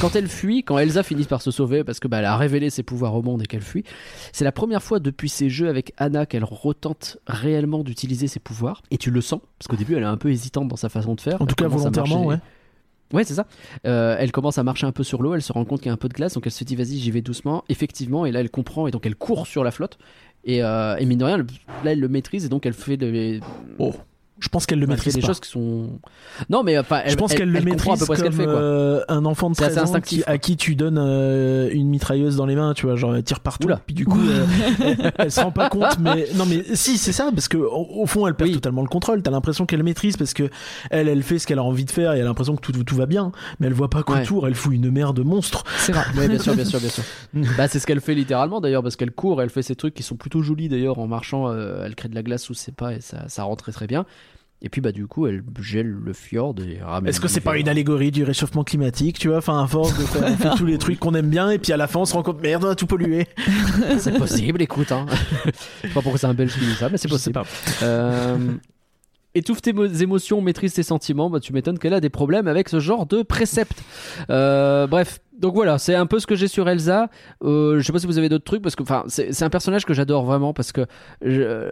quand 0.00 0.14
elle 0.14 0.28
fuit, 0.28 0.62
quand 0.62 0.78
Elsa 0.78 1.02
finit 1.02 1.24
par 1.24 1.42
se 1.42 1.50
sauver 1.50 1.82
parce 1.84 1.98
que 2.00 2.08
bah, 2.08 2.18
elle 2.18 2.24
a 2.24 2.36
révélé 2.36 2.70
ses 2.70 2.82
pouvoirs 2.82 3.14
au 3.14 3.22
monde 3.22 3.42
et 3.42 3.46
qu'elle 3.46 3.62
fuit, 3.62 3.84
c'est 4.32 4.44
la 4.44 4.52
première 4.52 4.82
fois 4.82 5.00
depuis 5.00 5.28
ses 5.28 5.48
jeux 5.48 5.68
avec 5.68 5.92
Anna 5.96 6.26
qu'elle 6.26 6.44
retente 6.44 7.18
réellement 7.26 7.82
d'utiliser 7.82 8.28
ses 8.28 8.40
pouvoirs. 8.40 8.82
Et 8.90 8.98
tu 8.98 9.10
le 9.10 9.20
sens 9.20 9.40
parce 9.58 9.68
qu'au 9.68 9.76
début 9.76 9.96
elle 9.96 10.02
est 10.02 10.06
un 10.06 10.16
peu 10.16 10.30
hésitante 10.30 10.68
dans 10.68 10.76
sa 10.76 10.88
façon 10.88 11.14
de 11.14 11.20
faire. 11.20 11.42
En 11.42 11.46
tout 11.46 11.54
cas, 11.54 11.68
volontairement, 11.68 12.26
ouais. 12.26 12.38
Ouais, 13.12 13.24
c'est 13.24 13.34
ça. 13.34 13.46
Euh, 13.86 14.14
elle 14.18 14.30
commence 14.30 14.58
à 14.58 14.62
marcher 14.62 14.86
un 14.86 14.92
peu 14.92 15.02
sur 15.02 15.20
l'eau, 15.20 15.34
elle 15.34 15.42
se 15.42 15.52
rend 15.52 15.64
compte 15.64 15.80
qu'il 15.80 15.88
y 15.88 15.90
a 15.90 15.94
un 15.94 15.96
peu 15.96 16.08
de 16.08 16.14
glace, 16.14 16.34
donc 16.34 16.46
elle 16.46 16.52
se 16.52 16.62
dit 16.62 16.76
vas-y, 16.76 16.98
j'y 16.98 17.10
vais 17.10 17.22
doucement. 17.22 17.64
Effectivement, 17.68 18.24
et 18.24 18.30
là 18.30 18.40
elle 18.40 18.50
comprend, 18.50 18.86
et 18.86 18.92
donc 18.92 19.04
elle 19.04 19.16
court 19.16 19.46
sur 19.46 19.64
la 19.64 19.72
flotte. 19.72 19.98
Et, 20.44 20.62
euh, 20.62 20.96
et 20.96 21.04
mine 21.06 21.18
de 21.18 21.24
rien, 21.24 21.38
là 21.38 21.44
elle 21.84 22.00
le 22.00 22.08
maîtrise, 22.08 22.44
et 22.44 22.48
donc 22.48 22.66
elle 22.66 22.72
fait, 22.72 22.96
des 22.96 23.40
Oh, 23.78 23.94
je 24.40 24.48
pense 24.48 24.66
qu'elle 24.66 24.78
le 24.78 24.84
elle 24.84 24.88
fait 24.88 24.94
maîtrise 24.94 25.14
des 25.14 25.20
pas. 25.20 25.26
choses 25.28 25.40
qui 25.40 25.48
sont. 25.50 25.90
Non, 26.48 26.62
mais 26.62 26.78
enfin, 26.78 27.02
elle, 27.04 27.10
je 27.12 27.16
pense 27.16 27.34
qu'elle 27.34 27.50
le 27.52 27.60
maîtrise 27.60 27.98
peu 28.00 28.06
comme 28.06 28.16
qu'elle 28.16 28.32
fait, 28.32 28.44
quoi. 28.44 28.54
euh, 28.54 29.04
un 29.08 29.24
enfant 29.24 29.50
de 29.50 29.56
C'est 29.56 29.64
assez 29.64 29.74
13 29.76 29.94
ans 29.94 30.00
qui, 30.00 30.22
à 30.26 30.38
qui 30.38 30.56
tu 30.56 30.74
donnes 30.74 30.98
euh, 30.98 31.68
une 31.72 31.88
mitrailleuse 31.88 32.36
dans 32.36 32.46
les 32.46 32.54
mains, 32.56 32.72
tu 32.74 32.86
vois, 32.86 32.96
genre 32.96 33.14
elle 33.14 33.22
tire 33.22 33.40
partout. 33.40 33.66
Oula. 33.66 33.80
Puis 33.84 33.94
du 33.94 34.04
coup, 34.06 34.20
euh, 34.20 34.46
elle, 34.84 35.12
elle 35.18 35.30
se 35.30 35.40
rend 35.40 35.52
pas 35.52 35.68
compte, 35.68 35.98
mais 36.00 36.26
non, 36.36 36.46
mais 36.46 36.64
si, 36.74 36.98
c'est 36.98 37.12
ça, 37.12 37.30
parce 37.34 37.48
que 37.48 37.58
au, 37.58 38.06
fond, 38.06 38.26
elle 38.26 38.34
perd 38.34 38.48
Oui. 38.48 38.54
totalement 38.54 38.82
le 38.82 38.88
contrôle. 38.88 39.22
T'as 39.22 39.30
l'impression 39.30 39.66
qu'elle 39.66 39.82
maîtrise 39.82 40.16
parce 40.16 40.32
que 40.34 40.48
elle, 40.90 41.08
elle 41.08 41.22
fait 41.22 41.38
ce 41.38 41.46
qu'elle 41.46 41.58
a 41.58 41.62
envie 41.64 41.84
de 41.84 41.90
faire 41.90 42.12
et 42.12 42.16
elle 42.16 42.22
a 42.24 42.28
l'impression 42.28 42.56
que 42.56 42.60
tout, 42.62 42.72
tout 42.84 42.96
va 42.96 43.06
bien, 43.06 43.32
mais 43.58 43.66
elle 43.66 43.74
voit 43.74 43.90
pas 43.90 43.98
Ouais. 43.98 44.04
qu'autour, 44.04 44.46
elle 44.48 44.54
fout 44.54 44.72
une 44.72 44.90
merde 44.90 45.20
monstre. 45.20 45.64
C'est 45.78 45.92
vrai. 45.92 46.04
Ouais, 46.16 46.28
bien 46.28 46.38
sûr, 46.38 46.54
bien 46.54 46.64
sûr, 46.64 46.80
bien 46.80 46.88
sûr. 46.88 47.04
bah, 47.58 47.68
c'est 47.68 47.78
ce 47.78 47.86
qu'elle 47.86 48.00
fait 48.00 48.14
littéralement 48.14 48.60
d'ailleurs, 48.60 48.82
parce 48.82 48.96
qu'elle 48.96 49.10
court, 49.10 49.42
elle 49.42 49.50
fait 49.50 49.62
ces 49.62 49.76
trucs 49.76 49.92
qui 49.94 50.02
sont 50.02 50.16
plutôt 50.16 50.40
jolis 50.42 50.68
d'ailleurs 50.70 50.98
en 50.98 51.06
marchant. 51.06 51.48
euh, 51.50 51.84
elle 51.84 51.94
crée 51.94 52.08
de 52.08 52.14
la 52.14 52.22
glace 52.22 52.42
sous 52.42 52.54
ses 52.54 52.72
pas 52.72 52.94
et 52.94 53.00
ça, 53.00 53.28
ça 53.28 53.42
rend 53.44 53.56
très 53.56 53.72
très 53.72 53.86
bien. 53.86 54.06
Et 54.62 54.68
puis 54.68 54.80
bah 54.82 54.92
du 54.92 55.06
coup, 55.06 55.26
elle 55.26 55.42
gèle 55.60 55.86
le 55.88 56.12
fjord 56.12 56.54
et 56.66 56.82
ramène. 56.82 57.08
Est-ce 57.08 57.18
que 57.20 57.28
c'est 57.28 57.40
pas 57.40 57.56
une 57.56 57.68
allégorie 57.68 58.10
du 58.10 58.24
réchauffement 58.24 58.62
climatique, 58.62 59.18
tu 59.18 59.28
vois 59.28 59.38
Enfin, 59.38 59.62
à 59.62 59.66
force 59.66 59.96
de 59.98 60.04
faire 60.04 60.22
on 60.30 60.36
fait 60.36 60.54
tous 60.58 60.66
les 60.66 60.76
trucs 60.76 60.98
qu'on 60.98 61.14
aime 61.14 61.30
bien 61.30 61.50
et 61.50 61.58
puis 61.58 61.72
à 61.72 61.78
la 61.78 61.86
fin 61.86 62.00
on 62.00 62.04
se 62.04 62.12
rend 62.12 62.22
compte 62.22 62.42
merde, 62.42 62.64
on 62.64 62.68
a 62.68 62.74
tout 62.74 62.86
pollué. 62.86 63.26
C'est 63.98 64.18
possible, 64.18 64.60
écoute. 64.60 64.92
Hein. 64.92 65.06
Je 65.46 65.50
sais 65.88 65.94
pas 65.94 66.02
pourquoi 66.02 66.18
c'est 66.18 66.26
un 66.26 66.34
belge 66.34 66.52
qui 66.52 66.60
dit 66.60 66.74
ça, 66.74 66.88
mais 66.90 66.98
c'est 66.98 67.08
Je 67.08 67.16
sais 67.16 67.30
possible. 67.32 67.50
pas. 67.80 67.86
Euh, 67.86 68.36
étouffe 69.34 69.62
tes 69.62 69.72
mo- 69.72 69.86
émotions, 69.86 70.40
maîtrise 70.42 70.74
tes 70.74 70.82
sentiments. 70.82 71.30
Bah, 71.30 71.40
tu 71.40 71.52
m'étonnes 71.54 71.78
qu'elle 71.78 71.94
a 71.94 72.00
des 72.00 72.10
problèmes 72.10 72.46
avec 72.48 72.68
ce 72.68 72.80
genre 72.80 73.06
de 73.06 73.22
précepte. 73.22 73.82
Euh, 74.28 74.86
bref. 74.86 75.20
Donc 75.40 75.54
voilà, 75.54 75.78
c'est 75.78 75.94
un 75.94 76.06
peu 76.06 76.20
ce 76.20 76.26
que 76.26 76.34
j'ai 76.34 76.48
sur 76.48 76.68
Elsa. 76.68 77.08
Euh, 77.42 77.78
je 77.78 77.86
sais 77.86 77.92
pas 77.92 77.98
si 77.98 78.06
vous 78.06 78.18
avez 78.18 78.28
d'autres 78.28 78.44
trucs 78.44 78.62
parce 78.62 78.76
que, 78.76 78.82
enfin, 78.82 79.04
c'est 79.08 79.42
un 79.42 79.48
personnage 79.50 79.86
que 79.86 79.94
j'adore 79.94 80.24
vraiment 80.24 80.52
parce 80.52 80.70
que 80.70 80.86
euh, 81.24 81.70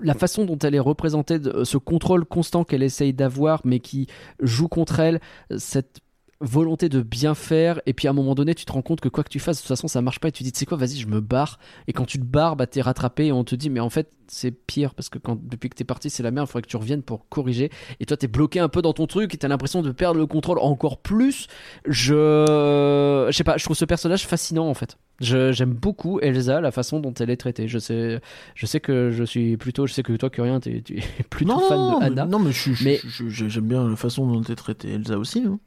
la 0.00 0.14
façon 0.14 0.44
dont 0.44 0.58
elle 0.58 0.74
est 0.74 0.80
représentée, 0.80 1.38
ce 1.62 1.78
contrôle 1.78 2.24
constant 2.24 2.64
qu'elle 2.64 2.82
essaye 2.82 3.14
d'avoir, 3.14 3.60
mais 3.64 3.78
qui 3.78 4.08
joue 4.40 4.66
contre 4.66 4.98
elle, 4.98 5.20
cette 5.56 6.00
volonté 6.42 6.88
de 6.88 7.02
bien 7.02 7.34
faire 7.34 7.80
et 7.84 7.92
puis 7.92 8.08
à 8.08 8.12
un 8.12 8.14
moment 8.14 8.34
donné 8.34 8.54
tu 8.54 8.64
te 8.64 8.72
rends 8.72 8.80
compte 8.80 9.00
que 9.02 9.10
quoi 9.10 9.22
que 9.24 9.28
tu 9.28 9.38
fasses 9.38 9.58
de 9.58 9.60
toute 9.62 9.68
façon 9.68 9.88
ça 9.88 10.00
marche 10.00 10.20
pas 10.20 10.28
et 10.28 10.32
tu 10.32 10.38
te 10.38 10.44
dis 10.44 10.52
tu 10.52 10.58
sais 10.60 10.64
quoi 10.66 10.78
vas-y 10.78 10.96
je 10.96 11.06
me 11.06 11.20
barre. 11.20 11.58
Et 11.86 11.92
quand 11.92 12.06
tu 12.06 12.18
te 12.18 12.24
barres 12.24 12.56
bah 12.56 12.66
t'es 12.66 12.80
rattrapé 12.80 13.26
et 13.26 13.32
on 13.32 13.44
te 13.44 13.54
dit 13.54 13.68
mais 13.68 13.80
en 13.80 13.90
fait 13.90 14.10
c'est 14.26 14.50
pire 14.52 14.94
parce 14.94 15.08
que 15.10 15.18
quand 15.18 15.38
depuis 15.42 15.68
que 15.68 15.74
t'es 15.74 15.84
parti 15.84 16.08
c'est 16.08 16.22
la 16.22 16.30
merde 16.30 16.46
il 16.48 16.50
faudrait 16.50 16.62
que 16.62 16.68
tu 16.68 16.76
reviennes 16.78 17.02
pour 17.02 17.28
corriger. 17.28 17.70
Et 18.00 18.06
toi 18.06 18.16
t'es 18.16 18.26
bloqué 18.28 18.58
un 18.58 18.68
peu 18.70 18.80
dans 18.80 18.92
ton 18.94 19.06
truc 19.06 19.34
et 19.34 19.36
t'as 19.36 19.48
l'impression 19.48 19.82
de 19.82 19.90
perdre 19.92 20.18
le 20.18 20.26
contrôle 20.26 20.58
encore 20.60 20.98
plus. 21.02 21.46
Je 21.86 23.26
je 23.30 23.36
sais 23.36 23.44
pas 23.44 23.56
je 23.58 23.64
trouve 23.64 23.76
ce 23.76 23.84
personnage 23.84 24.26
fascinant 24.26 24.66
en 24.68 24.74
fait. 24.74 24.96
Je- 25.20 25.52
j'aime 25.52 25.74
beaucoup 25.74 26.20
Elsa 26.20 26.60
la 26.62 26.70
façon 26.70 27.00
dont 27.00 27.12
elle 27.14 27.30
est 27.30 27.36
traitée. 27.36 27.68
Je 27.68 27.78
sais 27.78 28.20
je 28.54 28.66
sais 28.66 28.80
que 28.80 29.10
je 29.10 29.24
suis 29.24 29.56
plutôt 29.56 29.86
je 29.86 29.92
sais 29.92 30.02
que 30.02 30.14
toi 30.14 30.30
Curien 30.30 30.60
t'es 30.60 30.80
tu 30.82 30.98
es 30.98 31.02
plutôt 31.30 31.52
non, 31.52 31.68
fan 31.68 31.78
non, 31.78 31.98
de 31.98 32.04
Anna 32.04 32.24
non, 32.24 32.38
mais 32.38 32.52
je- 32.52 32.72
je- 32.72 32.84
Mais- 32.84 33.00
j'aime 33.28 33.66
bien 33.68 33.88
la 33.88 33.96
façon 33.96 34.26
dont 34.26 34.42
est 34.42 34.56
traité 34.56 34.90
Elsa 34.92 35.18
aussi. 35.18 35.44
hein. 35.46 35.58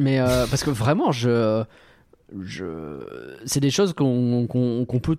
Mais 0.00 0.18
euh, 0.18 0.46
parce 0.46 0.64
que 0.64 0.70
vraiment, 0.70 1.12
je, 1.12 1.64
je, 2.40 3.38
c'est 3.44 3.60
des 3.60 3.70
choses 3.70 3.92
qu'on 3.92 5.00
peut 5.02 5.18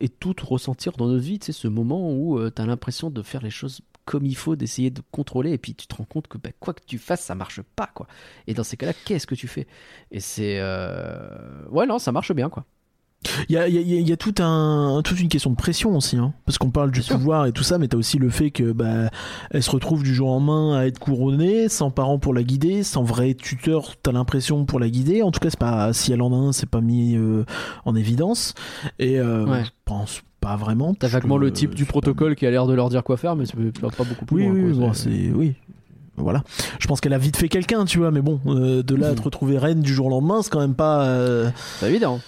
et 0.00 0.08
toutes 0.08 0.40
ressentir 0.40 0.92
dans 0.92 1.06
notre 1.08 1.22
vie. 1.22 1.38
Tu 1.38 1.46
sais, 1.46 1.52
ce 1.52 1.68
moment 1.68 2.12
où 2.12 2.38
tu 2.50 2.62
as 2.62 2.66
l'impression 2.66 3.10
de 3.10 3.22
faire 3.22 3.42
les 3.42 3.50
choses 3.50 3.80
comme 4.06 4.24
il 4.24 4.36
faut, 4.36 4.56
d'essayer 4.56 4.90
de 4.90 5.02
contrôler, 5.10 5.50
et 5.50 5.58
puis 5.58 5.74
tu 5.74 5.86
te 5.88 5.94
rends 5.96 6.04
compte 6.04 6.28
que 6.28 6.38
bah, 6.38 6.50
quoi 6.60 6.72
que 6.72 6.82
tu 6.86 6.96
fasses, 6.96 7.22
ça 7.22 7.34
marche 7.34 7.60
pas, 7.60 7.88
quoi. 7.88 8.06
Et 8.46 8.54
dans 8.54 8.62
ces 8.62 8.76
cas-là, 8.76 8.92
qu'est-ce 9.04 9.26
que 9.26 9.34
tu 9.34 9.48
fais? 9.48 9.66
Et 10.12 10.20
c'est, 10.20 10.58
euh, 10.60 11.66
ouais, 11.70 11.86
non, 11.86 11.98
ça 11.98 12.12
marche 12.12 12.32
bien, 12.32 12.48
quoi. 12.48 12.64
Il 13.48 13.54
y 13.54 13.58
a, 13.58 13.66
il 13.66 13.74
y 13.74 13.78
a- 13.78 13.80
il 14.00 14.08
y 14.08 14.12
a 14.12 14.16
tout 14.16 14.34
un, 14.38 15.00
toute 15.02 15.18
une 15.20 15.28
question 15.28 15.50
de 15.50 15.56
pression 15.56 15.96
aussi, 15.96 16.16
hein. 16.16 16.32
parce 16.44 16.58
qu'on 16.58 16.70
parle 16.70 16.90
du 16.92 17.00
Bien 17.00 17.06
sûr. 17.08 17.16
pouvoir 17.16 17.46
et 17.46 17.52
tout 17.52 17.64
ça, 17.64 17.76
mais 17.78 17.88
t'as 17.88 17.96
aussi 17.96 18.18
le 18.18 18.28
fait 18.30 18.50
que 18.52 18.70
bah, 18.70 19.10
elle 19.50 19.62
se 19.64 19.70
retrouve 19.70 20.04
du 20.04 20.14
jour 20.14 20.28
au 20.28 20.34
lendemain 20.34 20.76
à 20.78 20.86
être 20.86 21.00
couronnée, 21.00 21.68
sans 21.68 21.90
parents 21.90 22.18
pour 22.20 22.34
la 22.34 22.44
guider, 22.44 22.84
sans 22.84 23.02
vrai 23.02 23.34
tuteur, 23.34 23.94
t'as 24.00 24.12
l'impression 24.12 24.64
pour 24.64 24.78
la 24.78 24.88
guider. 24.88 25.22
En 25.22 25.32
tout 25.32 25.40
cas, 25.40 25.50
c'est 25.50 25.58
pas 25.58 25.92
si 25.92 26.12
elle 26.12 26.22
en 26.22 26.32
a 26.32 26.36
un, 26.36 26.52
c'est 26.52 26.68
pas 26.70 26.80
mis 26.80 27.16
euh, 27.16 27.44
en 27.84 27.96
évidence. 27.96 28.54
Et 29.00 29.18
euh, 29.18 29.44
Ouais. 29.44 29.64
je 29.64 29.70
pense 29.84 30.22
pas 30.40 30.54
vraiment. 30.54 30.94
T'as 30.94 31.08
vaguement 31.08 31.38
le 31.38 31.52
type 31.52 31.70
du 31.74 31.78
c'est 31.82 31.86
pas- 31.86 31.92
protocole 31.92 32.36
qui 32.36 32.46
a 32.46 32.50
l'air 32.52 32.66
de 32.66 32.74
leur 32.74 32.90
dire 32.90 33.02
quoi 33.02 33.16
faire, 33.16 33.34
mais 33.34 33.44
tu 33.46 33.56
vas 33.80 33.90
pas 33.90 34.04
beaucoup 34.04 34.24
plus 34.24 34.36
Oui, 34.36 34.44
loin. 34.44 34.54
oui, 34.54 34.76
quoi. 34.78 34.86
bon, 34.88 34.92
C'est- 34.92 35.10
c'est 35.10 35.32
oui. 35.34 35.54
Voilà. 36.18 36.44
Je 36.78 36.86
pense 36.86 37.00
qu'elle 37.00 37.12
a 37.12 37.18
vite 37.18 37.36
fait 37.36 37.48
quelqu'un, 37.48 37.84
tu 37.86 37.98
vois, 37.98 38.10
mais 38.10 38.22
bon, 38.22 38.40
euh, 38.46 38.82
de 38.82 38.94
là 38.94 39.08
à 39.08 39.14
te 39.14 39.20
retrouver 39.22 39.58
reine 39.58 39.80
du 39.80 39.92
jour 39.92 40.06
au 40.06 40.10
lendemain, 40.10 40.40
c'est 40.42 40.50
quand 40.50 40.60
même 40.60 40.74
pas. 40.76 41.02
euh, 41.06 41.50
c'est 41.80 41.90
évident. 41.90 42.20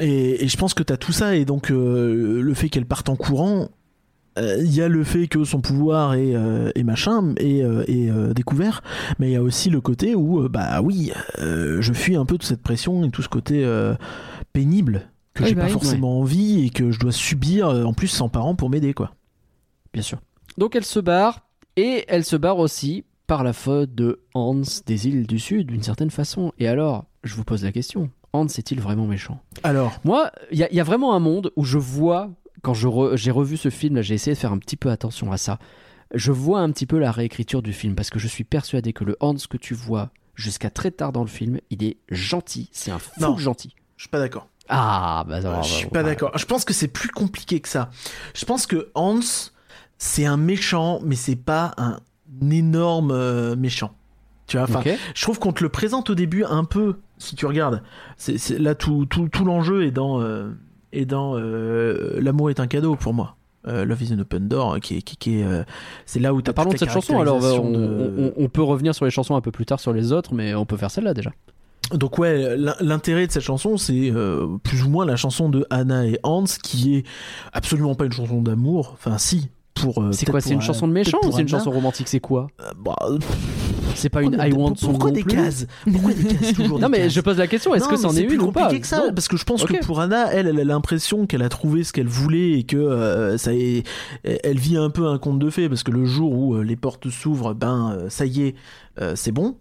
Et, 0.00 0.44
et 0.44 0.48
je 0.48 0.56
pense 0.56 0.74
que 0.74 0.82
t'as 0.82 0.96
tout 0.96 1.12
ça, 1.12 1.36
et 1.36 1.44
donc 1.44 1.70
euh, 1.70 2.40
le 2.40 2.54
fait 2.54 2.68
qu'elle 2.68 2.86
parte 2.86 3.08
en 3.08 3.16
courant, 3.16 3.68
euh, 4.38 4.56
il 4.60 4.74
y 4.74 4.80
a 4.82 4.88
le 4.88 5.04
fait 5.04 5.28
que 5.28 5.44
son 5.44 5.60
pouvoir 5.60 6.14
est, 6.14 6.34
euh, 6.34 6.70
est 6.74 6.82
machin, 6.82 7.34
est, 7.36 7.62
euh, 7.62 7.84
est, 7.86 8.10
euh, 8.10 8.32
découvert, 8.32 8.82
mais 9.18 9.28
il 9.28 9.32
y 9.32 9.36
a 9.36 9.42
aussi 9.42 9.70
le 9.70 9.80
côté 9.80 10.14
où, 10.14 10.40
euh, 10.42 10.48
bah 10.48 10.80
oui, 10.82 11.12
euh, 11.40 11.80
je 11.80 11.92
fuis 11.92 12.16
un 12.16 12.24
peu 12.24 12.34
toute 12.34 12.44
cette 12.48 12.62
pression 12.62 13.04
et 13.04 13.10
tout 13.10 13.22
ce 13.22 13.28
côté 13.28 13.64
euh, 13.64 13.94
pénible 14.52 15.08
que 15.34 15.42
Oui, 15.42 15.48
j'ai 15.50 15.54
bah 15.54 15.62
pas 15.62 15.66
oui. 15.66 15.72
forcément 15.72 16.20
envie 16.20 16.64
et 16.66 16.70
que 16.70 16.90
je 16.90 16.98
dois 17.00 17.12
subir 17.12 17.68
euh, 17.68 17.84
en 17.84 17.92
plus 17.92 18.08
sans 18.08 18.28
parents 18.28 18.54
pour 18.54 18.70
m'aider, 18.70 18.94
quoi. 18.94 19.12
Bien 19.92 20.02
sûr. 20.02 20.18
Donc 20.58 20.74
elle 20.76 20.84
se 20.84 21.00
barre, 21.00 21.46
et 21.76 22.04
elle 22.08 22.24
se 22.24 22.36
barre 22.36 22.58
aussi 22.58 23.04
par 23.26 23.42
la 23.44 23.52
faute 23.52 23.94
de 23.94 24.20
Hans 24.34 24.62
des 24.86 25.08
îles 25.08 25.26
du 25.26 25.38
Sud, 25.38 25.68
d'une 25.68 25.82
certaine 25.82 26.10
façon. 26.10 26.52
Et 26.58 26.68
alors, 26.68 27.06
je 27.24 27.34
vous 27.34 27.42
pose 27.44 27.64
la 27.64 27.72
question, 27.72 28.10
Hans 28.34 28.46
est-il 28.46 28.80
vraiment 28.80 29.06
méchant? 29.06 29.40
Alors, 29.62 29.92
Moi, 30.04 30.30
il 30.50 30.58
y, 30.58 30.64
a- 30.64 30.70
il 30.70 30.76
y 30.76 30.80
a 30.80 30.84
vraiment 30.84 31.14
un 31.14 31.20
monde 31.20 31.52
où 31.56 31.64
je 31.64 31.78
vois, 31.78 32.30
quand 32.62 32.74
re- 32.74 33.16
j'ai 33.16 33.30
revu 33.30 33.56
ce 33.56 33.70
film, 33.70 34.02
j'ai 34.02 34.14
essayé 34.14 34.34
de 34.34 34.38
faire 34.38 34.52
un 34.52 34.58
petit 34.58 34.76
peu 34.76 34.90
attention 34.90 35.30
à 35.32 35.36
ça, 35.38 35.58
je 36.12 36.32
vois 36.32 36.60
un 36.60 36.70
petit 36.72 36.86
peu 36.86 36.98
la 36.98 37.12
réécriture 37.12 37.62
du 37.62 37.72
film, 37.72 37.94
parce 37.94 38.10
que 38.10 38.18
je 38.18 38.26
suis 38.28 38.44
persuadé 38.44 38.92
que 38.92 39.04
le 39.04 39.16
Hans 39.20 39.34
que 39.48 39.56
tu 39.56 39.72
vois 39.74 40.10
jusqu'à 40.34 40.68
très 40.68 40.90
tard 40.90 41.12
dans 41.12 41.22
le 41.22 41.28
film, 41.28 41.58
il 41.70 41.84
est 41.84 41.96
gentil, 42.10 42.68
c'est 42.72 42.90
un 42.90 42.98
fou 42.98 43.10
Non. 43.20 43.36
gentil. 43.38 43.74
je 43.96 44.02
suis 44.02 44.10
pas 44.10 44.18
d'accord. 44.18 44.48
Ah, 44.68 45.24
bah 45.28 45.40
va, 45.40 45.62
je 45.62 45.68
suis 45.72 45.84
bah, 45.84 45.90
pas 45.92 46.02
bah, 46.02 46.08
d'accord. 46.10 46.36
Je 46.38 46.44
pense 46.46 46.64
que 46.64 46.72
c'est 46.74 46.88
plus 46.88 47.10
compliqué 47.10 47.60
que 47.60 47.68
ça. 47.68 47.90
Je 48.34 48.44
pense 48.46 48.66
que 48.66 48.90
Hans, 48.94 49.20
c'est 49.98 50.24
un 50.24 50.36
méchant, 50.38 51.00
mais 51.04 51.14
c'est 51.16 51.36
pas 51.36 51.72
un 51.76 51.98
énorme 52.50 53.10
euh, 53.12 53.54
méchant. 53.56 53.92
Tu 54.46 54.56
vois, 54.58 54.64
enfin, 54.64 54.80
Ok. 54.80 54.90
je 55.14 55.22
trouve 55.22 55.38
qu'on 55.38 55.52
te 55.52 55.62
le 55.62 55.70
présente 55.70 56.10
au 56.10 56.14
début 56.14 56.44
un 56.44 56.64
peu, 56.64 56.96
si 57.18 57.34
tu 57.34 57.46
regardes. 57.46 57.82
C'est, 58.18 58.36
c'est- 58.38 58.58
là, 58.58 58.74
tout, 58.74 59.06
tout, 59.06 59.28
tout 59.28 59.44
l'enjeu 59.44 59.84
est 59.84 59.90
dans, 59.90 60.20
euh, 60.20 60.50
est 60.92 61.06
dans 61.06 61.34
euh, 61.38 62.20
L'amour 62.20 62.50
est 62.50 62.60
un 62.60 62.66
cadeau 62.66 62.94
pour 62.96 63.14
moi. 63.14 63.36
Euh, 63.66 63.86
Love 63.86 64.02
is 64.02 64.12
an 64.12 64.18
open 64.18 64.46
door, 64.48 64.78
qui 64.80 64.98
est, 64.98 65.02
qui, 65.02 65.16
qui 65.16 65.40
est, 65.40 65.44
euh, 65.44 65.62
c'est 66.04 66.20
là 66.20 66.34
où 66.34 66.42
t'as 66.42 66.52
Parlons 66.52 66.72
de 66.72 66.76
cette 66.76 66.90
chanson, 66.90 67.18
alors 67.18 67.40
bah, 67.40 67.46
on, 67.54 67.72
caractérisation 67.72 68.20
de- 68.20 68.32
on- 68.38 68.44
on 68.44 68.48
peut 68.50 68.62
revenir 68.62 68.94
sur 68.94 69.06
les 69.06 69.10
chansons 69.10 69.34
un 69.36 69.40
peu 69.40 69.50
plus 69.50 69.64
tard 69.64 69.80
sur 69.80 69.94
les 69.94 70.12
autres, 70.12 70.34
mais 70.34 70.54
on 70.54 70.66
peut 70.66 70.76
faire 70.76 70.90
celle-là 70.90 71.14
déjà. 71.14 71.30
Donc 71.92 72.18
ouais, 72.18 72.56
l'in- 72.58 72.76
l'intérêt 72.80 73.26
de 73.26 73.32
cette 73.32 73.42
chanson, 73.42 73.78
c'est 73.78 74.12
plus 74.62 74.82
ou 74.84 74.90
moins 74.90 75.06
la 75.06 75.16
chanson 75.16 75.48
de 75.48 75.66
Anna 75.70 76.06
et 76.06 76.18
Hans, 76.22 76.44
qui 76.62 76.96
est 76.96 77.04
absolument 77.54 77.94
pas 77.94 78.04
une 78.04 78.12
chanson 78.12 78.42
d'amour. 78.42 78.90
Enfin, 78.92 79.16
si. 79.16 79.48
Pour, 79.74 80.04
C'est 80.12 80.30
quoi 80.30 80.40
C'est 80.40 80.54
une 80.54 80.60
chanson 80.62 80.86
de 80.86 80.92
méchant 80.92 81.18
ou 81.24 81.32
c'est 81.32 81.42
une 81.42 81.48
chanson 81.48 81.70
romantique? 81.72 82.06
C'est 82.06 82.20
quoi? 82.20 82.46
Bah, 82.84 82.94
C'est 83.94 84.08
pas 84.08 84.22
une 84.22 84.34
I 84.40 84.52
Want 84.52 84.74
Song 84.76 84.90
Pourquoi 84.90 85.10
des 85.10 85.22
cases 85.22 85.66
Pourquoi 85.90 86.12
des 86.12 86.24
cases 86.34 86.52
toujours 86.54 86.78
Non 86.80 86.88
mais 86.88 87.08
je 87.10 87.20
pose 87.20 87.38
la 87.38 87.46
question, 87.46 87.74
est-ce 87.74 87.88
que 87.88 87.96
c'en 87.96 88.14
est 88.16 88.22
une 88.22 88.40
ou 88.42 88.52
pas 88.52 88.72
que 88.74 88.86
ça 88.86 89.04
parce 89.14 89.28
que 89.28 89.36
je 89.36 89.44
pense 89.44 89.64
que 89.64 89.84
pour 89.84 90.00
Anna 90.00 90.32
elle 90.32 90.46
elle 90.48 90.60
a 90.60 90.64
l'impression 90.64 91.26
qu'elle 91.26 91.42
a 91.42 91.48
trouvé 91.48 91.84
ce 91.84 91.92
qu'elle 91.92 92.08
voulait 92.08 92.52
et 92.58 92.62
que 92.64 92.76
euh, 92.76 93.38
ça 93.38 93.52
elle 94.24 94.58
vit 94.58 94.76
un 94.76 94.90
peu 94.90 95.06
un 95.06 95.18
conte 95.18 95.38
de 95.38 95.50
fées 95.50 95.68
parce 95.68 95.82
que 95.82 95.90
le 95.90 96.04
jour 96.04 96.32
où 96.32 96.54
euh, 96.56 96.62
les 96.62 96.76
portes 96.76 97.08
s'ouvrent 97.10 97.54
ben 97.54 97.96
euh, 97.98 98.10
ça 98.10 98.26
y 98.26 98.42
est 98.42 98.54
c'est 99.14 99.32
bon. 99.32 99.56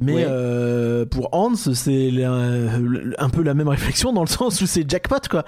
Mais 0.00 0.14
Ouais. 0.14 0.24
euh, 0.26 1.04
pour 1.04 1.28
Hans 1.32 1.54
c'est 1.54 2.10
un 2.24 3.28
peu 3.30 3.42
la 3.42 3.54
même 3.54 3.68
réflexion 3.68 4.12
dans 4.12 4.22
le 4.22 4.28
sens 4.28 4.60
où 4.62 4.66
c'est 4.66 4.88
jackpot 4.90 5.16
quoi. 5.30 5.44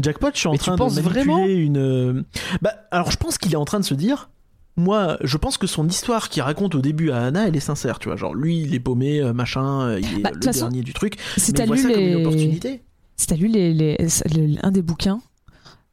Jackpot 0.00 0.30
je 0.32 0.38
suis 0.38 0.48
en 0.48 0.52
Mais 0.52 0.58
train 0.58 0.76
de 0.76 0.82
manipuler 0.82 1.54
une 1.54 2.24
bah 2.62 2.72
alors 2.90 3.10
je 3.10 3.16
pense 3.16 3.38
qu'il 3.38 3.52
est 3.52 3.56
en 3.56 3.64
train 3.64 3.80
de 3.80 3.84
se 3.84 3.94
dire 3.94 4.30
moi, 4.76 5.16
je 5.22 5.36
pense 5.36 5.56
que 5.58 5.66
son 5.66 5.86
histoire 5.88 6.28
qu'il 6.28 6.42
raconte 6.42 6.74
au 6.74 6.80
début 6.80 7.10
à 7.10 7.22
Anna, 7.26 7.46
elle 7.48 7.56
est 7.56 7.60
sincère, 7.60 7.98
tu 7.98 8.08
vois. 8.08 8.16
Genre, 8.16 8.34
lui, 8.34 8.60
il 8.60 8.74
est 8.74 8.80
paumé, 8.80 9.20
euh, 9.20 9.32
machin, 9.32 9.82
euh, 9.82 10.00
il 10.00 10.18
est 10.18 10.22
Bah, 10.22 10.30
euh, 10.32 10.36
le 10.36 10.42
façon, 10.42 10.60
dernier 10.66 10.82
du 10.82 10.92
truc. 10.92 11.16
Si 11.36 11.52
Mais 11.52 11.58
t'as 11.58 11.64
il 11.64 11.66
voit 11.68 11.76
lu 11.76 11.82
ça 11.82 11.88
comme 11.92 12.00
une 12.00 12.06
les, 12.16 12.24
opportunité. 12.26 12.82
si 13.16 13.26
t'as 13.26 13.36
lu 13.36 13.46
les, 13.48 13.72
les- 13.72 13.96
le- 14.34 14.66
un 14.66 14.70
des 14.72 14.82
bouquins 14.82 15.20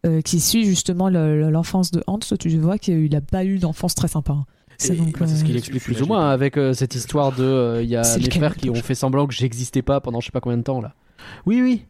euh, 0.05 0.21
qui 0.21 0.39
suit 0.39 0.65
justement 0.65 1.09
le- 1.09 1.49
l'enfance 1.51 1.91
de 1.91 2.03
Hans, 2.07 2.17
tu 2.39 2.49
vois 2.57 2.77
qu'il 2.79 3.15
a 3.15 3.21
pas 3.21 3.45
eu 3.45 3.59
d'enfance 3.59 3.93
très 3.95 4.07
sympa. 4.07 4.33
hein. 4.33 4.45
C'est 4.79 4.95
bah, 4.97 5.27
c'est 5.27 5.35
ce 5.35 5.43
qu'il 5.43 5.55
explique 5.55 5.83
plus 5.83 6.01
ou 6.01 6.07
moins 6.07 6.21
pas- 6.21 6.31
avec 6.31 6.57
euh, 6.57 6.73
cette 6.73 6.95
histoire 6.95 7.31
de 7.33 7.43
euh, 7.43 7.83
il 7.83 7.89
y 7.89 7.95
a 7.95 8.03
C'est 8.03 8.17
mes 8.17 8.25
lequel, 8.25 8.39
frères 8.41 8.55
qui 8.55 8.71
ont 8.71 8.73
fait 8.73 8.95
semblant 8.95 9.27
que 9.27 9.33
j'existais 9.35 9.83
pas 9.83 10.01
pendant 10.01 10.19
je 10.21 10.25
sais 10.25 10.31
pas 10.31 10.39
combien 10.41 10.57
de 10.57 10.63
temps 10.63 10.81
là. 10.81 10.95
Oui, 11.45 11.61
oui. 11.61 11.85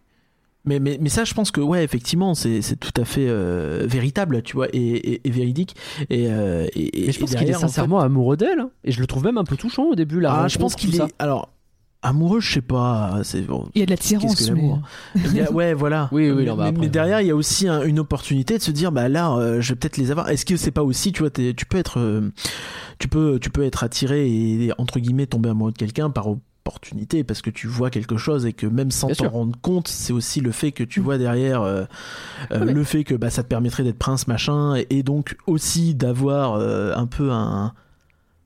Mais, 0.64 0.80
mais, 0.80 0.98
mais 1.02 1.10
ça, 1.10 1.24
je 1.24 1.34
pense 1.34 1.50
que, 1.50 1.60
ouais, 1.62 1.84
effectivement, 1.84 2.36
c'est 2.36 2.62
c'est 2.62 2.76
tout 2.76 2.94
à 3.02 3.04
fait 3.06 3.26
euh, 3.28 3.86
véritable, 3.88 4.44
tu 4.44 4.54
vois, 4.56 4.68
et, 4.74 4.78
et, 4.80 5.22
et 5.28 5.32
véridique. 5.32 5.76
Et, 6.12 6.28
euh, 6.30 6.68
et, 6.76 7.08
Et 7.08 7.12
je 7.12 7.20
pense 7.20 7.30
qu'il 7.32 7.38
est 7.40 7.46
derrière, 7.46 7.58
en 7.58 7.62
fait- 7.62 7.68
sincèrement 7.68 8.00
amoureux 8.00 8.38
d'elle 8.38 8.60
hein. 8.60 8.70
et 8.84 8.92
je 8.92 9.00
le 9.00 9.08
trouve 9.08 9.24
même 9.24 9.38
un 9.40 9.44
peu 9.44 9.58
touchant 9.58 9.86
au 9.86 9.96
début 9.96 10.20
là. 10.20 10.42
Ah, 10.44 10.48
je 10.48 10.60
pense 10.60 10.76
qu'il 10.76 10.96
est. 10.96 11.02
Alors, 11.18 11.50
amoureux, 12.04 12.40
je 12.42 12.54
sais 12.54 12.62
pas. 12.62 13.22
C'est 13.24 13.42
bon. 13.42 13.66
Il 13.74 13.80
y 13.80 13.82
a 13.82 13.86
de 13.86 13.92
la 13.92 13.98
Qu'est-ce 13.98 14.08
tirance. 14.08 14.50
que 14.50 14.54
mais- 15.34 15.42
a- 15.42 15.52
ouais, 15.52 15.74
voilà. 15.74 16.10
Oui, 16.12 16.30
oui, 16.30 16.46
non, 16.46 16.56
bah, 16.56 16.64
mais- 16.66 16.70
après, 16.70 16.82
mais 16.82 16.88
euh, 16.88 16.90
derrière, 16.92 17.22
il 17.22 17.28
y 17.28 17.32
a 17.32 17.36
aussi 17.36 17.68
un- 17.68 17.84
une 17.84 18.00
opportunité 18.00 18.58
de 18.58 18.64
se 18.64 18.70
dire, 18.72 18.92
bah 18.92 19.10
là, 19.10 19.34
euh, 19.36 19.62
je 19.62 19.70
vais 19.74 19.76
peut-être 19.80 19.98
les 19.98 20.12
avoir. 20.12 20.30
Est-ce 20.30 20.46
que 20.46 20.58
c'est 20.58 20.70
pas 20.72 20.84
aussi, 20.84 21.12
tu 21.12 21.22
vois, 21.22 21.32
tu 21.32 21.66
peux 21.68 21.78
être, 21.78 22.00
euh, 22.00 22.30
tu 23.00 23.08
peux, 23.08 23.40
tu 23.40 23.50
peux 23.50 23.64
être 23.64 23.84
attiré 23.84 24.30
et 24.30 24.72
entre 24.78 25.00
guillemets 25.00 25.26
tomber 25.26 25.50
amoureux 25.50 25.72
de 25.72 25.78
quelqu'un 25.78 26.12
par 26.12 26.28
opportunité 26.64 27.24
parce 27.24 27.42
que 27.42 27.50
tu 27.50 27.68
vois 27.68 27.90
quelque 27.90 28.18
chose 28.18 28.46
et 28.46 28.54
que 28.54 28.68
même 28.68 28.92
sans 28.92 29.08
t'en 29.10 29.30
rendre 29.30 29.58
compte, 29.62 29.88
c'est 29.88 30.14
aussi 30.14 30.42
le 30.42 30.52
fait 30.52 30.72
que 30.72 30.84
tu 30.84 31.00
vois 31.00 31.18
derrière 31.18 31.62
euh, 31.64 31.84
euh, 32.52 32.64
mais- 32.66 32.74
le 32.74 32.84
fait 32.84 33.04
que 33.04 33.16
bah 33.16 33.30
ça 33.30 33.44
te 33.44 33.48
permettrait 33.48 33.84
d'être 33.84 33.98
prince 33.98 34.28
machin 34.28 34.76
et, 34.76 34.88
et 34.90 35.04
donc 35.04 35.36
aussi 35.48 35.96
d'avoir 35.96 36.54
euh, 36.56 36.94
un 36.96 37.08
peu 37.08 37.32
un 37.32 37.74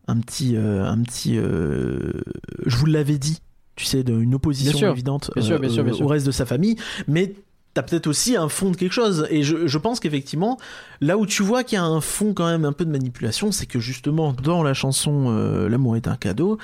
un 0.07 0.19
petit 0.19 0.55
un 0.57 1.01
petit 1.01 1.35
je 1.35 2.77
vous 2.77 2.85
l'avais 2.85 3.17
dit 3.17 3.39
tu 3.75 3.85
sais 3.85 4.01
une 4.01 4.35
opposition 4.35 4.77
Bien 4.79 4.91
évidente 4.91 5.31
Bien 5.35 5.43
sûr, 5.43 5.59
bien 5.59 5.69
sûr, 5.69 5.83
bien 5.83 5.93
sûr. 5.93 6.05
au 6.05 6.07
reste 6.07 6.25
de 6.25 6.31
sa 6.31 6.45
famille 6.45 6.75
mais 7.07 7.33
t'as 7.73 7.83
peut-être 7.83 8.07
aussi 8.07 8.37
un 8.37 8.47
fond 8.47 8.71
de 8.71 8.77
quelque 8.77 8.93
chose. 8.93 9.27
Et 9.29 9.43
je, 9.43 9.67
je 9.67 9.77
pense 9.77 9.99
qu'effectivement 9.99 10.57
là 11.01 11.17
où 11.17 11.25
tu 11.25 11.43
vois 11.43 11.65
qu'il 11.65 11.75
y 11.75 11.79
a 11.79 11.83
un 11.83 11.99
fond 11.99 12.33
quand 12.33 12.45
même 12.47 12.63
un 12.63 12.71
peu 12.71 12.85
de 12.85 12.91
manipulation 12.91 13.51
c'est 13.51 13.65
que 13.65 13.79
justement 13.79 14.31
dans 14.31 14.63
la 14.63 14.73
chanson 14.73 15.25
euh, 15.29 15.67
l'amour 15.67 15.97
est 15.97 16.07
un 16.07 16.15
cadeau 16.15 16.57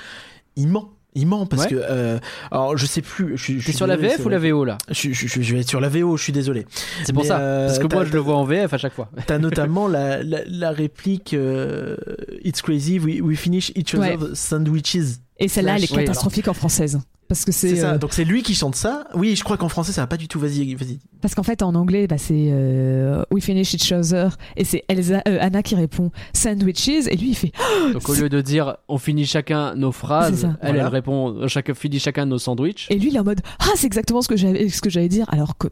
il 0.56 0.68
ment 0.68 0.90
il 1.14 1.26
ment 1.26 1.44
parce 1.46 1.64
Ouais. 1.64 1.68
que 1.70 1.74
euh, 1.78 2.18
alors 2.50 2.76
je 2.76 2.86
sais 2.86 3.02
plus 3.02 3.36
je, 3.36 3.52
je 3.52 3.56
T'es 3.58 3.60
suis 3.64 3.72
sur 3.74 3.86
la 3.86 3.96
VF 3.96 4.24
ou 4.24 4.28
la. 4.28 4.38
VO 4.38 4.64
là 4.64 4.78
je, 4.90 5.12
je- 5.12 5.26
je- 5.26 5.42
je 5.42 5.52
vais 5.54 5.60
être 5.60 5.68
sur 5.68 5.80
la 5.80 5.88
VO 5.88 6.16
je 6.16 6.22
suis 6.22 6.32
désolé 6.32 6.66
C'est 7.04 7.12
pour 7.12 7.22
Mais, 7.24 7.28
ça. 7.28 7.38
euh, 7.40 7.66
Parce 7.66 7.78
que 7.78 7.86
t'as- 7.86 7.96
moi 7.96 8.04
je 8.04 8.12
le 8.12 8.18
vois 8.18 8.36
en 8.36 8.44
VF 8.44 8.72
à 8.72 8.78
chaque 8.78 8.94
fois. 8.94 9.10
T'as 9.26 9.38
notamment 9.66 9.88
la, 9.88 10.22
la, 10.22 10.38
la 10.46 10.70
réplique 10.70 11.34
euh, 11.34 11.96
It's 12.44 12.62
crazy, 12.62 12.98
we, 12.98 13.20
we 13.20 13.36
finish 13.38 13.70
each 13.76 13.94
Ouais. 13.94 14.14
other's 14.16 14.38
sandwiches. 14.38 15.18
Et 15.42 15.48
celle-là, 15.48 15.76
elle 15.76 15.84
est 15.84 15.90
oui, 15.92 15.98
catastrophique 15.98 16.48
en 16.48 16.54
française. 16.54 17.00
Parce 17.28 17.44
que 17.46 17.52
C'est 17.52 17.76
ça. 17.76 17.92
euh, 17.92 17.98
Donc 17.98 18.12
c'est 18.12 18.24
lui 18.24 18.42
qui 18.42 18.54
chante 18.54 18.74
ça. 18.74 19.06
Oui, 19.14 19.36
je 19.36 19.42
crois 19.42 19.56
qu'en 19.56 19.68
français 19.70 19.92
ça 19.92 20.02
va 20.02 20.06
pas 20.06 20.18
du 20.18 20.28
tout. 20.28 20.38
Vas-y, 20.38 20.74
vas-y. 20.74 20.98
Parce 21.22 21.34
qu'en 21.34 21.42
fait, 21.42 21.62
en 21.62 21.74
anglais, 21.74 22.06
bah, 22.06 22.18
c'est 22.18 22.48
euh, 22.50 23.22
We 23.30 23.42
finish 23.42 23.72
each 23.72 23.90
other. 23.92 24.36
Et 24.56 24.64
c'est 24.64 24.84
Elsa, 24.88 25.22
euh, 25.26 25.38
Anna 25.40 25.62
qui 25.62 25.74
répond 25.74 26.10
Sandwiches. 26.34 26.88
Et 27.08 27.16
lui, 27.16 27.30
il 27.30 27.34
fait 27.34 27.52
Donc 27.92 28.06
au 28.08 28.14
lieu 28.14 28.28
de 28.28 28.40
dire 28.42 28.76
on 28.88 28.98
finit 28.98 29.24
chacun 29.24 29.74
nos 29.74 29.92
phrases, 29.92 30.44
elle, 30.44 30.56
Voilà. 30.72 30.80
elle 30.82 30.86
répond 30.88 31.48
chacun 31.48 31.72
finit 31.74 32.00
chacun 32.00 32.26
nos 32.26 32.38
sandwichs. 32.38 32.86
Et 32.90 32.98
lui, 32.98 33.08
il 33.08 33.16
est 33.16 33.20
en 33.20 33.24
mode 33.24 33.40
Ah, 33.60 33.70
c'est 33.76 33.86
exactement 33.86 34.20
ce 34.20 34.28
que 34.28 34.36
j'allais 34.36 35.08
dire. 35.08 35.26
Alors 35.32 35.56
que 35.56 35.68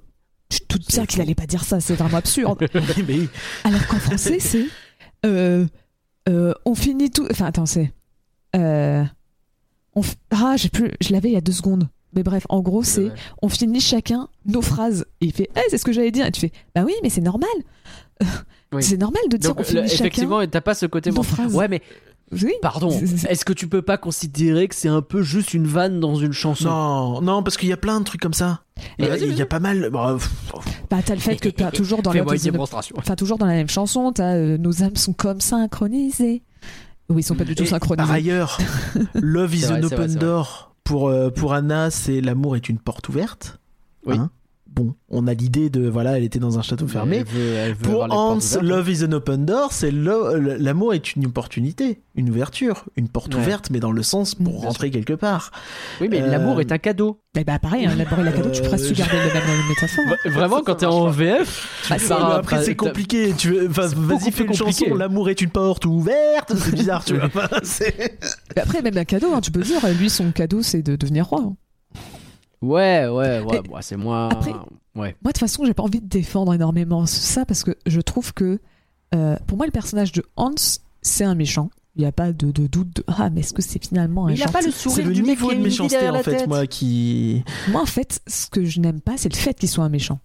je 0.50 0.56
suis 0.56 0.66
toute 0.66 0.88
bien 0.88 1.04
qu'il 1.04 1.20
allait 1.20 1.34
pas 1.34 1.46
dire 1.46 1.62
ça. 1.64 1.78
C'est 1.80 1.94
vraiment 1.94 2.16
absurde. 2.18 2.58
Mais. 3.06 3.18
Alors 3.64 3.86
qu'en 3.86 3.98
français, 3.98 4.38
c'est 4.40 4.64
euh, 5.26 5.66
euh, 6.28 6.54
On 6.64 6.74
finit 6.74 7.10
tout. 7.10 7.26
Enfin, 7.30 7.44
attends, 7.46 7.66
c'est. 7.66 7.92
Euh, 9.96 10.00
on 10.00 10.00
f- 10.02 10.14
Ah, 10.30 10.54
j'ai 10.56 10.68
plus. 10.68 10.90
Je 11.00 11.12
l'avais 11.12 11.28
il 11.30 11.34
y 11.34 11.36
a 11.36 11.40
deux 11.40 11.52
secondes. 11.52 11.88
Mais 12.12 12.24
bref, 12.24 12.44
en 12.48 12.60
gros, 12.60 12.82
c'est 12.82 13.10
on 13.40 13.48
finit 13.48 13.80
chacun 13.80 14.28
nos 14.44 14.62
phrases. 14.62 15.04
Et 15.20 15.26
il 15.26 15.32
fait 15.32 15.48
Eh, 15.56 15.60
c'est 15.70 15.78
ce 15.78 15.84
que 15.84 15.92
j'allais 15.92 16.10
dire. 16.10 16.26
Et 16.26 16.32
tu 16.32 16.40
fais 16.40 16.52
Bah 16.74 16.82
oui, 16.84 16.92
mais 17.02 17.10
c'est 17.10 17.20
normal. 17.20 17.48
Oui. 18.72 18.84
C'est 18.84 18.98
normal 18.98 19.22
de 19.28 19.36
dire 19.36 19.50
Donc 19.50 19.58
on 19.60 19.64
finit 19.64 19.80
le- 19.82 19.88
chacun 19.88 20.04
effectivement, 20.04 20.46
t'as 20.46 20.60
pas 20.60 20.74
ce 20.74 20.86
côté. 20.86 21.10
nos 21.10 21.16
bon, 21.16 21.22
phrases. 21.24 21.52
Ouais, 21.56 21.66
mais 21.66 21.82
Oui. 22.30 22.52
pardon. 22.62 22.90
Est-ce 23.28 23.44
que 23.44 23.52
tu 23.52 23.66
peux 23.66 23.82
pas 23.82 23.98
considérer 23.98 24.68
que 24.68 24.76
c'est 24.76 24.86
un 24.88 25.02
peu 25.02 25.22
juste 25.22 25.54
une 25.54 25.66
vanne 25.66 25.98
dans 25.98 26.14
une 26.14 26.30
chanson? 26.32 26.68
Non, 26.68 27.20
non, 27.20 27.42
parce 27.42 27.56
qu'il 27.56 27.68
y 27.68 27.72
a 27.72 27.76
plein 27.76 27.98
de 27.98 28.04
trucs 28.04 28.20
comme 28.20 28.32
ça. 28.32 28.60
Mais 28.76 28.84
Il 28.98 29.04
y 29.06 29.08
a- 29.08 29.10
vas-y, 29.10 29.28
il 29.28 29.36
y 29.36 29.42
a 29.42 29.46
pas 29.46 29.58
mal. 29.58 29.90
bah, 29.90 30.16
Bah, 30.88 30.98
t'as 31.04 31.14
le 31.14 31.20
fait 31.20 31.34
que 31.34 31.48
t'as 31.48 31.70
toujours 31.72 32.00
dans 32.02 32.12
Fais-moi 32.12 32.26
Love 32.32 32.34
une 32.34 32.40
is 32.42 32.46
in 32.46 32.50
a- 32.50 32.52
démonstration. 32.52 32.94
Enfin, 32.96 33.16
toujours 33.16 33.38
dans 33.38 33.46
la 33.46 33.54
même 33.54 33.68
chanson, 33.68 34.12
t'as 34.12 34.34
euh, 34.36 34.56
nos 34.56 34.84
âmes 34.84 34.94
sont 34.94 35.14
comme 35.14 35.40
synchronisées. 35.40 36.44
Oui, 37.10 37.22
ils 37.22 37.24
sont 37.24 37.34
pas 37.34 37.44
du 37.44 37.54
tout 37.54 37.66
synchronisés. 37.66 38.06
Par 38.06 38.10
ailleurs, 38.14 38.58
Love 39.14 39.54
is 39.56 39.64
vrai, 39.64 39.80
an 39.80 39.82
open 39.82 40.06
vrai. 40.06 40.20
door 40.20 40.74
pour 40.84 41.08
euh, 41.08 41.30
pour 41.30 41.52
Anna, 41.52 41.90
c'est 41.90 42.20
l'amour 42.20 42.56
est 42.56 42.68
une 42.68 42.78
porte 42.78 43.08
ouverte. 43.08 43.60
Oui. 44.06 44.16
Hein 44.16 44.30
bon, 44.70 44.94
on 45.08 45.26
a 45.26 45.34
l'idée 45.34 45.68
de 45.70 45.88
voilà, 45.88 46.16
elle 46.16 46.24
était 46.24 46.38
dans 46.38 46.58
un 46.58 46.62
château 46.62 46.86
fermé. 46.86 47.18
Elle 47.18 47.24
veut- 47.24 47.54
elle 47.54 47.74
veut 47.74 47.82
Pour 47.90 48.06
Hans. 48.10 48.38
Love 48.62 48.88
is 48.88 49.04
an 49.04 49.12
open 49.12 49.44
door, 49.46 49.72
c'est 49.72 49.90
l'amour 49.90 50.94
est 50.94 51.16
une 51.16 51.26
opportunité, 51.26 52.00
une 52.14 52.30
ouverture, 52.30 52.84
une 52.96 53.08
porte 53.08 53.34
Ouais. 53.34 53.40
ouverte, 53.40 53.70
mais 53.70 53.80
dans 53.80 53.92
le 53.92 54.02
sens 54.02 54.34
pour 54.34 54.60
Bien 54.60 54.68
rentrer 54.68 54.90
quelque 54.90 55.12
part. 55.12 55.50
Oui, 56.00 56.08
mais 56.10 56.22
Euh, 56.22 56.26
l'amour 56.28 56.60
est 56.60 56.72
un 56.72 56.78
cadeau. 56.78 57.20
Mais 57.36 57.44
bah, 57.44 57.58
pareil, 57.60 57.86
hein, 57.86 57.94
l'amour 57.96 58.18
et 58.20 58.24
la 58.24 58.32
cadeau, 58.32 58.50
tu 58.50 58.60
pourrais 58.62 58.80
Euh, 58.82 58.88
su 58.88 58.92
garder 58.94 59.16
le 59.16 59.32
même 59.32 59.68
métaphore. 59.68 60.04
hein. 60.08 60.30
Vraiment, 60.30 60.62
quand 60.64 60.74
t'es 60.76 60.86
en 60.86 61.08
VF, 61.10 61.86
Bah, 61.88 61.96
Mais 62.00 62.12
à- 62.12 62.34
après, 62.36 62.64
c'est 62.64 62.74
compliqué. 62.76 63.32
Tu 63.36 63.52
vas-y, 63.66 63.90
fais 64.32 64.42
une 64.42 64.48
compliqué. 64.48 64.54
chanson. 64.54 64.94
L'amour 64.94 65.30
est 65.30 65.40
une 65.40 65.50
porte 65.50 65.84
ouverte. 65.86 66.52
C'est 66.56 66.74
bizarre, 66.74 67.04
tu 67.04 67.14
vois. 67.34 67.48
Après, 68.56 68.82
même 68.82 68.96
un 68.96 69.04
cadeau, 69.04 69.32
hein, 69.34 69.40
tu 69.40 69.50
peux 69.50 69.62
dire, 69.62 69.80
lui, 69.98 70.10
son 70.10 70.30
cadeau, 70.32 70.62
c'est 70.62 70.82
de 70.82 70.96
devenir 70.96 71.26
roi. 71.26 71.52
Ouais, 72.62 73.06
ouais, 73.08 73.40
ouais. 73.40 73.62
Bon, 73.62 73.76
c'est 73.80 73.96
moins. 73.96 74.28
après- 74.28 74.52
Ouais. 74.96 75.14
Moi, 75.22 75.28
de 75.28 75.28
toute 75.28 75.38
façon, 75.38 75.64
j'ai 75.64 75.72
pas 75.72 75.82
envie 75.84 76.00
de 76.00 76.08
défendre 76.08 76.52
énormément 76.52 77.06
ça 77.06 77.46
parce 77.46 77.62
que 77.64 77.76
je 77.86 78.00
trouve 78.00 78.34
que, 78.34 78.58
euh, 79.14 79.36
pour 79.46 79.56
moi, 79.56 79.66
le 79.66 79.72
personnage 79.72 80.12
de 80.12 80.24
Hans, 80.36 80.50
c'est 81.00 81.24
un 81.24 81.34
méchant. 81.36 81.70
Il 81.96 82.00
n'y 82.02 82.06
a 82.06 82.12
pas 82.12 82.32
de, 82.32 82.50
de 82.50 82.66
doute 82.66 82.96
de 82.96 83.04
ah, 83.06 83.30
mais 83.30 83.40
est-ce 83.40 83.52
que 83.52 83.62
c'est 83.62 83.82
finalement 83.84 84.26
un 84.26 84.30
Il 84.30 84.34
a 84.34 84.46
gentil 84.46 84.52
pas 84.52 84.60
le 84.62 84.70
C'est 84.70 84.78
sourire 84.90 85.06
le 85.08 85.14
du 85.14 85.22
niveau 85.22 85.52
de 85.52 85.58
méchanceté 85.58 85.96
derrière 85.96 86.12
en 86.12 86.16
la 86.18 86.22
fait, 86.22 86.36
tête. 86.38 86.48
moi, 86.48 86.66
qui. 86.66 87.42
Moi, 87.68 87.80
en 87.82 87.86
fait, 87.86 88.20
ce 88.26 88.46
que 88.48 88.64
je 88.64 88.80
n'aime 88.80 89.00
pas, 89.00 89.16
c'est 89.16 89.32
le 89.32 89.36
fait 89.38 89.54
qu'il 89.54 89.68
soit 89.68 89.84
un 89.84 89.88
méchant. 89.88 90.18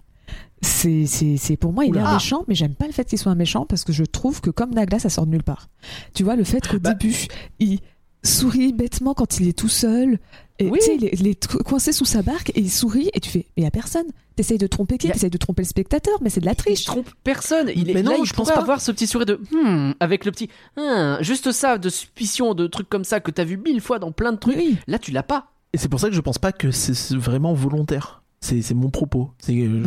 C'est, 0.62 1.06
c'est, 1.06 1.38
c'est 1.38 1.58
pour 1.58 1.74
moi, 1.74 1.86
il 1.86 1.96
est 1.96 2.00
un 2.00 2.14
méchant, 2.14 2.44
mais 2.48 2.56
j'aime 2.56 2.74
pas 2.76 2.88
le 2.88 2.94
fait 2.94 3.06
qu'il 3.06 3.20
soit 3.20 3.32
un 3.32 3.36
méchant 3.36 3.66
parce 3.66 3.84
que 3.84 3.94
je 3.94 4.04
trouve 4.04 4.42
que 4.42 4.50
comme 4.50 4.74
Nagla, 4.74 5.00
ça 5.00 5.10
sort 5.10 5.26
de 5.28 5.32
nulle 5.32 5.44
part. 5.44 5.68
Tu 6.14 6.24
vois, 6.24 6.36
le 6.36 6.44
fait 6.44 6.66
qu'au 6.68 6.80
Bah. 6.80 6.94
début, 6.94 7.16
il 7.60 7.80
sourit 8.26 8.74
bêtement 8.74 9.14
quand 9.14 9.40
il 9.40 9.48
est 9.48 9.58
tout 9.58 9.70
seul. 9.70 10.20
Et 10.60 10.70
Oui. 10.70 10.80
tu 10.80 10.86
sais, 10.86 10.96
il 10.96 11.06
est, 11.06 11.14
il 11.20 11.28
est 11.28 11.48
co- 11.48 11.58
coincé 11.64 11.92
sous 11.92 12.06
sa 12.06 12.22
barque 12.22 12.50
et 12.56 12.60
il 12.62 12.72
sourit 12.72 13.10
et 13.14 13.20
tu 13.20 13.30
fais, 13.30 13.46
mais 13.58 13.62
il 13.62 13.64
y 13.64 13.68
a 13.68 13.72
personne. 13.72 14.06
T'essayes 14.38 14.58
de 14.58 14.68
tromper 14.68 14.98
qui? 14.98 15.10
A- 15.10 15.14
T'essayes 15.14 15.30
de 15.30 15.38
tromper 15.38 15.64
le 15.64 15.68
spectateur, 15.68 16.18
mais 16.22 16.30
c'est 16.30 16.40
de 16.40 16.46
la 16.46 16.54
Il 16.54 16.56
triche. 16.56 16.86
trompe 16.86 17.10
personne. 17.24 17.70
Il 17.76 17.90
est, 17.90 17.94
Mais 17.94 18.04
non, 18.04 18.12
là, 18.12 18.18
il 18.20 18.26
je 18.26 18.34
pense 18.34 18.50
pas. 18.50 18.60
avoir 18.60 18.80
ce 18.82 18.92
petit 18.92 19.06
sourire 19.08 19.26
de 19.26 19.40
hmm, 19.52 19.94
avec 20.00 20.24
le 20.26 20.32
petit 20.32 20.50
hmm, 20.78 21.18
juste 21.22 21.52
ça 21.52 21.78
de 21.78 21.90
suspicion, 21.90 22.54
de 22.54 22.68
trucs 22.68 22.88
comme 22.90 23.04
ça 23.04 23.20
que 23.20 23.32
t'as 23.32 23.44
vu 23.44 23.58
mille 23.58 23.82
fois 23.82 24.00
dans 24.00 24.12
plein 24.14 24.32
de 24.32 24.38
trucs. 24.38 24.56
Oui, 24.58 24.78
Là, 24.88 24.98
tu 25.00 25.12
l'as 25.12 25.24
pas. 25.24 25.52
Et 25.74 25.78
c'est 25.78 25.90
pour 25.90 26.00
ça 26.00 26.08
que 26.10 26.16
je 26.16 26.22
pense 26.22 26.38
pas 26.38 26.54
que 26.54 26.72
c'est 26.72 27.16
vraiment 27.16 27.54
volontaire. 27.54 28.22
C'est 28.46 28.74
mon 28.74 28.90
propos. 28.90 29.32
Euh, 29.50 29.84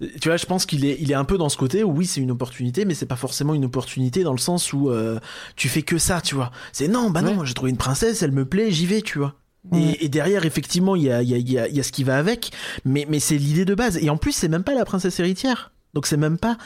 Ouais. 0.00 0.08
tu 0.20 0.28
vois, 0.28 0.36
je 0.36 0.46
pense 0.46 0.64
qu'il 0.66 0.84
est 0.84 0.96
il 1.00 1.10
est 1.10 1.14
un 1.14 1.24
peu 1.24 1.36
dans 1.38 1.48
ce 1.48 1.56
côté 1.56 1.84
où 1.84 1.90
oui, 1.92 2.06
c'est 2.06 2.20
une 2.20 2.30
opportunité, 2.30 2.84
mais 2.84 2.94
c'est 2.94 3.06
pas 3.06 3.16
forcément 3.16 3.54
une 3.54 3.64
opportunité 3.66 4.22
dans 4.22 4.32
le 4.32 4.38
sens 4.38 4.72
où 4.72 4.88
euh, 4.90 5.18
tu 5.56 5.68
fais 5.68 5.82
que 5.82 5.98
ça, 5.98 6.20
tu 6.20 6.34
vois. 6.34 6.50
C'est 6.72 6.88
non, 6.88 7.10
bah 7.10 7.22
non, 7.22 7.38
Ouais. 7.38 7.46
j'ai 7.46 7.54
trouvé 7.54 7.70
une 7.70 7.76
princesse, 7.76 8.22
elle 8.22 8.32
me 8.32 8.44
plaît, 8.46 8.70
j'y 8.70 8.86
vais, 8.86 9.02
tu 9.02 9.18
vois. 9.18 9.34
Et, 9.74 10.06
et 10.06 10.08
derrière, 10.08 10.46
effectivement, 10.46 10.96
il 10.96 11.02
y 11.02 11.10
a, 11.12 11.22
y, 11.22 11.34
a, 11.34 11.36
y, 11.38 11.58
a, 11.58 11.68
il 11.68 11.76
y 11.76 11.80
a 11.80 11.82
ce 11.82 11.92
qui 11.92 12.02
va 12.02 12.16
avec, 12.16 12.50
mais, 12.86 13.06
mais 13.10 13.20
c'est 13.20 13.36
l'idée 13.36 13.66
de 13.66 13.74
base. 13.74 13.98
Et 13.98 14.08
en 14.08 14.16
plus, 14.16 14.32
c'est 14.32 14.48
même 14.48 14.64
pas 14.64 14.74
la 14.74 14.86
princesse 14.86 15.20
héritière. 15.20 15.72
Donc 15.92 16.06
c'est 16.06 16.16
même 16.16 16.38
pas. 16.38 16.56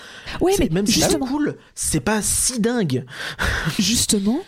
Ouais, 0.40 0.52
mais 0.60 0.68
même 0.70 0.86
si 0.86 1.00
c'est 1.00 1.18
cool, 1.18 1.56
c'est 1.74 1.98
pas 2.00 2.22
si 2.22 2.60
dingue. 2.60 3.04
justement, 3.78 4.40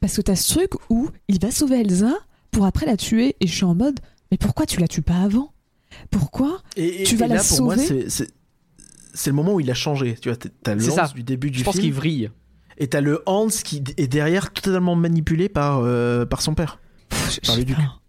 parce 0.00 0.16
que 0.16 0.20
t'as 0.22 0.36
ce 0.36 0.54
truc 0.54 0.70
où 0.90 1.08
il 1.28 1.40
va 1.40 1.50
sauver 1.50 1.80
Elsa 1.80 2.12
pour 2.50 2.66
après 2.66 2.86
la 2.86 2.96
tuer 2.96 3.36
et 3.40 3.46
je 3.46 3.54
suis 3.54 3.64
en 3.64 3.74
mode, 3.74 3.98
mais 4.30 4.36
pourquoi 4.38 4.66
tu 4.66 4.80
la 4.80 4.86
tues 4.88 5.02
pas 5.02 5.16
avant? 5.22 5.52
Pourquoi 6.10 6.62
Et, 6.76 7.02
et- 7.02 7.04
Tu 7.04 7.16
vas 7.16 7.26
et 7.26 7.28
la 7.30 7.34
là, 7.36 7.42
pour 7.46 7.62
moi, 7.62 7.76
sauver 7.76 7.86
c'est- 7.86 8.08
c'est 8.10 8.28
c'est 9.14 9.30
le 9.30 9.34
moment 9.36 9.54
où 9.54 9.60
il 9.60 9.70
a 9.70 9.74
changé. 9.74 10.16
Tu 10.20 10.28
vois, 10.28 10.36
t'as- 10.36 10.74
le 10.74 10.80
C'est 10.80 10.92
Hans 10.92 11.06
ça. 11.08 11.12
du 11.14 11.22
début 11.24 11.50
du 11.50 11.58
Je 11.58 11.64
pense 11.64 11.74
qu'il 11.74 11.84
film, 11.84 11.94
vrille. 11.96 12.30
et 12.76 12.86
t'as 12.88 13.00
le 13.00 13.22
Hans 13.26 13.48
qui 13.48 13.82
est 13.96 14.06
derrière 14.06 14.52
totalement 14.52 14.94
manipulé 14.94 15.48
par, 15.48 15.80
euh, 15.82 16.24
par 16.24 16.40
son 16.40 16.54
père. 16.54 16.78
Pff, 17.08 17.40
Par 17.46 17.56
le 17.56 17.64
duc. 17.64 17.76
pas. 17.76 18.00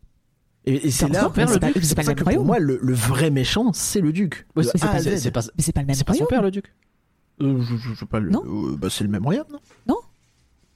Et, 0.65 0.87
et 0.87 0.91
c'est 0.91 1.07
là, 1.07 1.31
c'est 1.33 1.95
pas 1.95 2.03
que 2.03 2.13
pour 2.13 2.23
royaume. 2.25 2.45
moi, 2.45 2.59
le, 2.59 2.77
le 2.81 2.93
vrai 2.93 3.31
méchant, 3.31 3.71
c'est 3.73 4.01
le 4.01 4.11
duc. 4.13 4.45
Ouais, 4.55 4.63
c'est 4.63 4.77
pas, 4.77 4.87
pas, 4.87 4.99
Mais 5.01 5.17
c'est 5.63 5.71
pas 5.71 5.81
le 5.81 5.87
même 5.87 5.95
c'est 5.95 6.03
pas 6.03 6.13
son 6.13 6.25
royaume. 6.25 6.27
père 6.29 6.41
le 6.43 6.51
duc. 6.51 6.71
Euh, 7.41 7.61
je, 7.61 7.75
je- 7.77 7.93
je 7.93 7.99
sais 7.99 8.05
pas 8.05 8.19
le- 8.19 8.29
Non. 8.29 8.43
euh, 8.45 8.75
bah, 8.75 8.89
c'est 8.91 9.03
le 9.05 9.09
même 9.09 9.23
royaume, 9.23 9.47
non 9.87 9.97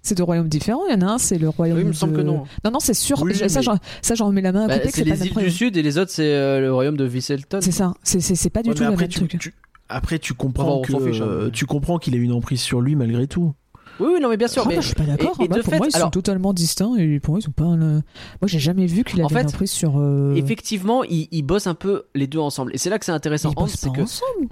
C'est 0.03 0.15
deux 0.15 0.23
royaumes 0.23 0.49
différents. 0.49 0.81
Il 0.89 0.91
y 0.93 0.95
en 1.03 1.07
a 1.07 1.11
un, 1.13 1.17
c'est 1.17 1.37
le 1.37 1.47
royaume. 1.49 1.77
Oui, 1.77 1.83
il 1.83 1.87
me 1.87 1.93
semble 1.93 2.11
de- 2.13 2.17
que 2.17 2.21
non. 2.23 2.43
Non, 2.65 2.71
non, 2.71 2.79
c'est 2.79 2.93
sûr. 2.93 3.21
Oui, 3.21 3.33
ça, 3.33 3.45
mais- 3.45 3.77
ça, 4.01 4.15
j'en 4.15 4.27
remets 4.27 4.41
la 4.41 4.51
main 4.51 4.65
à 4.65 4.67
Bah, 4.67 4.79
que 4.79 4.89
c'est 4.91 4.91
pas 4.91 4.97
les 4.97 5.03
le 5.05 5.09
même 5.11 5.21
îles 5.23 5.29
du 5.29 5.33
royaume. 5.33 5.51
Sud 5.51 5.77
et 5.77 5.81
les 5.81 5.97
autres 5.97 6.11
c'est 6.11 6.35
euh, 6.35 6.59
le 6.59 6.73
royaume 6.73 6.97
de 6.97 7.05
Visselton. 7.05 7.59
C'est 7.61 7.71
ça. 7.71 7.93
C'est, 8.03 8.19
c'est, 8.19 8.35
c'est 8.35 8.49
pas 8.49 8.61
du 8.63 8.69
Ouais, 8.69 8.75
tout 8.75 8.83
le 8.83 8.89
après, 8.89 9.03
même 9.05 9.09
tu, 9.09 9.19
truc. 9.19 9.39
tu- 9.39 9.53
après, 9.89 10.19
tu 10.19 10.33
comprends 10.33 10.81
que 10.81 10.91
fiche, 10.99 11.21
hein. 11.21 11.25
euh, 11.25 11.49
tu 11.51 11.65
comprends 11.65 11.99
qu'il 11.99 12.13
a 12.15 12.17
une 12.17 12.33
emprise 12.33 12.59
sur 12.61 12.81
lui 12.81 12.95
malgré 12.95 13.27
tout. 13.27 13.53
Oui, 13.99 14.07
oui, 14.15 14.19
non, 14.19 14.27
mais 14.27 14.37
bien 14.37 14.47
sûr. 14.47 14.63
Ah, 14.65 14.69
mais 14.69 14.75
bah, 14.75 14.81
je 14.81 14.87
suis 14.87 14.95
pas 14.95 15.03
d'accord. 15.03 15.35
Moi, 15.37 15.47
de 15.47 15.61
pour 15.61 15.71
fait, 15.71 15.77
moi, 15.77 15.87
ils 15.89 15.95
alors- 15.95 16.07
sont 16.07 16.11
totalement 16.11 16.51
distincts 16.51 16.95
et 16.97 17.19
pour 17.19 17.33
moi, 17.35 17.39
ils 17.39 17.43
sont 17.43 17.51
pas. 17.51 17.75
le- 17.75 17.93
Moi, 17.93 18.01
j'ai 18.47 18.59
jamais 18.59 18.87
vu 18.87 19.03
qu'il 19.05 19.21
En 19.21 19.27
avait 19.27 19.35
fait, 19.35 19.41
une 19.43 19.47
emprise 19.49 19.71
sur. 19.71 19.99
euh, 19.99 20.33
effectivement, 20.35 21.03
ils, 21.03 21.27
ils 21.31 21.43
bossent 21.43 21.67
un 21.67 21.75
peu 21.75 22.03
les 22.15 22.25
deux 22.27 22.39
ensemble. 22.39 22.71
Et 22.73 22.77
c'est 22.77 22.89
là 22.89 22.97
que 22.99 23.05
c'est 23.05 23.11
intéressant. 23.11 23.51
Ils 23.51 23.55
bossent 23.55 23.77
pas 23.77 23.89
ensemble. 23.89 24.47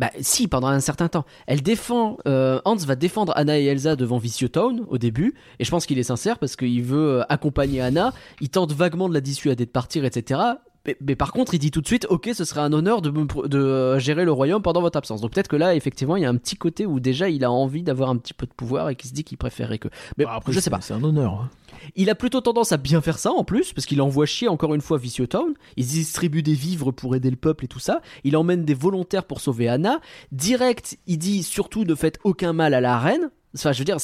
Bah 0.00 0.10
si, 0.22 0.48
pendant 0.48 0.68
un 0.68 0.80
certain 0.80 1.08
temps. 1.08 1.26
Elle 1.46 1.60
défend, 1.60 2.16
euh, 2.26 2.58
Hans 2.64 2.74
va 2.74 2.96
défendre 2.96 3.34
Anna 3.36 3.58
et 3.58 3.66
Elsa 3.66 3.96
devant 3.96 4.16
Vicious 4.16 4.48
Town 4.48 4.86
au 4.88 4.96
début, 4.96 5.34
et 5.58 5.64
je 5.66 5.70
pense 5.70 5.84
qu'il 5.84 5.98
est 5.98 6.04
sincère 6.04 6.38
parce 6.38 6.56
qu'il 6.56 6.82
veut 6.82 7.18
euh, 7.18 7.24
accompagner 7.28 7.82
Anna, 7.82 8.14
il 8.40 8.48
tente 8.48 8.72
vaguement 8.72 9.10
de 9.10 9.14
la 9.14 9.20
dissuader 9.20 9.66
de 9.66 9.70
partir, 9.70 10.06
etc. 10.06 10.40
Mais, 10.86 10.96
mais 11.00 11.14
par 11.14 11.32
contre, 11.32 11.52
il 11.54 11.58
dit 11.58 11.70
tout 11.70 11.80
de 11.82 11.86
suite, 11.86 12.06
ok, 12.08 12.30
ce 12.34 12.44
serait 12.44 12.60
un 12.62 12.72
honneur 12.72 13.02
de, 13.02 13.10
me 13.10 13.24
pr- 13.24 13.48
de 13.48 13.58
euh, 13.58 13.98
gérer 13.98 14.24
le 14.24 14.32
royaume 14.32 14.62
pendant 14.62 14.80
votre 14.80 14.96
absence. 14.96 15.20
Donc 15.20 15.32
peut-être 15.32 15.48
que 15.48 15.56
là, 15.56 15.74
effectivement, 15.74 16.16
il 16.16 16.22
y 16.22 16.26
a 16.26 16.30
un 16.30 16.36
petit 16.36 16.56
côté 16.56 16.86
où 16.86 17.00
déjà 17.00 17.28
il 17.28 17.44
a 17.44 17.50
envie 17.50 17.82
d'avoir 17.82 18.08
un 18.08 18.16
petit 18.16 18.32
peu 18.32 18.46
de 18.46 18.52
pouvoir 18.52 18.88
et 18.88 18.96
qu'il 18.96 19.10
se 19.10 19.14
dit 19.14 19.22
qu'il 19.24 19.36
préférerait 19.36 19.78
que... 19.78 19.88
Mais 20.16 20.24
Bah, 20.24 20.32
après, 20.36 20.52
je 20.52 20.60
sais 20.60 20.70
pas. 20.70 20.80
C'est 20.80 20.94
un 20.94 21.04
honneur. 21.04 21.32
hein. 21.34 21.50
Il 21.96 22.08
a 22.10 22.14
plutôt 22.14 22.40
tendance 22.40 22.72
à 22.72 22.76
bien 22.76 23.00
faire 23.00 23.18
ça 23.18 23.30
en 23.30 23.44
plus, 23.44 23.72
parce 23.72 23.86
qu'il 23.86 24.00
envoie 24.02 24.26
chier 24.26 24.48
encore 24.48 24.74
une 24.74 24.80
fois 24.80 24.96
Vicious 24.98 25.26
Town. 25.26 25.54
Il 25.76 25.86
distribue 25.86 26.42
des 26.42 26.54
vivres 26.54 26.92
pour 26.92 27.14
aider 27.14 27.30
le 27.30 27.36
peuple 27.36 27.64
et 27.66 27.68
tout 27.68 27.78
ça. 27.78 28.00
Il 28.24 28.36
emmène 28.36 28.64
des 28.64 28.74
volontaires 28.74 29.24
pour 29.24 29.40
sauver 29.40 29.68
Anna. 29.68 30.00
Direct, 30.32 30.98
il 31.06 31.18
dit 31.18 31.42
surtout 31.42 31.84
ne 31.84 31.94
faites 31.94 32.18
aucun 32.24 32.52
mal 32.52 32.74
à 32.74 32.80
la 32.80 32.98
reine. 32.98 33.30
Enfin, 33.54 33.72
je 33.72 33.78
veux 33.80 33.84
dire, 33.84 33.96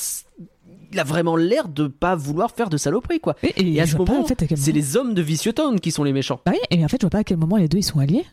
il 0.93 0.99
a 1.01 1.05
vraiment 1.05 1.37
l'air 1.37 1.69
de 1.69 1.87
pas 1.87 2.15
vouloir 2.17 2.51
faire 2.51 2.69
de 2.69 2.77
saloperie, 2.77 3.21
quoi. 3.21 3.37
Et, 3.43 3.49
et 3.61 3.75
Et 3.75 3.81
à 3.81 3.87
ce 3.87 3.97
moment, 3.97 4.21
en 4.21 4.25
fait, 4.25 4.45
c'est 4.57 4.73
les 4.73 4.97
hommes 4.97 5.15
de 5.15 5.23
Vicious 5.23 5.53
Town 5.53 5.79
qui 5.81 5.91
sont 5.91 6.05
les 6.05 6.13
méchants. 6.13 6.41
Bah 6.47 6.53
oui, 6.55 6.59
et 6.71 6.85
en 6.85 6.89
fait, 6.89 6.99
je 7.01 7.07
vois 7.07 7.11
pas 7.11 7.19
à 7.19 7.25
quel 7.25 7.37
moment 7.37 7.57
les 7.57 7.69
deux 7.69 7.79
ils 7.79 7.83
sont 7.83 7.99
alliés. 7.99 8.25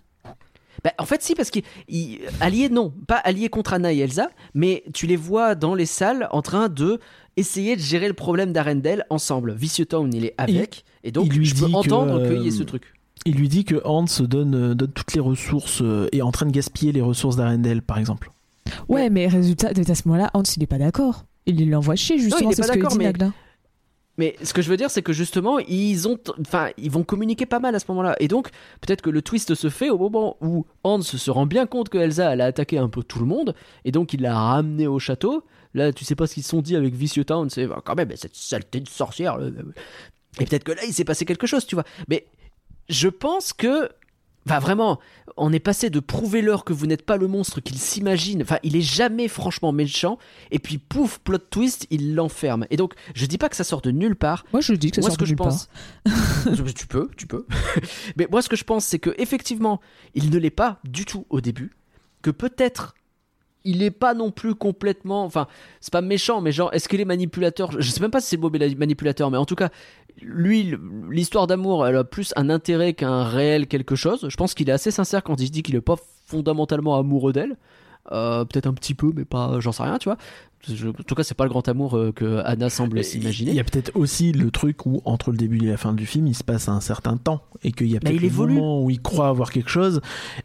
Bah, 0.83 0.91
en 0.97 1.05
fait, 1.05 1.21
si, 1.21 1.33
parce 1.35 1.49
qu'ils. 1.49 1.63
ils- 1.87 2.19
Alliés, 2.41 2.67
non. 2.69 2.93
Pas 3.07 3.15
alliés 3.17 3.47
contre 3.49 3.73
Anna 3.73 3.93
et 3.93 3.99
Elsa, 3.99 4.29
mais 4.53 4.83
tu 4.93 5.07
les 5.07 5.15
vois 5.15 5.55
dans 5.55 5.75
les 5.75 5.85
salles 5.85 6.27
en 6.31 6.41
train 6.41 6.67
de 6.67 6.99
essayer 7.37 7.75
de 7.75 7.81
gérer 7.81 8.07
le 8.07 8.13
problème 8.13 8.51
d'Arendelle 8.51 9.05
ensemble. 9.09 9.53
Vicious 9.53 9.85
Town, 9.85 10.11
il 10.13 10.25
est 10.25 10.35
avec, 10.37 10.83
et 11.03 11.11
donc 11.11 11.33
lui 11.33 11.45
je 11.45 11.55
peux 11.55 11.67
que, 11.67 11.75
entendre 11.75 12.19
euh, 12.19 12.29
qu'il 12.33 12.43
y 12.43 12.47
ait 12.47 12.51
ce 12.51 12.63
truc. 12.63 12.93
Il 13.25 13.35
lui 13.35 13.47
dit 13.47 13.63
que 13.63 13.81
Hans 13.85 14.05
donne, 14.19 14.55
euh, 14.55 14.75
donne 14.75 14.91
toutes 14.91 15.13
les 15.13 15.21
ressources 15.21 15.79
euh, 15.81 16.09
et 16.11 16.17
est 16.17 16.21
en 16.21 16.31
train 16.31 16.45
de 16.45 16.51
gaspiller 16.51 16.91
les 16.91 17.01
ressources 17.01 17.37
d'Arendelle, 17.37 17.81
par 17.81 17.97
exemple. 17.97 18.29
Ouais, 18.89 19.09
mais 19.09 19.27
résultat, 19.27 19.69
à 19.69 19.95
ce 19.95 20.07
moment-là, 20.07 20.29
Hans, 20.33 20.43
il 20.57 20.61
est 20.63 20.67
pas 20.67 20.77
d'accord. 20.79 21.23
Il 21.45 21.69
l'envoie 21.69 21.95
chier, 21.95 22.17
justement, 22.17 22.51
c'est 22.51 22.63
ce 22.63 22.71
que 22.71 22.87
dit 22.87 22.97
mais- 22.97 23.05
Nagla. 23.05 23.31
Mais 24.17 24.35
ce 24.43 24.53
que 24.53 24.61
je 24.61 24.69
veux 24.69 24.77
dire, 24.77 24.91
c'est 24.91 25.01
que 25.01 25.11
justement, 25.11 25.57
ils 25.57 26.07
ont, 26.07 26.19
enfin, 26.39 26.69
ils 26.77 26.91
vont 26.91 27.03
communiquer 27.03 27.47
pas 27.47 27.59
mal 27.59 27.73
à 27.73 27.79
ce 27.79 27.85
moment-là. 27.89 28.15
Et 28.19 28.27
donc, 28.27 28.49
peut-être 28.81 29.01
que 29.01 29.09
le 29.09 29.23
twist 29.23 29.55
se 29.55 29.69
fait 29.69 29.89
au 29.89 29.97
moment 29.97 30.37
où 30.39 30.67
Hans 30.83 31.01
se 31.01 31.31
rend 31.31 31.47
bien 31.47 31.65
compte 31.65 31.89
que 31.89 31.97
Elsa, 31.97 32.31
elle 32.31 32.41
a 32.41 32.45
attaqué 32.45 32.77
un 32.77 32.89
peu 32.89 33.01
tout 33.01 33.17
le 33.19 33.25
monde, 33.25 33.55
et 33.85 33.91
donc 33.91 34.13
il 34.13 34.21
l'a 34.21 34.37
ramenée 34.37 34.85
au 34.85 34.99
château. 34.99 35.43
Là, 35.73 35.91
tu 35.91 36.05
sais 36.05 36.13
pas 36.13 36.27
ce 36.27 36.35
qu'ils 36.35 36.43
se 36.43 36.49
sont 36.49 36.61
dit 36.61 36.75
avec 36.75 36.93
Vicious 36.93 37.23
Town, 37.23 37.49
c'est 37.49 37.65
bah, 37.65 37.81
quand 37.83 37.95
même 37.95 38.15
cette 38.15 38.35
saleté 38.35 38.79
de 38.81 38.87
sorcière. 38.87 39.39
Et 40.39 40.45
peut-être 40.45 40.63
que 40.63 40.73
là, 40.73 40.83
il 40.85 40.93
s'est 40.93 41.05
passé 41.05 41.25
quelque 41.25 41.47
chose, 41.47 41.65
tu 41.65 41.73
vois. 41.73 41.85
Mais 42.07 42.27
je 42.89 43.07
pense 43.07 43.51
que. 43.51 43.89
Enfin, 44.45 44.59
vraiment, 44.59 44.99
on 45.37 45.53
est 45.53 45.59
passé 45.59 45.89
de 45.89 45.99
prouver-leur 45.99 46.65
que 46.65 46.73
vous 46.73 46.85
n'êtes 46.85 47.05
pas 47.05 47.17
le 47.17 47.27
monstre 47.27 47.61
qu'il 47.61 47.77
s'imagine. 47.77 48.41
Enfin, 48.41 48.57
il 48.63 48.75
est 48.75 48.81
jamais 48.81 49.27
franchement 49.27 49.71
méchant. 49.71 50.17
Et 50.51 50.59
puis, 50.59 50.77
pouf, 50.77 51.19
plot 51.19 51.37
twist, 51.37 51.87
il 51.89 52.15
l'enferme. 52.15 52.65
Et 52.69 52.77
donc, 52.77 52.93
je 53.15 53.25
dis 53.25 53.37
pas 53.37 53.49
que 53.49 53.55
ça 53.55 53.63
sort 53.63 53.81
de 53.81 53.91
nulle 53.91 54.15
part. 54.15 54.45
Moi, 54.51 54.61
je 54.61 54.73
dis 54.73 54.91
que 54.91 54.95
ça 54.95 55.01
moi, 55.01 55.09
sort 55.09 55.13
ce 55.13 55.19
que 55.19 55.23
de 55.23 55.27
je 55.27 55.31
nulle 55.31 55.37
pense. 55.37 55.69
tu 56.75 56.87
peux, 56.87 57.09
tu 57.15 57.27
peux. 57.27 57.45
Mais 58.17 58.27
moi, 58.29 58.41
ce 58.41 58.49
que 58.49 58.55
je 58.55 58.63
pense, 58.63 58.85
c'est 58.85 58.99
que 58.99 59.15
effectivement, 59.17 59.79
il 60.13 60.29
ne 60.29 60.37
l'est 60.37 60.49
pas 60.49 60.79
du 60.83 61.05
tout 61.05 61.25
au 61.29 61.39
début. 61.39 61.71
Que 62.21 62.31
peut-être. 62.31 62.95
Il 63.65 63.81
est 63.81 63.91
pas 63.91 64.13
non 64.13 64.31
plus 64.31 64.55
complètement. 64.55 65.23
Enfin, 65.23 65.47
c'est 65.79 65.93
pas 65.93 66.01
méchant, 66.01 66.41
mais 66.41 66.51
genre, 66.51 66.73
est-ce 66.73 66.89
qu'il 66.89 66.99
est 66.99 67.05
manipulateur 67.05 67.71
Je 67.79 67.89
sais 67.89 68.01
même 68.01 68.11
pas 68.11 68.21
si 68.21 68.27
c'est 68.27 68.35
le 68.35 68.41
mot 68.41 68.49
manipulateur, 68.49 69.31
mais 69.31 69.37
en 69.37 69.45
tout 69.45 69.55
cas, 69.55 69.69
lui, 70.21 70.75
l'histoire 71.09 71.47
d'amour, 71.47 71.87
elle 71.87 71.95
a 71.95 72.03
plus 72.03 72.33
un 72.35 72.49
intérêt 72.49 72.93
qu'un 72.93 73.23
réel 73.23 73.67
quelque 73.67 73.95
chose. 73.95 74.25
Je 74.27 74.35
pense 74.35 74.53
qu'il 74.53 74.69
est 74.69 74.73
assez 74.73 74.91
sincère 74.91 75.23
quand 75.23 75.39
il 75.39 75.49
dit 75.49 75.63
qu'il 75.63 75.75
est 75.75 75.81
pas 75.81 75.95
fondamentalement 76.25 76.97
amoureux 76.97 77.33
d'elle. 77.33 77.57
Euh, 78.11 78.43
peut-être 78.45 78.67
un 78.67 78.73
petit 78.73 78.93
peu, 78.95 79.11
mais 79.15 79.23
pas, 79.25 79.59
j'en 79.59 79.71
sais 79.71 79.83
rien, 79.83 79.97
tu 79.97 80.09
vois. 80.09 80.17
Je- 80.67 80.87
en 80.89 80.93
tout 80.93 81.15
cas, 81.15 81.23
c'est 81.23 81.35
pas 81.35 81.43
le 81.43 81.49
grand 81.49 81.67
amour 81.67 81.97
euh, 81.97 82.11
que 82.13 82.41
Anna 82.45 82.69
semble 82.69 82.97
Il 82.99 83.03
s'imaginer. 83.03 83.53
y 83.53 83.59
a 83.59 83.63
peut-être 83.65 83.91
aussi 83.95 84.31
le 84.31 84.49
truc 84.51 84.85
où 84.85 85.01
entre 85.03 85.31
le 85.31 85.37
début 85.37 85.63
et 85.65 85.67
la 85.69 85.77
fin 85.77 85.93
du 85.93 86.05
film, 86.05 86.27
il 86.27 86.35
se 86.35 86.43
passe 86.43 86.69
un 86.69 86.79
certain 86.79 87.17
temps 87.17 87.41
et 87.63 87.71
qu'il 87.73 87.87
y 87.87 87.95
a 87.95 87.99
Bah, 87.99 88.09
peut-être 88.09 88.15
il 88.15 88.21
le 88.21 88.27
évolue. 88.27 88.53
moment 88.55 88.81
où 88.83 88.89
il 88.89 89.01
croit 89.01 89.27
avoir 89.27 89.51
quelque 89.51 89.69
chose 89.69 89.99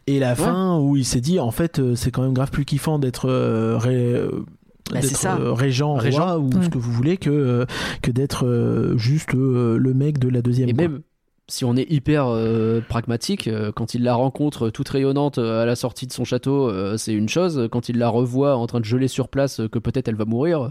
et 0.08 0.18
la 0.18 0.34
fin 0.34 0.76
où 0.78 0.96
il 0.96 1.04
s'est 1.04 1.20
dit 1.20 1.38
en 1.38 1.50
fait 1.52 1.78
euh, 1.78 1.94
c'est 1.94 2.10
quand 2.10 2.22
même 2.22 2.32
grave 2.34 2.50
plus 2.50 2.64
kiffant 2.64 2.98
d'être 2.98 3.28
euh, 3.28 3.76
ré- 3.78 3.94
euh, 4.14 4.44
Bah, 4.92 5.00
d'être, 5.00 5.16
ça. 5.16 5.36
euh, 5.38 5.52
régent, 5.52 5.94
roi, 5.98 6.38
ou 6.38 6.48
Ouais. 6.52 6.64
ce 6.64 6.68
que 6.68 6.78
vous 6.78 6.92
voulez 6.92 7.16
que 7.16 7.30
euh, 7.30 7.64
que 8.02 8.10
d'être 8.10 8.44
euh, 8.46 8.96
juste 8.98 9.34
euh, 9.36 9.76
le 9.78 9.94
mec 9.94 10.18
de 10.18 10.28
la 10.28 10.42
deuxième 10.42 10.68
Et 10.70 10.72
même 10.72 11.00
si 11.50 11.64
on 11.64 11.76
est 11.76 11.90
hyper 11.90 12.26
euh, 12.28 12.82
pragmatique, 12.86 13.48
euh, 13.48 13.72
quand 13.72 13.94
il 13.94 14.02
la 14.02 14.14
rencontre 14.14 14.68
toute 14.68 14.88
rayonnante 14.90 15.38
euh, 15.38 15.62
à 15.62 15.66
la 15.66 15.76
sortie 15.76 16.06
de 16.06 16.12
son 16.12 16.24
château, 16.24 16.70
c'est 16.98 17.14
une 17.14 17.28
chose. 17.28 17.68
Quand 17.72 17.88
il 17.88 17.98
la 17.98 18.10
revoit 18.10 18.56
en 18.56 18.66
train 18.66 18.80
de 18.80 18.84
geler 18.84 19.08
sur 19.08 19.28
place, 19.28 19.62
que 19.72 19.78
peut-être 19.78 20.08
elle 20.08 20.14
va 20.14 20.26
mourir, 20.26 20.70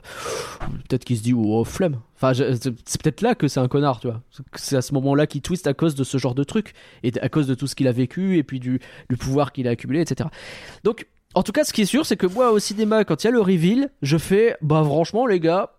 peut-être 0.88 1.04
qu'il 1.04 1.18
se 1.18 1.24
dit 1.24 1.34
oh 1.34 1.64
flemme. 1.64 1.98
Enfin, 2.16 2.34
c'est 2.34 3.02
peut-être 3.02 3.22
là 3.22 3.36
que 3.36 3.48
c'est 3.48 3.60
un 3.60 3.68
connard, 3.68 4.00
tu 4.00 4.08
vois. 4.08 4.22
C'est 4.56 4.76
à 4.76 4.82
ce 4.82 4.94
moment-là 4.94 5.26
qu'il 5.28 5.42
twist 5.42 5.66
à 5.68 5.74
cause 5.74 5.96
de 5.96 6.04
ce 6.04 6.18
genre 6.18 6.36
de 6.36 6.44
truc 6.44 6.74
et 7.04 7.12
à 7.20 7.30
cause 7.30 7.48
de 7.48 7.56
tout 7.56 7.68
ce 7.68 7.76
qu'il 7.76 7.88
a 7.88 7.92
vécu 7.92 8.38
et 8.38 8.44
puis 8.44 8.60
du, 8.60 8.80
pouvoir 9.20 9.52
qu'il 9.52 9.68
a 9.68 9.72
accumulé, 9.72 10.02
etc. 10.02 10.30
Donc, 10.84 11.08
en 11.34 11.44
tout 11.44 11.52
cas, 11.52 11.64
ce 11.64 11.74
qui 11.74 11.82
est 11.82 11.86
sûr, 11.86 12.06
c'est 12.06 12.18
que 12.18 12.28
moi 12.28 12.52
au 12.52 12.60
cinéma, 12.60 13.04
quand 13.04 13.24
il 13.24 13.28
y 13.28 13.30
a 13.30 13.32
le 13.32 13.42
reveal, 13.42 13.90
je 14.02 14.18
fais 14.18 14.56
bah 14.62 14.84
franchement 14.84 15.26
les 15.26 15.40
gars, 15.40 15.72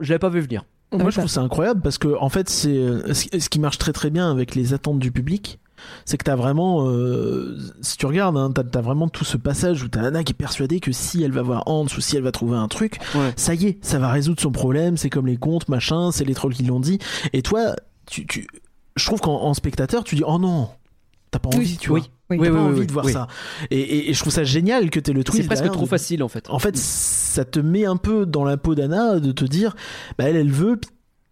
je 0.00 0.10
l'avais 0.10 0.18
pas 0.18 0.28
vu 0.28 0.40
venir. 0.40 0.64
Moi, 0.94 1.04
Ouais, 1.06 1.10
je 1.10 1.18
trouve 1.18 1.30
ça 1.30 1.40
incroyable 1.42 1.80
parce 1.80 1.98
que, 1.98 2.16
en 2.20 2.28
fait, 2.28 2.48
c'est 2.48 2.76
euh, 2.76 3.12
ce 3.14 3.48
qui 3.48 3.58
marche 3.60 3.78
très 3.78 3.92
très 3.92 4.10
bien 4.10 4.30
avec 4.30 4.54
les 4.54 4.72
attentes 4.74 4.98
du 4.98 5.12
public. 5.12 5.58
C'est 6.06 6.16
que 6.16 6.24
t'as 6.24 6.36
vraiment, 6.36 6.88
euh, 6.88 7.58
si 7.82 7.98
tu 7.98 8.06
regardes, 8.06 8.38
hein, 8.38 8.50
t'as 8.54 8.62
as 8.78 8.82
vraiment 8.82 9.06
tout 9.08 9.24
ce 9.24 9.36
passage 9.36 9.82
où 9.82 9.88
t'as 9.88 10.02
Anna 10.04 10.24
qui 10.24 10.32
est 10.32 10.34
persuadée 10.34 10.80
que 10.80 10.92
si 10.92 11.22
elle 11.22 11.32
va 11.32 11.42
voir 11.42 11.64
Hans 11.66 11.84
ou 11.84 12.00
si 12.00 12.16
elle 12.16 12.22
va 12.22 12.32
trouver 12.32 12.56
un 12.56 12.68
truc, 12.68 12.98
Ouais. 13.14 13.32
ça 13.36 13.54
y 13.54 13.66
est, 13.66 13.84
ça 13.84 13.98
va 13.98 14.10
résoudre 14.10 14.40
son 14.40 14.50
problème. 14.50 14.96
C'est 14.96 15.10
comme 15.10 15.26
les 15.26 15.36
contes, 15.36 15.68
machin, 15.68 16.10
c'est 16.10 16.24
les 16.24 16.32
trolls 16.34 16.54
qui 16.54 16.62
l'ont 16.62 16.80
dit. 16.80 16.98
Et 17.34 17.42
toi, 17.42 17.76
tu, 18.06 18.26
tu, 18.26 18.46
je 18.96 19.04
trouve 19.04 19.20
qu'en 19.20 19.42
en 19.42 19.52
spectateur, 19.52 20.04
tu 20.04 20.14
dis 20.14 20.22
oh 20.26 20.38
non, 20.38 20.68
t'as 21.30 21.38
pas 21.38 21.48
envie, 21.50 21.58
Oui, 21.58 21.76
tu 21.78 21.90
vois, 21.90 22.00
oui. 22.40 22.48
Oui. 22.48 22.48
Oui, 22.48 22.54
pas 22.54 22.62
oui, 22.62 22.68
envie 22.70 22.80
oui, 22.80 22.86
de 22.86 22.92
voir 22.92 23.04
oui. 23.06 23.12
ça. 23.12 23.26
Et, 23.70 23.78
et- 23.80 24.10
et 24.10 24.14
je 24.14 24.20
trouve 24.20 24.32
ça 24.32 24.44
génial 24.44 24.90
que 24.90 25.00
t'aies 25.00 25.12
le 25.12 25.24
twist. 25.24 25.42
C'est 25.42 25.46
presque 25.46 25.62
derrière 25.62 25.76
trop 25.78 25.86
facile 25.86 26.22
en 26.22 26.28
fait. 26.28 26.48
en 26.50 26.58
fait, 26.58 26.76
ça 26.76 27.44
te 27.44 27.60
met 27.60 27.84
un 27.86 27.96
peu 27.96 28.26
dans 28.26 28.44
la 28.44 28.56
peau 28.56 28.74
d'Anna 28.74 29.20
de 29.20 29.32
te 29.32 29.44
dire, 29.44 29.74
bah 30.18 30.24
elle, 30.28 30.36
elle 30.36 30.50
veut. 30.52 30.78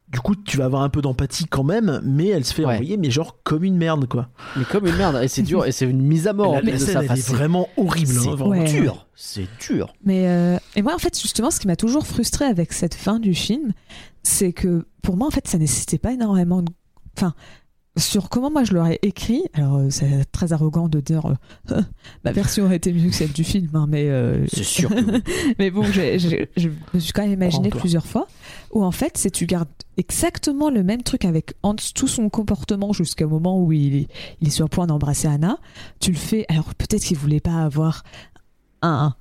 Du 0.09 0.21
coup, 0.21 0.37
tu 0.37 0.59
vas 0.59 0.67
avoir 0.67 0.83
un 0.83 0.91
peu 0.91 1.01
d'empathie 1.01 1.47
quand 1.47 1.65
même, 1.65 2.03
mais 2.05 2.27
elle 2.29 2.45
se 2.45 2.53
fait 2.53 2.67
Ouais. 2.67 2.75
envoyer, 2.75 2.99
mais 2.99 3.11
genre 3.11 3.39
comme 3.45 3.65
une 3.65 3.79
merde, 3.79 4.07
quoi. 4.07 4.29
Mais 4.59 4.65
comme 4.67 4.87
une 4.87 4.97
merde, 4.97 5.19
et 5.23 5.27
c'est 5.29 5.41
dur, 5.41 5.65
et 5.65 5.73
c'est 5.73 5.87
une 5.87 6.03
mise 6.03 6.27
à 6.29 6.35
mort 6.35 6.53
la 6.53 6.59
en 6.59 6.63
la 6.63 6.73
de 6.73 6.77
scène, 6.77 6.87
ça. 6.93 6.99
elle 7.01 7.05
Enfin, 7.07 7.15
est 7.15 7.21
c'est- 7.23 7.33
vraiment 7.33 7.69
horrible. 7.79 8.09
c'est 8.09 8.29
hein, 8.29 8.35
vraiment. 8.35 8.51
Ouais. 8.51 8.65
dur, 8.65 9.07
c'est 9.15 9.47
dur. 9.67 9.95
Mais 10.05 10.29
euh, 10.29 10.59
et 10.77 10.83
moi 10.83 10.95
en 10.95 10.99
fait 10.99 11.19
justement 11.19 11.51
ce 11.51 11.59
qui 11.61 11.67
m'a 11.67 11.77
toujours 11.77 12.07
frustré 12.07 12.45
avec 12.45 12.75
cette 12.75 12.95
fin 12.95 13.21
du 13.21 13.33
film, 13.33 13.73
c'est 14.23 14.53
que 14.53 14.85
pour 15.03 15.17
moi 15.17 15.29
en 15.29 15.31
fait 15.31 15.49
ça 15.49 15.57
nécessitait 15.57 15.97
pas 15.97 16.13
énormément 16.13 16.61
de 16.61 16.71
enfin 17.17 17.33
sur 17.97 18.31
comment 18.31 18.51
moi 18.51 18.65
je 18.65 18.73
l'aurais 18.73 18.99
écrit, 19.03 19.43
alors 19.53 19.77
euh, 19.77 19.91
c'est 19.91 20.25
très 20.33 20.53
arrogant 20.53 20.89
de 20.89 21.01
dire 21.01 21.35
euh, 21.71 21.81
ma 22.25 22.33
version 22.33 22.65
aurait 22.65 22.77
été 22.77 22.93
mieux 22.93 23.11
que 23.11 23.15
celle 23.15 23.33
du 23.33 23.45
film, 23.45 23.69
hein, 23.75 23.87
mais 23.89 24.09
euh, 24.09 24.47
C'est 24.53 24.65
sûr. 24.65 24.89
que 24.89 24.95
oui. 24.95 25.23
mais 25.59 25.71
bon, 25.71 25.83
je 25.85 26.69
me 26.95 27.01
suis 27.01 27.13
quand 27.13 27.23
même 27.23 27.33
imaginé 27.33 27.69
plusieurs 27.69 28.07
fois 28.07 28.27
où 28.73 28.83
en 28.83 28.93
fait, 28.93 29.19
c'est 29.19 29.31
tu 29.31 29.45
gardes 29.47 29.69
exactement 29.99 30.71
le 30.71 30.83
même 30.83 31.03
truc 31.03 31.27
avec 31.27 31.55
Hans, 31.63 31.77
tout 31.95 32.09
son 32.09 32.31
comportement 32.31 32.95
jusqu'au 32.95 33.29
moment 33.29 33.63
où 33.63 33.73
il 33.73 33.95
est, 33.95 34.09
il 34.41 34.49
est 34.49 34.53
sur 34.53 34.65
le 34.65 34.71
point 34.71 34.87
d'embrasser 34.87 35.29
Anna. 35.29 35.59
Tu 36.01 36.13
le 36.13 36.17
fais. 36.17 36.47
Alors 36.49 36.75
peut-être 36.75 37.03
qu'il 37.05 37.19
voulait 37.19 37.41
pas 37.41 37.63
avoir 37.63 38.05
un, 38.81 39.15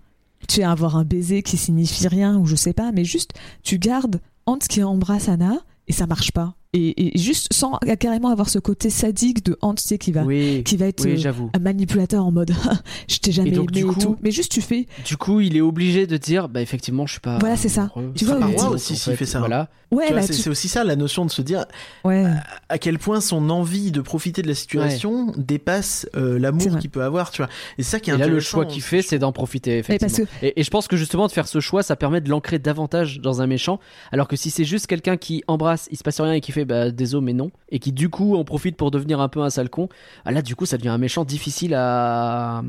tu 0.48 0.64
avoir 0.64 0.96
un 0.96 1.04
baiser 1.04 1.44
qui 1.44 1.58
signifie 1.58 2.08
rien 2.08 2.38
ou 2.38 2.46
je 2.46 2.56
sais 2.56 2.74
pas, 2.74 2.92
mais 2.94 3.04
juste 3.04 3.34
tu 3.64 3.80
gardes 3.80 4.22
Hans 4.46 4.58
qui 4.58 4.82
embrasse 4.82 5.28
Anna 5.28 5.58
et 5.88 5.94
ça 5.94 6.08
marche 6.08 6.32
pas. 6.32 6.56
Et, 6.74 7.16
et 7.16 7.18
juste 7.18 7.52
sans 7.52 7.78
carrément 8.00 8.30
avoir 8.30 8.48
ce 8.50 8.58
côté 8.58 8.90
sadique 8.90 9.44
de 9.44 9.58
Hans, 9.62 9.74
tu 9.76 9.84
sais, 9.84 9.98
qui 9.98 10.14
va, 10.14 10.24
Oui, 10.24 10.64
qui 10.64 10.78
va 10.78 10.86
être 10.86 11.04
oui 11.04 11.22
euh, 11.26 11.32
un 11.54 11.60
manipulateur 11.60 12.26
en 12.26 12.32
mode 12.32 12.54
je 13.10 13.18
t'ai 13.18 13.34
jamais 13.34 13.50
Et 13.50 13.52
donc, 13.52 13.76
aimé 13.76 13.84
du 13.84 13.92
et 13.92 14.02
tout. 14.02 14.16
Mais 14.22 14.32
juste 14.32 14.52
tu 14.54 14.62
fais 14.62 14.88
Du 15.06 15.18
coup, 15.18 15.42
il 15.42 15.58
est 15.58 15.62
obligé 15.62 16.08
de 16.08 16.16
dire, 16.16 16.48
bah 16.48 16.62
effectivement, 16.62 17.06
je 17.06 17.12
suis 17.14 17.20
pas. 17.20 17.40
Voilà, 17.40 17.58
c'est 17.58 17.68
ça. 17.68 17.92
Tu 18.16 18.24
vois, 18.24 18.40
moi 18.40 18.70
aussi 18.70 18.94
en 18.94 18.96
s'il 18.96 19.16
fait 19.18 19.26
ça. 19.26 19.40
Voilà. 19.40 19.68
ouais, 19.92 20.06
Tu 20.08 20.14
vois, 20.14 20.22
bah, 20.22 20.28
c'est 20.28 20.42
tu- 20.42 20.48
aussi 20.50 20.70
ça 20.70 20.86
la 20.86 20.96
notion 20.96 21.26
de 21.26 21.32
se 21.32 21.42
dire 21.42 21.66
ouais. 22.06 22.24
à 22.70 22.78
quel 22.78 23.00
point 23.00 23.20
son 23.20 23.50
envie 23.50 23.92
de 23.92 24.00
profiter 24.00 24.42
de 24.42 24.48
la 24.48 24.56
situation 24.56 25.34
dépasse 25.36 26.08
euh, 26.16 26.40
l'amour 26.40 26.80
qu'il 26.80 26.90
peut 26.90 27.04
avoir, 27.04 27.32
tu 27.32 27.42
vois. 27.42 27.50
Et 27.80 27.84
ça 27.84 28.00
qui 28.00 28.12
est 28.12 28.16
Et 28.16 28.18
là, 28.18 28.28
le 28.28 28.40
choix 28.40 28.66
qu'il 28.66 28.82
fait, 28.82 29.02
c'est 29.02 29.20
d'en 29.20 29.34
profiter, 29.34 29.78
effectivement. 29.80 30.10
parce 30.26 30.30
que 30.40 30.46
Et, 30.46 30.62
et 30.62 30.64
je 30.64 30.70
pense 30.70 30.88
que 30.88 30.96
justement, 30.96 31.28
de 31.28 31.34
faire 31.34 31.50
ce 31.50 31.60
choix, 31.60 31.84
ça 31.84 31.98
permet 31.98 32.22
de 32.22 32.30
l'ancrer 32.30 32.60
davantage 32.60 33.20
dans 33.20 33.42
un 33.42 33.48
méchant. 33.48 33.82
Alors 34.14 34.30
que 34.30 34.38
si 34.38 34.50
c'est 34.50 34.64
juste 34.64 34.88
quelqu'un 34.88 35.18
qui 35.18 35.44
embrasse, 35.48 35.90
il 35.92 35.98
se 35.98 36.04
passe 36.04 36.22
rien 36.22 36.32
et 36.32 36.40
qui 36.40 36.54
fait 36.54 36.61
bah 36.66 36.92
désolé, 36.92 37.26
mais 37.26 37.34
non. 37.34 37.52
Et 37.70 37.80
qui 37.80 37.92
du 37.92 38.10
coup 38.10 38.36
en 38.36 38.44
profite 38.44 38.76
pour 38.78 38.92
devenir 38.92 39.20
un 39.20 39.30
peu 39.30 39.42
un 39.42 39.50
sale 39.50 39.70
con. 39.70 39.90
Ah 40.26 40.32
là, 40.32 40.42
du 40.42 40.56
coup, 40.56 40.66
ça 40.66 40.78
devient 40.78 40.90
un 40.90 40.98
méchant 40.98 41.24
difficile 41.26 41.74
à. 41.76 42.64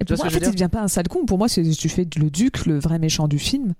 Et 0.00 0.04
pour 0.04 0.16
moi, 0.16 0.26
en 0.26 0.30
fait, 0.30 0.38
il 0.38 0.50
devient 0.50 0.68
pas 0.72 0.82
un 0.82 0.88
sale 0.88 1.06
con. 1.06 1.26
Pour 1.26 1.38
moi, 1.38 1.48
c'est 1.48 1.62
tu 1.62 1.88
fais 1.88 2.08
le 2.16 2.28
duc, 2.28 2.66
le 2.66 2.76
vrai 2.80 2.98
méchant 2.98 3.28
du 3.28 3.38
film, 3.38 3.74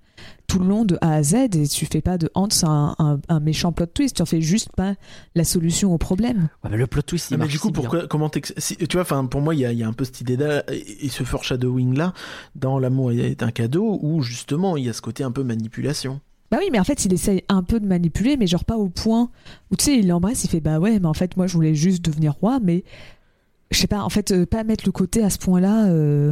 tout 0.47 0.57
le 0.59 0.65
long 0.67 0.85
de 0.85 0.97
A 1.01 1.15
à 1.15 1.23
Z, 1.23 1.33
et 1.53 1.67
tu 1.67 1.85
fais 1.85 1.99
pas 1.99 2.17
de 2.17 2.29
Hans 2.33 2.47
un, 2.63 2.95
un- 2.97 3.19
un 3.27 3.39
méchant 3.41 3.73
plot 3.73 3.87
twist. 3.87 4.15
Tu 4.15 4.21
en 4.21 4.25
fais 4.25 4.39
juste 4.39 4.69
pas 4.73 4.95
la 5.35 5.43
solution 5.43 5.93
au 5.93 5.97
problème. 5.97 6.47
Ouais, 6.63 6.69
mais 6.69 6.77
le 6.77 6.87
plot 6.87 7.01
twist, 7.01 7.29
il 7.31 7.33
Ah, 7.33 7.37
mais 7.39 7.47
du 7.47 7.59
coup, 7.59 7.67
si 7.67 7.73
bien. 7.73 7.81
pourquoi, 7.81 8.07
comment 8.07 8.31
si- 8.57 8.77
tu 8.77 8.87
vois, 8.93 9.01
enfin, 9.01 9.25
pour 9.25 9.41
moi, 9.41 9.53
il 9.53 9.69
y 9.69 9.75
y 9.75 9.83
a 9.83 9.87
un 9.87 9.91
peu 9.91 10.05
cette 10.05 10.21
idée-là 10.21 10.63
et, 10.71 11.07
et 11.07 11.09
ce 11.09 11.23
foreshadowing-là 11.25 12.13
dans 12.55 12.79
L'amour 12.79 13.11
est 13.11 13.43
un 13.43 13.51
cadeau 13.51 13.99
où 14.01 14.21
justement 14.21 14.77
il 14.77 14.85
y 14.85 14.89
a 14.89 14.93
ce 14.93 15.01
côté 15.01 15.25
un 15.25 15.31
peu 15.31 15.43
manipulation. 15.43 16.21
Bah 16.53 16.59
oui, 16.61 16.69
mais 16.71 16.79
en 16.79 16.83
fait, 16.83 17.03
il 17.05 17.11
essaye 17.13 17.43
un 17.49 17.63
peu 17.63 17.79
de 17.79 17.87
manipuler, 17.87 18.37
mais 18.37 18.45
genre 18.45 18.63
pas 18.63 18.77
au 18.77 18.87
point 18.87 19.31
où 19.71 19.75
tu 19.75 19.85
sais, 19.85 19.97
il 19.97 20.07
l'embrasse, 20.07 20.43
il 20.43 20.51
fait 20.51 20.59
bah 20.59 20.77
ouais, 20.77 20.99
mais 20.99 21.07
en 21.07 21.15
fait, 21.15 21.35
moi, 21.35 21.47
je 21.47 21.53
voulais 21.55 21.73
juste 21.73 22.05
devenir 22.05 22.33
roi, 22.33 22.59
mais 22.61 22.83
je 23.71 23.79
sais 23.79 23.87
pas, 23.87 24.03
en 24.03 24.09
fait, 24.09 24.29
euh, 24.29 24.45
pas 24.45 24.63
mettre 24.63 24.83
le 24.85 24.91
côté 24.91 25.23
à 25.23 25.31
ce 25.31 25.39
point-là. 25.39 25.87
euh, 25.87 26.31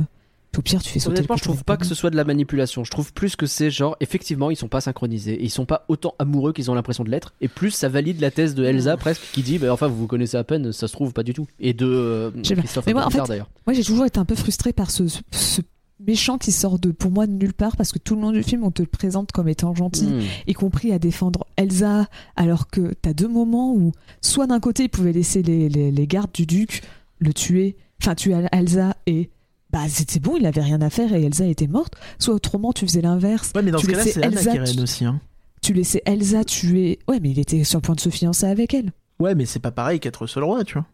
Au 0.55 0.61
pire, 0.61 0.83
tu 0.83 0.89
fais 0.89 0.99
sauter. 0.99 1.17
Honnêtement, 1.21 1.37
je 1.37 1.43
trouve 1.43 1.63
pas 1.63 1.75
que 1.75 1.87
ce 1.87 1.95
soit 1.95 2.11
de 2.11 2.15
la 2.15 2.23
manipulation. 2.23 2.83
Je 2.83 2.91
trouve 2.91 3.13
plus 3.13 3.35
que 3.35 3.47
c'est 3.47 3.71
genre, 3.71 3.97
effectivement, 3.99 4.51
ils 4.51 4.55
sont 4.57 4.67
pas 4.67 4.79
synchronisés. 4.81 5.33
Et 5.33 5.45
ils 5.45 5.49
sont 5.49 5.65
pas 5.65 5.85
autant 5.87 6.13
amoureux 6.19 6.53
qu'ils 6.53 6.69
ont 6.69 6.75
l'impression 6.75 7.03
de 7.03 7.09
l'être. 7.09 7.33
Et 7.41 7.47
plus, 7.47 7.71
ça 7.71 7.89
valide 7.89 8.21
la 8.21 8.29
thèse 8.29 8.53
de 8.53 8.63
Elsa 8.63 8.97
presque, 8.97 9.23
qui 9.33 9.41
dit, 9.41 9.57
bah, 9.57 9.73
enfin, 9.73 9.87
vous 9.87 9.95
vous 9.95 10.07
connaissez 10.07 10.37
à 10.37 10.43
peine, 10.43 10.71
ça 10.71 10.87
se 10.87 10.93
trouve 10.93 11.13
pas 11.13 11.23
du 11.23 11.33
tout. 11.33 11.47
Et 11.59 11.73
de 11.73 11.87
euh. 11.87 12.31
Christophe 12.43 12.85
moi, 12.93 13.05
en 13.05 13.09
fait, 13.09 13.23
d'ailleurs. 13.27 13.49
Moi, 13.65 13.73
j'ai 13.73 13.83
toujours 13.83 14.05
été 14.05 14.19
un 14.19 14.25
peu 14.25 14.35
frustrée 14.35 14.71
par 14.73 14.91
ce, 14.91 15.07
ce- 15.07 15.21
ce 15.31 15.61
méchant 16.05 16.37
qui 16.37 16.51
sort 16.51 16.79
de, 16.79 16.91
pour 16.91 17.11
moi, 17.11 17.27
de 17.27 17.31
nulle 17.33 17.53
part, 17.53 17.75
parce 17.77 17.91
que 17.91 17.99
tout 17.99 18.15
le 18.15 18.21
long 18.21 18.31
du 18.31 18.43
film, 18.43 18.63
on 18.63 18.71
te 18.71 18.81
le 18.81 18.87
présente 18.87 19.31
comme 19.31 19.47
étant 19.47 19.73
gentil, 19.75 20.05
Hmm. 20.07 20.21
y 20.47 20.53
compris 20.53 20.91
à 20.91 20.99
défendre 20.99 21.45
Elsa, 21.57 22.07
alors 22.35 22.67
que 22.67 22.93
t'as 23.01 23.13
deux 23.13 23.27
moments 23.27 23.73
où, 23.73 23.91
soit 24.21 24.47
d'un 24.47 24.59
côté, 24.59 24.83
il 24.83 24.89
pouvait 24.89 25.13
laisser 25.13 25.41
les, 25.43 25.69
les- 25.69 25.91
les 25.91 26.07
gardes 26.07 26.31
du 26.33 26.45
duc 26.45 26.81
le 27.19 27.33
tuer, 27.33 27.75
enfin 28.01 28.15
tuer 28.15 28.35
Elsa 28.51 28.95
et 29.05 29.29
bah 29.71 29.87
c'était 29.87 30.19
bon, 30.19 30.35
il 30.37 30.45
avait 30.45 30.61
rien 30.61 30.81
à 30.81 30.89
faire 30.89 31.13
et 31.13 31.23
Elsa 31.23 31.45
était 31.45 31.67
morte, 31.67 31.93
soit 32.19 32.33
autrement 32.33 32.73
tu 32.73 32.85
faisais 32.85 33.01
l'inverse, 33.01 33.51
Ouais, 33.55 33.61
mais 33.61 33.71
dans 33.71 33.77
Tu 33.77 33.85
ce 33.85 33.91
cas-là, 33.91 34.03
c'est 34.03 34.25
Elsa 34.25 34.57
qui 34.57 34.75
tu- 34.75 34.81
aussi. 34.81 35.05
Hein. 35.05 35.21
tu 35.61 35.73
laissais 35.73 36.01
Elsa 36.05 36.43
tuer, 36.43 36.99
ouais 37.07 37.19
mais 37.21 37.29
il 37.29 37.39
était 37.39 37.63
sur 37.63 37.77
le 37.77 37.81
point 37.83 37.95
de 37.95 37.99
se 38.01 38.09
fiancer 38.09 38.47
avec 38.47 38.73
elle. 38.73 38.91
Ouais, 39.19 39.35
mais 39.35 39.45
c'est 39.45 39.59
pas 39.59 39.71
pareil 39.71 39.99
qu'être 39.99 40.25
seul 40.27 40.43
roi, 40.43 40.63
tu 40.63 40.73
vois. 40.73 40.85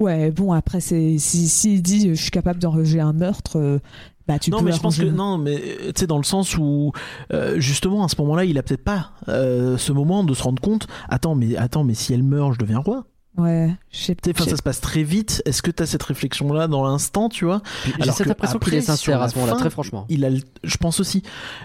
Ouais, 0.00 0.32
bon 0.32 0.52
après 0.52 0.80
c'est 0.80 1.18
si 1.18 1.48
s'il 1.48 1.80
dit 1.82 2.08
je 2.08 2.14
suis 2.14 2.30
capable 2.32 2.58
d'enrager 2.58 2.98
un 2.98 3.12
meurtre, 3.12 3.58
euh, 3.60 3.78
bah 4.26 4.38
tu 4.38 4.50
non, 4.50 4.58
peux 4.58 4.64
mais 4.64 4.72
je 4.72 4.80
pense 4.80 4.96
que 4.98 5.04
non, 5.04 5.36
mais 5.38 5.56
euh, 5.56 5.92
tu 5.92 6.00
sais 6.00 6.06
dans 6.06 6.16
le 6.18 6.24
sens 6.24 6.56
où 6.56 6.92
euh, 7.32 7.60
justement 7.60 8.04
à 8.04 8.08
ce 8.08 8.16
moment-là, 8.20 8.44
il 8.44 8.56
a 8.58 8.62
peut-être 8.62 8.84
pas 8.84 9.10
euh, 9.28 9.76
ce 9.78 9.92
moment 9.92 10.24
de 10.24 10.32
se 10.34 10.42
rendre 10.42 10.62
compte. 10.62 10.86
Attends, 11.08 11.34
mais 11.34 11.56
attends, 11.56 11.84
mais 11.84 11.94
si 11.94 12.12
elle 12.14 12.22
meurt, 12.22 12.54
je 12.54 12.58
deviens 12.58 12.78
roi. 12.78 13.04
Ouais, 13.36 13.74
je 13.90 13.98
sais 13.98 14.14
Tu 14.14 14.30
sais, 14.30 14.34
enfin, 14.40 14.48
ça 14.48 14.56
se 14.56 14.62
passe 14.62 14.80
très 14.80 15.02
vite. 15.02 15.42
Est-ce 15.44 15.60
que 15.60 15.72
t'as 15.72 15.86
cette 15.86 16.04
réflexion-là 16.04 16.68
dans 16.68 16.84
l'instant, 16.84 17.28
tu 17.28 17.44
vois? 17.44 17.62
J'ai 17.84 18.02
Alors 18.02 18.14
cette 18.14 18.30
impression 18.30 18.58
qu'il 18.60 18.74
est 18.74 18.80
sincère 18.80 18.96
sur 18.96 19.14
à 19.16 19.18
la 19.18 19.28
ce 19.28 19.34
moment-là, 19.34 19.54
fin, 19.54 19.58
très 19.58 19.70
franchement. 19.70 20.06
Il 20.08 20.24
a, 20.24 20.30
le- 20.30 20.38
je 20.62 20.76
pense 20.76 21.00
aussi. 21.00 21.22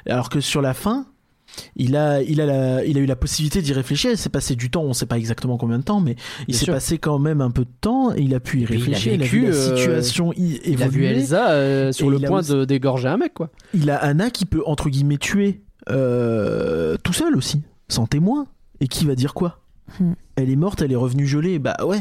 Alors 0.07 0.29
que 0.29 0.41
sur 0.41 0.61
la 0.63 0.73
fin, 0.73 1.05
il 1.75 1.95
a, 1.95 2.21
il 2.21 2.39
a, 2.41 2.45
la- 2.45 2.85
il 2.85 2.97
a 2.97 3.01
eu 3.01 3.05
la 3.05 3.15
possibilité 3.15 3.61
d'y 3.61 3.73
réfléchir. 3.73 4.11
Il 4.11 4.17
s'est 4.17 4.29
passé 4.29 4.55
du 4.55 4.69
temps, 4.69 4.83
on 4.83 4.93
sait 4.93 5.05
pas 5.05 5.17
exactement 5.17 5.57
combien 5.57 5.77
de 5.79 5.83
temps, 5.83 5.99
mais 6.01 6.15
il 6.47 6.55
s'est 6.55 6.65
passé 6.65 6.97
quand 6.97 7.19
même 7.19 7.41
un 7.41 7.51
peu 7.51 7.63
de 7.65 7.71
temps. 7.81 8.13
Et 8.15 8.21
il 8.21 8.33
a 8.35 8.39
pu 8.39 8.61
y 8.61 8.65
puis, 8.65 8.75
il 8.75 8.81
a 8.81 8.85
réfléchir. 8.87 9.13
Il 9.13 9.21
a, 9.23 9.25
vu 9.25 9.41
la 9.43 9.49
euh, 9.49 9.69
situation 9.69 10.33
y 10.33 10.59
Il 10.65 10.83
a 10.83 10.87
vu 10.87 11.03
évoluer. 11.03 11.19
Elsa 11.21 11.51
euh, 11.51 11.91
sur 11.91 12.09
le 12.09 12.19
point 12.19 12.39
aussi- 12.39 12.51
de 12.51 12.65
d'égorger 12.65 13.07
un 13.07 13.17
mec, 13.17 13.33
quoi. 13.33 13.49
Il 13.73 13.89
a 13.89 13.97
Anna 13.97 14.29
qui 14.29 14.45
peut 14.45 14.63
entre 14.65 14.89
guillemets 14.89 15.17
tuer 15.17 15.61
euh, 15.89 16.97
tout 17.03 17.13
seul 17.13 17.35
aussi, 17.35 17.61
sans 17.87 18.05
témoin. 18.05 18.47
Et 18.81 18.87
qui 18.87 19.05
va 19.05 19.15
dire 19.15 19.33
quoi? 19.33 19.59
Hmm. 19.99 20.13
Elle 20.37 20.49
est 20.49 20.55
morte, 20.55 20.81
elle 20.81 20.91
est 20.91 20.95
revenue 20.97 21.27
gelée. 21.27 21.59
Bah 21.59 21.75
ouais. 21.85 21.99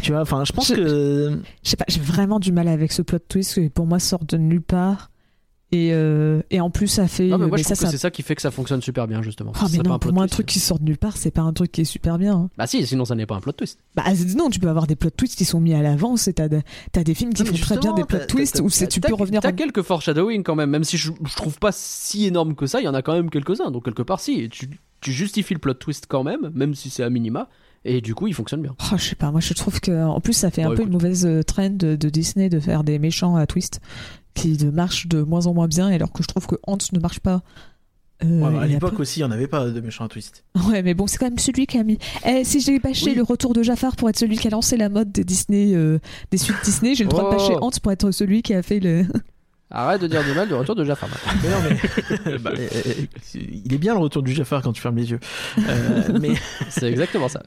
Tu 0.00 0.12
vois, 0.12 0.20
enfin, 0.22 0.44
je 0.44 0.52
pense 0.52 0.68
Je- 0.68 0.74
que 0.74 1.38
Je 1.64 1.70
sais 1.70 1.76
pas, 1.76 1.84
j'ai 1.88 2.00
vraiment 2.00 2.38
du 2.40 2.52
mal 2.52 2.68
avec 2.68 2.92
ce 2.92 3.02
plot 3.02 3.18
twist 3.28 3.54
qui 3.54 3.68
pour 3.68 3.86
moi 3.86 3.98
sort 3.98 4.24
de 4.24 4.36
nulle 4.36 4.62
part. 4.62 5.10
Et, 5.74 5.90
euh, 5.94 6.42
et 6.50 6.60
en 6.60 6.68
plus, 6.68 6.86
ça 6.86 7.08
fait. 7.08 7.28
Non, 7.28 7.38
mais 7.38 7.46
moi, 7.46 7.56
mais 7.56 7.62
je 7.62 7.68
ça, 7.68 7.74
trouve 7.74 7.86
que 7.86 7.86
ça- 7.86 7.90
c'est 7.92 7.96
ça 8.02 8.10
qui 8.10 8.22
fait 8.22 8.34
que 8.34 8.42
ça 8.42 8.50
fonctionne 8.50 8.82
super 8.82 9.08
bien, 9.08 9.22
justement. 9.22 9.52
Ah, 9.54 9.66
mais 9.72 9.78
non, 9.78 9.84
un 9.94 9.98
pour 9.98 10.00
plot 10.00 10.12
moi, 10.12 10.24
un 10.24 10.28
truc 10.28 10.44
qui 10.46 10.60
sort 10.60 10.78
de 10.78 10.84
nulle 10.84 10.98
part, 10.98 11.16
c'est 11.16 11.30
pas 11.30 11.40
un 11.40 11.52
truc 11.54 11.72
qui 11.72 11.80
est 11.80 11.84
super 11.84 12.18
bien. 12.18 12.34
hein. 12.34 12.50
Bah 12.58 12.66
si, 12.66 12.86
sinon 12.86 13.06
ça 13.06 13.14
n'est 13.14 13.24
pas 13.24 13.36
un 13.36 13.40
plot 13.40 13.52
twist. 13.52 13.78
Bah 13.96 14.04
non, 14.36 14.50
tu 14.50 14.60
peux 14.60 14.68
avoir 14.68 14.86
des 14.86 14.96
plot 14.96 15.08
twists 15.10 15.34
qui 15.36 15.46
sont 15.46 15.60
mis 15.60 15.72
à 15.72 15.80
l'avance 15.80 16.28
et 16.28 16.34
t'as 16.34 16.48
de- 16.48 16.60
des 16.94 17.14
films 17.14 17.32
qui 17.32 17.42
Non, 17.42 17.48
font 17.52 17.56
très 17.56 17.78
bien 17.78 17.94
des 17.94 18.04
plot 18.04 18.18
twists 18.28 18.60
où 18.62 18.68
tu 18.68 19.00
peux 19.00 19.14
revenir 19.14 19.40
T'as 19.40 19.48
en... 19.48 19.54
quelques 19.54 19.80
foreshadowing 19.82 20.42
quand 20.42 20.54
même, 20.56 20.68
même 20.68 20.84
si 20.84 20.98
je, 20.98 21.10
je 21.26 21.34
trouve 21.36 21.58
pas 21.58 21.72
si 21.72 22.26
énorme 22.26 22.54
que 22.54 22.66
ça, 22.66 22.80
il 22.80 22.84
y 22.84 22.88
en 22.88 22.94
a 22.94 23.00
quand 23.00 23.14
même 23.14 23.30
quelques-uns. 23.30 23.70
Donc 23.70 23.86
quelque 23.86 24.02
part, 24.02 24.20
si, 24.20 24.50
tu, 24.50 24.68
tu 25.00 25.10
justifies 25.12 25.54
le 25.54 25.60
plot 25.60 25.74
twist 25.74 26.04
quand 26.06 26.22
même, 26.22 26.50
même 26.54 26.74
si 26.74 26.90
c'est 26.90 27.02
à 27.02 27.08
minima, 27.08 27.48
et 27.84 28.00
du 28.00 28.14
coup, 28.14 28.26
il 28.28 28.34
fonctionne 28.34 28.60
bien. 28.62 28.74
Oh, 28.92 28.96
je 28.98 29.02
sais 29.02 29.16
pas, 29.16 29.30
moi 29.30 29.40
je 29.40 29.54
trouve 29.54 29.80
que 29.80 30.04
en 30.04 30.20
plus 30.20 30.34
ça 30.34 30.50
fait 30.50 30.62
un 30.62 30.74
peu 30.74 30.82
une 30.82 30.90
mauvaise 30.92 31.24
euh, 31.26 31.42
trend 31.42 31.70
de, 31.70 31.96
de 31.96 32.08
Disney 32.10 32.48
de 32.50 32.60
faire 32.60 32.84
des 32.84 32.98
méchants 32.98 33.34
à 33.36 33.46
twist 33.46 33.80
qui 34.34 34.56
marchent 34.72 35.06
de 35.08 35.22
moins 35.22 35.46
en 35.46 35.54
moins 35.54 35.68
bien 35.68 35.88
alors 35.88 36.12
que 36.12 36.22
je 36.22 36.28
trouve 36.28 36.46
que 36.46 36.56
Hans 36.66 36.78
ne 36.92 36.98
marche 37.00 37.20
pas. 37.20 37.42
Euh, 38.24 38.40
Ouais, 38.40 38.56
à 38.58 38.66
l'époque 38.66 39.00
aussi, 39.00 39.18
il 39.18 39.24
n'y 39.24 39.28
en 39.28 39.32
avait 39.32 39.48
pas 39.48 39.68
de 39.68 39.80
méchants 39.80 40.06
twist. 40.06 40.44
Ouais, 40.68 40.82
mais 40.82 40.94
bon, 40.94 41.08
c'est 41.08 41.18
quand 41.18 41.26
même 41.26 41.38
celui 41.40 41.66
qui 41.66 41.76
a 41.78 41.82
mis. 41.82 41.98
Eh, 42.24 42.44
si 42.44 42.60
j'ai 42.60 42.78
bâché 42.78 43.06
Oui. 43.10 43.14
le 43.16 43.22
retour 43.22 43.52
de 43.52 43.62
Jafar 43.64 43.96
pour 43.96 44.08
être 44.08 44.18
celui 44.18 44.36
qui 44.36 44.46
a 44.46 44.50
lancé 44.50 44.76
la 44.76 44.88
mode 44.88 45.10
des 45.10 45.24
Disney, 45.24 45.72
euh, 45.74 45.98
des 46.30 46.38
suites 46.38 46.56
Disney, 46.64 46.94
j'ai 46.94 47.02
le 47.04 47.10
droit 47.10 47.24
de 47.24 47.28
Oh. 47.28 47.32
bâcher 47.38 47.56
Hans 47.60 47.70
pour 47.82 47.90
être 47.90 48.10
celui 48.12 48.42
qui 48.42 48.54
a 48.54 48.62
fait 48.62 48.78
le. 48.78 49.06
Arrête 49.74 50.02
de 50.02 50.06
dire 50.06 50.22
du 50.22 50.32
mal 50.34 50.46
du 50.46 50.54
retour 50.54 50.74
de 50.74 50.84
Jafar. 50.84 51.08
Mais 51.42 51.48
non, 51.48 51.56
mais. 51.62 52.38
Bah, 52.38 52.50
euh, 52.56 52.68
euh, 52.86 52.92
il 53.64 53.72
est 53.72 53.78
bien 53.78 53.94
le 53.94 54.00
retour 54.00 54.22
du 54.22 54.32
Jafar 54.34 54.60
quand 54.62 54.72
tu 54.72 54.82
fermes 54.82 54.96
les 54.98 55.10
yeux. 55.10 55.20
Euh, 55.58 56.18
mais. 56.20 56.34
C'est 56.68 56.86
exactement 56.90 57.28
ça. 57.28 57.42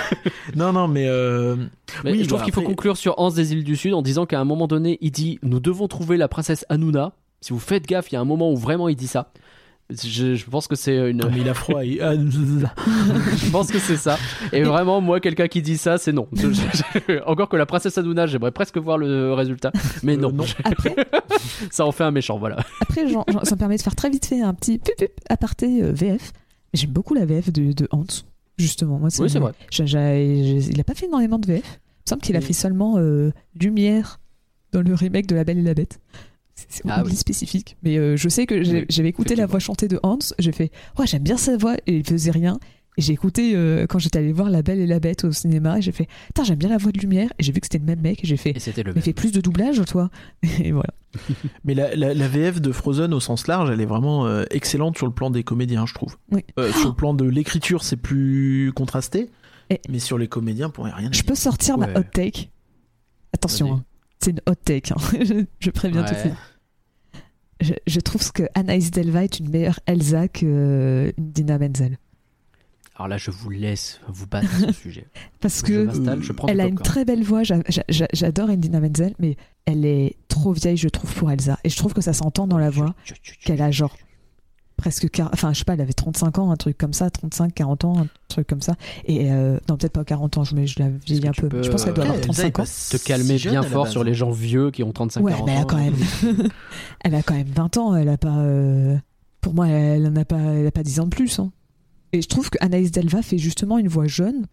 Non, 0.56 0.72
non, 0.72 0.86
mais. 0.88 1.06
euh, 1.08 1.56
Mais 2.04 2.12
Oui, 2.12 2.22
je 2.22 2.28
trouve 2.28 2.38
bah, 2.40 2.44
qu'il 2.44 2.54
faut 2.54 2.60
après- 2.60 2.72
conclure 2.72 2.96
sur 2.96 3.18
Hans 3.18 3.30
des 3.30 3.52
îles 3.54 3.64
du 3.64 3.74
Sud 3.76 3.92
en 3.94 4.02
disant 4.02 4.24
qu'à 4.26 4.38
un 4.38 4.44
moment 4.44 4.66
donné, 4.68 4.98
il 5.00 5.10
dit 5.10 5.38
Nous 5.42 5.58
devons 5.58 5.88
trouver 5.88 6.16
la 6.16 6.28
princesse 6.28 6.64
Hanouna. 6.68 7.12
Si 7.40 7.52
vous 7.52 7.58
faites 7.58 7.86
gaffe, 7.86 8.10
il 8.12 8.14
y 8.14 8.16
a 8.16 8.20
un 8.20 8.24
moment 8.24 8.52
où 8.52 8.56
vraiment 8.56 8.88
il 8.88 8.96
dit 8.96 9.06
ça. 9.08 9.32
Je, 9.90 10.34
je 10.34 10.46
pense 10.48 10.66
que 10.66 10.76
c'est 10.76 11.10
une. 11.10 11.18
Non, 11.18 11.28
mais 11.30 11.40
il 11.40 11.48
a 11.48 11.52
froid. 11.54 11.84
il- 11.84 12.00
ah, 12.00 12.14
je 12.16 13.50
pense 13.50 13.70
que 13.70 13.78
c'est 13.78 13.98
ça. 13.98 14.18
Et 14.52 14.62
vraiment, 14.62 15.00
moi, 15.02 15.20
quelqu'un 15.20 15.46
qui 15.46 15.60
dit 15.60 15.76
ça, 15.76 15.98
c'est 15.98 16.12
non. 16.12 16.26
Je- 16.32 16.52
je- 16.52 17.22
Encore 17.26 17.48
que 17.50 17.56
la 17.56 17.66
princesse 17.66 17.96
Hanouna, 17.98 18.26
j'aimerais 18.26 18.50
presque 18.50 18.78
voir 18.78 18.96
le 18.96 19.34
résultat. 19.34 19.72
Mais 20.02 20.14
Euh, 20.14 20.20
non, 20.20 20.32
non. 20.32 20.44
Après, 20.64 20.96
ça 21.70 21.84
en 21.86 21.92
fait 21.92 22.04
un 22.04 22.10
méchant, 22.10 22.38
voilà. 22.38 22.56
après 22.80 23.08
genre, 23.08 23.24
genre, 23.30 23.46
ça 23.46 23.54
me 23.56 23.58
permet 23.58 23.76
de 23.76 23.82
faire 23.82 23.94
très 23.94 24.08
vite 24.08 24.24
fait 24.24 24.40
un 24.40 24.54
petit 24.54 24.78
pup, 24.78 24.94
pup, 24.96 25.10
aparté 25.28 25.82
euh, 25.82 25.92
VF. 25.92 26.32
J'aime 26.72 26.90
beaucoup 26.90 27.14
la 27.14 27.26
VF 27.26 27.52
de, 27.52 27.72
de 27.72 27.86
Hans, 27.92 28.04
justement. 28.58 28.98
Moi, 28.98 29.10
Oui, 29.18 29.28
c'est 29.30 29.38
vrai. 29.38 29.52
il 30.70 30.80
a 30.80 30.84
pas 30.84 30.94
fait 30.94 31.06
énormément 31.06 31.38
de 31.38 31.46
VF. 31.46 31.62
Il 31.62 32.06
me 32.06 32.08
semble 32.08 32.22
qu'il 32.22 32.36
a 32.36 32.38
Oui. 32.40 32.44
fait 32.46 32.52
seulement 32.54 32.94
euh, 32.96 33.32
Lumière 33.60 34.18
dans 34.72 34.80
le 34.80 34.94
remake 34.94 35.26
de 35.26 35.34
La 35.36 35.44
Belle 35.44 35.58
et 35.58 35.62
la 35.62 35.74
Bête. 35.74 36.00
C'est 36.68 36.82
Ah 36.88 37.02
oui. 37.04 37.14
spécifique. 37.14 37.76
Mais 37.82 37.98
euh, 37.98 38.16
je 38.16 38.28
sais 38.28 38.46
que 38.46 38.62
j'avais 38.88 39.08
écouté 39.08 39.36
la 39.36 39.46
voix 39.46 39.58
chantée 39.60 39.88
de 39.88 39.98
Hans. 40.02 40.18
J'ai 40.38 40.52
fait, 40.52 40.70
ouais, 40.98 41.06
j'aime 41.06 41.22
bien 41.22 41.36
sa 41.36 41.56
voix. 41.56 41.76
Et 41.86 41.96
il 41.96 42.04
faisait 42.06 42.30
rien. 42.30 42.58
Et 42.96 43.02
j'ai 43.02 43.12
écouté 43.12 43.56
euh, 43.56 43.86
quand 43.88 43.98
j'étais 43.98 44.20
allé 44.20 44.32
voir 44.32 44.50
La 44.50 44.62
Belle 44.62 44.78
et 44.78 44.86
la 44.86 45.00
Bête 45.00 45.24
au 45.24 45.32
cinéma. 45.32 45.78
Et 45.78 45.82
j'ai 45.82 45.90
fait, 45.90 46.06
putain, 46.28 46.44
j'aime 46.44 46.58
bien 46.58 46.68
la 46.68 46.76
voix 46.76 46.92
de 46.92 46.98
Lumière. 47.00 47.32
Et 47.38 47.42
j'ai 47.42 47.50
vu 47.52 47.60
que 47.60 47.66
c'était 47.66 47.78
le 47.78 47.84
même 47.84 48.00
mec. 48.00 48.22
Et 48.22 48.26
j'ai 48.26 48.36
fait, 48.36 48.50
Et 48.56 48.60
c'était 48.60 48.82
le 48.84 48.90
mais 48.92 48.94
même. 48.96 49.02
fais 49.02 49.12
plus 49.12 49.32
de 49.32 49.40
doublage, 49.40 49.80
toi. 49.86 50.10
Et 50.62 50.70
voilà. 50.70 50.94
Mais 51.64 51.74
la, 51.74 51.94
la- 51.96 52.14
la 52.14 52.28
VF 52.28 52.60
de 52.60 52.70
Frozen 52.72 53.12
au 53.14 53.20
sens 53.20 53.46
large, 53.48 53.70
elle 53.70 53.80
est 53.80 53.86
vraiment 53.86 54.26
euh, 54.26 54.44
excellente 54.50 54.96
sur 54.96 55.06
le 55.06 55.12
plan 55.12 55.30
des 55.30 55.42
comédiens, 55.44 55.86
je 55.86 55.94
trouve. 55.94 56.16
Oui. 56.30 56.44
Euh, 56.58 56.72
sur 56.72 56.88
le 56.90 56.94
plan 56.94 57.14
de 57.14 57.24
l'écriture, 57.24 57.82
c'est 57.84 57.96
plus 57.96 58.72
contrasté. 58.74 59.28
Et- 59.70 59.80
Mais 59.88 59.98
sur 59.98 60.16
les 60.18 60.28
comédiens, 60.28 60.70
pour 60.70 60.84
rien. 60.84 61.08
Je 61.12 61.22
peux 61.22 61.34
sortir 61.34 61.78
Ouais. 61.78 61.86
ma 61.92 61.98
hot 62.00 62.04
take. 62.12 62.50
Attention, 63.32 63.72
hein. 63.74 63.84
c'est 64.20 64.30
une 64.30 64.40
hot 64.48 64.54
take. 64.64 64.92
hein. 64.92 64.96
je, 65.20 65.44
je 65.60 65.70
préviens 65.70 66.02
tout 66.04 66.10
de 66.12 66.16
Ouais. 66.16 66.20
suite. 66.26 66.34
Je, 67.60 67.72
je 67.86 68.00
trouve 68.00 68.32
que 68.32 68.42
Anaïs 68.54 68.90
Delva 68.90 69.24
est 69.24 69.38
une 69.38 69.48
meilleure 69.48 69.80
Elsa 69.86 70.28
que 70.28 70.44
euh, 70.44 71.12
Dina 71.18 71.58
Menzel. 71.58 71.98
Alors 72.96 73.08
là, 73.08 73.16
je 73.16 73.30
vous 73.32 73.50
laisse 73.50 74.00
vous 74.08 74.26
battre 74.26 74.48
sur 74.56 74.68
ce 74.68 74.72
sujet. 74.80 75.06
Parce 75.40 75.62
que 75.62 75.88
je 76.20 76.32
elle 76.48 76.60
a 76.60 76.66
une 76.66 76.76
très 76.78 77.04
belle 77.04 77.24
voix. 77.24 77.42
j'a- 77.42 77.60
j'a- 77.68 77.84
j'a- 77.88 78.08
J'adore 78.12 78.50
Indina 78.50 78.78
Menzel, 78.80 79.14
mais 79.18 79.36
elle 79.66 79.84
est 79.84 80.14
trop 80.28 80.52
vieille, 80.52 80.76
je 80.76 80.88
trouve, 80.88 81.12
pour 81.14 81.30
Elsa. 81.30 81.58
Et 81.64 81.68
je 81.70 81.76
trouve 81.76 81.92
que 81.94 82.00
ça 82.00 82.12
s'entend 82.12 82.46
dans 82.46 82.58
la 82.58 82.70
voix 82.70 82.94
qu'elle 83.44 83.62
a 83.62 83.70
genre 83.70 83.96
presque. 84.84 85.08
Enfin, 85.32 85.52
je 85.54 85.58
sais 85.60 85.64
pas, 85.64 85.72
elle 85.74 85.80
avait 85.80 85.94
35 85.94 86.38
ans, 86.38 86.50
un 86.50 86.56
truc 86.56 86.76
comme 86.76 86.92
ça, 86.92 87.08
35, 87.10 87.54
40 87.54 87.84
ans, 87.84 87.98
un 88.02 88.06
truc 88.28 88.46
comme 88.46 88.60
ça. 88.60 88.74
Et 89.06 89.32
euh, 89.32 89.58
non, 89.68 89.76
peut-être 89.78 89.92
pas 89.94 90.04
40 90.04 90.36
ans, 90.38 90.44
je, 90.44 90.54
mais 90.54 90.66
je 90.66 90.78
la 90.78 90.90
vieillis 90.90 91.26
un 91.28 91.32
peu. 91.32 91.48
peux, 91.48 91.62
je 91.62 91.70
pense 91.70 91.84
qu'elle 91.84 91.94
doit 91.94 92.04
euh, 92.04 92.08
avoir 92.08 92.22
Elsa 92.28 92.46
est 92.46 92.50
35 92.50 92.58
ans. 92.60 92.64
Te 92.90 92.96
calmer 93.02 93.36
bien 93.38 93.62
fort 93.62 93.88
sur 93.88 94.02
hein. 94.02 94.04
les 94.04 94.12
gens 94.14 94.30
vieux 94.30 94.70
qui 94.70 94.82
ont 94.82 94.90
35-40 94.90 95.20
Ouais, 95.22 95.32
ans. 95.32 95.44
mais 95.46 95.52
elle 95.54 95.60
a 95.60 95.64
quand 95.64 95.76
même. 95.78 95.94
elle 97.00 97.14
a 97.14 97.22
quand 97.22 97.34
même 97.34 97.46
20 97.48 97.76
ans, 97.78 97.96
elle 97.96 98.08
a 98.10 98.18
pas. 98.18 98.36
euh, 98.36 98.96
Pour 99.40 99.54
moi, 99.54 99.68
elle 99.68 100.06
en 100.06 100.16
a 100.16 100.24
pas, 100.26 100.36
elle 100.38 100.66
a 100.66 100.70
pas 100.70 100.82
10 100.82 101.00
ans 101.00 101.04
de 101.04 101.10
plus. 101.14 101.38
hein. 101.38 101.50
Et 102.12 102.20
je 102.22 102.28
trouve 102.28 102.50
que 102.50 102.58
Anaïs 102.60 102.90
Delva 102.92 103.22
fait 103.22 103.38
justement 103.38 103.78
une 103.78 103.88
voix 103.88 104.06
jeune, 104.06 104.46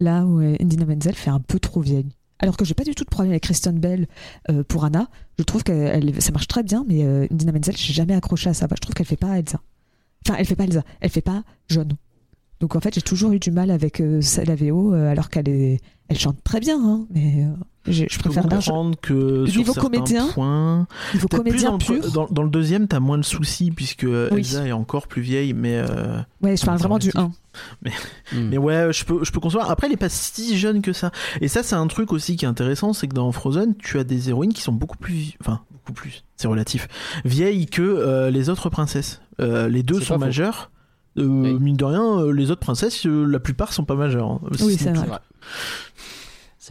là 0.00 0.24
où 0.26 0.38
Indina 0.38 0.84
Menzel 0.84 1.14
fait 1.14 1.30
un 1.30 1.40
peu 1.40 1.58
trop 1.58 1.80
vieille. 1.80 2.10
Alors 2.42 2.56
que 2.56 2.64
j'ai 2.64 2.74
pas 2.74 2.84
du 2.84 2.94
tout 2.94 3.04
de 3.04 3.08
problème 3.08 3.32
avec 3.32 3.44
Kristen 3.44 3.78
Bell 3.78 4.08
euh, 4.50 4.64
pour 4.64 4.84
Anna. 4.84 5.08
Je 5.38 5.44
trouve 5.44 5.62
que 5.62 6.20
ça 6.20 6.32
marche 6.32 6.48
très 6.48 6.64
bien, 6.64 6.84
mais 6.88 7.04
euh, 7.04 7.26
Indina 7.30 7.52
Menzel, 7.52 7.76
j'ai 7.76 7.92
jamais 7.92 8.14
accroché 8.14 8.50
à 8.50 8.54
ça. 8.54 8.66
Je 8.68 8.80
trouve 8.80 8.94
qu'elle 8.94 9.06
fait 9.06 9.16
pas 9.16 9.38
Elsa. 9.38 9.60
Enfin, 10.26 10.36
elle 10.38 10.46
fait 10.46 10.56
pas 10.56 10.64
Elsa, 10.64 10.82
elle 11.00 11.10
fait 11.10 11.20
pas 11.20 11.44
jeune. 11.68 11.96
Donc 12.60 12.76
en 12.76 12.80
fait, 12.80 12.94
j'ai 12.94 13.02
toujours 13.02 13.32
eu 13.32 13.38
du 13.38 13.50
mal 13.50 13.70
avec 13.70 14.00
euh, 14.00 14.20
la 14.44 14.54
VO, 14.54 14.92
euh, 14.92 15.10
alors 15.10 15.30
qu'elle 15.30 15.48
est, 15.48 15.80
elle 16.08 16.18
chante 16.18 16.42
très 16.44 16.60
bien, 16.60 16.78
hein, 16.80 17.06
mais 17.10 17.46
je 17.86 18.04
Je 18.08 18.16
peux 18.18 18.30
préfère 18.30 18.48
comprendre 18.48 18.94
que 19.00 19.44
sur 19.46 19.58
Niveau 19.58 19.72
certains 19.72 19.88
comédien, 19.90 20.26
points, 20.28 20.86
Niveau 21.14 21.28
peut-être 21.28 21.42
plus 21.44 21.62
comédien 21.64 21.70
dans, 21.70 21.78
le, 21.78 22.00
pur. 22.00 22.12
dans, 22.12 22.26
dans 22.30 22.42
le 22.42 22.50
deuxième, 22.50 22.86
t'as 22.88 23.00
moins 23.00 23.16
le 23.16 23.22
souci 23.22 23.70
puisque 23.70 24.04
Elsa 24.04 24.66
est 24.66 24.72
encore 24.72 25.06
plus 25.08 25.22
vieille, 25.22 25.52
mais 25.52 25.76
euh, 25.76 26.18
Ouais, 26.42 26.56
je 26.56 26.64
parle 26.64 26.78
vraiment 26.78 26.98
du 26.98 27.10
relatif. 27.10 27.32
1. 28.32 28.38
Hmm. 28.38 28.48
mais 28.48 28.56
ouais, 28.56 28.92
je 28.92 29.04
peux 29.04 29.24
je 29.24 29.30
peux 29.30 29.40
concevoir. 29.40 29.70
Après, 29.70 29.86
elle 29.86 29.92
est 29.92 29.98
pas 29.98 30.08
si 30.08 30.56
jeune 30.56 30.80
que 30.80 30.92
ça. 30.94 31.10
Et 31.42 31.48
ça, 31.48 31.62
c'est 31.62 31.74
un 31.74 31.86
truc 31.86 32.12
aussi 32.12 32.36
qui 32.36 32.44
est 32.44 32.48
intéressant, 32.48 32.92
c'est 32.94 33.08
que 33.08 33.14
dans 33.14 33.30
Frozen, 33.32 33.74
tu 33.76 33.98
as 33.98 34.04
des 34.04 34.30
héroïnes 34.30 34.54
qui 34.54 34.62
sont 34.62 34.72
beaucoup 34.72 34.96
plus, 34.96 35.32
enfin 35.40 35.60
beaucoup 35.72 35.92
plus, 35.92 36.24
c'est 36.36 36.48
relatif, 36.48 36.88
vieilles 37.24 37.66
que 37.66 37.82
euh, 37.82 38.30
les 38.30 38.48
autres 38.48 38.70
princesses. 38.70 39.20
Euh, 39.40 39.68
les 39.68 39.82
deux 39.82 40.00
sont 40.00 40.18
majeures. 40.18 40.70
Euh, 41.18 41.24
Oui. 41.26 41.58
Mine 41.60 41.76
de 41.76 41.84
rien, 41.84 42.20
euh, 42.20 42.32
les 42.32 42.50
autres 42.50 42.60
princesses, 42.62 43.04
euh, 43.06 43.26
la 43.26 43.38
plupart 43.38 43.74
sont 43.74 43.84
pas 43.84 43.96
majeures. 43.96 44.30
hein. 44.30 44.40
Oui, 44.62 44.78
c'est 44.80 44.92
vrai. 44.94 45.06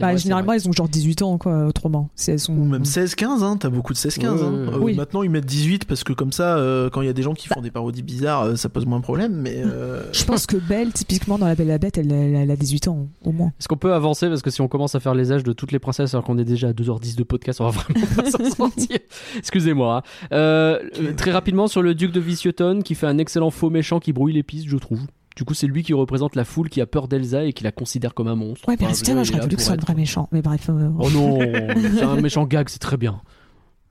Bah, 0.00 0.08
vrai, 0.12 0.18
généralement, 0.18 0.52
elles 0.54 0.68
ont 0.68 0.72
genre 0.72 0.88
18 0.88 1.22
ans, 1.22 1.38
quoi, 1.38 1.66
autrement. 1.66 2.08
Si 2.14 2.30
elles 2.30 2.38
sont... 2.40 2.54
Ou 2.56 2.64
même 2.64 2.82
16-15, 2.84 3.42
hein, 3.42 3.56
t'as 3.58 3.68
beaucoup 3.68 3.92
de 3.92 3.98
16-15. 3.98 4.20
Ouais, 4.20 4.26
hein. 4.26 4.32
ouais, 4.34 4.74
Euh. 4.74 4.78
Oui. 4.80 4.94
Maintenant, 4.94 5.22
ils 5.22 5.28
mettent 5.30 5.44
18 5.46 5.84
parce 5.84 6.02
que 6.04 6.12
comme 6.12 6.32
ça, 6.32 6.56
euh, 6.56 6.88
quand 6.90 7.02
il 7.02 7.06
y 7.06 7.10
a 7.10 7.12
des 7.12 7.22
gens 7.22 7.34
qui 7.34 7.48
font 7.48 7.60
des 7.60 7.70
parodies 7.70 8.02
bizarres, 8.02 8.42
euh, 8.44 8.56
ça 8.56 8.68
pose 8.68 8.86
moins 8.86 8.98
de 8.98 9.02
problème. 9.04 9.32
Mais 9.34 9.62
euh, 9.64 10.02
Je 10.12 10.24
pense 10.24 10.46
que 10.46 10.56
Belle, 10.56 10.92
typiquement, 10.92 11.36
dans 11.38 11.46
La 11.46 11.54
Belle 11.54 11.66
et 11.68 11.72
la 11.72 11.78
Bête, 11.78 11.98
elle, 11.98 12.10
elle- 12.12 12.34
elle 12.34 12.50
a 12.50 12.56
18 12.56 12.88
ans, 12.88 13.08
au 13.24 13.32
moins. 13.32 13.48
Est-ce 13.60 13.68
qu'on 13.68 13.76
peut 13.76 13.92
avancer? 13.92 14.28
Parce 14.28 14.40
que 14.42 14.50
si 14.50 14.60
on 14.62 14.68
commence 14.68 14.94
à 14.94 15.00
faire 15.00 15.14
les 15.14 15.30
âges 15.32 15.44
de 15.44 15.52
toutes 15.52 15.72
les 15.72 15.78
princesses 15.78 16.14
alors 16.14 16.24
qu'on 16.24 16.38
est 16.38 16.44
déjà 16.44 16.68
à 16.68 16.72
2h10 16.72 17.16
de 17.16 17.22
podcast, 17.24 17.60
on 17.60 17.64
va 17.68 17.70
vraiment 17.70 18.06
pas 18.16 18.30
s'en 18.30 18.50
sortir. 18.50 18.98
Excusez-moi. 19.36 20.02
hein. 20.30 20.78
Très 21.16 21.32
rapidement 21.32 21.66
sur 21.66 21.82
le 21.82 21.94
duc 21.94 22.12
de 22.12 22.20
Vicioton 22.20 22.80
qui 22.82 22.94
fait 22.94 23.06
un 23.06 23.18
excellent 23.18 23.50
faux 23.50 23.70
méchant 23.70 24.00
qui 24.00 24.12
brouille 24.12 24.32
les 24.32 24.42
pistes, 24.42 24.68
je 24.68 24.76
trouve. 24.76 25.00
Du 25.36 25.44
coup, 25.44 25.54
c'est 25.54 25.66
lui 25.66 25.82
qui 25.82 25.94
représente 25.94 26.36
la 26.36 26.44
foule 26.44 26.68
qui 26.68 26.80
a 26.80 26.86
peur 26.86 27.08
d'Elsa 27.08 27.44
et 27.44 27.52
qui 27.52 27.64
la 27.64 27.72
considère 27.72 28.12
comme 28.14 28.28
un 28.28 28.34
monstre. 28.34 28.68
Ouais, 28.68 28.76
mais 28.78 28.86
Enfin, 28.86 28.94
putain, 28.94 29.22
j'aurais 29.24 29.40
voulu 29.40 29.56
que 29.56 29.60
ce 29.62 29.66
soit 29.66 29.74
un 29.74 29.78
être- 29.78 29.84
vrai 29.86 29.94
méchant. 29.94 30.28
Mais 30.32 30.42
bref. 30.42 30.68
euh, 30.68 30.88
Oh 30.98 31.08
non, 31.10 31.38
c'est 31.96 32.02
un 32.02 32.16
méchant 32.20 32.44
gag, 32.44 32.68
c'est 32.68 32.78
très 32.80 32.96
bien. 32.96 33.20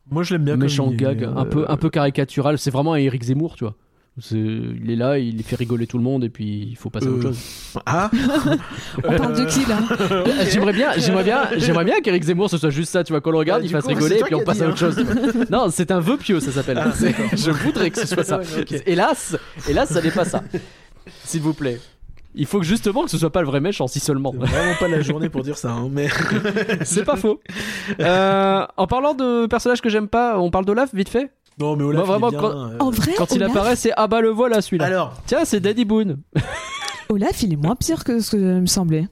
moi, 0.09 0.23
je 0.23 0.33
l'aime 0.35 0.43
bien. 0.43 0.53
Un 0.53 0.57
comme 0.57 0.63
méchant 0.63 0.91
gag, 0.91 1.23
euh, 1.23 1.33
un 1.35 1.45
peu, 1.45 1.65
un 1.69 1.77
peu 1.77 1.89
caricatural. 1.89 2.57
C'est 2.59 2.71
vraiment 2.71 2.93
un 2.93 2.97
Eric 2.97 3.23
Zemmour, 3.23 3.55
tu 3.55 3.63
vois. 3.63 3.75
Il 4.31 4.91
est 4.91 4.97
là, 4.97 5.17
il 5.17 5.41
fait 5.41 5.55
rigoler 5.55 5.87
tout 5.87 5.97
le 5.97 6.03
monde 6.03 6.25
et 6.25 6.29
puis 6.29 6.67
il 6.69 6.75
faut 6.75 6.89
passer 6.89 7.07
à 7.07 7.11
autre 7.11 7.27
Euh, 7.29 7.29
chose. 7.29 7.39
Ah, 7.85 8.11
On 9.05 9.15
parle 9.15 9.33
de 9.37 9.45
qui, 9.45 9.65
là 9.65 9.79
J'aimerais 10.51 10.73
bien, 10.73 10.89
j'aimerais 10.97 11.23
bien, 11.23 11.47
j'aimerais 11.57 11.85
bien 11.85 12.01
qu'Eric 12.01 12.23
Zemmour 12.23 12.49
ce 12.49 12.57
soit 12.57 12.71
juste 12.71 12.91
ça, 12.91 13.05
tu 13.05 13.13
vois, 13.13 13.21
qu'on 13.21 13.31
le 13.31 13.37
regarde, 13.37 13.61
Ah, 13.63 13.65
il 13.65 13.71
fasse 13.71 13.85
coup, 13.85 13.89
rigoler 13.93 14.17
et 14.19 14.23
puis 14.23 14.35
on 14.35 14.43
passe 14.43 14.57
dit, 14.57 14.63
à 14.63 14.65
hein. 14.67 14.69
autre 14.71 14.79
chose. 14.79 15.01
non, 15.49 15.67
c'est 15.71 15.91
un 15.91 16.01
vœu 16.01 16.17
pieux, 16.17 16.41
ça 16.41 16.51
s'appelle. 16.51 16.77
Ah, 16.83 16.91
je 17.33 17.51
voudrais 17.51 17.89
que 17.89 17.99
ce 17.99 18.05
soit 18.05 18.25
ça. 18.25 18.41
Hélas, 18.85 19.37
hélas, 19.69 19.89
ça 19.89 20.01
n'est 20.01 20.11
pas 20.11 20.25
ça. 20.25 20.43
S'il 21.25 21.41
vous 21.41 21.53
plaît. 21.53 21.79
Il 22.33 22.45
faut 22.45 22.59
que 22.59 22.65
justement 22.65 23.03
que 23.03 23.09
ce 23.11 23.17
soit 23.17 23.29
pas 23.31 23.41
le 23.41 23.47
vrai 23.47 23.59
méchant, 23.59 23.87
si 23.87 23.99
seulement. 23.99 24.31
c'est 24.31 24.47
vraiment 24.47 24.75
pas 24.79 24.87
la 24.87 25.01
journée 25.01 25.27
pour 25.29 25.43
dire 25.43 25.57
ça. 25.57 25.71
hein, 25.71 25.89
mais 25.91 26.07
C'est 26.83 27.03
pas 27.03 27.17
faux. 27.17 27.41
Euh, 27.99 28.65
en 28.77 28.87
parlant 28.87 29.13
de 29.13 29.47
personnages 29.47 29.81
que 29.81 29.89
j'aime 29.89 30.07
pas, 30.07 30.39
on 30.39 30.49
parle 30.49 30.63
d'Olaf 30.65 30.93
vite 30.93 31.09
fait 31.09 31.29
Non, 31.59 31.75
mais 31.75 31.83
Olaf, 31.83 32.05
Moi, 32.07 32.17
vraiment, 32.17 32.29
il 32.29 32.35
est 32.35 32.39
bien, 32.39 32.49
quand- 32.49 32.57
euh, 32.71 32.77
En 32.79 32.89
vrai, 32.89 33.13
Quand 33.17 33.31
il 33.31 33.37
Olaf, 33.43 33.51
apparaît, 33.51 33.75
c'est 33.75 33.91
ah 33.97 34.07
bah 34.07 34.21
le 34.21 34.29
voilà 34.29 34.61
celui-là. 34.61 34.85
Alors, 34.85 35.13
Tiens, 35.25 35.43
c'est 35.43 35.59
Danny 35.59 35.83
Boone. 35.83 36.19
Olaf, 37.09 37.43
il 37.43 37.51
est 37.53 37.57
moins 37.57 37.75
pire 37.75 38.03
que 38.05 38.21
ce 38.21 38.31
que 38.31 38.37
me 38.61 38.65
semblait. 38.65 39.07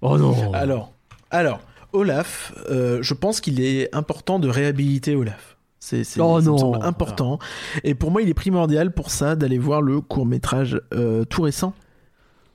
Oh 0.00 0.16
non. 0.16 0.52
alors, 0.54 0.92
alors, 1.30 1.60
Olaf, 1.92 2.54
euh, 2.70 2.98
je 3.02 3.12
pense 3.14 3.40
qu'il 3.40 3.60
est 3.60 3.94
important 3.94 4.38
de 4.38 4.48
réhabiliter 4.48 5.16
Olaf. 5.16 5.47
C'est, 5.80 6.04
c'est, 6.04 6.20
Oh 6.20 6.74
important. 6.82 7.38
Et 7.84 7.94
pour 7.94 8.10
moi, 8.10 8.22
il 8.22 8.28
est 8.28 8.34
primordial 8.34 8.92
pour 8.92 9.10
ça 9.10 9.36
d'aller 9.36 9.58
voir 9.58 9.80
le 9.80 10.00
court 10.00 10.26
métrage 10.26 10.80
tout 11.28 11.42
récent 11.42 11.72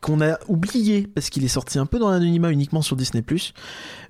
qu'on 0.03 0.21
a 0.21 0.37
oublié 0.47 1.07
parce 1.07 1.31
qu'il 1.31 1.43
est 1.43 1.47
sorti 1.47 1.79
un 1.79 1.87
peu 1.87 1.97
dans 1.97 2.11
l'anonymat 2.11 2.51
uniquement 2.51 2.83
sur 2.83 2.95
Disney+. 2.95 3.23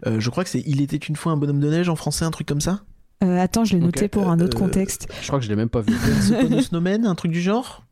Euh, 0.05 0.19
je 0.19 0.29
crois 0.29 0.43
que 0.43 0.49
c'est 0.49 0.63
Il 0.65 0.81
était 0.81 0.97
une 0.97 1.15
fois 1.15 1.31
un 1.31 1.37
bonhomme 1.37 1.61
de 1.61 1.69
neige 1.69 1.87
en 1.87 1.95
français, 1.95 2.25
un 2.25 2.31
truc 2.31 2.47
comme 2.47 2.59
ça. 2.59 2.81
Euh, 3.23 3.39
attends, 3.39 3.63
je 3.63 3.73
l'ai 3.73 3.79
noté 3.79 4.09
pour 4.09 4.29
un 4.29 4.39
autre 4.41 4.57
euh, 4.57 4.59
contexte. 4.59 5.07
Je 5.21 5.27
crois 5.27 5.39
que 5.39 5.45
je 5.45 5.49
l'ai 5.49 5.55
même 5.55 5.69
pas 5.69 5.81
vu. 5.81 5.93
The 6.29 6.41
Pony 6.41 6.63
Snowman, 6.63 7.05
un 7.05 7.15
truc 7.15 7.31
du 7.31 7.41
genre? 7.41 7.85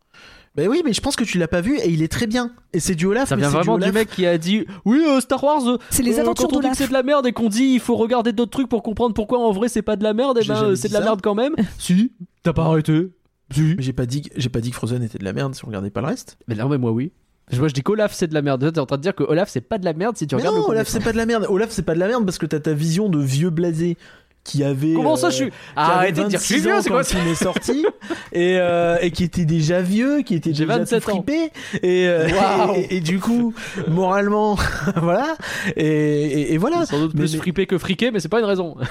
Ben 0.55 0.67
oui, 0.67 0.81
mais 0.83 0.91
je 0.91 0.99
pense 0.99 1.15
que 1.15 1.23
tu 1.23 1.37
l'as 1.37 1.47
pas 1.47 1.61
vu 1.61 1.77
et 1.77 1.89
il 1.89 2.03
est 2.03 2.11
très 2.11 2.27
bien. 2.27 2.51
Et 2.73 2.81
c'est 2.81 2.95
du 2.95 3.05
Olaf. 3.05 3.29
Ça 3.29 3.35
mais 3.37 3.41
vient 3.43 3.51
c'est 3.51 3.57
vraiment 3.57 3.77
du 3.77 3.85
du 3.85 3.91
mec 3.93 4.09
qui 4.09 4.25
a 4.25 4.37
dit 4.37 4.65
oui 4.83 5.01
euh, 5.07 5.21
Star 5.21 5.41
Wars. 5.41 5.65
euh, 5.65 5.77
C'est 5.89 6.03
les 6.03 6.19
euh, 6.19 6.23
aventures 6.23 6.49
quand 6.49 6.57
on 6.57 6.59
dit 6.59 6.69
que 6.69 6.75
c'est 6.77 6.89
de 6.89 6.93
la 6.93 7.03
merde 7.03 7.25
et 7.25 7.31
qu'on 7.31 7.47
dit 7.47 7.63
il 7.73 7.79
faut 7.79 7.95
regarder 7.95 8.33
d'autres 8.33 8.51
trucs 8.51 8.67
pour 8.67 8.83
comprendre 8.83 9.13
pourquoi 9.13 9.39
en 9.39 9.51
vrai 9.53 9.69
c'est 9.69 9.81
pas 9.81 9.95
de 9.95 10.03
la 10.03 10.13
merde, 10.13 10.37
et 10.39 10.41
J'ai 10.41 10.49
ben 10.53 10.63
euh, 10.63 10.75
c'est 10.75 10.89
de 10.89 10.93
la 10.93 11.01
merde 11.01 11.21
quand 11.21 11.35
même. 11.35 11.55
si, 11.77 12.11
t'as 12.43 12.51
pas 12.51 12.65
arrêté. 12.65 13.07
Si. 13.53 13.75
Mais 13.77 13.83
j'ai 13.83 13.93
pas 13.93 14.05
dit, 14.05 14.23
j'ai 14.35 14.49
pas 14.49 14.59
dit 14.59 14.71
que 14.71 14.75
Frozen 14.75 15.03
était 15.03 15.17
de 15.17 15.23
la 15.23 15.33
merde 15.33 15.55
si 15.55 15.63
on 15.63 15.67
regardait 15.67 15.89
pas 15.89 16.01
le 16.01 16.07
reste. 16.07 16.37
Mais 16.47 16.55
non, 16.55 16.67
mais 16.67 16.77
moi 16.77 16.91
oui. 16.91 17.11
Moi 17.57 17.67
je 17.67 17.73
dis 17.73 17.81
qu'Olaf 17.81 18.13
c'est 18.13 18.27
de 18.27 18.33
la 18.33 18.41
merde. 18.41 18.71
T'es 18.73 18.79
en 18.79 18.85
train 18.85 18.97
de 18.97 19.01
dire 19.01 19.15
que 19.15 19.23
Olaf 19.23 19.49
c'est 19.49 19.61
pas 19.61 19.77
de 19.77 19.85
la 19.85 19.93
merde 19.93 20.15
si 20.17 20.25
tu 20.27 20.35
Mais 20.35 20.41
regardes 20.41 20.57
non, 20.57 20.63
le 20.67 20.69
Olaf 20.71 20.87
c'est 20.87 21.03
pas 21.03 21.11
de 21.11 21.17
la 21.17 21.25
merde. 21.25 21.45
Olaf 21.49 21.69
c'est 21.71 21.81
pas 21.81 21.93
de 21.95 21.99
la 21.99 22.07
merde 22.07 22.25
parce 22.25 22.37
que 22.37 22.45
t'as 22.45 22.59
ta 22.59 22.73
vision 22.73 23.09
de 23.09 23.19
vieux 23.19 23.49
blasé 23.49 23.97
qui 24.43 24.63
avait. 24.63 24.93
Comment 24.93 25.15
ça 25.15 25.27
euh, 25.27 25.29
je 25.29 25.35
suis 25.35 25.43
avait 25.75 25.93
Arrêtez 25.93 26.23
de 26.23 26.27
dire 26.29 26.39
que 26.39 26.45
je 26.45 26.53
suis 26.53 26.61
26 26.61 26.67
vieux, 26.67 26.81
c'est 26.81 26.89
quoi 26.89 27.03
est 27.27 27.35
sorti 27.35 27.85
et, 28.33 28.57
euh, 28.59 28.97
et 29.01 29.11
qui 29.11 29.23
était 29.23 29.45
déjà 29.45 29.81
vieux, 29.81 30.21
qui 30.23 30.33
était 30.35 30.49
déjà 30.49 30.65
27 30.65 31.03
tout 31.03 31.09
ans. 31.09 31.13
fripé 31.13 31.51
et, 31.83 32.07
euh, 32.07 32.27
et, 32.75 32.97
et 32.97 32.99
du 33.01 33.19
coup 33.19 33.53
moralement 33.87 34.57
voilà 34.97 35.35
et, 35.75 35.85
et- 35.85 36.53
et 36.53 36.57
voilà. 36.57 36.85
Sans 36.85 36.99
doute 36.99 37.13
Mais- 37.13 37.21
plus 37.21 37.33
mais- 37.33 37.39
fripé 37.39 37.65
que 37.67 37.77
friqué, 37.77 38.09
mais 38.11 38.19
c'est 38.19 38.29
pas 38.29 38.39
une 38.39 38.45
raison. 38.45 38.75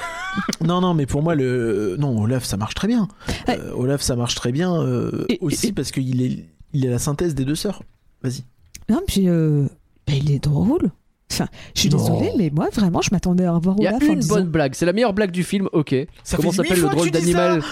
Non 0.65 0.81
non 0.81 0.95
mais 0.95 1.07
pour 1.07 1.23
moi 1.23 1.35
le 1.35 1.97
non 1.99 2.21
Olaf 2.23 2.45
ça 2.45 2.57
marche 2.57 2.75
très 2.75 2.87
bien. 2.87 3.09
Ouais. 3.49 3.59
Euh, 3.59 3.73
Olaf 3.75 4.01
ça 4.03 4.15
marche 4.15 4.37
très 4.37 4.53
bien 4.53 4.73
euh, 4.81 5.25
Et- 5.29 5.39
aussi 5.41 5.69
et- 5.69 5.73
parce 5.73 5.91
qu'il 5.91 6.23
est 6.23 6.45
il 6.73 6.85
est 6.87 6.91
la 6.91 7.01
synthèse 7.01 7.35
des 7.35 7.45
deux 7.45 7.57
sœurs. 7.57 7.83
Vas-y. 8.23 8.45
Non, 8.89 9.01
puis 9.07 9.29
euh, 9.29 9.65
bah, 10.07 10.13
il 10.17 10.31
est 10.31 10.39
drôle. 10.45 10.91
Enfin, 11.33 11.47
je 11.75 11.81
suis 11.81 11.89
désolée, 11.89 12.33
mais 12.37 12.51
moi, 12.53 12.69
vraiment, 12.73 13.01
je 13.03 13.11
m'attendais 13.13 13.45
à 13.45 13.53
revoir 13.53 13.77
Il 13.79 13.85
y 13.85 13.87
a 13.87 13.91
Olaf 13.95 14.03
une 14.09 14.19
disant... 14.19 14.35
bonne 14.35 14.49
blague, 14.49 14.75
c'est 14.75 14.85
la 14.87 14.93
meilleure 14.93 15.13
blague 15.13 15.31
du 15.31 15.45
film, 15.45 15.69
ok. 15.73 15.95
Ça 16.25 16.37
Comment 16.37 16.51
s'appelle 16.53 16.81
le 16.81 16.89
drôle 16.89 17.11
d'animal 17.13 17.63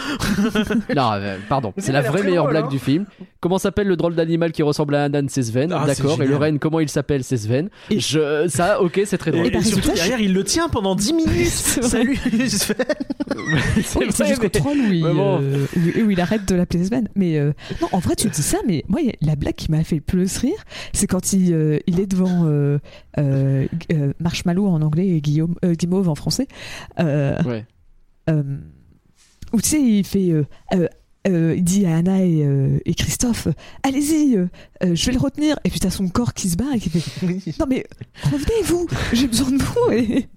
Non, 0.97 1.11
euh, 1.15 1.37
pardon, 1.49 1.73
c'est 1.77 1.91
la 1.93 2.03
vraie 2.03 2.23
meilleure 2.23 2.47
blague 2.49 2.67
hein. 2.67 2.69
du 2.69 2.79
film. 2.79 3.05
Comment 3.41 3.59
s'appelle 3.59 3.87
le 3.89 3.97
drôle 3.97 4.15
d'animal 4.15 4.53
qui 4.53 4.63
ressemble 4.63 4.95
à 4.95 5.03
un 5.05 5.13
âne? 5.15 5.29
C'est 5.29 5.43
Sven, 5.43 5.73
Ah, 5.73 5.85
d'accord. 5.87 6.21
Et 6.23 6.27
le 6.27 6.37
renne, 6.37 6.59
comment 6.59 6.81
il 6.81 6.89
s'appelle? 6.89 7.25
C'est 7.25 7.37
Sven. 7.37 7.69
Et- 7.91 7.99
Je, 8.01 8.47
ça, 8.49 8.81
ok, 8.81 9.01
c'est 9.05 9.19
très 9.19 9.31
Et, 9.31 9.35
drôle. 9.35 9.47
Et 9.47 9.51
par 9.51 9.61
et 9.61 9.65
surtout 9.65 9.93
derrière 9.93 10.21
il 10.21 10.33
le 10.33 10.45
tient 10.45 10.69
pendant 10.69 10.95
10 10.95 11.13
minutes. 11.15 11.47
Salut 11.49 12.17
Sven. 12.49 12.77
c'est 14.11 14.27
jusqu'au 14.27 14.45
mais- 14.45 14.51
troll 14.51 14.79
où 14.79 14.93
il, 14.93 15.05
mais 15.05 15.13
bon. 15.13 15.41
euh, 15.43 15.67
où- 16.05 16.11
il 16.11 16.21
arrête 16.21 16.47
de 16.49 16.55
l'appeler 16.55 16.85
Sven. 16.85 17.09
Mais 17.17 17.39
euh, 17.39 17.53
non, 17.83 17.89
en 17.93 17.99
vrai, 17.99 18.15
tu 18.17 18.29
dis 18.29 18.43
ça, 18.43 18.59
mais 18.67 18.85
moi, 18.89 19.01
la 19.21 19.37
blague 19.37 19.55
qui 19.55 19.71
m'a 19.71 19.85
fait 19.85 19.97
le 19.97 20.01
plus 20.03 20.39
rire, 20.39 20.59
c'est 20.93 21.07
quand 21.07 21.33
il, 21.33 21.53
euh, 21.53 21.79
il 21.87 22.01
est 22.01 22.07
devant 22.07 22.45
Marshmallow 24.21 24.67
en 24.67 24.83
anglais 24.83 25.09
et 25.09 25.21
Guillaume, 25.21 25.55
euh, 25.65 25.75
Guimauve 25.75 26.09
en 26.09 26.15
français. 26.15 26.49
Euh, 27.01 27.43
Ouais. 27.45 27.67
euh, 28.31 28.43
où 29.53 29.61
tu 29.61 29.69
sais, 29.69 29.81
il 29.83 30.05
fait. 30.05 30.31
euh, 30.31 30.45
euh, 30.75 30.89
euh, 31.27 31.55
il 31.57 31.65
dit 31.65 31.85
à 31.85 31.97
Anna 31.97 32.23
et, 32.25 32.43
euh, 32.47 32.79
et 32.87 32.95
Christophe 32.95 33.49
Allez-y, 33.83 34.37
euh, 34.37 34.47
euh, 34.85 34.95
je 34.95 35.07
vais 35.07 35.13
le 35.13 35.19
retenir. 35.19 35.59
Et 35.65 35.69
puis 35.69 35.79
t'as 35.81 35.91
son 35.91 36.09
corps 36.09 36.33
qui 36.33 36.49
se 36.49 36.57
barre 36.57 36.73
et 36.75 36.79
qui 36.79 36.89
fait 36.89 37.53
Non, 37.59 37.67
mais 37.69 37.85
revenez, 38.23 38.63
vous, 38.65 38.87
j'ai 39.13 39.27
besoin 39.27 39.51
de 39.51 39.57
vous. 39.63 39.91
Et, 39.91 40.29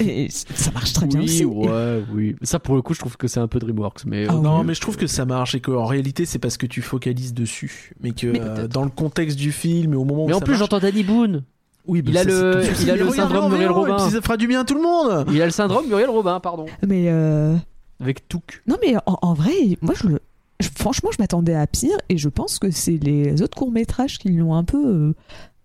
et 0.00 0.28
ça 0.30 0.72
marche 0.72 0.94
très 0.94 1.06
bien 1.06 1.20
oui, 1.20 1.26
aussi. 1.26 1.44
ouais, 1.44 2.02
oui. 2.12 2.34
Ça, 2.42 2.58
pour 2.58 2.74
le 2.74 2.82
coup, 2.82 2.94
je 2.94 2.98
trouve 3.00 3.16
que 3.16 3.28
c'est 3.28 3.40
un 3.40 3.46
peu 3.46 3.58
DreamWorks, 3.60 4.04
mais. 4.06 4.26
Ah 4.28 4.34
euh, 4.34 4.40
Non, 4.40 4.60
oui. 4.60 4.66
mais 4.68 4.74
je 4.74 4.80
trouve 4.80 4.96
que 4.96 5.06
ça 5.06 5.26
marche 5.26 5.54
et 5.54 5.60
qu'en 5.60 5.84
réalité, 5.84 6.24
c'est 6.24 6.38
parce 6.40 6.56
que 6.56 6.66
tu 6.66 6.82
focalises 6.82 7.34
dessus. 7.34 7.92
Mais 8.02 8.10
que 8.12 8.26
Mais 8.28 8.40
euh, 8.40 8.66
dans 8.68 8.84
le 8.84 8.90
contexte 8.90 9.36
du 9.38 9.52
film 9.52 9.92
et 9.92 9.96
au 9.96 10.04
moment 10.04 10.24
où 10.24 10.28
Mais 10.28 10.34
en 10.34 10.38
ça 10.38 10.44
plus, 10.44 10.52
marche- 10.52 10.60
j'entends 10.60 10.80
Danny 10.80 11.04
Boone. 11.04 11.44
Oui, 11.88 12.02
bah 12.02 12.10
il 12.12 12.18
a 12.18 12.22
ça, 12.22 12.28
le- 12.28 12.62
il 12.82 12.90
a 12.90 13.10
syndrome 13.12 13.50
Muriel 13.50 13.70
Robin. 13.70 13.98
ça 14.10 14.20
fera 14.20 14.36
du 14.36 14.46
bien 14.46 14.60
à 14.60 14.64
tout 14.64 14.74
le 14.74 14.82
monde. 14.82 15.26
Il 15.32 15.40
a 15.40 15.44
le 15.44 15.50
syndrome 15.50 15.86
Muriel 15.86 16.10
Robin, 16.10 16.40
pardon. 16.40 16.66
Mais 16.86 17.06
euh, 17.08 17.54
Avec 18.00 18.28
Touk. 18.28 18.62
non, 18.66 18.76
mais 18.84 18.96
en, 19.06 19.18
en 19.22 19.34
vrai, 19.34 19.52
moi, 19.82 19.94
je 20.00 20.08
le. 20.08 20.20
je- 20.60 20.68
franchement, 20.76 21.10
je 21.12 21.16
m'attendais 21.20 21.54
à 21.54 21.66
pire 21.66 21.96
et 22.08 22.18
je 22.18 22.28
pense 22.28 22.58
que 22.58 22.70
c'est 22.70 22.96
les 23.02 23.42
autres 23.42 23.56
courts-métrages 23.56 24.18
qui 24.18 24.30
l'ont 24.30 24.54
un 24.54 24.64
peu 24.64 24.86
euh, 24.86 25.14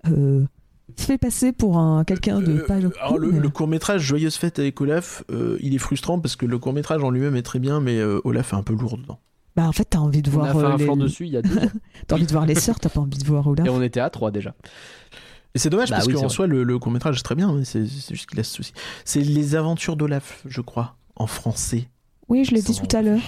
euh, 0.10 0.44
fait 0.98 1.18
passer 1.18 1.52
pour 1.54 1.78
un 1.78 2.04
quelqu'un 2.04 2.40
de 2.42 2.58
Euh, 2.60 2.66
pas 2.66 2.80
le, 2.80 2.92
alors, 3.02 3.18
le, 3.18 3.32
mais- 3.32 3.40
le 3.40 3.50
court-métrage 3.50 4.02
Joyeuse 4.02 4.36
Fête 4.36 4.60
avec 4.60 4.80
Olaf, 4.82 5.24
euh, 5.32 5.58
il 5.62 5.74
est 5.74 5.78
frustrant 5.80 6.20
parce 6.20 6.36
que 6.36 6.46
le 6.46 6.58
court-métrage 6.60 7.04
en 7.04 7.10
lui-même 7.10 7.36
est 7.36 7.42
très 7.44 7.60
bien, 7.60 7.80
mais 7.80 7.98
euh, 7.98 8.20
Olaf 8.26 8.54
est 8.54 8.58
un 8.58 8.64
peu 8.64 8.74
lourd 8.74 8.98
dedans. 8.98 9.20
Bah, 9.56 9.68
en 9.68 9.74
fait, 9.74 9.84
t'as 9.84 9.98
envie 10.00 10.22
de 10.22 10.30
On 10.30 10.44
a 10.44 10.52
voir 10.54 10.54
fait 10.54 10.58
euh, 10.60 10.74
un 10.74 10.78
les- 10.78 10.84
flanc 10.86 10.96
dessus 10.98 11.26
il 11.26 11.34
y 11.34 11.38
a 11.38 11.42
deux. 11.42 11.60
T'as 12.08 12.16
envie 12.16 12.26
de 12.26 12.32
voir 12.32 12.46
les 12.46 12.56
sœurs, 12.56 12.80
t'as 12.80 12.88
pas 12.88 13.02
envie 13.02 13.18
de 13.18 13.26
voir 13.26 13.46
Olaf. 13.48 13.66
Et 13.66 13.70
on 13.70 13.82
était 13.82 14.00
à 14.00 14.10
trois 14.10 14.32
déjà. 14.32 14.54
Et 15.54 15.60
c'est 15.60 15.70
dommage 15.70 15.90
Bah 15.90 15.98
parce 15.98 16.08
oui, 16.08 16.14
qu'en 16.14 16.30
soi, 16.30 16.48
le, 16.48 16.64
le 16.64 16.80
court-métrage 16.80 17.20
est 17.20 17.24
très 17.24 17.36
bien, 17.36 17.52
mais 17.54 17.66
c'est 17.66 17.86
c'est 17.86 18.16
juste 18.16 18.30
qu'il 18.30 18.40
a 18.40 18.44
ce 18.44 18.54
souci. 18.54 18.74
C'est 19.06 19.22
Les 19.22 19.56
Aventures 19.56 19.96
d'Olaf, 19.96 20.42
je 20.46 20.62
crois, 20.62 20.96
en 21.16 21.28
français. 21.28 21.88
Oui, 22.30 22.46
je 22.46 22.54
l'ai 22.56 22.62
dit 22.62 22.80
tout 22.80 22.96
à 22.96 23.02
l'heure. 23.02 23.20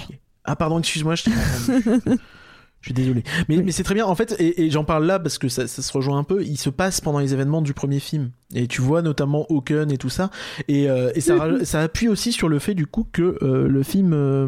Ah, 0.46 0.56
pardon, 0.56 0.80
excuse-moi, 0.80 1.16
je 1.16 1.24
suis 2.82 2.94
désolé. 2.94 3.24
Mais, 3.48 3.58
mais 3.58 3.72
c'est 3.72 3.84
très 3.84 3.96
bien. 3.96 4.06
En 4.06 4.16
fait, 4.16 4.36
et, 4.40 4.64
et 4.66 4.70
j'en 4.70 4.84
parle 4.84 5.06
là 5.06 5.18
parce 5.20 5.38
que 5.38 5.48
ça, 5.48 5.68
ça 5.68 5.82
se 5.82 5.94
rejoint 5.94 6.18
un 6.18 6.24
peu. 6.24 6.44
Il 6.44 6.58
se 6.58 6.70
passe 6.70 7.00
pendant 7.00 7.20
les 7.20 7.34
événements 7.34 7.62
du 7.62 7.74
premier 7.74 8.00
film. 8.00 8.32
Et 8.54 8.68
tu 8.68 8.82
vois 8.82 9.02
notamment 9.02 9.46
Hawken 9.50 9.90
et 9.92 9.98
tout 9.98 10.10
ça. 10.10 10.32
Et, 10.68 10.90
euh, 10.90 11.12
et 11.16 11.22
ça, 11.22 11.64
ça 11.64 11.82
appuie 11.82 12.10
aussi 12.10 12.34
sur 12.34 12.50
le 12.50 12.60
fait 12.60 12.74
du 12.74 12.86
coup 12.86 13.08
que 13.10 13.38
euh, 13.42 13.68
le 13.70 13.84
film 13.84 14.14
euh, 14.14 14.48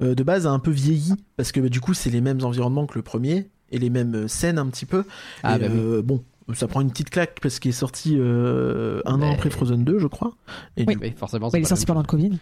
de 0.00 0.22
base 0.24 0.46
a 0.48 0.50
un 0.50 0.58
peu 0.58 0.72
vieilli. 0.72 1.14
Parce 1.36 1.52
que 1.52 1.60
bah, 1.60 1.68
du 1.68 1.80
coup, 1.80 1.94
c'est 1.94 2.10
les 2.10 2.20
mêmes 2.20 2.42
environnements 2.44 2.86
que 2.86 2.96
le 2.96 3.02
premier. 3.02 3.48
Et 3.72 3.78
les 3.78 3.90
mêmes 3.90 4.26
scènes 4.26 4.58
un 4.58 4.66
petit 4.66 4.86
peu. 4.86 5.04
Ah, 5.44 5.56
Et, 5.56 5.60
bah 5.60 5.66
oui. 5.72 6.02
Bon, 6.02 6.24
ça 6.56 6.66
prend 6.68 6.80
une 6.80 6.90
petite 6.90 7.10
claque 7.10 7.38
parce 7.42 7.58
qu'il 7.58 7.70
est 7.70 7.72
sorti 7.72 8.16
euh, 8.18 9.00
un 9.04 9.20
an 9.22 9.32
après 9.32 9.50
Frozen 9.50 9.84
2, 9.84 9.98
je 9.98 10.06
crois. 10.06 10.34
Et, 10.76 10.84
Oui. 10.86 10.94
du, 10.96 11.00
Oui, 11.02 11.12
forcément. 11.16 11.50
Il 11.52 11.60
est 11.60 11.64
sorti 11.64 11.86
pendant 11.86 12.00
le 12.02 12.06
Covid. 12.06 12.38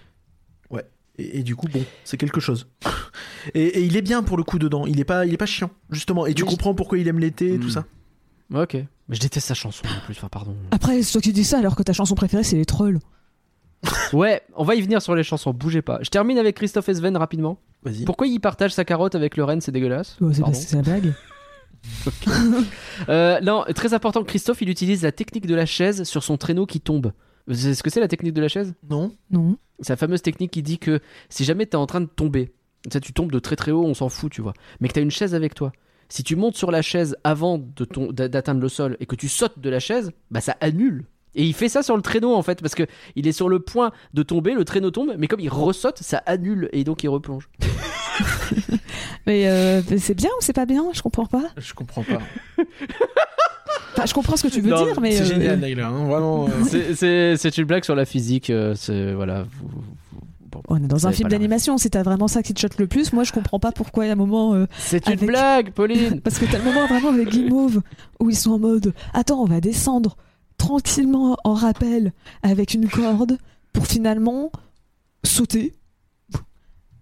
Et, 1.21 1.41
et 1.41 1.43
du 1.43 1.57
coup, 1.57 1.67
bon, 1.67 1.83
c'est 2.05 2.17
quelque 2.17 2.39
chose. 2.39 2.69
et, 3.55 3.65
et 3.65 3.83
il 3.83 3.97
est 3.97 4.03
bien 4.03 4.23
pour 4.23 4.37
le 4.37 4.45
coup 4.45 4.61
dedans. 4.61 4.87
Il 4.87 5.01
est 5.01 5.05
pas, 5.05 5.27
il 5.27 5.35
est 5.35 5.39
pas 5.39 5.47
chiant, 5.47 5.71
justement. 5.91 6.27
Et 6.27 6.35
tu 6.35 6.45
Oui. 6.45 6.49
comprends 6.51 6.75
pourquoi 6.77 6.97
il 6.99 7.09
aime 7.09 7.19
l'été 7.19 7.55
et 7.55 7.59
tout 7.59 7.71
ça. 7.71 7.85
chose. 8.53 8.61
Ok. 8.63 8.75
Mais 8.75 9.17
je 9.17 9.21
déteste 9.21 9.49
sa 9.49 9.55
chanson 9.55 9.83
en 9.85 10.05
plus, 10.05 10.15
enfin 10.17 10.29
pardon. 10.29 10.55
Après, 10.71 11.03
c'est 11.03 11.11
toi 11.11 11.21
qui 11.21 11.33
dis 11.33 11.43
ça 11.43 11.59
alors 11.59 11.75
que 11.75 11.83
ta 11.83 11.93
chanson 11.93 12.15
préférée, 12.15 12.45
c'est 12.45 12.57
les 12.57 12.67
trolls. 12.67 13.01
Ouais, 14.13 14.43
on 14.55 14.65
va 14.65 14.75
y 14.75 14.81
venir 14.81 15.01
sur 15.03 15.15
les 15.15 15.23
chansons, 15.25 15.53
bougez 15.53 15.83
pas. 15.83 15.99
Je 16.03 16.09
termine 16.11 16.39
avec 16.39 16.57
Christophe 16.57 16.89
Esven 16.89 17.17
rapidement. 17.17 17.59
Vas-y. 17.85 18.05
Pourquoi 18.05 18.27
il 18.27 18.39
partage 18.41 18.73
sa 18.73 18.85
carotte 18.85 19.15
avec 19.15 19.37
le 19.37 19.45
renne, 19.45 19.61
c'est 19.61 19.73
dégueulasse 19.73 20.17
Oh, 20.21 20.31
c'est 20.33 20.75
la 20.77 20.83
blague. 20.83 21.13
Euh, 23.09 23.41
non, 23.41 23.65
très 23.77 23.95
important, 23.95 24.25
Christophe, 24.25 24.61
il 24.61 24.69
utilise 24.69 25.03
la 25.05 25.13
technique 25.13 25.47
de 25.47 25.55
la 25.55 25.67
chaise 25.67 26.03
sur 26.03 26.25
son 26.25 26.37
traîneau 26.37 26.67
qui 26.67 26.81
tombe. 26.81 27.13
Vous 27.47 27.55
savez 27.55 27.75
ce 27.75 27.83
que 27.85 27.91
c'est 27.91 28.01
la 28.01 28.09
technique 28.09 28.35
de 28.35 28.41
la 28.41 28.49
chaise? 28.49 28.75
Non 28.91 29.13
Non. 29.31 29.57
C'est 29.81 29.93
la 29.93 29.97
fameuse 29.97 30.21
technique 30.21 30.51
qui 30.51 30.63
dit 30.65 30.79
que 30.79 31.01
si 31.29 31.45
jamais 31.45 31.65
t'es 31.67 31.77
en 31.77 31.87
train 31.87 32.01
de 32.01 32.07
tomber, 32.07 32.53
tu 32.83 32.91
sais, 32.93 33.01
tu 33.01 33.13
tombes 33.13 33.31
de 33.31 33.39
très 33.39 33.55
très 33.55 33.71
haut, 33.71 33.85
on 33.85 33.95
s'en 33.95 34.09
fout, 34.09 34.33
tu 34.33 34.43
vois, 34.43 34.53
mais 34.81 34.89
que 34.89 34.95
t'as 34.95 35.01
une 35.01 35.13
chaise 35.13 35.35
avec 35.37 35.55
toi. 35.55 35.71
Si 36.09 36.25
tu 36.25 36.35
montes 36.35 36.57
sur 36.57 36.73
la 36.73 36.83
chaise 36.83 37.17
avant 37.23 37.59
de 37.59 37.85
ton- 37.85 38.11
d'a- 38.11 38.27
d'atteindre 38.29 38.61
le 38.61 38.69
sol 38.69 38.97
et 38.99 39.07
que 39.07 39.15
tu 39.15 39.29
sautes 39.29 39.61
de 39.61 39.71
la 39.71 39.79
chaise, 39.79 40.11
bah 40.33 40.41
ça 40.41 40.57
annule. 40.61 41.05
Et 41.37 41.45
il 41.45 41.55
fait 41.55 41.69
ça 41.69 41.85
sur 41.85 41.95
le 41.95 42.03
traîneau 42.03 42.35
en 42.35 42.43
fait, 42.43 42.61
parce 42.61 42.75
que 42.75 42.83
il 43.15 43.29
est 43.29 43.33
sur 43.33 43.49
le 43.49 43.61
point 43.61 43.93
de 44.13 44.25
tomber, 44.25 44.55
le 44.55 44.65
traîneau 44.65 44.91
tombe, 44.91 45.13
mais 45.17 45.29
comme 45.29 45.41
il 45.41 45.51
ressaute, 45.51 45.99
ça 45.99 46.19
annule 46.27 46.69
et 46.73 46.83
donc 46.83 47.05
il 47.05 47.09
replonge. 47.09 47.49
Mais 49.27 49.47
euh, 49.47 49.83
c'est 49.99 50.15
bien 50.15 50.31
ou 50.31 50.41
c'est 50.41 50.53
pas 50.53 50.67
bien? 50.67 50.85
Je 50.93 51.03
comprends 51.03 51.27
pas. 51.27 51.45
Je 51.57 51.75
comprends 51.75 52.03
pas. 52.03 52.19
Enfin, 53.95 54.07
je 54.07 54.15
comprends 54.15 54.37
ce 54.37 54.47
que 54.47 54.53
tu 54.53 54.61
veux 54.61 54.71
Non, 54.71 54.85
dire, 54.85 55.01
mais. 55.01 55.11
c'est 55.11 55.23
euh, 55.23 55.25
génial, 55.25 55.59
Naila. 55.59 55.89
hein, 55.89 56.05
vraiment. 56.07 56.47
euh, 56.49 57.35
C'est- 57.37 57.59
une 57.59 57.65
blague 57.65 57.83
sur 57.85 57.97
la 57.97 58.05
physique, 58.05 58.53
c'est 58.77 59.13
voilà. 59.13 59.43
vous- 59.43 59.69
vous- 59.69 60.21
bon. 60.53 60.63
On 60.69 60.77
est 60.77 60.87
dans 60.87 61.09
un 61.09 61.13
film 61.13 61.29
d'animation, 61.29 61.79
c'est 61.79 61.91
t'as 61.91 62.05
vraiment 62.05 62.29
ça 62.29 62.45
qui 62.45 62.55
te 62.55 62.61
choque 62.61 62.79
le 62.79 62.87
plus. 62.87 63.13
Moi, 63.13 63.25
je 63.25 63.33
comprends 63.33 63.59
pas 63.59 63.73
pourquoi 63.73 64.05
il 64.05 64.09
y 64.09 64.11
a 64.11 64.13
un 64.13 64.17
moment. 64.17 64.55
euh, 64.55 64.67
C'est 64.79 65.05
une 65.09 65.15
Avec- 65.15 65.27
blague, 65.29 65.73
Pauline. 65.73 66.21
Parce 66.21 66.39
que 66.39 66.45
t'as 66.45 66.59
le 66.59 66.65
moment 66.65 66.87
vraiment 66.87 67.09
avec 67.09 67.29
Guimauve 67.31 67.81
où 68.21 68.31
ils 68.31 68.37
sont 68.37 68.53
en 68.53 68.59
mode 68.61 68.95
Attends, 69.15 69.43
on 69.43 69.47
va 69.47 69.61
descendre 69.61 70.17
tranquillement 70.59 71.37
en 71.43 71.55
rappel 71.55 72.13
avec 72.45 72.75
une 72.75 72.89
corde 72.89 73.37
pour 73.73 73.87
finalement 73.89 74.53
sauter. 75.25 75.73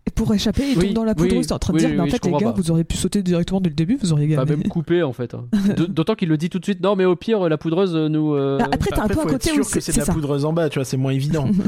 Et 0.08 0.10
pour 0.12 0.32
échapper, 0.32 0.62
ils 0.70 0.78
Oui, 0.78 0.84
tombent 0.86 0.94
dans 0.94 1.04
la 1.04 1.14
oui, 1.18 1.26
poudreuse. 1.28 1.46
T'es 1.48 1.52
en 1.52 1.58
train 1.58 1.72
de 1.72 1.78
oui, 1.78 1.80
dire 1.80 1.90
oui, 1.90 1.96
Mais 1.96 2.02
en 2.02 2.04
oui, 2.04 2.10
fait, 2.12 2.24
les 2.24 2.32
gars, 2.32 2.38
pas. 2.38 2.52
vous 2.52 2.70
auriez 2.70 2.84
pu 2.84 2.96
sauter 2.96 3.22
directement 3.24 3.60
dès 3.60 3.70
le 3.70 3.74
début, 3.74 3.98
vous 4.00 4.12
auriez 4.12 4.36
Pas 4.36 4.44
gagné. 4.44 4.58
même 4.62 4.68
coupé 4.68 5.02
en 5.02 5.12
fait. 5.12 5.34
hein. 5.34 5.46
D'autant 5.88 6.14
qu'il 6.14 6.28
le 6.28 6.36
dit 6.36 6.48
tout 6.48 6.60
de 6.60 6.64
suite. 6.64 6.80
Non, 6.80 6.94
mais 6.94 7.04
au 7.04 7.16
pire, 7.16 7.48
la 7.48 7.58
poudreuse 7.58 7.94
euh, 7.96 8.08
nous. 8.08 8.34
euh, 8.34 8.58
Bah, 8.58 8.68
après, 8.70 8.90
t'as 8.90 9.02
un 9.02 9.04
Après, 9.06 9.14
peu 9.14 9.20
un 9.20 9.22
faut 9.24 9.28
être 9.30 9.32
côté 9.34 9.50
sûr 9.50 9.62
où 9.64 9.66
que 9.66 9.72
c'est 9.72 9.80
c'est 9.80 9.90
de 9.92 9.94
c'est 9.94 10.00
la 10.00 10.06
ça. 10.06 10.12
poudreuse 10.12 10.44
en 10.44 10.52
bas, 10.52 10.68
tu 10.68 10.78
vois, 10.78 10.84
c'est 10.84 10.96
moins 10.96 11.12
évident. 11.12 11.48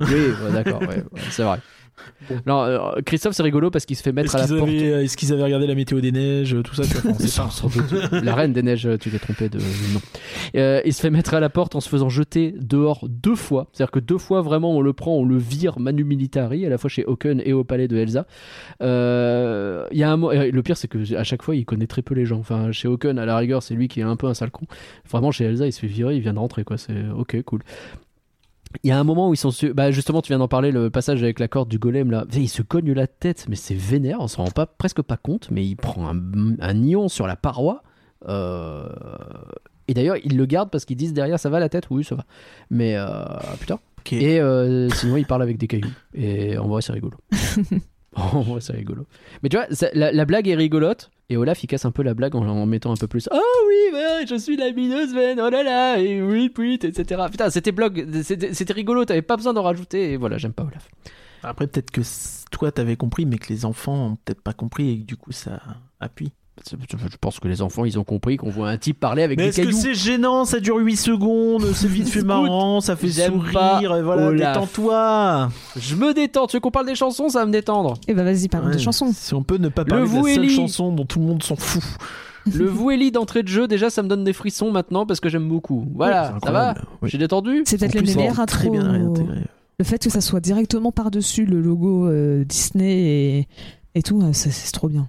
Oui, 0.00 0.06
ouais, 0.12 0.52
d'accord, 0.52 0.80
ouais, 0.82 0.86
ouais, 1.12 1.20
c'est 1.32 1.42
vrai. 1.42 1.58
Non, 2.46 2.62
euh, 2.62 2.78
Christophe, 3.04 3.34
c'est 3.34 3.42
rigolo 3.42 3.70
parce 3.70 3.86
qu'il 3.86 3.96
se 3.96 4.02
fait 4.02 4.12
mettre 4.12 4.34
à 4.34 4.38
la 4.38 4.46
porte. 4.46 4.70
euh, 4.70 5.02
est-ce 5.02 5.16
qu'ils 5.16 5.32
avaient 5.32 5.42
regardé 5.42 5.66
la 5.66 5.74
météo 5.74 6.00
des 6.00 6.12
neiges, 6.12 6.56
tout 6.64 6.74
ça 6.74 6.82
pas. 7.00 8.20
La 8.22 8.34
reine 8.34 8.52
des 8.52 8.62
neiges, 8.62 8.88
tu 9.00 9.10
t'es 9.10 9.18
trompé 9.18 9.48
de 9.48 9.58
nom. 9.58 10.00
Euh, 10.56 10.80
il 10.84 10.92
se 10.92 11.00
fait 11.00 11.10
mettre 11.10 11.34
à 11.34 11.40
la 11.40 11.48
porte 11.48 11.74
en 11.74 11.80
se 11.80 11.88
faisant 11.88 12.08
jeter 12.08 12.54
dehors 12.58 13.06
deux 13.08 13.34
fois. 13.34 13.68
C'est-à-dire 13.72 13.90
que 13.90 14.00
deux 14.00 14.18
fois, 14.18 14.42
vraiment, 14.42 14.72
on 14.72 14.80
le 14.80 14.92
prend, 14.92 15.16
on 15.16 15.24
le 15.24 15.36
vire 15.36 15.78
manu 15.78 16.04
militari, 16.04 16.64
à 16.66 16.68
la 16.68 16.78
fois 16.78 16.90
chez 16.90 17.04
Hawken 17.06 17.42
et 17.44 17.52
au 17.52 17.64
palais 17.64 17.88
de 17.88 17.96
Elsa. 17.96 18.26
Euh, 18.82 19.86
y 19.92 20.02
a 20.02 20.12
un 20.12 20.16
Le 20.16 20.62
pire, 20.62 20.76
c'est 20.76 20.88
que 20.88 21.14
à 21.14 21.24
chaque 21.24 21.42
fois, 21.42 21.56
il 21.56 21.64
connaît 21.64 21.86
très 21.86 22.02
peu 22.02 22.14
les 22.14 22.26
gens. 22.26 22.38
Enfin, 22.38 22.72
chez 22.72 22.88
Hawken, 22.88 23.18
à 23.18 23.26
la 23.26 23.36
rigueur, 23.36 23.62
c'est 23.62 23.74
lui 23.74 23.88
qui 23.88 24.00
est 24.00 24.04
un 24.04 24.16
peu 24.16 24.26
un 24.26 24.34
sale 24.34 24.50
con. 24.50 24.66
Vraiment, 25.10 25.30
chez 25.30 25.44
Elsa, 25.44 25.66
il 25.66 25.72
se 25.72 25.80
fait 25.80 25.86
virer, 25.86 26.16
il 26.16 26.20
vient 26.20 26.34
de 26.34 26.38
rentrer, 26.38 26.64
quoi. 26.64 26.78
C'est 26.78 27.08
ok, 27.16 27.42
cool. 27.42 27.62
Il 28.84 28.88
y 28.88 28.92
a 28.92 28.98
un 28.98 29.04
moment 29.04 29.28
où 29.30 29.34
ils 29.34 29.38
sont 29.38 29.50
su- 29.50 29.72
bah 29.72 29.90
justement 29.90 30.20
tu 30.22 30.28
viens 30.28 30.38
d'en 30.38 30.48
parler 30.48 30.70
le 30.72 30.90
passage 30.90 31.22
avec 31.22 31.38
la 31.40 31.48
corde 31.48 31.68
du 31.68 31.78
golem 31.78 32.10
là. 32.10 32.24
Il 32.34 32.48
se 32.48 32.62
cogne 32.62 32.92
la 32.92 33.06
tête 33.06 33.46
mais 33.48 33.56
c'est 33.56 33.74
vénère 33.74 34.20
on 34.20 34.28
s'en 34.28 34.44
rend 34.44 34.50
pas 34.50 34.66
presque 34.66 35.02
pas 35.02 35.16
compte 35.16 35.50
mais 35.50 35.64
il 35.64 35.76
prend 35.76 36.08
un, 36.08 36.16
un 36.60 36.74
nion 36.74 37.08
sur 37.08 37.26
la 37.26 37.36
paroi 37.36 37.82
Euh, 38.28 38.88
et 39.86 39.94
d'ailleurs 39.94 40.16
ils 40.24 40.36
le 40.36 40.44
gardent 40.46 40.70
parce 40.70 40.84
qu'ils 40.84 40.96
disent 40.96 41.12
derrière 41.14 41.38
ça 41.40 41.48
va 41.50 41.60
la 41.60 41.68
tête? 41.68 41.86
Oui 41.90 42.04
ça 42.04 42.14
va. 42.14 42.24
Mais 42.70 42.94
euh, 42.96 43.06
putain 43.60 43.78
Ok. 44.00 44.12
et 44.12 44.40
euh, 44.40 44.88
sinon 44.90 45.16
il 45.16 45.26
parle 45.26 45.42
avec 45.42 45.56
des 45.58 45.66
cailloux. 45.66 45.90
Et 46.14 46.58
en 46.58 46.68
vrai 46.68 46.82
c'est 46.82 46.92
rigolo 46.92 47.16
en 48.32 48.40
vrai 48.42 48.60
c'est 48.60 48.72
rigolo. 48.72 49.06
Mais 49.42 49.48
tu 49.48 49.56
vois 49.56 49.66
la, 49.94 50.12
la 50.12 50.24
blague 50.24 50.48
est 50.48 50.54
rigolote 50.54 51.10
et 51.28 51.36
Olaf 51.36 51.62
il 51.62 51.66
casse 51.66 51.84
un 51.84 51.90
peu 51.90 52.02
la 52.02 52.14
blague 52.14 52.34
en, 52.34 52.66
mettant 52.66 52.92
un 52.92 52.96
peu 52.96 53.06
plus 53.06 53.28
oh 53.32 53.66
oui 53.68 53.94
ouais, 53.94 54.26
je 54.26 54.34
suis 54.36 54.56
la 54.56 54.72
mineuse 54.72 55.10
Sven 55.10 55.40
oh 55.40 55.50
là 55.50 55.62
là 55.62 55.98
et 55.98 56.22
oui 56.22 56.52
oui 56.58 56.78
etc 56.82 57.22
putain 57.30 57.50
c'était 57.50 57.72
blog 57.72 58.22
c'était 58.22 58.72
rigolo 58.72 59.04
t'avais 59.04 59.22
pas 59.22 59.36
besoin 59.36 59.52
d'en 59.52 59.62
rajouter 59.62 60.12
et 60.12 60.16
voilà 60.16 60.38
j'aime 60.38 60.52
pas 60.52 60.64
Olaf. 60.64 60.88
Après, 61.42 61.66
peut-être 61.66 61.90
que 61.90 62.00
toi, 62.50 62.72
t'avais 62.72 62.96
compris, 62.96 63.26
mais 63.26 63.38
que 63.38 63.52
les 63.52 63.64
enfants 63.64 64.12
ont 64.12 64.16
peut-être 64.16 64.42
pas 64.42 64.52
compris 64.52 64.90
et 64.90 64.98
que 65.00 65.04
du 65.04 65.16
coup, 65.16 65.32
ça 65.32 65.60
appuie. 66.00 66.32
Je 66.70 67.16
pense 67.20 67.40
que 67.40 67.48
les 67.48 67.62
enfants 67.62 67.84
ils 67.84 67.98
ont 67.98 68.04
compris 68.04 68.36
qu'on 68.36 68.50
voit 68.50 68.68
un 68.68 68.76
type 68.76 69.00
parler 69.00 69.22
avec 69.22 69.38
Mais 69.38 69.44
des 69.44 69.48
est-ce 69.50 69.58
que 69.58 69.66
cailloux 69.66 69.78
c'est 69.78 69.94
gênant 69.94 70.44
Ça 70.44 70.60
dure 70.60 70.76
8 70.76 70.96
secondes, 70.96 71.64
c'est 71.74 71.88
vite 71.88 72.08
fait 72.08 72.22
marrant, 72.24 72.80
ça 72.80 72.96
fait 72.96 73.08
sourire, 73.10 73.96
et 73.96 74.02
voilà, 74.02 74.32
détends-toi 74.32 75.50
je 75.76 75.94
me 75.94 76.14
détends 76.14 76.46
tu 76.46 76.56
veux 76.56 76.60
qu'on 76.60 76.70
parle 76.70 76.86
des 76.86 76.94
chansons 76.94 77.28
ça 77.28 77.40
va 77.40 77.46
me 77.46 77.52
détendre 77.52 77.94
Et 78.06 78.14
bah 78.14 78.24
vas-y, 78.24 78.48
parle 78.48 78.66
Ouais, 78.66 78.72
des 78.72 78.78
chansons. 78.78 79.12
Si 79.12 79.34
on 79.34 79.42
peut 79.42 79.58
ne 79.58 79.68
pas 79.68 79.84
parler 79.84 80.08
de 80.08 80.14
la 80.14 80.34
seule 80.34 80.48
chanson 80.50 80.92
dont 80.92 81.04
tout 81.04 81.20
le 81.20 81.26
monde 81.26 81.42
s'en 81.42 81.56
fout. 81.56 81.82
le 82.54 82.64
Voueli 82.66 83.10
d'entrée 83.10 83.42
de 83.42 83.48
jeu 83.48 83.68
déjà 83.68 83.90
ça 83.90 84.02
me 84.02 84.08
donne 84.08 84.24
des 84.24 84.32
frissons 84.32 84.70
maintenant 84.70 85.04
parce 85.04 85.20
que 85.20 85.28
j'aime 85.28 85.46
beaucoup 85.48 85.86
voilà 85.94 86.32
c'est 86.40 86.46
ça 86.46 86.52
va 86.52 86.74
j'ai 87.02 87.18
détendu 87.18 87.62
C'est 87.66 87.76
peut-être 87.76 87.94
les 87.94 88.06
c'est 88.06 88.46
très 88.46 88.70
bien 88.70 88.90
réintégré. 88.90 89.40
Le 89.80 89.84
fait 89.84 90.02
que 90.02 90.10
ça 90.10 90.20
soit 90.20 90.40
directement 90.40 90.90
par-dessus 90.90 91.44
le 91.44 91.60
logo 91.60 92.08
euh, 92.08 92.44
Disney 92.44 92.98
et, 93.00 93.48
et 93.94 94.02
tout, 94.02 94.20
euh, 94.22 94.30
c'est 94.32 94.72
trop 94.72 94.88
bien. 94.88 95.08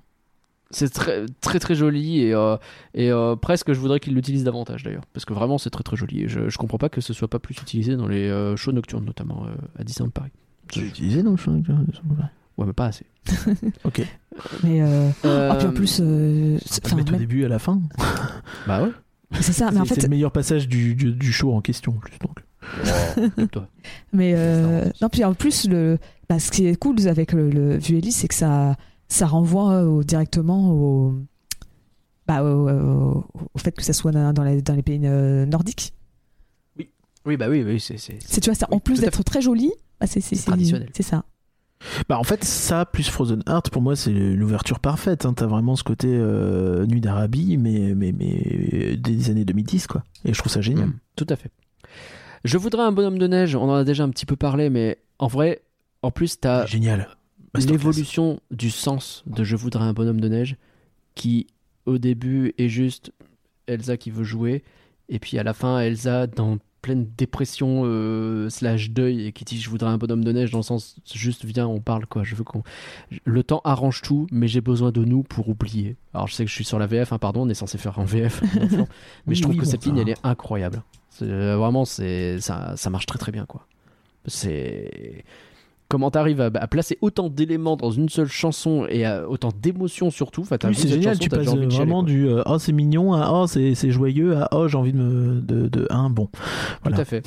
C'est 0.72 0.90
très 0.90 1.26
très 1.42 1.58
très 1.60 1.74
joli 1.74 2.22
et, 2.22 2.34
euh, 2.34 2.56
et 2.94 3.12
euh, 3.12 3.36
presque 3.36 3.74
je 3.74 3.80
voudrais 3.80 4.00
qu'il 4.00 4.14
l'utilise 4.14 4.44
davantage 4.44 4.84
d'ailleurs 4.84 5.04
parce 5.14 5.26
que 5.26 5.34
vraiment 5.34 5.58
c'est 5.58 5.72
très 5.72 5.82
très 5.84 5.98
joli 5.98 6.22
et 6.24 6.28
je, 6.28 6.48
je 6.48 6.58
comprends 6.60 6.78
pas 6.78 6.90
que 6.90 7.02
ce 7.02 7.12
soit 7.12 7.28
pas 7.28 7.40
plus 7.40 7.56
utilisé 7.56 7.96
dans 7.96 8.08
les 8.08 8.28
euh, 8.30 8.56
shows 8.56 8.72
nocturnes 8.72 9.04
notamment 9.06 9.46
euh, 9.48 9.56
à 9.80 9.84
Disneyland 9.84 10.12
Paris. 10.12 10.30
C'est 10.72 10.82
utilisé 10.82 11.24
dans 11.24 11.32
le 11.32 11.38
chant 11.38 11.54
Ouais 12.58 12.66
mais 12.68 12.74
pas 12.74 12.86
assez. 12.88 13.06
Ok. 13.84 14.02
Mais 14.64 14.82
euh, 14.82 15.10
Euh, 15.26 15.50
ah, 15.52 15.56
puis 15.56 15.68
en 15.68 15.72
plus, 15.72 16.00
euh, 16.02 16.58
enfin, 16.84 16.96
mettre 16.98 17.10
au 17.10 17.12
même- 17.14 17.20
début 17.22 17.42
et 17.42 17.46
à 17.46 17.50
la 17.50 17.58
fin. 17.60 17.82
bah 18.68 18.84
ouais. 18.84 18.92
c'est 19.42 19.54
ça. 19.54 19.72
Mais 19.72 19.80
en 19.80 19.84
C'est- 19.86 19.90
c'est 19.90 20.02
fait, 20.02 20.04
le 20.04 20.10
meilleur 20.10 20.32
passage 20.32 20.68
du, 20.68 20.94
du, 20.94 21.14
du 21.14 21.32
show 21.32 21.54
en 21.54 21.62
question. 21.62 21.94
en 21.94 22.00
plus, 22.00 22.18
donc. 22.20 23.50
toi. 23.52 23.68
mais 24.14 24.34
euh, 24.36 24.86
non, 25.02 25.10
puis 25.10 25.24
en 25.24 25.34
plus, 25.34 25.68
le, 25.68 25.98
bah, 26.30 26.38
ce 26.40 26.52
qui 26.52 26.68
est 26.68 26.76
cool 26.76 27.08
avec 27.08 27.32
le, 27.34 27.50
le 27.50 27.78
Vueli, 27.78 28.12
c'est 28.12 28.28
que 28.28 28.36
ça, 28.36 28.76
ça 29.10 29.26
renvoie 29.28 29.84
au- 29.84 30.04
directement 30.04 30.72
au, 30.72 31.16
bah, 32.28 32.44
au, 32.44 32.70
au- 32.70 33.26
au 33.54 33.58
fait 33.58 33.72
que 33.74 33.84
ça 33.84 33.92
soit 33.94 34.12
dans, 34.12 34.44
les, 34.44 34.62
dans 34.62 34.76
les 34.76 34.84
pays 34.84 35.02
euh, 35.04 35.46
nordiques. 35.46 35.94
Oui 37.26 37.36
bah 37.36 37.50
oui 37.50 37.64
oui 37.64 37.80
c'est 37.82 37.96
tu 37.98 38.50
vois, 38.50 38.56
ça, 38.56 38.66
en 38.72 38.76
Oui, 38.76 38.82
plus 38.82 39.02
d'être 39.02 39.24
très 39.24 39.42
joli, 39.42 39.72
bah, 40.00 40.08
c'est 40.08 40.22
traditionnel. 40.46 40.90
C'est 40.96 41.04
ça. 41.04 41.26
Bah 42.08 42.18
en 42.18 42.24
fait 42.24 42.44
ça 42.44 42.86
plus 42.86 43.10
Frozen 43.10 43.42
Heart 43.48 43.70
pour 43.72 43.82
moi 43.82 43.96
c'est 43.96 44.12
l'ouverture 44.12 44.80
parfaite. 44.80 45.26
Hein. 45.26 45.34
T'as 45.34 45.46
vraiment 45.46 45.76
ce 45.76 45.84
côté 45.84 46.08
euh, 46.10 46.86
Nuit 46.86 47.02
d'Arabie 47.02 47.58
mais, 47.58 47.94
mais, 47.96 48.12
mais 48.14 48.96
des 48.98 49.30
années 49.30 49.46
2010 49.46 49.88
quoi. 49.88 50.04
Et 50.26 50.34
je 50.34 50.40
trouve 50.40 50.52
ça 50.52 50.62
génial. 50.62 50.88
Mm, 50.88 50.94
tout 51.18 51.28
à 51.30 51.36
fait. 51.36 51.52
Je 52.46 52.58
voudrais 52.58 52.84
un 52.84 52.92
bonhomme 52.94 53.18
de 53.18 53.28
neige, 53.28 53.56
on 53.56 53.64
en 53.70 53.74
a 53.76 53.84
déjà 53.84 54.04
un 54.06 54.10
petit 54.10 54.26
peu 54.26 54.36
parlé, 54.38 54.70
mais 54.70 54.98
en 55.20 55.28
vrai, 55.28 55.62
en 56.02 56.10
plus, 56.12 56.40
t'as 56.40 56.66
Génial. 56.66 57.18
L'évolution 57.56 58.40
du 58.52 58.70
sens 58.70 59.24
de 59.26 59.44
Je 59.44 59.56
voudrais 59.56 59.84
un 59.84 59.94
bonhomme 59.94 60.22
de 60.22 60.28
neige 60.28 60.56
qui, 61.16 61.48
au 61.86 61.98
début, 61.98 62.54
est 62.58 62.70
juste 62.70 63.12
Elsa 63.68 63.98
qui 63.98 64.12
veut 64.12 64.24
jouer, 64.24 64.64
et 65.10 65.20
puis 65.20 65.38
à 65.38 65.44
la 65.44 65.54
fin, 65.54 65.80
Elsa 65.80 66.28
dans 66.28 66.58
pleine 66.82 67.10
dépression 67.18 67.82
euh, 67.84 68.50
slash 68.50 68.92
deuil 68.92 69.26
et 69.26 69.32
qui 69.32 69.44
dit 69.44 69.60
je 69.60 69.70
voudrais 69.70 69.90
un 69.90 69.98
bonhomme 69.98 70.24
de 70.24 70.32
neige 70.32 70.52
dans 70.52 70.60
le 70.60 70.64
sens 70.64 70.96
juste 71.14 71.44
viens 71.44 71.68
on 71.68 71.82
parle 71.82 72.06
quoi. 72.06 72.24
Je 72.24 72.36
veux 72.36 72.44
qu'on 72.44 72.64
le 73.26 73.44
temps 73.44 73.62
arrange 73.66 74.02
tout 74.02 74.28
mais 74.32 74.48
j'ai 74.48 74.62
besoin 74.62 74.92
de 74.92 75.04
nous 75.04 75.24
pour 75.24 75.50
oublier. 75.50 75.98
Alors 76.14 76.28
je 76.28 76.36
sais 76.36 76.46
que 76.46 76.50
je 76.50 76.56
suis 76.56 76.64
sur 76.64 76.80
la 76.80 76.88
VF 76.88 77.12
hein, 77.12 77.18
pardon 77.18 77.42
on 77.46 77.50
est 77.50 77.54
censé 77.54 77.78
faire 77.78 78.00
en 78.00 78.06
VF 78.06 78.42
mais 78.54 78.88
Oui, 79.28 79.36
je 79.36 79.42
trouve 79.42 79.56
oui, 79.56 79.60
que 79.60 79.66
bon, 79.66 79.72
cette 79.72 79.84
ça 79.84 79.90
ligne 79.90 80.00
elle 80.00 80.10
est 80.10 80.26
incroyable. 80.26 80.82
Euh, 81.22 81.58
vraiment 81.58 81.84
c'est 81.84 82.40
ça, 82.40 82.76
ça 82.78 82.90
marche 82.90 83.08
très 83.08 83.20
très 83.20 83.32
bien 83.32 83.46
quoi. 83.46 83.68
C'est 84.26 85.26
comment 85.90 86.12
t'arrives 86.12 86.40
à, 86.40 86.46
à 86.54 86.68
placer 86.68 86.98
autant 87.02 87.30
d'éléments 87.30 87.76
dans 87.76 87.92
une 87.92 88.08
seule 88.10 88.28
chanson 88.28 88.86
et 88.90 89.06
à- 89.06 89.28
autant 89.28 89.50
d'émotions 89.60 90.12
surtout 90.12 90.42
enfin, 90.42 90.58
Oui, 90.64 90.76
c'est 90.76 90.88
génial, 90.88 91.16
chanson, 91.16 91.20
tu 91.20 91.30
passes 91.30 91.48
envie 91.50 91.68
de 91.68 91.74
vraiment 91.74 92.04
du 92.04 92.28
euh, 92.28 92.44
oh 92.46 92.60
c'est 92.60 92.72
mignon 92.72 93.14
à 93.14 93.32
oh 93.34 93.48
c'est 93.48 93.76
c'est 93.76 93.92
joyeux 93.92 94.38
à 94.38 94.48
oh 94.54 94.68
j'ai 94.68 94.78
envie 94.78 94.94
de 94.94 94.98
me 94.98 95.42
de, 95.42 95.70
bon. 96.10 96.30
Voilà. 96.84 96.96
Tout 96.98 97.02
à 97.02 97.06
fait. 97.06 97.26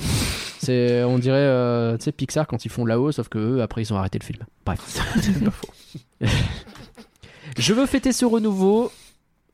C'est, 0.58 1.02
on 1.02 1.18
dirait, 1.18 1.38
euh, 1.38 1.96
tu 1.96 2.04
sais, 2.04 2.12
Pixar 2.12 2.46
quand 2.46 2.64
ils 2.64 2.68
font 2.68 2.84
là-haut, 2.84 3.10
sauf 3.10 3.28
que 3.28 3.38
eux, 3.38 3.62
après, 3.62 3.82
ils 3.82 3.92
ont 3.92 3.96
arrêté 3.96 4.18
le 4.20 4.24
film. 4.24 4.44
Bref. 4.64 4.78
C'est 5.20 5.44
pas 5.44 5.50
faux. 5.50 5.68
Je 7.58 7.74
veux 7.74 7.86
fêter 7.86 8.12
ce 8.12 8.24
renouveau. 8.24 8.90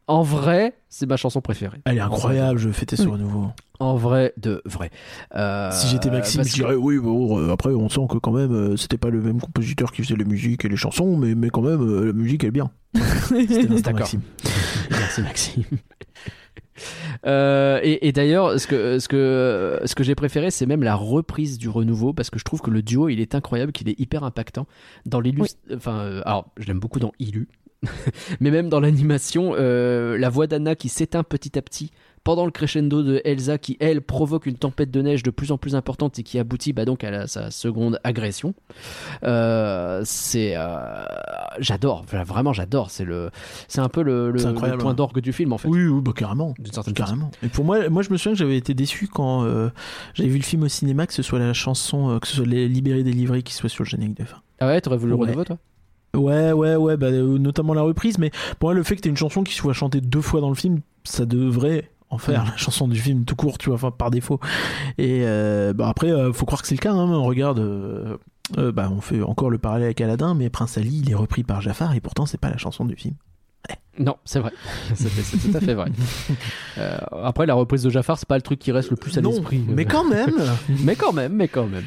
En 0.09 0.23
vrai, 0.23 0.75
c'est 0.89 1.07
ma 1.07 1.17
chanson 1.17 1.41
préférée. 1.41 1.79
Elle 1.85 1.99
est 1.99 2.01
incroyable, 2.01 2.59
je 2.59 2.71
fêtais 2.71 2.97
ce 2.97 3.07
renouveau. 3.07 3.49
En 3.79 3.95
vrai, 3.97 4.33
de 4.39 4.61
vrai. 4.65 4.91
Euh, 5.37 5.71
Si 5.71 5.87
j'étais 5.87 6.11
Maxime, 6.11 6.43
je 6.45 6.51
que- 6.51 6.55
dirais 6.57 6.75
oui, 6.75 6.99
bon, 6.99 7.39
euh, 7.39 7.53
après 7.53 7.71
on 7.71 7.89
sent 7.89 8.01
que 8.11 8.17
quand 8.19 8.33
même 8.33 8.53
euh, 8.53 8.77
c'était 8.77 8.97
pas 8.99 9.11
le 9.11 9.21
même 9.21 9.41
compositeur 9.41 9.93
qui 9.93 10.03
faisait 10.03 10.17
la 10.17 10.25
musique 10.25 10.65
et 10.65 10.69
les 10.69 10.77
chansons, 10.77 11.17
mais, 11.17 11.35
mais 11.37 11.51
quand 11.51 11.61
même 11.63 12.07
la 12.07 12.13
musique 12.13 12.43
elle 12.43 12.49
est 12.49 12.53
bien. 12.53 12.71
C'était. 13.29 13.93
Maxime. 13.93 14.23
Merci 14.91 15.23
Maxime. 15.23 15.65
Euh, 17.27 17.81
et 17.83 18.07
et 18.07 18.13
d'ailleurs, 18.13 18.61
ce 18.61 18.69
que, 18.69 19.01
ce 19.01 19.09
que, 19.09 19.81
ce 19.85 19.97
que 19.97 20.05
j'ai 20.05 20.15
préféré, 20.15 20.53
c'est 20.53 20.65
même 20.67 20.85
la 20.85 20.95
reprise 20.95 21.59
du 21.59 21.69
renouveau, 21.69 22.13
parce 22.13 22.31
que 22.31 22.39
je 22.39 22.45
trouve 22.45 22.61
que 22.61 22.71
le 22.71 22.83
duo, 22.83 23.09
il 23.09 23.19
est 23.19 23.35
incroyable, 23.35 23.73
qu'il 23.73 23.89
est 23.89 23.99
hyper 23.99 24.23
impactant. 24.23 24.67
Dans. 25.05 25.21
Enfin, 25.75 25.99
euh, 25.99 26.23
alors, 26.25 26.53
je 26.57 26.67
l'aime 26.69 26.79
beaucoup 26.79 27.01
dans 27.01 27.11
Illu, 27.19 27.49
mais 28.41 28.51
même 28.51 28.69
dans 28.69 28.81
l'animation, 28.81 29.53
euh, 29.57 30.19
la 30.19 30.29
voix 30.31 30.47
d'Anna 30.47 30.75
qui 30.75 30.89
s'éteint 30.89 31.23
petit 31.23 31.59
à 31.59 31.63
petit 31.63 31.91
pendant 32.25 32.45
le 32.45 32.51
crescendo 32.51 33.03
de 33.03 33.23
Elsa, 33.25 33.57
qui, 33.57 33.79
elle, 33.81 34.03
provoque 34.03 34.45
une 34.45 34.57
tempête 34.59 34.91
de 34.91 35.01
neige 35.01 35.23
de 35.23 35.31
plus 35.31 35.51
en 35.51 35.57
plus 35.57 35.75
importante 35.75 36.19
et 36.19 36.23
qui 36.23 36.39
aboutit 36.39 36.75
bah, 36.75 36.85
donc 36.85 37.03
à 37.03 37.11
la- 37.11 37.27
sa 37.27 37.51
seconde 37.51 37.99
agression. 38.05 38.53
Euh, 39.25 40.03
c'est... 40.05 40.53
euh, 40.57 41.05
j'adore, 41.59 42.05
vraiment 42.05 42.53
j'adore. 42.53 42.91
C'est 42.91 43.05
le... 43.05 43.31
C'est 43.67 43.81
un 43.81 43.89
peu 43.89 44.03
le, 44.03 44.31
le- 44.31 44.43
le 44.43 44.77
point 44.79 44.91
hein. 44.91 44.95
d'orgue 44.95 45.21
du 45.21 45.33
film, 45.33 45.53
en 45.55 45.59
fait. 45.59 45.69
Oui, 45.69 45.87
oui, 45.87 46.01
bah 46.03 46.13
carrément. 46.15 46.55
Carrément. 46.95 47.31
Et 47.43 47.49
pour 47.49 47.65
moi, 47.65 47.89
moi 47.89 48.03
je 48.03 48.11
me 48.11 48.17
souviens 48.19 48.33
que 48.33 48.39
j'avais 48.39 48.57
été 48.59 48.75
déçu 48.75 49.07
quand 49.09 49.45
euh, 49.45 49.71
j'avais 50.13 50.29
vu 50.29 50.39
le 50.39 50.45
film 50.45 50.65
au 50.65 50.69
cinéma, 50.69 51.07
que 51.07 51.15
ce 51.15 51.23
soit 51.23 51.39
la 51.39 51.55
chanson, 51.55 52.19
que 52.21 52.27
ce 52.27 52.37
soit 52.37 52.47
les 52.47 52.69
Libérés 52.69 53.05
délivrés 53.05 53.43
qui 53.43 53.55
soit 53.55 53.71
sur 53.71 53.85
le 53.85 53.89
générique 53.89 54.19
de 54.19 54.25
fin. 54.25 54.39
Ah 54.61 54.67
ouais, 54.67 54.81
t'aurais 54.83 54.99
voulu 54.99 55.11
le 55.13 55.17
Ouais. 55.17 55.23
renouveau, 55.27 55.45
toi? 55.45 55.57
Ouais, 56.17 56.53
ouais, 56.53 56.75
ouais, 56.77 56.97
bah, 56.97 57.07
euh, 57.09 57.39
notamment 57.39 57.75
la 57.75 57.83
reprise, 57.83 58.19
mais 58.19 58.31
pour 58.59 58.69
moi, 58.71 58.75
le 58.75 58.83
fait 58.83 58.97
que 58.97 59.03
t'aies 59.03 59.09
une 59.11 59.17
chanson 59.17 59.43
qui 59.43 59.55
soit 59.55 59.73
chantée 59.75 60.01
deux 60.01 60.21
fois 60.23 60.41
dans 60.41 60.49
le 60.49 60.55
film, 60.55 60.81
ça 61.05 61.27
devrait 61.27 61.91
en 62.11 62.17
faire 62.19 62.43
Mhm. 62.45 62.51
la 62.51 62.57
chanson 62.57 62.89
du 62.89 62.99
film 62.99 63.25
tout 63.25 63.37
court, 63.37 63.59
tu 63.59 63.67
vois, 63.69 63.75
enfin 63.77 63.91
par 63.91 64.11
défaut. 64.11 64.41
Et 64.97 65.21
euh, 65.25 65.73
bah, 65.75 65.89
après, 65.89 66.11
euh, 66.11 66.33
faut 66.33 66.47
croire 66.47 66.63
que 66.63 66.69
c'est 66.69 66.75
le 66.75 66.81
cas, 66.81 66.93
hein, 66.93 67.09
on 67.11 67.25
regarde. 67.25 67.59
euh, 67.59 68.17
bah, 68.73 68.91
on 68.91 69.03
fait 69.03 69.21
encore 69.23 69.51
le 69.51 69.59
parallèle 69.59 69.85
avec 69.85 70.01
Aladdin, 70.01 70.33
mais 70.35 70.49
Prince 70.49 70.79
Ali, 70.79 71.03
il 71.05 71.11
est 71.11 71.15
repris 71.15 71.45
par 71.45 71.61
Jafar, 71.61 71.95
et 71.95 72.01
pourtant, 72.01 72.25
c'est 72.25 72.41
pas 72.41 72.49
la 72.49 72.57
chanson 72.57 72.87
du 72.87 72.97
film. 72.97 73.15
Non, 73.99 74.17
c'est 74.25 74.39
vrai. 74.41 74.53
c'est 74.95 75.11
tout 75.51 75.55
à 75.57 75.61
fait 75.61 75.75
vrai. 75.75 75.91
Après, 77.23 77.45
la 77.45 77.55
reprise 77.55 77.83
de 77.83 77.91
Jafar, 77.91 78.17
c'est 78.19 78.29
pas 78.29 78.37
le 78.37 78.43
truc 78.43 78.59
qui 78.59 78.73
reste 78.73 78.89
le 78.91 78.97
plus 78.97 79.19
à 79.19 79.21
non, 79.21 79.31
l'esprit. 79.31 79.63
mais 79.69 79.85
quand 79.85 80.05
même 80.09 80.35
mais 80.83 80.97
quand 80.97 81.13
même, 81.13 81.35
mais 81.35 81.49
quand 81.49 81.67
même. 81.67 81.85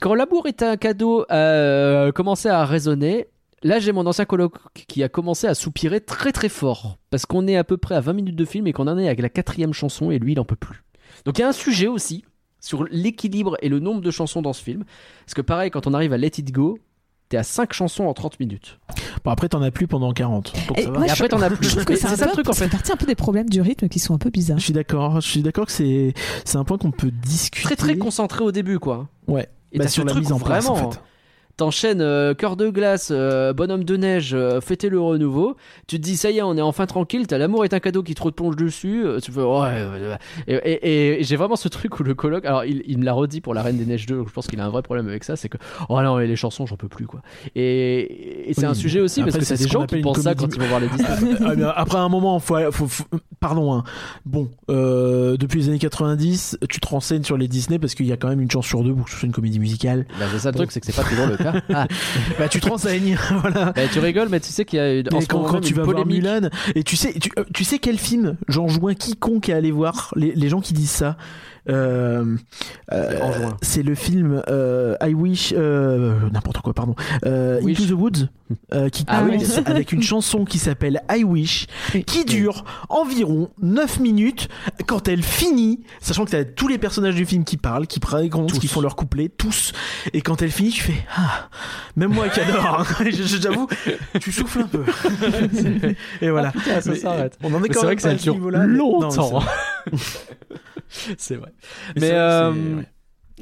Quand 0.00 0.14
l'amour 0.14 0.46
est 0.46 0.62
un 0.62 0.76
cadeau 0.76 1.26
euh, 1.30 2.10
commençait 2.12 2.48
à 2.48 2.64
résonner, 2.64 3.26
là 3.62 3.78
j'ai 3.80 3.92
mon 3.92 4.06
ancien 4.06 4.24
coloc 4.24 4.54
qui 4.88 5.02
a 5.02 5.08
commencé 5.08 5.46
à 5.46 5.54
soupirer 5.54 6.00
très 6.00 6.32
très 6.32 6.48
fort. 6.48 6.96
Parce 7.10 7.26
qu'on 7.26 7.46
est 7.46 7.56
à 7.56 7.64
peu 7.64 7.76
près 7.76 7.94
à 7.94 8.00
20 8.00 8.14
minutes 8.14 8.36
de 8.36 8.44
film 8.44 8.66
et 8.66 8.72
qu'on 8.72 8.86
en 8.88 8.98
est 8.98 9.06
avec 9.06 9.20
la 9.20 9.28
quatrième 9.28 9.72
chanson 9.74 10.10
et 10.10 10.18
lui 10.18 10.32
il 10.32 10.40
en 10.40 10.44
peut 10.44 10.56
plus. 10.56 10.82
Donc 11.26 11.38
il 11.38 11.42
y 11.42 11.44
a 11.44 11.48
un 11.48 11.52
sujet 11.52 11.86
aussi 11.88 12.24
sur 12.60 12.84
l'équilibre 12.90 13.56
et 13.62 13.68
le 13.68 13.78
nombre 13.78 14.00
de 14.00 14.10
chansons 14.10 14.42
dans 14.42 14.52
ce 14.54 14.62
film. 14.62 14.84
Parce 15.26 15.34
que 15.34 15.42
pareil, 15.42 15.70
quand 15.70 15.86
on 15.86 15.94
arrive 15.94 16.12
à 16.12 16.18
Let 16.18 16.32
It 16.38 16.52
Go, 16.52 16.78
t'es 17.28 17.36
à 17.36 17.42
5 17.42 17.72
chansons 17.72 18.04
en 18.04 18.14
30 18.14 18.40
minutes. 18.40 18.78
Bon, 19.24 19.30
après, 19.30 19.48
t'en 19.48 19.62
as 19.62 19.70
plus 19.70 19.86
pendant 19.86 20.12
40. 20.12 20.52
Donc 20.68 20.78
Et 20.78 20.82
ça 20.82 20.90
va. 20.90 20.98
moi, 20.98 21.06
Et 21.06 21.10
après, 21.10 21.24
je- 21.24 21.28
t'en 21.30 21.40
as 21.42 21.48
plus. 21.50 21.66
Je 21.68 21.70
trouve 21.72 21.84
que 21.84 21.96
c'est 21.96 22.06
ça 22.08 22.24
le 22.24 22.30
peu- 22.30 22.42
truc, 22.42 22.48
en 22.48 22.52
fait 22.54 22.68
partie 22.68 22.92
un 22.92 22.96
peu 22.96 23.06
des 23.06 23.14
problèmes 23.14 23.48
du 23.48 23.60
rythme 23.60 23.88
qui 23.88 23.98
sont 23.98 24.14
un 24.14 24.18
peu 24.18 24.30
bizarres. 24.30 24.58
Je 24.58 24.64
suis 24.64 24.72
d'accord. 24.72 25.20
Je 25.20 25.28
suis 25.28 25.42
d'accord 25.42 25.66
que 25.66 25.72
c'est 25.72 26.14
c'est 26.44 26.56
un 26.56 26.64
point 26.64 26.78
qu'on 26.78 26.90
peut 26.90 27.10
discuter. 27.10 27.64
Très 27.66 27.76
très 27.76 27.96
concentré 27.98 28.42
au 28.44 28.50
début, 28.52 28.78
quoi. 28.78 29.08
Ouais. 29.28 29.48
Et 29.72 29.78
Bah, 29.78 29.88
sur 29.88 30.04
la 30.04 30.14
mise 30.14 30.32
en 30.32 30.38
place, 30.38 30.66
en 30.66 30.74
vraiment, 30.74 30.92
fait. 30.92 31.00
T'enchaînes 31.60 32.00
euh, 32.00 32.32
Cœur 32.32 32.56
de 32.56 32.70
glace, 32.70 33.10
euh, 33.10 33.52
Bonhomme 33.52 33.84
de 33.84 33.94
neige, 33.98 34.30
euh, 34.32 34.62
Fêter 34.62 34.88
le 34.88 34.98
renouveau. 34.98 35.56
Tu 35.86 35.96
te 35.98 36.02
dis, 36.02 36.16
ça 36.16 36.30
y 36.30 36.38
est, 36.38 36.42
on 36.42 36.56
est 36.56 36.62
enfin 36.62 36.86
tranquille. 36.86 37.26
T'as 37.26 37.36
l'amour 37.36 37.66
est 37.66 37.74
un 37.74 37.80
cadeau 37.80 38.02
qui 38.02 38.14
te 38.14 38.22
replonge 38.22 38.56
dessus. 38.56 39.04
euh, 39.04 39.20
tu 39.20 39.30
fais. 39.30 39.42
Et, 40.48 40.54
et- 40.54 41.20
et 41.20 41.22
j'ai 41.22 41.36
vraiment 41.36 41.56
ce 41.56 41.68
truc 41.68 42.00
où 42.00 42.02
le 42.02 42.14
colloque. 42.14 42.46
Alors, 42.46 42.64
il, 42.64 42.82
il 42.86 42.96
me 42.96 43.04
l'a 43.04 43.12
redit 43.12 43.42
pour 43.42 43.52
La 43.52 43.60
Reine 43.62 43.76
des 43.76 43.84
Neiges 43.84 44.06
2. 44.06 44.16
donc 44.16 44.28
Je 44.28 44.32
pense 44.32 44.46
qu'il 44.46 44.58
a 44.58 44.64
un 44.64 44.70
vrai 44.70 44.80
problème 44.80 45.06
avec 45.06 45.22
ça. 45.22 45.36
C'est 45.36 45.50
que, 45.50 45.58
oh 45.90 46.00
non, 46.00 46.16
les 46.16 46.34
chansons, 46.34 46.64
j'en 46.64 46.76
peux 46.76 46.88
plus, 46.88 47.06
quoi. 47.06 47.20
Et, 47.54 48.52
c'est 48.54 48.60
Oui, 48.62 48.64
un 48.66 48.72
sujet 48.74 49.00
aussi 49.00 49.22
parce 49.22 49.36
que 49.36 49.44
c'est 49.44 49.58
des 49.58 49.64
ce 49.64 49.68
gens 49.68 49.84
qui 49.84 50.00
pensent 50.00 50.20
ça 50.20 50.34
quand 50.34 50.48
ils 50.54 50.60
vont 50.62 50.66
voir 50.66 50.80
les 50.80 50.88
Disney. 50.88 51.34
Mais 51.56 51.62
après 51.76 51.98
un 51.98 52.08
moment, 52.08 52.38
faut, 52.38 52.56
faut- 52.72 52.88
faut- 52.88 53.04
pardon. 53.38 53.74
hein. 53.74 53.84
Bon, 54.24 54.48
euh, 54.70 55.36
depuis 55.36 55.60
les 55.60 55.68
années 55.68 55.78
90, 55.78 56.56
tu 56.70 56.80
te 56.80 56.88
renseignes 56.88 57.24
sur 57.24 57.36
les 57.36 57.48
Disney 57.48 57.78
parce 57.78 57.94
qu'il 57.94 58.06
y 58.06 58.12
a 58.12 58.16
quand 58.16 58.28
même 58.28 58.40
une 58.40 58.50
chance 58.50 58.66
sur 58.66 58.82
deux 58.82 58.94
pour 58.94 59.04
que 59.04 59.10
ce 59.10 59.18
soit 59.18 59.26
une 59.26 59.32
comédie 59.32 59.58
musicale. 59.60 60.06
Bah, 60.18 60.24
c'est 60.32 60.38
ça 60.38 60.50
le 60.52 60.56
truc, 60.56 60.72
c'est 60.72 60.80
que 60.80 60.86
c'est 60.86 60.96
pas 60.96 61.06
toujours 61.06 61.26
le 61.26 61.36
cas. 61.36 61.49
Ah, 61.74 61.86
Bah, 62.38 62.48
tu 62.48 62.60
te 62.60 62.68
renseignes, 62.68 63.16
voilà. 63.40 63.72
bah, 63.72 63.82
tu 63.92 63.98
rigoles, 63.98 64.28
mais 64.30 64.40
tu 64.40 64.48
sais 64.50 64.64
qu'il 64.64 64.78
y 64.78 64.82
a 64.82 64.94
une, 64.98 65.08
en 65.12 65.18
Et 65.18 65.22
ce 65.22 65.28
quand, 65.28 65.42
quand 65.44 65.52
même 65.54 65.62
tu 65.62 65.70
une 65.70 65.76
vas 65.76 65.82
voir 65.84 65.96
polémique. 65.96 66.22
Mulan, 66.24 66.48
et 66.74 66.82
tu 66.82 66.96
sais, 66.96 67.12
tu, 67.14 67.30
euh, 67.38 67.44
tu 67.54 67.64
sais 67.64 67.78
quel 67.78 67.98
film 67.98 68.36
j'enjoins 68.48 68.94
quiconque 68.94 69.48
à 69.48 69.56
aller 69.56 69.70
voir, 69.70 70.12
les, 70.16 70.32
les 70.34 70.48
gens 70.48 70.60
qui 70.60 70.72
disent 70.74 70.90
ça. 70.90 71.16
Euh, 71.68 72.36
euh, 72.92 73.50
c'est 73.62 73.82
le 73.82 73.94
film 73.94 74.42
euh, 74.48 74.96
I 75.02 75.12
Wish, 75.14 75.52
euh, 75.56 76.14
n'importe 76.32 76.58
quoi, 76.62 76.72
pardon, 76.72 76.94
euh, 77.26 77.60
Wish. 77.60 77.80
Into 77.80 77.94
the 77.94 77.98
Woods, 77.98 78.28
euh, 78.72 78.88
qui 78.88 79.04
Ah 79.06 79.22
oui. 79.24 79.38
commence 79.38 79.58
avec 79.66 79.92
une 79.92 80.02
chanson 80.02 80.44
qui 80.44 80.58
s'appelle 80.58 81.02
I 81.10 81.24
Wish, 81.24 81.66
qui 82.06 82.24
dure 82.24 82.64
environ 82.88 83.50
9 83.62 84.00
minutes. 84.00 84.48
Quand 84.86 85.08
elle 85.08 85.22
finit, 85.22 85.80
sachant 86.00 86.24
que 86.24 86.30
t'as 86.30 86.44
tous 86.44 86.68
les 86.68 86.78
personnages 86.78 87.14
du 87.14 87.24
film 87.26 87.44
qui 87.44 87.56
parlent, 87.56 87.86
qui 87.86 88.00
présentent, 88.00 88.58
qui 88.58 88.68
font 88.68 88.80
leur 88.80 88.96
couplet, 88.96 89.28
tous, 89.28 89.72
et 90.12 90.20
quand 90.20 90.42
elle 90.42 90.50
finit, 90.50 90.70
tu 90.70 90.82
fais 90.82 91.06
ah, 91.16 91.48
même 91.96 92.12
moi 92.12 92.28
qui 92.28 92.40
adore, 92.40 92.80
hein, 92.80 93.04
j'avoue, 93.10 93.68
tu 94.20 94.32
souffles 94.32 94.60
un 94.60 94.66
peu. 94.66 94.84
et 96.20 96.30
voilà. 96.30 96.52
Ah, 96.54 96.58
putain, 96.58 96.80
ça 96.80 96.94
s'arrête. 96.96 97.38
On 97.42 97.52
en 97.54 97.62
est 97.62 97.68
quand 97.68 97.80
vrai 97.82 97.90
même 97.90 97.96
que 97.96 98.02
pas 98.02 98.08
ça 98.08 98.14
à 98.14 98.18
ce 98.18 98.22
dure 98.22 98.34
niveau-là, 98.34 98.66
longtemps. 98.66 99.10
c'est 99.10 99.30
vrai. 99.30 99.46
c'est 101.18 101.36
vrai. 101.36 101.52
Mais 101.96 102.10
euh. 102.12 102.82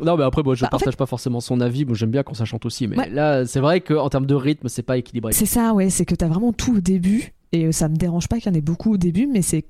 Non, 0.02 0.16
mais 0.16 0.24
après, 0.24 0.42
moi, 0.42 0.54
je 0.54 0.62
Bah, 0.62 0.68
en 0.68 0.76
partage 0.78 0.96
pas 0.96 1.06
forcément 1.06 1.40
son 1.40 1.60
avis. 1.60 1.84
Moi, 1.84 1.94
j'aime 1.94 2.10
bien 2.10 2.22
quand 2.22 2.34
ça 2.34 2.44
chante 2.44 2.64
aussi. 2.66 2.86
Mais 2.86 2.96
Ouais. 2.98 3.08
là, 3.10 3.44
c'est 3.46 3.60
vrai 3.60 3.80
qu'en 3.80 4.08
termes 4.08 4.26
de 4.26 4.34
rythme, 4.34 4.68
c'est 4.68 4.82
pas 4.82 4.96
équilibré. 4.98 5.32
C'est 5.32 5.46
ça, 5.46 5.72
ouais, 5.74 5.90
c'est 5.90 6.04
que 6.04 6.14
t'as 6.14 6.28
vraiment 6.28 6.52
tout 6.52 6.76
au 6.76 6.80
début, 6.80 7.32
et 7.52 7.66
euh, 7.66 7.72
ça 7.72 7.88
me 7.88 7.96
dérange 7.96 8.28
pas 8.28 8.38
qu'il 8.38 8.50
y 8.52 8.54
en 8.54 8.58
ait 8.58 8.62
beaucoup 8.62 8.92
au 8.94 8.96
début, 8.96 9.26
mais 9.26 9.42
c'est. 9.42 9.64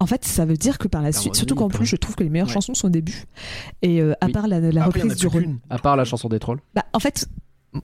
En 0.00 0.06
fait, 0.06 0.24
ça 0.24 0.44
veut 0.44 0.56
dire 0.56 0.78
que 0.78 0.86
par 0.86 1.02
la 1.02 1.10
suite, 1.12 1.34
surtout 1.34 1.56
qu'en 1.56 1.68
plus, 1.68 1.84
je 1.84 1.96
trouve 1.96 2.14
que 2.14 2.22
les 2.22 2.30
meilleures 2.30 2.46
Ouais. 2.46 2.52
chansons 2.54 2.72
sont 2.74 2.86
au 2.86 2.90
début. 2.90 3.24
Et 3.82 4.00
euh, 4.00 4.12
à 4.20 4.26
Oui. 4.26 4.32
part 4.32 4.46
la, 4.46 4.58
Après, 4.58 4.80
reprise 5.02 5.16
du 5.16 5.28
qu'une. 5.28 5.58
À 5.70 5.78
part 5.78 5.96
la 5.96 6.04
chanson 6.04 6.28
des 6.28 6.38
trolls. 6.38 6.60
Bah, 6.74 6.84
en 6.92 7.00
fait, 7.00 7.26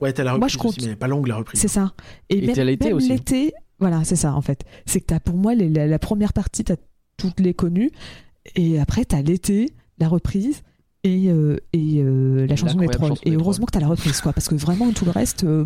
Ouais, 0.01 0.11
t'as 0.13 0.23
la 0.23 0.31
Moi, 0.31 0.35
reprise 0.47 0.53
je 0.53 0.57
compte- 0.57 0.69
aussi, 0.69 0.79
mais 0.81 0.85
elle 0.87 0.91
est 0.93 0.95
pas 0.95 1.07
longue 1.07 1.27
la 1.27 1.35
reprise. 1.35 1.59
c'est 1.59 1.67
ça. 1.67 1.93
Et, 2.29 2.37
Et 2.43 2.47
même, 2.47 2.55
t'as 2.55 2.63
l'été 2.63 2.85
même 2.87 2.95
aussi. 2.97 3.09
l'été, 3.09 3.53
voilà, 3.79 4.03
c'est 4.03 4.15
ça 4.15 4.33
en 4.33 4.41
fait. 4.41 4.63
C'est 4.87 4.99
que 5.01 5.05
t'as 5.05 5.19
pour 5.19 5.35
moi 5.35 5.53
les- 5.53 5.69
la, 5.69 5.85
la 5.87 5.99
première 5.99 6.33
partie, 6.33 6.63
t'as 6.63 6.75
toutes 7.17 7.39
les 7.39 7.53
connues, 7.53 7.91
et 8.55 8.79
après 8.79 9.05
t'as 9.05 9.21
l'été, 9.21 9.73
la 9.99 10.07
reprise. 10.07 10.63
Et, 11.05 11.29
euh, 11.29 11.57
et 11.71 11.99
euh, 12.01 12.47
la 12.47 12.55
chanson 12.55 12.77
des 12.79 12.87
trolls. 12.87 13.09
chanson 13.09 13.21
Et 13.25 13.29
des 13.31 13.35
heureusement 13.37 13.65
que 13.67 13.71
t'as 13.71 13.79
la 13.79 13.87
reprise, 13.87 14.19
quoi, 14.21 14.33
parce 14.33 14.47
que 14.47 14.55
vraiment 14.55 14.91
tout 14.91 15.05
le 15.05 15.11
reste, 15.11 15.43
euh, 15.43 15.65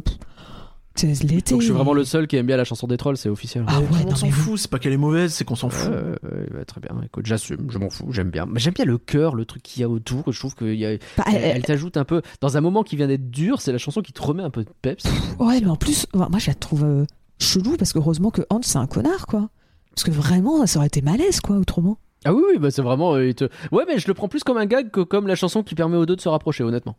c'est 0.95 1.23
l'été. 1.23 1.51
Donc, 1.53 1.61
je 1.61 1.67
suis 1.67 1.73
vraiment 1.73 1.93
le 1.93 2.03
seul 2.03 2.27
qui 2.27 2.35
aime 2.35 2.45
bien 2.45 2.57
la 2.57 2.65
chanson 2.65 2.85
des 2.87 2.97
trolls, 2.97 3.15
c'est 3.15 3.29
officiel. 3.29 3.63
Ah 3.67 3.79
ouais, 3.79 4.03
monde 4.03 4.17
s'en 4.17 4.25
mais- 4.25 4.31
fout, 4.33 4.59
c'est 4.59 4.69
pas 4.69 4.79
qu'elle 4.79 4.91
est 4.91 4.97
mauvaise, 4.97 5.33
c'est 5.33 5.45
qu'on 5.45 5.55
s'en 5.55 5.69
fout. 5.69 5.89
Euh, 5.93 6.15
euh, 6.25 6.45
bah, 6.51 6.65
très 6.65 6.81
bien, 6.81 6.89
écoute, 7.05 7.25
j'assume, 7.25 7.67
je 7.71 7.77
m'en 7.77 7.89
fous, 7.89 8.11
j'aime 8.11 8.31
bien. 8.31 8.45
Mais 8.47 8.59
j'aime 8.59 8.73
bien 8.73 8.83
le 8.83 8.97
cœur, 8.97 9.33
le 9.33 9.45
truc 9.45 9.63
qu'il 9.63 9.79
y 9.79 9.85
a 9.85 9.89
autour. 9.89 10.29
Je 10.29 10.37
trouve 10.37 10.55
qu'il 10.55 10.75
y 10.75 10.85
a, 10.85 10.97
Bah, 11.17 11.23
elle, 11.27 11.35
elle- 11.35 11.55
elle 11.55 11.63
t'ajoute 11.63 11.95
un 11.95 12.03
peu. 12.03 12.21
Dans 12.41 12.57
un 12.57 12.61
moment 12.61 12.83
qui 12.83 12.97
vient 12.97 13.07
d'être 13.07 13.31
dur, 13.31 13.61
c'est 13.61 13.71
la 13.71 13.77
chanson 13.77 14.01
qui 14.01 14.11
te 14.11 14.21
remet 14.21 14.43
un 14.43 14.49
peu 14.49 14.65
de 14.65 14.69
peps. 14.81 15.05
Ouais, 15.39 15.61
mais 15.61 15.67
en 15.69 15.77
plus, 15.77 16.05
moi 16.13 16.27
je 16.37 16.47
la 16.47 16.53
trouve 16.53 16.83
euh, 16.83 17.05
chelou 17.39 17.77
parce 17.77 17.93
que 17.93 17.99
heureusement 17.99 18.29
que 18.29 18.41
Hans 18.49 18.59
c'est 18.61 18.77
un 18.77 18.87
connard, 18.87 19.25
quoi. 19.25 19.49
Parce 19.95 20.03
que 20.03 20.11
vraiment, 20.11 20.65
ça 20.67 20.79
aurait 20.79 20.87
été 20.87 21.01
malaise, 21.01 21.39
quoi, 21.39 21.55
autrement. 21.57 21.97
Ah 22.25 22.33
oui, 22.33 22.41
oui, 22.51 22.57
bah 22.59 22.69
c'est 22.71 22.81
vraiment. 22.81 23.15
euh, 23.15 23.33
te- 23.33 23.49
Ouais, 23.71 23.83
mais 23.87 23.97
je 23.99 24.07
le 24.07 24.13
prends 24.13 24.27
plus 24.27 24.43
comme 24.43 24.57
un 24.57 24.65
gag 24.65 24.91
que 24.91 25.01
comme 25.01 25.27
la 25.27 25.35
chanson 25.35 25.63
qui 25.63 25.75
permet 25.75 25.97
aux 25.97 26.05
deux 26.05 26.15
de 26.15 26.21
se 26.21 26.29
rapprocher, 26.29 26.63
honnêtement. 26.63 26.97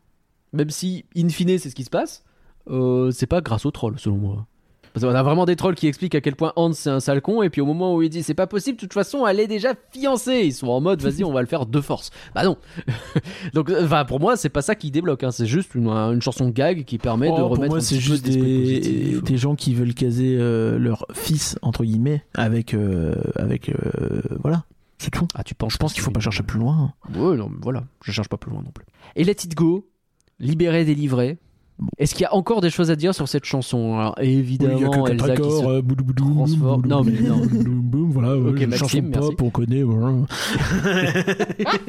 Même 0.53 0.71
si, 0.71 1.05
in 1.17 1.29
fine, 1.29 1.59
c'est 1.59 1.71
ce 1.71 1.75
qui 1.75 1.85
se 1.85 1.91
passe, 1.91 2.25
euh, 2.71 3.11
c'est 3.11 3.27
pas 3.27 3.41
grâce 3.41 3.67
aux 3.67 3.71
trolls, 3.71 3.99
selon 3.99 4.17
moi. 4.17 4.47
Parce 4.93 5.07
qu'on 5.07 5.15
a 5.15 5.23
vraiment 5.23 5.45
des 5.45 5.55
trolls 5.55 5.77
qui 5.77 5.87
expliquent 5.87 6.17
à 6.17 6.21
quel 6.21 6.35
point 6.35 6.53
Hans 6.57 6.73
c'est 6.73 6.91
un 6.91 6.99
sale 6.99 7.21
con, 7.23 7.43
et 7.43 7.51
puis 7.51 7.61
au 7.61 7.65
moment 7.65 7.95
où 7.95 8.03
il 8.03 8.09
dit 8.09 8.25
c'est 8.25 8.35
pas 8.35 8.49
possible, 8.49 8.75
de 8.77 8.81
toute 8.81 8.93
façon 8.93 9.25
elle 9.25 9.39
est 9.39 9.47
déjà 9.47 9.75
fiancée, 9.93 10.41
ils 10.47 10.53
sont 10.53 10.67
en 10.67 10.81
mode 10.81 11.01
vas-y, 11.01 11.23
on 11.23 11.33
va 11.33 11.43
le 11.43 11.47
faire 11.47 11.65
de 11.67 11.81
force. 11.81 12.11
Bah 12.35 12.43
non. 12.43 12.57
Donc, 13.55 13.71
euh, 13.71 13.85
enfin, 13.85 14.05
pour 14.05 14.19
moi, 14.19 14.37
c'est 14.37 14.49
pas 14.49 14.63
ça 14.63 14.75
qui 14.75 14.91
débloque, 14.91 15.23
hein. 15.23 15.31
c'est 15.31 15.47
juste 15.47 15.77
une, 15.77 15.87
une 15.89 16.21
chanson 16.21 16.49
gag 16.49 16.85
qui 16.85 16.99
permet 16.99 17.29
de 17.29 17.35
Oh, 17.35 17.37
pour 17.37 17.51
remettre 17.51 17.69
moi, 17.69 17.79
un 17.79 17.81
c'est 17.83 18.01
juste 18.01 18.25
des, 18.25 19.21
des 19.21 19.37
gens 19.37 19.55
qui 19.55 19.75
veulent 19.75 19.95
caser 19.95 20.37
euh, 20.41 20.77
leur 20.77 21.07
fils 21.13 21.57
entre 21.63 21.85
guillemets 21.85 22.25
avec 22.35 22.75
euh, 22.75 23.15
avec 23.37 23.69
euh, 23.69 24.23
voilà, 24.43 24.65
c'est 25.01 25.11
tout. 25.11 25.27
Ah, 25.35 25.43
tu 25.43 25.55
penses 25.55 25.73
Je 25.73 25.79
pense 25.79 25.93
qu'il 25.95 26.03
faut 26.03 26.11
pas 26.11 26.21
chercher 26.21 26.43
plus 26.43 26.59
loin. 26.59 26.93
Ouais, 27.15 27.37
non, 27.37 27.49
mais 27.49 27.59
voilà, 27.63 27.85
je 28.05 28.13
cherche 28.13 28.29
pas 28.29 28.37
plus 28.37 28.51
loin 28.51 28.63
non 28.63 28.71
plus. 28.71 28.85
Et 29.17 29.25
Let 29.25 29.33
It 29.33 29.55
Go, 29.55 29.89
libéré, 30.39 30.85
délivré. 30.85 31.39
Est-ce 31.99 32.15
qu'il 32.15 32.23
y 32.23 32.27
a 32.27 32.35
encore 32.35 32.61
des 32.61 32.71
choses 32.71 32.91
à 32.91 32.97
dire 32.97 33.15
sur 33.15 33.29
cette 33.29 33.45
chanson? 33.45 33.99
Alors, 33.99 34.15
évidemment, 34.21 35.07
Elsa 35.07 35.35
qui 35.37 35.43
se... 35.43 35.49
euh, 35.49 35.83
transforme- 35.83 35.83
boudou 35.83 36.89
non, 36.89 37.03
mais 37.05 37.13
non. 37.21 37.43
voilà, 38.11 38.37
ouais, 38.37 38.67
Maxime, 38.67 38.73
chanson 38.77 39.03
merci. 39.03 39.29
pop, 39.37 39.43
on 39.43 39.51
connaît. 39.51 39.83
voilà. 39.83 40.13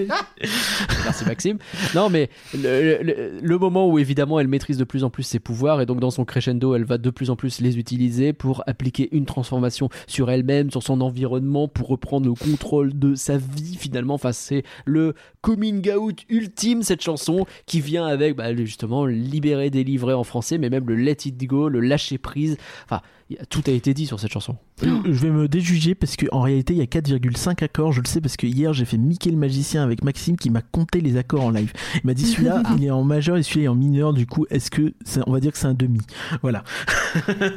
Merci 1.03 1.26
Maxime. 1.26 1.57
Non, 1.95 2.09
mais 2.09 2.30
le, 2.53 3.01
le- 3.03 3.39
le 3.41 3.57
moment 3.57 3.88
où 3.88 3.99
évidemment 3.99 4.39
elle 4.39 4.47
maîtrise 4.47 4.77
de 4.77 4.84
plus 4.84 5.03
en 5.03 5.09
plus 5.09 5.23
ses 5.23 5.39
pouvoirs 5.39 5.81
et 5.81 5.85
donc 5.85 5.99
dans 5.99 6.11
son 6.11 6.26
crescendo, 6.26 6.76
elle 6.76 6.84
va 6.85 6.97
de 6.97 7.09
plus 7.09 7.30
en 7.30 7.35
plus 7.35 7.59
les 7.61 7.77
utiliser 7.77 8.34
pour 8.34 8.63
appliquer 8.68 9.09
une 9.15 9.26
transformation 9.26 9.89
sur 10.07 10.30
elle-même, 10.30 10.69
sur 10.72 10.84
son 10.84 11.01
environnement, 11.01 11.68
pour 11.68 11.88
reprendre 11.88 12.27
le 12.27 12.34
contrôle 12.34 12.97
de 12.97 13.15
sa 13.15 13.38
vie 13.38 13.76
finalement. 13.80 14.13
Enfin, 14.15 14.31
c'est 14.31 14.63
le 14.85 15.13
coming 15.41 15.89
out 15.91 16.19
ultime 16.30 16.84
cette 16.84 17.01
chanson 17.01 17.45
qui 17.65 17.81
vient 17.81 18.05
avec 18.05 18.35
bah, 18.35 18.55
justement 18.55 19.05
libérer, 19.05 19.69
délivrer 19.83 20.13
en 20.13 20.23
français, 20.23 20.57
mais 20.57 20.69
même 20.69 20.87
le 20.87 20.95
let 20.95 21.17
it 21.25 21.43
go, 21.47 21.69
le 21.69 21.79
lâcher 21.79 22.17
prise. 22.17 22.57
Enfin, 22.85 23.01
tout 23.49 23.61
a 23.67 23.71
été 23.71 23.93
dit 23.93 24.05
sur 24.05 24.19
cette 24.19 24.31
chanson. 24.31 24.57
Je 24.81 25.11
vais 25.11 25.29
me 25.29 25.47
déjuger 25.47 25.95
parce 25.95 26.15
qu'en 26.17 26.41
réalité 26.41 26.73
il 26.73 26.79
y 26.79 26.81
a 26.81 26.85
4,5 26.85 27.63
accords, 27.63 27.91
je 27.93 28.01
le 28.01 28.07
sais 28.07 28.19
parce 28.19 28.35
que 28.35 28.45
hier 28.47 28.73
j'ai 28.73 28.83
fait 28.85 28.97
Mickey 28.97 29.29
le 29.31 29.37
magicien 29.37 29.83
avec 29.83 30.03
Maxime 30.03 30.35
qui 30.37 30.49
m'a 30.49 30.61
compté 30.61 30.99
les 31.01 31.15
accords 31.17 31.43
en 31.45 31.49
live. 31.51 31.71
Il 31.95 32.01
m'a 32.07 32.13
dit 32.13 32.25
celui-là 32.31 32.63
il 32.77 32.83
est 32.83 32.89
en 32.89 33.03
majeur 33.03 33.37
et 33.37 33.43
celui-là 33.43 33.65
est 33.65 33.69
en 33.69 33.75
mineur, 33.75 34.13
du 34.13 34.25
coup 34.27 34.45
est-ce 34.49 34.69
que 34.71 34.93
c'est- 35.05 35.21
on 35.27 35.31
va 35.31 35.39
dire 35.39 35.51
que 35.53 35.57
c'est 35.57 35.67
un 35.67 35.73
demi? 35.73 35.99
Voilà. 36.41 36.63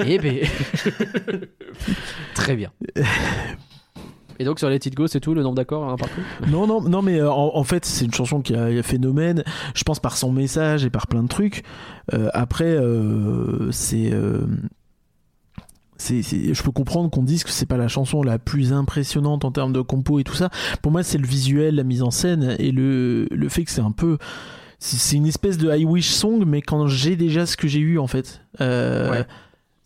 Eh 0.06 0.18
ben. 0.18 0.38
Très 2.34 2.56
bien. 2.56 2.70
Et 4.39 4.44
donc 4.44 4.59
sur 4.59 4.69
Let 4.69 4.77
It 4.85 4.94
Go, 4.94 5.06
c'est 5.06 5.20
tout 5.20 5.35
le 5.35 5.43
nombre 5.43 5.55
d'accords 5.56 5.89
hein, 5.89 5.97
partout 5.97 6.20
Non, 6.51 6.66
non, 6.66 6.81
non, 6.81 7.02
mais 7.02 7.20
euh, 7.20 7.31
en, 7.31 7.56
en 7.56 7.65
fait, 7.65 7.85
c'est 7.85 8.05
une 8.05 8.12
chanson 8.15 8.40
qui 8.40 8.55
a, 8.55 8.65
a 8.65 8.82
phénomène. 8.82 9.44
Je 9.74 9.82
pense 9.85 10.01
par 10.01 10.16
son 10.16 10.32
message 10.32 10.85
et 10.85 10.90
par 10.90 11.06
plein 11.06 11.23
de 11.23 11.28
trucs. 11.28 11.62
Euh, 12.12 12.28
après, 12.35 12.65
euh, 12.65 13.70
c'est. 13.70 14.13
euh, 14.13 14.46
c'est- 15.96 16.22
je 16.54 16.63
peux 16.63 16.72
comprendre 16.72 17.09
qu'on 17.11 17.22
dise 17.22 17.45
que 17.45 17.51
c'est 17.51 17.66
pas 17.66 17.77
la 17.77 17.88
chanson 17.88 18.22
la 18.22 18.38
plus 18.38 18.72
impressionnante 18.72 19.45
en 19.45 19.53
termes 19.53 19.72
de 19.72 19.80
compo 19.80 20.19
et 20.19 20.24
tout 20.24 20.35
ça. 20.35 20.51
Pour 20.82 20.93
moi, 20.93 21.03
c'est 21.03 21.19
le 21.19 21.27
visuel, 21.27 21.77
la 21.77 21.85
mise 21.85 22.03
en 22.03 22.11
scène 22.11 22.56
et 22.59 22.72
le, 22.72 23.27
le 23.30 23.48
fait 23.48 23.64
que 23.64 23.71
c'est 23.71 23.80
un 23.80 23.93
peu. 23.93 24.19
C'est 24.80 24.96
c'est 24.96 25.16
une 25.16 25.27
espèce 25.27 25.56
de 25.56 25.74
I 25.74 25.85
Wish 25.85 26.09
song, 26.11 26.45
mais 26.46 26.61
quand 26.61 26.88
j'ai 26.88 27.16
déjà 27.16 27.46
ce 27.46 27.56
que 27.56 27.69
j'ai 27.69 27.79
eu 27.79 27.98
en 27.98 28.06
fait. 28.06 28.43
Euh, 28.61 29.11
Ouais. 29.11 29.27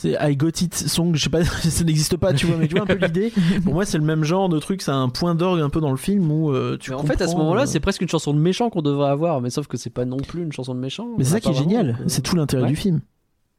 C'est 0.01 0.17
I 0.21 0.37
Got 0.37 0.61
It 0.61 0.75
song, 0.75 1.17
je 1.17 1.25
sais 1.25 1.29
pas, 1.29 1.45
ça 1.45 1.83
n'existe 1.83 2.17
pas, 2.17 2.33
tu 2.33 2.47
vois, 2.47 2.57
mais 2.57 2.69
tu 2.69 2.77
vois 2.77 2.85
un 2.85 2.87
peu 2.87 2.95
l'idée. 3.05 3.33
Pour 3.65 3.75
moi, 3.75 3.85
c'est 3.85 3.99
le 3.99 4.05
même 4.05 4.23
genre 4.23 4.49
de 4.49 4.61
truc, 4.61 4.81
c'est 4.81 4.93
un 4.93 5.09
point 5.09 5.35
d'orgue 5.35 5.61
un 5.61 5.71
peu 5.71 5.81
dans 5.81 5.91
le 5.91 5.97
film 5.97 6.31
où 6.31 6.53
euh, 6.53 6.77
tu 6.79 6.91
Mais 6.91 6.97
en 6.97 7.03
fait, 7.03 7.21
à 7.21 7.27
ce 7.27 7.35
moment-là, 7.35 7.63
euh, 7.63 7.67
c'est 7.67 7.81
presque 7.81 8.01
une 8.01 8.09
chanson 8.09 8.33
de 8.33 8.39
méchant 8.39 8.71
qu'on 8.71 8.81
devrait 8.83 9.11
avoir, 9.11 9.41
mais 9.41 9.51
sauf 9.51 9.67
que 9.67 9.77
c'est 9.77 9.91
pas 9.91 10.05
non 10.05 10.19
plus 10.19 10.45
une 10.45 10.53
chanson 10.53 10.73
de 10.73 10.79
méchant. 10.79 11.09
Mais 11.19 11.25
c'est 11.25 11.33
ça 11.33 11.41
qui 11.41 11.49
est 11.49 11.55
génial, 11.55 11.99
euh, 12.01 12.05
c'est 12.07 12.23
tout 12.23 12.37
l'intérêt 12.37 12.63
ouais. 12.63 12.69
du 12.69 12.77
film. 12.77 13.01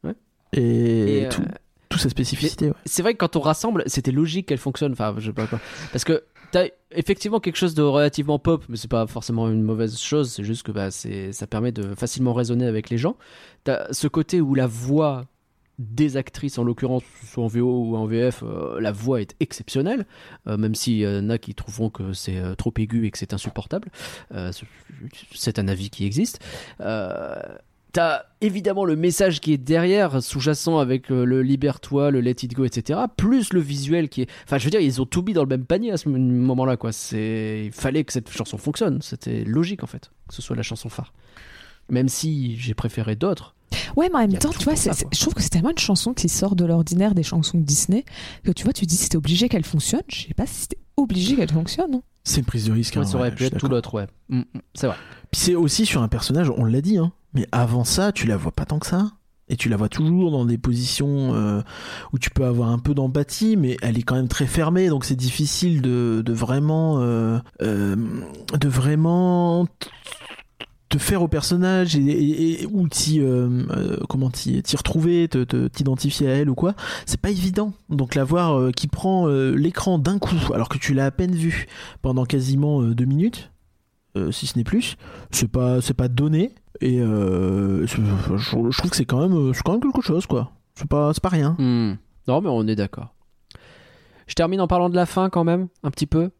Ouais. 0.02 0.14
Et, 0.54 1.18
Et, 1.18 1.26
euh, 1.26 1.28
tout, 1.28 1.42
toute 1.90 2.00
sa 2.00 2.08
spécificité. 2.08 2.68
ouais. 2.68 2.74
c'est 2.86 3.02
vrai 3.02 3.12
que 3.12 3.18
quand 3.18 3.36
on 3.36 3.40
rassemble, 3.40 3.82
c'était 3.84 4.12
logique 4.12 4.46
qu'elle 4.46 4.56
fonctionne. 4.58 4.92
Enfin, 4.92 5.14
je 5.18 5.26
sais 5.26 5.34
pas 5.34 5.46
quoi. 5.46 5.60
Parce 5.92 6.04
que 6.04 6.22
t'as 6.52 6.68
effectivement 6.90 7.40
quelque 7.40 7.56
chose 7.56 7.74
de 7.74 7.82
relativement 7.82 8.38
pop, 8.38 8.64
mais 8.70 8.78
c'est 8.78 8.90
pas 8.90 9.06
forcément 9.06 9.50
une 9.50 9.62
mauvaise 9.62 9.98
chose. 9.98 10.32
C'est 10.32 10.44
juste 10.44 10.62
que 10.62 10.72
bah, 10.72 10.90
ça 10.90 11.46
permet 11.46 11.72
de 11.72 11.94
facilement 11.94 12.32
raisonner 12.32 12.64
avec 12.64 12.88
les 12.88 12.96
gens. 12.96 13.16
T'as 13.64 13.92
ce 13.92 14.08
côté 14.08 14.40
où 14.40 14.54
la 14.54 14.66
voix 14.66 15.26
des 15.80 16.16
actrices, 16.16 16.58
en 16.58 16.64
l'occurrence, 16.64 17.02
soit 17.26 17.42
en 17.42 17.46
VO 17.48 17.84
ou 17.86 17.96
en 17.96 18.06
VF, 18.06 18.42
euh, 18.44 18.80
la 18.80 18.92
voix 18.92 19.20
est 19.20 19.34
exceptionnelle, 19.40 20.06
euh, 20.46 20.56
même 20.56 20.74
s'il 20.74 20.98
y 20.98 21.06
en 21.06 21.30
a 21.30 21.38
qui 21.38 21.54
trouveront 21.54 21.90
que 21.90 22.12
c'est 22.12 22.36
euh, 22.36 22.54
trop 22.54 22.72
aigu 22.76 23.06
et 23.06 23.10
que 23.10 23.18
c'est 23.18 23.32
insupportable. 23.32 23.88
Euh, 24.34 24.52
c'est- 25.32 25.58
un 25.58 25.68
avis 25.68 25.90
qui 25.90 26.04
existe. 26.04 26.38
Euh, 26.80 27.34
T'as 27.92 28.22
évidemment 28.40 28.84
le 28.84 28.94
message 28.94 29.40
qui 29.40 29.52
est 29.52 29.58
derrière, 29.58 30.22
sous-jacent 30.22 30.78
avec 30.78 31.10
euh, 31.10 31.24
le 31.24 31.42
Libère-toi, 31.42 32.12
le 32.12 32.20
Let 32.20 32.36
It 32.44 32.54
Go, 32.54 32.64
etc. 32.64 33.00
Plus 33.16 33.52
le 33.52 33.58
visuel 33.58 34.08
qui 34.08 34.22
est. 34.22 34.30
Enfin, 34.44 34.58
je 34.58 34.64
veux 34.64 34.70
dire, 34.70 34.78
ils 34.80 35.02
ont 35.02 35.06
tout 35.06 35.22
mis 35.22 35.32
dans 35.32 35.42
le 35.42 35.48
même 35.48 35.64
panier 35.64 35.90
à 35.90 35.96
ce 35.96 36.08
moment-là, 36.08 36.76
quoi. 36.76 36.92
C'est... 36.92 37.62
Il 37.66 37.72
fallait 37.72 38.04
que 38.04 38.12
cette 38.12 38.30
chanson 38.30 38.58
fonctionne. 38.58 39.02
C'était 39.02 39.42
logique, 39.42 39.82
en 39.82 39.88
fait, 39.88 40.12
que 40.28 40.34
ce 40.36 40.40
soit 40.40 40.54
la 40.54 40.62
chanson 40.62 40.88
phare. 40.88 41.12
Même 41.88 42.08
si 42.08 42.56
j'ai 42.58 42.74
préféré 42.74 43.16
d'autres. 43.16 43.56
Ouais, 43.96 44.08
mais 44.08 44.16
en 44.16 44.28
même 44.28 44.38
temps, 44.38 44.50
tu 44.50 44.64
vois, 44.64 44.76
ça, 44.76 44.92
je 45.12 45.20
trouve 45.20 45.34
que 45.34 45.42
c'est 45.42 45.50
tellement 45.50 45.70
une 45.70 45.78
chanson 45.78 46.14
qui 46.14 46.28
sort 46.28 46.56
de 46.56 46.64
l'ordinaire 46.64 47.14
des 47.14 47.22
chansons 47.22 47.58
de 47.58 47.62
Disney 47.62 48.04
que 48.44 48.52
tu 48.52 48.64
vois, 48.64 48.72
tu 48.72 48.86
dis 48.86 48.96
c'était 48.96 49.16
obligé 49.16 49.48
qu'elle 49.48 49.64
fonctionne. 49.64 50.02
Je 50.08 50.22
sais 50.22 50.34
pas 50.34 50.46
si 50.46 50.62
c'était 50.62 50.78
obligé 50.96 51.36
qu'elle 51.36 51.50
fonctionne. 51.50 51.90
non 51.90 52.02
C'est 52.24 52.40
une 52.40 52.46
prise 52.46 52.66
de 52.66 52.72
risque. 52.72 52.94
Ouais, 52.96 53.02
hein, 53.02 53.04
ça 53.04 53.16
aurait 53.18 53.30
ouais, 53.30 53.34
pu 53.34 53.44
être 53.44 53.58
tout 53.58 53.68
l'autre, 53.68 53.94
ouais. 53.94 54.06
Mm, 54.28 54.38
mm, 54.38 54.44
c'est 54.74 54.86
vrai. 54.86 54.96
Puis 55.30 55.40
c'est 55.40 55.54
aussi 55.54 55.86
sur 55.86 56.02
un 56.02 56.08
personnage, 56.08 56.50
on 56.56 56.64
l'a 56.64 56.80
dit, 56.80 56.98
hein, 56.98 57.12
mais 57.34 57.46
avant 57.52 57.84
ça, 57.84 58.12
tu 58.12 58.26
la 58.26 58.36
vois 58.36 58.52
pas 58.52 58.64
tant 58.64 58.78
que 58.78 58.86
ça. 58.86 59.10
Et 59.52 59.56
tu 59.56 59.68
la 59.68 59.76
vois 59.76 59.88
toujours 59.88 60.30
dans 60.30 60.44
des 60.44 60.58
positions 60.58 61.34
euh, 61.34 61.60
où 62.12 62.20
tu 62.20 62.30
peux 62.30 62.44
avoir 62.44 62.68
un 62.70 62.78
peu 62.78 62.94
d'empathie, 62.94 63.56
mais 63.56 63.76
elle 63.82 63.98
est 63.98 64.02
quand 64.02 64.14
même 64.14 64.28
très 64.28 64.46
fermée, 64.46 64.88
donc 64.88 65.04
c'est 65.04 65.16
difficile 65.16 65.82
de, 65.82 66.22
de 66.24 66.32
vraiment, 66.32 67.00
euh, 67.00 67.40
euh, 67.60 67.96
de 68.56 68.68
vraiment 68.68 69.66
te 70.90 70.98
faire 70.98 71.22
au 71.22 71.28
personnage 71.28 71.96
et, 71.96 72.66
ou 72.70 72.88
t'y, 72.88 73.20
euh, 73.20 73.48
euh, 73.70 73.96
comment 74.08 74.28
t'y, 74.28 74.60
retrouver, 74.76 75.28
t'identifier 75.72 76.28
à 76.28 76.34
elle 76.34 76.50
ou 76.50 76.54
quoi. 76.54 76.74
C'est 77.06 77.20
pas 77.20 77.30
évident. 77.30 77.72
Donc 77.88 78.16
la 78.16 78.24
voir 78.24 78.58
euh, 78.58 78.72
qui 78.72 78.88
prend 78.88 79.26
l'écran 79.28 79.98
d'un 79.98 80.18
coup, 80.18 80.36
alors 80.52 80.68
que 80.68 80.76
tu 80.76 80.92
l'as 80.92 81.06
à 81.06 81.10
peine 81.10 81.34
vue 81.34 81.66
pendant 82.02 82.26
quasiment 82.26 82.82
deux 82.82 83.06
minutes 83.06 83.50
si 84.32 84.48
ce 84.48 84.58
n'est 84.58 84.64
plus. 84.64 84.96
C'est 85.30 85.48
pas, 85.48 85.80
c'est 85.80 85.94
pas 85.94 86.08
donné. 86.08 86.52
Et 86.80 86.98
je, 86.98 88.50
trouve 88.50 88.90
que 88.90 88.96
c'est 88.96 89.04
quand 89.04 89.26
même, 89.26 89.54
c'est 89.54 89.62
quand 89.62 89.72
même 89.72 89.80
quelque 89.80 90.02
chose, 90.02 90.26
quoi. 90.26 90.50
C'est 90.74 90.88
pas, 90.88 91.12
c'est 91.14 91.22
pas 91.22 91.28
rien. 91.28 91.54
Hmm. 91.58 91.96
Non, 92.26 92.40
mais 92.40 92.48
on 92.48 92.66
est 92.66 92.76
d'accord. 92.76 93.14
Je 94.26 94.34
termine 94.34 94.60
en 94.60 94.66
parlant 94.66 94.90
de 94.90 94.96
la 94.96 95.06
fin 95.06 95.30
quand 95.30 95.44
même, 95.44 95.68
un 95.84 95.90
petit 95.90 96.06
peu. 96.06 96.30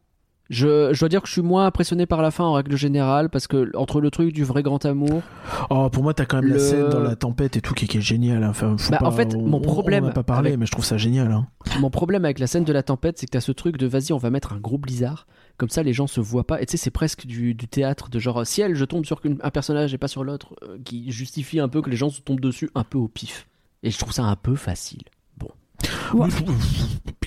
Je, 0.51 0.93
je 0.93 0.99
dois 1.01 1.09
dire 1.09 1.23
que 1.23 1.29
je 1.29 1.33
suis 1.33 1.43
moins 1.43 1.65
impressionné 1.67 2.07
par 2.07 2.20
la 2.23 2.33
fin 2.33 2.43
en 2.45 2.55
règle 2.55 2.77
générale, 2.77 3.31
parce 3.31 3.47
que 3.47 3.70
entre 3.77 4.01
le 4.01 4.11
truc 4.11 4.33
du 4.33 4.43
vrai 4.45 4.62
grand 4.65 4.85
amour, 4.85 5.23
Oh, 5.70 5.89
pour 5.91 6.03
moi, 6.03 6.12
t'as 6.12 6.25
quand 6.27 6.43
même 6.43 6.53
la 6.53 6.59
scène 6.59 6.89
dans 6.89 6.99
la 7.01 7.15
tempête 7.15 7.57
et 7.57 7.61
tout 7.61 7.73
qui, 7.73 7.87
qui 7.87 7.99
est 7.99 8.01
géniale. 8.01 8.43
hein. 8.43 8.51
Enfin, 8.51 8.75
Bah, 8.91 8.99
pas- 8.99 9.07
en 9.07 9.12
fait, 9.12 9.35
on- 9.37 9.47
mon 9.47 9.59
on- 9.59 9.61
problème 9.61 10.03
On 10.05 10.07
n'a 10.09 10.12
pas 10.12 10.25
parlé, 10.25 10.49
avec- 10.49 10.59
mais 10.61 10.67
je 10.67 10.73
trouve 10.73 10.85
ça 10.85 10.97
génial. 10.99 11.31
hein. 11.31 11.47
mon 11.79 11.89
problème 11.91 12.25
avec 12.25 12.41
la 12.41 12.49
scène 12.49 12.65
de 12.65 12.73
la 12.73 12.83
tempête, 12.83 13.17
c'est 13.19 13.27
que 13.27 13.31
t'as 13.31 13.41
ce 13.41 13.53
truc 13.53 13.77
de 13.77 13.87
vas-y, 13.87 14.12
on 14.12 14.17
va 14.19 14.31
mettre 14.31 14.53
un 14.53 14.59
gros 14.59 14.77
blizzard, 14.77 15.27
comme 15.57 15.69
ça 15.69 15.85
les 15.85 15.93
gens 15.93 16.09
se 16.09 16.20
voient 16.20 16.47
pas. 16.47 16.61
Et 16.61 16.67
tu 16.67 16.73
sais, 16.73 16.77
c'est 16.79 16.91
presque 16.91 17.27
du, 17.27 17.55
du 17.55 17.69
théâtre 17.69 18.11
de 18.11 18.19
genre 18.19 18.45
ciel, 18.45 18.75
je 18.75 18.85
tombe 18.85 19.05
sur 19.07 19.20
un 19.43 19.51
personnage 19.51 19.95
et 19.95 19.99
pas 19.99 20.09
sur 20.09 20.25
l'autre, 20.25 20.55
euh, 20.65 20.79
qui 20.85 21.12
justifie 21.12 21.61
un 21.61 21.69
peu 21.69 21.81
que 21.81 21.91
les 21.91 21.97
gens 21.97 22.11
se 22.11 22.20
tombent 22.23 22.41
dessus 22.41 22.70
un 22.75 22.83
peu 22.83 22.99
au 22.99 23.07
pif. 23.09 23.47
Et 23.85 23.91
je 23.93 23.99
trouve 23.99 24.12
ça 24.12 24.25
un 24.25 24.37
peu 24.37 24.57
facile. 24.57 25.03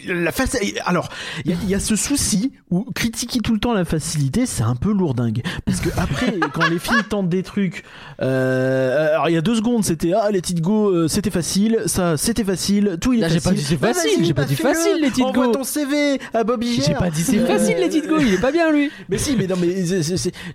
La 0.06 0.34
face... 0.34 0.58
Alors, 0.86 1.08
il 1.46 1.52
y, 1.52 1.54
a- 1.54 1.58
il 1.64 1.70
y 1.70 1.76
a 1.76 1.80
ce 1.80 1.96
souci 1.96 2.52
où 2.70 2.84
critiquer 2.94 3.40
tout 3.40 3.54
le 3.54 3.60
temps 3.60 3.72
la 3.74 3.86
facilité, 3.86 4.46
c'est 4.46 4.64
un 4.64 4.76
peu 4.76 4.92
lourdingue. 4.92 5.42
Parce 5.66 5.80
que 5.80 5.88
après, 5.98 6.34
quand 6.54 6.68
les 6.68 6.78
films 6.80 7.04
tentent 7.08 7.30
des 7.30 7.42
trucs, 7.42 7.84
euh, 8.22 9.14
alors 9.14 9.30
il 9.30 9.34
y 9.34 9.38
a 9.38 9.42
deux 9.42 9.56
secondes, 9.56 9.86
c'était 9.86 10.12
ah, 10.14 10.30
Let 10.30 10.40
It 10.40 10.60
Go, 10.60 10.90
euh, 10.90 11.08
c'était 11.08 11.30
facile, 11.30 11.84
ça, 11.86 12.18
c'était 12.18 12.44
facile, 12.44 12.98
tout 13.00 13.14
il 13.14 13.20
est 13.20 13.22
Là, 13.22 13.28
j'ai 13.30 13.40
pas 13.40 13.52
dit 13.52 13.62
c'est 13.64 13.78
Ah, 13.82 13.94
facile, 13.94 14.26
j'ai 14.26 14.34
pas 14.34 14.44
dit 14.44 14.56
facile, 14.56 15.06
It 15.06 15.22
Envoie 15.22 15.46
Go. 15.48 15.54
ton 15.54 15.64
CV 15.64 16.20
à 16.34 16.44
Bob 16.44 16.62
Iger. 16.64 16.82
J'ai 16.86 16.94
pas 16.96 17.10
dit 17.10 17.22
c'est 17.24 17.40
facile, 17.46 17.78
let 17.78 17.96
it 17.98 18.06
go, 18.08 18.18
il 18.20 18.34
est 18.34 18.42
pas 18.42 18.52
bien 18.52 18.72
lui. 18.74 18.92
Mais 19.08 19.18
si, 19.18 19.38
mais 19.38 19.48
non, 19.48 19.56
mais 19.60 19.74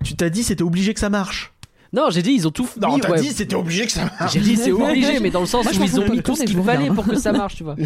tu 0.04 0.14
t'as 0.14 0.28
dit 0.28 0.42
c'était 0.42 0.62
obligé 0.62 0.92
que 0.92 1.00
ça 1.00 1.08
marche. 1.08 1.54
Non, 1.92 2.10
j'ai 2.10 2.20
dit 2.22 2.32
ils 2.32 2.46
ont 2.46 2.50
tout 2.50 2.68
Non, 2.80 2.94
mis, 2.96 3.00
t'as 3.00 3.10
ouais. 3.10 3.20
dit 3.20 3.28
c'était 3.28 3.54
obligé 3.56 3.86
que 3.86 3.92
ça 3.92 4.02
marche. 4.18 4.32
J'ai 4.34 4.40
dit 4.40 4.56
c'est 4.56 4.72
obligé, 4.72 5.20
mais 5.20 5.30
dans 5.30 5.40
le 5.40 5.46
sens 5.46 5.64
Moi, 5.64 5.72
où 5.80 5.84
ils 5.84 6.00
ont 6.00 6.08
mis 6.10 6.22
tout 6.22 6.36
ce 6.36 6.44
qu'il 6.44 6.62
fallait 6.62 6.88
pour 6.90 7.06
que 7.06 7.16
ça 7.18 7.32
marche, 7.32 7.56
tu 7.56 7.64
vois. 7.64 7.76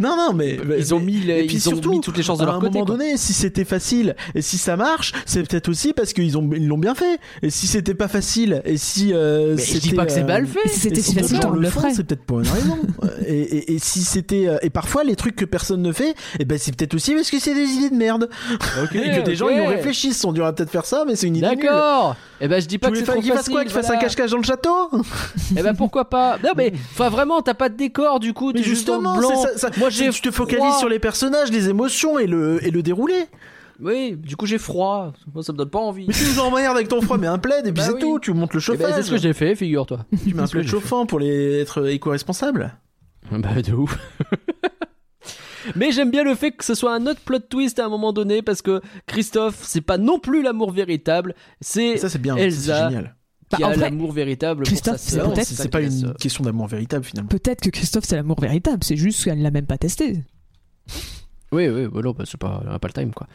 Non, 0.00 0.16
non, 0.16 0.32
mais 0.34 0.58
Ils 0.78 0.94
ont 0.94 1.00
mis, 1.00 1.18
les- 1.20 1.40
et 1.40 1.46
puis 1.46 1.56
ils 1.56 1.68
ont 1.68 1.72
surtout, 1.72 1.90
mis 1.90 2.00
toutes 2.00 2.16
les 2.16 2.22
chances 2.22 2.38
de 2.38 2.42
à 2.42 2.46
leur 2.46 2.56
un 2.56 2.60
côté. 2.60 2.72
moment 2.74 2.84
quoi. 2.84 2.96
donné, 2.96 3.16
si 3.16 3.32
c'était 3.32 3.64
facile 3.64 4.16
et 4.34 4.42
si 4.42 4.58
ça 4.58 4.76
marche, 4.76 5.12
c'est 5.26 5.42
peut-être 5.48 5.68
aussi 5.68 5.92
parce 5.92 6.12
qu'ils 6.12 6.36
ont 6.36 6.48
ils 6.54 6.66
l'ont 6.68 6.78
bien 6.78 6.94
fait. 6.94 7.18
Et 7.42 7.50
si 7.50 7.66
c'était 7.66 7.94
pas 7.94 8.08
facile 8.08 8.60
et 8.64 8.76
si 8.76 9.12
euh, 9.14 9.54
Mais 9.56 9.62
je 9.62 9.72
dis 9.72 9.80
c'était, 9.80 9.96
pas 9.96 10.06
que 10.06 10.12
c'est 10.12 10.22
euh, 10.22 10.26
mal 10.26 10.46
fait. 10.46 10.60
Et 10.64 10.68
si 10.68 10.80
c'était 10.80 11.00
si 11.00 11.14
facile, 11.14 11.40
on 11.46 11.50
le 11.50 11.68
ferait. 11.70 11.94
C'est 11.94 12.04
peut-être 12.04 12.24
pour 12.24 12.40
une 12.40 12.48
raison. 12.48 12.78
et, 13.26 13.40
et, 13.40 13.72
et 13.74 13.78
si 13.78 14.04
c'était 14.04 14.46
euh, 14.48 14.58
et 14.62 14.70
parfois 14.70 15.04
les 15.04 15.16
trucs 15.16 15.36
que 15.36 15.44
personne 15.46 15.80
ne 15.82 15.92
fait, 15.92 16.14
et 16.38 16.44
ben 16.44 16.58
c'est 16.58 16.74
peut-être 16.76 16.94
aussi 16.94 17.14
parce 17.14 17.30
que 17.30 17.38
c'est 17.38 17.54
des 17.54 17.64
idées 17.68 17.90
de 17.90 17.96
merde 17.96 18.28
et 18.94 18.96
que 18.96 19.24
des 19.24 19.36
gens 19.36 19.48
y 19.48 19.58
ont 19.60 19.66
réfléchi, 19.68 20.08
ils 20.08 20.14
se 20.14 20.20
sont 20.20 20.32
dit 20.32 20.40
on 20.40 20.44
va 20.44 20.52
peut-être 20.52 20.70
faire 20.70 20.84
ça, 20.86 21.04
mais 21.06 21.16
c'est 21.16 21.26
une 21.28 21.36
idée. 21.36 21.46
D'accord. 21.46 22.14
Et 22.40 22.48
ben 22.48 22.60
je 22.60 22.66
dis 22.66 22.78
pas 22.78 22.90
que 22.90 22.96
c'est 22.98 23.04
qu'il 23.22 23.32
fasse 23.32 23.48
quoi 23.48 23.62
Qu'il 23.62 23.72
fasse 23.72 23.90
un 23.90 23.96
cache-cache 23.96 24.30
dans 24.30 24.36
le 24.38 24.42
château 24.42 24.90
Eh 25.56 25.62
ben 25.62 25.74
pourquoi 25.74 26.08
pas 26.10 26.38
Non 26.42 26.50
mais 26.56 26.72
enfin 26.92 27.08
vraiment 27.08 27.40
t'as 27.42 27.54
pas 27.54 27.68
de 27.68 27.76
décor 27.76 28.20
du 28.20 28.32
coup. 28.34 28.52
Mais 28.52 28.58
juste 28.62 28.76
justement, 28.86 29.16
blanc. 29.16 29.30
c'est 29.42 29.58
ça, 29.58 29.70
ça- 29.72 29.78
Moi 29.78 29.88
j'ai. 29.90 30.10
tu 30.10 30.20
te 30.20 30.30
focalises 30.30 30.64
froid. 30.64 30.78
sur 30.78 30.88
les 30.88 30.98
personnages, 30.98 31.50
les 31.50 31.68
émotions 31.68 32.18
et 32.18 32.26
le 32.26 32.64
et 32.66 32.70
le 32.70 32.82
déroulé. 32.82 33.26
Oui, 33.80 34.16
du 34.16 34.36
coup 34.36 34.46
j'ai 34.46 34.58
froid. 34.58 35.12
Moi 35.34 35.42
ça 35.42 35.52
me 35.52 35.58
donne 35.58 35.70
pas 35.70 35.78
envie. 35.80 36.06
Mais 36.06 36.14
tu 36.14 36.24
nous 36.24 36.38
emmerdes 36.40 36.76
avec 36.76 36.88
ton 36.88 37.00
froid, 37.00 37.16
mais 37.18 37.26
un 37.26 37.38
plaid 37.38 37.66
et 37.66 37.72
puis 37.72 37.80
Bah 37.82 37.86
c'est 37.88 37.94
oui. 37.94 38.00
tout. 38.00 38.18
Tu 38.20 38.32
montes 38.32 38.54
le 38.54 38.60
Eh 38.60 38.70
ben, 38.72 38.78
chauffage. 38.78 38.94
c'est 38.96 39.02
ce 39.02 39.10
que 39.10 39.16
j'ai 39.18 39.32
fait, 39.32 39.54
figure-toi. 39.54 40.00
Tu 40.24 40.34
mets 40.34 40.42
un 40.42 40.46
plaid 40.46 40.66
chauffant 40.66 41.06
pour 41.06 41.18
les 41.20 41.60
être 41.60 41.88
éco-responsable. 41.88 42.74
Bah 43.30 43.60
de 43.62 43.72
ouf. 43.72 43.98
Mais 45.76 45.92
j'aime 45.92 46.10
bien 46.10 46.24
le 46.24 46.34
fait 46.34 46.52
que 46.52 46.64
ce 46.64 46.74
soit 46.74 46.94
un 46.94 47.06
autre 47.06 47.20
plot 47.20 47.38
twist 47.40 47.78
à 47.78 47.86
un 47.86 47.88
moment 47.88 48.12
donné 48.12 48.42
parce 48.42 48.62
que 48.62 48.80
Christophe, 49.06 49.58
c'est 49.62 49.80
pas 49.80 49.98
non 49.98 50.18
plus 50.18 50.42
l'amour 50.42 50.70
véritable, 50.72 51.34
c'est 51.60 51.96
Ça 51.96 52.08
c'est 52.08 52.18
bien, 52.20 52.36
c'est 52.36 52.42
Elsa 52.44 52.88
génial. 52.88 53.16
qui 53.54 53.62
Bah, 53.62 53.68
en 53.68 53.70
a 53.72 53.76
l'amour 53.76 54.12
véritable 54.12 54.64
Christophe, 54.64 54.94
pour 54.94 55.00
sa 55.00 55.10
c'est 55.10 55.16
sœur. 55.16 55.32
C'est 55.44 55.68
pas 55.70 55.80
une 55.82 56.06
euh, 56.06 56.14
question 56.14 56.44
d'amour 56.44 56.66
véritable 56.68 57.04
finalement. 57.04 57.28
Peut-être 57.28 57.60
que 57.60 57.70
Christophe 57.70 58.04
c'est 58.06 58.16
l'amour 58.16 58.40
véritable, 58.40 58.82
c'est 58.84 58.96
juste 58.96 59.24
qu'elle 59.24 59.42
l'a 59.42 59.50
même 59.50 59.66
pas 59.66 59.78
testé. 59.78 60.22
Oui, 61.52 61.68
oui, 61.68 61.86
bah 61.86 62.00
non, 62.02 62.12
bah, 62.12 62.24
c'est 62.26 62.38
pas, 62.40 62.62
pas 62.80 62.88
le 62.88 62.92
time 62.94 63.12
quoi. 63.12 63.26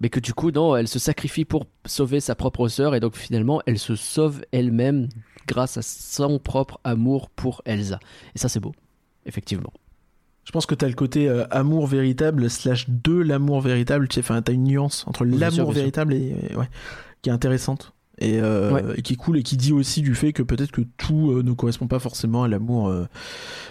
Mais 0.00 0.08
que 0.08 0.18
du 0.18 0.32
coup, 0.32 0.50
non, 0.50 0.74
elle 0.76 0.88
se 0.88 0.98
sacrifie 0.98 1.44
pour 1.44 1.66
sauver 1.84 2.20
sa 2.20 2.34
propre 2.34 2.68
sœur 2.68 2.94
et 2.94 3.00
donc 3.00 3.16
finalement, 3.16 3.60
elle 3.66 3.78
se 3.78 3.96
sauve 3.96 4.40
elle-même 4.50 5.08
grâce 5.46 5.76
à 5.76 5.82
son 5.82 6.38
propre 6.38 6.80
amour 6.84 7.28
pour 7.28 7.60
Elsa. 7.66 8.00
Et 8.34 8.38
ça, 8.38 8.48
c'est 8.48 8.60
beau, 8.60 8.72
effectivement. 9.26 9.72
Je 10.46 10.52
pense 10.52 10.64
que 10.64 10.76
t'as 10.76 10.86
le 10.86 10.94
côté 10.94 11.28
euh, 11.28 11.44
amour 11.50 11.88
véritable 11.88 12.48
slash 12.48 12.86
de 12.88 13.14
l'amour 13.14 13.60
véritable. 13.60 14.06
Tu 14.06 14.20
enfin, 14.20 14.40
t'as 14.42 14.52
une 14.52 14.62
nuance 14.64 15.04
entre 15.08 15.24
l'amour 15.24 15.72
véritable 15.72 16.14
et 16.14 16.34
ouais, 16.56 16.68
qui 17.20 17.30
est 17.30 17.32
intéressante 17.32 17.92
et, 18.18 18.38
euh, 18.40 18.72
Ouais. 18.72 18.82
et 18.96 19.02
qui 19.02 19.14
est 19.14 19.16
cool 19.16 19.38
et 19.38 19.42
qui 19.42 19.56
dit 19.56 19.72
aussi 19.72 20.02
du 20.02 20.14
fait 20.14 20.32
que 20.32 20.44
peut-être 20.44 20.70
que 20.70 20.82
tout 20.98 21.32
euh, 21.32 21.42
ne 21.42 21.52
correspond 21.52 21.88
pas 21.88 21.98
forcément 21.98 22.44
à 22.44 22.48
l'amour, 22.48 22.88
euh, 22.88 23.06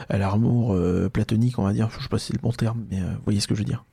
à 0.10 0.18
l'amour 0.18 0.78
platonique, 1.14 1.58
on 1.60 1.64
va 1.64 1.72
dire. 1.72 1.90
Je 1.98 2.04
sais 2.04 2.10
pas 2.10 2.20
si 2.20 2.28
c'est 2.28 2.34
le 2.36 2.42
bon 2.42 2.52
terme, 2.52 2.84
mais 2.92 3.00
vous 3.00 3.24
voyez 3.24 3.40
ce 3.40 3.48
que 3.48 3.56
je 3.56 3.60
veux 3.62 3.66
dire. 3.66 3.86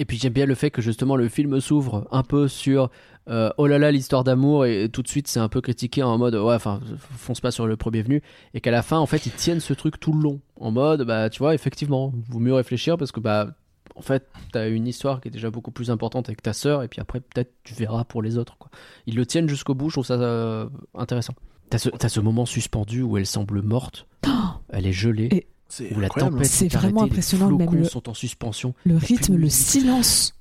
Et 0.00 0.04
puis 0.04 0.18
j'aime 0.18 0.32
bien 0.32 0.44
le 0.44 0.54
fait 0.56 0.70
que 0.70 0.82
justement 0.82 1.14
le 1.16 1.28
film 1.28 1.60
s'ouvre 1.60 2.08
un 2.10 2.24
peu 2.24 2.48
sur 2.48 2.90
euh, 3.28 3.50
oh 3.58 3.66
là 3.66 3.78
là 3.78 3.90
l'histoire 3.92 4.24
d'amour 4.24 4.64
et 4.66 4.88
tout 4.88 5.02
de 5.02 5.08
suite 5.08 5.28
c'est 5.28 5.40
un 5.40 5.48
peu 5.48 5.60
critiqué 5.60 6.02
en 6.02 6.16
mode 6.18 6.34
ouais 6.34 6.54
enfin 6.54 6.80
fonce 7.16 7.40
pas 7.40 7.50
sur 7.50 7.66
le 7.66 7.76
premier 7.76 8.02
venu 8.02 8.22
et 8.54 8.60
qu'à 8.60 8.70
la 8.70 8.82
fin 8.82 8.98
en 8.98 9.06
fait 9.06 9.26
ils 9.26 9.32
tiennent 9.32 9.60
ce 9.60 9.74
truc 9.74 10.00
tout 10.00 10.12
le 10.12 10.20
long 10.22 10.40
en 10.60 10.70
mode 10.70 11.02
bah 11.04 11.28
tu 11.30 11.38
vois 11.40 11.54
effectivement 11.54 12.12
vaut 12.28 12.38
mieux 12.38 12.54
réfléchir 12.54 12.96
parce 12.96 13.12
que 13.12 13.20
bah 13.20 13.48
en 13.96 14.02
fait 14.02 14.26
t'as 14.52 14.68
une 14.70 14.86
histoire 14.86 15.20
qui 15.20 15.28
est 15.28 15.30
déjà 15.30 15.50
beaucoup 15.50 15.70
plus 15.70 15.90
importante 15.90 16.28
avec 16.28 16.40
ta 16.42 16.52
sœur 16.52 16.82
et 16.82 16.88
puis 16.88 17.00
après 17.00 17.20
peut-être 17.20 17.52
tu 17.64 17.74
verras 17.74 18.04
pour 18.04 18.22
les 18.22 18.38
autres 18.38 18.56
quoi. 18.58 18.70
Ils 19.06 19.14
le 19.16 19.26
tiennent 19.26 19.48
jusqu'au 19.48 19.74
bout 19.74 19.88
je 19.90 19.94
trouve 19.94 20.06
ça 20.06 20.14
euh, 20.14 20.66
intéressant. 20.94 21.34
T'as 21.70 21.76
ce, 21.78 21.90
ce 22.08 22.20
moment 22.20 22.46
suspendu 22.46 23.02
où 23.02 23.18
elle 23.18 23.26
semble 23.26 23.60
morte, 23.60 24.06
elle 24.70 24.86
est 24.86 24.92
gelée, 24.92 25.28
Et- 25.32 25.46
C'est 25.68 25.94
où 25.94 26.00
la 26.00 26.06
incroyable. 26.06 26.36
tempête 26.36 26.46
C'est 26.50 26.70
s'est 26.70 26.78
vraiment 26.78 27.00
arrêtée, 27.02 27.12
impressionnant, 27.12 27.50
les 27.50 27.56
même 27.58 27.68
flocons 27.68 27.82
le- 27.82 27.88
sont 27.90 28.08
en 28.08 28.14
suspension. 28.14 28.74
Le 28.84 28.96
rythme, 28.96 29.36
le 29.36 29.50
silence. 29.50 30.32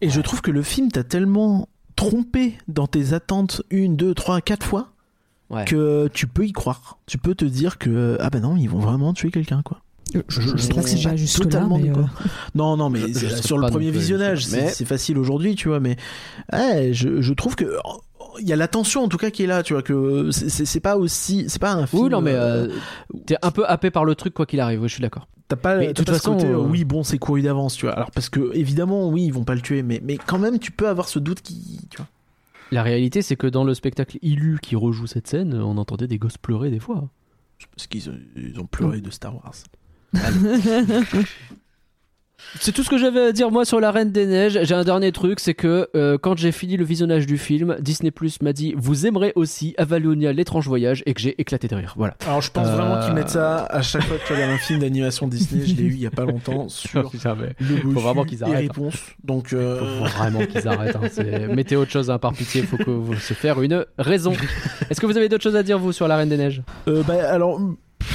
Et 0.00 0.08
je 0.08 0.22
trouve 0.22 0.40
que 0.40 0.50
le 0.50 0.62
film 0.62 0.90
t'a 0.90 1.04
tellement 1.04 1.68
trompé 1.96 2.58
dans 2.68 2.86
tes 2.86 3.12
attentes 3.12 3.62
une, 3.70 3.96
deux, 3.96 4.14
trois, 4.14 4.40
quatre 4.40 4.64
fois 4.66 4.88
Ouais. 5.50 5.64
que 5.64 6.08
tu 6.14 6.28
peux 6.28 6.46
y 6.46 6.52
croire. 6.52 6.98
Tu 7.06 7.18
peux 7.18 7.34
te 7.34 7.44
dire 7.44 7.78
que 7.78 8.16
ah 8.20 8.30
ben 8.30 8.40
non, 8.40 8.56
ils 8.56 8.68
vont 8.70 8.78
vraiment 8.78 9.12
tuer 9.12 9.32
quelqu'un 9.32 9.62
quoi. 9.64 9.80
Je, 10.14 10.20
je, 10.28 10.50
pas 10.52 10.68
trouve 10.68 10.84
que 10.84 10.88
c'est 10.90 11.02
là, 11.02 11.14
totalement 11.44 11.76
mais 11.78 11.90
euh. 11.90 11.94
Non, 12.54 12.76
non, 12.76 12.88
mais 12.88 13.00
Je- 13.12 13.26
sur 13.42 13.58
le 13.58 13.64
pas 13.64 13.70
premier 13.70 13.90
visionnage, 13.90 14.48
mais- 14.52 14.68
c'est 14.68 14.84
facile 14.84 15.18
aujourd'hui, 15.18 15.56
tu 15.56 15.66
vois, 15.68 15.80
mais 15.80 15.96
ouais, 16.52 16.90
je, 16.92 17.20
je 17.20 17.32
trouve 17.34 17.56
que 17.56 17.76
il 18.40 18.46
y 18.48 18.52
a 18.52 18.56
la 18.56 18.68
tension 18.68 19.02
en 19.02 19.08
tout 19.08 19.16
cas 19.16 19.30
qui 19.30 19.42
est 19.42 19.46
là, 19.48 19.64
tu 19.64 19.72
vois, 19.72 19.82
que 19.82 20.30
c'est 20.30 20.78
pas 20.80 20.96
aussi, 20.96 21.46
c'est 21.48 21.60
pas 21.60 21.72
un 21.72 21.86
film. 21.88 22.04
Oui, 22.04 22.10
non, 22.10 22.20
mais 22.20 22.34
euh, 22.34 22.68
euh, 22.68 22.76
t'es 23.26 23.34
un 23.42 23.50
peu 23.50 23.66
happé 23.66 23.90
par 23.90 24.04
le 24.04 24.14
truc, 24.14 24.34
quoi 24.34 24.46
qu'il 24.46 24.60
arrive, 24.60 24.80
oui, 24.82 24.88
je 24.88 24.94
suis 24.94 25.02
d'accord. 25.02 25.26
T'as 25.50 25.56
pas, 25.56 25.76
mais 25.76 25.88
de 25.88 25.92
toute 25.92 26.06
pas 26.06 26.12
ce 26.12 26.18
façon, 26.18 26.34
côté, 26.34 26.46
euh, 26.46 26.60
euh, 26.60 26.64
oui, 26.64 26.84
bon, 26.84 27.02
c'est 27.02 27.18
couru 27.18 27.42
d'avance, 27.42 27.74
tu 27.74 27.86
vois. 27.86 27.94
Alors 27.94 28.12
parce 28.12 28.28
que 28.28 28.54
évidemment, 28.54 29.08
oui, 29.08 29.24
ils 29.24 29.32
vont 29.32 29.42
pas 29.42 29.56
le 29.56 29.60
tuer, 29.60 29.82
mais 29.82 30.00
mais 30.04 30.16
quand 30.16 30.38
même, 30.38 30.60
tu 30.60 30.70
peux 30.70 30.86
avoir 30.86 31.08
ce 31.08 31.18
doute 31.18 31.42
qui, 31.42 31.80
tu 31.90 31.96
vois. 31.96 32.06
La 32.70 32.84
réalité, 32.84 33.20
c'est 33.20 33.34
que 33.34 33.48
dans 33.48 33.64
le 33.64 33.74
spectacle 33.74 34.16
Illu 34.22 34.60
qui 34.62 34.76
rejoue 34.76 35.08
cette 35.08 35.26
scène, 35.26 35.54
on 35.54 35.76
entendait 35.76 36.06
des 36.06 36.18
gosses 36.18 36.38
pleurer 36.38 36.70
des 36.70 36.78
fois. 36.78 37.08
Parce 37.74 37.88
qu'ils 37.88 38.10
ont, 38.10 38.14
ils 38.36 38.60
ont 38.60 38.66
pleuré 38.66 39.00
de 39.00 39.10
Star 39.10 39.34
Wars. 39.34 39.56
C'est 42.58 42.72
tout 42.72 42.82
ce 42.82 42.90
que 42.90 42.98
j'avais 42.98 43.20
à 43.20 43.32
dire 43.32 43.50
moi 43.50 43.64
sur 43.64 43.80
la 43.80 43.90
Reine 43.90 44.10
des 44.10 44.26
Neiges. 44.26 44.58
J'ai 44.62 44.74
un 44.74 44.82
dernier 44.84 45.12
truc, 45.12 45.38
c'est 45.40 45.54
que 45.54 45.88
euh, 45.94 46.18
quand 46.18 46.36
j'ai 46.36 46.52
fini 46.52 46.76
le 46.76 46.84
visionnage 46.84 47.26
du 47.26 47.38
film, 47.38 47.76
Disney 47.80 48.10
Plus 48.10 48.42
m'a 48.42 48.52
dit 48.52 48.74
vous 48.76 49.06
aimerez 49.06 49.32
aussi 49.36 49.74
Avalonia 49.78 50.32
l'étrange 50.32 50.66
voyage 50.66 51.02
et 51.06 51.14
que 51.14 51.20
j'ai 51.20 51.40
éclaté 51.40 51.68
de 51.68 51.76
rire. 51.76 51.94
Voilà. 51.96 52.16
Alors 52.26 52.40
je 52.42 52.50
pense 52.50 52.66
Euh, 52.66 52.74
vraiment 52.76 53.04
qu'ils 53.04 53.14
mettent 53.14 53.28
ça 53.30 53.64
à 53.66 53.82
chaque 53.82 54.02
fois 54.02 54.16
que 54.18 54.26
tu 54.26 54.32
regardes 54.32 54.50
un 54.52 54.58
film 54.58 54.80
d'animation 54.80 55.28
Disney. 55.28 55.64
Je 55.64 55.74
l'ai 55.76 55.84
eu 55.84 55.92
il 55.92 56.00
y 56.00 56.06
a 56.06 56.10
pas 56.10 56.24
longtemps 56.24 56.68
sur 56.68 57.10
le 57.12 57.78
faut 57.92 58.00
vraiment 58.00 58.24
qu'ils 58.24 58.42
arrêtent. 58.42 58.56
hein. 58.56 58.60
réponse. 58.60 58.96
Donc 59.24 59.52
euh, 59.52 59.98
faut 59.98 60.18
vraiment 60.18 60.44
qu'ils 60.46 60.66
arrêtent. 60.66 60.96
hein. 60.96 61.54
Mettez 61.54 61.76
autre 61.76 61.90
chose 61.92 62.10
hein, 62.10 62.18
par 62.18 62.32
pitié. 62.32 62.62
Faut 62.62 62.76
que 62.78 62.90
vous 62.90 63.14
se 63.14 63.34
faire 63.34 63.62
une 63.62 63.84
raison. 63.98 64.32
Est-ce 64.90 65.00
que 65.00 65.06
vous 65.06 65.16
avez 65.16 65.28
d'autres 65.28 65.42
choses 65.44 65.56
à 65.56 65.62
dire 65.62 65.78
vous 65.78 65.92
sur 65.92 66.08
la 66.08 66.16
Reine 66.16 66.28
des 66.28 66.36
Neiges? 66.36 66.62
Euh, 66.88 67.02
bah, 67.06 67.14
alors, 67.30 67.60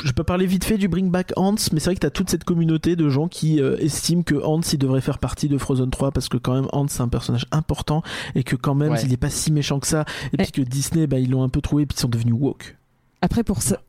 je 0.03 0.11
peux 0.11 0.24
parler 0.24 0.45
vite 0.45 0.64
fait 0.64 0.77
du 0.77 0.88
Bring 0.88 1.09
Back 1.11 1.32
Hans, 1.35 1.56
mais 1.72 1.80
c'est 1.80 1.85
vrai 1.85 1.95
que 1.95 1.99
t'as 1.99 2.09
toute 2.09 2.30
cette 2.30 2.43
communauté 2.43 2.95
de 2.95 3.09
gens 3.09 3.27
qui 3.27 3.61
euh, 3.61 3.77
estiment 3.80 4.24
que 4.24 4.35
Hans 4.43 4.61
il 4.61 4.77
devrait 4.77 5.01
faire 5.01 5.19
partie 5.19 5.48
de 5.48 5.57
Frozen 5.57 5.90
3 5.90 6.11
parce 6.11 6.27
que 6.30 6.38
quand 6.38 6.53
même 6.53 6.67
Hans 6.74 6.88
c'est 6.88 7.01
un 7.01 7.07
personnage 7.07 7.45
important 7.51 8.01
et 8.35 8.43
que 8.43 8.56
quand 8.56 8.75
même 8.75 8.93
Ouais. 8.93 9.01
il 9.03 9.14
est 9.14 9.17
pas 9.17 9.30
si 9.30 9.51
méchant 9.51 9.80
que 9.80 9.88
ça 9.88 10.06
et 10.33 10.38
puis 10.38 10.51
que 10.51 10.61
Disney 10.61 11.07
bah 11.07 11.19
ils 11.19 11.30
l'ont 11.32 11.43
un 11.43 11.49
peu 11.49 11.61
trouvé 11.61 11.83
et 11.83 11.85
puis 11.85 11.95
ils 11.98 12.01
sont 12.01 12.09
devenus 12.09 12.35
woke. 12.38 12.77
Après, 13.22 13.43
pour 13.43 13.61
ça, 13.61 13.82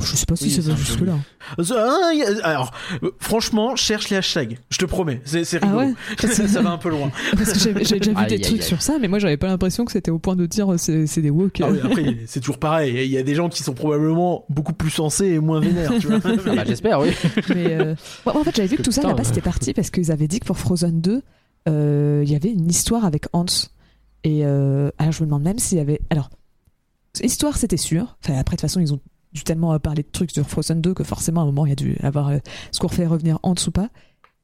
je 0.00 0.16
sais 0.16 0.26
pas 0.26 0.36
si 0.36 0.44
Oui, 0.44 0.50
ça 0.50 0.62
c'est 0.62 0.76
jusque-là. 0.76 1.14
Euh, 1.58 1.64
ah, 2.42 2.48
Alors, 2.48 2.72
franchement, 3.18 3.76
cherche 3.76 4.08
les 4.08 4.16
hashtags. 4.16 4.58
Je 4.70 4.78
te 4.78 4.84
promets, 4.84 5.20
c'est 5.24 5.42
Ah 5.62 5.66
rigolo. 5.66 5.78
ouais 5.88 5.94
ça, 6.28 6.48
ça 6.48 6.62
va 6.62 6.70
un 6.70 6.78
peu 6.78 6.88
loin. 6.90 7.10
Parce 7.36 7.52
que 7.52 7.58
j'avais 7.58 7.84
j'avais 7.84 8.00
déjà 8.00 8.12
vu 8.12 8.16
Aïe, 8.18 8.28
des 8.28 8.34
aïe, 8.36 8.40
trucs 8.40 8.60
aïe. 8.60 8.66
sur 8.66 8.80
ça, 8.82 8.98
mais 8.98 9.08
moi 9.08 9.18
j'avais 9.18 9.36
pas 9.36 9.46
l'impression 9.48 9.84
que 9.84 9.92
c'était 9.92 10.10
au 10.10 10.18
point 10.18 10.36
de 10.36 10.46
dire 10.46 10.72
euh, 10.72 10.76
c'est 10.78 11.20
des 11.20 11.30
woke. 11.30 11.60
Ah 11.62 11.68
oui, 11.70 11.78
après, 11.82 12.16
c'est 12.26 12.40
toujours 12.40 12.58
pareil. 12.58 13.04
Il 13.04 13.10
y 13.12 13.18
a 13.18 13.22
des 13.22 13.34
gens 13.34 13.48
qui 13.48 13.62
sont 13.62 13.74
probablement 13.74 14.44
beaucoup 14.48 14.72
plus 14.72 14.90
sensés 14.90 15.26
et 15.26 15.38
moins 15.38 15.60
vénères, 15.60 15.92
tu 16.00 16.06
vois. 16.06 16.18
Ah 16.24 16.54
bah, 16.54 16.64
J'espère, 16.66 17.00
oui. 17.00 17.10
Mais 17.54 17.74
euh, 17.74 17.94
en 18.26 18.42
fait, 18.44 18.56
j'avais 18.56 18.68
vu 18.68 18.76
que 18.76 18.82
tout 18.82 18.92
ça 18.92 19.02
là-bas 19.02 19.24
c'était 19.24 19.40
parti 19.40 19.74
parce 19.74 19.90
qu'ils 19.90 20.10
avaient 20.12 20.28
dit 20.28 20.40
que 20.40 20.46
pour 20.46 20.58
Frozen 20.58 21.00
2, 21.00 21.22
euh, 21.68 22.22
il 22.24 22.30
y 22.30 22.36
avait 22.36 22.50
une 22.50 22.68
histoire 22.70 23.04
avec 23.04 23.26
Hans. 23.32 23.44
Et 24.24 24.44
euh, 24.44 24.90
alors 24.98 25.12
je 25.12 25.20
me 25.20 25.26
demande 25.26 25.42
même 25.42 25.58
s'il 25.58 25.78
y 25.78 25.80
avait. 25.80 26.00
Alors, 26.10 26.30
histoire 27.22 27.56
c'était 27.56 27.76
sûr. 27.76 28.16
Enfin, 28.24 28.38
après, 28.38 28.56
de 28.56 28.60
toute 28.60 28.62
façon, 28.62 28.80
ils 28.80 28.92
ont 28.94 29.00
dû 29.38 29.44
tellement 29.44 29.72
euh, 29.72 29.78
parler 29.78 30.02
de 30.02 30.08
trucs 30.10 30.30
sur 30.30 30.46
Frozen 30.48 30.80
2 30.80 30.94
que 30.94 31.04
forcément 31.04 31.40
à 31.40 31.44
un 31.44 31.46
moment 31.46 31.64
il 31.66 31.70
y 31.70 31.72
a 31.72 31.76
dû 31.76 31.96
avoir 32.02 32.28
euh, 32.28 32.38
ce 32.72 32.78
qu'on 32.80 32.88
refait 32.88 33.06
revenir 33.06 33.38
Hans 33.42 33.54
ou 33.66 33.70
pas. 33.70 33.88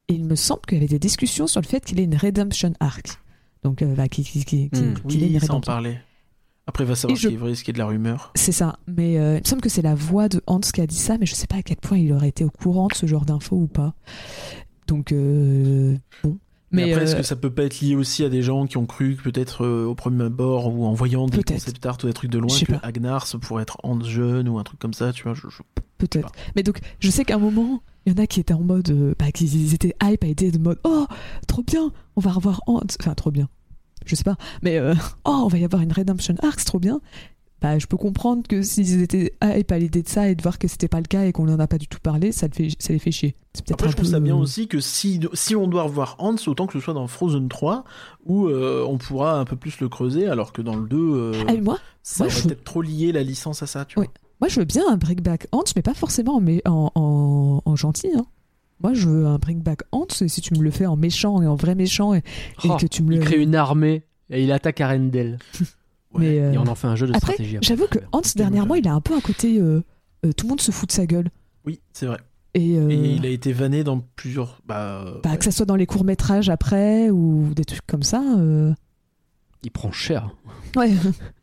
Et 0.07 0.13
il 0.13 0.25
me 0.25 0.35
semble 0.35 0.61
qu'il 0.67 0.77
y 0.77 0.81
avait 0.81 0.87
des 0.87 0.99
discussions 0.99 1.47
sur 1.47 1.61
le 1.61 1.65
fait 1.67 1.83
qu'il 1.83 1.99
ait 1.99 2.03
une 2.03 2.15
redemption 2.15 2.73
arc. 2.79 3.19
Donc, 3.63 3.81
euh, 3.81 3.95
bah, 3.95 4.07
qu'il- 4.07 4.23
qu'il- 4.25 4.45
qu'il- 4.45 4.69
Hmm. 4.71 4.93
ait 5.09 5.15
une 5.15 5.33
Oui, 5.33 5.39
ça 5.39 5.53
en 5.55 5.61
parlait. 5.61 5.99
Après, 6.67 6.83
il 6.83 6.87
va 6.87 6.95
savoir 6.95 7.15
Et 7.15 7.19
ce 7.19 7.23
je- 7.23 7.27
qui 7.29 7.33
est 7.33 7.37
vrai, 7.37 7.55
ce 7.55 7.63
qui 7.63 7.71
est 7.71 7.73
de 7.73 7.79
la 7.79 7.87
rumeur. 7.87 8.31
C'est 8.35 8.51
ça, 8.51 8.77
mais 8.87 9.17
euh, 9.17 9.37
il 9.37 9.41
me 9.41 9.45
semble 9.47 9.61
que 9.61 9.69
c'est 9.69 9.81
la 9.81 9.95
voix 9.95 10.29
de 10.29 10.41
Hans 10.47 10.59
qui 10.59 10.79
a 10.81 10.85
dit 10.87 10.95
ça, 10.95 11.17
mais 11.17 11.25
je 11.25 11.33
sais 11.33 11.47
pas 11.47 11.55
à 11.57 11.61
quel 11.63 11.77
point 11.77 11.97
il 11.97 12.11
aurait 12.13 12.29
été 12.29 12.43
au 12.43 12.49
courant 12.51 12.87
de 12.87 12.93
ce 12.93 13.05
genre 13.07 13.25
d'infos 13.25 13.55
ou 13.55 13.67
pas. 13.67 13.95
Donc, 14.87 15.11
euh, 15.11 15.95
bon. 16.23 16.37
Mais, 16.71 16.85
Mais, 16.85 16.91
après, 16.93 17.03
est-ce 17.05 17.13
euh, 17.15 17.17
que 17.19 17.23
ça 17.23 17.35
peut 17.35 17.51
pas 17.51 17.63
être 17.63 17.79
lié 17.79 17.95
aussi 17.95 18.23
à 18.23 18.29
des 18.29 18.41
gens 18.41 18.65
qui 18.65 18.77
ont 18.77 18.85
cru 18.85 19.15
que 19.15 19.21
peut-être 19.21 19.63
euh, 19.65 19.85
au 19.85 19.95
premier 19.95 20.23
abord 20.25 20.73
ou 20.73 20.85
en 20.85 20.93
voyant 20.93 21.27
des 21.27 21.43
concept 21.43 21.85
art 21.85 21.97
ou 22.03 22.07
des 22.07 22.13
trucs 22.13 22.31
de 22.31 22.39
loin 22.39 22.57
que 22.59 22.71
pas. 22.73 22.79
Agnar 22.83 23.27
ça 23.27 23.37
pourrait 23.37 23.63
être 23.63 23.77
Hans 23.83 24.01
jeune 24.01 24.49
ou 24.49 24.57
un 24.57 24.63
truc 24.63 24.79
comme 24.79 24.93
ça, 24.93 25.13
tu 25.13 25.23
vois. 25.23 25.33
Je, 25.35 25.47
je- 25.49 25.61
Peut-être. 25.97 26.31
Mais 26.55 26.63
donc, 26.63 26.79
je 26.99 27.09
sais 27.09 27.23
qu'à 27.23 27.35
un 27.35 27.39
moment, 27.39 27.81
il 28.05 28.11
y 28.11 28.19
en 28.19 28.21
a 28.23 28.27
qui 28.27 28.39
étaient 28.41 28.53
en 28.53 28.61
mode. 28.61 28.89
euh, 28.89 29.13
bah, 29.17 29.31
qui 29.31 29.45
ils 29.45 29.73
étaient 29.73 29.95
hype 30.03 30.23
à 30.23 30.27
aider 30.27 30.51
de 30.51 30.57
mode 30.57 30.79
Oh, 30.83 31.05
trop 31.47 31.63
bien, 31.63 31.91
on 32.17 32.21
va 32.21 32.31
revoir 32.31 32.61
Hans. 32.67 32.81
Enfin, 32.99 33.13
trop 33.13 33.31
bien. 33.31 33.47
Je 34.05 34.15
sais 34.15 34.23
pas. 34.25 34.35
Mais 34.61 34.77
euh, 34.77 34.93
Oh, 35.25 35.43
on 35.45 35.47
va 35.47 35.57
y 35.57 35.63
avoir 35.63 35.81
une 35.81 35.93
Redemption 35.93 36.35
Arc, 36.43 36.59
c'est 36.59 36.65
trop 36.65 36.79
bien. 36.79 36.99
Bah, 37.61 37.79
je 37.79 37.87
peux 37.87 37.97
comprendre 37.97 38.43
que 38.47 38.61
s'ils 38.61 39.01
étaient 39.01 39.33
hype 39.43 39.71
à 39.71 39.79
l'idée 39.79 40.03
de 40.03 40.09
ça 40.09 40.29
et 40.29 40.35
de 40.35 40.41
voir 40.41 40.59
que 40.59 40.67
c'était 40.67 40.87
pas 40.89 40.99
le 40.99 41.05
cas 41.07 41.23
et 41.25 41.31
qu'on 41.31 41.47
en 41.51 41.59
a 41.59 41.67
pas 41.67 41.77
du 41.77 41.87
tout 41.87 41.99
parlé, 42.03 42.31
ça, 42.31 42.47
le 42.47 42.53
fait, 42.53 42.67
ça 42.79 42.93
les 42.93 42.99
fait 42.99 43.11
chier. 43.11 43.35
C'est 43.53 43.65
peut-être 43.65 43.73
Après, 43.75 43.87
un 43.87 43.91
je 43.91 43.95
trouve 43.95 44.05
peu, 44.07 44.11
ça 44.11 44.19
bien 44.19 44.35
aussi 44.35 44.67
que 44.67 44.79
si, 44.81 45.19
si 45.33 45.55
on 45.55 45.67
doit 45.67 45.83
revoir 45.83 46.15
Hans, 46.19 46.35
autant 46.47 46.67
que 46.67 46.73
ce 46.73 46.79
soit 46.79 46.93
dans 46.93 47.07
Frozen 47.07 47.47
3, 47.47 47.83
où 48.25 48.47
euh, 48.47 48.85
on 48.87 48.97
pourra 48.97 49.39
un 49.39 49.45
peu 49.45 49.55
plus 49.55 49.79
le 49.79 49.89
creuser, 49.89 50.27
alors 50.27 50.51
que 50.53 50.61
dans 50.61 50.75
le 50.75 50.87
2, 50.87 50.97
euh, 50.97 51.31
Ah, 51.47 51.53
mais 51.53 51.61
moi, 51.61 51.79
ça 52.03 52.25
moi, 52.25 52.33
je- 52.33 52.43
peut-être 52.43 52.63
trop 52.65 52.81
lié 52.81 53.11
la 53.11 53.23
licence 53.23 53.63
à 53.63 53.67
ça, 53.67 53.85
tu 53.85 53.95
vois. 53.95 54.03
Oui. 54.03 54.09
moi, 54.41 54.47
je 54.49 54.59
veux 54.59 54.65
bien 54.65 54.83
un 54.89 54.97
Bring 54.97 55.21
Back 55.21 55.47
Hans, 55.51 55.63
mais 55.75 55.81
pas 55.81 55.93
forcément 55.95 56.35
en, 56.35 56.41
mé- 56.41 56.61
en, 56.67 56.91
en, 56.93 57.61
en 57.65 57.75
gentil. 57.75 58.09
hein. 58.15 58.25
Moi, 58.83 58.93
je 58.93 59.07
veux 59.07 59.25
un 59.25 59.37
Bring 59.39 59.61
Back 59.63 59.83
Hans, 59.93 60.05
et 60.21 60.27
si 60.27 60.41
tu 60.41 60.53
me 60.53 60.61
le 60.61 60.69
fais 60.71 60.85
en 60.85 60.97
méchant 60.97 61.41
et 61.41 61.47
en 61.47 61.55
vrai 61.55 61.73
méchant, 61.73 62.13
et, 62.13 62.17
et 62.17 62.21
Oh, 62.69 62.75
que 62.79 62.85
tu 62.85 63.01
me 63.01 63.13
Il 63.13 63.19
le. 63.19 63.25
crée 63.25 63.41
une 63.41 63.55
armée 63.55 64.03
et 64.29 64.43
il 64.43 64.51
attaque 64.51 64.81
Arendelle. 64.81 65.39
Mais, 66.19 66.39
euh, 66.39 66.53
Et 66.53 66.57
on 66.57 66.67
en 66.67 66.75
fait 66.75 66.87
un 66.87 66.95
jeu 66.95 67.07
de 67.07 67.11
Après, 67.15 67.33
stratégie. 67.33 67.57
après. 67.57 67.65
j'avoue 67.67 67.87
que 67.87 67.99
Hans, 68.11 68.21
dernièrement, 68.35 68.75
il 68.75 68.87
a 68.87 68.93
un 68.93 69.01
peu 69.01 69.15
un 69.15 69.19
côté. 69.21 69.59
euh, 69.59 69.83
euh, 70.25 70.31
tout 70.33 70.45
le 70.45 70.49
monde 70.49 70.61
se 70.61 70.71
fout 70.71 70.89
de 70.89 70.93
sa 70.93 71.05
gueule. 71.05 71.29
Oui, 71.65 71.79
c'est 71.93 72.05
vrai. 72.05 72.19
Et, 72.53 72.77
euh, 72.77 72.89
Et 72.89 72.95
il 73.15 73.25
a 73.25 73.29
été 73.29 73.51
vanné 73.51 73.83
dans 73.83 73.99
plusieurs. 74.15 74.61
Bah, 74.65 75.03
bah, 75.23 75.31
ouais. 75.31 75.37
que 75.37 75.43
ça 75.43 75.51
soit 75.51 75.65
dans 75.65 75.75
les 75.75 75.85
courts-métrages 75.85 76.49
après 76.49 77.09
ou 77.09 77.53
des 77.53 77.65
trucs 77.65 77.85
comme 77.85 78.03
ça. 78.03 78.23
euh, 78.37 78.73
Il 79.63 79.71
prend 79.71 79.91
cher. 79.91 80.29
Ouais. 80.77 80.91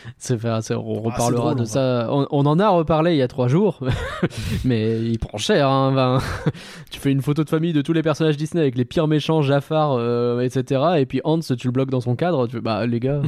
Enfin, 0.32 0.60
on 0.76 0.98
Ah, 0.98 1.10
reparlera 1.10 1.42
drôle, 1.54 1.56
de 1.56 1.62
en 1.62 1.66
ça. 1.66 2.08
On, 2.10 2.26
on 2.30 2.46
en 2.46 2.58
a 2.58 2.68
reparlé 2.68 3.12
il 3.12 3.16
y 3.18 3.22
a 3.22 3.28
trois 3.28 3.48
jours, 3.48 3.80
mais 4.64 5.00
il 5.02 5.18
prend 5.18 5.38
cher. 5.38 5.68
Hein, 5.68 5.92
ben. 5.92 6.20
tu 6.90 6.98
fais 7.00 7.10
une 7.12 7.20
photo 7.22 7.44
de 7.44 7.50
famille 7.50 7.72
de 7.72 7.82
tous 7.82 7.92
les 7.92 8.02
personnages 8.02 8.36
Disney 8.36 8.62
avec 8.62 8.76
les 8.76 8.84
pires 8.84 9.06
méchants, 9.08 9.42
Jafar, 9.42 9.92
euh, 9.92 10.40
etc. 10.40 10.82
Et 10.98 11.06
puis 11.06 11.20
Hans, 11.24 11.40
tu 11.40 11.66
le 11.66 11.70
bloques 11.72 11.90
dans 11.90 12.00
son 12.00 12.16
cadre. 12.16 12.46
Tu 12.46 12.56
fais, 12.56 12.60
bah 12.60 12.86
les 12.86 13.00
gars, 13.00 13.20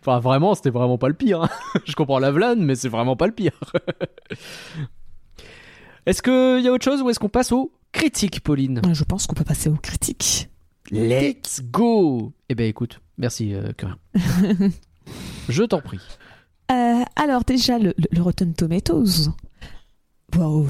enfin 0.00 0.18
vraiment, 0.18 0.54
c'était 0.54 0.70
vraiment 0.70 0.98
pas 0.98 1.08
le 1.08 1.14
pire. 1.14 1.42
hein. 1.42 1.48
Je 1.84 1.94
comprends 1.94 2.18
la 2.18 2.30
vlane, 2.32 2.62
mais 2.64 2.74
c'est 2.74 2.88
vraiment 2.88 3.16
pas 3.16 3.26
le 3.26 3.32
pire. 3.32 3.58
est-ce 6.06 6.22
qu'il 6.22 6.64
y 6.64 6.68
a 6.68 6.72
autre 6.72 6.84
chose 6.84 7.02
ou 7.02 7.10
est-ce 7.10 7.18
qu'on 7.18 7.28
passe 7.28 7.52
aux 7.52 7.72
critiques, 7.92 8.40
Pauline? 8.42 8.80
Je 8.92 9.04
pense 9.04 9.26
qu'on 9.26 9.34
peut 9.34 9.44
passer 9.44 9.68
aux 9.68 9.76
critiques. 9.76 10.48
Let's 10.92 11.62
go 11.64 12.32
Eh 12.48 12.54
ben 12.54 12.66
écoute, 12.66 13.00
merci 13.18 13.54
euh. 13.54 13.72
Je 15.48 15.62
t'en 15.62 15.80
prie. 15.80 16.00
Euh, 16.72 17.02
alors, 17.16 17.44
déjà, 17.44 17.78
le, 17.78 17.94
le- 17.96 18.08
le 18.10 18.22
Rotten 18.22 18.52
Tomatoes. 18.54 19.30
Waouh. 20.36 20.66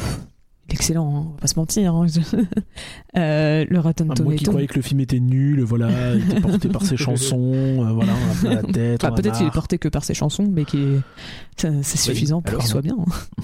Il 0.69 0.73
est 0.73 0.75
excellent, 0.75 1.17
hein, 1.17 1.25
on 1.29 1.31
va 1.35 1.39
pas 1.39 1.47
se 1.47 1.59
mentir. 1.59 1.95
hein. 1.95 2.07
Euh, 3.17 3.65
le 3.71 3.79
Rotten 3.81 4.09
Ah, 4.11 4.23
moi 4.23 4.35
qui 4.35 4.45
Tomatoes. 4.45 4.51
croyais 4.51 4.67
que 4.67 4.75
le 4.75 4.83
film 4.83 5.01
était 5.01 5.21
nul, 5.21 5.63
voilà, 5.63 6.15
il 6.15 6.31
était 6.31 6.41
porté 6.41 6.69
par 6.69 6.85
ses 6.85 6.97
chansons, 6.99 7.53
euh, 7.55 7.93
voilà, 7.93 8.13
on 8.13 8.31
a 8.31 8.35
plein 8.35 8.55
la 8.55 8.63
tête. 8.73 9.05
Enfin, 9.05 9.15
peut-être 9.15 9.39
qu'il 9.39 9.47
est 9.47 9.51
porté 9.51 9.79
que 9.79 9.89
par 9.89 10.05
ses 10.05 10.13
chansons, 10.13 10.47
mais 10.53 10.65
qui 10.67 10.79
est... 10.83 11.01
ça- 11.57 11.71
c'est 11.83 11.97
suffisant 11.97 12.43
pour 12.43 12.59
qu'il 12.59 12.69
soit 12.69 12.83
bien. 12.83 12.97
hein. 12.99 13.43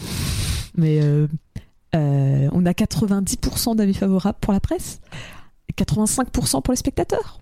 mais 0.76 1.00
euh, 1.00 1.26
euh, 1.94 2.48
on 2.52 2.66
a 2.66 2.72
90% 2.72 3.76
d'avis 3.76 3.94
favorables 3.94 4.38
pour 4.40 4.52
la 4.52 4.60
presse, 4.60 5.00
et 5.70 5.72
85% 5.82 6.60
pour 6.62 6.72
les 6.72 6.76
spectateurs. 6.76 7.40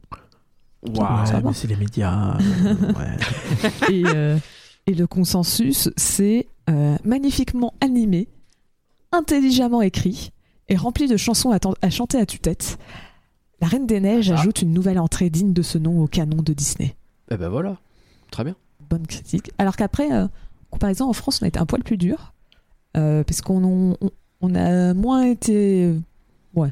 Ouais, 0.83 1.42
mais 1.44 1.52
c'est 1.52 1.67
les 1.67 1.76
médias. 1.76 2.36
euh, 2.39 2.92
ouais. 2.92 3.91
et, 3.92 4.02
euh, 4.07 4.39
et 4.86 4.94
le 4.94 5.07
consensus, 5.07 5.91
c'est 5.97 6.47
euh, 6.70 6.97
magnifiquement 7.05 7.75
animé, 7.81 8.28
intelligemment 9.12 9.83
écrit 9.83 10.33
et 10.68 10.76
rempli 10.76 11.07
de 11.09 11.17
chansons 11.17 11.52
à, 11.83 11.91
chanter 11.91 12.18
à 12.18 12.26
tue-tête. 12.26 12.78
La 13.60 13.67
Reine 13.68 13.86
des 13.86 14.00
Neiges 14.00 14.31
Ah. 14.31 14.39
ajoute 14.41 14.62
une 14.62 14.73
nouvelle 14.73 14.99
entrée 14.99 15.28
digne 15.31 15.52
de 15.52 15.62
ce 15.62 15.76
nom 15.78 16.00
au 16.02 16.07
canon 16.07 16.42
de 16.42 16.52
Disney. 16.52 16.94
Eh 17.31 17.36
ben 17.36 17.49
voilà, 17.49 17.76
très 18.31 18.44
bien. 18.44 18.55
Bonne 18.89 19.07
critique. 19.07 19.50
Alors 19.59 19.76
qu'après, 19.76 20.10
euh, 20.12 20.26
comparaison 20.70 21.09
en 21.09 21.12
France, 21.12 21.41
on 21.42 21.44
a 21.44 21.49
été 21.49 21.59
un 21.59 21.67
poil 21.67 21.83
plus 21.83 21.97
dur. 21.99 22.33
euh, 22.97 23.23
parce 23.25 23.41
qu'on 23.42 23.62
on, 24.00 24.10
on 24.41 24.55
a 24.55 24.94
moins 24.94 25.23
été. 25.25 25.92
Ouais. 26.55 26.70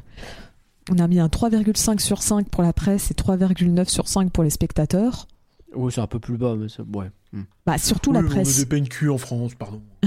On 0.91 0.97
a 0.99 1.07
mis 1.07 1.19
un 1.19 1.27
3,5 1.27 1.99
sur 1.99 2.21
5 2.21 2.49
pour 2.49 2.63
la 2.63 2.73
presse 2.73 3.11
et 3.11 3.13
3,9 3.13 3.87
sur 3.89 4.07
5 4.07 4.31
pour 4.31 4.43
les 4.43 4.49
spectateurs. 4.49 5.27
Oui, 5.75 5.91
c'est 5.93 6.01
un 6.01 6.07
peu 6.07 6.19
plus 6.19 6.37
bas, 6.37 6.55
mais 6.57 6.67
c'est... 6.67 6.81
ouais. 6.81 7.11
Hmm. 7.31 7.43
Bah, 7.65 7.77
surtout 7.77 8.09
Oui, 8.09 8.17
la 8.17 8.23
on 8.23 8.27
presse. 8.27 8.65
peines 8.65 8.87
cul 8.87 9.09
en 9.09 9.19
France, 9.19 9.53
pardon. 9.53 9.81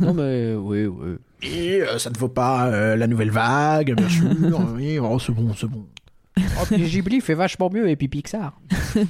non 0.00 0.14
mais 0.14 0.54
oui, 0.54 0.86
oui. 0.86 1.16
Et 1.42 1.82
euh, 1.82 1.98
ça 1.98 2.10
ne 2.10 2.16
vaut 2.18 2.28
pas 2.28 2.68
euh, 2.68 2.94
la 2.94 3.08
nouvelle 3.08 3.32
vague, 3.32 3.96
bien 3.96 4.08
sûr. 4.08 4.26
oui, 4.76 4.98
oh, 5.00 5.18
c'est 5.18 5.32
bon, 5.32 5.52
c'est 5.58 5.66
bon. 5.66 5.84
Oh, 6.38 6.64
puis 6.64 6.88
Ghibli 6.88 7.20
fait 7.20 7.34
vachement 7.34 7.70
mieux 7.70 7.88
et 7.88 7.96
puis 7.96 8.08
Pixar. 8.08 8.60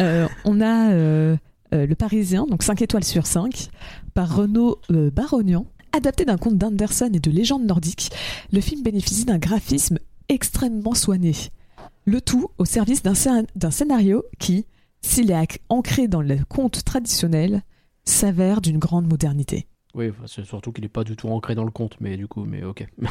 Euh, 0.00 0.26
on 0.46 0.62
a 0.62 0.90
euh, 0.92 1.36
euh, 1.74 1.86
Le 1.86 1.94
Parisien, 1.94 2.46
donc 2.46 2.62
5 2.62 2.80
étoiles 2.80 3.04
sur 3.04 3.26
5, 3.26 3.68
par 4.14 4.34
Renaud 4.34 4.78
euh, 4.90 5.10
Barognan. 5.10 5.66
Adapté 5.94 6.24
d'un 6.24 6.38
conte 6.38 6.56
d'Anderson 6.56 7.10
et 7.12 7.20
de 7.20 7.30
légendes 7.30 7.66
nordiques, 7.66 8.10
le 8.50 8.62
film 8.62 8.82
bénéficie 8.82 9.26
d'un 9.26 9.36
graphisme 9.36 9.98
extrêmement 10.28 10.94
soigné. 10.94 11.32
Le 12.04 12.20
tout 12.20 12.48
au 12.58 12.64
service 12.64 13.02
d'un 13.02 13.12
scén- 13.14 13.46
d'un 13.56 13.70
scénario 13.70 14.24
qui, 14.38 14.66
s'il 15.02 15.30
est 15.30 15.60
ancré 15.68 16.08
dans 16.08 16.22
le 16.22 16.38
conte 16.48 16.84
traditionnel, 16.84 17.62
s'avère 18.04 18.60
d'une 18.60 18.78
grande 18.78 19.06
modernité. 19.08 19.66
Oui, 19.94 20.10
c'est 20.26 20.44
surtout 20.44 20.72
qu'il 20.72 20.84
est 20.84 20.88
pas 20.88 21.04
du 21.04 21.16
tout 21.16 21.28
ancré 21.28 21.54
dans 21.54 21.64
le 21.64 21.70
conte, 21.70 21.96
mais 22.00 22.16
du 22.16 22.26
coup, 22.26 22.44
mais 22.44 22.64
ok. 22.64 22.86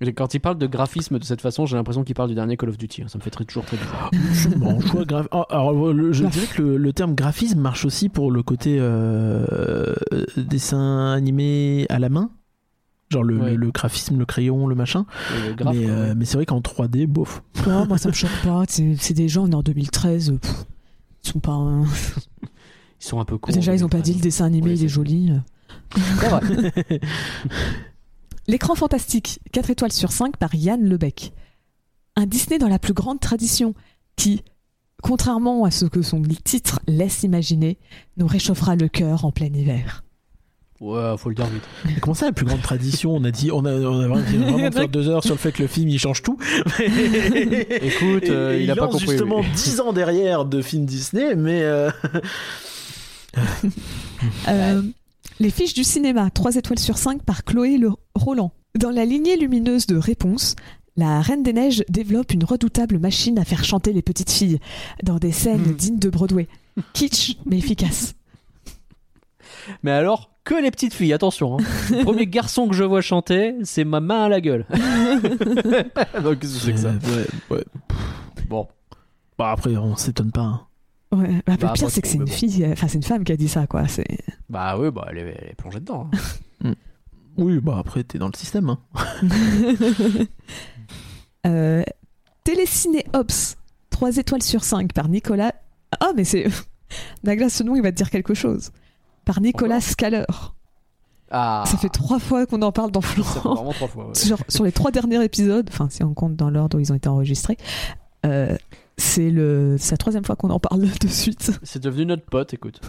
Et 0.00 0.12
Quand 0.12 0.34
il 0.34 0.40
parle 0.40 0.58
de 0.58 0.66
graphisme 0.66 1.18
de 1.20 1.24
cette 1.24 1.40
façon, 1.40 1.64
j'ai 1.64 1.76
l'impression 1.76 2.02
qu'il 2.02 2.14
parle 2.16 2.28
du 2.28 2.34
dernier 2.34 2.56
Call 2.56 2.70
of 2.70 2.76
Duty. 2.78 3.02
hein. 3.02 3.06
Ça 3.08 3.18
me 3.18 3.22
fait 3.22 3.30
très, 3.30 3.44
toujours 3.44 3.64
très 3.64 3.76
bizarre. 3.76 4.10
Bon, 4.56 4.80
choix 4.80 5.04
grave. 5.04 5.28
Ah, 5.30 5.46
alors, 5.50 5.92
le- 5.92 6.12
je 6.12 6.24
dirais 6.24 6.46
que 6.46 6.60
le, 6.62 6.76
le 6.76 6.92
terme 6.92 7.14
graphisme 7.14 7.60
marche 7.60 7.84
aussi 7.84 8.08
pour 8.08 8.30
le 8.32 8.42
côté 8.42 8.76
euh, 8.80 9.94
dessin 10.36 11.12
animé 11.12 11.86
à 11.88 11.98
la 12.00 12.08
main. 12.08 12.30
Genre 13.12 13.22
le, 13.22 13.38
Ouais. 13.38 13.50
le- 13.52 13.56
le 13.56 13.70
graphisme, 13.70 14.18
le 14.18 14.24
crayon, 14.26 14.66
le 14.66 14.74
machin. 14.74 15.06
Le 15.46 15.54
graphe, 15.54 15.76
mais 15.76 15.84
quoi, 15.84 15.92
euh, 15.94 16.14
mais 16.16 16.24
c'est 16.24 16.36
vrai 16.36 16.46
qu'en 16.46 16.60
3D, 16.60 17.06
bof. 17.06 17.42
Ouais, 17.66 17.86
moi 17.86 17.98
ça 17.98 18.08
me 18.08 18.14
choque 18.14 18.30
pas. 18.42 18.64
C'est 18.68 18.96
c'est 18.98 19.14
des 19.14 19.28
gens, 19.28 19.44
on 19.44 19.50
est 19.50 19.54
en 19.54 19.62
2013. 19.62 20.30
euh, 20.30 20.38
pff, 20.38 20.64
ils 21.24 21.28
sont 21.30 21.40
pas. 21.40 21.56
euh, 21.56 21.84
Ils 23.00 23.04
sont 23.04 23.18
un 23.20 23.24
peu 23.24 23.36
cons. 23.36 23.50
Déjà, 23.52 23.74
ils 23.74 23.84
ont 23.84 23.88
pas 23.88 24.00
dit 24.00 24.14
le 24.14 24.20
dessin 24.20 24.44
animé, 24.44 24.74
il 24.74 24.84
est 24.84 24.88
joli. 24.88 25.32
L'écran 28.48 28.74
fantastique, 28.74 29.40
4 29.52 29.70
étoiles 29.70 29.92
sur 29.92 30.12
5 30.12 30.36
par 30.36 30.54
Yann 30.54 30.82
Lebec. 30.84 31.32
Un 32.16 32.26
Disney 32.26 32.58
dans 32.58 32.68
la 32.68 32.78
plus 32.78 32.92
grande 32.92 33.20
tradition 33.20 33.74
qui, 34.16 34.42
contrairement 35.02 35.64
à 35.64 35.70
ce 35.70 35.86
que 35.86 36.02
son 36.02 36.22
titre 36.44 36.80
laisse 36.86 37.22
imaginer, 37.22 37.78
nous 38.16 38.26
réchauffera 38.26 38.76
le 38.76 38.88
cœur 38.88 39.24
en 39.24 39.32
plein 39.32 39.46
hiver. 39.52 40.04
Ouais, 40.82 41.14
faut 41.16 41.28
le 41.28 41.36
dire 41.36 41.46
vite. 41.46 41.62
Mais 41.84 41.92
Comment 42.00 42.14
ça, 42.14 42.26
la 42.26 42.32
plus 42.32 42.44
grande 42.44 42.60
tradition? 42.60 43.14
On 43.14 43.22
a 43.22 43.30
dit, 43.30 43.52
on 43.52 43.64
a, 43.64 43.72
on 43.72 44.00
a 44.00 44.08
vraiment, 44.08 44.16
vraiment 44.16 44.70
fait 44.72 44.88
deux 44.88 45.08
heures 45.08 45.22
sur 45.22 45.34
le 45.34 45.38
fait 45.38 45.52
que 45.52 45.62
le 45.62 45.68
film 45.68 45.88
il 45.88 45.98
change 46.00 46.22
tout. 46.22 46.36
Écoute, 46.80 48.24
euh, 48.28 48.58
Et 48.58 48.64
il 48.64 48.70
a 48.70 48.74
pas 48.74 48.86
lance 48.86 48.94
compris. 48.94 49.10
justement 49.10 49.42
lui. 49.42 49.48
10 49.54 49.80
ans 49.80 49.92
derrière 49.92 50.44
de 50.44 50.60
films 50.60 50.84
Disney, 50.84 51.36
mais 51.36 51.62
euh, 51.62 51.90
Euh, 54.48 54.82
les 55.40 55.50
fiches 55.50 55.74
du 55.74 55.84
cinéma, 55.84 56.30
3 56.30 56.56
étoiles 56.56 56.78
sur 56.78 56.98
5 56.98 57.22
par 57.22 57.44
Chloé 57.44 57.78
Le 57.78 57.90
Roland. 58.14 58.52
Dans 58.78 58.90
la 58.90 59.04
lignée 59.04 59.36
lumineuse 59.36 59.86
de 59.86 59.96
Réponse, 59.96 60.54
la 60.96 61.20
Reine 61.20 61.42
des 61.42 61.52
Neiges 61.52 61.84
développe 61.88 62.32
une 62.32 62.44
redoutable 62.44 62.98
machine 62.98 63.38
à 63.38 63.44
faire 63.44 63.64
chanter 63.64 63.92
les 63.92 64.02
petites 64.02 64.30
filles 64.30 64.58
dans 65.02 65.18
des 65.18 65.32
scènes 65.32 65.74
dignes 65.74 65.98
de 65.98 66.10
Broadway. 66.10 66.46
Kitsch, 66.92 67.36
mais 67.46 67.58
efficace. 67.58 68.14
Mais 69.82 69.90
alors, 69.92 70.30
que 70.44 70.54
les 70.54 70.70
petites 70.70 70.94
filles, 70.94 71.12
attention. 71.12 71.58
hein. 71.58 71.62
Le 71.90 72.02
premier 72.04 72.26
garçon 72.26 72.68
que 72.68 72.74
je 72.74 72.84
vois 72.84 73.00
chanter, 73.00 73.54
c'est 73.62 73.84
ma 73.84 74.00
main 74.00 74.24
à 74.24 74.28
la 74.28 74.40
gueule. 74.40 74.66
Donc, 76.22 76.38
qu'est-ce 76.40 76.54
que 76.54 76.60
c'est 76.60 76.72
que 76.72 76.78
ça 76.78 76.90
ouais, 76.90 77.26
ouais. 77.56 77.64
Bon. 78.48 78.66
Bah, 79.38 79.50
après, 79.52 79.76
on 79.76 79.96
s'étonne 79.96 80.32
pas. 80.32 80.40
hein. 80.42 80.60
Ouais, 81.12 81.42
bah, 81.46 81.52
le 81.54 81.56
Bah, 81.58 81.72
pire, 81.74 81.84
pas 81.86 81.90
c'est 81.90 82.00
que 82.02 82.08
c'est 82.08 82.16
une 82.18 82.26
fille, 82.28 82.66
enfin, 82.72 82.88
c'est 82.88 82.96
une 82.96 83.02
femme 83.02 83.22
qui 83.24 83.32
a 83.32 83.36
dit 83.36 83.48
ça, 83.48 83.66
quoi. 83.66 83.86
C'est. 83.86 84.06
Bah 84.48 84.78
oui, 84.78 84.90
bah 84.90 85.06
elle 85.10 85.18
est, 85.18 85.36
elle 85.42 85.48
est 85.50 85.54
plongée 85.56 85.80
dedans. 85.80 86.08
hein. 86.64 86.72
Oui, 87.38 87.60
bah 87.62 87.76
après, 87.78 88.04
t'es 88.04 88.18
dans 88.18 88.26
le 88.28 88.36
système. 88.36 88.68
Hein. 88.68 88.78
Euh, 91.46 91.82
Téléciné 92.44 93.04
Ops, 93.14 93.56
3 93.90 94.16
étoiles 94.18 94.42
sur 94.42 94.64
5 94.64 94.92
par 94.92 95.08
Nicolas. 95.08 95.54
Ah, 96.00 96.12
mais 96.16 96.24
c'est. 96.24 96.46
Nagla, 97.24 97.48
ce 97.48 97.62
nom, 97.62 97.74
il 97.76 97.82
va 97.82 97.90
te 97.90 97.96
dire 97.96 98.10
quelque 98.10 98.34
chose. 98.34 98.70
Par 99.24 99.40
Nicolas 99.40 99.80
Scaler. 99.80 100.24
Ah, 101.30 101.64
Ça 101.66 101.78
fait 101.78 101.88
trois 101.88 102.18
fois 102.18 102.44
qu'on 102.46 102.60
en 102.62 102.72
parle 102.72 102.90
dans 102.90 103.00
ça 103.00 103.08
fait 103.08 103.22
Florent. 103.22 103.54
vraiment 103.54 103.72
trois 103.72 103.88
fois. 103.88 104.08
ouais. 104.08 104.14
Sur, 104.14 104.38
sur 104.48 104.64
les 104.64 104.72
trois 104.72 104.90
derniers 104.90 105.22
épisodes, 105.24 105.68
enfin, 105.72 105.88
si 105.90 106.02
on 106.04 106.12
compte 106.12 106.36
dans 106.36 106.50
l'ordre 106.50 106.76
où 106.76 106.80
ils 106.80 106.92
ont 106.92 106.96
été 106.96 107.08
enregistrés, 107.08 107.56
euh, 108.26 108.56
c'est 108.98 109.30
le, 109.30 109.76
la 109.90 109.96
troisième 109.96 110.24
fois 110.24 110.36
qu'on 110.36 110.50
en 110.50 110.60
parle 110.60 110.82
de 111.00 111.08
suite. 111.08 111.50
C'est 111.62 111.82
devenu 111.82 112.04
notre 112.06 112.24
pote, 112.24 112.52
écoute. 112.52 112.80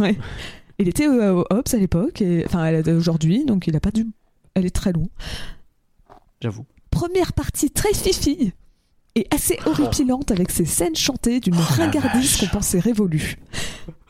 Il 0.80 0.90
était 0.90 1.08
euh, 1.08 1.36
au 1.36 1.46
Ops 1.52 1.74
à 1.74 1.78
l'époque, 1.78 2.22
et- 2.22 2.44
enfin, 2.46 2.66
elle 2.66 2.76
est 2.76 2.92
aujourd'hui, 2.92 3.46
donc 3.46 3.68
il 3.68 3.76
a 3.76 3.80
pas 3.80 3.92
dû 3.92 4.08
aller 4.56 4.72
très 4.72 4.92
loin. 4.92 5.08
J'avoue. 6.42 6.66
Première 6.92 7.32
partie 7.34 7.72
très 7.72 7.94
fifi 7.94 8.52
et 9.16 9.28
assez 9.32 9.58
horripilante 9.66 10.32
avec 10.32 10.52
ses 10.52 10.66
scènes 10.66 10.96
chantées 10.96 11.40
d'une 11.40 11.56
ringardise 11.56 12.38
qu'on 12.38 12.48
pensait 12.48 12.80
révolue. 12.80 13.38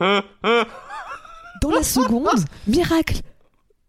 Dans 1.68 1.74
la 1.76 1.82
seconde, 1.82 2.28
miracle, 2.66 3.20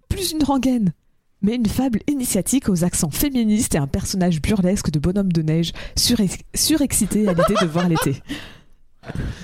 plus 0.09 0.31
une 0.31 0.43
rengaine, 0.43 0.93
mais 1.41 1.55
une 1.55 1.65
fable 1.65 1.99
initiatique 2.07 2.69
aux 2.69 2.83
accents 2.83 3.09
féministes 3.11 3.75
et 3.75 3.77
un 3.77 3.87
personnage 3.87 4.41
burlesque 4.41 4.91
de 4.91 4.99
bonhomme 4.99 5.31
de 5.31 5.41
neige 5.41 5.71
surex- 5.97 6.39
surexcité 6.55 7.27
à 7.27 7.33
l'idée 7.33 7.55
de 7.61 7.65
voir 7.67 7.87
l'été. 7.87 8.21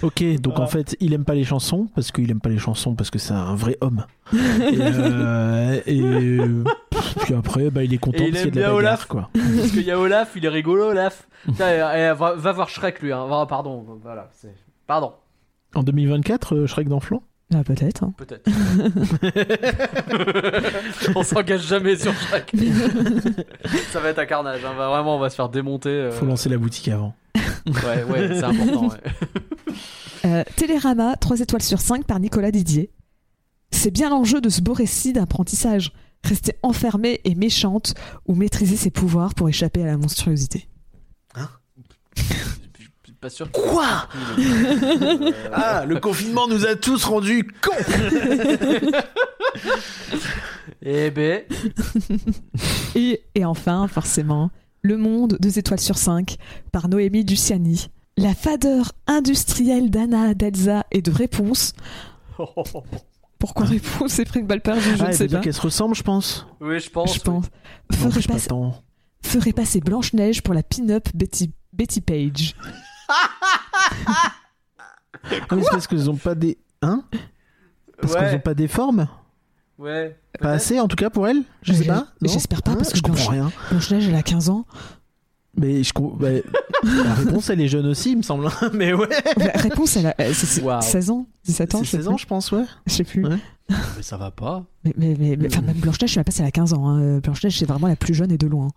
Ok, 0.02 0.24
donc 0.42 0.58
en 0.60 0.66
fait, 0.66 0.96
il 1.00 1.14
aime 1.14 1.24
pas 1.24 1.36
les 1.36 1.44
chansons 1.44 1.88
parce 1.94 2.12
qu'il 2.12 2.32
aime 2.32 2.40
pas 2.42 2.50
les 2.50 2.58
chansons 2.58 2.96
parce 2.96 3.12
que 3.12 3.20
c'est 3.20 3.36
un 3.36 3.54
vrai 3.54 3.78
homme. 3.82 4.08
et, 4.34 4.38
euh, 4.80 5.80
et, 5.86 6.02
puis 7.20 7.36
après, 7.36 7.70
bah, 7.70 7.84
il 7.84 7.94
est 7.94 8.00
content 8.00 8.24
Et 8.24 8.30
il 8.30 8.32
parce 8.32 8.44
qu'il 8.46 8.56
y 8.56 8.64
a 8.64 8.70
aime 8.70 8.70
de 8.70 8.70
la 8.70 8.70
bien 8.70 8.76
Olaf. 8.76 9.06
quoi. 9.06 9.30
Parce 9.36 9.70
qu'il 9.70 9.84
y 9.84 9.92
a 9.92 10.00
Olaf, 10.00 10.32
il 10.36 10.46
est 10.46 10.50
rigolo, 10.50 10.86
Olaf. 10.86 11.28
Putain, 11.46 12.14
va, 12.16 12.34
va 12.34 12.52
voir 12.52 12.70
Shrek, 12.70 13.02
lui. 13.04 13.12
Hein. 13.12 13.28
Pardon, 13.48 13.86
voilà. 14.02 14.32
Pardon, 14.88 15.14
En 15.76 15.84
2024, 15.84 16.56
euh, 16.56 16.66
Shrek 16.66 16.88
dans 16.90 17.00
Flan 17.00 17.22
Ah, 17.54 17.64
peut-être. 17.64 18.04
hein. 18.04 18.14
peut-être. 18.18 18.48
on 21.16 21.24
s'engage 21.24 21.66
jamais 21.68 21.96
sur 21.98 22.14
Shrek. 22.14 22.52
Ça 23.92 24.00
va 24.00 24.10
être 24.10 24.20
un 24.20 24.26
carnage. 24.26 24.64
hein. 24.66 24.74
Vraiment, 24.74 25.18
on 25.18 25.20
va 25.20 25.30
se 25.30 25.36
faire 25.36 25.50
démonter. 25.50 25.90
euh. 25.90 26.12
Faut 26.12 26.26
lancer 26.26 26.50
la 26.50 26.58
boutique 26.58 26.88
avant. 26.88 27.14
Ouais, 27.68 28.04
ouais, 28.04 28.30
c'est 28.36 28.44
important. 28.44 28.88
ouais. 28.88 29.76
Euh, 30.26 30.44
Télérama, 30.56 31.16
3 31.18 31.40
étoiles 31.42 31.62
sur 31.62 31.80
5 31.82 32.06
par 32.06 32.20
Nicolas 32.20 32.52
Didier. 32.52 32.90
C'est 33.72 33.92
bien 33.92 34.10
l'enjeu 34.10 34.42
de 34.42 34.50
ce 34.50 34.62
beau 34.62 34.74
récit 34.74 35.14
d'apprentissage. 35.14 35.92
Rester 36.24 36.54
enfermée 36.62 37.20
et 37.24 37.34
méchante 37.36 37.96
ou 38.28 38.36
maîtriser 38.36 38.76
ses 38.76 38.92
pouvoirs 38.92 39.34
pour 39.34 39.50
échapper 39.50 39.82
à 39.82 39.86
la 39.88 39.98
monstruosité. 39.98 40.68
Suis 42.16 42.61
pas 43.22 43.30
sûr. 43.30 43.50
Quoi 43.52 44.08
Euh, 44.40 45.32
Ah, 45.54 45.86
le 45.86 46.00
confinement 46.00 46.48
nous 46.48 46.66
a 46.66 46.76
tous 46.76 47.04
rendus 47.06 47.48
cons 47.62 47.72
Eh 50.84 51.12
ben, 51.12 51.44
Et, 52.96 53.22
et 53.36 53.46
enfin, 53.46 53.88
forcément, 53.88 54.50
Le 54.82 54.98
Monde, 54.98 55.38
2 55.40 55.60
étoiles 55.60 55.80
sur 55.80 55.98
5 55.98 56.38
par 56.72 56.88
Noémie 56.90 57.24
Luciani. 57.24 57.90
La 58.18 58.34
fadeur 58.34 58.92
industrielle 59.08 59.90
d'Anna, 59.92 60.34
d'Elsa 60.34 60.86
et 60.92 61.02
de 61.02 61.12
Réponse. 61.12 61.74
Pourquoi 63.40 63.66
Réponse? 63.66 64.12
S'est 64.12 64.26
pris 64.26 64.40
une 64.40 64.48
balle 64.48 64.62
perdue 64.62 64.82
Je 64.98 65.04
Ah, 65.04 65.08
ne 65.10 65.14
sais 65.14 65.28
pas. 65.28 65.40
qu'elle 65.40 65.54
se 65.54 65.62
ressemble, 65.62 65.96
je 65.96 66.04
pense. 66.04 66.46
oui, 66.60 66.80
je 66.80 66.90
pense. 66.90 67.14
Je 67.16 67.20
pense. 67.20 67.46
Ferait, 67.92 68.22
pas 68.28 68.38
ferait 69.24 69.54
passer 69.54 69.80
Blanche-Neige 69.82 70.42
pour 70.42 70.54
la 70.54 70.64
pin-up 70.64 71.08
Betty, 71.14 71.52
Betty 71.74 72.02
Page. 72.02 72.56
Ah, 75.50 75.56
mais 75.56 75.62
c'est 75.64 75.70
parce 75.72 75.88
qu'ils 75.88 76.10
ont 76.10 76.16
pas 76.16 76.36
des. 76.36 76.58
Hein? 76.82 77.04
Parce 78.02 78.16
qu'ils 78.16 78.24
Ouais, 78.26 78.36
ont 78.36 78.40
pas 78.40 78.54
des 78.54 78.68
formes? 78.68 79.08
Ouais. 79.78 80.18
Pas 80.40 80.52
assez 80.52 80.80
en 80.80 80.88
tout 80.88 80.96
cas 80.96 81.10
pour 81.10 81.28
elle 81.28 81.44
Je 81.62 81.74
sais 81.74 81.80
Mais 81.82 81.86
pas. 81.88 82.08
j'espère 82.22 82.62
pas, 82.64 82.72
Hein? 82.72 82.76
parce 82.76 82.90
que 82.92 82.98
je 82.98 83.04
comprends 83.04 83.16
Blanche- 83.24 83.30
rien. 83.30 83.52
Blanche-Neige, 83.70 84.08
elle 84.10 84.16
a 84.16 84.24
15 84.24 84.50
ans. 84.50 84.66
Mais 85.58 85.84
je 85.84 85.92
bah, 85.94 86.30
la 86.84 87.14
réponse 87.14 87.50
elle 87.50 87.60
est 87.62 87.68
jeune 87.68 87.86
aussi, 87.88 88.12
il 88.12 88.18
me 88.18 88.22
semble. 88.22 88.50
Mais 88.74 88.94
ouais. 88.94 89.10
La 89.38 89.52
réponse, 89.62 89.98
elle 89.98 90.08
a 90.08 90.16
c'est- 90.34 90.62
Waouh. 90.62 90.82
16 90.82 91.10
ans, 91.12 91.28
17 91.44 91.76
ans, 91.76 91.78
C'est 91.80 91.84
je 91.86 91.90
sais 91.92 91.98
16 91.98 92.08
ans, 92.08 92.18
je 92.18 92.26
pense, 92.26 92.52
ouais. 92.52 92.64
Je 92.88 92.94
sais 92.94 93.04
plus. 93.04 93.26
Ouais. 93.26 93.38
Mais 93.70 94.02
ça 94.04 94.18
va 94.18 94.32
pas. 94.32 94.64
Mais, 94.86 94.94
mais, 94.98 95.16
mais- 95.20 95.36
mais- 95.36 95.48
enfin, 95.48 95.62
même 95.62 95.78
Blanche-Neige, 95.78 96.10
je 96.10 96.14
sais 96.16 96.20
même 96.20 96.26
pas 96.26 96.32
si 96.32 96.42
elle 96.42 96.48
a 96.48 96.52
15 96.52 96.74
ans. 96.74 96.88
hein. 96.88 97.02
Euh, 97.02 97.20
Blanche-Neige, 97.20 97.58
c'est 97.60 97.66
vraiment 97.66 97.88
la 97.88 97.96
plus 97.98 98.14
jeune 98.14 98.32
et 98.32 98.38
de 98.38 98.48
loin. 98.48 98.70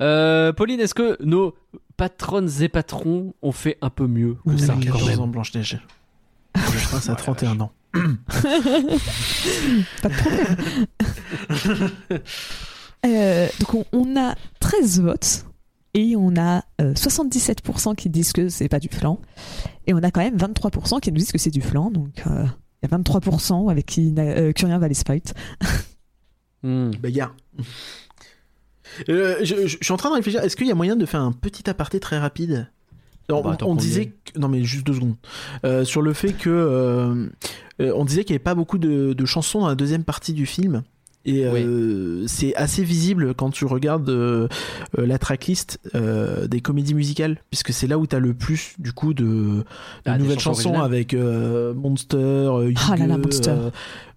Euh, 0.00 0.52
Pauline, 0.52 0.80
est-ce 0.80 0.94
que 0.94 1.16
nos 1.22 1.54
patronnes 1.96 2.50
et 2.60 2.68
patrons 2.68 3.34
ont 3.42 3.52
fait 3.52 3.78
un 3.80 3.90
peu 3.90 4.06
mieux 4.06 4.34
que 4.34 4.40
Oui, 4.50 4.58
ça 4.58 4.74
oui, 4.74 4.86
quand 4.86 4.92
14 4.92 5.10
même 5.10 5.20
ans, 5.20 5.28
Blanche-Neige. 5.28 5.80
Le 6.54 6.88
prince 6.88 7.08
a 7.08 7.14
31 7.14 7.60
ans. 7.60 7.72
Pas 7.92 8.00
de 10.08 10.14
problème. 10.14 10.56
Euh, 13.04 13.48
donc, 13.58 13.74
on, 13.74 13.84
on 13.92 14.16
a 14.16 14.36
13 14.60 15.00
votes 15.00 15.44
et 15.94 16.14
on 16.16 16.36
a 16.36 16.62
euh, 16.80 16.94
77% 16.94 17.96
qui 17.96 18.08
disent 18.08 18.32
que 18.32 18.48
c'est 18.48 18.68
pas 18.68 18.78
du 18.78 18.86
flan. 18.88 19.18
Et 19.88 19.94
on 19.94 19.98
a 20.04 20.12
quand 20.12 20.20
même 20.20 20.36
23% 20.36 21.00
qui 21.00 21.10
nous 21.10 21.18
disent 21.18 21.32
que 21.32 21.38
c'est 21.38 21.50
du 21.50 21.62
flan. 21.62 21.90
Donc, 21.90 22.22
euh, 22.28 22.44
il 22.82 22.88
y 22.88 22.94
a 22.94 22.96
23% 22.96 23.68
avec 23.70 23.86
qui 23.86 24.14
euh, 24.16 24.52
Curien 24.52 24.78
va 24.78 24.86
les 24.86 24.94
fight. 24.94 25.34
Hmm. 26.62 26.92
Bagarre. 27.00 27.34
Euh, 29.08 29.36
je, 29.42 29.66
je- 29.66 29.66
je 29.66 29.78
suis 29.82 29.92
en 29.92 29.96
train 29.96 30.10
de 30.10 30.14
réfléchir. 30.16 30.40
Est-ce 30.42 30.56
qu'il 30.56 30.66
y 30.66 30.70
a 30.70 30.74
moyen 30.74 30.96
de 30.96 31.06
faire 31.06 31.20
un 31.20 31.32
petit 31.32 31.68
aparté 31.70 32.00
très 32.00 32.18
rapide? 32.18 32.68
Bah, 33.42 33.56
on, 33.62 33.74
disait 33.76 34.06
que- 34.24 34.38
non 34.38 34.48
mais 34.48 34.64
juste 34.64 34.86
deux 34.86 34.94
secondes. 34.94 35.14
Euh, 35.64 35.84
sur 35.84 36.02
le 36.02 36.12
fait 36.12 36.32
que 36.32 36.50
euh, 36.50 37.26
euh, 37.80 37.92
on 37.94 38.04
disait 38.04 38.24
qu'il 38.24 38.34
n'y 38.34 38.36
avait 38.36 38.42
pas 38.44 38.54
beaucoup 38.54 38.78
de, 38.78 39.12
de 39.12 39.24
chansons 39.24 39.60
dans 39.60 39.68
la 39.68 39.74
deuxième 39.76 40.04
partie 40.04 40.32
du 40.32 40.44
film 40.46 40.82
et 41.24 41.44
euh, 41.44 42.26
c'est 42.26 42.54
assez 42.56 42.82
visible 42.82 43.34
quand 43.34 43.50
tu 43.50 43.64
regardes 43.64 44.08
euh, 44.08 44.48
euh, 44.98 45.06
la 45.06 45.18
tracklist 45.18 45.78
euh, 45.94 46.48
des 46.48 46.60
comédies 46.60 46.94
musicales 46.94 47.38
puisque 47.50 47.72
c'est 47.72 47.86
là 47.86 47.98
où 47.98 48.06
tu 48.06 48.16
as 48.16 48.18
le 48.18 48.34
plus 48.34 48.74
du 48.78 48.92
coup 48.92 49.14
de, 49.14 49.64
Ah, 50.04 50.18
nouvelles 50.18 50.40
chansons 50.40 50.80
avec 50.80 51.14
Monster 51.14 52.16
euh, 52.16 52.72
Ah 52.90 52.96
là 52.96 53.06
là, 53.06 53.14
Hugues, 53.14 53.24
Monster. 53.24 53.54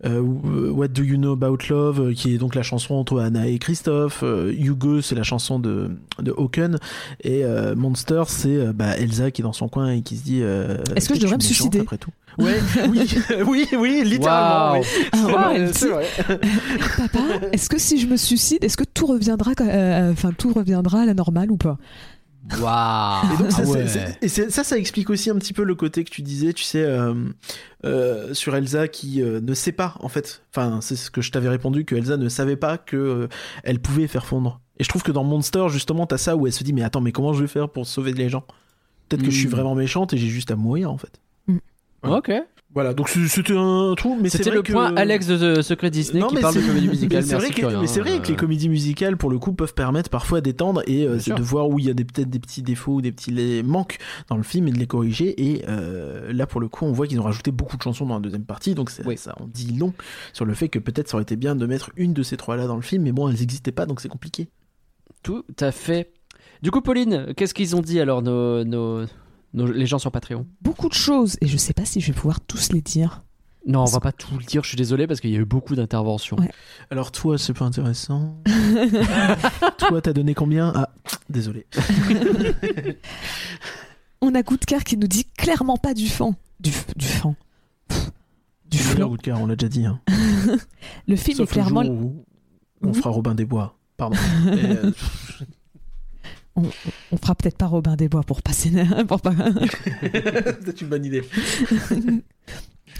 What 0.03 0.89
Do 0.89 1.03
You 1.03 1.17
Know 1.17 1.33
About 1.33 1.57
Love, 1.69 2.13
qui 2.13 2.35
est 2.35 2.37
donc 2.37 2.53
la 2.53 2.61
chanson 2.63 2.95
entre 2.95 3.19
Anna 3.19 3.47
et 3.47 3.57
Christophe. 3.57 4.23
Hugo, 4.23 5.01
c'est 5.01 5.15
la 5.15 5.23
chanson 5.23 5.57
de, 5.57 5.89
de 6.21 6.31
Hawken. 6.31 6.77
Et 7.23 7.43
Monster, 7.75 8.23
c'est 8.27 8.71
bah, 8.73 8.97
Elsa 8.97 9.31
qui 9.31 9.41
est 9.41 9.43
dans 9.43 9.53
son 9.53 9.67
coin 9.67 9.91
et 9.91 10.01
qui 10.01 10.17
se 10.17 10.23
dit. 10.23 10.41
Est-ce 10.41 11.09
que 11.09 11.15
je 11.15 11.21
devrais 11.21 11.37
me 11.37 11.41
suicider 11.41 11.79
après 11.79 11.97
tout 11.97 12.11
Ouais, 12.37 12.59
oui, 12.89 13.17
oui, 13.47 13.67
oui, 13.77 14.01
littéralement. 14.03 14.81
Oui. 14.81 15.05
Ah, 15.13 15.53
C'est 15.71 15.87
vrai, 15.89 16.05
Papa, 16.97 17.19
est-ce 17.51 17.69
que 17.69 17.77
si 17.77 17.99
je 17.99 18.07
me 18.07 18.17
suicide, 18.17 18.63
est-ce 18.63 18.77
que 18.77 18.83
tout 18.83 19.05
reviendra, 19.05 19.51
euh, 19.61 20.11
enfin 20.11 20.31
tout 20.37 20.51
reviendra 20.53 21.01
à 21.01 21.05
la 21.05 21.13
normale 21.13 21.51
ou 21.51 21.57
pas? 21.57 21.77
Waouh 22.59 23.33
Et 23.33 23.37
donc, 23.37 23.51
ça, 23.51 23.63
Ah 23.65 23.69
ouais. 23.69 24.27
ça, 24.27 24.63
ça 24.63 24.77
explique 24.77 25.09
aussi 25.09 25.31
un 25.31 25.35
petit 25.35 25.53
peu 25.53 25.63
le 25.63 25.73
côté 25.73 26.03
que 26.03 26.11
tu 26.11 26.21
disais, 26.21 26.53
tu 26.53 26.63
sais, 26.63 26.83
euh, 26.83 27.13
euh, 27.85 28.33
sur 28.35 28.55
Elsa 28.55 28.87
qui 28.87 29.21
euh, 29.23 29.41
ne 29.41 29.53
sait 29.55 29.71
pas, 29.71 29.95
en 29.99 30.09
fait. 30.09 30.43
Enfin, 30.51 30.79
c'est 30.81 30.95
ce 30.95 31.09
que 31.09 31.21
je 31.21 31.31
t'avais 31.31 31.49
répondu, 31.49 31.85
que 31.85 31.95
Elsa 31.95 32.17
ne 32.17 32.29
savait 32.29 32.55
pas 32.55 32.77
que 32.77 32.95
euh, 32.97 33.27
elle 33.63 33.79
pouvait 33.79 34.05
faire 34.07 34.27
fondre. 34.27 34.61
Et 34.77 34.83
je 34.83 34.89
trouve 34.89 35.01
que 35.01 35.11
dans 35.11 35.23
Monster, 35.23 35.65
justement, 35.69 36.05
t'as 36.05 36.17
ça 36.19 36.35
où 36.35 36.45
elle 36.45 36.53
se 36.53 36.63
dit, 36.63 36.73
mais 36.73 36.83
attends, 36.83 37.01
mais 37.01 37.11
comment 37.11 37.33
je 37.33 37.41
vais 37.41 37.47
faire 37.47 37.67
pour 37.69 37.87
sauver 37.87 38.13
les 38.13 38.29
gens? 38.29 38.43
Peut-être 39.09 39.23
que 39.23 39.31
je 39.31 39.37
suis 39.37 39.47
Mm. 39.47 39.51
vraiment 39.51 39.73
méchante 39.75 40.13
et 40.13 40.17
j'ai 40.17 40.27
juste 40.27 40.51
à 40.51 40.55
mourir, 40.55 40.91
en 40.91 40.97
fait. 40.99 41.19
Ok. 42.03 42.31
Voilà, 42.75 42.93
donc 42.93 43.07
c'était 43.09 43.55
un 43.55 43.93
trou, 43.95 44.17
mais 44.21 44.27
C'était 44.29 44.51
le 44.51 44.61
que- 44.61 44.73
point 44.73 44.93
Alex 44.97 45.27
de 45.27 45.55
The 45.55 45.61
Secret 45.61 45.89
Disney 45.89 46.19
Non, 46.19 46.27
qui 46.27 46.35
parle 46.35 46.55
de 46.55 46.59
comédie 46.59 46.81
mais 46.87 46.91
musicale. 46.91 47.23
c'est 47.23 47.35
vrai, 47.35 47.49
que, 47.49 47.65
mais 47.65 48.27
les 48.27 48.35
comédies 48.35 48.67
musicales, 48.69 49.15
pour 49.15 49.29
le 49.29 49.39
coup, 49.39 49.53
peuvent 49.53 49.73
permettre 49.73 50.09
parfois 50.09 50.41
d'étendre 50.41 50.81
et 50.85 51.07
euh, 51.07 51.15
de 51.17 51.41
voir 51.41 51.69
où 51.69 51.79
il 51.79 51.85
y 51.85 51.89
a 51.89 51.93
peut-être 51.95 52.29
des 52.29 52.39
petits 52.39 52.61
défauts 52.61 52.95
ou 52.95 53.01
des 53.01 53.13
petits 53.13 53.31
les- 53.31 53.63
manques 53.63 53.97
dans 54.29 54.35
le 54.35 54.43
film 54.43 54.67
et 54.67 54.71
de 54.71 54.77
les 54.77 54.87
corriger. 54.87 55.41
Et 55.41 55.63
euh, 55.69 56.33
là, 56.33 56.45
pour 56.47 56.59
le 56.59 56.67
coup, 56.67 56.83
on 56.85 56.91
voit 56.91 57.07
qu'ils 57.07 57.19
ont 57.21 57.23
rajouté 57.23 57.51
beaucoup 57.51 57.77
de 57.77 57.81
chansons 57.81 58.05
dans 58.05 58.15
la 58.15 58.19
deuxième 58.21 58.43
partie, 58.43 58.75
donc 58.75 58.89
c'est- 58.89 59.05
Oui. 59.07 59.17
ça 59.17 59.33
on 59.39 59.47
dit 59.47 59.71
long 59.77 59.93
sur 60.33 60.43
le 60.43 60.53
fait 60.53 60.67
que 60.67 60.77
peut-être 60.79 61.07
ça 61.07 61.15
aurait 61.15 61.23
été 61.23 61.37
bien 61.37 61.55
de 61.55 61.65
mettre 61.65 61.91
une 61.95 62.13
de 62.13 62.23
ces 62.23 62.35
trois-là 62.35 62.67
dans 62.67 62.75
le 62.75 62.81
film, 62.81 63.03
mais 63.03 63.13
bon, 63.13 63.29
elles 63.29 63.39
n'existaient 63.39 63.71
pas, 63.71 63.85
donc 63.85 64.01
c'est 64.01 64.09
compliqué. 64.09 64.49
Tout 65.23 65.45
à 65.61 65.71
fait. 65.71 66.11
Du 66.61 66.71
coup, 66.71 66.81
Pauline, 66.81 67.33
qu'est-ce 67.37 67.53
qu'ils 67.53 67.75
ont 67.77 67.81
dit 67.81 68.01
alors, 68.01 68.21
nos, 68.21 68.63
nos, 68.65 69.05
nos- 69.55 69.71
les 69.71 69.85
gens 69.87 69.97
sur 69.99 70.11
Patreon 70.11 70.45
Beaucoup 70.61 70.89
de 70.89 70.93
choses, 70.93 71.37
et 71.41 71.47
je 71.47 71.57
sais 71.57 71.73
pas 71.73 71.85
si 71.85 71.99
je 72.01 72.07
vais 72.11 72.13
pouvoir 72.13 72.39
tous 72.41 72.71
les 72.71 72.81
dire. 72.81 73.23
Non, 73.67 73.81
on 73.81 73.85
va 73.85 73.99
pas 73.99 74.11
tout 74.11 74.37
le 74.37 74.43
dire, 74.43 74.61
je 74.61 74.67
suis 74.67 74.77
désolé 74.77 75.07
parce 75.07 75.19
qu'il 75.19 75.31
y 75.31 75.35
a 75.35 75.39
eu 75.39 75.45
beaucoup 75.45 75.73
d'interventions. 75.75 76.37
Ouais. 76.37 76.51
Alors 76.91 77.11
toi, 77.11 77.39
c'est 77.39 77.53
pas 77.53 77.65
intéressant. 77.65 78.37
toi, 79.79 80.01
t'as 80.03 80.13
donné 80.13 80.35
combien? 80.35 80.71
Ah, 80.75 80.89
désolé. 81.29 81.65
On 84.21 84.33
a 84.35 84.43
Goodcar 84.43 84.83
qui 84.83 84.97
nous 84.97 85.07
dit 85.07 85.25
clairement 85.37 85.77
pas 85.77 85.93
du 85.95 86.07
fan. 86.07 86.33
Du, 86.59 86.71
du 86.95 87.05
fan. 87.05 87.33
Du 88.69 88.77
flan. 88.77 89.07
Goudcar, 89.09 89.39
on 89.41 89.45
l'a 89.45 89.55
déjà 89.55 89.69
dit. 89.69 89.85
Hein. 89.85 89.99
Le 91.07 91.15
film 91.15 91.37
Sauf 91.37 91.49
est 91.49 91.53
clairement. 91.53 91.81
le 91.81 91.87
jour 91.87 91.95
où 92.01 92.25
on 92.81 92.93
fera 92.93 93.09
Robin 93.09 93.35
des 93.35 93.45
Bois. 93.45 93.77
Pardon. 93.97 94.17
Et, 94.47 94.65
euh, 94.65 94.91
On 96.57 97.17
fera 97.17 97.35
peut-être 97.35 97.57
pas 97.57 97.67
Robin 97.67 97.95
des 97.95 98.07
Bois 98.09 98.23
pour 98.23 98.41
passer. 98.41 98.71
pour 99.07 99.19
pas- 99.21 99.33
C'est 100.65 100.81
une 100.81 100.87
bonne 100.87 101.05
idée. 101.05 101.21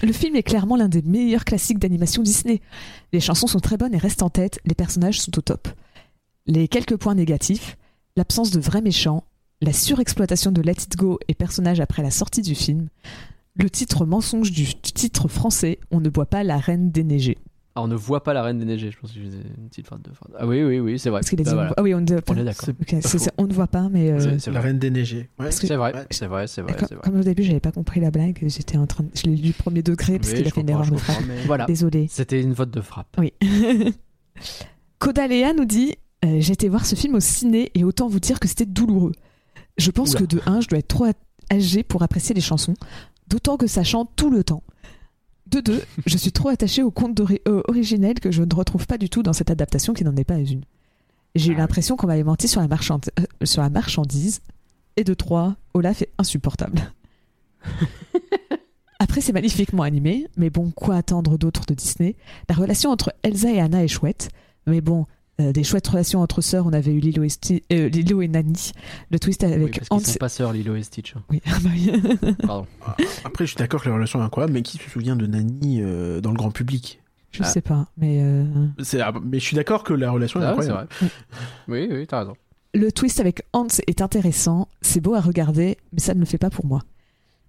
Le 0.03 0.11
film 0.11 0.35
est 0.35 0.43
clairement 0.43 0.75
l'un 0.75 0.89
des 0.89 1.01
meilleurs 1.01 1.45
classiques 1.45 1.79
d'animation 1.79 2.21
Disney. 2.21 2.61
Les 3.13 3.19
chansons 3.21 3.47
sont 3.47 3.59
très 3.61 3.77
bonnes 3.77 3.93
et 3.93 3.97
restent 3.97 4.23
en 4.23 4.29
tête, 4.29 4.59
les 4.65 4.75
personnages 4.75 5.21
sont 5.21 5.37
au 5.37 5.41
top. 5.41 5.69
Les 6.47 6.67
quelques 6.67 6.97
points 6.97 7.15
négatifs, 7.15 7.77
l'absence 8.17 8.51
de 8.51 8.59
vrais 8.59 8.81
méchants, 8.81 9.23
la 9.61 9.71
surexploitation 9.73 10.51
de 10.51 10.61
Let 10.61 10.73
It 10.73 10.97
Go 10.97 11.17
et 11.27 11.33
personnages 11.33 11.79
après 11.79 12.03
la 12.03 12.11
sortie 12.11 12.41
du 12.41 12.55
film, 12.55 12.89
le 13.55 13.69
titre 13.69 14.05
mensonge 14.05 14.51
du 14.51 14.65
titre 14.75 15.29
français 15.29 15.79
On 15.91 16.01
ne 16.01 16.09
boit 16.09 16.25
pas 16.25 16.43
la 16.43 16.57
reine 16.57 16.91
déneigée. 16.91 17.37
Ah, 17.77 17.81
on 17.81 17.87
ne 17.89 17.95
voit 17.95 18.23
pas 18.23 18.33
la 18.33 18.41
Reine 18.41 18.57
des 18.57 18.63
Neiges, 18.63 18.89
je 18.89 18.97
pense 18.97 19.11
que 19.11 19.19
je 19.19 19.25
faisais 19.25 19.37
une 19.57 19.67
petite 19.67 19.85
phrase 19.87 20.01
de 20.01 20.09
phrase. 20.13 20.31
Ah 20.39 20.47
oui, 20.47 20.63
oui, 20.63 20.79
oui, 20.79 20.97
c'est 20.97 21.09
vrai. 21.09 21.19
Parce 21.19 21.29
qu'il 21.29 21.41
a 21.41 21.43
Bah, 21.43 21.49
dit 21.49 21.53
on 21.53 21.55
voilà. 21.57 21.73
Ah 21.75 21.81
oui, 21.83 21.93
on, 21.93 21.99
ne- 21.99 22.05
On 22.29 22.37
est 22.37 22.43
d'accord. 22.45 22.69
Ok, 22.69 22.95
c'est- 23.01 23.17
c'est- 23.19 23.31
on 23.37 23.47
ne 23.47 23.53
voit 23.53 23.67
pas, 23.67 23.89
mais 23.89 24.11
euh, 24.11 24.37
C'est- 24.39 24.49
la 24.51 24.61
reine 24.61 24.79
des. 24.79 24.89
Ouais. 24.89 25.27
Que- 25.39 25.51
C'est 25.51 25.75
vrai, 25.75 25.93
Ouais. 25.93 26.05
c'est 26.09 26.25
vrai, 26.27 26.47
c'est 26.47 26.61
vrai, 26.61 26.73
comme, 26.73 26.87
c'est 26.87 26.95
vrai. 26.95 27.03
comme 27.03 27.19
au 27.19 27.23
début 27.23 27.43
j'avais 27.43 27.59
pas 27.59 27.73
compris 27.73 27.99
la 27.99 28.11
blague, 28.11 28.39
j'étais 28.47 28.77
en 28.77 28.87
train 28.87 29.03
de- 29.03 29.09
je 29.13 29.23
l'ai 29.23 29.35
lu 29.35 29.51
premier 29.51 29.83
degré 29.83 30.19
parce 30.19 30.31
Oui, 30.31 30.37
qu'il 30.37 30.47
a 30.47 30.51
fait 30.51 30.61
une 30.61 30.69
erreur 30.69 30.85
je 30.85 30.91
de 30.91 30.95
frappe. 30.97 31.17
mais 31.27 31.43
Voilà, 31.45 31.65
Désolé. 31.65 32.07
c'était 32.09 32.41
une 32.41 32.53
vote 32.53 32.71
de 32.71 32.79
frappe. 32.81 33.13
Oui. 33.19 33.33
Kodalea 34.99 35.53
nous 35.53 35.65
dit 35.65 35.95
euh, 36.23 36.37
J'ai 36.39 36.53
été 36.53 36.69
voir 36.69 36.85
ce 36.85 36.95
film 36.95 37.15
au 37.15 37.19
ciné 37.19 37.71
et 37.75 37.83
autant 37.83 38.07
vous 38.07 38.19
dire 38.19 38.39
que 38.39 38.47
c'était 38.47 38.65
douloureux. 38.65 39.11
Je 39.77 39.91
pense 39.91 40.11
Oula. 40.11 40.21
que 40.21 40.25
de 40.25 40.41
1, 40.45 40.61
je 40.61 40.67
dois 40.69 40.79
être 40.79 40.87
trop 40.87 41.07
âgé 41.51 41.83
pour 41.83 42.01
apprécier 42.03 42.33
les 42.33 42.41
chansons, 42.41 42.73
d'autant 43.27 43.57
que 43.57 43.67
ça 43.67 43.83
chante 43.83 44.11
tout 44.15 44.29
le 44.29 44.43
temps. 44.43 44.63
De 45.51 45.59
2, 45.61 45.81
je 46.05 46.17
suis 46.17 46.31
trop 46.31 46.49
attaché 46.49 46.81
au 46.81 46.89
conte 46.91 47.19
euh, 47.19 47.61
originel 47.67 48.19
que 48.19 48.31
je 48.31 48.41
ne 48.43 48.53
retrouve 48.55 48.87
pas 48.87 48.97
du 48.97 49.09
tout 49.09 49.21
dans 49.23 49.33
cette 49.33 49.51
adaptation 49.51 49.93
qui 49.93 50.03
n'en 50.03 50.15
est 50.15 50.23
pas 50.23 50.39
une. 50.39 50.63
J'ai 51.35 51.51
eu 51.51 51.55
l'impression 51.55 51.95
qu'on 51.97 52.07
m'avait 52.07 52.23
menti 52.23 52.47
sur 52.47 52.61
la, 52.61 52.67
marchand- 52.67 52.99
euh, 53.19 53.45
sur 53.45 53.61
la 53.61 53.69
marchandise. 53.69 54.41
Et 54.97 55.03
de 55.03 55.13
3, 55.13 55.55
Olaf 55.73 56.01
est 56.01 56.09
insupportable. 56.17 56.81
Après, 58.99 59.19
c'est 59.21 59.33
magnifiquement 59.33 59.83
animé, 59.83 60.27
mais 60.37 60.49
bon, 60.49 60.71
quoi 60.71 60.95
attendre 60.95 61.37
d'autre 61.37 61.65
de 61.67 61.73
Disney? 61.73 62.15
La 62.49 62.55
relation 62.55 62.89
entre 62.91 63.13
Elsa 63.23 63.51
et 63.51 63.59
Anna 63.59 63.83
est 63.83 63.87
chouette, 63.89 64.29
mais 64.67 64.79
bon, 64.81 65.05
euh, 65.41 65.51
des 65.51 65.63
chouettes 65.63 65.87
relations 65.87 66.21
entre 66.21 66.41
sœurs, 66.41 66.65
on 66.65 66.73
avait 66.73 66.91
eu 66.93 66.99
Lilo 66.99 67.23
et, 67.23 67.27
Sti- 67.27 67.63
euh, 67.73 67.89
Lilo 67.89 68.21
et 68.21 68.27
Nani, 68.27 68.71
le 69.11 69.19
twist 69.19 69.43
Oui, 69.45 69.53
avec 69.53 69.75
parce 69.79 69.87
Hans. 69.91 69.97
qu'ils 69.97 70.07
sont 70.07 70.19
pas 70.19 70.29
sœurs, 70.29 70.53
Lilo 70.53 70.75
et 70.75 70.83
Stitch. 70.83 71.13
Oui, 71.29 71.41
ah 71.45 71.57
bah 71.61 71.69
oui. 71.73 71.91
Pardon. 72.45 72.67
Après, 73.25 73.45
je 73.45 73.49
suis 73.51 73.57
d'accord 73.57 73.81
que 73.83 73.89
la 73.89 73.95
relation 73.95 74.19
est 74.21 74.23
incroyable, 74.25 74.53
mais 74.53 74.61
qui 74.61 74.77
se 74.77 74.89
souvient 74.89 75.15
de 75.15 75.25
Nani 75.27 75.81
euh, 75.81 76.21
dans 76.21 76.31
le 76.31 76.37
grand 76.37 76.51
public? 76.51 77.01
Je 77.31 77.41
Ah. 77.43 77.47
sais 77.47 77.59
pas, 77.61 77.87
mais 77.97 78.19
euh, 78.21 78.45
ah, 79.01 79.11
Mais 79.23 79.39
je 79.39 79.43
suis 79.45 79.55
d'accord 79.57 79.83
que 79.83 79.93
la 79.93 80.09
relation 80.09 80.39
est 80.41 80.45
Ah, 80.45 80.49
incroyable. 80.51 80.87
vrai. 81.01 81.09
Oui, 81.67 81.87
oui, 81.91 82.07
t'as 82.07 82.19
raison. 82.19 82.33
le 82.73 82.91
twist 82.93 83.19
avec 83.19 83.43
Hans 83.51 83.67
est 83.87 84.01
intéressant, 84.01 84.69
c'est 84.81 85.01
beau 85.01 85.15
à 85.15 85.19
regarder, 85.19 85.77
mais 85.91 85.99
ça 85.99 86.13
ne 86.13 86.19
le 86.21 86.25
fait 86.25 86.37
pas 86.37 86.49
pour 86.49 86.65
moi. 86.65 86.81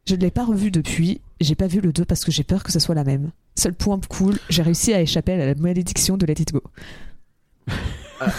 Je 0.08 0.14
ne 0.16 0.20
l'ai 0.20 0.30
pas 0.32 0.44
revu 0.44 0.70
depuis, 0.72 1.20
j'ai 1.40 1.54
pas 1.54 1.66
vu 1.68 1.80
le 1.80 1.92
2 1.92 2.04
parce 2.04 2.24
que 2.24 2.30
j'ai 2.32 2.42
peur 2.44 2.62
que 2.64 2.72
ce 2.72 2.78
soit 2.80 2.94
la 2.96 3.02
même. 3.04 3.30
Seul 3.56 3.74
point 3.74 4.00
cool, 4.08 4.36
j'ai 4.50 4.62
réussi 4.62 4.92
à 4.92 5.00
échapper 5.00 5.32
à 5.32 5.46
la 5.46 5.54
malédiction 5.56 6.16
de 6.16 6.26
Let 6.26 6.34
It 6.40 6.52
Go. 6.52 6.62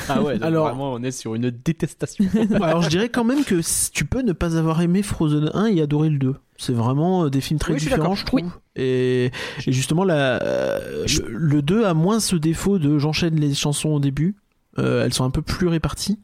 Ah 0.09 0.23
ouais, 0.23 0.33
donc 0.35 0.43
Alors- 0.43 0.67
vraiment, 0.69 0.93
on 0.93 1.03
est 1.03 1.11
sur 1.11 1.35
une 1.35 1.51
détestation. 1.51 2.25
Alors, 2.61 2.81
je 2.81 2.89
dirais 2.89 3.09
quand 3.09 3.23
même 3.23 3.43
que 3.43 3.61
si- 3.61 3.91
tu 3.91 4.05
peux 4.05 4.21
ne 4.21 4.33
pas 4.33 4.57
avoir 4.57 4.81
aimé 4.81 5.03
Frozen 5.03 5.51
1 5.53 5.67
et 5.67 5.81
adorer 5.81 6.09
le 6.09 6.17
2. 6.17 6.35
C'est 6.57 6.73
vraiment 6.73 7.25
euh, 7.25 7.29
des 7.29 7.41
films 7.41 7.59
très 7.59 7.73
Oui, 7.73 7.79
je 7.79 7.83
différents, 7.83 8.01
d'accord. 8.03 8.15
je 8.15 8.25
trouve. 8.25 8.41
Et, 8.75 9.25
et 9.25 9.71
justement, 9.71 10.03
la, 10.03 10.41
euh, 10.41 11.05
le, 11.27 11.37
le 11.37 11.61
2 11.61 11.85
a 11.85 11.93
moins 11.93 12.19
ce 12.19 12.35
défaut 12.35 12.79
de 12.79 12.97
j'enchaîne 12.97 13.35
les 13.39 13.53
chansons 13.53 13.89
au 13.89 13.99
début. 13.99 14.35
Euh, 14.79 15.03
elles 15.05 15.13
sont 15.13 15.23
un 15.25 15.29
peu 15.31 15.41
plus 15.43 15.67
réparties. 15.67 16.17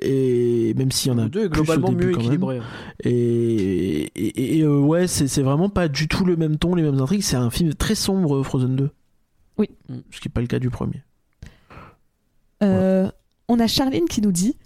Et 0.00 0.72
même 0.76 0.90
s'il 0.90 1.10
y 1.12 1.14
en 1.14 1.18
a 1.18 1.24
Le 1.24 1.28
2 1.28 1.40
est 1.44 1.48
plus 1.50 1.60
au 1.60 1.64
globalement 1.64 1.88
début 1.90 2.06
mieux 2.06 2.12
quand 2.12 2.18
même. 2.20 2.26
équilibré. 2.26 2.60
Et, 3.04 4.10
et, 4.14 4.58
et, 4.58 4.62
euh, 4.62 4.78
ouais, 4.78 5.06
c'est 5.06 5.26
c'est 5.28 5.42
vraiment 5.42 5.68
pas 5.68 5.88
du 5.88 6.08
tout 6.08 6.24
le 6.24 6.36
même 6.36 6.56
ton, 6.56 6.74
les 6.74 6.82
mêmes 6.82 6.98
intrigues. 7.00 7.22
C'est 7.22 7.36
un 7.36 7.50
film 7.50 7.74
très 7.74 7.94
sombre, 7.94 8.42
Frozen 8.42 8.76
2. 8.76 8.90
Oui. 9.58 9.68
Ce 10.10 10.20
qui 10.20 10.28
n'est 10.28 10.32
pas 10.32 10.40
le 10.40 10.46
cas 10.46 10.58
du 10.58 10.70
premier. 10.70 11.02
Euh, 12.62 13.10
On 13.48 13.60
a 13.60 13.66
Charline 13.66 14.06
qui 14.08 14.20
nous 14.20 14.32
dit 14.32 14.56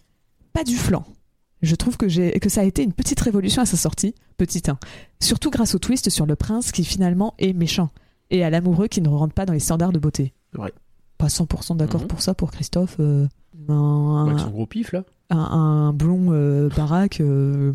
pas 0.53 0.65
du 0.65 0.75
flan. 0.77 1.05
Je 1.62 1.75
trouve 1.77 1.97
que, 1.97 2.09
j'ai- 2.09 2.33
que 2.41 2.49
ça 2.49 2.62
a 2.62 2.65
été 2.65 2.83
une 2.83 2.93
petite 2.93 3.21
révolution 3.21 3.62
à 3.62 3.67
sa 3.67 3.77
sortie, 3.77 4.15
petit 4.37 4.62
1. 4.69 4.77
Surtout 5.21 5.51
grâce 5.51 5.75
au 5.77 5.79
twist 5.79 6.11
sur 6.11 6.27
le 6.27 6.35
prince 6.35 6.73
qui 6.73 6.85
finalement 6.85 7.35
est 7.39 7.53
méchant 7.53 7.91
et 8.31 8.43
à 8.45 8.51
l'amoureux 8.51 8.89
qui 8.89 9.01
ne 9.01 9.09
rentre 9.09 9.35
pas 9.35 9.47
dans 9.47 9.53
les 9.53 9.61
standards 9.61 9.93
de 9.93 10.01
beauté. 10.01 10.33
C'est 10.53 10.59
vrai. 10.59 10.73
Pas 11.19 11.29
100% 11.29 11.77
d'accord 11.77 12.01
Mhm. 12.01 12.07
pour 12.09 12.21
ça 12.23 12.35
pour 12.35 12.51
Christophe. 12.51 12.97
euh, 12.99 13.27
un, 13.69 14.27
Avec 14.27 14.41
son 14.41 14.51
gros 14.51 14.67
pif 14.67 14.91
là. 14.93 15.05
un, 15.31 15.39
un 15.39 15.93
blond 15.93 16.33
euh, 16.33 16.69
baraque. 16.77 17.21
euh, 17.21 17.73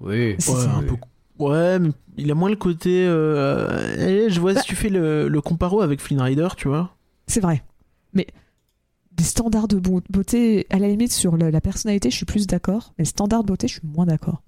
Oui. 0.00 0.34
C'est- 0.38 0.50
Ouais, 0.52 0.60
c'est- 0.60 0.66
un 0.68 0.82
peu. 0.82 0.94
Ouais, 1.38 1.78
mais 1.78 1.90
il 2.16 2.30
a 2.30 2.34
moins 2.34 2.48
le 2.48 2.56
côté. 2.56 3.04
euh, 3.06 3.94
eh, 3.98 4.30
je 4.30 4.40
vois 4.40 4.54
si 4.54 4.62
tu 4.64 4.74
fais 4.76 4.88
le, 4.88 5.28
le 5.28 5.40
comparo 5.42 5.82
avec 5.82 6.00
Flynn 6.00 6.20
Rider, 6.20 6.48
tu 6.56 6.68
vois. 6.68 6.94
C'est 7.26 7.40
vrai. 7.40 7.62
Mais 8.14 8.26
des 9.16 9.24
standards 9.24 9.68
de 9.68 9.76
beau- 9.78 10.00
beauté, 10.10 10.66
à 10.70 10.78
la 10.78 10.88
limite, 10.88 11.12
sur 11.12 11.36
la 11.36 11.60
personnalité, 11.60 12.10
je 12.10 12.16
suis 12.16 12.26
plus 12.26 12.46
d'accord. 12.46 12.92
Mais 12.98 13.04
standards 13.04 13.42
de 13.42 13.48
beauté, 13.48 13.68
je 13.68 13.74
suis 13.74 13.82
moins 13.86 14.06
d'accord. 14.06 14.42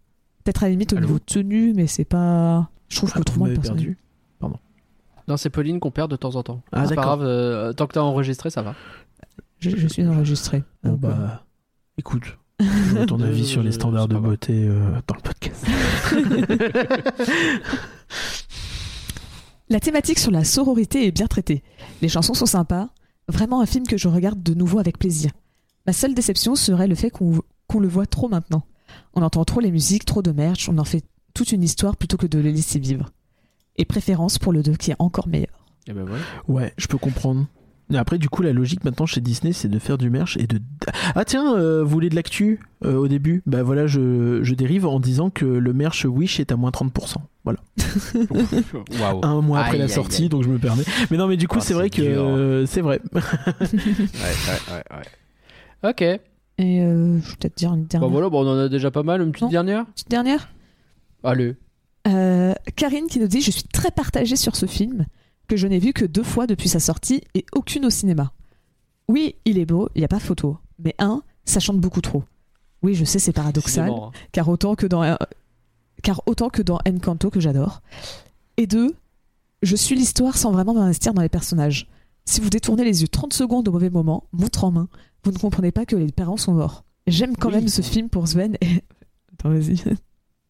Peut-être 0.44 0.62
à 0.62 0.67
la 0.67 0.70
limite 0.70 0.93
au 0.93 0.97
Allô 0.97 1.07
niveau 1.07 1.18
tenue, 1.18 1.73
mais 1.75 1.86
c'est 1.86 2.05
pas. 2.05 2.70
Je 2.89 2.97
trouve 2.97 3.12
Ah, 3.15 3.18
que 3.18 3.25
trop 3.25 3.39
moins 3.39 3.49
de 3.49 3.52
m'avez 3.52 3.60
personnalité. 3.62 3.97
perdu. 4.41 4.57
Non, 5.26 5.39
c'est 5.39 5.49
Pauline 5.49 5.81
qu'on 5.81 5.91
perd 5.91 6.10
de 6.10 6.17
temps 6.17 6.34
en 6.36 6.43
temps. 6.43 6.60
Ah, 6.70 6.84
c'est 6.86 6.94
pas 6.97 7.01
grave, 7.02 7.23
euh, 7.23 7.73
tant 7.73 7.86
que 7.86 7.94
t'as 7.94 8.02
enregistré, 8.02 8.51
ça 8.51 8.60
va. 8.60 8.75
Je, 9.59 9.70
je 9.70 9.89
suis 9.89 10.07
enregistré. 10.07 10.62
Bon, 10.83 10.91
Donc, 10.93 11.05
euh, 11.05 11.09
bah. 11.09 11.44
Écoute. 11.97 12.36
ton 13.09 13.20
avis 13.23 13.47
sur 13.47 13.62
les 13.62 13.73
standards 13.73 14.07
C'est 14.09 14.15
de 14.15 14.18
beauté 14.20 14.52
euh, 14.68 15.01
dans 15.07 15.15
le 15.15 15.23
podcast. 15.23 15.65
La 19.70 19.81
thématique 19.81 20.18
sur 20.18 20.31
la 20.31 20.44
sororité 20.44 21.07
est 21.07 21.10
bien 21.10 21.26
traitée. 21.26 21.62
Les 22.02 22.09
chansons 22.09 22.34
sont 22.34 22.47
sympas. 22.47 22.91
Vraiment 23.28 23.60
un 23.60 23.66
film 23.66 23.86
que 23.86 23.96
je 23.96 24.08
regarde 24.08 24.42
de 24.42 24.54
nouveau 24.54 24.78
avec 24.78 24.98
plaisir. 24.98 25.30
Ma 25.86 25.92
seule 25.92 26.14
déception 26.14 26.54
serait 26.54 26.88
le 26.88 26.94
fait 26.94 27.10
qu'on 27.10 27.40
qu'on 27.66 27.80
le 27.80 27.88
voit 27.88 28.06
trop 28.06 28.28
maintenant. 28.28 28.62
On 29.14 29.22
entend 29.22 29.44
trop 29.44 29.60
les 29.60 29.70
musiques, 29.70 30.04
trop 30.04 30.22
de 30.22 30.32
merch, 30.32 30.68
on 30.68 30.78
en 30.78 30.84
fait 30.84 31.04
toute 31.32 31.52
une 31.52 31.62
histoire 31.62 31.96
plutôt 31.96 32.16
que 32.16 32.26
de 32.26 32.38
les 32.38 32.52
laisser 32.52 32.78
vivre. 32.78 33.10
Et 33.76 33.84
préférence 33.84 34.38
pour 34.38 34.52
le 34.52 34.62
2 34.62 34.76
qui 34.76 34.92
est 34.92 34.96
encore 34.98 35.28
meilleur. 35.28 35.66
Et 35.86 35.92
ben. 35.92 36.06
Ouais, 36.46 36.72
je 36.76 36.86
peux 36.86 36.98
comprendre. 36.98 37.46
Après, 37.97 38.18
du 38.18 38.28
coup, 38.28 38.42
la 38.42 38.52
logique 38.52 38.84
maintenant 38.84 39.06
chez 39.06 39.20
Disney, 39.20 39.52
c'est 39.52 39.68
de 39.68 39.78
faire 39.78 39.98
du 39.98 40.10
merch 40.10 40.36
et 40.36 40.47
de. 40.47 40.60
Ah 41.14 41.24
tiens, 41.24 41.55
euh, 41.56 41.82
vous 41.82 41.90
voulez 41.90 42.08
de 42.10 42.14
l'actu 42.14 42.60
euh, 42.84 42.97
au 42.97 43.08
début? 43.08 43.42
Bah 43.47 43.62
voilà, 43.62 43.86
je, 43.86 44.40
je 44.42 44.55
dérive 44.55 44.86
en 44.86 45.00
disant 45.00 45.31
que 45.31 45.44
le 45.44 45.73
merch 45.73 46.05
Wish 46.05 46.40
est 46.40 46.52
à 46.52 46.56
moins 46.56 46.70
30%. 46.70 47.16
Voilà. 47.44 47.58
Waouh. 49.00 49.20
Un 49.24 49.40
mois 49.42 49.60
après 49.60 49.73
Aïe, 49.74 49.78
la 49.81 49.89
sortie, 49.89 50.23
aïe. 50.24 50.28
donc 50.28 50.42
je 50.44 50.48
me 50.48 50.58
permets. 50.58 50.84
Mais 51.10 51.16
non, 51.16 51.26
mais 51.26 51.36
du 51.36 51.48
coup, 51.48 51.58
Ah, 51.60 51.64
c'est 51.64 51.74
vrai 51.74 51.90
que 51.90 52.02
euh, 52.02 52.66
c'est 52.66 52.81
vrai. 52.81 53.00
Ouais, 53.14 53.20
ouais, 53.20 54.60
ouais, 54.73 54.82
ouais. 54.97 55.90
Ok. 55.90 56.02
Et 56.56 56.81
euh, 56.82 57.18
je 57.20 57.28
vais 57.31 57.36
peut-être 57.36 57.56
dire 57.56 57.74
une 57.74 57.84
dernière. 57.86 58.08
Bon 58.08 58.12
voilà, 58.12 58.28
bon, 58.31 58.47
on 58.47 58.50
en 58.50 58.58
a 58.58 58.68
déjà 58.68 58.90
pas 58.90 59.02
mal. 59.02 59.20
Une 59.20 59.32
petite 59.32 59.42
Non. 59.44 59.50
dernière? 59.50 59.86
Petite 59.86 60.10
dernière? 60.10 60.48
Allez. 61.23 61.56
Euh, 62.06 62.52
Karine 62.76 63.06
qui 63.08 63.18
nous 63.18 63.26
dit 63.26 63.40
Je 63.40 63.50
suis 63.50 63.64
très 63.64 63.90
partagée 63.90 64.36
sur 64.36 64.56
ce 64.56 64.66
film, 64.66 65.06
que 65.48 65.56
je 65.56 65.66
n'ai 65.66 65.78
vu 65.78 65.92
que 65.92 66.05
deux 66.05 66.23
fois 66.23 66.47
depuis 66.47 66.68
sa 66.68 66.81
sortie 66.81 67.23
et 67.34 67.44
aucune 67.55 67.86
au 67.86 67.90
cinéma. 67.90 68.32
Oui, 69.08 69.34
il 69.44 69.58
est 69.58 69.66
beau, 69.66 69.89
il 69.94 69.98
n'y 69.98 70.05
a 70.05 70.08
pas 70.08 70.18
photo. 70.20 70.58
Mais 70.78 70.94
un, 70.98 71.23
ça 71.44 71.60
chante 71.60 71.81
beaucoup 71.81 72.00
trop. 72.00 72.24
Oui, 72.82 72.94
je 72.94 73.05
sais, 73.05 73.18
c'est 73.18 73.32
paradoxal, 73.32 73.90
hein. 73.90 74.10
car 74.32 74.48
autant 74.48 74.74
que 74.74 74.86
dans, 74.86 75.02
euh, 75.02 75.16
car 76.02 76.23
autant 76.26 76.50
que 76.50 76.62
dans 76.62 76.78
Encanto 76.86 77.31
que 77.31 77.40
j'adore. 77.40 77.81
Et 78.56 78.66
deux, 78.66 78.94
je 79.62 79.76
suis 79.76 79.94
l'histoire 79.94 80.36
sans 80.36 80.52
vraiment 80.52 80.74
m'investir 80.74 81.14
dans 81.14 81.23
les 81.23 81.28
personnages. 81.28 81.89
Si 82.26 82.40
vous 82.40 82.50
détournez 82.50 82.84
les 82.84 83.02
yeux 83.02 83.08
30 83.08 83.32
secondes 83.32 83.68
au 83.68 83.73
mauvais 83.73 83.90
moment, 83.90 84.24
montre 84.32 84.64
en 84.64 84.70
main, 84.70 84.89
vous 85.24 85.31
ne 85.32 85.39
comprenez 85.39 85.73
pas 85.73 85.86
que 85.86 85.97
les 85.97 86.12
parents 86.12 86.36
sont 86.36 86.52
morts. 86.52 86.84
J'aime 87.06 87.36
quand 87.36 87.48
Oui. 87.48 87.56
même 87.56 87.68
ce 87.68 87.82
film 87.82 88.08
pour 88.08 88.26
Sven 88.28 88.56
et... 88.60 88.82
Attends, 89.32 89.50
vas-y. 89.50 89.82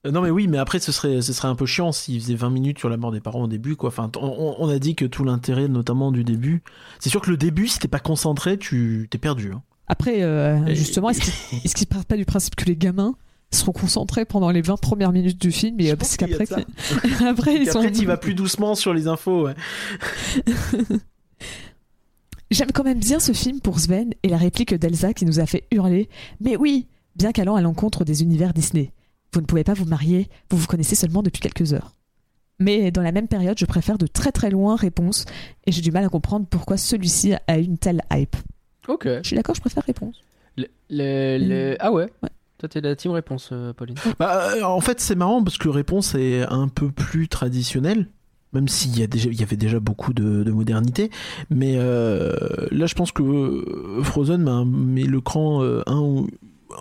Euh, 0.07 0.10
Non 0.10 0.20
mais 0.20 0.31
oui, 0.31 0.47
mais 0.49 0.58
après 0.58 0.78
ce 0.81 0.92
serait 0.92 1.23
ce 1.23 1.33
serait 1.33 1.49
un 1.49 1.55
peu 1.55 1.66
chiant 1.66 1.92
s'il 1.92 2.20
faisait 2.20 2.34
20 2.34 2.50
minutes 2.50 2.78
sur 2.78 2.89
la 2.89 2.97
mort 2.97 3.10
des 3.12 3.20
parents 3.20 3.42
au 3.44 3.47
début 3.49 3.76
quoi. 3.76 3.89
Enfin, 3.89 4.10
on- 4.20 4.68
a 4.68 4.78
dit 4.78 4.94
que 4.94 5.05
tout 5.05 5.24
l'intérêt 5.24 5.68
notamment 5.68 6.12
du 6.12 6.24
début, 6.24 6.62
c'est 7.00 7.10
sûr 7.10 7.20
que 7.20 7.31
le 7.31 7.36
début 7.36 7.68
si 7.68 7.78
t'es 7.78 7.89
pas 7.89 8.00
concentré, 8.00 8.58
tu 8.58 9.08
t'es 9.10 9.18
perdu. 9.18 9.52
hein. 9.52 9.62
Après, 9.86 10.23
euh, 10.23 10.74
justement, 10.74 11.10
est-ce 11.10 11.20
qu'il 11.20 11.33
est-ce 11.65 11.74
qu'il 11.74 11.86
part 11.86 12.05
pas 12.07 12.16
du 12.16 12.24
principe 12.24 12.55
que 12.57 12.65
les 12.65 12.76
gamins 12.76 13.15
seront 13.50 13.73
concentrés 13.73 14.24
pendant 14.24 14.50
les 14.50 14.62
20 14.62 14.76
premières 14.81 15.12
minutes 15.12 15.41
du 15.41 15.52
film 15.52 15.78
et 15.81 15.89
Je 15.89 15.94
parce 15.94 16.16
qu'après 16.16 16.44
après 17.28 17.55
ils 17.57 17.70
sont 17.70 17.78
après 17.81 17.92
tu 17.92 18.05
vas 18.07 18.16
plus 18.16 18.34
doucement 18.34 18.74
sur 18.74 18.92
les 18.94 19.07
infos. 19.08 19.44
ouais. 19.47 19.55
J'aime 22.50 22.73
quand 22.73 22.84
même 22.84 22.99
bien 23.00 23.20
ce 23.20 23.33
film 23.33 23.60
pour 23.60 23.81
Sven 23.81 24.12
et 24.23 24.28
la 24.28 24.36
réplique 24.36 24.74
d'Elsa 24.74 25.12
qui 25.15 25.24
nous 25.24 25.41
a 25.41 25.47
fait 25.47 25.65
hurler 25.73 26.08
mais 26.41 26.57
oui, 26.57 26.86
bien 27.16 27.33
qu'allant 27.33 27.57
à 27.57 27.62
l'encontre 27.62 28.05
des 28.05 28.23
univers 28.23 28.52
Disney. 28.52 28.92
Vous 29.34 29.40
ne 29.40 29.46
pouvez 29.46 29.64
pas 29.64 29.74
vous 29.74 29.84
marier, 29.84 30.28
vous 30.48 30.56
vous 30.56 30.66
connaissez 30.68 30.94
seulement 30.94 31.22
depuis 31.24 31.40
quelques 31.40 31.72
heures. 31.72 31.90
Mais 32.60 32.92
dans 32.92 33.02
la 33.02 33.10
même 33.10 33.26
période, 33.26 33.58
je 33.58 33.64
préfère 33.66 33.98
de 33.98 34.06
très 34.06 34.30
très 34.30 34.48
loin 34.48 34.76
réponse 34.76 35.24
et 35.66 35.72
j'ai 35.72 35.82
du 35.82 35.90
mal 35.90 36.04
à 36.04 36.08
comprendre 36.08 36.46
pourquoi 36.48 36.76
celui-ci 36.76 37.34
a 37.48 37.58
une 37.58 37.78
telle 37.78 38.00
hype. 38.12 38.36
Ok. 38.86 39.08
Je 39.08 39.26
suis 39.26 39.34
d'accord, 39.36 39.56
je 39.56 39.60
préfère 39.60 39.82
réponse. 39.82 40.22
Le- 40.56 40.66
le- 40.88 41.38
le- 41.38 41.76
Ah 41.80 41.90
ouais 41.90 42.08
Ouais. 42.22 42.28
Toi, 42.58 42.68
t'es 42.68 42.80
la 42.80 42.94
team 42.94 43.10
réponse, 43.10 43.48
euh, 43.50 43.72
Pauline. 43.72 43.96
Bah, 44.20 44.52
euh, 44.54 44.62
en 44.62 44.80
fait, 44.80 45.00
c'est 45.00 45.16
marrant 45.16 45.42
parce 45.42 45.58
que 45.58 45.68
réponse 45.68 46.14
est 46.14 46.42
un 46.42 46.68
peu 46.68 46.92
plus 46.92 47.26
traditionnelle, 47.26 48.06
même 48.52 48.68
s'il 48.68 48.96
y, 48.96 49.02
a 49.02 49.08
déjà, 49.08 49.28
il 49.30 49.40
y 49.40 49.42
avait 49.42 49.56
déjà 49.56 49.80
beaucoup 49.80 50.12
de, 50.12 50.44
de 50.44 50.50
modernité. 50.52 51.10
Mais 51.50 51.74
euh, 51.76 52.32
là, 52.70 52.86
je 52.86 52.94
pense 52.94 53.10
que 53.10 54.00
Frozen 54.04 54.44
bah, 54.44 54.62
met 54.64 55.02
le 55.02 55.20
cran 55.20 55.64
euh, 55.64 55.82
un 55.86 55.98
ou, 55.98 56.28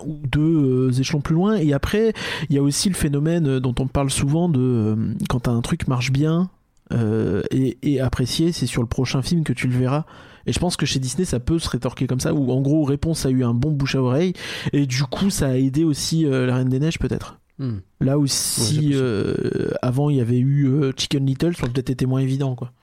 ou 0.04 0.20
deux 0.26 0.88
euh, 0.88 0.92
échelons 0.92 1.20
plus 1.20 1.34
loin. 1.34 1.56
Et 1.56 1.72
après, 1.72 2.12
il 2.48 2.56
y 2.56 2.58
a 2.58 2.62
aussi 2.62 2.88
le 2.88 2.94
phénomène 2.94 3.46
euh, 3.46 3.60
dont 3.60 3.74
on 3.78 3.86
parle 3.86 4.10
souvent 4.10 4.48
de 4.48 4.60
euh, 4.60 5.14
quand 5.28 5.48
un 5.48 5.60
truc 5.60 5.88
marche 5.88 6.10
bien. 6.10 6.50
et, 6.90 8.00
apprécié, 8.00 8.52
c'est 8.52 8.66
sur 8.66 8.82
le 8.82 8.88
prochain 8.88 9.22
film 9.22 9.42
que 9.42 9.52
tu 9.52 9.66
le 9.66 9.76
verras. 9.76 10.04
Et 10.46 10.52
je 10.52 10.58
pense 10.58 10.76
que 10.76 10.86
chez 10.86 10.98
Disney, 10.98 11.24
ça 11.24 11.40
peut 11.40 11.58
se 11.58 11.68
rétorquer 11.68 12.06
comme 12.06 12.20
ça, 12.20 12.34
où 12.34 12.52
en 12.52 12.60
gros, 12.60 12.84
Réponse 12.84 13.24
a 13.24 13.30
eu 13.30 13.42
un 13.42 13.54
bon 13.54 13.70
bouche 13.70 13.94
à 13.94 14.02
oreille, 14.02 14.34
et 14.74 14.84
du 14.84 15.02
coup, 15.04 15.30
ça 15.30 15.48
a 15.48 15.56
aidé 15.56 15.84
aussi 15.84 16.24
La 16.24 16.56
Reine 16.56 16.68
des 16.68 16.78
Neiges, 16.78 16.98
peut-être. 16.98 17.38
Hmm. 17.58 17.78
Là 18.00 18.18
où 18.18 18.26
c'est 18.26 18.60
si 18.62 18.90
euh, 18.94 19.70
avant 19.80 20.10
il 20.10 20.16
y 20.16 20.20
avait 20.20 20.38
eu 20.40 20.66
euh, 20.66 20.90
Chicken 20.96 21.24
Little, 21.24 21.54
ça 21.54 21.62
aurait 21.62 21.72
peut-être 21.72 21.90
été 21.90 22.04
moins 22.04 22.20
évident 22.20 22.54
quoi. 22.56 22.72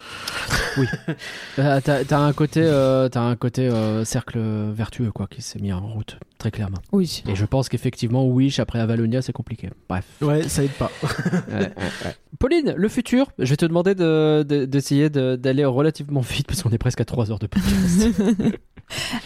Euh, 1.59 1.81
T'as 1.83 2.05
t'as 2.05 2.19
un 2.19 2.31
côté, 2.31 2.61
euh, 2.63 3.09
t'as 3.09 3.19
un 3.21 3.35
côté 3.35 3.67
euh, 3.67 4.05
cercle 4.05 4.39
vertueux 4.71 5.11
quoi 5.11 5.27
qui 5.27 5.41
s'est 5.41 5.59
mis 5.59 5.73
en 5.73 5.85
route 5.85 6.17
très 6.37 6.49
clairement. 6.51 6.77
Oui. 6.93 7.21
Et 7.27 7.35
je 7.35 7.45
pense 7.45 7.67
qu'effectivement 7.67 8.25
Wish 8.25 8.59
après 8.59 8.79
Avalonia 8.79 9.21
c'est 9.21 9.33
compliqué. 9.33 9.69
Bref. 9.89 10.05
Ouais, 10.21 10.47
ça 10.47 10.63
aide 10.63 10.71
pas. 10.71 10.89
Ouais, 11.49 11.57
ouais, 11.59 11.73
ouais. 12.05 12.15
Pauline, 12.39 12.73
le 12.77 12.87
futur, 12.87 13.29
je 13.37 13.49
vais 13.49 13.57
te 13.57 13.65
demander 13.65 13.93
de- 13.93 14.43
de- 14.43 14.63
d'essayer 14.63 15.09
de, 15.09 15.35
d'aller 15.35 15.65
relativement 15.65 16.21
vite 16.21 16.47
parce 16.47 16.63
qu'on 16.63 16.69
est 16.71 16.77
presque 16.77 17.01
à 17.01 17.05
3 17.05 17.29
heures 17.31 17.39
de 17.39 17.47
podcast. 17.47 18.07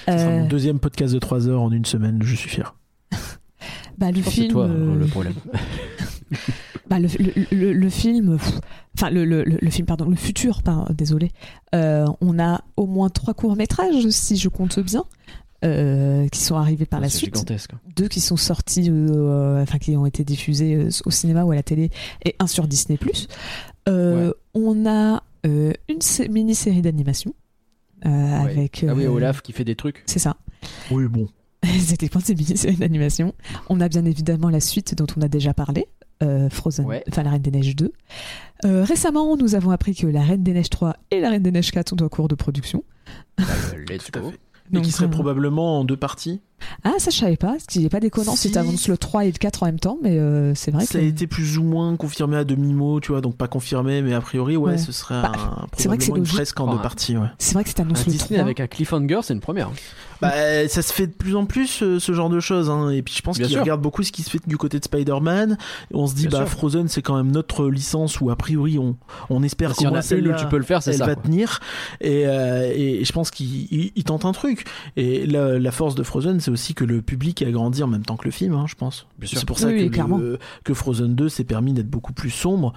Euh, 0.07 0.41
mon 0.41 0.47
deuxième 0.47 0.79
podcast 0.79 1.11
de 1.13 1.17
3 1.19 1.47
heures 1.49 1.61
en 1.61 1.71
une 1.71 1.85
semaine, 1.85 2.19
je 2.21 2.35
suis 2.35 2.49
fier. 2.49 2.75
Bah, 3.97 4.11
le 4.11 4.21
c'est 4.23 4.29
film. 4.31 4.51
toi 4.51 4.65
euh, 4.65 4.93
hein, 4.93 4.95
le 4.95 5.05
problème. 5.07 5.33
Bah, 6.87 6.99
le, 6.99 7.07
le- 7.17 7.45
le- 7.51 7.73
le 7.73 7.89
film, 7.89 8.37
pff, 8.37 8.59
enfin 8.95 9.09
le, 9.09 9.25
le- 9.25 9.43
le- 9.43 9.57
le 9.59 9.69
film, 9.71 9.87
pardon, 9.87 10.07
le 10.07 10.15
futur, 10.15 10.61
pardon, 10.61 10.85
désolé. 10.93 11.31
Euh, 11.73 12.05
on 12.21 12.37
a 12.37 12.63
au 12.77 12.85
moins 12.85 13.09
trois 13.09 13.33
courts 13.33 13.55
métrages, 13.55 14.07
si 14.09 14.37
je 14.37 14.49
compte 14.49 14.79
bien, 14.79 15.03
euh, 15.63 16.27
qui 16.27 16.41
sont 16.41 16.55
arrivés 16.55 16.85
par 16.85 16.99
la 16.99 17.09
C'est 17.09 17.17
suite. 17.17 17.33
gigantesque. 17.33 17.71
Deux 17.95 18.07
qui 18.07 18.19
sont 18.19 18.37
sortis, 18.37 18.87
euh, 18.91 19.63
enfin 19.63 19.79
qui 19.79 19.97
ont 19.97 20.05
été 20.05 20.23
diffusés 20.23 20.75
euh, 20.75 20.89
au 21.05 21.11
cinéma 21.11 21.43
ou 21.43 21.51
à 21.51 21.55
la 21.55 21.63
télé, 21.63 21.89
et 22.23 22.35
un 22.37 22.45
sur 22.45 22.67
Disney+. 22.67 22.99
Euh, 23.89 24.31
On 24.53 24.85
a 24.85 25.23
euh, 25.47 25.73
une 25.89 26.01
sé- 26.01 26.27
mini-série 26.27 26.83
d'animation 26.83 27.33
euh, 28.05 28.09
Ouais. 28.09 28.51
avec. 28.51 28.85
Ah 28.87 28.93
oui, 28.93 29.05
euh, 29.05 29.09
Olaf 29.11 29.41
qui 29.41 29.53
fait 29.53 29.65
des 29.65 29.75
trucs. 29.75 30.03
C'est 30.05 30.19
ça. 30.19 30.37
Oui, 30.91 31.05
bon. 31.07 31.27
C'était 31.79 32.09
pas 32.09 32.19
une 32.27 32.37
mini-série 32.37 32.75
d'animation. 32.75 33.33
On 33.69 33.79
a 33.81 33.87
bien 33.89 34.05
évidemment 34.05 34.49
la 34.49 34.59
suite 34.59 34.95
dont 34.95 35.07
on 35.17 35.21
a 35.21 35.27
déjà 35.27 35.53
parlé, 35.53 35.87
euh, 36.23 36.49
Frozen, 36.49 36.85
Ouais. 36.85 37.03
enfin 37.09 37.23
La 37.23 37.31
Reine 37.31 37.41
des 37.41 37.51
Neiges 37.51 37.75
2. 37.75 37.91
Euh, 38.65 38.83
récemment, 38.83 39.35
nous 39.37 39.55
avons 39.55 39.71
appris 39.71 39.95
que 39.95 40.07
La 40.07 40.21
Reine 40.21 40.43
des 40.43 40.53
Neiges 40.53 40.69
3 40.69 40.95
et 41.11 41.19
La 41.19 41.29
Reine 41.29 41.43
des 41.43 41.51
Neiges 41.51 41.71
4 41.71 41.89
sont 41.89 42.01
en 42.03 42.09
cours 42.09 42.27
de 42.27 42.35
production. 42.35 42.83
Bah, 43.37 43.43
let's 43.89 44.11
go. 44.11 44.19
Et 44.29 44.31
qui 44.67 44.73
Donc, 44.73 44.85
serait 44.87 45.05
euh, 45.05 45.09
probablement 45.09 45.79
en 45.79 45.85
deux 45.85 45.97
parties. 45.97 46.41
Ah, 46.83 46.93
ça 46.99 47.11
je 47.11 47.17
savais 47.17 47.37
pas, 47.37 47.57
ce 47.59 47.65
qui 47.65 47.79
n'est 47.79 47.89
pas 47.89 47.99
déconnant 47.99 48.35
si, 48.35 48.49
Si. 48.49 48.83
tu 48.83 48.89
le 48.91 48.97
3 48.97 49.25
et 49.25 49.31
le 49.31 49.37
4 49.37 49.63
en 49.63 49.65
même 49.67 49.79
temps, 49.79 49.97
mais 50.01 50.17
euh, 50.17 50.53
c'est 50.55 50.71
vrai 50.71 50.85
Ça 50.85 50.93
que. 50.99 51.03
a 51.03 51.07
été 51.07 51.27
plus 51.27 51.57
ou 51.57 51.63
moins 51.63 51.95
confirmé 51.95 52.37
à 52.37 52.43
demi-mot, 52.43 52.99
tu 52.99 53.11
vois, 53.11 53.21
donc 53.21 53.35
pas 53.37 53.47
confirmé, 53.47 54.01
mais 54.01 54.13
a 54.13 54.21
priori, 54.21 54.55
ouais, 54.57 54.71
Ouais. 54.71 54.77
ce 54.77 54.91
serait 54.91 55.21
Bah, 55.21 55.31
un, 55.35 55.67
c'est 55.77 55.87
vrai 55.87 55.97
que 55.97 56.03
c'est 56.03 56.11
une 56.15 56.25
fresque 56.25 56.59
en 56.59 56.73
deux 56.73 56.81
parties, 56.81 57.17
ouais. 57.17 57.27
C'est 57.39 57.53
vrai 57.53 57.63
que 57.63 57.69
si 57.69 57.75
Un 57.79 57.83
t'annonces 57.83 58.05
le 58.05 58.11
Disney 58.11 58.37
3. 58.37 58.41
avec 58.41 58.59
un 58.59 58.67
cliffhanger, 58.67 59.19
c'est 59.23 59.33
une 59.33 59.41
première. 59.41 59.69
Bah, 60.21 60.31
ça 60.69 60.81
se 60.81 60.93
fait 60.93 61.07
de 61.07 61.11
plus 61.11 61.35
en 61.35 61.45
plus 61.45 61.83
euh, 61.83 61.99
ce 61.99 62.13
genre 62.13 62.29
de 62.29 62.39
choses, 62.39 62.69
hein. 62.69 62.89
et 62.89 63.01
puis 63.01 63.13
je 63.15 63.21
pense 63.21 63.37
qu'ils 63.37 63.59
regardent 63.59 63.81
beaucoup 63.81 64.01
ce 64.03 64.11
qui 64.13 64.23
se 64.23 64.29
fait 64.29 64.39
du 64.47 64.57
côté 64.57 64.79
de 64.79 64.85
Spider-Man. 64.85 65.57
On 65.93 66.07
se 66.07 66.15
dit, 66.15 66.27
Bien 66.27 66.39
bah, 66.39 66.45
sûr. 66.45 66.55
Frozen, 66.55 66.87
c'est 66.87 67.01
quand 67.01 67.17
même 67.17 67.31
notre 67.31 67.67
licence 67.67 68.21
où 68.21 68.29
a 68.31 68.35
priori 68.37 68.79
on, 68.79 68.95
on 69.29 69.43
espère 69.43 69.75
S'il 69.75 69.87
y 69.87 69.91
qu'au 69.91 70.33
tu 70.37 70.45
peux 70.47 70.57
le 70.57 70.63
faire, 70.63 70.81
c'est 70.81 70.91
elle 70.91 70.97
ça. 70.97 71.05
va 71.05 71.15
quoi. 71.15 71.23
tenir 71.23 71.59
et, 72.01 72.23
euh, 72.25 72.71
et 72.73 73.03
je 73.03 73.11
pense 73.11 73.29
qu'il 73.29 73.67
il- 73.71 73.91
il 73.95 74.03
tente 74.05 74.23
un 74.25 74.31
truc 74.31 74.65
et 74.95 75.25
la, 75.27 75.59
la 75.59 75.71
force 75.71 75.95
de 75.95 76.03
Frozen 76.03 76.39
c'est 76.45 76.51
aussi 76.51 76.73
que 76.75 76.83
le 76.85 77.01
public 77.01 77.41
a 77.41 77.49
grandi 77.51 77.81
en 77.83 77.87
même 77.87 78.03
temps 78.05 78.15
que 78.17 78.25
le 78.25 78.31
film 78.31 78.53
hein, 78.53 78.65
je 78.67 78.75
pense 78.75 79.07
c'est 79.23 79.45
pour 79.45 79.57
ça 79.59 79.67
Oui, 79.67 79.89
que, 79.89 80.01
le- 80.01 80.39
que 80.63 80.73
Frozen 80.73 81.15
2 81.15 81.27
s'est 81.29 81.43
permis 81.43 81.73
d'être 81.73 81.89
beaucoup 81.89 82.13
plus 82.13 82.29
sombre 82.29 82.73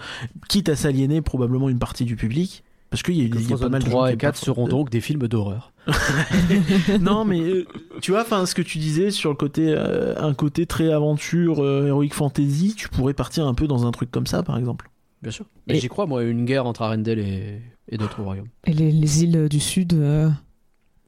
quitte 0.49 0.69
à 0.69 0.77
s'aliéner 0.77 1.21
probablement 1.23 1.69
une 1.69 1.79
partie 1.79 2.05
du 2.05 2.17
public 2.17 2.65
parce 2.91 3.03
qu'il 3.03 3.17
y 3.17 3.29
y 3.29 3.53
a 3.53 3.59
pas 3.59 3.69
mal 3.69 3.83
de 3.83 3.87
gens 3.87 3.91
3 3.93 4.07
qui 4.07 4.11
et 4.11 4.13
aiment 4.15 4.19
4 4.19 4.41
pas 4.41 4.47
seront 4.47 4.67
donc 4.69 4.89
des 4.91 5.03
films 5.03 5.29
d'horreur. 5.29 5.73
non 7.01 7.25
mais 7.25 7.41
euh, 7.41 7.67
tu 8.01 8.11
vois 8.13 8.23
enfin 8.23 8.47
ce 8.47 8.55
que 8.55 8.63
tu 8.63 8.79
disais 8.79 9.11
sur 9.11 9.31
le 9.31 9.37
côté 9.37 9.67
euh, 9.69 10.15
un 10.19 10.35
côté 10.35 10.67
très 10.67 10.91
aventure 10.93 11.63
euh, 11.63 11.87
heroic 11.89 12.11
fantasy 12.13 12.75
tu 12.77 12.89
pourrais 12.89 13.15
partir 13.15 13.47
un 13.47 13.55
peu 13.55 13.67
dans 13.67 13.87
un 13.87 13.91
truc 13.91 14.11
comme 14.11 14.27
ça 14.27 14.43
par 14.43 14.59
exemple 14.59 14.89
Bien 15.21 15.33
sûr. 15.33 15.47
Mais 15.67 15.77
Et- 15.77 15.81
j'y 15.81 15.89
crois, 15.89 16.07
moi, 16.07 16.23
une 16.23 16.45
guerre 16.45 16.65
entre 16.67 16.83
Arendelle 16.83 17.19
et, 17.19 17.61
et 17.89 17.97
d'autres 17.99 18.23
royaumes. 18.23 18.47
Et 18.67 18.73
les, 18.73 18.93
les 18.93 19.25
îles 19.25 19.49
du 19.49 19.59
Sud. 19.59 19.93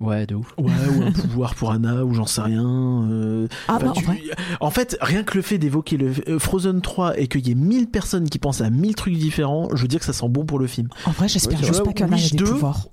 Ouais, 0.01 0.27
de 0.27 0.35
ouf. 0.35 0.55
ouais 0.57 0.73
ou 0.97 1.03
un 1.03 1.13
pouvoir 1.13 1.55
pour 1.55 1.71
Anna 1.73 2.05
ou 2.07 2.15
j'en 2.15 2.25
sais 2.25 2.41
rien 2.41 2.65
euh, 3.11 3.47
Ah, 3.69 3.75
Enfin, 3.77 3.87
bah, 3.87 3.93
en 3.97 4.01
vrai. 4.01 4.21
en 4.61 4.71
fait, 4.71 4.97
rien 5.03 5.23
que 5.25 5.37
le 5.37 5.43
fait 5.43 5.59
d'évoquer 5.59 5.99
le 5.99 6.13
euh, 6.27 6.39
Frozen 6.39 6.81
3 6.81 7.19
et 7.19 7.29
qu'il 7.29 7.47
y 7.47 7.51
ait 7.51 7.55
1000 7.55 7.87
personnes 7.89 8.29
qui 8.31 8.39
pensent 8.39 8.63
à 8.63 8.71
1000 8.71 8.95
trucs 8.95 9.15
différents, 9.19 9.69
je 9.75 9.83
veux 9.83 9.89
dire 9.89 9.99
que 10.01 10.07
ça 10.07 10.15
sent 10.15 10.29
bon 10.31 10.47
pour 10.47 10.59
le 10.59 10.67
film. 10.67 10.89
En 11.05 11.11
vrai, 11.11 11.29
j'espère 11.29 11.59
Ouais, 11.59 11.67
tu 11.67 11.73
juste 11.73 11.85
pas 11.85 11.93
qu'Anna 11.93 12.17
ait 12.17 12.31
des 12.31 12.37
2, 12.39 12.45
pouvoirs. 12.47 12.89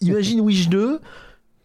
Imagine 0.00 0.40
Wish 0.40 0.68
2. 0.68 1.00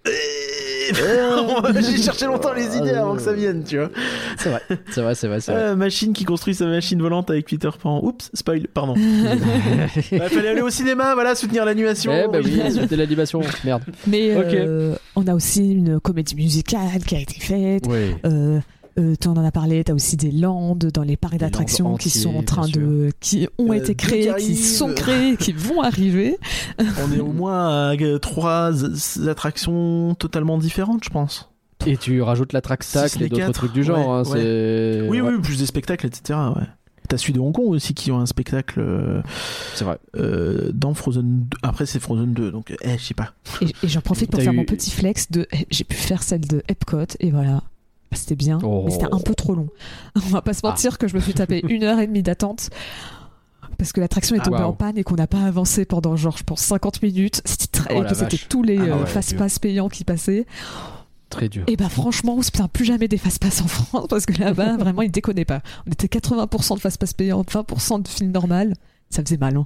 et- 0.09 1.81
J'ai 1.81 1.97
cherché 2.03 2.25
longtemps 2.25 2.53
les 2.53 2.75
idées 2.77 2.91
avant 2.91 3.15
que 3.15 3.21
ça 3.21 3.31
vienne, 3.33 3.63
tu 3.63 3.77
vois. 3.77 3.89
C'est 4.37 4.49
vrai, 4.49 4.61
c'est 4.91 5.01
vrai, 5.01 5.15
c'est 5.15 5.27
vrai. 5.27 5.39
c'est 5.39 5.51
vrai. 5.53 5.61
Euh, 5.61 5.75
machine 5.75 6.11
qui 6.13 6.25
construit 6.25 6.53
sa 6.55 6.65
machine 6.65 7.01
volante 7.01 7.29
avec 7.29 7.45
Peter 7.47 7.69
Pan. 7.81 8.01
Oups, 8.03 8.29
spoil, 8.33 8.67
pardon. 8.67 8.95
Bah, 10.11 10.29
fallait 10.29 10.49
aller 10.49 10.61
au 10.61 10.69
cinéma, 10.69 11.13
voilà, 11.13 11.35
soutenir 11.35 11.65
l'animation. 11.65 12.11
Eh 12.13 12.27
bah 12.31 12.39
oui, 12.43 12.61
c'était 12.71 12.95
l'animation. 12.95 13.41
Merde. 13.63 13.83
Mais 14.07 14.31
euh, 14.35 14.95
on 15.15 15.25
a 15.27 15.33
aussi 15.33 15.71
une 15.71 15.99
comédie 15.99 16.35
musicale 16.35 17.03
qui 17.07 17.15
a 17.15 17.19
été 17.19 17.39
faite. 17.39 17.83
Oui. 17.87 18.15
Euh, 18.25 18.59
Euh, 18.99 19.15
tu 19.19 19.27
en 19.27 19.35
as 19.43 19.51
parlé, 19.51 19.83
tu 19.83 19.91
as 19.91 19.95
aussi 19.95 20.17
des 20.17 20.29
landes 20.31 20.85
dans 20.93 21.01
les 21.01 21.17
parcs 21.17 21.37
d'attractions 21.37 21.95
qui 21.97 22.09
sont 22.11 22.35
en 22.35 22.43
train 22.43 22.67
de. 22.67 23.11
qui 23.19 23.47
ont 23.57 23.71
Euh, 23.71 23.75
été 23.75 23.95
créés, 23.95 24.31
qui 24.37 24.55
sont 24.55 24.93
créés, 24.93 25.35
qui 25.35 25.51
vont 25.51 25.81
arriver. 25.81 26.37
On 26.79 27.11
est 27.11 27.19
au 27.19 27.33
moins 27.33 27.89
à 27.89 27.95
euh, 27.95 28.19
trois 28.19 28.71
attractions 29.27 30.15
totalement 30.15 30.57
différentes, 30.57 31.03
je 31.03 31.09
pense. 31.09 31.49
Et 31.85 31.97
tu 31.97 32.21
rajoutes 32.21 32.53
la 32.53 32.61
track 32.61 32.83
Si 32.83 32.91
ce 32.91 33.07
stack 33.07 33.21
et 33.21 33.27
d'autres 33.29 33.45
quatre, 33.45 33.53
trucs 33.53 33.73
du 33.73 33.83
genre. 33.83 33.97
ouais, 34.27 34.29
hein, 34.29 35.03
ouais. 35.03 35.07
Oui, 35.09 35.21
ouais, 35.21 35.31
oui, 35.35 35.41
plus 35.41 35.57
des 35.57 35.65
spectacles, 35.65 36.05
etc. 36.07 36.39
Ouais. 36.55 36.63
T'as 37.09 37.17
celui 37.17 37.33
de 37.33 37.39
Hong 37.39 37.51
Kong 37.53 37.67
aussi 37.67 37.93
qui 37.93 38.11
ont 38.11 38.19
un 38.19 38.25
spectacle 38.25 38.79
euh, 38.79 39.21
c'est 39.75 39.83
vrai. 39.83 39.97
euh, 40.15 40.71
dans 40.73 40.93
Frozen 40.93 41.47
2. 41.49 41.57
Après, 41.61 41.85
c'est 41.85 41.99
Frozen 41.99 42.33
2, 42.33 42.51
donc 42.51 42.73
eh, 42.81 42.97
je 42.97 43.03
sais 43.03 43.13
pas. 43.13 43.33
Et, 43.61 43.65
et 43.83 43.87
j'en 43.89 43.99
profite 43.99 44.31
pour 44.31 44.41
faire 44.41 44.53
eu- 44.53 44.55
mon 44.55 44.63
petit 44.63 44.91
flex 44.91 45.29
de. 45.29 45.45
eh, 45.51 45.65
J'ai 45.69 45.83
pu 45.83 45.97
faire 45.97 46.23
celle 46.23 46.47
de 46.47 46.63
Epcot, 46.69 47.03
et 47.19 47.31
voilà. 47.31 47.63
Bah, 48.13 48.19
C'était 48.19 48.35
bien, 48.35 48.59
Oh. 48.63 48.83
mais 48.85 48.91
c'était 48.91 49.11
un 49.11 49.19
peu 49.19 49.33
trop 49.35 49.55
long. 49.55 49.67
On 50.15 50.19
va 50.29 50.41
pas 50.41 50.53
se 50.53 50.61
Ah. 50.63 50.69
mentir 50.69 50.97
que 50.97 51.07
je 51.07 51.15
me 51.15 51.19
suis 51.21 51.33
tapé 51.33 51.61
une 51.67 51.83
heure 51.83 51.99
et 51.99 52.07
demie 52.07 52.23
d'attente. 52.23 52.69
Parce 53.77 53.91
que 53.91 53.99
l'attraction 54.01 54.35
est 54.35 54.39
Ah, 54.41 54.45
tombée 54.45 54.57
en 54.63 54.73
panne 54.73 54.97
et 54.97 55.03
qu'on 55.03 55.15
n'a 55.15 55.25
pas 55.27 55.41
avancé 55.41 55.83
pendant 55.85 56.15
genre 56.15 56.37
je 56.37 56.43
pense 56.43 56.61
50 56.61 57.01
minutes. 57.01 57.41
C'était 57.43 57.67
très 57.79 57.95
Oh 57.95 57.99
et 57.99 58.03
la 58.03 58.09
que 58.09 58.15
c'était 58.15 58.37
tous 58.47 58.61
les 58.63 58.77
Ah 58.77 58.81
euh, 58.83 58.99
ouais, 58.99 59.05
fast-pass 59.07 59.57
payants 59.59 59.89
qui 59.89 60.03
passaient. 60.03 60.45
Très 61.29 61.49
dur. 61.49 61.63
Et 61.67 61.75
bah 61.75 61.89
franchement, 61.89 62.35
on 62.37 62.41
se 62.43 62.51
plaint 62.51 62.69
plus 62.71 62.85
jamais 62.85 63.07
des 63.07 63.17
fast-pass 63.17 63.61
en 63.61 63.67
France 63.67 64.05
parce 64.09 64.27
que 64.27 64.39
là-bas, 64.39 64.77
vraiment, 64.77 65.01
ils 65.01 65.09
déconnaient 65.11 65.45
pas. 65.45 65.61
On 65.87 65.91
était 65.91 66.07
80% 66.07 66.75
de 66.75 66.79
fast-pass 66.81 67.13
payants, 67.13 67.41
20% 67.41 68.03
de 68.03 68.07
film 68.07 68.31
normal. 68.31 68.75
Ça 69.13 69.21
faisait 69.23 69.37
mal. 69.37 69.55
Hein. 69.55 69.65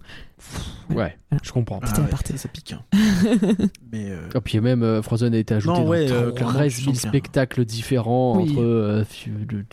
Ouais, 0.90 0.96
Voilà. 1.30 1.42
je 1.42 1.52
comprends. 1.54 1.80
C'était 1.86 2.02
Ah 2.04 2.08
partie. 2.10 2.34
ça, 2.34 2.38
ça 2.40 2.50
pique. 2.50 2.74
hein. 2.74 2.82
Mais 3.94 4.10
euh, 4.12 4.28
Et 4.36 4.42
puis 4.42 4.60
même 4.60 4.84
euh, 4.84 5.02
Frozen 5.02 5.34
a 5.34 5.38
été 5.38 5.54
ajouté 5.54 5.74
Non, 5.74 5.84
dans 5.86 5.90
ouais, 5.90 6.12
euh, 6.12 6.32
13 6.32 6.36
clairement, 6.36 6.54
000 6.60 6.70
tu 6.70 6.82
sens 6.82 6.84
bien. 7.02 7.10
spectacles 7.12 7.64
différents 7.66 8.38
Oui. 8.38 8.52
entre 8.52 8.62
euh, 8.62 9.04
fi- 9.06 9.30
le, 9.30 9.58
le- 9.60 9.66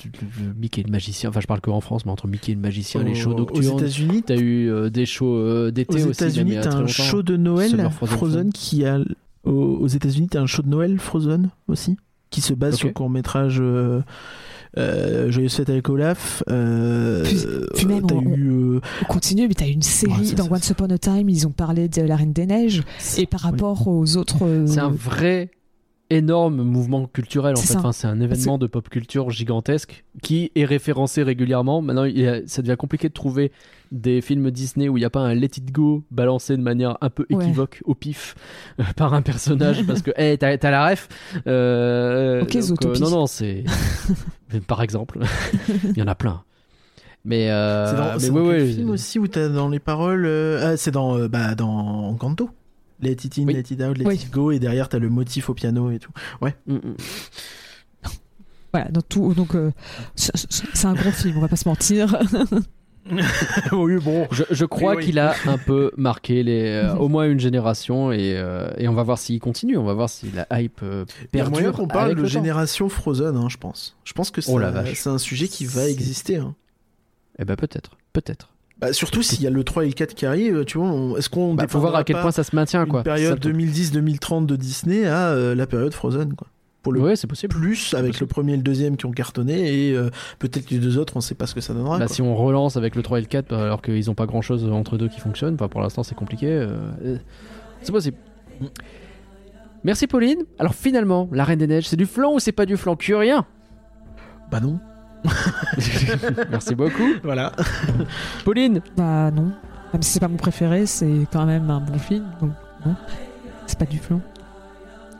le 0.46 0.54
Mickey 0.56 0.80
et 0.82 0.84
le 0.84 0.92
magicien. 0.92 1.30
Enfin, 1.30 1.40
je 1.40 1.46
parle 1.48 1.60
que 1.60 1.70
en 1.70 1.80
France, 1.80 2.06
mais 2.06 2.12
entre 2.12 2.28
Mickey 2.28 2.52
et 2.52 2.54
le 2.54 2.60
magicien, 2.60 3.02
les 3.02 3.14
shows 3.16 3.32
aux- 3.32 3.38
nocturnes. 3.38 3.66
Aux 3.74 3.78
États-Unis, 3.78 4.22
T'as 4.22 4.36
eu 4.36 4.70
euh, 4.70 4.90
des 4.90 5.06
shows 5.06 5.34
euh, 5.34 5.68
aux 5.68 5.70
d'été 5.72 5.94
aussi. 5.96 6.04
même 6.04 6.12
États-Unis, 6.12 6.56
t'as 6.62 6.76
un 6.76 6.86
show 6.86 7.22
de 7.24 7.36
Noël 7.36 7.90
Frozen 7.90 8.52
qui 8.52 8.86
a. 8.86 8.98
Aux, 9.44 9.50
aux 9.50 9.88
États-Unis, 9.88 10.28
t'as 10.28 10.40
un 10.40 10.46
show 10.46 10.62
de 10.62 10.68
Noël 10.68 10.98
Frozen 10.98 11.50
aussi 11.68 11.96
qui 12.30 12.40
se 12.40 12.54
base 12.54 12.74
Ok. 12.74 12.78
sur 12.78 12.88
le 12.88 12.94
court 12.94 13.10
métrage. 13.10 13.60
Euh, 14.76 15.26
euh, 15.26 15.30
Joyeuse 15.30 15.54
fête 15.54 15.70
avec 15.70 15.88
Olaf. 15.88 16.42
Euh, 16.50 17.22
Puis- 17.24 17.46
puis 17.76 17.86
même, 17.86 18.06
t'as 18.06 18.14
on- 18.16 18.22
eu. 18.22 18.50
euh, 18.76 18.80
On 19.02 19.04
continue, 19.06 19.46
mais 19.48 19.54
t'as 19.54 19.66
une 19.68 19.82
série 19.82 20.12
Ouais, 20.30 20.32
dans 20.34 20.44
ça, 20.44 20.50
Once 20.52 20.70
Upon 20.70 20.90
a 20.90 20.98
Time, 20.98 21.28
ils 21.28 21.46
ont 21.46 21.50
parlé 21.52 21.88
de 21.88 22.02
la 22.02 22.16
Reine 22.16 22.32
des 22.32 22.46
Neiges. 22.46 22.82
Et 23.18 23.26
par 23.26 23.40
rapport 23.40 23.86
aux 23.86 24.16
autres. 24.16 24.38
euh, 24.44 24.66
C'est 24.66 24.80
un 24.80 24.90
vrai 24.90 25.50
énorme 26.10 26.62
mouvement 26.62 27.06
culturel 27.06 27.54
en 27.56 27.60
fait. 27.60 27.76
Enfin, 27.76 27.92
c'est 27.92 28.06
un 28.06 28.20
événement 28.20 28.58
de 28.58 28.66
pop 28.66 28.88
culture 28.88 29.30
gigantesque 29.30 30.04
qui 30.22 30.52
est 30.54 30.64
référencé 30.64 31.22
régulièrement. 31.22 31.80
Maintenant, 31.82 32.04
il 32.04 32.18
y 32.18 32.26
a- 32.28 32.46
ça 32.46 32.62
devient 32.62 32.76
compliqué 32.78 33.08
de 33.08 33.14
trouver 33.14 33.52
des 33.90 34.20
films 34.20 34.50
Disney 34.50 34.88
où 34.88 34.96
il 34.96 35.00
n'y 35.00 35.06
a 35.06 35.10
pas 35.10 35.20
un 35.20 35.34
Let 35.34 35.46
It 35.56 35.72
Go 35.72 36.04
balancé 36.10 36.56
de 36.56 36.62
manière 36.62 36.98
un 37.00 37.10
peu 37.10 37.24
Ouais. 37.30 37.44
équivoque 37.44 37.80
au 37.84 37.94
pif 37.94 38.34
euh, 38.80 38.84
par 38.96 39.14
un 39.14 39.22
personnage 39.22 39.84
parce 39.86 40.02
que 40.02 40.10
hey, 40.16 40.36
t'as 40.36 40.56
t'as 40.58 40.70
la 40.70 40.88
ref. 40.90 41.08
Euh, 41.46 42.42
Ok, 42.42 42.52
donc, 42.52 42.62
Zootopie. 42.62 43.00
non, 43.00 43.10
non, 43.10 43.26
c'est 43.26 43.64
par 44.66 44.82
exemple. 44.82 45.20
il 45.84 45.96
y 45.98 46.02
en 46.02 46.06
a 46.08 46.14
plein. 46.14 46.42
Mais, 47.26 47.50
euh, 47.50 47.86
c'est 47.90 47.96
dans, 47.96 48.12
mais 48.12 48.18
c'est 48.18 48.30
ouais, 48.30 48.42
dans 48.42 48.50
quel 48.50 48.62
ouais, 48.62 48.72
film 48.72 48.90
aussi 48.90 49.18
où 49.18 49.26
t'as 49.26 49.48
dans 49.48 49.68
les 49.70 49.78
paroles. 49.78 50.26
euh, 50.26 50.76
c'est 50.76 50.90
dans, 50.90 51.16
euh, 51.16 51.28
bah, 51.28 51.54
dans 51.54 51.70
Encanto. 52.10 52.50
Let 53.00 53.10
it 53.24 53.38
in, 53.38 53.44
Oui. 53.46 53.54
let 53.54 53.60
it 53.70 53.80
out, 53.80 53.98
let 53.98 54.04
Oui. 54.06 54.14
it 54.14 54.30
go, 54.30 54.50
et 54.52 54.58
derrière 54.58 54.88
t'as 54.88 54.98
le 54.98 55.08
motif 55.08 55.50
au 55.50 55.54
piano 55.54 55.90
et 55.90 55.98
tout. 55.98 56.12
Mm, 56.40 56.74
mm. 56.74 56.96
Voilà, 58.72 58.88
donc, 58.90 59.08
tout, 59.08 59.34
donc 59.34 59.54
euh, 59.54 59.70
c'est 60.16 60.84
un 60.86 60.94
gros 60.94 61.10
film, 61.12 61.36
on 61.38 61.40
va 61.40 61.48
pas 61.48 61.54
se 61.56 61.68
mentir. 61.68 62.16
oui, 63.72 63.96
bon. 63.98 64.26
Je, 64.32 64.42
je 64.50 64.64
crois 64.64 64.96
Oui, 64.96 65.04
qu'il 65.04 65.18
a 65.18 65.34
un 65.46 65.58
peu 65.58 65.92
marqué 65.96 66.42
les, 66.42 66.70
euh, 66.70 66.94
au 66.96 67.08
moins 67.08 67.28
une 67.28 67.38
génération 67.38 68.10
et, 68.10 68.34
euh, 68.36 68.70
et 68.78 68.88
on 68.88 68.94
va 68.94 69.02
voir 69.02 69.18
s'il 69.18 69.38
continue, 69.40 69.76
on 69.76 69.84
va 69.84 69.94
voir 69.94 70.08
si 70.08 70.30
la 70.32 70.46
hype 70.60 70.80
euh, 70.82 71.04
Il 71.32 71.38
y 71.38 71.42
a 71.42 71.48
moyen 71.48 71.70
qu'on 71.70 71.86
parle 71.86 72.14
de 72.16 72.22
temps. 72.22 72.26
génération 72.26 72.88
Frozen, 72.88 73.36
hein, 73.36 73.48
je 73.48 73.58
pense. 73.58 73.96
Je 74.04 74.12
pense 74.12 74.30
que 74.30 74.40
Oh 74.48 74.58
c'est 74.94 75.08
un 75.10 75.18
sujet 75.18 75.46
qui 75.48 75.66
va 75.66 75.88
exister. 75.88 76.36
hein. 76.36 76.54
Eh 77.38 77.44
ben 77.44 77.56
peut-être, 77.56 77.96
peut-être. 78.12 78.53
Bah, 78.80 78.92
surtout 78.92 79.22
s'il 79.22 79.40
y 79.42 79.46
a 79.46 79.50
le 79.50 79.62
3 79.64 79.84
et 79.84 79.86
le 79.88 79.92
4 79.92 80.14
qui 80.14 80.26
arrivent, 80.26 80.64
tu 80.64 80.78
vois, 80.78 81.16
est-ce 81.18 81.28
qu'on 81.28 81.54
Bah, 81.54 81.66
faut 81.68 81.78
voir 81.80 81.94
à 81.94 82.04
quel 82.04 82.20
point 82.20 82.32
ça 82.32 82.42
se 82.42 82.54
maintient 82.56 82.86
quoi. 82.86 83.02
période 83.04 83.34
le 83.44 83.52
truc. 83.52 83.56
2010-2030 83.56 84.46
de 84.46 84.56
Disney 84.56 85.06
à 85.06 85.28
euh, 85.28 85.54
la 85.54 85.66
période 85.66 85.94
Frozen 85.94 86.34
quoi. 86.34 86.48
Pour 86.82 86.92
le 86.92 87.00
Ouais, 87.00 87.16
c'est 87.16 87.26
possible. 87.28 87.54
plus 87.56 87.94
avec 87.94 88.20
le 88.20 88.26
premier 88.26 88.52
et 88.54 88.56
le 88.56 88.62
deuxième 88.62 88.96
qui 88.98 89.06
ont 89.06 89.10
cartonné 89.12 89.88
et 89.88 89.96
euh, 89.96 90.10
peut-être 90.38 90.70
les 90.70 90.78
deux 90.78 90.98
autres 90.98 91.16
on 91.16 91.20
sait 91.22 91.34
pas 91.36 91.46
ce 91.46 91.54
que 91.54 91.60
ça 91.62 91.72
donnera. 91.72 91.98
Bah, 91.98 92.06
quoi. 92.06 92.14
si 92.14 92.20
on 92.20 92.34
relance 92.34 92.76
avec 92.76 92.94
le 92.96 93.02
3 93.02 93.18
et 93.18 93.20
le 93.22 93.26
4 93.28 93.54
alors 93.54 93.80
qu'ils 93.80 94.10
ont 94.10 94.14
pas 94.14 94.26
grand 94.26 94.42
chose 94.42 94.68
entre 94.70 94.98
deux 94.98 95.08
qui 95.08 95.20
fonctionne, 95.20 95.54
enfin 95.54 95.68
pour 95.68 95.80
l'instant 95.80 96.02
c'est 96.02 96.14
compliqué, 96.16 96.48
euh, 96.50 96.76
c'est 97.80 97.92
possible. 97.92 98.16
Merci 99.84 100.06
Pauline. 100.06 100.44
Alors 100.58 100.74
finalement, 100.74 101.28
la 101.32 101.44
Reine 101.44 101.58
des 101.58 101.66
Neiges, 101.66 101.86
c'est 101.88 101.96
du 101.96 102.06
flan 102.06 102.34
ou 102.34 102.38
c'est 102.38 102.52
pas 102.52 102.66
du 102.66 102.76
flan? 102.76 102.96
Curien 102.96 103.46
Bah 104.50 104.60
non. 104.60 104.78
Merci 106.50 106.74
beaucoup. 106.74 107.14
Voilà. 107.22 107.52
Pauline, 108.44 108.80
bah 108.96 109.30
non, 109.30 109.52
même 109.92 110.02
si 110.02 110.12
c'est 110.12 110.20
pas 110.20 110.28
mon 110.28 110.36
préféré, 110.36 110.86
c'est 110.86 111.26
quand 111.32 111.46
même 111.46 111.70
un 111.70 111.80
bon 111.80 111.98
film, 111.98 112.24
donc 112.40 112.50
non, 112.84 112.94
c'est 113.66 113.78
pas 113.78 113.86
du 113.86 113.98
flan. 113.98 114.20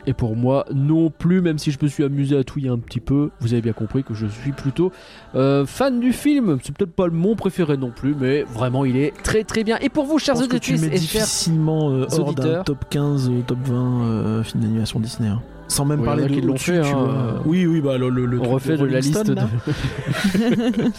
Et 0.07 0.13
pour 0.13 0.35
moi, 0.35 0.65
non 0.73 1.09
plus, 1.09 1.41
même 1.41 1.57
si 1.57 1.71
je 1.71 1.79
me 1.81 1.87
suis 1.87 2.03
amusé 2.03 2.37
à 2.37 2.43
touiller 2.43 2.69
un 2.69 2.77
petit 2.77 2.99
peu. 2.99 3.31
Vous 3.39 3.53
avez 3.53 3.61
bien 3.61 3.73
compris 3.73 4.03
que 4.03 4.13
je 4.13 4.27
suis 4.27 4.51
plutôt 4.51 4.91
euh, 5.33 5.65
fan 5.65 5.99
du 5.99 6.13
film. 6.13 6.59
C'est 6.63 6.75
peut-être 6.75 6.93
pas 6.93 7.07
mon 7.07 7.35
préféré 7.35 7.77
non 7.77 7.89
plus, 7.89 8.13
mais 8.13 8.43
vraiment, 8.43 8.85
il 8.85 8.97
est 8.97 9.13
très 9.23 9.43
très 9.43 9.63
bien. 9.63 9.77
Et 9.81 9.89
pour 9.89 10.05
vous, 10.05 10.19
chers 10.19 10.35
et 10.35 10.47
chers. 10.47 10.59
difficilement 10.59 11.89
euh, 11.89 12.05
hors 12.11 12.33
d'un 12.33 12.43
auditeurs. 12.43 12.63
top 12.65 12.85
15, 12.89 13.29
euh, 13.29 13.41
top 13.47 13.57
20 13.63 13.73
euh, 13.75 14.43
film 14.43 14.61
d'animation 14.61 14.99
Disney. 14.99 15.29
hein. 15.29 15.41
Sans 15.67 15.83
même 15.85 15.99
Oui, 16.01 16.05
parler 16.05 16.23
y 16.23 16.25
en 16.25 16.27
a 16.27 16.29
de 16.29 16.35
qui 16.35 16.41
l'ont 16.41 16.57
fait, 16.57 16.81
tu 16.81 16.87
hein, 16.87 16.93
vois. 16.93 17.09
euh, 17.13 17.37
Oui, 17.45 17.65
oui, 17.65 17.81
bah 17.81 17.97
le, 17.97 18.09
le, 18.09 18.25
le 18.25 18.37
On 18.39 18.43
truc 18.43 18.53
refait 18.53 18.77
de 18.77 18.85
la 18.85 18.99
liste 18.99 19.17
Stone, 19.23 19.35
de. 19.35 19.41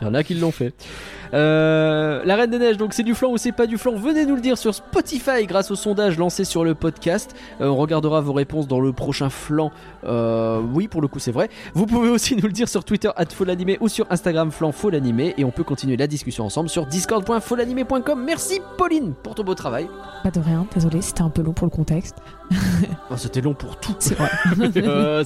Il 0.00 0.04
y 0.04 0.06
en 0.06 0.14
a 0.14 0.22
qui 0.22 0.34
l'ont 0.34 0.50
fait. 0.52 0.72
Euh, 1.34 2.22
la 2.24 2.36
Reine 2.36 2.50
des 2.50 2.58
Neiges, 2.58 2.76
donc 2.76 2.94
c'est 2.94 3.02
du 3.02 3.14
flan 3.14 3.30
ou 3.32 3.36
c'est 3.36 3.50
pas 3.52 3.66
du 3.66 3.78
flan? 3.78 3.96
Venez 3.96 4.24
nous 4.26 4.36
le 4.36 4.40
dire 4.40 4.56
sur 4.56 4.72
Spotify 4.72 5.44
grâce 5.44 5.70
au 5.72 5.74
sondage 5.74 6.16
lancé 6.18 6.44
sur 6.44 6.62
le 6.64 6.74
podcast. 6.76 7.34
Euh, 7.60 7.66
on 7.66 7.76
regardera 7.76 8.20
vos 8.20 8.32
réponses 8.32 8.68
dans 8.68 8.78
le 8.80 8.92
prochain 8.92 9.28
flan. 9.28 9.72
Euh, 10.04 10.60
oui, 10.72 10.86
pour 10.86 11.02
le 11.02 11.08
coup, 11.08 11.18
c'est 11.18 11.32
vrai. 11.32 11.50
Vous 11.74 11.84
pouvez 11.86 12.08
aussi 12.08 12.36
nous 12.36 12.46
le 12.46 12.52
dire 12.52 12.68
sur 12.68 12.84
Twitter 12.84 13.10
@folanimé 13.34 13.76
ou 13.80 13.88
sur 13.88 14.06
Instagram 14.10 14.52
flan 14.52 14.70
folanimé 14.70 15.34
et 15.36 15.44
on 15.44 15.50
peut 15.50 15.64
continuer 15.64 15.96
la 15.96 16.06
discussion 16.06 16.44
ensemble 16.44 16.68
sur 16.68 16.86
discord.folanimé.com. 16.86 18.22
Merci 18.24 18.60
Pauline 18.78 19.12
pour 19.22 19.34
ton 19.34 19.42
beau 19.42 19.54
travail. 19.56 19.88
Pas 20.22 20.30
de 20.30 20.38
rien, 20.40 20.64
désolé, 20.74 21.02
c'était 21.02 21.22
un 21.22 21.30
peu 21.30 21.42
long 21.42 21.52
pour 21.52 21.66
le 21.66 21.72
contexte. 21.72 22.16
Oh, 23.10 23.14
C'était 23.16 23.40
long 23.40 23.54
pour 23.54 23.76
tout. 23.76 23.94
C'est 23.98 24.16
vrai. 24.16 24.28
Euh, 24.76 25.24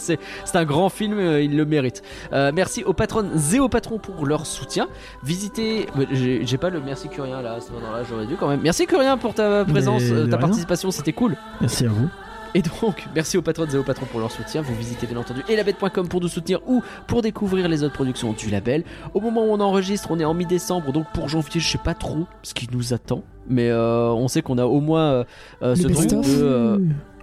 un 0.55 0.65
grand 0.65 0.89
film, 0.89 1.18
euh, 1.18 1.42
il 1.42 1.57
le 1.57 1.65
mérite. 1.65 2.02
Euh, 2.32 2.52
merci 2.55 2.84
aux 2.84 2.92
patronnes 2.92 3.31
et 3.55 3.58
aux 3.60 3.68
patrons 3.68 3.99
pour 3.99 4.26
leur 4.26 4.47
soutien. 4.47 4.89
Visitez. 5.24 5.86
J'ai 6.12 6.58
pas 6.58 6.70
le 6.70 6.81
merci 6.81 7.08
Curien 7.08 7.42
là, 7.42 7.55
à 7.55 7.60
ce 7.60 7.73
moment-là, 7.73 8.02
j'aurais 8.08 8.26
dû 8.26 8.36
quand 8.36 8.49
même. 8.49 8.60
Merci 8.62 8.86
Curien 8.86 9.16
pour 9.16 9.34
ta 9.34 9.65
présence, 9.65 10.02
euh, 10.05 10.26
ta 10.26 10.36
rien. 10.36 10.47
participation, 10.47 10.90
c'était 10.90 11.12
cool. 11.12 11.36
Merci 11.60 11.86
à 11.86 11.89
vous. 11.89 12.08
Et 12.55 12.62
donc, 12.62 13.07
merci 13.15 13.39
aux 13.39 13.42
patronnes 13.42 13.70
et 13.73 13.76
aux 13.78 13.84
patrons 13.84 14.07
pour 14.07 14.18
leur 14.20 14.31
soutien. 14.31 14.60
Vous 14.62 14.74
visitez 14.74 15.07
bien 15.07 15.16
entendu 15.16 15.42
elabette.com 15.49 16.08
pour 16.08 16.20
nous 16.20 16.28
soutenir 16.28 16.58
ou 16.66 16.82
pour 17.07 17.23
découvrir 17.23 17.68
les 17.68 17.84
autres 17.84 17.94
productions 17.94 18.32
du 18.32 18.50
label. 18.50 18.82
Au 19.15 19.20
moment 19.20 19.44
où 19.44 19.50
on 19.52 19.60
enregistre, 19.60 20.08
on 20.10 20.18
est 20.18 20.24
en 20.24 20.34
mi-décembre, 20.34 20.92
donc 20.92 21.07
pour 21.15 21.28
janvier, 21.28 21.60
je 21.60 21.68
sais 21.68 21.78
pas 21.78 21.94
trop 21.94 22.26
ce 22.42 22.55
qui 22.55 22.68
nous 22.73 22.92
attend. 22.92 23.23
Mais 23.49 23.68
euh, 23.70 24.08
on 24.10 24.26
sait 24.28 24.42
qu'on 24.42 24.58
a 24.58 24.65
au 24.65 24.81
moins 24.81 25.24
euh, 25.62 25.74
ce 25.76 25.86
truc 25.89 26.10
de. 26.10 26.23
euh, 26.26 26.78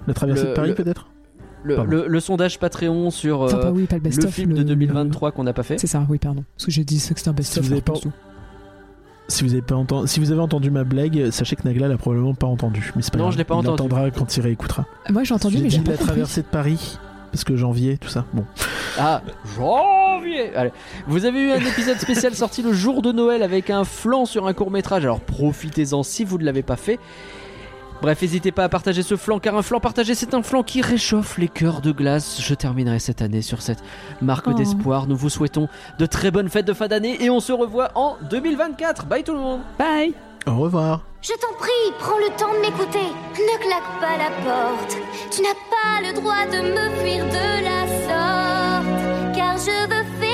La 0.08 0.14
traversée 0.14 0.44
le- 0.44 0.50
de 0.50 0.53
Paris 0.56 0.69
le- 0.69 0.76
peut-être 0.76 1.08
le, 1.64 1.76
Pardon. 1.76 1.92
le- 1.92 2.08
le 2.08 2.19
sondage 2.19 2.60
Patreon 2.60 3.10
sur 3.11 3.42
Enfin, 3.42 3.58
euh, 3.58 3.61
pas, 3.64 3.72
oui, 3.72 3.86
pas 3.88 3.98
le 3.98 4.27
film 4.27 4.53
de 4.53 4.64
2023 4.64 5.32
qu'on 5.32 5.44
n'a 5.44 5.53
pas 5.53 5.64
fait. 5.64 5.77
C'est 5.80 5.88
ça, 5.88 6.06
oui, 6.10 6.18
pardon. 6.18 6.44
Parce 6.56 6.66
que 6.66 6.72
j'ai 6.72 6.84
dit 6.86 6.95
que 6.98 7.02
c'était 7.02 7.27
un 7.27 7.34
best-of. 7.34 7.64
Si 7.64 7.68
vous 7.68 7.74
avez 7.74 7.82
par 7.82 7.95
pas- 8.00 8.10
Si 9.27 9.44
vous 9.44 9.52
avez 9.52 9.61
pas 9.61 9.76
entendu, 9.76 10.08
si 10.08 10.19
vous 10.22 10.32
avez 10.32 10.40
entendu 10.40 10.72
ma 10.72 10.86
blague, 10.86 11.32
sachez 11.32 11.58
que 11.58 11.64
Nagla 11.68 11.90
l'a 11.90 11.98
probablement 11.98 12.34
pas 12.34 12.48
entendu. 12.48 12.94
Mais 12.95 13.02
c'est 13.02 13.11
pas 13.11 13.18
Non, 13.18 13.26
grave. 13.26 13.34
je 13.34 13.38
l'ai 13.40 13.44
pas 13.44 13.56
il 13.56 13.58
entendu. 13.58 13.82
l'entendra 13.84 14.10
quand 14.11 14.38
il 14.38 14.42
réécoutera. 14.42 14.86
Moi 15.10 15.24
j'ai 15.26 15.34
entendu, 15.34 15.58
mais 15.61 15.69
j'ai 15.69 15.80
pas 15.80 15.92
la 15.92 15.98
compris. 15.98 16.06
traversée 16.08 16.42
de 16.44 16.48
Paris 16.48 16.98
parce 17.34 17.44
que 17.44 17.58
janvier, 17.58 17.98
tout 17.98 18.08
ça. 18.08 18.24
Bon. 18.34 18.45
Ah, 18.98 19.22
janvier 19.58 20.56
Allez. 20.56 20.72
Vous 21.08 21.26
avez 21.26 21.42
eu 21.42 21.52
un 21.52 21.60
épisode 21.60 21.98
spécial 21.98 22.34
sorti 22.36 22.61
le 22.61 22.72
jour 22.72 23.02
de 23.02 23.11
Noël 23.11 23.44
avec 23.44 23.69
un 23.69 23.84
flanc 23.84 24.26
sur 24.26 24.48
un 24.48 24.53
court 24.53 24.72
métrage, 24.72 25.03
alors 25.03 25.19
profitez-en 25.19 26.03
si 26.03 26.24
vous 26.24 26.38
ne 26.38 26.45
l'avez 26.45 26.64
pas 26.64 26.77
fait. 26.77 26.98
Bref, 28.01 28.22
n'hésitez 28.22 28.51
pas 28.51 28.64
à 28.64 28.69
partager 28.69 29.01
ce 29.01 29.17
flanc, 29.17 29.40
car 29.40 29.56
un 29.58 29.61
flanc 29.64 29.80
partagé, 29.80 30.14
c'est 30.14 30.34
un 30.35 30.43
flanc 30.43 30.61
qui 30.64 30.82
réchauffe 30.82 31.38
les 31.40 31.48
cœurs 31.48 31.82
de 31.82 31.92
glace. 31.92 32.40
Je 32.42 32.53
terminerai 32.53 33.00
cette 33.00 33.22
année 33.22 33.42
sur 33.42 33.61
cette 33.61 33.84
marque 34.22 34.45
Oh. 34.48 34.53
d'espoir. 34.53 35.08
Nous 35.08 35.16
vous 35.16 35.30
souhaitons 35.30 35.67
de 35.98 36.06
très 36.06 36.30
bonnes 36.30 36.50
fêtes 36.50 36.67
de 36.67 36.74
fin 36.74 36.88
d'année 36.88 37.17
et 37.24 37.30
on 37.30 37.40
se 37.40 37.51
revoit 37.51 37.90
en 37.95 38.17
2024. 38.30 39.06
Bye 39.08 39.24
tout 39.24 39.34
le 39.34 39.40
monde 39.40 39.61
Bye 39.80 40.14
Au 40.45 40.58
revoir. 40.58 41.01
Je 41.24 41.34
t'en 41.34 41.58
prie, 41.58 41.93
prends 42.00 42.17
le 42.19 42.30
temps 42.38 42.53
de 42.53 42.59
m'écouter. 42.61 43.08
Ne 43.34 43.58
claque 43.61 44.00
pas 44.00 44.17
la 44.17 44.30
porte. 44.45 44.98
Tu 45.32 45.42
n'as 45.42 45.56
pas 45.69 46.08
le 46.08 46.14
droit 46.14 46.45
de 46.45 46.59
me 46.69 46.90
fuir 47.01 47.26
de 47.26 47.64
la 47.64 47.88
sorte. 48.06 49.35
Car 49.35 49.58
je 49.58 49.88
veux 49.90 50.03
faire 50.22 50.27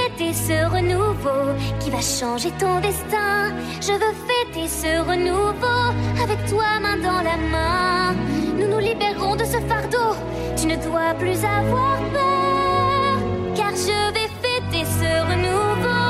ce 0.48 0.66
renouveau 0.76 1.44
qui 1.80 1.90
va 1.90 2.02
changer 2.02 2.52
ton 2.60 2.80
destin. 2.82 3.54
Je 3.82 3.94
veux 3.94 4.16
fêter 4.28 4.68
ce 4.68 4.92
renouveau 5.10 5.84
avec 6.22 6.40
toi 6.48 6.80
main 6.82 6.98
dans 6.98 7.22
la 7.30 7.38
main. 7.54 8.14
Nous 8.58 8.68
nous 8.68 8.80
libérerons 8.80 9.36
de 9.36 9.46
ce 9.46 9.60
fardeau. 9.70 10.12
Tu 10.58 10.68
ne 10.68 10.76
dois 10.76 11.14
plus 11.18 11.40
avoir 11.60 11.98
peur, 12.18 13.16
car 13.56 13.72
je 13.88 14.00
vais 14.16 14.30
fêter 14.44 14.84
ce 15.00 15.12
renouveau 15.30 16.04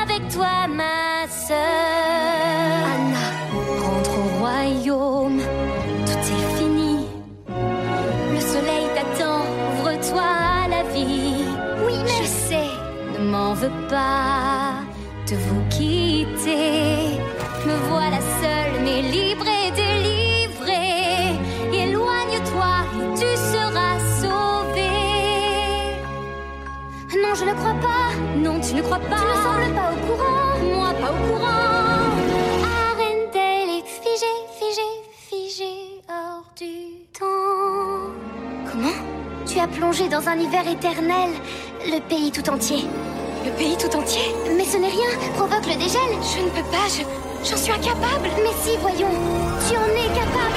avec 0.00 0.22
toi, 0.34 0.68
ma 0.68 1.26
sœur. 1.28 1.56
Anna, 2.94 3.26
rentre 3.82 4.14
au 4.22 4.28
royaume. 4.40 5.40
Veux 13.60 13.88
pas 13.88 14.84
de 15.28 15.34
vous 15.34 15.62
quitter. 15.68 17.18
Me 17.66 17.74
voilà 17.90 18.20
seule, 18.40 18.80
mais 18.84 19.02
libre 19.02 19.46
et 19.48 19.70
délivrée. 19.72 21.34
Éloigne-toi 21.72 22.74
et 22.94 23.08
tu 23.18 23.30
seras 23.52 23.98
sauvée. 24.20 25.18
Non, 27.20 27.34
je 27.34 27.44
ne 27.44 27.54
crois 27.54 27.78
pas. 27.88 28.08
Non, 28.36 28.60
tu 28.60 28.74
ne 28.74 28.82
crois 28.82 29.00
pas. 29.00 29.16
Tu 29.16 29.26
ne 29.26 29.42
sembles 29.42 29.74
pas 29.74 29.90
au 29.92 29.98
courant. 30.06 30.52
Moi, 30.72 30.90
pas 31.00 31.10
au 31.10 31.20
courant. 31.26 31.64
Arendelle 32.86 33.70
est 33.78 33.88
figée, 34.04 34.38
figée, 34.60 34.96
figée 35.28 35.82
hors 36.08 36.48
du 36.56 36.74
temps. 37.18 38.12
Comment? 38.70 39.00
Tu 39.46 39.58
as 39.58 39.66
plongé 39.66 40.08
dans 40.08 40.28
un 40.28 40.38
hiver 40.38 40.68
éternel, 40.68 41.30
le 41.86 41.98
pays 42.08 42.30
tout 42.30 42.48
entier. 42.48 42.84
Le 43.48 43.54
pays 43.54 43.78
tout 43.78 43.96
entier 43.96 44.34
Mais 44.58 44.64
ce 44.64 44.76
n'est 44.76 44.88
rien, 44.88 45.08
provoque 45.34 45.66
le 45.66 45.76
dégel. 45.76 46.10
Je 46.20 46.44
ne 46.44 46.50
peux 46.50 46.68
pas, 46.70 46.86
je, 46.88 47.02
j'en 47.48 47.56
suis 47.56 47.72
incapable. 47.72 48.28
Mais 48.42 48.52
si, 48.62 48.76
voyons, 48.76 49.08
tu 49.66 49.74
en 49.74 49.86
es 49.86 50.14
capable. 50.14 50.48